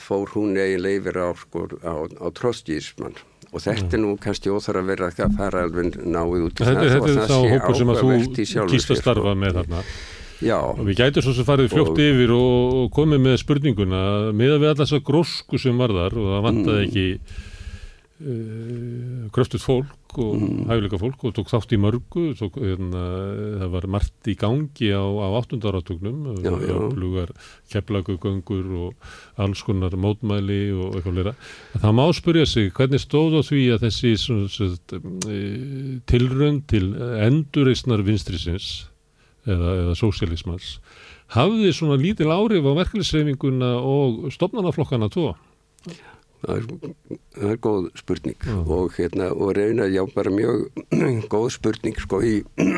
fór 0.00 0.30
hún 0.34 0.54
eiginlega 0.58 1.00
yfir 1.00 1.20
á, 1.20 1.28
sko, 1.38 1.66
á, 1.80 1.94
á 2.06 2.26
trostjísmann 2.36 3.18
og 3.50 3.64
þetta 3.64 3.96
er 3.96 4.02
nú 4.04 4.14
kannski 4.20 4.52
óþar 4.52 4.80
að 4.80 4.92
vera 4.92 5.10
að 5.10 5.36
fara 5.38 5.64
alveg 5.66 5.98
náið 6.04 6.46
út 6.46 6.60
í 6.60 6.66
það 6.66 6.80
Þetta 6.80 7.10
er 7.10 7.28
þá 7.30 7.36
hókur 7.54 7.78
sem 7.80 7.92
að 7.92 8.00
þú 8.00 8.64
kýrst 8.70 8.94
að 8.94 9.00
starfa 9.00 9.36
með 9.38 9.60
þarna 9.60 9.84
Já. 10.40 10.56
og 10.56 10.86
við 10.86 11.02
gætum 11.02 11.24
svo 11.24 11.34
sem 11.36 11.44
farið 11.44 11.72
fljótt 11.74 11.92
og, 11.92 12.00
yfir 12.00 12.30
og 12.32 12.86
komið 12.96 13.22
með 13.26 13.34
spurninguna 13.42 14.02
með 14.32 14.54
að 14.54 14.62
við 14.62 14.70
alltaf 14.70 14.94
að 14.96 15.02
grósku 15.10 15.60
sem 15.60 15.82
var 15.82 15.92
þar 15.92 16.16
og 16.16 16.28
það 16.30 16.46
vantaði 16.46 16.78
mm. 16.78 16.86
ekki 16.86 17.49
kröftut 18.20 19.62
fólk 19.64 20.18
og 20.20 20.34
mm. 20.36 20.64
hæguleika 20.68 20.98
fólk 21.00 21.22
og 21.24 21.32
tók 21.38 21.48
þátt 21.48 21.72
í 21.72 21.78
mörgu 21.80 22.24
tók, 22.36 22.58
hérna, 22.60 23.04
það 23.62 23.70
var 23.72 23.86
margt 23.94 24.28
í 24.28 24.34
gangi 24.36 24.90
á, 24.92 25.00
á 25.00 25.28
8. 25.40 25.56
áratögnum 25.64 26.26
keflagugöngur 27.72 28.68
og 28.82 29.10
alls 29.40 29.64
konar 29.64 29.96
mótmæli 29.96 30.60
og 30.74 30.98
eitthvað 30.98 31.16
lera 31.16 31.34
það 31.78 31.96
má 31.96 32.04
spurja 32.12 32.44
sig 32.50 32.72
hvernig 32.76 33.00
stóð 33.00 33.40
á 33.40 33.42
því 33.46 33.62
að 33.72 33.86
þessi 33.86 34.12
e, 34.12 35.40
tilrönd 36.10 36.66
til 36.68 36.92
endurreysnar 37.00 38.04
vinstrisins 38.04 38.90
eða, 39.48 39.76
eða 39.86 39.96
sósialismans 39.96 40.74
hafði 41.32 41.72
svona 41.72 41.96
lítil 41.96 42.28
árif 42.34 42.68
á 42.68 42.72
verkefnisreifinguna 42.82 43.78
og 43.80 44.28
stopnarnaflokkana 44.34 45.08
tóa 45.08 45.38
það 46.42 46.56
er, 46.56 46.92
það 47.36 47.54
er 47.54 47.62
góð 47.66 47.88
spurning 48.00 48.44
mm. 48.46 48.62
og 48.76 48.98
hérna 48.98 49.30
og 49.34 49.54
reyna 49.58 49.88
já 49.90 50.02
bara 50.14 50.32
mjög 50.34 50.68
góð 51.32 51.48
spurning 51.56 52.00
sko 52.00 52.22
í 52.24 52.34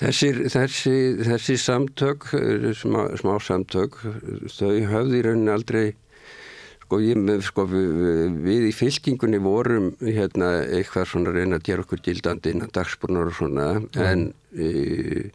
þessir, 0.00 0.44
þessi, 0.52 0.94
þessi 1.24 1.58
samtök 1.60 2.30
smá, 2.78 3.02
smá 3.20 3.34
samtök 3.44 3.98
þau 4.52 4.76
höfði 4.92 5.20
í 5.20 5.26
rauninni 5.26 5.52
aldrei 5.54 5.86
sko, 6.84 7.00
ég, 7.04 7.20
sko 7.46 7.66
við, 7.70 8.38
við 8.42 8.68
í 8.70 8.72
fylkingunni 8.74 9.40
vorum 9.42 9.92
hérna 10.02 10.56
eitthvað 10.66 11.12
svona 11.12 11.34
reyna 11.36 11.60
að 11.60 11.68
gera 11.68 11.86
okkur 11.86 12.02
gildandi 12.02 12.54
innan 12.54 12.72
dagspunar 12.74 13.30
og 13.30 13.36
svona 13.38 13.68
mm. 13.78 14.00
en 14.04 14.26
e, 14.56 15.30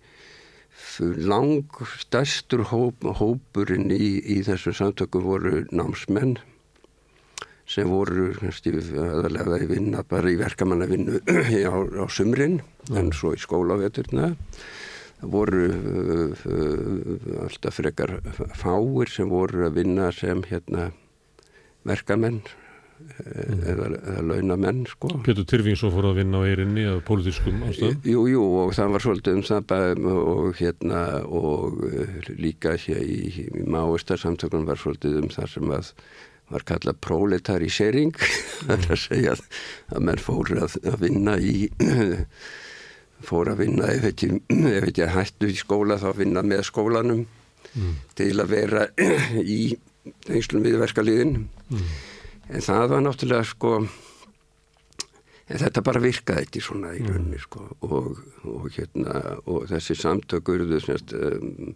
lang 1.00 1.70
stærstur 2.00 2.66
hóp, 2.72 3.06
hópurinn 3.20 3.92
í, 3.94 4.20
í 4.22 4.42
þessu 4.46 4.74
samtöku 4.76 5.22
voru 5.24 5.64
námsmenn 5.72 6.38
sem 7.66 7.90
voru 7.90 8.30
aðalega 8.38 9.58
í 9.64 9.70
vinna 9.70 10.04
bara 10.08 10.30
í 10.30 10.38
verkamannavinnu 10.38 11.22
á, 11.72 11.74
á 11.74 12.06
sumrin 12.14 12.60
mm. 12.62 12.98
en 13.00 13.14
svo 13.16 13.34
í 13.34 13.42
skólaveturna 13.42 14.36
voru 15.26 15.64
uh, 15.72 16.36
uh, 16.46 17.42
alltaf 17.48 17.80
frekar 17.80 18.20
fáir 18.54 19.10
sem 19.10 19.32
voru 19.32 19.66
að 19.66 19.80
vinna 19.80 20.12
sem 20.14 20.44
hérna 20.46 20.92
verkamenn 21.88 22.44
mm. 23.06 23.64
eða, 23.72 23.88
eða 24.00 24.24
launamenn 24.30 24.84
sko. 24.90 25.10
Pétur 25.26 25.48
Tyrfingsson 25.50 25.94
fór 25.94 26.10
að 26.12 26.20
vinna 26.22 26.42
á 26.42 26.48
eirinni 26.48 26.86
af 26.90 27.02
pólitískum 27.08 27.64
ástæðum? 27.68 28.02
Jú, 28.10 28.26
jú 28.32 28.46
og 28.62 28.76
það 28.78 28.94
var 28.96 29.06
svolítið 29.06 29.40
um 29.40 29.46
það 29.50 30.06
og 30.12 30.60
hérna 30.60 31.02
og 31.26 31.82
eh, 31.90 32.30
líka 32.42 32.76
hér 32.80 33.02
í, 33.02 33.20
í 33.32 33.66
máistarsamtökunum 33.72 34.70
var 34.70 34.82
svolítið 34.82 35.20
um 35.24 35.30
það 35.34 35.52
sem 35.56 35.76
að 35.78 35.92
var 36.54 36.66
kallað 36.70 37.00
proletarisering 37.02 38.14
það 38.68 38.76
er 38.76 38.92
að 38.94 39.02
segja 39.02 39.36
að 39.36 40.06
menn 40.06 40.22
fór 40.22 40.54
að, 40.60 40.78
að 40.86 41.00
vinna 41.08 41.38
í 41.42 41.56
fór 43.28 43.50
að 43.54 43.64
vinna 43.64 43.90
ef 43.96 44.10
ekki, 44.12 44.30
ef 44.54 44.90
ekki 44.92 45.10
hættu 45.16 45.50
í 45.50 45.58
skóla 45.58 45.98
þá 46.02 46.12
vinna 46.20 46.46
með 46.46 46.68
skólanum 46.70 47.24
mm. 47.74 47.96
til 48.20 48.34
að 48.44 48.52
vera 48.54 48.90
í 49.58 49.62
einslum 50.30 50.68
viðverkaliðin 50.68 51.40
mm 51.48 51.88
en 52.50 52.66
það 52.66 52.90
var 52.92 53.06
náttúrulega 53.06 53.48
sko 53.50 53.76
en 55.46 55.62
þetta 55.62 55.84
bara 55.86 56.02
virkaði 56.02 56.48
ekki 56.48 56.64
svona 56.64 56.94
í 56.98 57.04
rauninni 57.06 57.40
sko 57.42 57.68
og, 57.86 58.12
og 58.50 58.68
hérna 58.74 59.38
og 59.46 59.68
þessi 59.70 59.98
samtök 60.00 60.50
urðu 60.56 60.82
semst 60.84 61.14
um, 61.18 61.76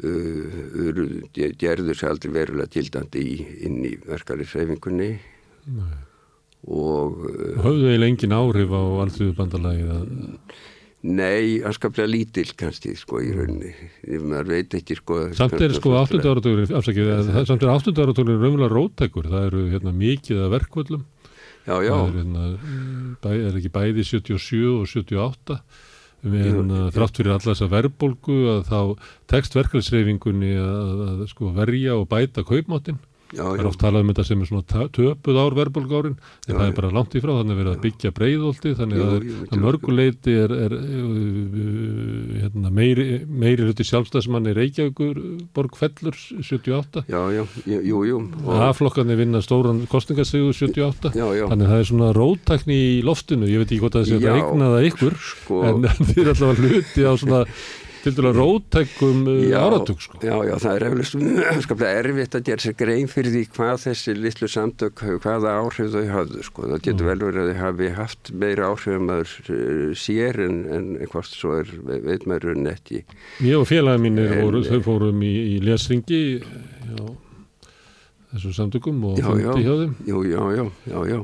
urðu, 0.00 1.06
gerður 1.60 1.98
sér 1.98 2.14
aldrei 2.14 2.32
verulega 2.32 2.72
tildandi 2.72 3.24
í, 3.28 3.34
inn 3.68 3.82
í 3.84 3.92
verkefliðsreifingunni 4.06 5.10
og 6.72 7.26
Hafðu 7.60 7.90
þau 7.90 7.98
lengin 8.00 8.36
áhrif 8.36 8.72
á 8.72 8.82
allþjóðu 9.04 9.34
bandalagi 9.36 9.88
að 9.92 10.06
Nei, 11.02 11.58
anskaplega 11.66 12.06
lítill 12.06 12.52
kannski 12.54 12.92
sko 12.94 13.18
í 13.18 13.32
rauninni, 13.34 13.72
maður 14.22 14.52
veit 14.52 14.74
ekki 14.78 14.94
sko 15.00 15.16
Samt 15.34 15.56
er 15.58 15.74
sko 15.74 15.96
8. 15.98 16.20
áratugurinn 16.22 16.76
afsakið, 16.78 17.08
samt 17.48 17.64
er 17.64 17.72
8. 17.72 17.94
áratugurinn 17.96 18.38
raunverulega 18.38 18.70
rótækur, 18.70 19.26
það 19.32 19.48
eru 19.48 19.62
hérna 19.72 19.94
mikið 19.98 20.44
að 20.44 20.52
verkvöldum 20.54 21.02
Já, 21.62 21.76
já. 21.82 21.92
Það 21.94 22.06
er, 22.06 22.14
hérna, 22.20 22.44
bæ, 23.22 23.28
er 23.34 23.58
ekki 23.58 23.72
bæði 23.74 24.04
77 24.06 24.62
og 24.70 24.86
78 24.90 25.58
við 26.22 26.46
hérna 26.48 26.86
þrátt 26.94 27.18
fyrir 27.18 27.34
alla 27.34 27.48
þessa 27.50 27.68
verbolgu 27.70 28.38
að 28.52 28.60
þá 28.70 28.80
tekstverkefliðsreyfingunni 29.32 30.52
að, 30.62 31.02
að 31.08 31.24
sko 31.32 31.50
verja 31.56 31.96
og 31.98 32.06
bæta 32.10 32.46
kaupmáttin 32.46 33.02
Já, 33.32 33.42
það 33.46 33.60
er 33.62 33.68
oft 33.70 33.80
talað 33.80 34.04
um 34.04 34.10
þetta 34.12 34.24
sem 34.28 34.42
er 34.42 34.48
svona 34.50 34.86
töpuð 34.92 35.38
ár 35.40 35.54
verðbólgárin, 35.56 36.16
en 36.20 36.50
já, 36.52 36.56
það 36.58 36.64
er 36.66 36.74
bara 36.76 36.90
langt 36.92 37.14
í 37.16 37.22
frá 37.22 37.30
þannig 37.32 37.52
að 37.54 37.58
við 37.58 37.62
erum 37.64 37.72
að 37.72 37.84
byggja 37.86 38.12
breyðolti 38.18 38.72
þannig 38.76 39.04
að, 39.06 39.28
að 39.48 39.62
mörguleiti 39.62 40.34
er, 40.42 40.54
er 40.66 40.74
uh, 40.76 42.34
hérna, 42.42 42.72
meiri, 42.76 43.06
meiri 43.26 43.68
hluti 43.68 43.86
sjálfstæðsmann 43.88 44.50
er 44.52 44.60
Reykjavíkur 44.60 45.22
borgfellur 45.56 46.18
78 46.44 47.04
Já, 47.08 47.20
já, 47.32 47.42
jú, 47.72 48.02
jú. 48.08 48.20
Aflokkarnir 48.68 49.20
vinna 49.22 49.40
stóran 49.44 49.84
kostningasegu 49.90 50.52
78 50.52 51.14
já, 51.16 51.26
þannig 51.48 51.66
að 51.66 51.72
það 51.72 51.78
er 51.78 51.90
svona 51.92 52.10
rótækni 52.16 52.80
í 52.98 52.98
loftinu, 53.06 53.48
ég 53.48 53.64
veit 53.64 53.70
ekki 53.70 53.80
hvort 53.86 53.96
að 53.96 54.04
það 54.04 54.12
sé 54.12 54.34
að 54.36 54.76
það 54.76 54.90
ykkur, 54.90 55.18
sko. 55.32 55.62
en 55.70 55.88
þið 56.12 56.22
er 56.26 56.32
alltaf 56.34 56.52
að 56.52 56.62
hluti 56.66 57.08
á 57.08 57.12
svona 57.16 57.46
til 58.02 58.14
dæla 58.16 58.32
rótækum 58.36 59.22
uh, 59.30 59.54
áratug 59.58 60.02
sko. 60.02 60.20
Já, 60.22 60.34
já, 60.48 60.54
það 60.62 60.76
er 60.76 60.86
eflust 60.88 61.82
erfitt 62.02 62.36
að 62.38 62.44
gera 62.48 62.64
sér 62.64 62.76
grein 62.78 63.10
fyrir 63.10 63.34
því 63.34 63.42
hvað 63.56 63.82
þessi 63.86 64.16
litlu 64.18 64.50
samtök, 64.50 65.04
hvaða 65.24 65.56
áhrif 65.62 65.90
þau 65.94 66.06
hafðu 66.10 66.46
sko. 66.48 66.68
Það 66.70 66.84
getur 66.86 67.06
mm. 67.06 67.10
vel 67.10 67.26
verið 67.28 67.42
að 67.42 67.50
þau 67.50 67.62
hafi 67.62 67.90
haft 67.98 68.32
meira 68.44 68.70
áhrif 68.70 68.98
að 68.98 69.04
maður 69.08 69.34
uh, 69.42 69.90
sér 70.04 70.40
en, 70.46 70.62
en 70.76 70.94
hvort 71.12 71.32
svo 71.32 71.58
er, 71.62 71.74
veit 71.88 72.26
maður 72.30 72.56
unni 72.56 72.72
ekki. 72.74 73.04
Ég 73.42 73.58
og 73.58 73.68
félagin 73.70 74.08
mín 74.08 74.24
voru, 74.40 74.64
þau 74.66 74.80
fórum 74.86 75.26
í, 75.26 75.34
í 75.56 75.60
lesringi, 75.64 76.24
já 76.42 77.04
þessum 78.32 78.54
samtökum 78.56 79.02
og 79.08 79.20
fundi 79.20 79.64
hjá 79.64 79.74
þeim. 79.82 79.94
Jú, 80.08 80.22
já, 80.26 80.40
já, 80.56 80.64
já, 80.88 80.98
já. 81.10 81.18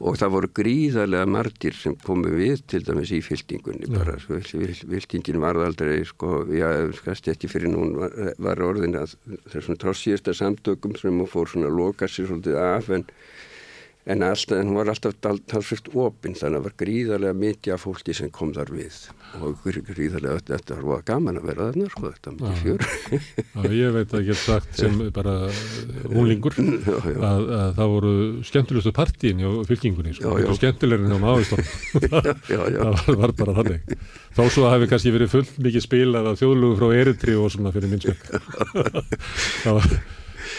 Og 0.00 0.18
það 0.20 0.34
voru 0.36 0.50
gríðarlega 0.60 1.30
margir 1.32 1.76
sem 1.78 1.96
komu 2.04 2.32
við 2.36 2.64
til 2.70 2.82
dæmis 2.86 3.12
í 3.14 3.20
fyltingunni 3.24 3.90
bara, 3.92 4.18
fyltingin 4.20 5.40
var 5.42 5.60
aldrei 5.64 6.02
sko, 6.08 6.42
já, 6.52 6.68
skast 6.98 7.30
ekki 7.32 7.50
fyrir 7.50 7.72
nún 7.72 7.96
var, 7.98 8.16
var 8.42 8.64
orðin 8.68 9.00
að 9.00 9.16
þessum 9.52 9.80
trossíesta 9.80 10.36
samtökum 10.36 10.96
sem 11.00 11.24
fór 11.30 11.50
svona 11.50 11.70
að 11.72 11.78
loka 11.80 12.10
sér 12.10 12.30
svolítið 12.30 12.60
af 12.60 12.92
en 12.92 13.06
en, 14.04 14.22
alltaf, 14.26 14.58
en 14.58 14.66
hún 14.66 14.78
var 14.80 14.88
alltaf 14.90 15.14
talsvilt 15.22 15.88
opinn 15.94 16.34
þannig 16.34 16.56
að 16.56 16.56
það 16.56 16.64
var 16.66 16.74
gríðarlega 16.82 17.34
mikið 17.38 17.74
af 17.74 17.84
fólki 17.86 18.12
sem 18.16 18.30
kom 18.34 18.50
þar 18.56 18.70
við. 18.74 18.96
Og 19.38 19.50
gríðarlega 19.62 20.42
þetta 20.48 20.78
var 20.82 21.04
gaman 21.06 21.38
að 21.40 21.46
vera 21.50 21.68
þarna 21.70 21.86
sko, 21.92 22.10
þetta 22.10 22.32
mikið 22.36 22.56
fjör 22.62 22.80
Já, 23.52 23.60
ég 23.72 23.94
veit 23.96 24.10
að 24.12 24.20
ég 24.20 24.32
hef 24.32 24.40
sagt 24.42 24.70
sem 24.82 24.94
bara 25.14 25.34
húnlingur 26.12 26.54
að, 26.58 27.42
að 27.56 27.70
það 27.78 27.92
voru 27.94 28.12
skemmtilegustu 28.48 28.92
partíin 28.96 29.42
hjá 29.42 29.50
fylkingunni 29.70 30.12
sko, 30.18 30.28
já, 30.36 30.44
já. 30.44 30.52
skemmtilegurinn 30.60 31.12
hjá 31.14 31.20
náðustofn 31.22 31.66
það 32.48 32.82
var, 32.82 33.20
var 33.22 33.32
bara 33.38 33.56
þannig. 33.60 33.80
Þá 34.32 34.42
svo 34.48 34.64
hafi 34.72 34.90
kannski 34.90 35.14
verið 35.14 35.32
full 35.36 35.48
mikið 35.68 35.82
spilað 35.86 36.32
af 36.32 36.40
þjóðlugu 36.42 36.74
frá 36.80 36.88
Eritri 36.98 37.34
og 37.38 37.46
svona 37.54 37.74
fyrir 37.74 37.88
minnsmekk 37.92 38.22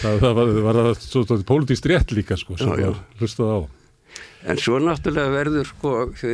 það 0.04 0.20
það, 0.24 0.36
var, 0.40 0.52
var 0.68 0.82
það 0.82 0.92
svona 1.06 1.48
pólitíst 1.54 1.88
rétt 1.90 2.14
líka 2.16 2.38
sko 2.40 2.60
sem 2.60 2.70
já, 2.70 2.84
já. 2.84 2.92
var 2.92 3.24
hlustað 3.24 3.56
á. 3.56 3.60
En 4.44 4.60
svo 4.60 4.76
náttúrulega 4.84 5.32
verður 5.32 5.70
sko 5.70 5.92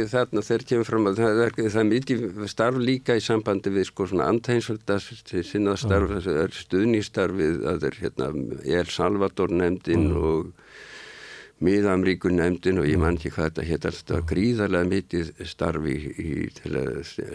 þarna 0.10 0.42
þegar 0.42 0.64
kemur 0.72 0.88
fram 0.88 1.10
að 1.12 1.20
það 1.22 1.42
það 1.60 1.76
er 1.82 1.90
mikið 1.92 2.24
starf 2.50 2.80
líka 2.82 3.18
í 3.20 3.22
sambandi 3.22 3.74
við 3.76 3.86
sko 3.92 4.08
svona 4.10 4.30
antænsvöldas 4.34 5.06
sinnaðstarf, 5.30 6.16
stuðnýstarfið, 6.64 7.60
það 7.68 7.86
er 7.92 8.00
hérna 8.02 8.32
El 8.80 8.90
Salvador 8.90 9.54
nefndin 9.54 10.10
og 10.18 10.50
miðamríkun 11.66 12.38
nefndin 12.40 12.80
og 12.80 12.88
ég 12.88 13.00
man 13.02 13.18
ekki 13.18 13.32
hvað 13.36 13.50
þetta 13.50 13.66
hétt 13.68 13.88
alltaf 13.90 14.26
gríðarlega 14.30 14.90
mikið 14.94 15.32
starfi 15.50 15.96
í, 16.10 16.34
til 16.56 16.74
að 16.80 16.90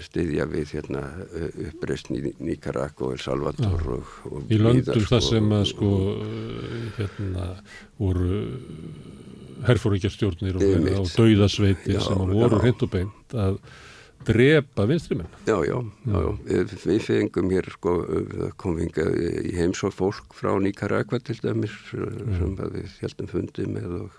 styðja 0.07 0.47
við 0.53 0.75
hérna, 0.79 1.03
uppreysn 1.69 2.17
í 2.17 2.35
Nicaragua 2.41 3.11
og 3.11 3.17
El 3.19 3.23
Salvador 3.25 3.89
og, 3.99 4.15
og 4.31 4.53
Í 4.55 4.61
löndum 4.63 5.09
það 5.11 5.27
sem 5.29 5.57
að 5.59 5.65
sko 5.75 5.91
hérna 6.99 7.49
voru 8.01 8.43
herfóringjastjórnir 9.65 10.61
og, 10.61 10.89
og 11.01 11.11
dauðasveitir 11.15 12.01
sem 12.05 12.33
voru 12.33 12.63
hreint 12.63 12.87
og 12.87 12.95
beint 12.97 13.37
að 13.45 13.61
drepa 14.27 14.87
vinstrimenn. 14.89 15.29
Já, 15.47 15.57
já, 15.67 15.79
já, 16.07 16.21
já. 16.25 16.33
Við, 16.85 16.99
fengum 17.05 17.53
hér 17.53 17.69
sko, 17.75 17.95
komvinga 18.61 19.07
í 19.15 19.55
heimsók 19.59 19.95
fólk 19.97 20.37
frá 20.37 20.55
Nicaragua 20.63 21.21
til 21.21 21.39
dæmis 21.43 21.75
mm. 21.93 22.35
sem 22.39 22.57
við 22.77 22.99
heldum 23.03 23.31
fundið 23.31 23.71
með 23.77 23.97
og 24.01 24.19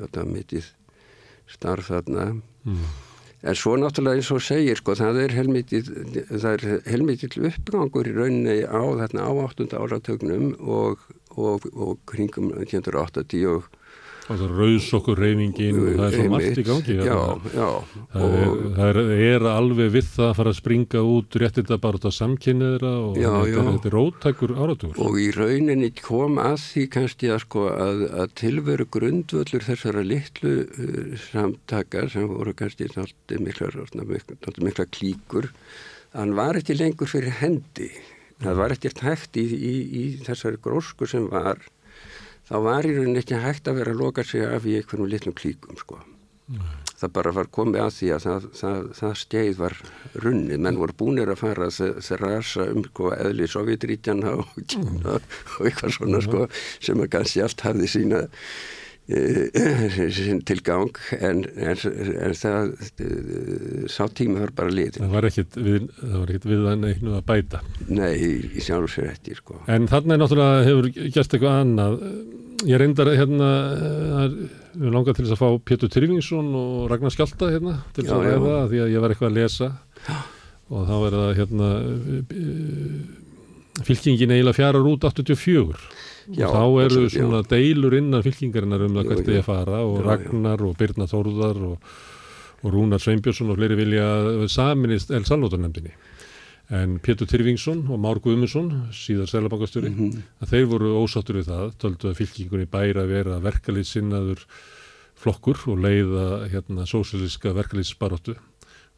þetta 0.00 0.26
mittið 0.28 0.72
starf 1.50 1.90
þarna. 1.90 2.26
Mm. 2.64 2.84
En 3.40 3.56
svo 3.56 3.72
náttúrulega 3.80 4.20
eins 4.20 4.28
og 4.34 4.42
segir 4.44 4.76
sko, 4.76 4.92
það 4.98 5.22
er 5.22 5.34
helmítið 6.92 7.38
uppgangur 7.48 8.10
í 8.10 8.12
rauninni 8.12 8.58
á 8.68 8.84
þarna 9.00 9.24
á 9.24 9.32
8. 9.46 9.70
áratögnum 9.80 10.50
og, 10.60 11.06
og, 11.40 11.64
og 11.72 11.96
kringum 12.10 12.50
1980 12.58 13.46
og 13.48 13.70
Það 14.30 14.42
er 14.44 14.52
rauðsokkur 14.60 15.18
reyningin 15.18 15.78
og 15.80 15.86
það 15.98 16.04
er 16.06 16.12
svo 16.14 16.24
margt 16.30 16.58
í 16.60 16.64
gangi. 16.68 16.94
Já, 17.02 17.14
já. 17.50 17.70
Það 18.12 18.34
er, 18.40 18.52
það 18.76 18.90
er, 18.90 18.98
er 19.26 19.46
alveg 19.50 19.88
við 19.96 20.04
það 20.06 20.26
að 20.28 20.36
fara 20.38 20.52
að 20.52 20.58
springa 20.60 21.02
út 21.16 21.38
réttið 21.42 21.72
að 21.74 21.80
bara 21.82 21.98
þetta 21.98 22.12
samkynniðra 22.14 22.92
og 23.00 23.18
já, 23.18 23.30
þetta, 23.32 23.64
þetta 23.70 23.90
er 23.90 23.96
róttækur 23.96 24.54
áratúr. 24.54 25.00
Og 25.02 25.18
í 25.18 25.26
rauninni 25.34 25.90
kom 25.98 26.38
að 26.42 26.60
því 26.62 26.84
kannski 26.94 27.32
að, 27.34 27.42
sko, 27.46 27.64
að, 27.74 28.04
að 28.22 28.36
tilveru 28.38 28.86
grundvöldur 28.98 29.66
þessara 29.66 30.06
litlu 30.06 30.54
uh, 30.62 31.18
samtaka 31.26 32.06
sem 32.14 32.30
voru 32.30 32.54
kannski 32.54 32.86
náttúrulega 32.94 34.06
mikla, 34.06 34.54
mikla 34.62 34.86
klíkur, 34.94 35.50
hann 36.14 36.38
var 36.38 36.60
ekki 36.62 36.78
lengur 36.78 37.10
fyrir 37.10 37.34
hendi. 37.42 37.90
Það 38.40 38.62
var 38.62 38.72
ekkert 38.78 39.02
hægt 39.04 39.36
í, 39.36 39.44
í, 39.44 39.74
í 39.90 40.04
þessari 40.22 40.62
grósku 40.62 41.10
sem 41.10 41.26
var 41.34 41.58
þá 42.50 42.56
var 42.66 42.86
í 42.88 42.94
rauninni 42.96 43.22
ekki 43.22 43.40
hægt 43.40 43.70
að 43.70 43.80
vera 43.80 43.94
að 43.94 44.02
loka 44.02 44.26
sig 44.26 44.44
af 44.46 44.66
í 44.66 44.76
einhvernum 44.80 45.10
litlum 45.10 45.36
klíkum 45.38 45.78
sko. 45.78 46.00
Nei. 46.50 46.76
Það 47.00 47.12
bara 47.16 47.30
var 47.32 47.48
komið 47.54 47.80
að 47.80 47.92
því 47.96 48.08
að 48.12 48.24
það, 48.26 48.46
það, 48.58 48.88
það 48.98 49.12
skeið 49.20 49.54
var 49.60 49.76
runnið, 50.24 50.58
menn 50.66 50.80
voru 50.80 50.96
búinir 51.00 51.30
að 51.32 51.38
fara 51.40 51.68
að 51.70 52.10
rasa 52.20 52.66
um 52.74 52.82
sko, 52.84 53.12
eðli 53.14 53.46
Sovjetríkjana 53.48 54.34
og, 54.42 54.50
mm. 54.58 55.06
og 55.06 55.70
eitthvað 55.70 55.94
svona 55.96 56.20
sko, 56.26 56.42
sem 56.82 57.00
að 57.00 57.12
kannski 57.14 57.44
allt 57.46 57.64
hafði 57.64 57.88
sína 57.94 58.20
tilgang 60.48 60.90
en, 61.18 61.44
en, 61.56 61.84
en 62.26 62.36
það 62.38 62.74
sá 63.90 64.04
tíma 64.14 64.44
var 64.44 64.52
bara 64.56 64.74
litin. 64.74 65.04
Það 65.04 65.14
var 65.16 65.28
ekkit 65.30 65.56
við, 65.60 65.88
við 66.46 66.68
að 66.70 66.84
neinu 66.84 67.16
að 67.18 67.24
bæta. 67.30 67.62
Nei, 67.88 68.14
í 68.54 68.62
sjálf 68.64 68.94
sér 68.94 69.10
eftir 69.14 69.40
sko. 69.40 69.62
En 69.66 69.88
er 69.90 70.20
náttúrulega 70.20 70.68
hefur 70.68 70.92
gæst 70.94 71.34
eitthvað 71.34 71.58
annað 71.64 71.98
ég 72.68 72.80
reyndar 72.80 73.08
hérna 73.16 73.48
við 74.74 74.92
langar 74.92 75.16
til 75.16 75.24
þess 75.24 75.36
að 75.36 75.40
fá 75.40 75.64
Pétur 75.70 75.90
Tryfingsson 75.92 76.50
og 76.56 76.90
Ragnar 76.90 77.14
Skjálta 77.14 77.48
hérna 77.52 77.78
til 77.94 78.04
þess 78.04 78.16
að 78.16 78.26
ræða 78.26 78.58
því 78.72 78.82
að 78.84 78.92
ég 78.92 79.04
var 79.04 79.14
eitthvað 79.14 79.30
að 79.30 79.38
lesa 79.38 79.70
já. 80.04 80.18
og 80.68 80.84
þá 80.90 80.94
er 80.98 81.16
það 81.16 81.32
hérna 81.40 81.70
fylkingin 83.88 84.34
eiginlega 84.34 84.58
fjarar 84.58 84.90
út 84.90 85.06
84 85.08 85.80
já, 86.36 86.46
og 86.48 86.54
þá 86.54 86.84
eru 86.84 87.08
svona 87.10 87.42
já. 87.42 87.48
deilur 87.54 87.96
innan 87.98 88.24
fylkingarinnar 88.26 88.86
um 88.86 88.96
það 88.98 89.10
hvert 89.10 89.28
er 89.28 89.40
að 89.40 89.48
fara 89.48 89.82
og 89.86 90.00
Ragnar 90.06 90.64
og 90.66 90.76
Birna 90.78 91.08
Þórðar 91.10 91.60
og, 91.70 91.92
og 92.62 92.74
Rúnar 92.74 93.02
Sveinbjörnsson 93.02 93.52
og 93.52 93.60
fleiri 93.60 93.78
vilja 93.80 94.08
saminist 94.52 95.10
El 95.14 95.26
Salvador 95.28 95.62
nefndinni 95.62 95.94
en 96.70 96.98
Pétur 97.02 97.26
Tyrfingsson 97.26 97.82
og 97.90 97.98
Már 97.98 98.20
Guðmundsson 98.22 98.68
síðar 98.94 99.26
selabankastjóri, 99.26 99.90
mm 99.90 100.10
-hmm. 100.10 100.20
að 100.42 100.50
þeir 100.52 100.66
voru 100.70 100.92
ósáttur 101.02 101.40
við 101.40 101.48
það, 101.50 101.72
töldu 101.82 102.10
að 102.10 102.18
fylkingunni 102.20 102.66
bæra 102.70 103.02
að 103.02 103.10
vera 103.10 103.40
verkalið 103.42 103.86
sinnaður 103.86 104.44
flokkur 105.18 105.58
og 105.66 105.82
leiða 105.82 106.48
hérna 106.48 106.86
sósíliska 106.86 107.52
verkalýtsbaróttu 107.52 108.36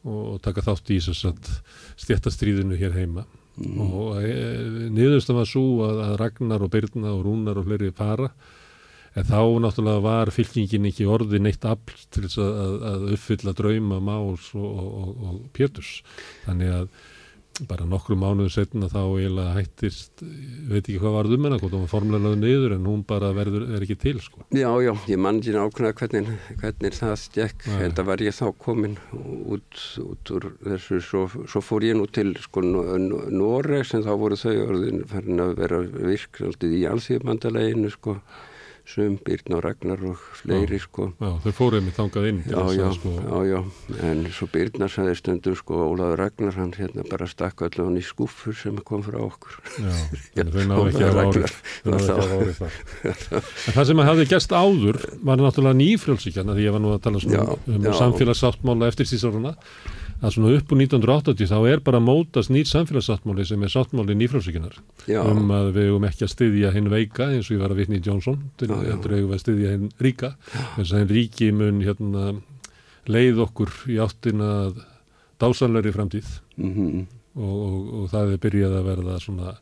og, 0.05 0.35
og 0.35 0.43
taka 0.43 0.61
þátt 0.61 0.91
í 0.91 1.01
þess 1.01 1.25
að 1.25 1.49
stjættastríðinu 1.97 2.77
hér 2.77 2.93
heima 2.93 3.25
mm. 3.59 3.79
og 3.83 4.19
e, 4.23 4.33
niðurstam 4.95 5.39
var 5.41 5.49
svo 5.49 5.67
að, 5.87 6.03
að 6.07 6.19
Ragnar 6.23 6.65
og 6.65 6.73
Byrna 6.73 7.15
og 7.17 7.25
Rúnar 7.27 7.61
og 7.61 7.69
fleiri 7.69 7.93
fara 7.97 8.31
en 9.13 9.29
þá 9.29 9.41
náttúrulega 9.61 10.05
var 10.05 10.33
fylkingin 10.33 10.89
ekki 10.89 11.09
orði 11.11 11.41
neitt 11.43 11.65
afl 11.69 11.99
til 12.13 12.25
þess 12.25 12.41
að, 12.41 12.77
að 12.91 13.09
uppfylla 13.17 13.57
drauma 13.57 14.01
Más 14.05 14.53
og, 14.57 14.69
og, 14.69 15.11
og 15.29 15.41
Péturs 15.57 15.99
þannig 16.47 16.73
að 16.79 16.87
bara 17.69 17.85
nokkru 17.89 18.17
mánuðu 18.17 18.51
setna 18.53 18.89
þá 18.91 19.01
eiginlega 19.03 19.55
hættist, 19.59 20.23
veit 20.71 20.87
ekki 20.87 20.99
hvað 21.03 21.17
varð 21.19 21.35
um 21.37 21.47
hennar, 21.47 21.63
hún 21.63 21.75
var 21.83 21.91
formulega 21.91 22.25
lögð 22.25 22.39
niður 22.41 22.75
en 22.79 22.87
hún 22.89 23.03
bara 23.09 23.33
verður, 23.37 23.67
er 23.77 23.85
ekki 23.85 23.97
til 24.01 24.23
sko. 24.25 24.47
Já, 24.57 24.71
já, 24.83 24.93
ég 25.13 25.21
mann 25.21 25.41
ekki 25.43 25.55
nákvæmlega 25.57 25.99
hvernig, 26.01 26.31
hvernig 26.63 26.97
það 26.97 27.15
stekk, 27.21 27.67
en 27.77 27.97
það 27.99 28.09
var 28.09 28.25
ég 28.25 28.39
þá 28.39 28.47
komin 28.65 28.97
út, 29.13 29.83
út 30.05 30.33
úr 30.37 30.49
þessu, 30.63 31.03
svo, 31.05 31.27
svo 31.51 31.65
fór 31.65 31.89
ég 31.91 31.99
nú 31.99 32.09
til 32.09 32.33
sko 32.41 32.65
Noreg 32.65 33.85
sem 33.89 34.05
þá 34.07 34.15
voru 34.23 34.39
þau 34.41 34.55
orðin 34.69 35.05
farin 35.11 35.45
að 35.45 35.55
vera 35.61 35.83
virk 35.83 36.41
svolítið 36.41 36.79
í 36.79 36.87
alþjóðbandaleginu 36.95 37.93
sko 37.93 38.17
Sum, 38.93 39.15
Byrn 39.25 39.55
og 39.57 39.62
Ragnar 39.65 40.03
og 40.05 40.19
fleiri 40.37 40.77
já, 40.77 40.83
sko. 40.85 41.07
Já, 41.17 41.31
þau 41.47 41.55
fóruð 41.57 41.85
með 41.87 41.95
þangað 41.97 42.27
inn 42.29 42.41
já, 42.45 42.59
já, 42.77 42.89
sko. 42.99 43.12
já, 43.17 43.37
já, 43.49 43.61
en 44.11 44.21
svo 44.37 44.49
Byrnar 44.53 44.93
sagði 44.93 45.15
stundum 45.17 45.57
sko, 45.57 45.79
Ólaður 45.87 46.21
Ragnar 46.21 46.59
hann 46.59 46.75
hérna 46.77 47.07
bara 47.09 47.29
stakka 47.31 47.71
allavega 47.71 47.89
hann 47.89 48.03
í 48.03 48.05
skúfur 48.05 48.59
sem 48.59 48.77
kom 48.85 49.05
frá 49.07 49.17
okkur. 49.23 49.57
Já, 49.81 50.45
þau 50.55 50.67
náðu 50.69 50.91
ekki 50.91 51.07
að 51.09 51.23
ári 51.23 51.47
þau 51.49 51.89
náðu 51.95 52.03
ekki 52.03 52.19
að 52.19 52.37
ári 52.37 52.59
það 52.61 52.79
En 53.33 53.79
það 53.79 53.89
sem 53.89 54.05
að 54.05 54.11
hafði 54.11 54.29
gæst 54.35 54.53
áður 54.53 55.01
var 55.23 55.43
náttúrulega 55.43 55.81
nýfrjálsíkjana 55.81 56.59
því 56.59 56.69
ég 56.69 56.77
var 56.77 56.85
nú 56.85 56.93
að 56.93 57.03
tala 57.09 57.25
um 57.73 57.91
samfélagsáttmála 58.03 58.93
eftir 58.93 59.09
sísáruna 59.09 59.57
að 60.23 60.34
svona 60.36 60.52
upp 60.57 60.73
úr 60.73 60.81
1980 60.84 61.51
þá 61.51 61.57
er 61.73 61.81
bara 61.84 62.01
mótast 62.02 62.52
nýtt 62.55 62.70
samfélagssáttmáli 62.70 63.47
sem 63.47 63.62
er 63.67 63.73
sáttmáli 63.73 64.15
nýfrálsvíkinar 64.20 64.76
um 65.18 65.51
að 65.55 65.73
við 65.75 65.89
hefum 65.89 66.07
ekki 66.07 66.26
að 66.26 66.33
styðja 66.36 66.70
hinn 66.76 66.92
veika 66.92 67.28
eins 67.33 67.51
og 67.51 67.57
ég 67.57 67.65
var 67.65 67.75
að 67.75 67.83
vitna 67.83 67.99
í 67.99 68.05
Johnson 68.07 68.39
til 68.60 68.70
að 68.70 68.84
við 68.86 69.17
hefum 69.18 69.34
að 69.34 69.42
styðja 69.42 69.75
hinn 69.75 69.91
ríka. 70.02 70.34
Eins 70.76 70.92
og 70.92 71.02
hinn 71.02 71.10
ríki 71.10 71.51
mun 71.57 71.83
hérna, 71.83 72.28
leið 73.10 73.42
okkur 73.49 73.75
í 73.91 73.99
áttina 74.02 74.52
dásanleiri 75.42 75.92
framtíð. 75.92 76.31
Mm 76.57 76.73
-hmm. 76.76 77.05
og, 77.34 77.55
og, 77.67 77.92
og 77.99 78.10
það 78.15 78.33
er 78.33 78.42
byrjað 78.47 78.78
að 78.78 78.89
verða 78.92 79.20
svona 79.20 79.57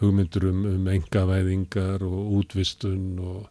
hugmyndur 0.00 0.48
um, 0.48 0.64
um 0.64 0.88
engavæðingar 0.88 2.02
og 2.02 2.32
útvistun 2.40 3.18
og 3.20 3.46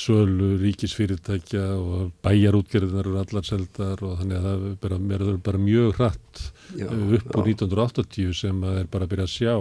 sölu 0.00 0.54
ríkisfyrirtækja 0.62 1.64
og 1.76 2.12
bæjarútgerðinar 2.24 3.08
eru 3.08 3.20
allar 3.20 3.46
seldar 3.46 4.00
og 4.06 4.18
þannig 4.20 4.38
að 4.38 4.46
það 4.46 4.68
er 4.70 4.78
bara, 4.84 5.00
er 5.16 5.40
bara 5.48 5.60
mjög 5.60 5.98
hratt 5.98 6.44
já, 6.78 6.86
upp 6.88 7.34
úr 7.36 7.50
1980 7.52 8.38
sem 8.40 8.62
að 8.64 8.78
er 8.84 8.92
bara 8.92 9.08
að 9.08 9.12
byrja 9.14 9.28
að 9.28 9.34
sjá 9.34 9.54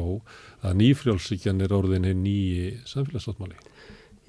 að 0.69 0.77
nýfrjálsíkjan 0.83 1.65
er 1.65 1.75
orðin 1.75 2.07
einn 2.09 2.23
nýji 2.23 2.71
samfélagssáttmáli. 2.87 3.59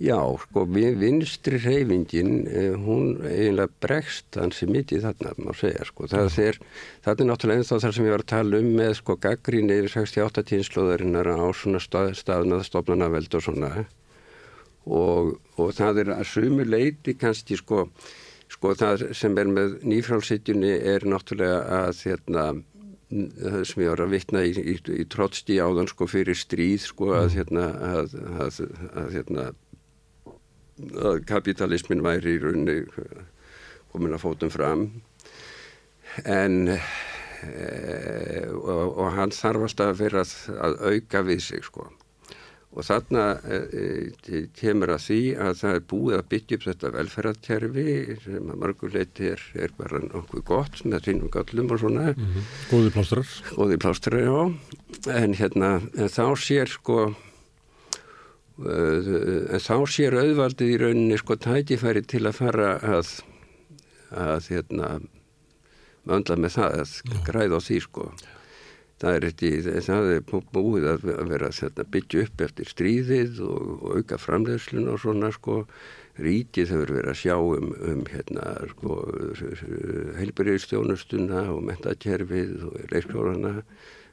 Já, 0.01 0.17
sko, 0.41 0.63
vinstri 0.65 1.59
reyfingin, 1.61 2.47
hún 2.81 3.19
eiginlega 3.21 3.69
bregst 3.85 4.39
hansi 4.41 4.65
mikið 4.65 5.03
þarna, 5.05 5.35
má 5.45 5.51
segja, 5.53 5.85
sko. 5.85 6.09
Það 6.09 6.39
er, 6.47 6.59
það 7.05 7.21
er 7.21 7.29
náttúrulega 7.29 7.61
ennþá 7.61 7.81
þar 7.85 7.97
sem 7.99 8.09
ég 8.09 8.15
var 8.17 8.25
að 8.25 8.31
tala 8.33 8.61
um 8.65 8.71
með, 8.79 8.95
sko, 9.03 9.19
gaggrín 9.21 9.75
yfir 9.75 9.93
68 9.99 10.47
tíðinslóðarinnar 10.49 11.29
á 11.37 11.45
svona 11.53 11.83
stað, 11.85 12.15
staðnað 12.17 12.65
stofnanaveld 12.71 13.37
og 13.37 13.45
svona. 13.45 13.73
Og, 14.91 15.36
og 15.60 15.70
það 15.77 16.02
er 16.02 16.10
að 16.17 16.27
sumu 16.33 16.65
leiti 16.67 17.15
kannski, 17.19 17.59
sko, 17.60 17.85
sko, 18.51 18.75
það 18.78 19.05
sem 19.17 19.36
er 19.39 19.51
með 19.51 19.77
nýfrálsitjunni 19.86 20.73
er 20.93 21.07
náttúrulega 21.07 21.60
að, 21.85 22.01
hérna, 22.09 22.47
það 23.10 23.67
sem 23.70 23.85
ég 23.85 23.93
var 23.93 24.02
að 24.02 24.15
vitna 24.17 24.43
í, 24.47 24.55
í, 24.59 24.77
í 25.02 25.07
trótsti 25.10 25.60
áðan, 25.62 25.91
sko, 25.91 26.09
fyrir 26.10 26.39
stríð, 26.39 26.89
sko, 26.89 27.12
að, 27.20 27.36
hérna, 27.39 27.69
að, 27.91 28.17
að, 28.47 28.60
að 28.91 29.15
hérna, 29.15 29.47
að 31.10 31.23
kapitalismin 31.28 32.02
væri 32.02 32.35
í 32.35 32.43
raunni 32.43 32.81
komin 33.93 34.17
að 34.17 34.25
fótum 34.25 34.51
fram. 34.51 34.89
En 36.27 36.75
e, 36.75 36.83
og, 38.59 38.86
og 38.99 39.15
hann 39.15 39.35
þarf 39.35 39.69
alltaf 39.69 39.94
að 39.94 40.02
vera 40.02 40.27
að 40.67 40.81
auka 40.91 41.27
við 41.31 41.44
sig 41.47 41.67
sko 41.69 41.86
og 42.71 42.87
þarna 42.87 43.25
e, 43.51 44.43
kemur 44.55 44.93
að 44.95 45.07
því 45.09 45.21
að 45.43 45.57
það 45.61 45.77
er 45.77 45.87
búið 45.91 46.17
að 46.19 46.29
byggja 46.35 46.59
upp 46.59 46.67
þetta 46.69 46.93
velferðarkerfi 46.97 47.95
sem 48.25 48.53
að 48.53 48.61
mörguleiti 48.63 49.33
er, 49.33 49.43
er 49.59 49.75
bara 49.79 50.03
nokkuð 50.05 50.45
gott 50.53 50.85
með 50.85 51.09
þínum 51.09 51.33
gallum 51.35 51.75
og 51.75 51.83
svona. 51.83 52.13
Mm 52.13 52.29
-hmm. 52.29 52.53
Góði 52.71 52.93
plástrar. 52.95 53.35
Góði 53.57 53.81
plástrar, 53.83 54.21
já. 54.23 54.55
En 55.11 55.35
hérna 55.35 55.73
en 55.97 56.09
þá 56.09 56.27
sér 56.39 56.71
sko 56.71 57.15
en 58.61 59.61
þá 59.65 59.77
sér 59.89 60.19
auðvaldið 60.21 60.75
í 60.75 60.81
rauninni 60.81 61.17
sko 61.19 61.37
tækifæri 61.41 62.03
til 62.05 62.27
að 62.27 62.37
fara 62.37 62.77
að 62.79 63.23
að 64.11 64.51
hérna 64.51 65.01
möndla 66.05 66.37
með 66.37 66.57
það 66.59 66.77
að 66.83 67.25
græða 67.27 67.57
á 67.57 67.61
því 67.63 67.79
sko 67.87 68.11
það 69.01 69.17
er, 69.17 69.29
ekki, 69.31 69.51
það 69.87 70.11
er 70.17 70.27
búið 70.55 70.89
að 70.93 71.07
vera 71.31 71.51
að 71.51 71.81
byggja 71.95 72.27
upp 72.27 72.45
eftir 72.47 72.70
stríðið 72.70 73.41
og, 73.47 73.70
og 73.81 73.97
auka 74.01 74.20
framleiðslun 74.20 74.93
og 74.93 75.01
svona 75.03 75.33
sko 75.35 75.62
ríkið 76.20 76.75
hefur 76.75 76.93
verið 76.99 77.12
að 77.15 77.20
sjá 77.23 77.37
um, 77.39 77.70
um 77.93 78.03
hérna 78.11 78.51
sko 78.75 78.99
heilbyrjastjónustuna 80.19 81.47
og 81.55 81.65
mentakerfið 81.70 82.69
og 82.69 82.79
leikskólana 82.93 83.55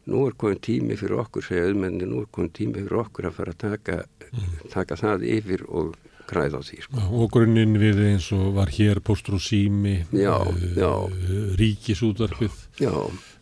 nú 0.08 0.24
er 0.28 0.36
komin 0.40 0.60
tími 0.64 0.96
fyrir 0.96 1.20
okkur, 1.24 1.44
segja 1.44 1.68
auðmenni, 1.68 2.08
nú 2.08 2.24
er 2.24 2.30
komin 2.32 2.54
tími 2.56 2.80
fyrir 2.80 3.02
okkur 3.04 3.28
að 3.28 3.40
fara 3.42 3.56
að 3.56 3.64
taka, 3.66 3.98
mm. 4.30 4.54
taka 4.72 5.00
það 5.00 5.26
yfir 5.36 5.66
og 5.68 5.98
græða 6.28 6.60
á 6.60 6.64
því. 6.64 6.78
Sko. 6.86 7.08
Og 7.20 7.32
grunninn 7.34 7.76
við 7.80 8.04
eins 8.06 8.28
og 8.36 8.54
var 8.56 8.72
hér 8.72 9.02
postur 9.04 9.38
og 9.40 9.44
sími, 9.44 9.98
já, 10.16 10.36
uh, 10.40 10.64
já. 12.80 12.94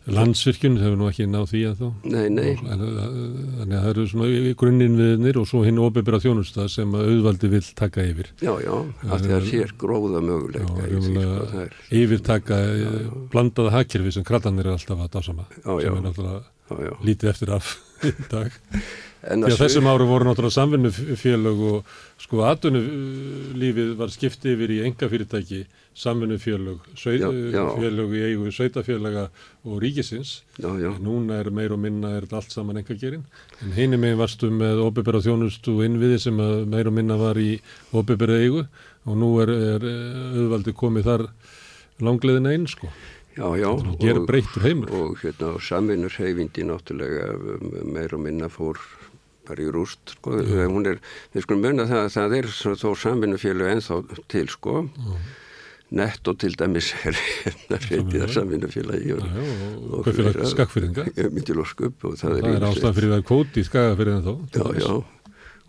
Landsvirkjun, 0.06 0.76
þau 0.78 0.84
hefur 0.86 0.98
nú 1.00 1.08
ekki 1.10 1.26
náð 1.30 1.46
því 1.50 1.62
að 1.70 1.80
þá. 1.80 1.86
Nei, 2.12 2.26
nei. 2.30 2.50
Þannig 2.62 3.62
að 3.62 3.70
það 3.72 3.88
eru 3.92 4.06
svona 4.12 4.52
grunninn 4.62 4.98
viðnir 5.00 5.40
og 5.40 5.48
svo 5.50 5.62
hinn 5.66 5.80
óbyrra 5.82 6.20
þjónusta 6.22 6.68
sem 6.72 6.94
auðvaldi 6.94 7.50
vil 7.56 7.62
taka 7.78 8.04
yfir. 8.06 8.30
Já, 8.42 8.52
já, 8.62 8.74
allt 9.08 9.30
það 9.30 9.48
sér 9.50 9.72
gróða 9.80 10.22
möguleika. 10.26 10.76
Já, 10.76 11.00
því, 11.00 11.00
sko, 11.08 11.64
yfir 12.02 12.22
taka 12.26 12.60
blandaða 13.32 13.74
hakkerfi 13.80 14.14
sem 14.18 14.26
krallanir 14.26 14.70
er 14.70 14.76
alltaf 14.76 15.02
að 15.06 15.16
dásama, 15.18 15.48
sem 15.56 15.90
er 15.90 16.04
náttúrulega 16.04 16.44
Já, 16.66 16.78
já. 16.82 16.94
lítið 17.06 17.30
eftir 17.30 17.52
af 17.54 17.66
í 18.08 18.12
dag 18.30 18.54
því 19.26 19.50
að 19.52 19.60
þessum 19.60 19.88
áru 19.90 20.06
voru 20.08 20.26
náttúrulega 20.26 20.56
samvinnufélög 20.56 21.60
og 21.70 21.92
sko 22.22 22.42
aðunulífið 22.46 23.92
var 23.98 24.12
skiptið 24.14 24.54
yfir 24.56 24.74
í 24.74 24.80
enga 24.88 25.08
fyrirtæki 25.10 25.60
samvinnufélög 25.96 26.82
félög 27.00 28.14
í 28.16 28.22
eigu 28.28 28.52
sveitafélaga 28.52 29.26
og 29.64 29.80
ríkisins 29.82 30.42
núna 30.60 31.40
er 31.40 31.50
meir 31.50 31.72
og 31.72 31.80
minna 31.80 32.12
er 32.18 32.28
allt 32.30 32.52
saman 32.52 32.82
enga 32.82 32.96
gerin 33.00 33.24
en 33.64 33.72
hinn 33.76 33.96
er 33.96 34.02
megin 34.02 34.20
varstu 34.20 34.50
með 34.52 34.82
óbyrra 34.84 35.22
þjónustu 35.24 35.78
og 35.78 35.86
innviði 35.88 36.20
sem 36.26 36.36
meir 36.68 36.90
og 36.90 36.96
minna 36.98 37.16
var 37.20 37.40
í 37.40 37.56
óbyrra 37.96 38.40
eigu 38.42 38.66
og 39.06 39.16
nú 39.16 39.32
er, 39.40 39.52
er 39.76 39.86
auðvaldi 40.36 40.76
komið 40.76 41.10
þar 41.10 41.28
langleðin 42.04 42.52
einn 42.52 42.68
sko 42.70 42.92
Já, 43.36 43.50
já. 43.60 43.68
Og 43.68 43.98
gera 44.00 44.22
breyttur 44.24 44.62
heimur. 44.64 44.92
Og 44.96 45.18
hérna 45.20 45.50
samvinnur 45.60 46.14
heifindi 46.16 46.62
náttúrulega 46.64 47.26
meir 47.84 48.14
og 48.16 48.22
minna 48.24 48.48
fór 48.48 48.80
bara 49.46 49.60
í 49.60 49.66
rúst, 49.68 50.14
sko. 50.16 50.38
Hún 50.40 50.88
er, 50.88 51.02
við 51.34 51.44
skulum 51.44 51.66
munna 51.66 51.84
það 51.84 52.00
að 52.06 52.14
það 52.14 52.36
er 52.38 52.48
þó 52.80 52.88
samvinnufélög 53.02 53.74
ennþá 53.74 53.98
til, 54.32 54.46
sko. 54.48 54.86
Já. 54.96 55.18
Netto 55.94 56.34
til 56.34 56.56
dæmis 56.58 56.88
er 57.06 57.14
reytiðar 57.70 58.32
samvinnufélagi. 58.34 59.12
Já, 59.12 59.18
já, 59.22 59.42
og? 59.94 60.08
Já, 60.08 61.28
myndir 61.30 61.60
og 61.62 62.16
það, 62.18 62.40
er, 62.40 62.48
er 62.56 62.66
ástæðan 62.66 62.96
fyrir 62.96 63.12
það 63.14 63.28
kvóti 63.28 63.62
í 63.62 63.68
skakfyrringa 63.68 64.24
þá. 64.26 64.32
Já, 64.56 64.64
já 64.82 64.96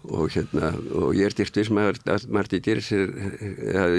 og 0.08 0.30
hérna 0.32 0.70
og 0.96 1.16
ég 1.18 1.28
er 1.28 1.34
dyrkt 1.36 1.58
viss 1.60 1.72
með 1.74 1.98
að 2.08 2.28
Marti 2.32 2.62
Dýrs 2.64 2.94
er 2.96 3.10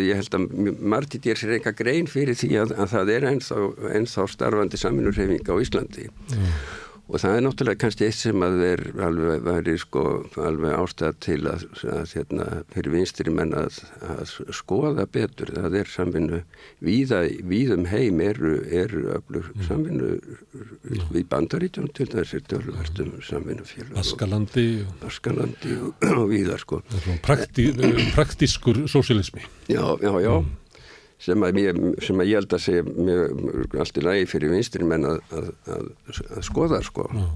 ég 0.01 0.17
held 0.17 0.37
að 0.39 0.77
Marti 0.81 1.21
Dýrs 1.21 1.43
er 1.45 1.57
eitthvað 1.57 1.81
grein 1.83 2.09
fyrir 2.09 2.39
því 2.39 2.53
að, 2.63 2.75
að 2.81 2.93
það 2.95 3.11
er 3.13 3.27
ennþá, 3.33 3.65
ennþá 3.99 4.29
starfandi 4.33 4.81
saminurreyfing 4.81 5.51
á 5.53 5.55
Íslandi 5.61 6.07
mm 6.09 6.79
og 7.09 7.23
það 7.23 7.37
er 7.37 7.45
náttúrulega 7.45 7.81
kannski 7.81 8.05
eitt 8.05 8.19
sem 8.19 8.43
að 8.45 8.59
er 8.67 8.83
alveg 9.07 9.45
væri 9.47 9.75
sko 9.81 10.03
alveg 10.45 10.75
ástæða 10.77 11.13
til 11.25 11.39
að, 11.49 11.65
að 11.89 12.13
hérna 12.13 12.49
fyrir 12.75 12.95
vinstri 12.95 13.33
menn 13.33 13.55
að, 13.57 13.81
að 14.13 14.35
skoða 14.57 15.07
betur. 15.15 15.55
Það 15.57 15.79
er 15.81 15.93
samvinnu 15.93 16.43
víða, 16.85 17.23
víðum 17.49 17.89
heim 17.89 18.21
eru, 18.25 18.55
eru 18.69 19.07
öflug 19.17 19.49
mm. 19.55 19.67
samvinnu 19.71 20.13
mm. 20.19 21.09
við 21.17 21.27
bandarítum 21.33 21.89
til 21.97 22.11
þessir 22.13 22.45
tölvertum 22.51 23.17
samvinnu 23.25 23.65
félag 23.69 23.99
Askalandi 24.05 24.69
Askalandi 25.09 25.81
og, 25.81 26.09
og 26.13 26.25
víða 26.31 26.61
sko. 26.61 26.83
Prakti, 27.25 27.71
Praktískur 28.17 28.85
sósialismi 28.91 29.45
Já, 29.69 29.85
já, 30.03 30.13
já. 30.21 30.35
Mm 30.39 30.68
sem 31.23 31.45
að, 31.45 31.59
mér, 31.59 31.79
sem 32.05 32.21
að 32.23 32.31
ég 32.31 32.41
held 32.41 32.55
að 32.55 32.65
segja 32.65 33.83
allt 33.83 33.99
í 33.99 34.05
lagi 34.07 34.29
fyrir 34.31 34.55
vinstri 34.55 34.87
menn 34.87 35.07
að, 35.09 35.21
að, 35.35 35.89
að 36.37 36.45
skoða 36.47 36.81
sko. 36.87 37.09
Já. 37.11 37.27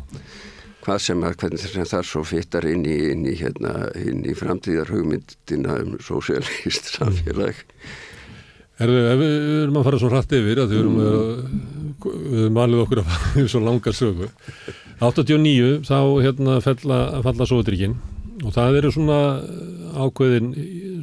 hvað 0.82 1.02
sem 1.04 1.20
að 1.22 1.36
hvernig 1.38 1.62
sem 1.62 1.84
það 1.86 2.06
svo 2.08 2.22
fyttar 2.26 2.66
inn 2.66 2.86
í, 2.86 2.96
inn 3.12 3.26
í, 3.30 3.36
hérna, 3.38 3.74
inn 3.98 4.24
í 4.26 4.32
framtíðar 4.38 4.90
hugmyndina 4.90 5.76
um 5.82 5.98
sósialist 6.02 6.90
samfélag. 6.96 7.60
Erðu, 8.82 9.02
ef 9.12 9.20
við 9.20 9.34
erum 9.60 9.78
að 9.78 9.86
fara 9.86 10.00
svo 10.00 10.10
hrætt 10.10 10.32
yfir 10.34 10.62
að 10.62 10.72
við 10.72 10.80
erum 10.80 10.96
mm. 10.98 11.60
við 12.02 12.40
erum 12.46 12.62
alveg 12.64 12.86
okkur 12.86 13.02
að 13.02 13.10
fara 13.12 13.34
yfir 13.36 13.52
svo 13.52 13.60
langa 13.62 13.94
sögu. 13.94 14.30
89 15.02 15.70
þá 15.86 15.98
hérna 16.22 16.58
falla, 16.64 16.98
falla 17.26 17.46
Sovjetríkinn 17.50 17.98
og 18.42 18.54
það 18.54 18.78
eru 18.80 18.90
svona 18.94 19.18
ákveðin 20.02 20.52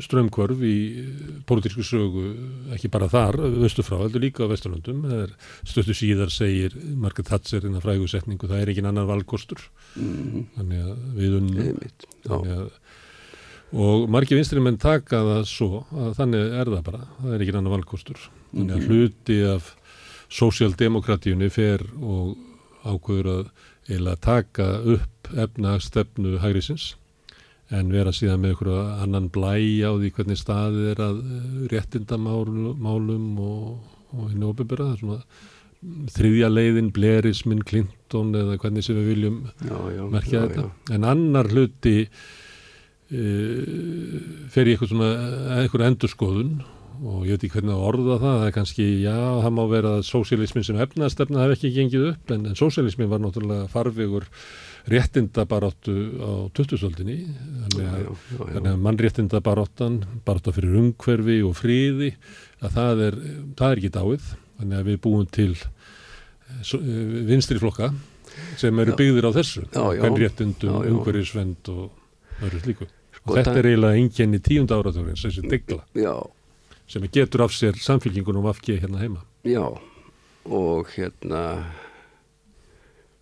strömmkvörf 0.04 0.62
í 0.66 0.76
pólitísku 1.48 1.84
sögu, 1.86 2.26
ekki 2.76 2.92
bara 2.92 3.10
þar 3.12 3.38
vöstufrá, 3.60 4.00
heldur 4.04 4.24
líka 4.24 4.48
á 4.48 4.52
Vesturlundum 4.52 5.04
stöttu 5.68 5.96
síðar 5.98 6.32
segir 6.34 6.76
Margaret 6.96 7.30
Thatcher 7.32 7.68
inn 7.68 7.78
að 7.80 7.86
frægusetningu, 7.88 8.50
það 8.50 8.64
er 8.64 8.74
ekki 8.74 8.86
annar 8.86 9.10
valkostur. 9.10 9.64
Mm. 9.96 10.48
þannig 10.58 10.86
að 10.86 11.06
við 11.20 11.38
unnum. 11.40 11.84
Þannig 12.28 12.56
að 12.58 12.72
og 13.70 14.08
margir 14.10 14.40
vinstri 14.40 14.62
menn 14.66 14.80
taka 14.82 15.20
það 15.22 15.44
svo 15.46 15.84
að 15.94 16.14
þannig 16.18 16.54
er 16.58 16.72
það 16.74 16.86
bara, 16.88 17.02
það 17.20 17.34
er 17.36 17.44
ekki 17.44 17.58
annar 17.60 17.76
valkostur. 17.76 18.24
Þannig 18.54 18.76
að 18.76 18.80
mhm. 18.80 18.88
hluti 18.90 19.40
af 19.46 19.74
sósjaldemokratíunni 20.34 21.50
fer 21.54 21.84
og 22.02 22.34
ákveður 22.86 23.30
að 23.34 23.52
eila 23.90 24.16
taka 24.22 24.72
upp 24.96 25.30
efnagstefnu 25.30 26.40
hægrisins 26.42 26.96
en 27.78 27.94
vera 27.94 28.14
síðan 28.16 28.42
með 28.42 28.56
einhverju 28.56 28.80
annan 29.06 29.30
blæ 29.34 29.54
á 29.86 29.92
því 29.94 30.12
hvernig 30.16 30.42
staðið 30.42 30.90
er 30.96 31.06
að 31.06 31.22
eh, 31.22 31.62
réttindamálum 31.76 33.40
og, 33.46 33.96
og 34.16 34.28
henni 34.32 34.50
óbyrra 34.50 34.92
er 34.96 35.24
þriðja 36.12 36.50
leiðin, 36.52 36.90
blerismin, 36.96 37.64
Clinton 37.64 38.34
eða 38.36 38.58
hvernig 38.60 38.84
sem 38.84 38.98
við 39.00 39.14
viljum 39.14 39.38
já, 39.64 39.78
já, 39.96 40.02
merkja 40.12 40.42
já, 40.42 40.48
þetta. 40.50 40.96
en 40.96 41.08
annar 41.08 41.48
hluti 41.54 41.96
e, 42.04 43.22
fer 44.52 44.68
í 44.68 44.74
eitthvað 44.76 44.92
svona 44.92 45.12
eitthvað 45.62 45.86
endurskoðun 45.88 46.52
og 47.00 47.22
ég 47.24 47.38
veit 47.38 47.46
ekki 47.46 47.54
hvernig 47.54 47.78
að 47.78 47.86
orða 47.94 48.18
það, 48.20 48.34
það 48.42 48.48
er 48.50 48.56
kannski, 48.58 48.88
já, 49.06 49.16
það 49.46 49.54
má 49.56 49.62
vera 49.72 49.94
að 49.96 50.08
sósialismin 50.10 50.68
sem 50.68 50.82
efnastefna 50.84 51.46
hef 51.46 51.56
ekki 51.56 51.72
gengið 51.78 52.10
upp 52.10 52.34
en, 52.36 52.50
en 52.50 52.60
sósialismin 52.60 53.12
var 53.12 53.24
náttúrulega 53.24 53.72
farvegur 53.72 54.28
réttindabaráttu 54.94 55.96
á 56.20 56.32
2000-öldinni 56.58 57.18
þannig, 57.76 58.12
að 58.60 58.78
mannréttindabaráttan 58.86 60.00
barátta 60.28 60.54
fyrir 60.56 60.78
umhverfi 60.82 61.40
og 61.48 61.56
fríði 61.60 62.12
að 62.64 62.76
það 62.78 63.04
er, 63.08 63.18
það 63.60 63.74
er 63.74 63.82
ekki 63.84 63.92
dáið. 63.98 64.30
Þannig 64.60 64.80
að 64.82 64.88
við 64.90 64.98
búum 65.06 65.28
til 65.32 65.52
eh, 65.56 66.74
eh, 66.76 67.20
vinstri 67.30 67.60
flokka 67.62 67.92
sem 68.60 68.80
eru 68.84 68.96
byggðir 69.00 69.28
á 69.28 69.32
þessu, 69.36 69.64
hvern 69.74 70.18
réttindum, 70.20 70.82
umhverfisvend 70.94 71.70
og 71.74 72.44
öðru 72.44 72.60
slíku. 72.64 72.88
Sko, 73.20 73.36
Þetta 73.36 73.52
það- 73.54 73.58
er 73.62 73.70
eiginlega 73.72 74.00
enginni 74.00 74.40
tíund 74.44 74.72
áraturins, 74.72 75.24
þessi 75.26 75.44
digla, 75.52 75.82
Já, 75.98 76.14
sem 76.88 77.04
getur 77.12 77.44
af 77.44 77.52
sér 77.56 77.76
samfélkingunum 77.80 78.48
afgeð 78.52 78.80
hérna 78.84 79.00
heima. 79.02 79.24
já, 79.44 79.66
og 80.46 80.88
hérna, 80.96 81.66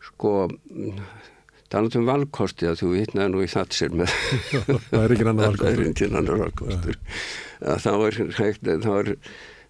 sko, 0.01 0.47
um 1.75 2.05
valkosti 2.07 2.67
að 2.69 2.79
þú 2.81 2.89
vitnaði 2.93 3.33
nú 3.33 3.41
í 3.43 3.49
Thatcher 3.51 3.91
með 3.91 4.13
það 4.89 5.01
er 5.03 5.13
ekki 5.15 5.27
annar 5.27 5.57
Það 5.57 5.67
er 5.67 5.81
valkostur. 5.81 5.89
ekki 5.91 6.07
annar 6.21 6.41
valkostur. 6.43 6.97
Að 7.67 7.83
þá 7.83 7.91
er 8.07 8.19
hægt, 8.37 8.69
þá 8.85 8.91
er 9.01 9.11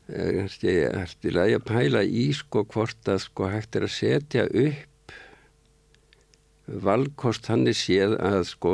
kannski 0.07 0.75
eftir 0.87 1.39
að 1.41 1.49
ég 1.55 1.65
pæla 1.67 2.03
í 2.05 2.27
sko 2.37 2.61
hvort 2.71 3.09
að 3.11 3.23
sko 3.25 3.49
hægt 3.51 3.75
er 3.75 3.87
að 3.87 3.95
setja 3.97 4.45
upp 4.47 5.15
valkost 6.87 7.47
hann 7.51 7.67
er 7.67 7.75
séð 7.79 8.15
að 8.19 8.41
sko 8.49 8.71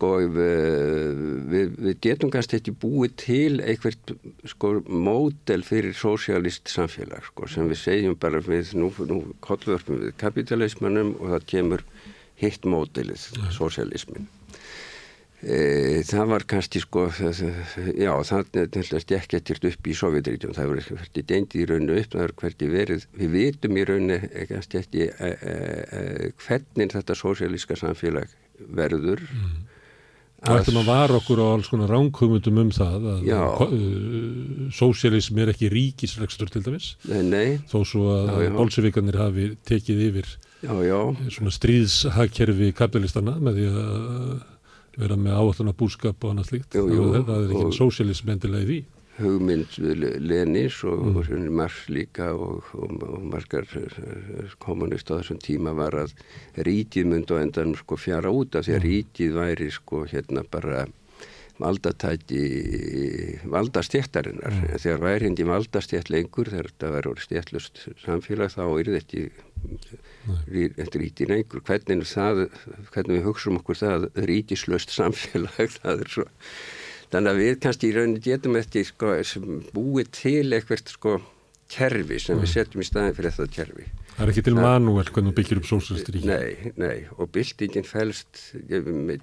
sko 0.00 0.14
við, 0.32 1.20
við, 1.52 1.74
við 1.76 1.98
getum 2.06 2.32
kannski 2.32 2.56
ekki 2.56 2.72
búið 2.80 3.16
til 3.20 3.60
eitthvað 3.60 4.14
sko 4.48 4.72
módel 4.88 5.60
fyrir 5.66 5.92
sósialist 5.92 6.72
samfélag 6.72 7.28
sko 7.28 7.48
sem 7.50 7.68
við 7.68 7.82
segjum 7.82 8.16
bara 8.20 8.40
við 8.40 8.72
nú, 8.80 8.88
nú 9.04 9.20
kollvörpum 9.44 10.00
við 10.06 10.16
kapitalismannum 10.20 11.18
og 11.20 11.36
það 11.36 11.48
kemur 11.52 11.88
hitt 12.40 12.64
módelið, 12.64 13.28
sósialismin 13.52 14.30
E, 15.40 16.02
það 16.04 16.26
var 16.28 16.44
kannski 16.44 16.82
sko 16.82 17.06
já 17.08 18.10
það 18.28 18.50
nefnilegst 18.58 19.14
ekki 19.16 19.38
ekkert 19.38 19.64
upp 19.70 19.86
í 19.88 19.94
Sovjetríkjum, 19.96 20.52
það 20.52 20.68
var 20.68 20.82
hverti 20.90 21.22
deindi 21.24 21.62
í 21.62 21.64
rauninu 21.70 21.96
upp, 21.96 22.10
það 22.12 22.24
var 22.26 22.34
hverti 22.42 22.68
verið 22.68 23.06
við 23.16 23.32
vitum 23.38 23.78
í 23.80 23.86
rauninu 23.88 24.18
kannski 24.50 24.82
ekki 24.82 25.06
e, 25.08 25.30
e, 25.30 25.54
e, 25.96 26.28
hvernig 26.44 26.92
þetta 26.92 27.16
sósialíska 27.16 27.78
samfélag 27.80 28.36
verður. 28.68 29.24
Mm. 29.32 29.69
Og 30.40 30.56
ættum 30.56 30.78
að 30.80 30.86
vara 30.88 31.16
okkur 31.18 31.40
á 31.44 31.46
alls 31.52 31.68
konar 31.68 31.90
ránkumundum 31.92 32.60
um 32.62 32.70
það 32.72 33.08
að 33.12 33.26
uh, 33.28 34.70
sósialism 34.72 35.40
er 35.42 35.52
ekki 35.52 35.68
ríkisrekstur 35.72 36.48
til 36.52 36.62
dæmis, 36.64 36.94
nei, 37.10 37.20
nei, 37.28 37.48
þó 37.68 37.82
svo 37.84 38.06
að 38.14 38.46
bolsevikarnir 38.56 39.18
hafi 39.20 39.50
tekið 39.68 40.00
yfir 40.06 40.30
já, 40.64 40.72
já. 40.86 41.00
svona 41.36 41.52
stríðshagkerfi 41.52 42.70
kapitalistana 42.78 43.36
með 43.36 43.60
því 43.60 43.68
að 43.74 44.40
vera 45.00 45.18
með 45.20 45.36
áallana 45.42 45.76
búskap 45.76 46.24
og 46.24 46.32
annað 46.32 46.50
slíkt. 46.50 46.76
Jú, 46.76 46.86
jú, 46.88 47.04
það 47.20 47.36
er 47.36 47.52
ekki 47.52 47.66
og- 47.68 47.76
sósialism 47.76 48.32
endilega 48.32 48.64
í 48.64 48.70
því. 48.70 48.80
Hugmynd 49.20 49.78
Lenis 50.20 50.80
og, 50.88 51.02
mm. 51.06 51.18
og 51.20 51.50
Mars 51.60 51.80
líka 51.92 52.30
og, 52.34 52.64
og, 52.74 52.94
og 53.06 53.26
margar 53.32 53.68
eh, 53.78 54.54
kommunist 54.62 55.10
á 55.12 55.18
þessum 55.18 55.40
tíma 55.42 55.74
var 55.76 55.96
að 56.04 56.14
ríkið 56.56 57.10
mynd 57.12 57.34
og 57.34 57.42
endan 57.42 57.76
sko 57.78 57.98
fjara 58.00 58.32
út 58.34 58.56
af 58.58 58.66
því 58.66 58.76
að 58.76 58.86
ríkið 58.88 59.36
væri 59.36 59.70
sko 59.74 60.04
hérna 60.10 60.44
bara 60.50 60.86
valdatæki 61.60 62.44
valdastjættarinnar 63.52 64.54
mm. 64.54 64.78
þegar 64.80 65.02
væri 65.04 65.28
hindi 65.28 65.46
valdastjætt 65.48 66.10
lengur 66.12 66.48
þegar 66.48 66.70
þetta 66.70 66.92
væri 66.94 67.10
orðið 67.12 67.26
stjættlust 67.26 67.82
samfélag 68.00 68.54
þá 68.54 68.62
er 68.66 68.90
þetta 68.90 69.00
ekki 69.02 70.96
ríkið 70.96 71.32
lengur 71.34 71.64
hvernig, 71.66 72.06
það, 72.08 72.46
hvernig 72.94 73.18
við 73.18 73.26
hugsaum 73.28 73.60
okkur 73.60 73.80
það 73.82 74.08
ríkislöst 74.30 74.94
samfélag 74.94 75.74
það 75.82 76.06
er 76.06 76.14
svo 76.16 76.28
Þannig 77.10 77.32
að 77.32 77.40
við 77.42 77.56
kannski 77.64 77.88
í 77.88 77.94
rauninni 77.96 78.22
getum 78.22 78.56
eftir 78.60 78.86
sko, 78.86 79.14
búið 79.74 80.10
til 80.14 80.46
eitthvað 80.54 80.82
sko 80.92 81.14
kerfi 81.70 82.18
sem 82.22 82.38
við 82.38 82.52
setjum 82.52 82.82
í 82.82 82.86
staðin 82.86 83.16
fyrir 83.16 83.34
þetta 83.34 83.54
kerfi. 83.54 83.86
Það 84.10 84.22
er 84.24 84.32
ekki 84.32 84.44
til 84.46 84.54
manuel 84.58 85.06
hvernig 85.08 85.32
þú 85.32 85.36
byggir 85.38 85.60
upp 85.60 85.68
sósialistiríki. 85.68 86.28
Nei, 86.28 86.72
nei, 86.78 86.96
og 87.16 87.30
byltingin 87.34 87.86
fælst, 87.88 88.40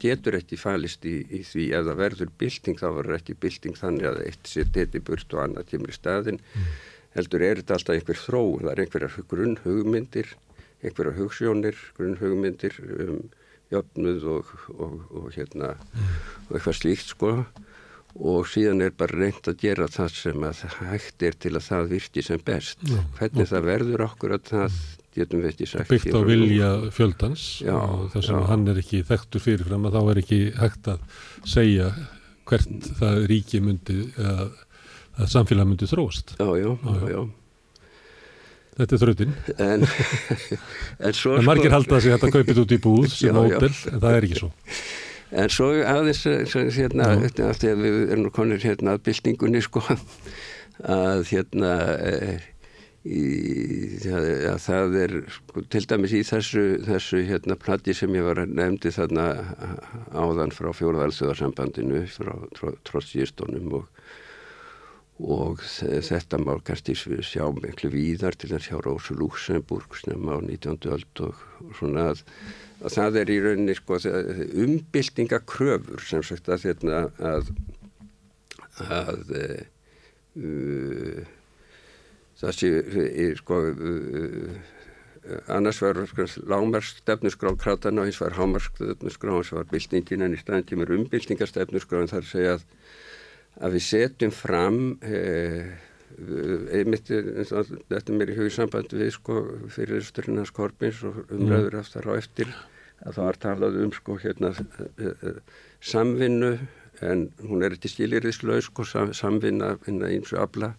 getur 0.02 0.38
ekki 0.40 0.60
fælist 0.60 1.08
í, 1.08 1.16
í 1.28 1.42
því 1.48 1.68
að 1.78 1.92
það 1.92 2.00
verður 2.02 2.32
bylting, 2.44 2.80
þá 2.80 2.88
verður 2.98 3.18
ekki 3.20 3.38
bylting 3.44 3.78
þannig 3.78 4.10
að 4.10 4.22
eitt 4.26 4.54
þetta 4.56 4.88
í 4.88 5.04
burt 5.12 5.36
og 5.36 5.44
annað 5.44 5.70
kemur 5.74 5.94
í 5.94 5.98
staðin. 5.98 6.42
Heldur 7.18 7.46
er 7.46 7.62
þetta 7.62 7.78
alltaf 7.78 7.98
einhver 7.98 8.22
þróun, 8.24 8.66
það 8.66 8.74
er 8.74 8.84
einhverjar 8.84 9.30
grunnhugmyndir, 9.34 10.34
einhverjar 10.84 11.20
hugsjónir, 11.22 11.84
grunnhugmyndir 12.00 12.82
um 12.88 13.22
jöfnuð 13.72 14.28
og, 14.32 14.52
og, 14.80 15.00
og 15.12 15.32
hérna, 15.36 15.74
og 16.48 16.56
eitthvað 16.56 16.78
slíkt 16.80 17.12
sko 17.12 17.32
og 18.18 18.48
síðan 18.50 18.84
er 18.86 18.94
bara 18.98 19.20
reynd 19.22 19.50
að 19.50 19.60
gera 19.62 19.88
það 19.92 20.14
sem 20.18 20.46
að 20.48 20.62
hægt 20.80 21.26
er 21.28 21.38
til 21.38 21.54
að 21.56 21.66
það 21.68 21.90
virki 21.94 22.24
sem 22.26 22.44
best. 22.46 22.82
Já, 22.88 23.00
Hvernig 23.20 23.50
það 23.52 23.68
verður 23.72 24.06
okkur 24.08 24.36
að 24.38 24.52
það 24.52 24.78
getum 25.18 25.42
við 25.44 25.52
ekki 25.54 25.70
sagt. 25.70 25.92
Byggt 25.92 26.14
á 26.18 26.22
vilja 26.28 26.70
fjöldans 26.94 27.48
Já, 27.66 27.74
og 27.78 28.06
þess 28.14 28.34
að 28.34 28.46
hann 28.52 28.68
er 28.70 28.82
ekki 28.84 29.02
þekktur 29.08 29.44
fyrirfram 29.44 29.90
að 29.90 29.98
þá 29.98 30.12
er 30.12 30.22
ekki 30.24 30.40
hægt 30.58 30.92
að 30.94 31.26
segja 31.48 31.90
hvert 32.48 32.88
það 33.02 33.26
ríki 33.32 33.62
myndi 33.64 34.00
eða 34.16 34.48
að 35.18 35.34
samfélag 35.34 35.68
myndi 35.68 35.90
þróast. 35.90 36.38
Já, 36.38 36.50
já, 36.62 36.72
Já, 36.78 37.12
já. 37.12 37.22
Þetta 38.78 38.94
er 38.94 39.02
þrautin. 39.02 39.32
En, 39.58 39.86
en 41.08 41.16
En 41.34 41.48
margir 41.48 41.74
halda 41.74 41.98
að 41.98 42.10
þetta 42.12 42.30
kaupið 42.36 42.60
út 42.62 42.74
í 42.76 42.78
búð 42.82 43.08
sem 43.10 43.34
mótel, 43.34 43.72
en 43.90 44.02
það 44.04 44.18
er 44.18 44.28
ekki 44.28 44.42
svo. 44.44 44.52
En 45.32 45.50
svo 45.52 45.72
aðeins 45.84 46.22
eh, 46.30 46.44
hérna, 46.78 47.10
eftir 47.28 47.74
að 47.74 47.82
við 47.84 47.98
erum 48.16 48.30
konir 48.32 48.62
hérna 48.64 48.94
að 48.96 49.02
byltingunni 49.10 49.60
sko 49.66 49.82
að 50.98 51.26
hérna 51.32 51.72
e, 51.98 52.38
í, 53.08 53.24
það, 54.04 54.28
að 54.54 54.62
það 54.68 54.96
er 55.04 55.16
sko, 55.36 55.64
til 55.74 55.84
dæmis 55.92 56.14
í 56.16 56.22
þessu, 56.28 56.64
þessu 56.88 57.24
hérna 57.28 57.58
plati 57.60 57.96
sem 57.98 58.16
ég 58.16 58.24
var 58.28 58.40
að 58.44 58.56
nefndi 58.56 58.94
þarna 58.96 59.28
áðan 60.16 60.56
frá 60.56 60.72
fjóraðalþjóðarsambandinu 60.80 62.06
frá 62.14 62.34
trótsýstónum 62.88 63.82
og 63.82 63.92
og 65.18 65.64
þe- 65.66 65.98
þetta 66.06 66.38
má 66.44 66.52
kannski 66.62 66.94
sjá 67.26 67.48
miklu 67.58 67.90
víðar 67.90 68.36
til 68.38 68.52
að 68.54 68.68
sjá 68.68 68.76
Rósu 68.86 69.16
Luxemburg 69.18 69.96
snemma 69.98 70.36
á 70.38 70.40
19. 70.46 70.78
öld 70.94 71.22
og 71.26 71.40
svona 71.80 72.12
að, 72.12 72.22
að 72.82 72.94
það 72.94 73.20
er 73.22 73.32
í 73.34 73.40
rauninni 73.44 73.76
sko 73.78 74.00
umbyltingakröfur 74.66 76.04
sem 76.06 76.24
sagt 76.26 76.50
að 76.52 76.70
hérna 76.70 77.08
að 77.18 77.52
að 78.86 79.32
uh, 80.38 81.22
það 82.38 82.58
sé 82.60 82.70
í, 82.70 83.26
sko 83.40 83.62
uh, 83.74 84.54
annars 85.52 85.82
var 85.82 86.04
sko, 86.12 86.28
lágmarskstefnusgrá 86.48 87.56
krátana 87.58 88.04
og 88.04 88.12
hins 88.12 88.22
var 88.22 88.38
hámarskstefnusgrá 88.38 89.34
og 89.34 89.42
hins 89.42 89.56
var 89.58 89.70
byltingin 89.72 90.28
en 90.28 90.38
í 90.38 90.42
staðin 90.42 90.70
kemur 90.70 90.94
umbyltingarstefnusgrá 91.00 92.04
en 92.04 92.12
það 92.14 92.22
er 92.22 92.28
að 92.28 92.34
segja 92.36 92.58
að 92.60 92.68
að 93.64 93.78
við 93.78 93.86
setjum 93.88 94.34
fram 94.34 94.80
eh, 95.06 95.74
einmitt 96.18 97.12
eins 97.14 97.52
og 97.54 97.70
þetta 97.70 98.02
er 98.02 98.18
mér 98.18 98.32
í 98.34 98.38
hugið 98.40 98.56
samband 98.56 98.94
við 98.98 99.12
sko 99.14 99.42
fyrir 99.74 100.06
Sturnas 100.06 100.52
Korbins 100.56 101.04
og 101.06 101.20
umræður 101.34 101.78
aftar 101.82 102.10
á 102.10 102.14
eftir 102.18 102.50
að 103.06 103.20
það 103.20 103.28
var 103.28 103.40
talað 103.44 103.78
um 103.84 103.94
sko 103.94 104.18
hérna 104.22 104.52
eh, 104.58 105.06
eh, 105.06 105.40
samvinnu 105.86 106.56
en 107.06 107.28
hún 107.46 107.66
er 107.66 107.76
ekki 107.76 107.92
skiliriðslaus 107.94 108.72
sko 108.72 108.86
sam, 108.88 109.14
samvinna 109.14 109.76
eins 109.86 110.34
og 110.34 110.48
afla. 110.48 110.72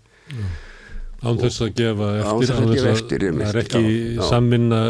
Án 1.23 1.39
þess 1.39 1.62
að 1.62 1.75
gefa 1.78 2.08
Án 2.15 2.23
eftir, 2.23 2.41
þess 2.41 2.58
að 2.58 2.73
gefa 2.75 2.94
eftir, 2.94 3.26
ég 3.26 3.36
það 3.39 3.49
er 3.52 3.60
ekki 3.62 3.83
já, 4.18 4.23
samvinna 4.26 4.81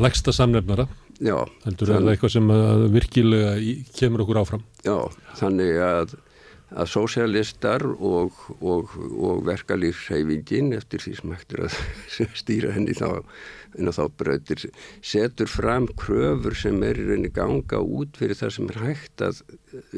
lægsta 0.00 0.34
samnefnara, 0.36 0.86
heldur 1.20 1.92
er 1.92 2.04
það 2.04 2.12
eitthvað 2.14 2.34
sem 2.36 2.52
að 2.56 2.84
virkilega 2.96 3.54
kemur 3.96 4.24
okkur 4.24 4.40
áfram. 4.40 4.66
já, 4.84 4.96
þannig 5.40 5.80
að 5.84 6.14
að 6.70 6.90
sósialistar 6.92 7.84
og, 7.86 8.36
og, 8.60 8.92
og 9.18 9.42
verkalýfsheifingin 9.48 10.74
eftir 10.76 11.02
því 11.02 11.14
sem 11.18 11.34
hægt 11.34 11.56
er 11.56 11.64
að 11.66 11.78
stýra 12.42 12.74
henni 12.76 12.94
þá, 12.94 13.24
en 13.78 13.90
þá 13.94 14.04
brautir 14.20 14.68
setur 15.02 15.50
fram 15.50 15.88
kröfur 15.98 16.54
sem 16.58 16.78
er 16.86 17.00
í 17.00 17.08
rauninni 17.08 17.32
ganga 17.34 17.82
út 17.82 18.20
fyrir 18.20 18.38
það 18.38 18.54
sem 18.56 18.70
er 18.70 18.80
hægt 18.84 19.26
að 19.26 19.42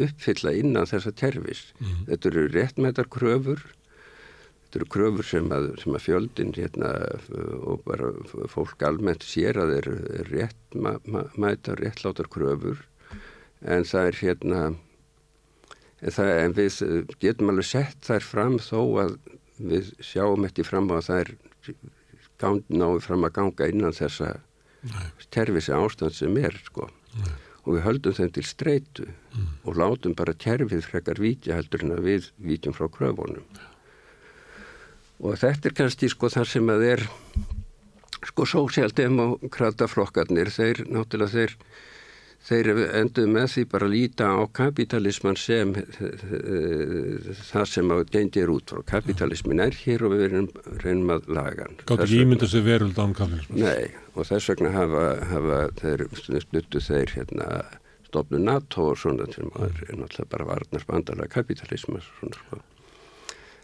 uppfylla 0.07 0.57
innan 0.63 0.89
þessa 0.89 1.13
terfis. 1.13 1.69
Þetta 2.09 2.33
eru 2.33 2.49
réttmætar 2.57 3.11
kröfur 3.13 3.65
þetta 4.73 4.81
eru 4.81 4.89
kröfur 4.89 5.27
sem 5.29 5.51
að, 5.53 5.67
sem 5.83 5.93
að 5.93 6.05
fjöldin 6.07 6.55
hérna, 6.57 6.93
og 7.69 7.83
bara 7.85 8.09
fólk 8.49 8.81
almennt 8.89 9.27
sér 9.29 9.61
að 9.61 9.75
er 9.83 9.91
rétt 10.31 10.79
mætar 11.37 11.83
réttlátar 11.83 12.31
kröfur 12.33 12.81
en 13.61 13.85
það 13.85 14.09
er 14.09 14.19
hérna 14.23 14.63
það, 16.11 16.31
en 16.43 16.57
við 16.57 16.79
getum 17.23 17.53
alveg 17.53 17.69
sett 17.69 18.07
þær 18.07 18.27
fram 18.27 18.59
þó 18.63 18.81
að 19.05 19.17
við 19.63 19.93
sjáum 20.03 20.47
eftir 20.49 20.67
fram 20.67 20.91
á 20.91 20.99
að 20.99 21.13
er 21.21 21.35
náðu 22.43 22.99
fram 23.05 23.23
að 23.23 23.35
ganga 23.37 23.69
innan 23.71 23.95
þessa 23.95 24.35
terfisi 25.31 25.73
ástand 25.73 26.17
sem 26.17 26.37
er 26.43 26.57
sko. 26.65 26.89
og 27.63 27.77
við 27.77 27.85
höldum 27.85 28.15
þeim 28.17 28.31
til 28.35 28.43
streitu 28.43 29.05
og 29.63 29.77
látum 29.79 30.17
bara 30.19 30.35
terfið 30.35 30.83
frekar 30.83 31.21
vítja 31.23 31.55
heldur 31.55 31.85
en 31.85 31.95
að 31.95 32.09
við 32.09 32.25
vítjum 32.43 32.75
frá 32.75 32.89
kröfunum. 32.91 33.45
Og 35.23 35.39
þetta 35.39 35.69
er 35.69 35.77
kannski 35.79 36.11
sko 36.11 36.27
þar 36.33 36.51
sem 36.51 36.73
að 36.75 36.83
er 36.89 37.05
sko 38.27 38.49
sósjaldemokrataflokkarnir 38.51 40.51
þeir 40.51 40.83
náttúrulega 40.91 41.37
þeir 41.37 41.55
þeir 42.47 42.71
endur 42.99 43.29
með 43.31 43.47
því 43.53 43.65
bara 43.73 43.87
að 43.87 43.95
líta 43.95 44.31
á 44.35 44.41
kapitalisman 44.59 45.39
sem 45.39 45.75
það 47.53 47.69
sem 47.71 47.93
að 47.95 48.03
gendir 48.15 48.51
út 48.53 48.73
frá. 48.73 48.83
Kapitalismin 48.97 49.63
er 49.63 49.77
hér 49.85 50.07
og 50.07 50.17
við 50.17 50.25
reynum, 50.33 50.49
reynum 50.83 51.15
að 51.17 51.31
laga 51.39 51.69
hann. 51.69 51.79
Gátt 51.87 52.05
ekki 52.07 52.25
ímynda 52.25 52.49
sér 52.51 52.67
veruld 52.67 52.99
án 52.99 53.15
kapitalisman? 53.19 53.63
Nei, 53.63 53.95
og 54.17 54.27
þess 54.31 54.51
vegna 54.53 54.75
hafa, 54.75 55.07
hafa 55.31 55.63
þeir 55.79 56.05
stuttu 56.19 56.83
þeir 56.83 57.17
hérna 57.19 57.63
stofnu 58.09 58.43
NATO 58.43 58.91
og 58.91 59.01
svona 59.01 59.31
sem 59.33 59.49
er 59.63 59.73
náttúrulega 59.97 60.29
bara 60.35 60.51
varnar 60.51 60.87
bandalega 60.91 61.33
kapitalismas 61.39 62.11
svona 62.19 62.43
sko. 62.43 62.61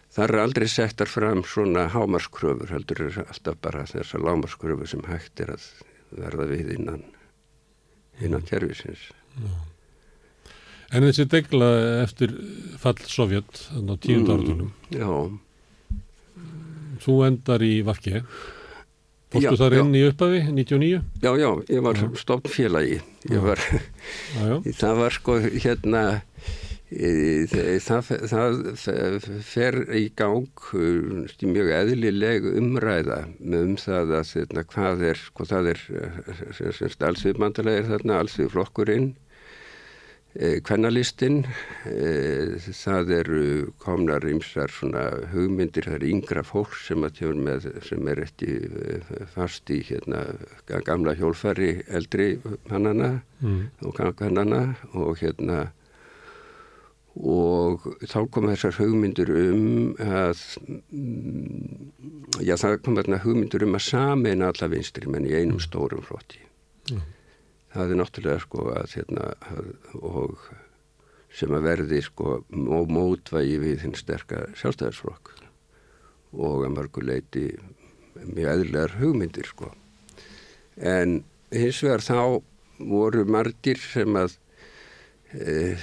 Það 0.08 0.24
er 0.24 0.40
aldrei 0.40 0.66
settar 0.72 1.10
fram 1.10 1.42
svona 1.44 1.84
hámarskröfur, 1.92 2.70
heldur 2.72 3.04
er 3.04 3.20
alltaf 3.26 3.58
bara 3.60 3.84
þessar 3.86 4.24
lámarskröfur 4.24 4.88
sem 4.88 5.04
hægt 5.06 5.42
er 5.44 5.52
að 5.58 5.66
verða 6.16 6.48
við 6.48 6.72
innan 6.78 7.04
innan 8.24 8.44
kervisins. 8.46 9.08
Já. 9.38 9.56
En 10.88 11.04
þessi 11.04 11.26
degla 11.28 11.66
eftir 12.02 12.32
fall 12.80 13.00
Sovjet 13.04 13.66
á 13.76 13.94
tíund 14.00 14.30
áratunum. 14.32 14.70
Mm, 14.88 14.96
já. 14.96 15.10
Þú 17.04 17.18
endar 17.26 17.64
í 17.64 17.74
Vafki. 17.84 18.22
Fórstu 19.28 19.58
þar 19.60 19.74
inn 19.82 19.92
í 19.92 20.06
upphafi, 20.08 20.40
99? 20.48 21.02
Já, 21.20 21.30
já, 21.36 21.50
ég 21.68 21.82
var 21.84 21.98
stofn 22.16 22.48
félagi. 22.48 23.02
Var, 23.28 23.60
já, 23.60 24.44
já. 24.48 24.54
Það 24.80 25.00
var 25.02 25.16
sko 25.18 25.36
hérna, 25.44 26.02
það, 26.88 28.10
það 28.80 29.26
fer 29.44 29.76
í 29.92 30.06
gang 30.16 30.48
mjög 31.44 31.72
eðlileg 31.76 32.48
umræða 32.56 33.22
um 33.44 33.76
það 33.76 34.14
að 34.16 34.34
hérna, 34.38 34.64
hvað 34.72 35.06
er, 35.10 35.22
það 35.36 35.72
er, 35.74 35.86
allsviðmandalega 37.10 37.82
er 37.82 37.90
þarna, 37.92 38.20
allsviðflokkurinn, 38.22 39.10
kvennalistinn, 40.64 41.42
það 42.78 43.12
eru 43.18 43.44
komnar 43.82 44.24
ymsar 44.28 44.72
svona 44.72 45.08
hugmyndir, 45.32 45.88
það 45.88 46.00
er 46.00 46.08
yngra 46.08 46.44
fólk 46.46 46.76
sem, 46.86 47.04
með, 47.04 47.68
sem 47.84 48.12
er 48.12 48.24
ekki 48.24 48.52
fast 49.34 49.68
í 49.72 49.82
hérna, 49.88 50.24
gamla 50.88 51.16
hjólfæri 51.18 51.82
eldri 51.88 52.36
hannana 52.70 53.18
mm. 53.42 53.64
og 53.84 53.98
kannana 54.16 54.62
og 54.94 55.18
hérna 55.20 55.66
og 57.18 57.86
þá 58.06 58.18
kom 58.30 58.46
þessar 58.50 58.76
hugmyndur 58.78 59.32
um 59.34 59.94
að 59.98 60.42
já 62.44 62.54
það 62.60 62.78
kom 62.84 62.98
þarna 63.00 63.22
hugmyndur 63.24 63.66
um 63.66 63.78
að 63.78 63.86
sameina 63.88 64.52
alla 64.52 64.70
vinstri 64.70 65.10
menn 65.10 65.26
í 65.26 65.34
einum 65.34 65.58
stórum 65.62 66.04
flotti 66.06 66.40
mm. 66.92 67.02
það 67.74 67.94
er 67.94 68.00
náttúrulega 68.02 68.44
sko 68.44 68.70
að 68.76 68.96
hérna 68.98 69.32
og 69.98 70.48
sem 71.38 71.52
að 71.54 71.66
verði 71.66 72.00
sko 72.06 72.38
mótvægi 72.50 73.58
við 73.62 73.82
þinn 73.82 73.98
sterka 73.98 74.46
sjálfstæðarsflokk 74.60 75.34
og 76.38 76.64
að 76.66 76.74
mörguleiti 76.76 77.44
mjög 78.26 78.50
eðlar 78.54 78.96
hugmyndir 78.98 79.48
sko. 79.48 79.70
En 80.76 81.22
hins 81.54 81.80
vegar 81.84 82.04
þá 82.04 82.42
voru 82.78 83.24
margir 83.28 83.80
sem 83.80 84.16
að 84.18 84.36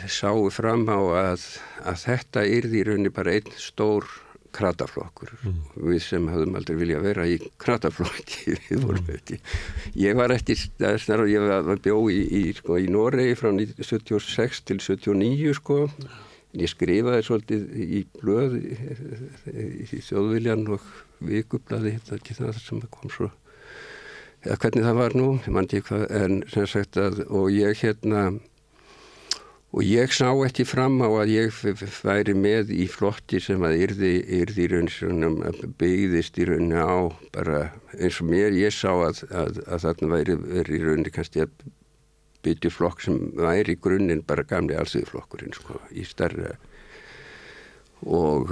sáu 0.10 0.50
fram 0.50 0.88
á 0.90 0.98
að, 0.98 1.44
að 1.86 1.98
þetta 2.02 2.46
yrði 2.50 2.80
í 2.80 2.86
rauninni 2.88 3.12
bara 3.14 3.36
einn 3.38 3.52
stór 3.62 4.08
krataflokkur 4.56 5.34
mm. 5.36 5.58
við 5.90 6.02
sem 6.06 6.28
hafðum 6.32 6.58
aldrei 6.60 6.78
vilja 6.80 7.02
vera 7.04 7.26
í 7.28 7.38
krataflokki 7.62 8.56
við 8.70 8.86
vorum 8.86 9.04
mm. 9.04 9.18
ekki 9.20 9.40
ég 10.02 10.18
var 10.18 10.34
það 10.34 11.16
er 11.16 11.26
ég 11.32 11.48
var 11.70 11.82
bjó 11.84 11.98
í, 12.14 12.20
í, 12.24 12.44
sko, 12.58 12.80
í 12.82 12.88
Noregi 12.92 13.38
frá 13.40 13.52
76 13.52 14.64
til 14.70 14.80
79 14.82 15.56
sko 15.60 15.80
ég 16.56 16.72
skrifaði 16.72 17.28
svolítið 17.28 17.66
í 17.84 18.04
blöð 18.16 18.60
í, 18.62 18.76
í 19.84 20.04
þjóðviljan 20.08 20.70
og 20.76 20.86
vikublaði 21.26 21.98
það 22.08 22.62
sem 22.62 22.84
kom 22.88 23.12
svo 23.12 23.32
eða 24.46 24.60
hvernig 24.62 24.86
það 24.86 25.00
var 25.00 25.16
nú, 25.18 25.30
ég 25.42 25.54
mann 25.54 25.68
ekki 25.68 25.88
hvað 25.90 26.04
en 26.22 26.44
sem 26.54 26.68
sagt 26.70 27.00
að 27.02 27.24
og 27.28 27.50
ég 27.54 27.82
hérna 27.82 28.28
og 29.76 29.84
ég 29.84 30.14
sá 30.16 30.30
ekki 30.46 30.64
fram 30.64 31.02
á 31.04 31.10
að 31.12 31.34
ég 31.34 31.56
væri 32.06 32.36
með 32.40 32.70
í 32.72 32.86
flotti 32.88 33.42
sem 33.44 33.64
að 33.68 33.82
yrði, 33.90 34.12
yrði 34.40 34.64
í 34.64 34.70
raun 34.72 35.40
byggðist 35.82 36.40
í 36.40 36.48
rauninu 36.48 36.80
á 36.80 36.96
bara 37.36 37.66
eins 38.00 38.22
og 38.24 38.30
mér. 38.32 38.56
Ég 38.56 38.72
sá 38.72 38.94
að, 38.94 39.26
að, 39.36 39.60
að 39.68 39.84
þarna 39.84 40.12
væri, 40.14 40.38
væri 40.46 40.78
í 40.78 40.86
rauninu 40.86 41.12
kannski 41.18 41.44
að 41.44 41.66
byggja 42.46 42.72
flokk 42.72 43.04
sem 43.04 43.20
væri 43.36 43.76
í 43.76 43.82
grunninn 43.82 44.24
bara 44.24 44.48
gamli 44.48 44.78
allsöðuflokkurinn 44.80 45.56
sko 45.58 45.82
í 45.92 46.06
starra 46.08 46.56
og, 48.06 48.52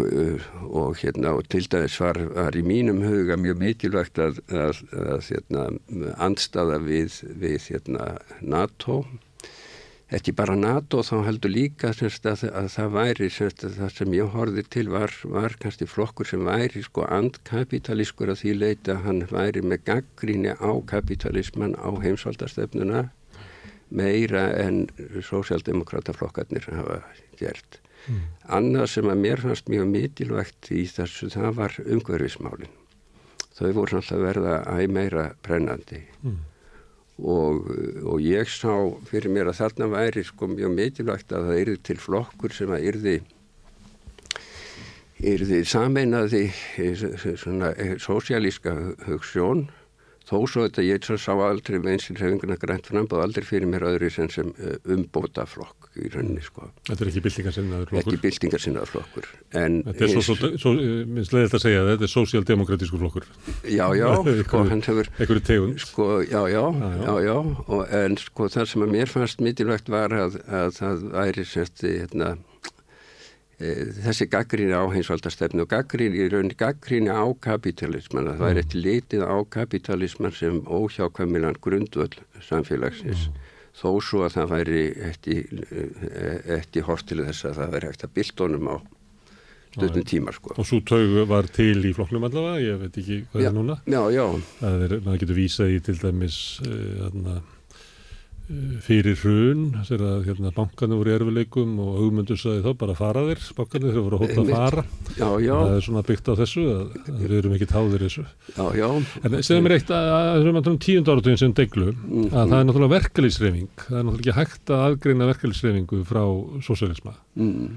og 0.65 0.97
hérna 0.99 1.35
og 1.37 1.47
til 1.51 1.65
dæmis 1.69 1.99
var, 2.01 2.17
var 2.33 2.57
í 2.57 2.63
mínum 2.65 3.03
huga 3.05 3.37
mjög 3.39 3.59
mikilvægt 3.61 4.19
að, 4.19 4.39
að 4.49 5.27
hérna, 5.29 5.67
andstaða 6.17 6.79
við, 6.83 7.19
við 7.37 7.69
hérna, 7.69 8.15
NATO 8.41 9.03
ekki 10.11 10.33
bara 10.35 10.55
NATO 10.59 11.01
þá 11.05 11.15
heldur 11.27 11.53
líka 11.53 11.93
semst, 11.95 12.25
að, 12.27 12.45
að 12.51 12.67
það 12.73 12.91
væri 12.97 13.29
semst, 13.31 13.63
að 13.65 13.77
það 13.79 13.93
sem 13.97 14.15
ég 14.17 14.35
horfið 14.35 14.69
til 14.75 14.85
var, 14.91 15.15
var 15.23 15.55
kannski 15.61 15.87
flokkur 15.89 16.29
sem 16.29 16.43
væri 16.45 16.83
sko 16.85 17.07
andkapitalískur 17.07 18.33
að 18.33 18.41
því 18.43 18.53
leita 18.59 18.99
hann 19.05 19.23
væri 19.31 19.63
með 19.63 19.85
gaggríni 19.89 20.53
á 20.59 20.71
kapitalisman 20.89 21.77
á 21.79 21.89
heimsvaldastöfnuna 22.03 23.07
meira 23.93 24.47
en 24.57 24.85
sósjaldemokrata 25.21 26.15
flokkarnir 26.17 26.65
hafa 26.73 27.01
gert. 27.39 27.79
Mm. 28.09 28.23
Annað 28.57 28.87
sem 28.97 29.09
að 29.09 29.21
mér 29.23 29.43
fannst 29.43 29.69
mjög 29.71 29.91
mitilvægt 29.91 30.71
í 30.75 30.85
þessu 30.89 31.29
það 31.31 31.51
var 31.59 31.77
umhverfismálinn. 31.83 32.79
Þau 33.53 33.69
voru 33.77 33.99
alltaf 33.99 34.19
verða 34.19 34.55
æg 34.73 34.89
meira 34.91 35.29
brennandi. 35.45 36.01
Mm 36.25 36.41
og, 37.23 37.69
og 38.03 38.19
ég 38.23 38.49
sá 38.51 38.73
fyrir 39.07 39.31
mér 39.31 39.51
að 39.51 39.61
þarna 39.61 39.87
væri 39.93 40.25
sko 40.27 40.49
mjög 40.51 40.75
mikilvægt 40.75 41.31
að 41.31 41.47
það 41.49 41.61
yrði 41.61 41.77
til 41.87 41.99
flokkur 42.03 42.55
sem 42.55 42.73
að 42.75 42.89
yrði 42.91 43.15
yrði 45.23 45.61
sameinaði 45.67 46.43
eh, 46.83 47.05
svona 47.39 47.71
eh, 47.79 47.95
sósialíska 48.01 48.75
hugssjón 49.07 49.69
þó 50.27 50.35
svo 50.47 50.65
þetta 50.67 50.85
ég 50.87 51.07
sá 51.07 51.31
aldrei 51.35 51.79
með 51.79 51.95
einsinn 51.95 52.19
hefinguna 52.19 52.59
grænt 52.59 52.91
frambáð 52.91 53.23
aldrei 53.27 53.47
fyrir 53.47 53.71
mér 53.71 53.87
öðru 53.93 54.11
sem, 54.11 54.29
sem 54.31 54.51
eh, 54.59 54.75
umbóta 54.91 55.47
flokk 55.47 55.82
í 55.99 56.09
rauninni 56.09 56.41
sko. 56.43 56.67
Þetta 56.87 57.05
er 57.05 57.09
ekki 57.11 57.21
byltingarsinnaður 57.25 57.89
flokkur? 57.91 58.15
Ekki 58.15 58.21
byltingarsinnaður 58.23 58.91
flokkur. 58.91 59.27
En 59.59 59.75
þetta 59.87 60.05
er 60.05 60.13
svo, 60.13 60.37
svo, 60.61 60.71
minnst 61.09 61.35
leiðilegt 61.35 61.57
að 61.57 61.63
segja, 61.63 61.83
þetta 61.89 62.07
er 62.07 62.13
sósialdemokratísku 62.13 63.01
flokkur. 63.01 63.27
Já, 63.69 63.85
já, 63.97 64.07
sko, 64.47 64.63
hann 64.71 64.81
hefur... 64.87 65.11
Ekkur 65.25 65.41
tegund. 65.49 65.83
Sko, 65.83 66.07
já, 66.25 66.39
já, 66.49 66.63
já, 66.63 66.89
já, 67.03 67.13
já, 67.27 67.35
og, 67.67 67.83
en 67.99 68.17
sko 68.23 68.49
það 68.55 68.71
sem 68.73 68.87
að 68.87 68.97
mér 68.97 69.13
fannst 69.13 69.45
mikilvægt 69.45 69.93
var 69.93 70.17
að, 70.17 70.41
að 70.49 70.73
það 70.79 71.05
væri 71.13 71.47
sérsti, 71.53 71.93
hérna, 72.01 72.33
e, 73.59 73.77
þessi 74.01 74.29
gaggríni 74.33 74.73
á 74.73 74.83
heimsvaldastefnu 74.97 75.67
og 75.67 75.73
gaggríni, 75.77 76.25
í 76.25 76.29
rauninni 76.33 76.57
gaggríni 76.57 77.13
á 77.13 77.25
kapitalisman, 77.45 78.33
að 78.33 78.41
það 78.41 78.49
væri 78.49 78.65
eitt 78.65 78.77
litið 78.81 79.29
á 79.29 79.37
kapitalisman 79.45 80.37
sem 80.41 80.61
óhjákvæmilan 80.65 81.61
grundvöld 81.61 82.23
samfélagsins. 82.41 83.29
Mm 83.29 83.49
þó 83.73 83.89
svo 84.05 84.25
að 84.25 84.35
það 84.37 84.51
væri 84.53 84.83
eftir 86.57 86.85
hort 86.87 87.07
til 87.09 87.23
þess 87.23 87.47
að 87.49 87.61
það 87.61 87.73
væri 87.77 87.89
hægt 87.91 88.05
að 88.05 88.13
bildónum 88.19 88.69
á 88.69 88.75
stöðnum 89.73 90.05
tímar 90.05 90.37
sko. 90.37 90.53
Og 90.61 90.67
svo 90.69 90.79
taug 90.85 91.15
var 91.29 91.49
til 91.53 91.79
í 91.81 91.93
flokknum 91.97 92.27
allavega, 92.27 92.61
ég 92.61 92.81
veit 92.83 92.99
ekki 93.01 93.19
hvað 93.31 93.45
já, 93.45 93.49
er 93.49 93.55
núna. 93.55 93.79
Já, 93.89 94.01
já. 94.13 94.25
Það 94.59 94.85
er, 94.85 94.95
maður 95.05 95.23
getur 95.23 95.39
vísað 95.39 95.73
í 95.73 95.79
til 95.87 95.97
dæmis 96.01 96.39
uh, 96.67 97.39
fyrir 98.83 99.15
hrun 99.21 99.61
þegar 99.87 100.25
hérna, 100.27 100.51
bankarnir 100.55 100.99
voru 100.99 101.13
í 101.13 101.15
erfileikum 101.15 101.77
og 101.79 101.93
hugmyndur 102.01 102.39
saði 102.39 102.65
þá 102.65 102.73
bara 102.81 102.97
fara 102.97 103.23
þér 103.29 103.45
bankarnir 103.59 103.93
þegar 103.93 104.07
voru 104.07 104.19
að 104.19 104.25
hóta 104.25 104.43
að 104.43 104.51
fara. 104.53 104.85
Já, 105.13 105.29
já. 105.45 105.53
það 105.53 105.77
er 105.77 105.85
svona 105.87 106.05
byggt 106.09 106.27
á 106.27 106.33
þessu 106.41 106.65
að 106.73 106.97
við 107.21 107.37
erum 107.39 107.55
ekki 107.55 107.69
táðir 107.71 108.03
þessu. 108.07 108.25
Já, 108.53 108.87
en 109.23 109.39
segðum 109.39 109.67
mér 109.69 109.77
eitt 109.77 109.93
að 109.95 110.11
það 110.11 110.51
er 110.51 110.71
um 110.73 110.81
tíund 110.83 111.13
áratugin 111.13 111.39
sem 111.39 111.55
deglu 111.55 111.91
mm 111.93 112.23
að 112.33 112.51
það 112.51 112.59
er 112.59 112.67
náttúrulega 112.67 112.93
verkefliðsreyfing 112.97 113.71
það 113.85 113.97
er 113.97 114.05
náttúrulega 114.07 114.23
ekki 114.23 114.37
hægt 114.39 114.71
að 114.73 114.85
aðgreina 114.87 115.27
verkefliðsreyfingu 115.29 115.99
frá 116.07 116.23
sósjálisma 116.65 117.13
mm. 117.39 117.67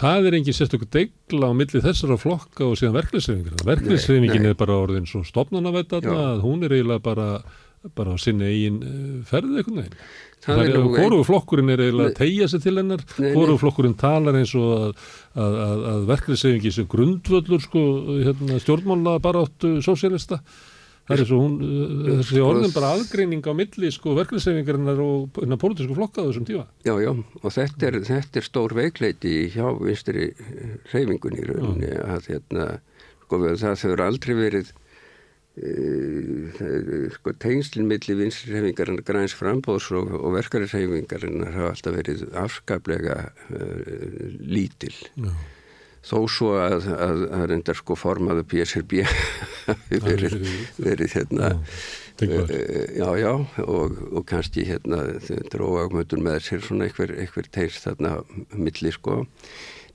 það 0.00 0.28
er 0.28 0.38
engin 0.38 0.56
sérstökur 0.56 0.90
degla 0.96 1.50
á 1.50 1.58
milli 1.58 1.82
þessara 1.84 2.18
flokka 2.20 2.66
og 2.66 2.78
síðan 2.80 2.96
verkefliðsreyfingur 2.98 3.68
verkefliðsreyfingin 3.70 4.50
er 4.50 4.58
bara 4.58 4.80
orðin 4.82 5.08
svo 5.10 5.22
stopnarnavett 5.26 5.94
að 7.86 7.92
bara 7.98 8.14
á 8.14 8.16
sinni 8.20 8.48
eigin 8.50 8.78
eh, 8.84 9.02
ferði 9.28 9.60
eitthvað 9.60 9.80
neginn. 9.80 9.98
Það 10.46 10.62
er 10.62 10.76
hvoruflokkurinn 10.94 11.72
er 11.72 11.82
eiginlega 11.82 12.12
að 12.12 12.18
tegja 12.20 12.46
sig 12.52 12.62
til 12.62 12.76
hennar, 12.78 13.02
hvoruflokkurinn 13.18 13.96
talar 13.98 14.38
eins 14.38 14.52
og 14.58 14.70
að, 14.76 15.04
að, 15.34 15.58
að, 15.64 15.84
að 15.90 16.06
verkefnisefingi 16.12 16.72
sem 16.76 16.88
grundvöldur 16.92 17.64
sko, 17.64 17.82
hérna, 18.20 18.60
stjórnmála 18.62 19.16
bara 19.24 19.42
áttu 19.46 19.76
sósélista. 19.82 20.42
Það 21.06 21.20
er 21.22 21.28
svo 21.28 21.36
hún, 21.38 21.52
uh, 21.62 22.06
þessi 22.18 22.40
orðin 22.42 22.72
bara 22.74 22.88
aðgreining 22.96 23.44
á 23.46 23.52
milli 23.54 23.90
sko 23.94 24.14
verkefnisefingarinnar 24.18 25.02
og 25.02 25.38
innan 25.44 25.60
pólitísku 25.62 25.94
flokka 25.94 26.22
á 26.22 26.26
þessum 26.26 26.46
tíma. 26.48 26.64
Já, 26.86 26.94
já, 27.02 27.12
og 27.14 27.54
þetta 27.54 27.90
er, 27.90 28.00
þetta 28.08 28.40
er 28.40 28.46
stór 28.46 28.74
veikleiti 28.74 29.36
hjá 29.54 29.68
vinstri 29.78 30.32
reyfingun 30.90 31.38
í 31.38 31.46
rauninni 31.46 31.92
að 32.02 32.32
hérna, 32.32 32.66
sko 33.22 33.40
það 33.46 33.78
þau 33.82 33.92
eru 33.92 34.06
aldrei 34.06 34.34
verið 34.38 34.74
sko 37.16 37.32
tengslinn 37.40 37.88
milli 37.88 38.16
vinstri 38.18 38.52
reyfingarinnar 38.52 39.04
græns 39.06 39.34
frambóðs 39.36 39.88
og, 39.96 40.10
og 40.12 40.34
verkefnisefingarinnar 40.36 41.54
hafa 41.54 41.70
alltaf 41.72 41.94
verið 41.96 42.24
afskaplega 42.36 43.14
uh, 43.56 44.26
lítil. 44.44 44.92
Já. 45.16 45.30
Þó 46.06 46.18
svo 46.30 46.50
að 46.60 46.84
það 46.84 47.46
reyndar 47.50 47.78
sko 47.80 47.96
formaðu 47.98 48.44
PSRB 48.52 49.00
verið, 50.04 50.36
verið 50.76 51.16
hérna 51.16 51.48
uh, 51.56 52.52
já 52.92 53.08
já 53.18 53.32
og, 53.64 53.96
og 54.12 54.28
kannski 54.28 54.66
hérna 54.68 55.00
dróða 55.50 55.88
ágmöndur 55.88 56.22
með 56.22 56.44
sér 56.50 56.62
svona 56.68 56.86
einhver, 56.86 57.16
einhver 57.16 57.48
teist 57.48 57.88
þarna 57.88 58.20
milli 58.52 58.92
sko. 58.94 59.24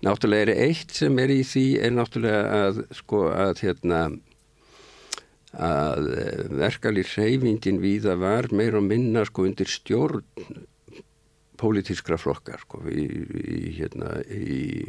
Náttúrulega 0.02 0.50
er 0.50 0.66
eitt 0.66 0.98
sem 0.98 1.22
er 1.22 1.30
í 1.30 1.44
því 1.46 1.66
er 1.86 1.94
náttúrulega 1.94 2.66
að 2.66 2.84
sko 2.98 3.28
að 3.30 3.62
hérna 3.62 4.04
að 5.52 6.12
eh, 6.16 6.44
verkali 6.62 7.04
reyfingin 7.04 7.82
viða 7.84 8.16
var 8.20 8.48
meir 8.56 8.78
og 8.80 8.86
minna 8.88 9.26
sko 9.28 9.48
undir 9.50 9.68
stjórn 9.68 10.24
pólitískra 11.62 12.18
flokkar 12.18 12.64
sko 12.64 12.82
í, 12.90 13.06
í 13.06 13.76
hérna 13.78 14.22
í 14.32 14.88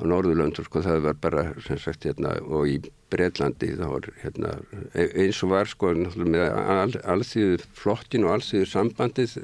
á 0.00 0.02
Norðurlöndur 0.08 0.64
sko 0.64 0.80
það 0.84 1.02
var 1.04 1.18
bara 1.20 1.42
sem 1.66 1.78
sagt 1.80 2.06
hérna 2.08 2.32
og 2.40 2.68
í 2.70 2.78
Breitlandi 3.12 3.74
þá 3.76 3.86
var 3.90 4.08
hérna 4.22 4.54
e, 4.94 5.04
eins 5.24 5.42
og 5.44 5.52
var 5.52 5.68
sko 5.68 5.92
með 5.92 6.46
al, 6.48 6.94
allþýðu 7.14 7.60
flottin 7.76 8.24
og 8.26 8.38
allþýðu 8.38 8.70
sambandið 8.70 9.36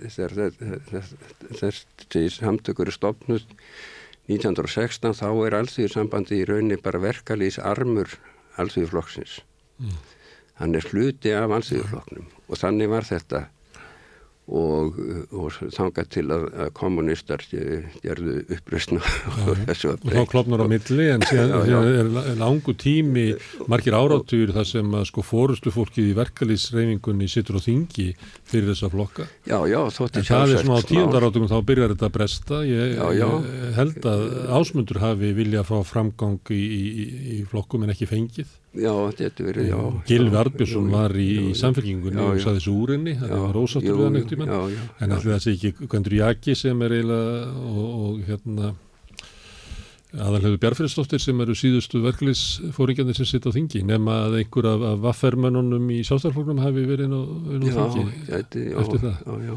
þessi 1.60 2.24
samtökur 2.38 2.88
er 2.88 2.96
stopnust 2.96 3.52
1916 4.32 5.18
þá 5.20 5.28
er 5.46 5.58
allþýðu 5.60 5.92
sambandið 5.92 6.42
í 6.42 6.48
rauninni 6.48 6.80
bara 6.82 7.02
verkalýs 7.04 7.60
armur 7.62 8.16
allþýðu 8.56 8.92
flokksins 8.94 9.40
mm. 9.82 10.15
Hann 10.60 10.78
er 10.78 10.88
hluti 10.92 11.34
af 11.36 11.52
allþýðu 11.58 11.92
flokknum 11.92 12.32
og 12.46 12.62
þannig 12.62 12.90
var 12.92 13.06
þetta. 13.06 13.46
Og, 14.46 14.94
og 15.34 15.56
þangað 15.74 16.10
til 16.14 16.22
að, 16.30 16.44
að 16.54 16.68
kommunistar 16.78 17.42
gerðu 17.50 18.36
uppröstna 18.54 19.00
og 19.50 19.64
þá 19.66 20.20
klopnar 20.30 20.62
á 20.62 20.70
milli 20.70 21.08
en 21.10 21.24
síðan 21.26 21.64
já, 21.66 21.72
já. 21.72 22.04
er 22.04 22.38
langu 22.38 22.76
tími 22.78 23.24
margir 23.66 23.96
áráttur 23.98 24.52
þar 24.54 24.68
sem 24.70 24.94
að 25.00 25.08
sko 25.08 25.24
fórustu 25.26 25.72
fólkið 25.74 26.12
í 26.12 26.14
verkalýsreifingunni 26.20 27.26
sittur 27.26 27.58
á 27.58 27.66
þingi 27.66 28.06
fyrir 28.46 28.70
þessa 28.70 28.92
flokka. 28.94 29.26
Já, 29.50 29.58
já, 29.66 29.80
en 29.82 30.28
það 30.30 30.54
er 30.54 30.62
svona 30.62 30.78
á 30.78 30.88
tíundarátum 30.92 31.48
þá 31.50 31.56
byrjar 31.72 31.96
þetta 31.96 32.06
að 32.06 32.14
bresta. 32.20 32.60
Ég, 32.70 32.94
ég 33.18 33.74
held 33.80 34.06
að 34.12 34.24
ásmundur 34.60 35.02
hafi 35.02 35.32
vilja 35.42 35.66
að 35.66 35.72
fá 35.72 35.90
framgang 35.90 36.54
í, 36.54 36.62
í, 36.62 37.10
í 37.40 37.40
flokkum 37.50 37.82
en 37.82 37.96
ekki 37.96 38.06
fengið 38.14 38.54
Já, 38.76 38.92
þetta 39.18 39.44
verið, 39.46 39.68
já. 39.70 39.78
Gilvi 40.08 40.36
Arbjörnsson 40.40 40.88
var 40.92 41.14
í, 41.16 41.28
í 41.50 41.52
samfélkingunni 41.56 42.20
og 42.20 42.40
saði 42.42 42.60
þessu 42.60 42.74
úrinni, 42.76 43.14
það 43.20 43.36
var 43.44 43.60
ósáttur 43.60 44.00
við 44.00 44.08
hann 44.08 44.18
í 44.20 44.40
mann, 44.40 44.80
en 45.00 45.14
allir 45.16 45.36
þessi 45.36 45.54
ekki 45.54 45.86
Gvendur 45.86 46.16
Jaki 46.18 46.56
sem 46.58 46.82
er 46.84 46.96
eiginlega 46.98 47.54
og, 47.62 47.86
og 48.06 48.26
hérna 48.26 48.74
aðalhefur 50.16 50.60
Bjarfriðsdóttir 50.62 51.20
sem 51.20 51.40
eru 51.44 51.56
síðustu 51.58 52.00
verkefliðsfóringarnir 52.04 53.18
sem 53.18 53.28
sitt 53.28 53.48
á 53.48 53.50
þingi 53.52 53.82
nema 53.84 54.20
að 54.26 54.38
einhver 54.42 54.68
af, 54.70 54.84
af 54.92 55.00
vaffermönnunum 55.04 55.90
í 55.92 56.02
sástafloknum 56.06 56.62
hafi 56.64 56.84
verið 56.88 57.08
inn 57.08 57.16
á, 57.16 57.22
inn 57.56 57.66
á 57.72 57.86
þingi 57.96 58.12
eftir 58.40 59.02
það. 59.02 59.18
Já, 59.26 59.50
já. 59.50 59.56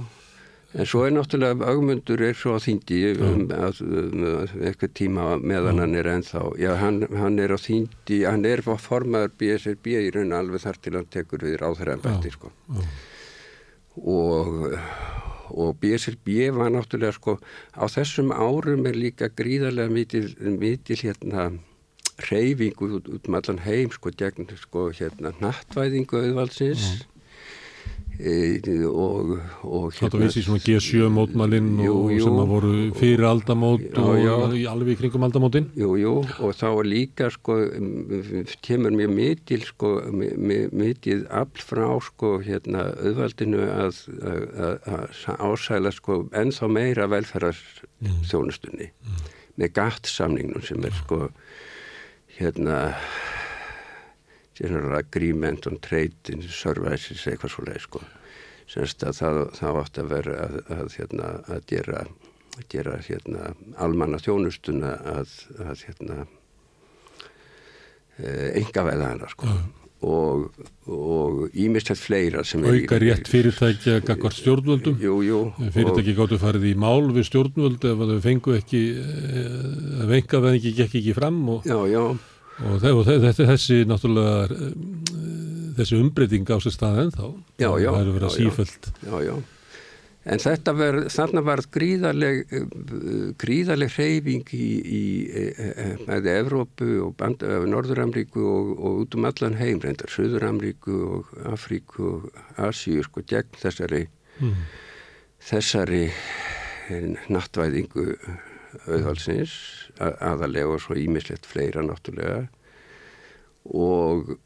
En 0.77 0.85
svo 0.85 1.01
er 1.07 1.13
náttúrulega 1.15 1.65
augmundur 1.71 2.21
er 2.21 2.35
svo 2.37 2.53
á 2.53 2.61
þýndi 2.61 2.97
um, 3.15 3.39
um, 3.49 4.25
eitthvað 4.61 4.91
tíma 4.99 5.23
meðan 5.41 5.81
hann 5.81 5.95
er 5.97 6.09
ennþá. 6.11 6.43
Já, 6.61 6.75
hann, 6.77 7.01
hann 7.17 7.41
er 7.41 7.55
á 7.55 7.57
þýndi, 7.57 8.19
hann 8.29 8.45
er 8.45 8.61
formaður 8.61 9.33
BSRB 9.41 9.95
í 9.97 10.11
raun 10.13 10.35
alveg 10.37 10.61
þar 10.67 10.77
til 10.83 10.93
hann 10.99 11.09
tekur 11.09 11.47
við 11.47 11.57
ráðhverjanbætti 11.63 12.35
sko. 12.35 12.53
Já. 12.69 12.85
Og, 13.97 14.77
og 15.49 15.73
BSRB 15.81 16.51
var 16.53 16.69
náttúrulega 16.77 17.17
sko 17.17 17.39
á 17.73 17.89
þessum 17.89 18.29
árum 18.29 18.85
er 18.85 19.01
líka 19.07 19.33
gríðarlega 19.33 19.89
mitil 19.89 21.01
hérna 21.01 21.49
reyfingu 22.29 22.93
út, 22.99 23.09
út 23.09 23.25
um 23.25 23.39
allan 23.41 23.63
heim 23.65 23.89
sko 23.95 24.13
gegn 24.13 24.51
sko 24.59 24.91
hérna 24.93 25.33
nattvæðingu 25.41 26.27
auðvaldsins. 26.27 26.91
Já 26.99 27.15
E, 28.19 28.61
og, 28.83 29.37
og 29.63 29.93
Þetta 29.95 30.17
hérna, 30.17 30.25
vissi 30.25 30.41
svona 30.43 30.59
G7 30.59 31.05
mótmælinn 31.15 31.69
sem 31.79 32.39
að 32.41 32.49
voru 32.51 32.71
fyrir 32.97 33.23
aldamót 33.29 33.85
já, 33.85 34.01
og 34.03 34.17
já. 34.57 34.65
alveg 34.73 34.91
í 34.91 34.97
kringum 34.99 35.23
aldamótin 35.23 35.69
Jú, 35.79 35.93
jú, 36.01 36.11
og 36.43 36.57
þá 36.59 36.67
líka 36.83 37.29
sko, 37.31 37.55
kemur 38.65 38.91
mjög 38.99 39.13
mitil 39.15 39.63
sko, 39.63 39.93
mitil 40.11 41.23
all 41.31 41.63
frá 41.63 41.87
sko, 42.03 42.33
hérna, 42.43 42.89
auðvaldinu 42.99 43.63
að, 43.71 44.03
að, 44.19 44.91
að 44.99 45.39
ásæla 45.39 45.95
sko 45.95 46.25
ennþá 46.35 46.71
meira 46.75 47.07
velferðarþjónustunni 47.15 48.89
mm. 48.91 49.15
mm. 49.15 49.31
með 49.63 49.75
gatt 49.79 50.11
samningnum 50.11 50.67
sem 50.67 50.83
er 50.83 50.99
sko 51.05 51.29
hérna 52.35 52.81
general 54.59 54.97
agreement 54.99 55.67
on 55.69 55.79
trade 55.81 56.33
in 56.33 56.43
services 56.43 57.25
eitthvað 57.27 57.55
svo 57.55 57.67
leið 57.69 57.85
sko 57.87 58.03
semst 58.69 59.05
að 59.07 59.15
það, 59.17 59.39
það 59.57 59.79
átt 59.83 60.01
að 60.01 60.11
vera 60.13 60.35
að, 60.45 60.57
að, 60.75 60.91
hérna, 60.99 61.29
að 61.49 61.63
gera, 61.71 62.03
að 62.59 62.67
gera 62.73 62.99
hérna, 63.07 63.53
almanna 63.81 64.21
þjónustuna 64.21 64.93
að, 65.15 65.35
að 65.65 65.83
hérna, 65.87 66.21
enga 68.59 68.83
veða 68.83 69.11
hana 69.13 69.29
sko. 69.31 69.51
og 69.99 71.55
ímestlega 71.59 71.99
fleira 71.99 72.43
sem 72.47 72.63
auka 72.63 72.99
rétt 73.01 73.27
fyrirtækja 73.27 73.97
gagvar 74.07 74.31
stjórnvöldum 74.31 74.99
jú, 75.03 75.17
jú, 75.27 75.39
fyrirtæki 75.75 76.13
gáttu 76.15 76.39
farið 76.39 76.69
í 76.69 76.73
mál 76.79 77.09
við 77.11 77.27
stjórnvöld 77.27 77.83
ef 77.89 78.03
þau 78.11 78.19
fengu 78.23 78.55
ekki 78.55 78.83
ef 80.05 80.13
enga 80.21 80.43
veð 80.45 80.59
ekki 80.59 80.75
gekk 80.77 80.95
ekki 81.01 81.15
fram 81.17 81.41
og, 81.55 81.67
já, 81.67 81.75
já. 81.91 82.03
Og, 82.65 82.83
og 82.83 83.05
þessi 83.07 83.83
náttúrulega 83.87 84.49
þessi 85.79 86.01
umbreyting 86.01 86.49
á 86.51 86.57
sér 86.59 86.75
stað 86.75 86.99
ennþá. 87.05 87.31
Það 87.61 87.87
er 87.87 88.11
verið 88.17 88.35
síföld 88.35 88.89
já, 89.05 89.15
já. 89.23 89.33
en 90.33 90.43
þetta 90.43 90.73
verð, 90.75 91.07
þarna 91.15 91.43
var 91.47 91.63
gríðarleg 91.75 92.53
gríðarleg 93.41 93.95
hreyfing 93.95 94.53
í, 94.55 94.67
í 94.99 95.03
meði 96.09 96.35
Evrópu 96.35 96.89
og 97.05 97.15
band, 97.19 97.45
Norður-Amríku 97.71 98.43
og, 98.43 98.75
og 98.75 99.01
út 99.05 99.17
um 99.19 99.29
allan 99.29 99.57
heim 99.59 99.81
reyndar, 99.83 100.11
Suður-Amríku 100.11 100.99
og 101.07 101.33
Afríku 101.53 102.11
og 102.13 102.29
Asíu 102.59 103.05
sko 103.07 103.23
gegn 103.27 103.59
þessari 103.61 104.05
mm. 104.39 104.63
þessari 105.51 106.07
nattvæðingu 107.29 108.09
auðhalsins 108.89 109.78
aðalega 109.99 110.75
og 110.75 110.83
svo 110.83 110.97
ímislegt 110.99 111.47
fleira 111.49 111.83
náttúrulega. 111.85 112.47
Og 113.69 114.37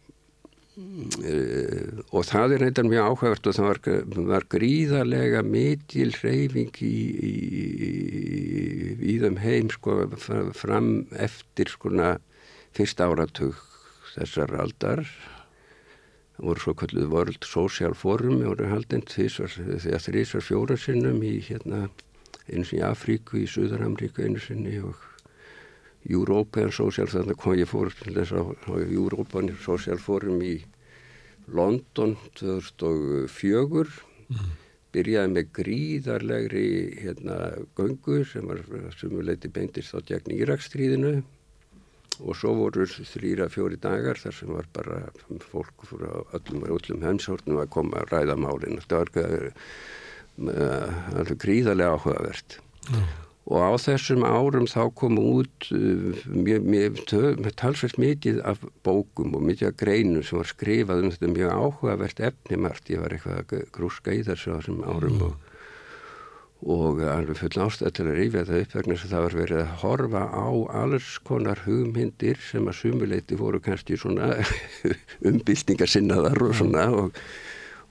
Uh, 0.74 2.02
og 2.18 2.24
það 2.26 2.56
er 2.56 2.64
reyndar 2.64 2.88
mjög 2.90 3.06
áhugavert 3.12 3.46
og 3.46 3.54
það 3.54 3.68
var, 3.68 3.80
var 4.32 4.46
gríðarlega 4.50 5.44
mitil 5.46 6.10
reyfing 6.18 6.80
í, 6.82 6.96
í, 7.30 7.34
í 8.98 9.14
þeim 9.22 9.38
heim 9.44 9.70
sko, 9.70 10.00
fram 10.58 10.90
eftir 11.14 11.70
skona 11.70 12.16
fyrst 12.74 13.06
áratug 13.06 13.62
þessar 14.16 14.56
aldar. 14.66 15.06
Voru 16.42 16.66
svo 16.66 16.74
kalluð 16.82 17.12
World 17.14 17.46
Social 17.46 17.94
Forum 17.94 18.42
voru 18.42 18.74
haldinn 18.74 19.06
þegar 19.06 20.02
þrísar 20.02 20.42
fjóra 20.42 20.80
sinnum 20.82 21.22
í 21.22 21.36
hérna, 21.52 21.86
eins 22.50 22.74
og 22.74 22.80
í 22.80 22.86
Afríku, 22.90 23.44
í 23.44 23.46
Suður-Amríku 23.46 24.26
einu 24.26 24.42
sinni 24.42 24.80
og 24.82 24.98
European 26.10 26.72
Social 26.72 27.08
þannig 27.08 27.40
kom 27.40 27.56
ég 27.58 27.70
fór 27.70 27.92
til 27.96 28.16
þess 28.18 28.36
að 28.36 28.90
European 28.92 29.54
Social 29.64 30.00
Forum 30.02 30.42
í 30.44 30.58
London 31.48 32.16
2004 32.40 33.86
mm. 34.28 34.52
byrjaði 34.96 35.32
með 35.36 35.54
gríðarlegri 35.60 36.68
hérna 37.00 37.38
göngu 37.78 38.22
sem 38.28 38.48
var 38.48 38.62
sumuleiti 38.98 39.52
beintist 39.52 39.96
á 39.96 40.00
djagn 40.04 40.36
Írakstríðinu 40.36 41.16
og 42.22 42.38
svo 42.38 42.54
voru 42.60 42.86
þrýra 42.86 43.50
fjóri 43.50 43.80
dagar 43.82 44.20
þar 44.22 44.38
sem 44.38 44.54
var 44.54 44.70
bara 44.76 45.02
fólk 45.50 45.88
frá 45.90 46.12
öllum 46.38 46.68
og 46.68 46.78
öllum 46.78 47.04
heimsórnum 47.08 47.64
að 47.64 47.74
koma 47.74 48.04
að 48.04 48.14
ræða 48.14 48.38
málinn 48.44 48.80
þetta 48.84 49.02
var 49.02 49.52
alveg 50.44 51.38
gríðarlega 51.42 51.98
áhugavert. 51.98 52.60
Mm 52.92 53.23
og 53.44 53.60
á 53.60 53.72
þessum 53.76 54.24
árum 54.24 54.68
þá 54.72 54.82
kom 54.96 55.18
út 55.20 55.70
uh, 55.76 56.20
mjög, 56.32 56.64
mjög, 56.64 57.00
mjög 57.42 57.56
talsveit 57.60 57.98
mikið 58.00 58.40
af 58.48 58.62
bókum 58.88 59.36
og 59.36 59.44
mikið 59.44 59.72
af 59.72 59.80
greinum 59.82 60.24
sem 60.24 60.40
var 60.40 60.52
skrifað 60.52 61.04
um 61.04 61.12
þetta 61.12 61.32
mjög 61.34 61.56
áhugavert 61.58 62.22
efnimart, 62.30 62.92
ég 62.94 63.04
var 63.04 63.16
eitthvað 63.16 63.42
að 63.44 63.66
grúska 63.76 64.16
í 64.16 64.24
þessu 64.24 64.56
árum 64.56 64.80
mm. 64.80 65.26
og, 65.28 65.36
og 66.64 67.04
alveg 67.04 67.42
full 67.42 67.66
ástæð 67.66 67.96
til 67.98 68.08
að 68.08 68.20
rífja 68.22 68.46
það 68.48 68.62
upp 68.64 68.78
vegna 68.80 69.00
að 69.00 69.08
það 69.12 69.26
var 69.28 69.40
verið 69.42 69.64
að 69.66 69.74
horfa 69.84 70.24
á 70.32 70.48
alls 70.84 71.10
konar 71.28 71.66
hugmyndir 71.66 72.40
sem 72.48 72.72
að 72.72 72.80
sumuleiti 72.80 73.40
voru 73.40 73.60
kannski 73.64 74.00
svona 74.00 74.38
umbyltingarsinnaðar 75.34 76.48
og 76.48 76.56
svona 76.62 76.88
og 76.96 77.26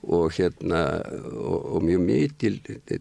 og 0.03 0.33
hérna 0.35 0.81
og, 1.31 1.59
og 1.77 1.85
mjög 1.87 2.01
mikil 2.03 2.57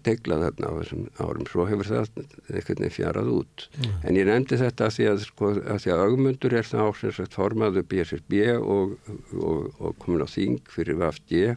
tegla 0.06 0.38
þarna 0.44 0.70
á 0.70 0.72
þessum 0.78 1.02
árum. 1.18 1.48
Svo 1.50 1.66
hefur 1.66 1.88
það 1.88 2.22
eitthvað 2.52 2.94
fjarað 2.94 3.32
út. 3.32 3.66
Mm. 3.78 3.98
en 4.06 4.20
ég 4.20 4.28
nefndi 4.28 4.60
þetta 4.60 4.86
að 4.86 4.96
því 4.96 5.08
að, 5.10 5.26
sko, 5.26 5.52
að 5.74 5.82
því 5.82 5.92
að 5.94 6.04
augmundur 6.06 6.56
er 6.60 6.70
það 6.70 6.88
ásins 6.92 7.34
formaðu 7.34 7.84
BSRB 7.90 8.38
og, 8.60 8.96
og, 9.34 9.68
og 9.82 10.00
komin 10.02 10.24
á 10.24 10.28
þing 10.30 10.62
fyrir 10.70 11.00
VFD 11.02 11.56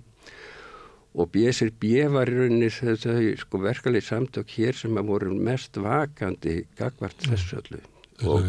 og 1.15 1.31
BSRB 1.31 1.83
var 2.11 2.29
í 2.31 2.39
rauninni 2.41 2.71
þetta 2.73 3.17
sko, 3.39 3.61
verkalið 3.63 4.07
samtök 4.09 4.55
hér 4.57 4.77
sem 4.77 4.97
að 4.99 5.11
voru 5.13 5.35
mest 5.37 5.77
vakandi 5.79 6.63
gagvart 6.79 7.21
þessu 7.29 7.61
öllu 7.61 7.83
og 8.23 8.45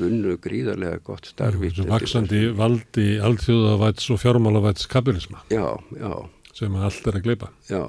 unnu 0.00 0.36
gríðarlega 0.40 1.02
gott 1.04 1.28
starfi 1.28 1.72
Vaksandi 1.84 2.46
valdi 2.56 3.16
allþjóðavæts 3.20 4.08
og 4.14 4.22
fjármálavæts 4.22 4.88
kapitalisma 4.88 5.42
já, 5.52 5.76
já. 5.92 6.12
sem 6.56 6.78
allt 6.80 7.10
er 7.10 7.20
að 7.20 7.28
gleipa 7.28 7.52
Já 7.68 7.84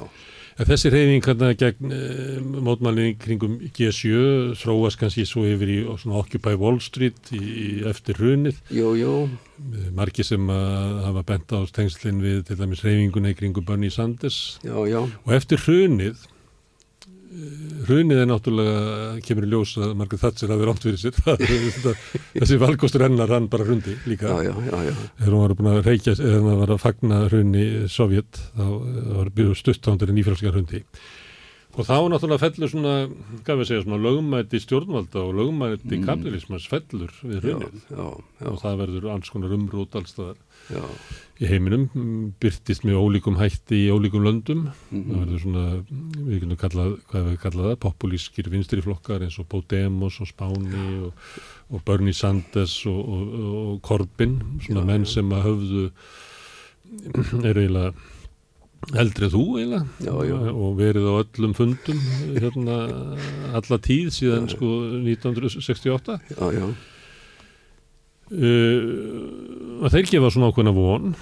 Þessi 0.58 0.90
reyning 0.90 1.22
hérna 1.22 1.52
gegn 1.54 1.92
e, 1.94 1.98
mótmælinn 2.66 3.18
kringum 3.22 3.60
G7 3.78 4.56
þróast 4.58 4.98
kannski 4.98 5.26
svo 5.30 5.44
yfir 5.46 5.70
í 5.70 5.76
Occupy 5.86 6.56
Wall 6.58 6.80
Street 6.82 7.30
í, 7.30 7.42
í 7.46 7.68
eftir 7.86 8.18
hrunið. 8.18 8.64
Jú, 8.74 8.96
jú. 8.98 9.12
Marki 9.94 10.26
sem 10.26 10.50
að 10.50 11.04
hafa 11.04 11.24
bent 11.30 11.54
á 11.54 11.62
tengslinn 11.78 12.24
við 12.26 12.42
til 12.50 12.58
dæmis 12.58 12.82
reyningunni 12.82 13.36
kringum 13.38 13.68
Bernie 13.70 13.94
Sanders. 13.94 14.58
Já, 14.66 14.74
já. 14.90 15.04
Og 15.06 15.38
eftir 15.38 15.62
hrunið 15.62 16.26
hrunið 17.88 18.22
er 18.22 18.30
náttúrulega 18.30 19.20
kemur 19.26 19.46
í 19.46 19.52
ljós 19.52 19.76
að 19.82 19.94
margir 20.00 20.22
þatsir 20.22 20.54
að 20.54 20.64
vera 20.64 20.74
átt 20.74 20.88
fyrir 20.88 21.02
sér. 21.02 21.20
Þessi 22.40 22.58
valgostur 22.62 23.06
hennar 23.06 23.34
hann 23.34 23.50
bara 23.52 23.68
hrundi 23.68 23.94
líka. 24.10 24.34
Þegar 24.42 25.30
hún 25.30 25.44
var 25.44 25.56
búin 25.60 25.72
að 25.74 25.84
reykja 25.86 26.16
eða 26.18 26.40
hann 26.40 26.60
var 26.64 26.74
að 26.74 26.84
fagna 26.84 27.22
hrunni 27.28 27.68
Sovjet 27.92 28.42
þá 28.58 28.66
var 29.20 29.32
byrjuð 29.38 29.62
stuttándir 29.62 30.14
í 30.14 30.18
nýfjölskar 30.18 30.56
hrundi. 30.56 30.84
Og 31.78 31.86
þá 31.86 32.08
náttúrulega 32.10 32.42
fellur 32.42 32.72
svona, 32.72 32.94
gaf 33.46 33.60
ég 33.60 33.62
að 33.62 33.68
segja 33.70 33.84
svona 33.84 34.00
lögumæti 34.02 34.62
stjórnvalda 34.64 35.22
og 35.22 35.36
lögumæti 35.38 36.00
mm. 36.00 36.06
kapitalismans 36.08 36.66
fellur 36.72 37.12
við 37.22 37.44
hrunið 37.44 37.92
og 38.02 38.58
það 38.64 38.80
verður 38.82 39.10
alls 39.14 39.30
konar 39.30 39.54
umrút 39.54 39.98
allstaðar 40.00 40.40
Já. 40.68 40.84
í 41.38 41.48
heiminum 41.48 41.86
byrtist 42.42 42.84
með 42.88 42.98
ólíkum 42.98 43.38
hætti 43.38 43.84
í 43.86 43.92
ólíkum 43.94 44.26
löndum. 44.26 44.66
Mm 44.90 45.04
-hmm. 45.04 45.12
það 45.12 45.20
verður 45.22 45.42
svona, 45.44 45.66
við 46.30 46.40
kunum 46.44 46.60
kalla 46.64 46.86
hvað 47.12 47.30
við 47.30 47.38
kalla 47.44 47.68
það, 47.68 47.80
populískir 47.86 48.50
vinstriflokkar 48.50 49.24
eins 49.24 49.40
og 49.40 49.48
Podemos 49.48 50.20
og 50.22 50.28
Spáni 50.28 50.86
og, 51.06 51.14
og 51.70 51.86
Bernie 51.86 52.14
Sanders 52.14 52.86
og, 52.86 53.00
og, 53.00 53.40
og 53.44 53.82
Corbyn 53.82 54.40
svona 54.66 54.82
já, 54.82 54.86
menn 54.86 55.06
já. 55.06 55.14
sem 55.14 55.32
að 55.32 55.46
höfðu 55.48 55.92
er 57.50 57.58
eiginlega 57.58 57.94
eldrið 58.96 59.34
þú 59.34 59.46
eiginlega. 59.60 60.52
Og 60.54 60.78
verið 60.78 61.08
á 61.10 61.14
öllum 61.22 61.54
fundum 61.58 62.04
hérna 62.38 62.78
alla 63.54 63.78
tíð 63.78 64.12
síðan 64.16 64.50
sko 64.50 64.68
1968 65.06 66.20
já 66.34 66.52
já 66.54 66.68
Uh, 68.28 69.84
að 69.86 69.94
þeir 69.94 70.10
gefa 70.12 70.32
svona 70.34 70.50
ákveðna 70.52 70.74
von. 70.76 71.14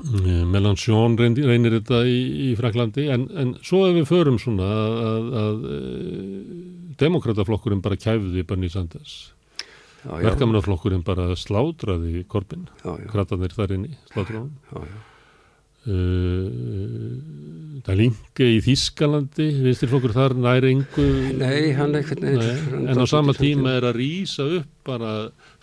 Uh, 0.00 0.44
Melanchon 0.48 1.18
reynir, 1.20 1.48
reynir 1.50 1.76
þetta 1.76 2.04
í, 2.08 2.20
í 2.46 2.54
Fraklandi 2.56 3.10
en, 3.12 3.26
en 3.36 3.52
svo 3.66 3.84
ef 3.90 3.98
við 3.98 4.08
förum 4.08 4.40
svona 4.40 4.70
að, 4.70 5.02
að, 5.10 5.28
að 5.42 5.68
uh, 5.74 6.56
demokrataflokkurinn 7.02 7.84
bara 7.84 8.00
kæfði 8.00 8.46
Bernie 8.48 8.72
Sanders. 8.72 9.20
Verkamannaflokkurinn 10.00 11.04
bara 11.04 11.34
slátraði 11.36 12.24
Korbin, 12.28 12.64
kratanir 13.12 13.52
þar 13.52 13.76
inn 13.76 13.88
í 13.90 13.94
slátraðan 14.08 15.09
það 17.80 17.92
er 17.94 17.96
lingi 17.96 18.48
í 18.56 18.58
Þískalandi 18.64 19.46
viðstilflokkur 19.64 20.12
þar 20.12 20.34
næri 20.36 20.74
yngu 20.76 21.06
Nei, 21.40 21.72
hann 21.78 21.94
er 21.94 22.02
ekkert 22.04 22.26
en 22.26 23.00
á 23.00 23.06
sama 23.08 23.32
tíma 23.36 23.78
er 23.78 23.84
að 23.88 23.96
rýsa 23.96 24.44
upp 24.58 24.70
bara 24.84 25.14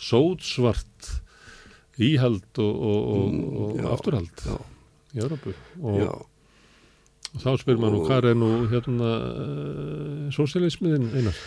sótsvart 0.02 1.12
íhald 2.02 2.50
og, 2.62 2.74
og, 2.74 3.00
og, 3.14 3.30
mm, 3.30 3.46
og 3.60 3.94
afturhald 3.94 4.42
já. 4.46 4.58
í 5.14 5.22
Európu 5.22 5.54
og 5.86 6.26
þá 7.44 7.52
spyr 7.62 7.80
maður 7.82 8.06
hvað 8.08 8.30
er 8.32 8.38
nú 8.40 8.52
hérna 8.72 9.14
uh, 9.22 10.28
sósialismiðin 10.34 11.10
einar? 11.14 11.38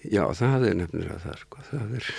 Já, 0.00 0.24
það 0.36 0.70
er 0.70 0.80
nefnilega 0.80 1.18
það 1.20 1.38
sko, 1.42 1.64
það 1.68 1.96
er 1.98 2.10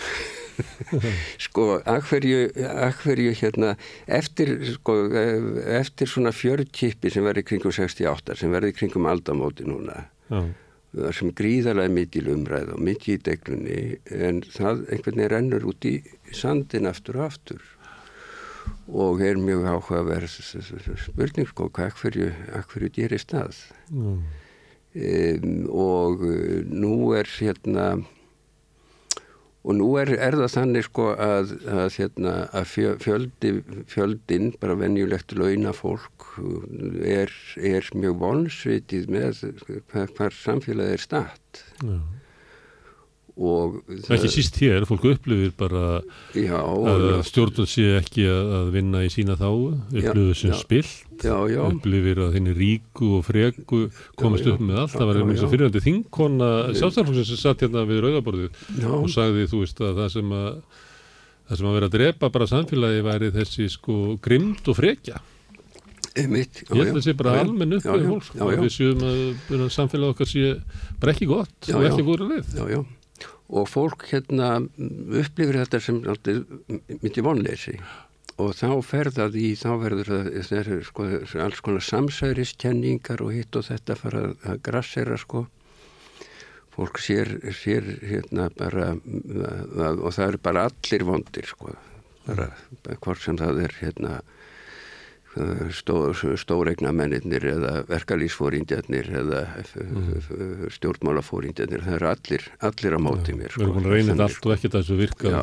sko, 1.45 1.67
akkverju 1.85 2.49
akkverju 2.87 3.35
hérna 3.41 3.75
eftir, 4.07 4.53
sko, 4.75 4.97
eftir 5.79 6.09
svona 6.09 6.33
fjörðkipi 6.35 7.11
sem 7.13 7.25
verði 7.25 7.45
kringum 7.47 7.73
68 7.75 8.37
sem 8.41 8.53
verði 8.53 8.73
kringum 8.77 9.07
aldamóti 9.09 9.67
núna 9.67 10.05
já. 10.29 10.41
það 10.95 11.13
sem 11.17 11.33
gríðarlega 11.41 11.95
mikil 11.95 12.25
umræð 12.35 12.73
og 12.75 12.81
mikil 12.87 13.17
í 13.17 13.21
deglunni 13.27 13.81
en 14.11 14.41
það 14.47 14.85
einhvern 14.87 15.21
veginn 15.21 15.33
rennur 15.35 15.69
út 15.71 15.87
í 15.87 15.95
sandin 16.35 16.89
aftur 16.89 17.21
og 17.21 17.29
aftur. 17.29 17.61
Og 18.91 19.21
er 19.25 19.39
mjög 19.41 19.65
áhugaverð 19.71 20.35
spurning 21.01 21.47
sko 21.49 21.69
hvað 21.73 21.95
hverju 21.97 22.89
dýri 22.93 23.17
stað 23.19 23.57
mm. 23.89 24.19
um, 25.01 25.55
og 25.73 26.25
eh, 26.27 26.59
nú 26.67 27.11
er 27.17 27.29
hérna 27.39 27.87
og 29.61 29.77
nú 29.77 29.89
er, 30.01 30.09
er 30.17 30.37
það 30.39 30.53
þannig 30.55 30.87
sko 30.87 31.09
að, 31.13 31.51
að, 31.69 31.97
hérna, 31.99 32.31
að 32.57 32.71
fjöldi, 33.03 33.51
fjöldin, 33.91 34.47
bara 34.61 34.77
venjulegt 34.79 35.35
launafólk 35.37 36.31
er, 37.05 37.33
er 37.59 37.91
mjög 37.93 38.17
vonsvitið 38.23 39.11
með 39.13 39.43
hvað, 39.91 40.33
samfélagið 40.39 40.97
er 40.97 41.05
statt. 41.05 41.63
Já. 41.83 41.99
Og 43.41 43.77
það 43.87 44.15
ekki 44.17 44.29
síst 44.33 44.57
hér, 44.59 44.83
fólk 44.89 45.05
upplifir 45.13 45.53
bara 45.57 46.01
já, 46.35 46.59
að 46.59 47.21
stjórnum 47.29 47.69
sé 47.69 47.85
ekki 48.01 48.25
að 48.27 48.73
vinna 48.75 49.05
í 49.05 49.13
sína 49.13 49.37
þá 49.39 49.47
upplifir 49.53 50.35
sem 50.37 50.57
spilt 50.59 51.10
upplifir 51.21 52.21
að 52.25 52.37
henni 52.37 52.53
ríku 52.57 53.17
og 53.17 53.25
fregu 53.27 53.81
komast 54.19 54.47
upp 54.49 54.61
með 54.63 54.83
allt, 54.83 54.95
það 54.95 55.09
var 55.09 55.19
einhvers 55.21 55.43
að 55.45 55.53
fyrirhandi 55.55 55.83
þingkonna 55.87 56.51
sjálfstæðarflokksins 56.77 57.33
sem 57.33 57.41
satt 57.41 57.65
hérna 57.65 57.83
við 57.89 58.01
rauðaborðið 58.05 58.87
og 58.97 59.11
sagði 59.11 59.49
þú 59.51 59.61
veist 59.65 59.83
að 59.85 60.01
það 60.01 60.09
sem 60.15 60.33
að 60.37 60.49
það 61.51 61.59
sem 61.59 61.67
að 61.67 61.75
vera 61.77 61.89
að 61.89 61.97
drepa 61.97 62.31
bara 62.31 62.47
samfélagi 62.47 63.03
væri 63.05 63.29
þessi 63.35 63.67
sko 63.73 63.97
grimd 64.23 64.71
og 64.71 64.77
frekja. 64.77 65.19
Einmitt, 66.11 66.63
já, 66.63 66.71
ég 66.75 66.81
held 66.81 66.89
að 66.91 66.97
það 66.97 67.05
sé 67.05 67.13
bara 67.19 67.33
almenn 67.39 67.77
upp 67.77 67.85
með 67.87 68.07
fólk 68.09 68.41
og 68.43 68.53
við 68.59 68.71
séum 68.75 69.03
að 69.07 69.67
samfélagi 69.75 70.15
okkar 70.15 70.29
sé 70.31 70.47
bara 70.99 71.13
ekki 71.15 71.27
gott 71.29 71.71
og 71.71 71.85
ekki 71.87 72.07
voru 72.07 72.27
leið. 72.31 72.55
Já, 72.55 72.65
já. 72.71 72.81
Og 73.51 73.67
fólk 73.67 74.07
hérna 74.07 74.53
upplifir 74.61 75.59
þetta 75.59 75.81
sem 75.83 75.99
myndi 75.99 77.23
vonleysi 77.23 77.75
og 78.41 78.53
þá 78.57 78.69
ferðað 78.85 79.37
í, 79.39 79.47
þá 79.59 79.69
verður 79.81 80.11
það 80.47 80.71
sko, 80.87 81.07
alls 81.43 81.63
konar 81.63 81.85
samsæriskenningar 81.85 83.23
og 83.23 83.33
hitt 83.35 83.57
og 83.59 83.67
þetta 83.69 83.97
fara 83.99 84.23
að 84.33 84.61
grassera 84.65 85.17
sko. 85.21 85.45
Fólk 86.71 87.01
sér, 87.03 87.33
sér 87.55 87.87
hérna 88.07 88.47
bara 88.55 88.93
og 88.95 90.11
það 90.15 90.27
eru 90.27 90.43
bara 90.43 90.67
allir 90.69 91.07
vondir 91.07 91.49
sko. 91.49 91.73
Bara 92.25 92.51
hvort 93.01 93.23
sem 93.23 93.39
það 93.39 93.65
er 93.65 93.75
hérna 93.81 94.21
stó, 95.71 96.11
stóregna 96.39 96.91
mennir 96.95 97.45
eða 97.53 97.73
verkalýsfóringjarnir 97.89 99.11
eða 99.21 99.43
mm. 99.55 100.69
stjórnmálafóringjarnir 100.75 101.85
það 101.85 101.97
eru 101.99 102.09
allir, 102.11 102.47
allir 102.67 102.97
á 102.97 102.99
móti 102.99 103.35
mér 103.37 103.53
sko. 103.53 103.61
Við 103.61 103.67
erum 103.67 103.77
búin 103.77 103.87
að 103.87 103.97
reynið 103.97 104.25
allt 104.27 104.47
og 104.47 104.55
ekkert 104.57 104.75
að 104.75 104.83
þessu 104.83 104.99
virka 104.99 105.35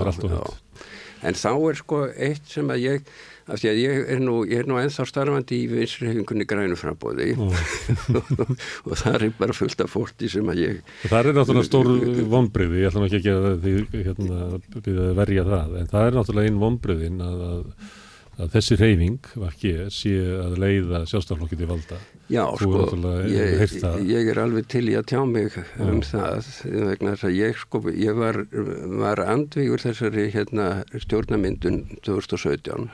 en 1.27 1.37
þá 1.39 1.51
er 1.55 1.83
sko 1.83 2.05
eitt 2.15 2.49
sem 2.51 2.71
að 2.73 2.85
ég 2.85 3.13
af 3.49 3.61
því 3.63 3.69
að 3.71 3.79
ég 3.81 4.11
er 4.13 4.21
nú, 4.21 4.35
ég 4.49 4.63
er 4.63 4.69
nú 4.69 4.77
ennþá 4.81 5.07
starfandi 5.09 5.63
í 5.63 5.69
vinsrihefingunni 5.71 6.47
grænuframbóði 6.49 7.31
og 8.89 8.93
það 9.01 9.15
er 9.15 9.25
bara 9.39 9.57
fullt 9.57 9.85
af 9.85 9.95
fórti 9.95 10.29
sem 10.33 10.51
að 10.53 10.61
ég 10.67 10.83
Það 11.07 11.31
er 11.31 11.39
náttúrulega 11.39 11.69
stór 11.69 11.89
vonbriði 12.35 12.83
ég 12.83 12.91
ætla 12.91 13.07
ekki 13.09 13.23
að 13.23 13.29
gera 13.29 13.55
því 13.63 14.03
hérna, 14.09 15.15
verja 15.23 15.47
það 15.49 15.79
en 15.81 15.91
það 15.95 16.11
er 16.11 16.19
náttúrulega 16.19 16.53
einn 16.53 16.61
vonbriðin 16.67 17.25
að, 17.25 17.47
að 17.49 17.65
að 18.39 18.53
þessi 18.55 18.79
reyfing 18.79 19.31
var 19.35 19.55
ekki 19.55 19.73
sé 19.95 20.15
að 20.45 20.57
leiða 20.63 21.03
sjálfstaflokkið 21.11 21.65
í 21.65 21.69
valda? 21.73 21.99
Já, 22.29 22.45
sko, 22.61 22.85
ég, 23.33 23.75
ég 24.05 24.31
er 24.31 24.41
alveg 24.43 24.69
til 24.71 24.85
í 24.93 24.97
að 24.99 25.07
tjá 25.11 25.21
mig 25.27 25.57
um 25.81 26.03
það 26.05 26.51
vegna 26.91 27.15
þess 27.15 27.29
að 27.31 27.39
ég 27.39 27.61
sko, 27.63 27.83
ég 27.89 28.19
var, 28.19 28.43
var 29.01 29.23
andvígur 29.25 29.83
þessari 29.83 30.29
hérna 30.35 30.69
stjórnamyndun 30.93 31.85
2017 32.07 32.91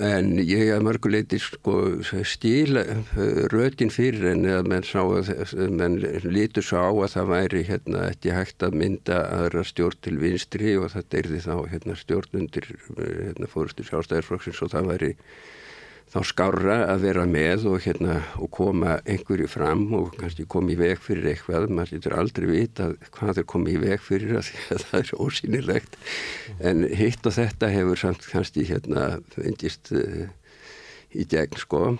en 0.00 0.30
ég 0.40 0.70
að 0.72 0.84
mörguleiti 0.86 1.38
sko 1.42 1.74
stíla 2.24 2.84
rötin 3.52 3.92
fyrir 3.92 4.30
henni 4.30 4.52
að 4.54 4.70
menn 4.72 4.86
sá 4.86 5.02
að 5.02 5.30
menn 5.76 5.98
lítur 6.24 6.64
svo 6.64 6.80
á 6.80 6.90
að 6.92 7.12
það 7.16 7.32
væri 7.32 7.64
hérna 7.68 8.06
ekki 8.12 8.32
hægt 8.32 8.64
að 8.64 8.78
mynda 8.80 9.20
aðra 9.38 9.64
stjórn 9.68 10.00
til 10.06 10.16
vinstri 10.22 10.76
og 10.80 10.96
er 10.96 11.28
því 11.28 11.42
þá 11.44 11.56
hérna 11.74 11.98
stjórn 12.00 12.40
undir 12.40 12.70
hérna 12.96 13.50
fórustu 13.50 13.84
sjálfstæðarflokksins 13.90 14.62
og 14.64 14.72
það 14.72 14.90
væri 14.94 15.12
þá 16.12 16.18
skára 16.28 16.76
að 16.92 17.04
vera 17.08 17.24
með 17.26 17.66
og, 17.72 17.80
hérna, 17.82 18.20
og 18.38 18.50
koma 18.54 18.98
einhverju 19.02 19.48
fram 19.50 19.84
og 19.98 20.14
kannski 20.20 20.46
koma 20.50 20.74
í 20.74 20.78
veg 20.78 21.02
fyrir 21.02 21.32
eitthvað. 21.32 21.66
Maður 21.74 21.96
getur 21.96 22.16
aldrei 22.20 22.46
vita 22.50 22.88
hvað 23.16 23.42
er 23.42 23.48
komið 23.50 23.74
í 23.74 23.82
veg 23.88 24.04
fyrir 24.04 24.38
að, 24.38 24.50
að 24.74 24.84
það 24.90 24.98
er 25.00 25.12
ósýnilegt. 25.26 25.98
En 26.70 26.88
hitt 27.00 27.26
og 27.26 27.36
þetta 27.38 27.70
hefur 27.74 28.02
samt 28.04 28.26
kannski 28.30 28.66
hérna 28.68 29.14
fyndist 29.34 29.90
uh, 29.96 30.26
í 31.14 31.26
gegn 31.30 31.58
sko. 31.58 31.96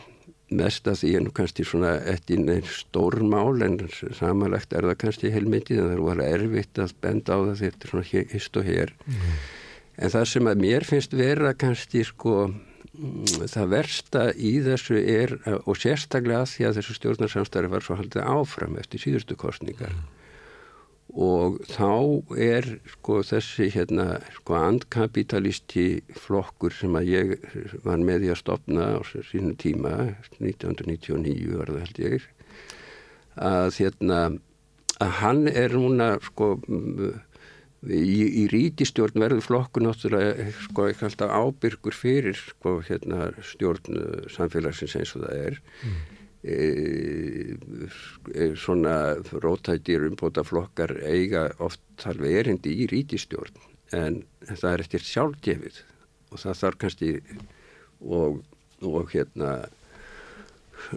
Mest 0.54 0.86
að 0.86 1.00
því 1.00 1.10
nú 1.24 1.32
kannski 1.34 1.64
svona 1.66 1.96
eftir 2.12 2.44
einn 2.44 2.68
stórmál 2.68 3.64
en 3.64 3.80
samanlegt 4.14 4.76
er 4.76 4.86
það 4.86 5.00
kannski 5.00 5.32
heilmyndið 5.34 5.80
en 5.80 5.88
það 5.88 5.96
er 5.96 6.04
alveg 6.12 6.36
erfitt 6.36 6.80
að 6.84 6.94
benda 7.02 7.34
á 7.34 7.38
það 7.48 7.62
þetta 7.64 7.90
svona 7.90 8.26
hist 8.34 8.58
og 8.60 8.68
hér 8.68 8.92
mm. 9.08 9.32
en 9.96 10.12
það 10.14 10.28
sem 10.30 10.50
að 10.52 10.62
mér 10.66 10.86
finnst 10.86 11.16
vera 11.16 11.54
kannski 11.58 12.04
sko 12.06 12.36
það 12.94 13.70
versta 13.72 14.24
í 14.34 14.56
þessu 14.64 14.98
er 15.00 15.32
og 15.64 15.78
sérstaklega 15.80 16.44
því 16.46 16.66
að 16.68 16.76
þessu 16.78 16.98
stjórnarsamstæri 16.98 17.70
var 17.72 17.84
svo 17.84 17.96
haldið 17.98 18.28
áfram 18.30 18.76
eftir 18.78 19.02
síðustu 19.02 19.36
kostningar 19.38 19.90
mm. 19.90 20.04
og 21.26 21.58
þá 21.72 21.90
er 22.38 22.68
sko 22.92 23.18
þessi 23.26 23.68
hérna 23.74 24.20
sko 24.36 24.58
andkapitalisti 24.60 25.88
flokkur 26.22 26.76
sem 26.76 26.94
að 27.00 27.10
ég 27.10 27.34
var 27.86 27.98
með 27.98 28.28
í 28.28 28.32
að 28.34 28.42
stopna 28.44 28.88
á 28.94 29.00
sínu 29.02 29.56
tíma 29.58 29.94
1999 30.38 31.58
var 31.58 31.74
það 31.74 31.84
held 31.84 32.02
ég 32.04 32.28
að 33.34 33.70
hérna 33.80 34.20
að 35.02 35.14
hann 35.18 35.46
er 35.50 35.74
núna 35.74 36.12
sko 36.22 36.54
í, 37.90 38.24
í 38.42 38.44
ríkistjórn 38.52 39.20
verður 39.20 39.44
flokku 39.44 39.82
náttúrulega 39.84 40.48
sko 40.64 40.88
ábyrgur 41.28 41.96
fyrir 41.96 42.38
sko 42.38 42.78
hérna 42.86 43.30
stjórn 43.44 43.98
uh, 43.98 44.26
samfélagsins 44.32 44.96
eins 45.00 45.14
og 45.18 45.24
það 45.26 45.40
er 45.40 45.58
mm. 45.84 46.00
e, 46.42 46.58
e, 48.34 48.48
svona 48.60 48.96
rótættir 49.44 50.06
umbóta 50.08 50.44
flokkar 50.46 50.96
eiga 51.04 51.48
oft 51.58 52.08
alveg 52.08 52.40
erindi 52.44 52.76
í 52.84 52.88
ríkistjórn 52.90 53.60
en 53.94 54.22
það 54.48 54.70
er 54.72 54.84
eftir 54.86 55.06
sjálfgefið 55.06 55.80
og 56.32 56.42
það 56.42 56.60
þarf 56.62 56.82
kannski 56.82 57.14
og, 58.00 58.42
og 58.82 59.12
hérna 59.12 59.56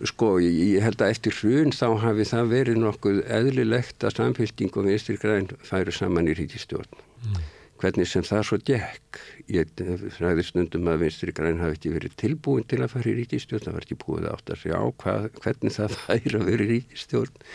sko 0.09 0.37
ég 0.43 0.81
held 0.83 1.01
að 1.01 1.13
eftir 1.15 1.35
hrun 1.39 1.73
þá 1.75 1.87
hafi 2.03 2.25
það 2.27 2.51
verið 2.53 2.79
nokkuð 2.81 3.21
eðlilegt 3.39 4.05
að 4.07 4.17
samfélting 4.19 4.73
og 4.77 4.89
vinstir 4.89 5.19
græn 5.21 5.49
færu 5.65 5.93
saman 5.95 6.29
í 6.29 6.35
ríkistjórn 6.37 6.99
mm. 6.99 7.41
hvernig 7.81 8.09
sem 8.09 8.25
það 8.27 8.45
svo 8.49 8.59
gekk 8.69 9.21
ég 9.53 9.83
ræði 10.19 10.45
stundum 10.47 10.91
að 10.91 11.05
vinstir 11.05 11.33
græn 11.37 11.61
hafi 11.63 11.79
ekki 11.79 11.95
verið 11.95 12.17
tilbúin 12.19 12.67
til 12.67 12.83
að 12.83 12.93
fara 12.95 13.11
í 13.13 13.17
ríkistjórn 13.21 13.67
það 13.67 13.77
var 13.79 13.87
ekki 13.87 13.99
búið 14.03 14.29
átt 14.33 14.53
að 14.53 14.63
segja 14.63 14.81
á 14.81 14.85
hvað, 15.03 15.29
hvernig 15.43 15.77
það 15.77 15.97
færi 16.05 16.33
að 16.35 16.49
vera 16.51 16.67
í 16.67 16.71
ríkistjórn 16.75 17.45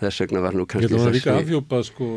þess 0.00 0.24
vegna 0.24 0.44
var 0.44 0.56
nú 0.56 0.66
kannski 0.70 0.92
þessi... 0.92 1.10
Ég 1.10 1.20
ætla 1.20 1.34
að 1.36 1.42
afhjópa 1.44 1.82
sko 1.86 2.08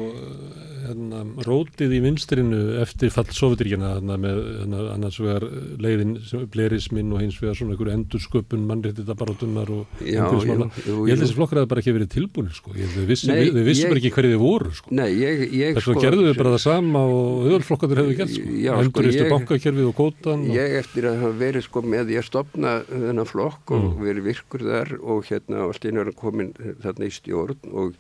hérna, 0.83 1.21
rótið 1.47 1.93
í 1.95 1.99
vinstrinu 2.03 2.61
eftir 2.83 3.11
fall 3.13 3.27
Sovjetiríkjana 3.33 3.93
hérna, 3.95 4.17
með 4.19 4.39
hérna, 4.59 4.81
annars 4.93 5.19
vegar 5.21 5.45
leiðin 5.83 6.15
blerismin 6.53 7.13
og 7.15 7.23
hins 7.23 7.37
vegar 7.41 7.57
svona 7.59 7.75
einhverju 7.75 7.95
endursköpun 7.97 8.65
mannréttita 8.69 9.15
barátunar 9.19 9.71
og 9.73 10.01
umhverfismála. 10.03 10.69
Ég 10.83 10.89
held 10.89 11.15
að 11.15 11.23
þessi 11.23 11.37
flokkar 11.37 11.61
að 11.61 11.65
það 11.65 11.71
bara 11.73 11.83
ekki 11.83 11.95
verið 11.97 12.11
tilbúinir 12.15 12.57
sko. 12.57 12.75
Ég 12.77 12.97
að 12.99 13.11
vissi, 13.13 13.29
nei, 13.31 13.39
við 13.47 13.69
vissum 13.69 13.93
bara 13.93 14.01
ekki 14.01 14.13
hverju 14.17 14.33
þið 14.33 14.43
voru 14.43 14.73
sko. 14.79 14.95
Nei, 14.99 15.09
ég... 15.19 15.45
ég 15.53 15.77
Þess 15.77 15.87
vegna 15.87 15.99
sko, 15.99 16.05
gerðu 16.07 16.27
við 16.27 16.39
bara 16.41 16.53
það 16.55 16.63
sama 16.65 17.03
og 17.13 17.47
öðvöldflokkarnir 17.47 18.03
hefðu 18.03 18.17
gert 18.19 18.35
sko. 18.35 18.57
Enduristu 18.83 19.23
sko, 19.23 19.31
bankakerfið 19.37 19.89
og 19.89 19.97
kótan. 19.99 20.45
Og... 20.49 20.57
Ég 20.57 20.77
eftir 20.81 21.09
að 21.09 21.19
hafa 21.23 21.39
verið 21.39 21.67
sko 21.67 21.85
með 21.93 22.13
ég 22.17 22.27
stopna 22.27 22.75
þennan 22.91 23.29
flokk 23.29 23.75
og 23.75 23.87
mm. 23.87 24.03
verið 24.03 24.29
virkur 24.29 24.67
þar 24.67 24.93
og 24.99 25.27
hérna 25.29 25.63
allt 25.67 25.87
einu 25.87 26.03
er 26.03 26.11
komin 26.17 26.53
þarna 26.83 27.09
í 27.09 27.13
stjórn 27.13 27.72
og 27.73 27.97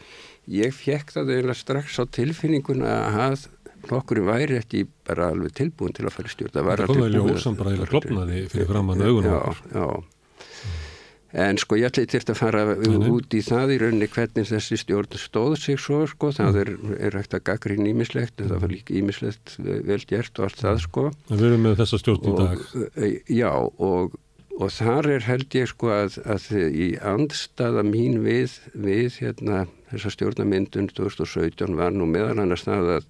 ég 0.51 0.73
fekk 0.75 1.13
það 1.15 1.35
eiginlega 1.35 1.59
strax 1.59 1.99
á 1.99 2.03
tilfinninguna 2.13 2.95
að 3.25 3.47
flokkurinn 3.87 4.27
væri 4.27 4.57
ekki 4.61 4.85
bara 5.07 5.29
alveg 5.33 5.55
tilbúin 5.57 5.95
til 5.95 6.07
að 6.07 6.17
fara 6.17 6.31
stjórn. 6.31 6.55
Það 6.55 6.67
var 6.69 6.83
alveg 6.85 7.13
ljósam 7.17 7.59
bara 7.59 7.73
eiginlega 7.73 7.91
klopnaði 7.91 8.41
fyrir 8.51 8.69
framann 8.69 9.03
augunum 9.03 9.33
já, 9.33 9.55
já. 9.73 9.87
en 11.43 11.59
sko 11.61 11.79
ég 11.79 11.89
ætla 11.89 12.05
eitthvað 12.05 12.33
að 12.35 12.39
fara 12.39 12.63
Nei. 12.79 13.09
út 13.11 13.35
í 13.35 13.43
það 13.43 13.75
í 13.75 13.79
rauninni 13.83 14.09
hvernig 14.15 14.49
þessi 14.51 14.79
stjórn 14.79 15.19
stóð 15.19 15.55
sig 15.59 15.81
svo 15.81 16.03
sko. 16.09 16.31
Það 16.35 16.59
er, 16.63 16.73
er 17.09 17.19
hægt 17.19 17.37
að 17.39 17.45
gagri 17.51 17.79
nýmislegt 17.81 18.43
en 18.43 18.53
það 18.53 18.65
var 18.65 18.75
líka 18.75 18.97
ímislegt 18.99 19.57
vel 19.59 20.01
gert 20.07 20.39
og 20.39 20.49
allt 20.49 20.61
það 20.63 20.83
sko. 20.87 21.07
Við 21.33 21.47
erum 21.49 21.65
með 21.67 21.79
þessa 21.83 22.03
stjórn 22.03 22.29
í 22.29 22.37
dag. 22.39 22.67
Og, 22.69 23.17
Já 23.33 23.51
og 23.57 24.19
og 24.59 24.73
þar 24.73 25.09
er 25.15 25.25
held 25.27 25.55
ég 25.57 25.69
sko 25.71 25.89
að, 25.93 26.19
að 26.29 26.49
í 26.69 26.89
andstaða 27.01 27.83
mín 27.87 28.21
við, 28.25 28.59
við 28.73 29.17
hérna, 29.23 29.65
þessa 29.91 30.13
stjórnamyndun 30.13 30.91
2017 30.93 31.77
var 31.79 31.95
nú 31.95 32.07
meðal 32.09 32.43
annars 32.43 32.65
það 32.67 32.91
að 32.97 33.09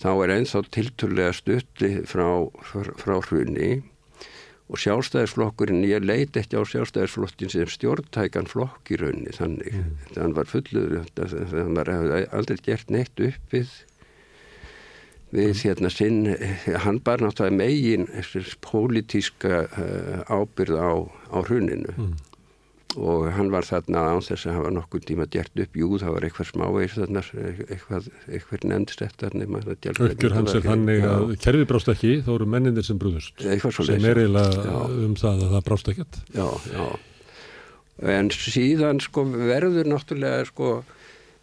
þá 0.00 0.10
er 0.12 0.34
ennþá 0.36 0.62
tilturlega 0.76 1.36
stutti 1.36 1.90
frá, 2.08 2.26
frá, 2.64 2.92
frá 3.00 3.16
hrunni 3.28 3.80
og 4.70 4.78
sjálfstæðisflokkurinn, 4.78 5.82
ég 5.88 6.04
leiti 6.06 6.40
ekki 6.40 6.60
á 6.60 6.62
sjálfstæðisflokkin 6.62 7.50
sem 7.50 7.70
stjórntækan 7.70 8.46
flokk 8.50 8.92
í 8.94 9.00
raunni 9.00 9.32
þannig, 9.34 9.74
mm. 9.74 9.96
þannig 10.14 10.36
var 10.38 10.50
fullur 10.50 10.98
þannig 11.16 11.72
var 11.80 11.90
aldrei 12.38 12.60
gert 12.68 12.92
neitt 12.94 13.24
upp 13.26 13.56
við 15.34 15.62
hérna 15.64 15.90
sinn, 15.92 16.24
hann 16.84 16.98
bar 17.06 17.22
náttúrulega 17.22 17.58
megin 17.60 18.08
pólitíska 18.64 19.62
uh, 19.68 20.24
ábyrð 20.26 20.80
á, 20.80 20.92
á 21.30 21.38
hruninu. 21.46 21.94
Mm. 21.96 22.18
og 22.98 23.28
hann 23.36 23.52
var 23.54 23.62
þarna 23.62 24.00
án 24.10 24.24
þess 24.26 24.48
að 24.50 24.56
hafa 24.56 24.70
nokkur 24.74 25.02
tíma 25.06 25.26
gert 25.30 25.54
upp, 25.62 25.76
jú 25.78 25.98
það 26.02 26.16
var 26.16 26.24
eitthvað 26.26 26.48
smávegis 26.48 26.96
þarna, 26.98 27.22
eitthvað, 27.70 28.08
eitthvað 28.26 28.64
nefndist 28.66 29.04
þetta 29.04 29.30
Ökkur 30.08 30.34
hans 30.34 30.56
er 30.58 30.64
þannig 30.64 31.06
að 31.06 31.36
kerfi 31.44 31.68
brást 31.70 31.92
ekki, 31.94 32.16
þá 32.26 32.32
eru 32.34 32.48
mennindir 32.50 32.88
sem 32.88 32.98
brúðust 32.98 33.38
sem 33.38 34.08
er 34.10 34.22
eiginlega 34.24 34.80
um 35.06 35.14
það 35.20 35.44
að 35.46 35.54
það 35.54 35.66
brást 35.70 35.92
ekkert. 35.94 36.20
Já, 36.34 36.48
já. 36.74 36.88
En 38.10 38.32
síðan 38.34 39.04
sko 39.04 39.22
verður 39.30 39.86
náttúrulega 39.92 40.50
sko 40.50 40.80
Eh, 40.80 40.96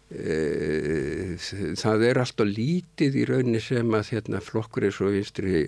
það 0.08 2.04
er 2.08 2.20
alltaf 2.22 2.48
lítið 2.48 3.16
í 3.20 3.24
rauninni 3.28 3.60
sem 3.60 3.92
að 3.92 4.12
hérna, 4.14 4.40
flokkur 4.40 4.86
eins 4.88 5.00
og 5.04 5.12
vinstri 5.12 5.66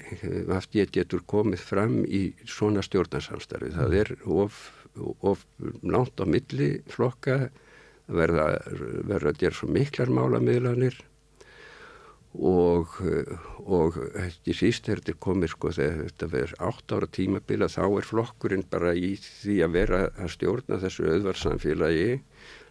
aftur 0.57 0.81
eh, 0.87 0.93
getur 0.95 1.25
komið 1.29 1.61
fram 1.61 1.99
í 2.09 2.31
svona 2.49 2.81
stjórnarsamstarfi. 2.87 3.75
Það 3.77 3.99
er 4.01 4.15
of, 4.25 4.63
of 5.21 5.45
nátt 5.85 6.17
á 6.17 6.25
milli 6.25 6.71
flokka 6.89 7.51
verða, 8.09 8.55
verða 9.05 9.35
að 9.35 9.45
gera 9.45 9.59
svo 9.61 9.69
miklar 9.71 10.09
málamiðlanir 10.09 10.97
og, 12.41 12.97
og 13.67 13.97
ekki 14.23 14.55
síst 14.55 14.89
er 14.89 15.03
þetta 15.03 15.19
komið 15.21 15.53
sko 15.53 15.73
þegar 15.75 16.03
þetta 16.07 16.29
verður 16.33 16.57
átt 16.71 16.95
ára 16.95 17.09
tímabila 17.19 17.69
þá 17.71 17.83
er 17.89 18.09
flokkurinn 18.09 18.67
bara 18.71 18.95
í 18.95 19.17
því 19.21 19.57
að 19.67 19.75
vera 19.77 20.03
að 20.17 20.35
stjórna 20.37 20.81
þessu 20.81 21.09
öðvarsamfélagi 21.11 22.21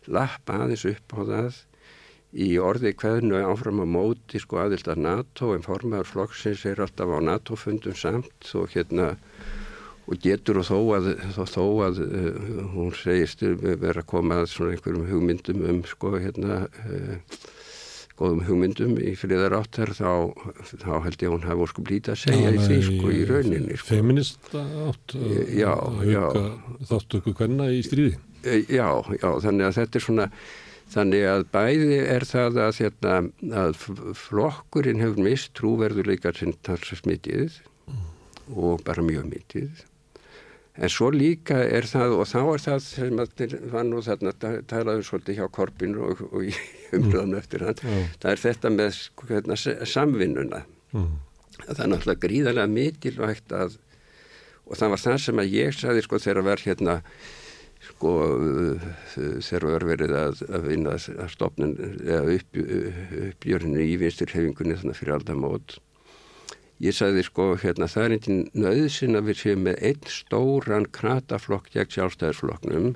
lappa 0.07 0.61
aðeins 0.63 0.85
upp 0.89 1.17
á 1.17 1.21
það 1.33 1.59
í 2.29 2.49
orði 2.61 2.93
hvernu 2.93 3.39
áfram 3.41 3.81
að 3.81 3.93
móti 3.95 4.41
sko 4.41 4.61
aðild 4.63 4.89
að 4.91 5.01
NATO 5.05 5.53
en 5.55 5.65
formaður 5.65 6.11
flokksins 6.11 6.65
er 6.69 6.81
alltaf 6.83 7.09
á 7.09 7.17
NATO-fundum 7.25 7.97
samt 7.97 8.51
og 8.53 8.69
hérna 8.75 9.15
og 10.09 10.17
getur 10.21 10.61
og 10.61 10.65
þó 10.65 10.77
að, 10.97 11.07
þó, 11.35 11.43
þó 11.45 11.63
að 11.85 12.03
uh, 12.05 12.59
hún 12.73 12.93
segist 12.97 13.43
vera 13.61 14.01
að 14.01 14.09
koma 14.09 14.41
að 14.41 14.51
svona 14.53 14.75
einhverjum 14.75 15.09
hugmyndum 15.09 15.65
um 15.69 15.81
sko 15.89 16.15
hérna 16.17 16.63
uh, 16.65 17.41
góðum 18.19 18.41
hugmyndum 18.47 18.95
í 18.99 19.13
friðar 19.17 19.55
áttar 19.59 19.93
þá, 19.95 20.33
þá 20.81 20.89
held 21.05 21.21
ég 21.21 21.29
að 21.29 21.35
hún 21.35 21.45
hafa 21.47 21.67
sko 21.71 21.85
blítið 21.87 22.15
að 22.15 22.23
segja 22.25 22.51
í 22.51 22.63
því 22.65 22.79
sko 22.87 23.13
í 23.13 23.21
rauninni 23.29 23.77
sko. 23.77 23.89
Feminist 23.93 24.49
átt 24.57 25.15
já, 25.55 25.71
já, 26.09 26.25
þáttu 26.89 27.21
ykkur 27.21 27.37
hverna 27.39 27.69
í 27.71 27.79
stríði 27.85 28.17
Já, 28.43 28.89
já, 29.19 29.29
þannig 29.43 29.67
að 29.67 29.77
þetta 29.81 29.99
er 29.99 30.05
svona 30.05 30.27
þannig 30.89 31.25
að 31.29 31.43
bæði 31.53 31.97
er 32.01 32.25
það 32.25 32.61
að, 32.65 32.79
hérna, 32.81 33.17
að 33.63 33.75
flokkurinn 34.17 35.01
hefur 35.03 35.27
mist 35.27 35.51
trúverðuleikar 35.59 36.39
sem 36.39 36.55
talsast 36.65 37.09
mikið 37.09 37.59
og 38.57 38.81
bara 38.87 39.03
mjög 39.05 39.27
mikið 39.29 39.85
en 40.79 40.91
svo 40.91 41.09
líka 41.11 41.57
er 41.65 41.85
það 41.89 42.15
og 42.21 42.27
þá 42.29 42.39
er 42.41 42.63
það 42.63 42.83
sem 42.85 43.21
að 43.21 43.55
var 43.73 43.85
nú 43.87 44.01
þarna 44.05 44.33
talaðu 44.69 45.03
svolítið 45.05 45.41
hjá 45.41 45.49
Korbin 45.53 45.97
og, 45.99 46.23
og 46.31 46.45
í 46.47 46.53
umröðum 46.95 47.33
mm. 47.33 47.39
eftir 47.41 47.65
hann 47.67 47.81
mm. 47.83 48.07
það 48.21 48.31
er 48.31 48.43
þetta 48.45 48.71
með 48.73 49.01
hérna, 49.29 49.59
samvinnuna 49.93 50.63
mm. 50.95 51.11
það 51.65 51.83
er 51.83 51.91
náttúrulega 51.93 52.23
gríðarlega 52.25 52.73
mikilvægt 52.77 53.55
að 53.59 53.77
og 54.69 54.77
það 54.77 54.93
var 54.93 55.03
það 55.03 55.21
sem 55.25 55.41
að 55.41 55.53
ég 55.57 55.77
saði 55.77 56.05
sko 56.05 56.21
þegar 56.21 56.41
að 56.41 56.49
vera 56.51 56.67
hérna 56.69 56.97
sko 57.89 58.13
þegar 59.15 59.67
var 59.73 59.85
verið 59.89 60.15
að, 60.15 60.41
að 60.47 60.65
vinna 60.69 60.95
að 60.95 61.29
stopnum 61.33 61.75
eða 62.05 62.37
upp, 62.37 62.59
uppjörinu 63.29 63.85
í 63.85 63.95
vinsturhefingunni 64.01 64.77
þannig 64.79 64.99
fyrir 64.99 65.15
aldamót. 65.17 65.77
Ég 66.79 66.95
sagði 66.95 67.25
sko 67.27 67.49
hérna 67.59 67.89
það 67.91 68.05
er 68.05 68.13
einnig 68.15 68.53
nöðsin 68.55 69.19
að 69.19 69.25
við 69.29 69.39
séum 69.41 69.65
með 69.67 69.81
einn 69.89 70.11
stóran 70.13 70.85
krataflokk 70.95 71.67
gegn 71.73 71.91
sjálfstæðisflokknum. 71.95 72.93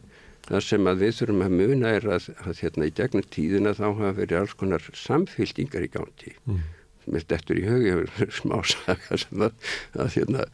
Það 0.48 0.64
sem 0.68 0.88
að 0.88 1.04
við 1.04 1.18
þurfum 1.18 1.44
að 1.44 1.58
muna 1.60 1.92
er 1.98 2.08
að, 2.16 2.30
að 2.44 2.62
hérna 2.64 2.88
í 2.88 2.94
gegnum 2.96 3.26
tíðina 3.32 3.76
þá 3.76 3.86
hafa 3.90 4.14
verið 4.22 4.40
alls 4.40 4.56
konar 4.60 4.88
samfylgdingar 5.00 5.84
í 5.84 5.92
gangi. 5.92 6.34
Mm. 6.48 6.64
mér 7.12 7.26
dettur 7.28 7.60
í 7.60 7.66
högi 7.68 8.30
smá 8.32 8.62
saga 8.64 9.18
sem 9.20 9.42
að, 9.44 9.72
að 10.00 10.14
hérna 10.16 10.46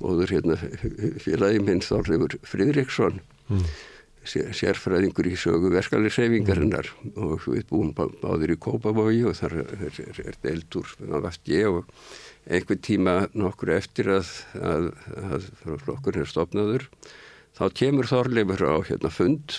góður 0.00 0.32
hérna 0.34 0.56
félagi 1.22 1.62
minn 1.62 1.84
Þorleifur 1.86 2.34
Fridriksson 2.42 3.20
mm 3.48 3.64
sérfræðingur 4.22 5.26
í 5.26 5.34
sögu 5.38 5.70
verskaliðseyfingarinnar 5.72 6.88
mm. 6.92 7.14
og 7.18 7.46
við 7.48 7.64
búum 7.70 7.90
bá, 7.96 8.06
báðir 8.22 8.54
í 8.54 8.58
Kópavogi 8.62 9.24
og 9.26 9.34
þar 9.38 9.56
er, 9.64 9.98
er, 10.22 10.36
deildur 10.44 10.92
af 11.18 11.38
ég 11.50 11.66
og 11.66 11.88
einhver 12.46 12.78
tíma 12.78 13.16
nokkur 13.34 13.74
eftir 13.74 14.12
að, 14.14 14.30
að, 14.54 14.90
að 15.26 15.48
flokkurinn 15.82 16.22
er 16.22 16.30
stopnaður 16.30 16.86
þá 17.58 17.64
kemur 17.74 18.10
Þorleifur 18.10 18.62
á 18.62 18.76
hérna 18.86 19.10
fund 19.12 19.58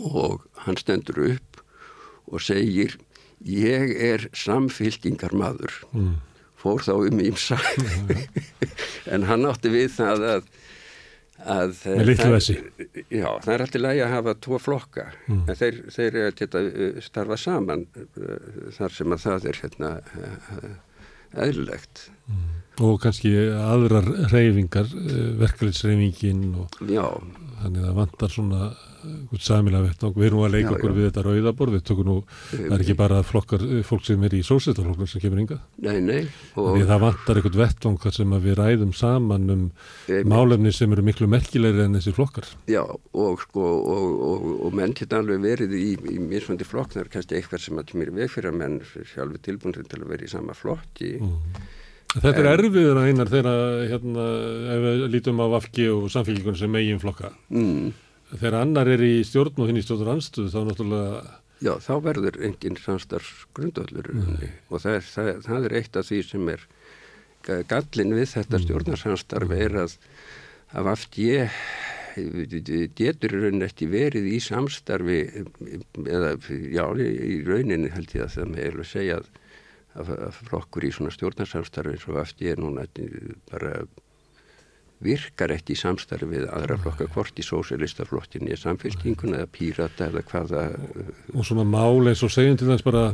og 0.00 0.46
hann 0.64 0.80
stendur 0.80 1.20
upp 1.28 1.60
og 2.32 2.40
segir 2.44 2.96
ég 3.44 3.92
er 3.92 4.24
samfylkingar 4.36 5.36
maður 5.36 5.76
mm. 5.92 6.16
fór 6.56 6.80
þá 6.80 6.94
um 6.96 7.20
ímsa 7.28 7.60
en 9.12 9.28
hann 9.28 9.46
átti 9.48 9.72
við 9.74 9.92
það 10.00 10.26
að 10.32 10.50
að 11.46 11.74
þessi 11.78 12.56
já, 13.12 13.28
það 13.44 13.52
er 13.54 13.64
alltaf 13.64 13.82
lægi 13.82 14.02
að 14.04 14.12
hafa 14.14 14.34
tvo 14.42 14.58
flokka 14.62 15.06
mm. 15.28 15.42
en 15.46 15.58
þeir, 15.58 15.80
þeir 15.94 16.18
geta 16.38 16.62
uh, 16.66 17.00
starfa 17.04 17.38
saman 17.40 17.86
uh, 17.94 18.70
þar 18.74 18.96
sem 18.96 19.14
að 19.14 19.24
það 19.24 19.48
er 19.50 19.60
hérna 19.62 19.92
uh, 20.02 20.68
eðlilegt 21.44 22.04
mm. 22.26 22.48
og 22.88 22.98
kannski 23.04 23.34
aðrar 23.54 24.10
reyfingar 24.32 24.90
verkefliðsreyfingin 25.38 26.44
og 26.64 26.80
já. 26.90 27.06
þannig 27.62 27.82
að 27.82 27.88
það 27.88 27.98
vantar 28.02 28.34
svona 28.34 28.62
samilega 29.42 29.84
vettvang, 29.86 30.14
við 30.16 30.28
erum 30.28 30.44
að 30.46 30.54
leika 30.56 30.68
já, 30.68 30.74
okkur 30.76 30.90
já. 30.90 30.96
við 30.96 31.06
þetta 31.08 31.24
rauðabor, 31.26 31.72
við 31.74 31.84
tökum 31.88 32.08
nú 32.08 32.16
það 32.50 32.74
er 32.76 32.84
ekki 32.84 32.96
bara 32.98 33.20
flokkar, 33.26 33.64
fólk 33.86 34.06
sem 34.08 34.24
er 34.26 34.36
í 34.38 34.42
sósættarflokkar 34.46 35.10
sem 35.10 35.22
kemur 35.22 35.42
ynga 35.44 35.58
nei, 35.84 35.98
nei, 36.04 36.20
og... 36.58 36.78
það 36.88 37.04
vantar 37.04 37.40
eitthvað 37.40 37.60
vettvang 37.62 37.98
þar 38.02 38.16
sem 38.18 38.36
við 38.46 38.58
ræðum 38.58 38.94
saman 38.96 39.48
um 39.54 39.64
nei, 40.08 40.22
málefni 40.28 40.72
sem 40.74 40.94
eru 40.94 41.04
miklu 41.06 41.28
merkilegri 41.30 41.84
enn 41.84 41.98
þessi 41.98 42.14
flokkar. 42.16 42.48
Já, 42.70 42.82
og 42.84 43.42
sko 43.44 43.64
og, 43.78 44.22
og, 44.28 44.48
og 44.68 44.78
menn 44.78 44.94
geta 44.96 45.20
alveg 45.22 45.42
verið 45.44 45.76
í, 45.78 45.88
í 46.14 46.18
misfandi 46.22 46.66
flokk, 46.68 46.94
það 46.94 47.04
er 47.04 47.12
kannski 47.16 47.38
eitthvað 47.38 47.64
sem 47.64 47.80
að 47.80 47.90
kemur 47.92 48.14
veg 48.18 48.32
fyrir 48.32 48.52
að 48.52 48.60
menn 48.62 48.80
sjálfur 48.88 49.44
tilbúin 49.44 49.76
til 49.78 50.00
að 50.02 50.08
vera 50.12 50.26
í 50.26 50.32
sama 50.32 50.56
flokki. 50.56 51.14
Mm. 51.22 51.62
Þetta 52.08 52.40
er 52.40 52.50
erfiður 52.54 52.98
að 53.02 53.06
einar 53.10 53.28
þegar 53.28 53.48
hérna, 53.90 54.26
ef 54.74 54.84
við 54.86 55.02
lítum 55.12 55.42
á 55.44 55.46
Vafki 55.52 55.88
og 55.92 56.06
samfélgjum 56.12 56.56
sem 56.56 56.78
eigin 56.80 57.02
flokka. 57.02 57.34
Mm 57.52 57.90
þegar 58.34 58.60
annar 58.62 58.90
er 58.92 59.04
í 59.04 59.14
stjórn 59.26 59.62
og 59.62 59.70
hinn 59.70 59.80
í 59.80 59.84
stjórn 59.84 60.14
anstöðu 60.16 60.54
þá 60.54 60.60
náttúrulega 60.68 61.20
Já, 61.58 61.72
þá 61.82 61.94
verður 62.04 62.36
enginn 62.46 62.76
samstarfsgrundöllur 62.78 64.12
og 64.14 64.82
það 64.82 64.92
er, 64.92 65.06
það, 65.10 65.30
það 65.42 65.64
er 65.66 65.72
eitt 65.80 65.96
af 65.98 66.06
því 66.06 66.18
sem 66.22 66.50
er 66.52 66.66
gallin 67.66 68.14
við 68.14 68.28
þetta 68.34 68.58
mm. 68.58 68.64
stjórnarsamstarf 68.66 69.54
er 69.56 69.78
að 69.82 69.96
af 70.78 70.90
aft 70.92 71.18
ég 71.18 71.58
getur 72.98 73.34
í 73.34 73.42
rauninni 73.42 73.66
ekki 73.66 73.88
verið 73.90 74.26
í 74.30 74.38
samstarfi 74.42 75.18
eða 76.04 76.32
já, 76.48 76.84
í 76.98 77.40
rauninni 77.46 77.92
held 77.94 78.14
ég 78.14 78.26
að 78.26 78.34
það 78.36 78.50
með 78.54 78.80
að 78.82 78.90
segja 78.92 79.20
að, 79.20 79.30
að, 79.94 80.12
að 80.28 80.42
flokkur 80.50 80.86
í 80.86 80.92
svona 80.94 81.14
stjórnarsamstarfi 81.14 81.96
eins 81.96 82.08
og 82.10 82.20
aft 82.22 82.44
ég 82.44 82.54
er 82.54 82.62
núna 82.62 82.86
bara 83.50 83.74
virkar 85.04 85.52
ekki 85.54 85.76
í 85.76 85.78
samstarfi 85.78 86.28
við 86.30 86.48
aðra 86.50 86.78
flokka 86.82 87.06
hvort 87.14 87.38
í 87.38 87.44
sósélistaflokkin 87.46 88.50
í 88.50 88.56
samfélkinguna 88.58 89.42
eða 89.42 89.52
pírata 89.54 90.08
eða 90.08 90.24
hvaða 90.30 90.64
og 91.34 91.46
svona 91.46 91.66
mál 91.68 92.10
eins 92.10 92.24
og 92.26 92.32
segjum 92.34 92.58
til 92.58 92.70
þess 92.72 92.86
bara 92.86 93.04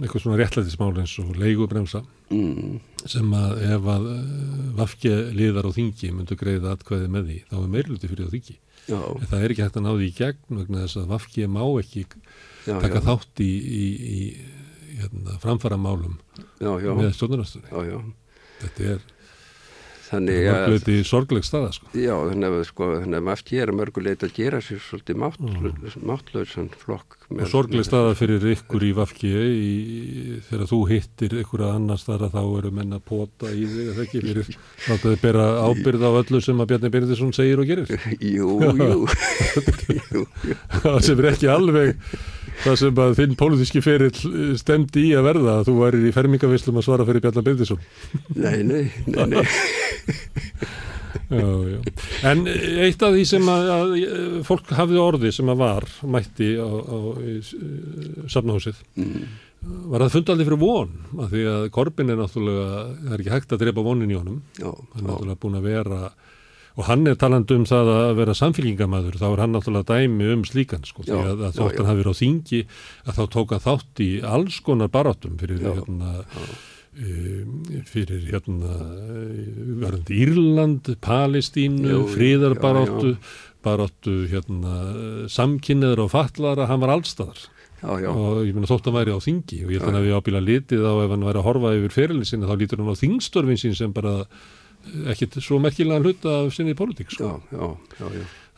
eitthvað 0.00 0.24
svona 0.24 0.38
réttlætismál 0.40 0.92
eins 1.02 1.14
og 1.20 1.36
leigubremsa 1.36 2.02
mm. 2.32 2.78
sem 3.04 3.34
að 3.36 3.62
ef 3.76 3.88
að 3.94 4.08
eh, 4.14 4.32
vafkja 4.78 5.14
liðar 5.36 5.68
á 5.68 5.70
þingi 5.76 6.12
myndu 6.16 6.38
greiða 6.40 6.74
atkvæði 6.76 7.10
með 7.12 7.28
því 7.28 7.38
þá 7.50 7.56
er 7.58 7.72
meirluti 7.76 8.10
fyrir 8.10 8.30
á 8.30 8.34
þingi 8.34 8.56
já. 8.88 8.98
en 8.98 9.28
það 9.28 9.38
er 9.38 9.54
ekki 9.54 9.66
hægt 9.66 9.78
að 9.78 9.86
ná 9.86 9.92
því 9.92 10.08
í 10.08 10.16
gegn 10.18 10.60
vegna 10.62 10.84
þess 10.86 11.00
að 11.02 11.12
vafkja 11.12 11.50
má 11.52 11.62
ekki 11.82 12.06
já, 12.08 12.74
taka 12.74 12.98
já. 12.98 13.04
þátt 13.10 13.44
í, 13.44 13.52
í, 13.52 13.84
í 14.16 14.98
hérna, 15.02 15.38
framfara 15.44 15.78
málum 15.80 16.18
með 16.62 17.12
stjórnarastunni 17.18 17.68
þetta 18.62 18.88
er 18.94 19.06
Þannig 20.12 20.44
að... 20.44 20.58
Mörguleiti 20.58 20.96
sorgleg 21.08 21.46
staða, 21.46 21.70
sko. 21.72 21.88
Já, 21.96 22.12
þannig 22.28 22.54
að, 22.58 22.62
sko, 22.68 22.88
þannig 23.00 23.18
að 23.18 23.26
maður 23.28 23.44
gera 23.48 23.76
mörguleiti 23.78 24.28
að 24.28 24.34
gera 24.36 24.60
sér 24.60 24.82
svolítið 24.84 25.20
máttlausan 25.22 26.66
mm. 26.68 26.74
flokk. 26.82 27.16
Og 27.32 27.48
sorgleg 27.48 27.86
staða 27.88 28.12
fyrir 28.18 28.44
ykkur 28.52 28.84
í 28.84 28.90
Vafki 28.96 29.30
þegar 30.50 30.66
þú 30.68 30.80
hittir 30.90 31.38
ykkur 31.40 31.64
að 31.64 31.78
annars 31.78 32.04
þar 32.04 32.26
að 32.26 32.36
þá 32.36 32.42
eru 32.44 32.74
menna 32.76 33.00
pota 33.00 33.48
í 33.48 33.64
þig, 33.64 33.88
eða 33.94 34.04
ekki, 34.04 34.22
fyrir 34.26 34.52
að 34.92 35.06
þið 35.06 35.16
bera 35.24 35.48
ábyrð 35.64 36.04
á 36.04 36.10
öllu 36.12 36.42
sem 36.44 36.60
að 36.60 36.70
Bjarni 36.74 36.92
Byrðisson 36.98 37.32
segir 37.36 37.62
og 37.64 37.72
gerir. 37.72 37.96
Jú, 38.36 38.58
jú. 38.60 39.00
jú, 40.12 40.26
jú. 40.44 40.60
Það 40.82 41.02
sem 41.08 41.24
er 41.24 41.32
ekki 41.32 41.52
alveg 41.52 41.96
það 42.62 42.78
sem 42.80 43.02
að 43.04 43.16
þinn 43.18 43.34
pólitíski 43.38 43.82
ferill 43.84 44.56
stemdi 44.60 45.08
í 45.10 45.16
að 45.18 45.28
verða 45.30 45.58
að 45.58 45.68
þú 45.68 45.76
væri 45.80 46.06
í 46.08 46.14
fermingavislum 46.14 46.78
að 46.80 46.86
svara 46.86 47.06
fyrir 47.08 47.24
Bjarni 47.24 47.44
Byrðisson. 47.48 47.84
Nei, 48.36 48.62
nei, 48.66 48.84
nei, 49.06 49.26
nei. 49.32 49.44
já, 51.32 51.46
já. 51.72 51.78
En 52.30 52.44
eitt 52.48 53.02
af 53.02 53.14
því 53.14 53.24
sem 53.28 53.48
að, 53.50 53.70
að 53.76 53.94
fólk 54.48 54.74
hafði 54.76 55.00
orði 55.02 55.32
sem 55.34 55.52
að 55.52 55.62
var 55.62 55.88
mætti 56.14 56.52
á, 56.58 56.68
á 56.68 56.98
safnahúsið 58.32 58.82
mm. 58.96 59.24
var 59.92 60.06
að 60.06 60.16
funda 60.16 60.34
aldrei 60.34 60.48
fyrir 60.48 60.62
von 60.62 60.92
að 61.18 61.34
því 61.36 61.46
að 61.54 61.70
Korbin 61.76 62.12
er 62.12 62.20
náttúrulega 62.20 62.68
það 62.90 63.16
er 63.16 63.24
ekki 63.24 63.34
hægt 63.36 63.56
að 63.56 63.64
drepa 63.64 63.86
vonin 63.86 64.12
í 64.12 64.18
honum 64.18 64.42
já, 64.58 64.70
hann 64.70 65.02
er 65.02 65.08
náttúrulega 65.10 65.42
búin 65.44 65.58
að 65.60 65.68
vera 65.70 66.02
og 66.72 66.88
hann 66.88 67.06
er 67.10 67.18
taland 67.20 67.50
um 67.52 67.64
það 67.68 67.92
að 67.92 68.12
vera 68.22 68.36
samfélgingamæður 68.38 69.20
þá 69.20 69.28
er 69.28 69.44
hann 69.44 69.56
náttúrulega 69.56 69.96
dæmi 69.98 70.28
um 70.32 70.44
slíkan 70.48 70.84
sko, 70.88 71.06
því 71.06 71.18
að, 71.20 71.46
að 71.48 71.56
þótt 71.60 71.80
hann 71.80 71.90
hafi 71.90 72.02
verið 72.02 72.12
á 72.16 72.22
þingi 72.22 72.60
að 73.06 73.18
þá 73.18 73.24
tóka 73.36 73.62
þátt 73.62 74.04
í 74.04 74.10
alls 74.34 74.60
konar 74.64 74.92
barátum 74.92 75.40
fyrir 75.40 75.64
hérna 75.66 76.20
Um, 76.92 77.62
fyrir 77.88 78.26
hérna 78.28 78.74
varðandi 79.80 80.16
Írland, 80.26 80.90
Palestínu 81.00 82.02
fríðarbaróttu 82.12 83.14
baróttu 83.64 84.16
hérna 84.28 84.74
samkynniður 85.32 86.02
og 86.04 86.10
fallara, 86.12 86.66
hann 86.68 86.82
var 86.82 86.92
allstaðar 86.98 87.40
já, 87.80 87.94
já. 87.96 88.10
og 88.12 88.42
ég 88.44 88.52
menna 88.52 88.68
þótt 88.68 88.84
að 88.84 88.90
hann 88.90 88.98
væri 88.98 89.16
á 89.16 89.24
þingi 89.24 89.60
og 89.64 89.72
ég 89.72 89.86
held 89.86 89.96
að 89.96 90.04
við 90.04 90.18
ábíla 90.18 90.42
litið 90.44 90.84
á 90.84 90.92
ef 90.92 91.14
hann 91.14 91.26
væri 91.30 91.40
að 91.40 91.48
horfa 91.48 91.72
yfir 91.78 91.96
fyrirlið 91.96 92.28
sinna 92.28 92.50
þá 92.50 92.60
lítur 92.60 92.82
hann 92.82 92.92
á 92.92 93.02
þingstörfin 93.02 93.62
sín 93.62 93.78
sem 93.78 93.94
bara 93.96 94.14
ekkit 95.12 95.40
svo 95.42 95.60
merkilega 95.62 96.02
hluta 96.02 96.36
af 96.42 96.52
sinni 96.54 96.74
politík 96.78 97.12
sko. 97.14 97.38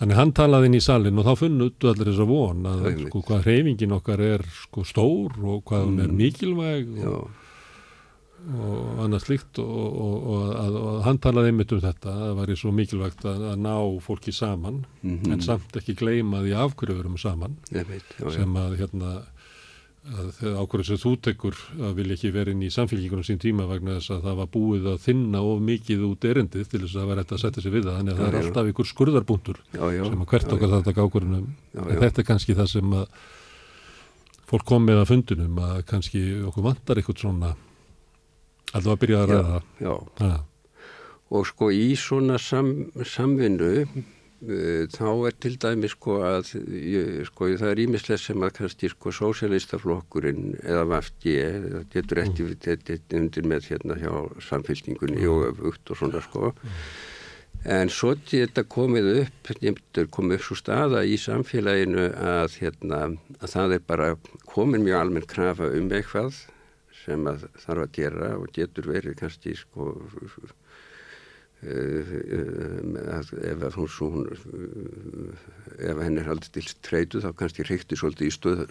þannig 0.01 0.19
hann 0.19 0.35
talaði 0.37 0.71
inn 0.71 0.79
í 0.79 0.83
salin 0.85 1.19
og 1.21 1.29
þá 1.29 1.45
funnuðu 1.45 1.93
allir 1.93 2.11
þess 2.11 2.25
að 2.25 2.33
von 2.33 2.69
að 2.71 2.91
sko, 3.07 3.25
hvað 3.29 3.49
hreyfingin 3.49 3.97
okkar 3.99 4.25
er 4.25 4.45
sko, 4.65 4.85
stór 4.89 5.39
og 5.39 5.65
hvað 5.69 5.85
hann 5.85 5.97
mm. 5.97 6.05
er 6.05 6.15
mikilvæg 6.21 7.01
og 7.05 7.33
og 8.45 8.99
annað 9.05 9.23
slíkt 9.25 9.59
og, 9.63 10.01
og, 10.05 10.25
og 10.77 10.99
hann 11.07 11.21
talaði 11.23 11.53
einmitt 11.53 11.73
um 11.73 11.81
þetta 11.81 12.11
að 12.13 12.25
það 12.25 12.35
væri 12.41 12.57
svo 12.61 12.73
mikilvægt 12.77 13.25
að, 13.29 13.45
að 13.53 13.63
ná 13.65 13.77
fólki 14.05 14.35
saman 14.37 14.83
mm 15.01 15.15
-hmm. 15.15 15.33
en 15.33 15.43
samt 15.43 15.77
ekki 15.81 15.95
gleyma 15.97 16.43
því 16.45 16.53
afhverjuverum 16.65 17.17
saman 17.19 17.57
veit, 17.71 18.05
já, 18.19 18.31
sem 18.33 18.57
að 18.57 18.77
hérna 18.83 19.13
að 20.05 20.59
ákveður 20.61 20.89
sem 20.91 21.01
þú 21.01 21.13
tekur 21.25 21.61
að 21.81 21.95
vilja 21.99 22.17
ekki 22.19 22.33
vera 22.35 22.53
inn 22.53 22.65
í 22.67 22.73
samfélgjíkunum 22.75 23.25
sín 23.25 23.41
tíma 23.41 23.69
vegna 23.71 23.97
þess 23.97 24.13
að 24.13 24.27
það 24.29 24.41
var 24.43 24.51
búið 24.53 24.89
að 24.93 24.99
þinna 25.07 25.41
of 25.49 25.63
mikið 25.65 26.03
út 26.11 26.27
erindið 26.29 26.67
til 26.69 26.83
þess 26.83 26.99
að 27.01 27.09
vera 27.11 27.25
þetta 27.25 27.39
að 27.39 27.45
setja 27.45 27.65
sig 27.65 27.73
við 27.73 27.87
það 27.89 27.97
þannig 28.01 28.13
að 28.13 28.19
já, 28.19 28.25
það 28.25 28.29
er 28.29 28.37
já. 28.37 28.45
alltaf 28.45 28.73
ykkur 28.73 28.91
skurðarbúntur 28.91 29.63
sem 29.73 30.25
að 30.25 30.29
hvert 30.35 30.57
okkar 30.57 30.75
þetta 30.75 31.07
ákveðunum 31.07 31.47
en 31.47 32.03
þetta 32.05 32.21
er 32.21 32.29
kannski 32.29 32.59
það 32.59 32.73
sem 32.75 32.99
að 33.01 33.23
fólk 34.45 34.67
kom 34.69 34.85
með 34.85 35.01
að 35.01 35.11
fundunum 35.15 35.63
að 35.65 35.79
kannski 35.89 36.25
okkur 36.51 36.69
vantar 36.69 37.01
eitthvað 37.01 37.25
svona 37.25 37.55
Alltaf 38.75 38.97
að 38.97 39.01
byrja 39.05 39.21
að 39.23 39.31
ræða 39.31 39.45
það. 39.47 39.67
Já, 39.79 39.95
já. 40.19 40.35
og 41.39 41.47
sko 41.47 41.69
í 41.71 41.87
svona 41.99 42.41
sam, 42.43 42.73
samvinnu 43.07 43.73
þá 44.43 45.09
er 45.29 45.37
til 45.41 45.55
dæmi 45.61 45.89
sko 45.89 46.19
að 46.27 46.51
ég, 46.75 47.25
sko 47.31 47.49
það 47.55 47.71
er 47.71 47.83
ímislega 47.85 48.21
sem 48.21 48.45
að 48.45 48.53
kannski 48.59 48.91
sko 48.93 49.13
sósialistaflokkurinn 49.15 50.59
eða 50.63 50.85
vafti 50.91 51.37
getur 51.95 52.21
ekki 52.25 52.49
mm. 52.51 52.95
undir 53.21 53.49
með 53.49 53.71
hérna 53.73 53.99
hjá 54.01 54.13
samfélningunni 54.51 55.29
og 55.31 55.47
öfugt 55.53 55.95
og 55.95 56.01
svona 56.01 56.23
sko. 56.25 56.53
En 57.65 57.89
svo 57.89 58.13
þetta 58.19 58.67
komið 58.69 59.11
upp 59.23 59.49
þetta 59.49 60.05
komið 60.13 60.37
upp 60.37 60.49
svo 60.49 60.59
staða 60.61 61.05
í 61.09 61.15
samfélaginu 61.17 62.11
að 62.13 62.59
hérna 62.61 63.05
að 63.39 63.55
það 63.55 63.79
er 63.79 63.87
bara 63.87 64.11
komin 64.51 64.85
mjög 64.85 65.01
almenn 65.01 65.31
krafa 65.31 65.71
um 65.73 65.89
eitthvað 65.89 66.43
sem 67.05 67.25
að 67.29 67.47
þarf 67.63 67.87
að 67.87 67.97
gera 67.97 68.35
og 68.37 68.53
getur 68.53 68.91
verið 68.93 69.17
kannski 69.23 69.57
sko 69.57 69.95
ef 71.65 73.65
að 73.65 73.79
hún 73.79 73.91
svo 73.91 74.11
hún 74.13 74.29
uh, 74.29 75.33
ef 75.79 76.03
henn 76.03 76.21
er 76.21 76.29
haldið 76.29 76.59
til 76.59 76.67
treytu 76.85 77.23
þá 77.25 77.31
kannski 77.39 77.67
reykti 77.69 77.99
svolítið 77.99 78.29
í 78.29 78.35
stóð, 78.35 78.63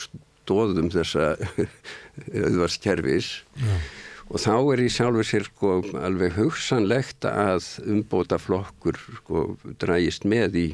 stóðum 0.43 0.91
þessa 0.93 1.33
auðvarskerfis 2.43 3.31
og 4.29 4.39
þá 4.39 4.55
er 4.75 4.83
í 4.83 4.89
sjálfur 4.93 5.27
sér 5.27 5.47
sko 5.49 5.75
alveg 5.99 6.37
hugsanlegt 6.37 7.27
að 7.29 7.69
umbóta 7.89 8.39
flokkur 8.41 8.99
sko 9.19 9.45
drægist 9.81 10.27
með 10.29 10.59
í 10.61 10.67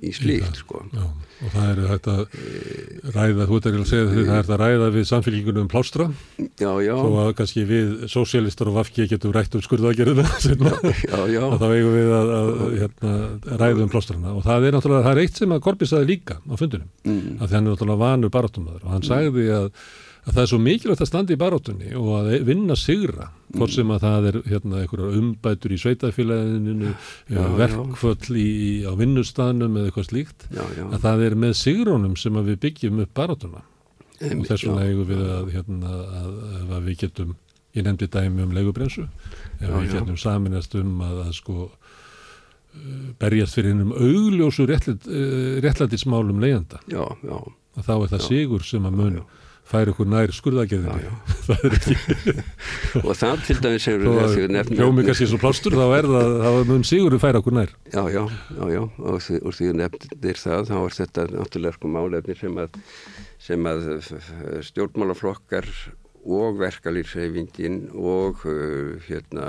í 0.00 0.12
slíkt 0.16 0.60
sko. 0.62 0.80
Já, 0.94 1.04
og 1.40 1.52
það 1.54 1.70
er 1.70 1.80
að 1.80 2.08
ræða, 3.14 3.46
þú 3.48 3.58
ert 3.58 3.68
að 3.68 3.76
segja 3.88 4.08
því 4.10 4.24
það 4.28 4.40
er 4.40 4.50
að 4.54 4.60
ræða 4.62 4.88
við 4.96 5.06
samfélgingunum 5.10 5.64
um 5.64 5.70
plástra 5.72 6.06
já, 6.38 6.70
já. 6.84 6.92
og 6.96 7.16
að 7.22 7.30
kannski 7.38 7.64
við 7.68 7.92
sósialistar 8.12 8.70
og 8.70 8.78
vafki 8.80 9.06
getum 9.10 9.34
rætt 9.36 9.56
um 9.56 9.64
skurðagerðina 9.64 10.26
þá 11.60 11.66
eigum 11.70 11.96
við 11.96 12.12
að, 12.16 12.34
að 12.36 12.52
hérna, 12.82 13.14
ræða 13.62 13.86
um 13.86 13.92
plástrana 13.92 14.36
og 14.36 14.44
það 14.46 14.68
er 14.68 14.76
náttúrulega, 14.76 15.06
það 15.08 15.16
er 15.16 15.22
eitt 15.24 15.42
sem 15.42 15.56
að 15.56 15.64
Korbi 15.68 15.90
sagði 15.90 16.12
líka 16.14 16.38
á 16.40 16.54
fundunum, 16.60 16.92
mm. 17.04 17.34
að 17.38 17.46
það 17.46 17.58
er 17.60 17.66
náttúrulega 17.68 18.04
vanur 18.04 18.34
barátumöður 18.36 18.86
og 18.86 18.94
hann 18.96 19.08
sagði 19.08 19.50
að 19.56 19.72
að 20.26 20.34
það 20.34 20.42
er 20.42 20.50
svo 20.50 20.60
mikilvægt 20.60 21.02
að 21.04 21.08
standa 21.08 21.34
í 21.34 21.40
baróttunni 21.40 21.92
og 21.96 22.10
að 22.18 22.30
vinna 22.48 22.76
sigra 22.78 23.30
hvort 23.56 23.72
sem 23.74 23.90
að 23.94 24.04
það 24.04 24.28
er 24.30 24.38
hérna, 24.50 24.82
umbætur 25.08 25.74
í 25.74 25.80
sveitafélaginu 25.80 26.92
verkföll 27.58 28.38
í, 28.38 28.50
á 28.84 28.92
vinnustafnum 28.98 29.78
eða 29.80 29.90
eitthvað 29.90 30.08
slíkt 30.10 30.46
já, 30.50 30.62
já. 30.76 30.84
að 30.86 30.98
það 31.06 31.24
er 31.26 31.38
með 31.44 31.54
sigrónum 31.62 32.16
sem 32.20 32.36
að 32.36 32.52
við 32.52 32.60
byggjum 32.66 33.04
upp 33.06 33.14
baróttuna 33.16 33.64
og 34.20 34.44
þess 34.48 34.66
vegna 34.66 34.84
eigum 34.84 35.08
við 35.08 35.24
að, 35.24 35.52
hérna, 35.54 35.94
að, 36.20 36.34
að 36.76 36.88
við 36.90 37.00
getum 37.06 37.34
ég 37.76 37.86
nefndi 37.86 38.10
dæmi 38.10 38.44
um 38.44 38.54
leigubrensu 38.54 39.06
ef 39.06 39.64
já, 39.64 39.72
við 39.72 39.92
getum 39.96 40.20
saminast 40.20 40.74
um 40.78 41.00
að, 41.06 41.18
að 41.24 41.34
sko 41.38 41.56
uh, 41.64 41.74
berjast 43.22 43.56
fyrir 43.56 43.72
hennum 43.72 43.94
augljósu 43.96 44.66
réttlætismálum 44.68 46.42
leiðanda 46.42 46.82
þá 46.90 47.94
er 47.96 48.10
það 48.10 48.26
sigur 48.26 48.66
sem 48.66 48.84
að 48.84 48.98
mun 49.00 49.20
færi 49.70 49.94
okkur 49.94 50.08
nær 50.10 50.32
skurðageðinni 50.34 51.12
það 51.46 51.64
er 51.68 51.76
ekki 51.78 51.94
og 53.06 53.12
það 53.18 53.44
til 53.46 53.58
dæmis 53.64 53.88
hefur 53.90 54.74
hljómið 54.74 55.10
kannski 55.10 55.30
svo 55.30 55.40
plástur 55.42 55.76
þá 55.78 55.86
er 55.98 56.10
það, 56.10 56.34
þá 56.44 56.70
mun 56.70 56.86
Sigurður 56.90 57.22
færi 57.22 57.40
okkur 57.40 57.56
nær. 57.56 57.72
Já, 57.92 58.02
já, 58.10 58.22
já, 58.56 58.64
já. 58.74 58.82
Og 58.98 59.22
því, 59.24 59.40
og 59.46 59.56
því 59.56 59.72
nefnir 59.78 60.40
það 60.40 60.68
þá 60.70 60.76
er 60.80 60.96
þetta 60.98 61.26
náttúrulega 61.34 61.76
sko 61.76 61.90
málefni 61.94 62.36
sem 62.40 62.60
að, 62.60 62.78
sem 63.46 63.70
að 63.70 63.88
stjórnmálaflokkar 64.70 65.70
og 66.28 66.58
verkalýrsreifingin 66.60 67.78
og 67.96 68.42
uh, 68.44 69.00
hérna, 69.06 69.46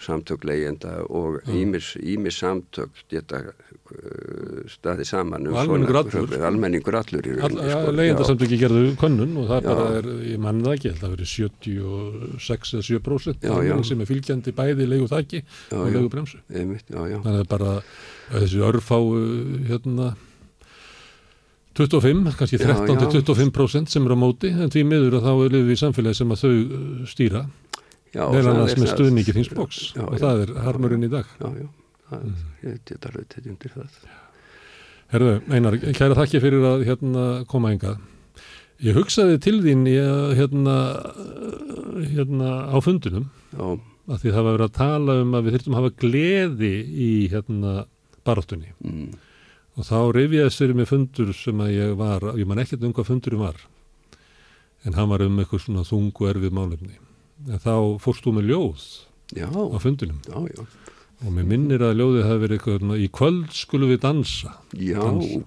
samtök 0.00 0.46
leyenda 0.48 1.02
og 1.04 1.42
ímis 1.52 2.38
samtök 2.38 3.04
geta 3.10 3.42
uh, 3.44 4.64
staði 4.70 5.04
saman 5.04 5.50
um 5.50 5.58
almenningur 5.60 6.00
allur, 6.00 6.34
almenningur 6.48 6.96
allur 6.96 7.28
All, 7.44 7.58
sko, 7.60 7.92
leyendasamtöki 7.92 8.58
gerðu 8.62 8.96
könnun 9.00 9.36
og 9.42 9.50
það 9.52 9.60
já. 9.60 9.68
bara 9.68 9.86
er, 10.00 10.10
ég 10.32 10.40
mann 10.40 10.64
það 10.64 10.76
ekki, 10.78 10.94
það 11.02 11.16
verið 11.16 11.32
76 11.34 12.74
eða 12.74 12.88
7% 12.88 13.88
sem 13.90 14.04
er 14.04 14.12
fylgjandi 14.12 14.56
bæði 14.56 14.88
leiðu 14.88 15.10
þakki 15.12 15.44
og 15.76 15.88
leiðu 15.92 16.12
bremsu 16.12 16.40
þannig 16.48 17.42
að 17.42 17.50
bara 17.52 17.74
þessi 18.32 18.64
örfá 18.64 18.96
hérna 19.68 20.14
25, 21.74 22.34
kannski 22.38 22.58
13-25% 22.60 23.90
sem 23.90 24.04
eru 24.06 24.14
á 24.14 24.18
móti, 24.20 24.50
en 24.54 24.70
því 24.70 24.82
miður 24.86 25.18
að 25.18 25.24
þá 25.26 25.32
er 25.34 25.54
liðið 25.56 25.72
í 25.74 25.78
samfélagi 25.80 26.18
sem 26.20 26.34
að 26.34 26.42
þau 26.44 26.52
uh, 26.54 26.82
stýra. 27.10 27.44
Meðan 28.14 28.60
með 28.62 28.90
stuðningi 28.92 29.34
þins 29.34 29.50
bóks. 29.54 29.80
Og 29.98 30.20
það 30.22 30.44
er 30.44 30.52
harmurinn 30.68 31.06
í 31.06 31.10
dag. 31.10 31.30
Já, 31.40 31.48
já, 31.58 31.66
það, 32.10 32.28
mm. 32.28 32.44
ég 32.68 32.76
geta 32.90 33.10
rautið 33.16 33.48
undir 33.50 33.74
það. 33.74 33.96
Herðu, 35.14 35.34
Einar, 35.50 35.78
kæra 35.98 36.18
þakki 36.20 36.42
fyrir 36.42 36.68
að 36.70 36.86
hérna, 36.88 37.24
koma 37.50 37.74
enga 37.74 37.96
Ég 38.82 38.96
hugsaði 38.98 39.36
til 39.42 39.58
þín 39.62 39.84
ég, 39.86 40.32
hérna, 40.34 40.78
hérna 42.10 42.48
á 42.74 42.76
fundunum 42.82 43.28
já. 43.54 43.66
að 44.10 44.24
því 44.24 44.32
það 44.34 44.46
var 44.46 44.56
verið 44.56 44.66
að 44.66 44.78
tala 44.78 45.14
um 45.22 45.36
að 45.38 45.46
við 45.46 45.54
þurftum 45.54 45.76
að 45.76 45.80
hafa 45.80 45.92
gleði 46.02 46.72
í 47.06 47.12
hérna 47.32 47.74
baráttunni. 48.26 48.74
Mm 48.82 49.14
og 49.74 49.86
þá 49.88 49.98
reyfiðast 50.14 50.60
fyrir 50.62 50.78
mig 50.78 50.90
fundur 50.90 51.32
sem 51.36 51.62
að 51.64 51.72
ég 51.74 51.94
var, 51.98 52.28
ég 52.38 52.46
man 52.46 52.62
ekkert 52.62 52.84
um 52.86 52.94
hvað 52.94 53.10
fundurum 53.10 53.46
var 53.46 53.62
en 54.84 54.96
hann 54.98 55.10
var 55.10 55.24
um 55.24 55.40
eitthvað 55.40 55.64
svona 55.64 55.84
þungu 55.88 56.28
erfið 56.30 56.54
málefni. 56.54 56.98
En 57.48 57.60
þá 57.60 57.74
fórst 58.02 58.24
þú 58.24 58.36
með 58.36 58.50
ljóð 58.52 58.84
já, 59.36 59.48
á 59.48 59.78
fundunum 59.82 60.20
já, 60.28 60.36
já. 60.52 60.66
og 61.24 61.32
mér 61.34 61.48
minnir 61.48 61.84
að 61.84 61.98
ljóðið 62.00 62.28
hafi 62.28 62.42
verið 62.44 62.58
eitthvað 62.58 63.00
í 63.00 63.08
kvöld 63.18 63.56
skulum 63.56 63.92
við 63.92 64.02
dansa. 64.04 64.54
Já. 64.76 65.00
Dansa. 65.00 65.40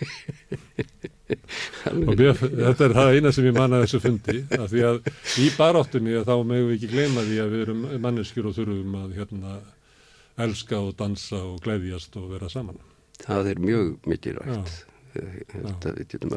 og 1.92 2.14
mér, 2.16 2.34
þetta 2.40 2.86
er 2.86 2.94
það 2.96 3.14
eina 3.14 3.32
sem 3.36 3.48
ég 3.50 3.56
manna 3.56 3.82
þessu 3.84 4.00
fundi 4.02 4.38
að 4.56 4.66
því 4.72 4.86
að 4.88 5.02
í 5.44 5.50
baráttunni 5.58 6.16
að 6.18 6.30
þá 6.30 6.34
meðum 6.40 6.70
við 6.70 6.78
ekki 6.78 6.92
gleyma 6.94 7.26
því 7.28 7.42
að 7.42 7.52
við 7.52 7.66
erum 7.66 7.84
manneskjur 8.06 8.48
og 8.50 8.56
þurfum 8.56 8.96
að 9.02 9.18
hérna 9.20 9.58
elska 10.40 10.80
og 10.80 10.96
dansa 10.98 11.42
og 11.44 11.60
gleyðjast 11.66 12.16
og 12.16 12.32
vera 12.32 12.48
saman 12.50 12.80
það 13.26 13.50
er 13.52 13.60
mjög 13.66 13.90
mikilvægt. 14.10 14.78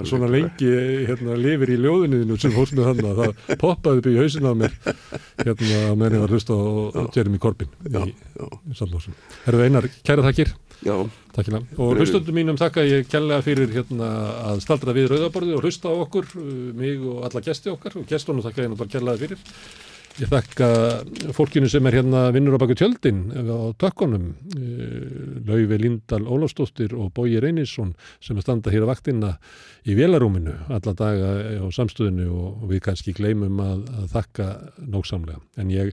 Svona 0.09 0.27
lengi 0.33 0.69
hérna, 1.05 1.35
lifir 1.37 1.75
í 1.75 1.77
ljóðinniðinu 1.77 2.39
sem 2.41 2.55
fórst 2.55 2.73
með 2.73 2.87
hann 2.89 3.03
að 3.11 3.19
það 3.19 3.59
poppaði 3.61 4.01
upp 4.01 4.09
í 4.09 4.15
hausin 4.17 4.49
á 4.49 4.53
mér 4.57 4.73
hérna 5.43 5.81
að 5.91 5.99
menni 6.01 6.21
var 6.23 6.33
hlust 6.33 6.49
á 6.49 6.57
Jeremy 7.13 7.41
Corbyn 7.43 7.69
í, 7.85 8.01
í 8.09 8.73
Sandlósun 8.73 9.13
Herðu 9.45 9.67
Einar, 9.67 9.89
kæra 10.01 10.25
takkir 10.25 10.55
Takkina. 11.33 11.61
og 11.79 11.95
hlustundum 11.97 12.35
mínum 12.35 12.57
þakka 12.59 12.83
ég 12.85 13.07
kella 13.09 13.39
fyrir 13.45 13.71
hérna 13.71 14.09
að 14.51 14.63
staldra 14.65 14.93
við 14.95 15.13
rauðaborði 15.13 15.55
og 15.55 15.63
hlusta 15.63 15.89
á 15.89 15.95
okkur 15.95 16.27
mig 16.75 17.01
og 17.07 17.23
alla 17.29 17.41
gesti 17.45 17.71
okkar. 17.71 17.95
Og 18.01 18.07
gestunum 18.09 18.43
þakka 18.43 18.65
ég 18.65 18.73
náttúrulega 18.73 18.97
kellaði 18.97 19.23
fyrir 19.23 19.45
Ég 20.21 20.29
þakka 20.29 20.67
fólkinu 21.33 21.65
sem 21.71 21.87
er 21.89 21.95
hérna 21.97 22.27
vinnur 22.35 22.53
á 22.53 22.61
baku 22.61 22.75
tjöldin 22.77 23.23
á 23.33 23.73
tökkonum, 23.81 24.27
eh, 24.53 25.41
Lauvi 25.47 25.79
Lindahl 25.81 26.27
Ólafstóttir 26.29 26.93
og 26.93 27.09
Bóji 27.17 27.41
Reynisson 27.41 27.95
sem 28.21 28.37
er 28.37 28.45
standa 28.45 28.69
hér 28.69 28.85
á 28.85 28.91
vaktina 28.93 29.31
í 29.83 29.95
velarúminu 29.97 30.53
alla 30.71 30.93
daga 30.95 31.31
á 31.59 31.67
samstöðinu 31.75 32.27
og 32.31 32.67
við 32.69 32.83
kannski 32.85 33.13
gleymum 33.15 33.59
að, 33.59 33.81
að 33.99 34.05
þakka 34.13 34.47
nógsamlega. 34.93 35.41
En 35.59 35.71
ég 35.73 35.91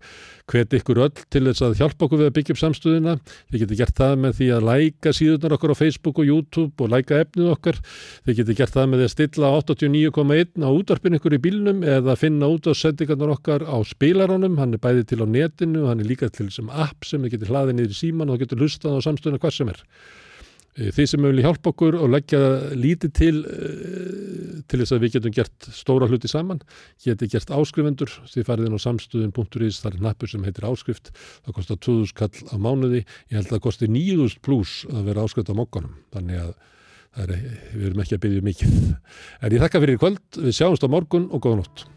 hvet 0.51 0.77
ykkur 0.79 1.01
öll 1.07 1.25
til 1.31 1.43
þess 1.49 1.65
að 1.67 1.77
hjálpa 1.81 2.07
okkur 2.07 2.21
við 2.21 2.31
að 2.31 2.37
byggja 2.39 2.55
upp 2.55 2.61
samstöðina. 2.61 3.17
Þið 3.51 3.65
getur 3.65 3.81
gert 3.81 3.97
það 3.99 4.15
með 4.25 4.37
því 4.39 4.49
að 4.55 4.69
læka 4.69 5.15
síðunar 5.17 5.57
okkur 5.57 5.75
á 5.75 5.81
Facebook 5.81 6.23
og 6.23 6.31
YouTube 6.31 6.87
og 6.87 6.95
læka 6.95 7.21
efnið 7.25 7.51
okkar. 7.57 7.83
Þið 8.29 8.41
getur 8.41 8.59
gert 8.63 8.77
það 8.79 8.89
með 8.93 9.03
því 9.03 9.09
að 9.09 9.15
stilla 9.17 9.53
89,1 9.59 10.67
á 10.67 10.71
útarpin 10.71 11.19
ykkur 11.19 11.37
í 11.37 11.43
bílnum 11.49 11.85
eða 11.99 12.19
finna 12.21 12.51
út 12.51 12.71
á 12.71 12.73
sendingarnar 12.79 13.35
okkar 13.35 13.67
á 13.67 13.77
spilaranum. 13.91 14.59
Hann 14.63 14.79
er 14.79 14.83
bæði 14.83 15.07
til 15.11 15.23
á 15.23 15.27
netinu 15.27 15.85
og 15.85 15.93
hann 15.93 16.05
er 16.05 16.11
líka 16.11 16.31
til 16.31 16.51
sem 16.55 16.71
app 16.71 17.07
sem 17.07 17.23
þið 17.27 17.37
getur 17.37 17.55
hlaðið 17.55 17.79
niður 17.79 17.95
í 17.95 18.01
síman 18.05 18.31
og 18.31 18.43
getur 18.43 18.63
hlustað 18.63 19.03
á 19.03 19.07
samstöðina 19.11 19.43
hvað 19.43 19.57
sem 19.59 19.75
er. 19.75 19.87
Eh, 20.79 20.91
þið 20.95 21.09
sem 21.11 21.25
vilja 21.27 21.49
hjálpa 21.49 21.73
okkur 21.73 21.99
og 21.99 22.13
leggja 22.15 22.41
lítið 22.79 23.13
til 23.19 23.37
eh, 23.43 24.41
til 24.71 24.81
þess 24.81 24.95
að 24.95 25.05
við 25.05 25.15
getum 25.17 25.35
gert 25.35 25.69
stóra 25.75 26.07
hluti 26.07 26.31
saman, 26.31 26.61
geti 27.03 27.29
gert 27.33 27.51
áskrifendur 27.51 28.13
þið 28.31 28.47
farið 28.47 28.69
inn 28.69 28.79
á 28.79 28.85
samstöðun.is 28.87 29.81
það 29.83 29.93
er 29.93 30.05
nappur 30.07 30.31
sem 30.31 30.45
heitir 30.47 30.69
áskrift. 30.69 31.13
Það 31.47 31.57
kostar 31.59 31.81
2000 31.83 32.19
kall 32.21 32.55
á 32.55 32.57
mánuði, 32.63 33.05
ég 33.31 33.39
held 33.41 33.49
að 33.49 33.57
það 33.57 33.65
kostar 33.67 33.91
9000 33.91 34.43
pluss 34.47 34.85
að 34.91 35.09
vera 35.11 35.27
áskrift 35.27 35.51
á 35.51 35.59
mokkanum 35.59 35.97
þannig 36.15 36.43
að 36.45 36.53
er, 37.19 37.39
við 37.75 37.89
erum 37.91 38.05
ekki 38.05 38.19
að 38.19 38.27
byggja 38.27 38.49
mikið. 38.51 38.77
En 39.41 39.57
ég 39.57 39.65
þakka 39.65 39.87
fyrir 39.87 40.05
kvöld, 40.05 40.23
við 40.39 40.61
sjáumst 40.61 40.87
á 40.87 40.89
morgun 40.93 41.33
og 41.35 41.43
góða 41.43 41.65
nótt 41.65 41.89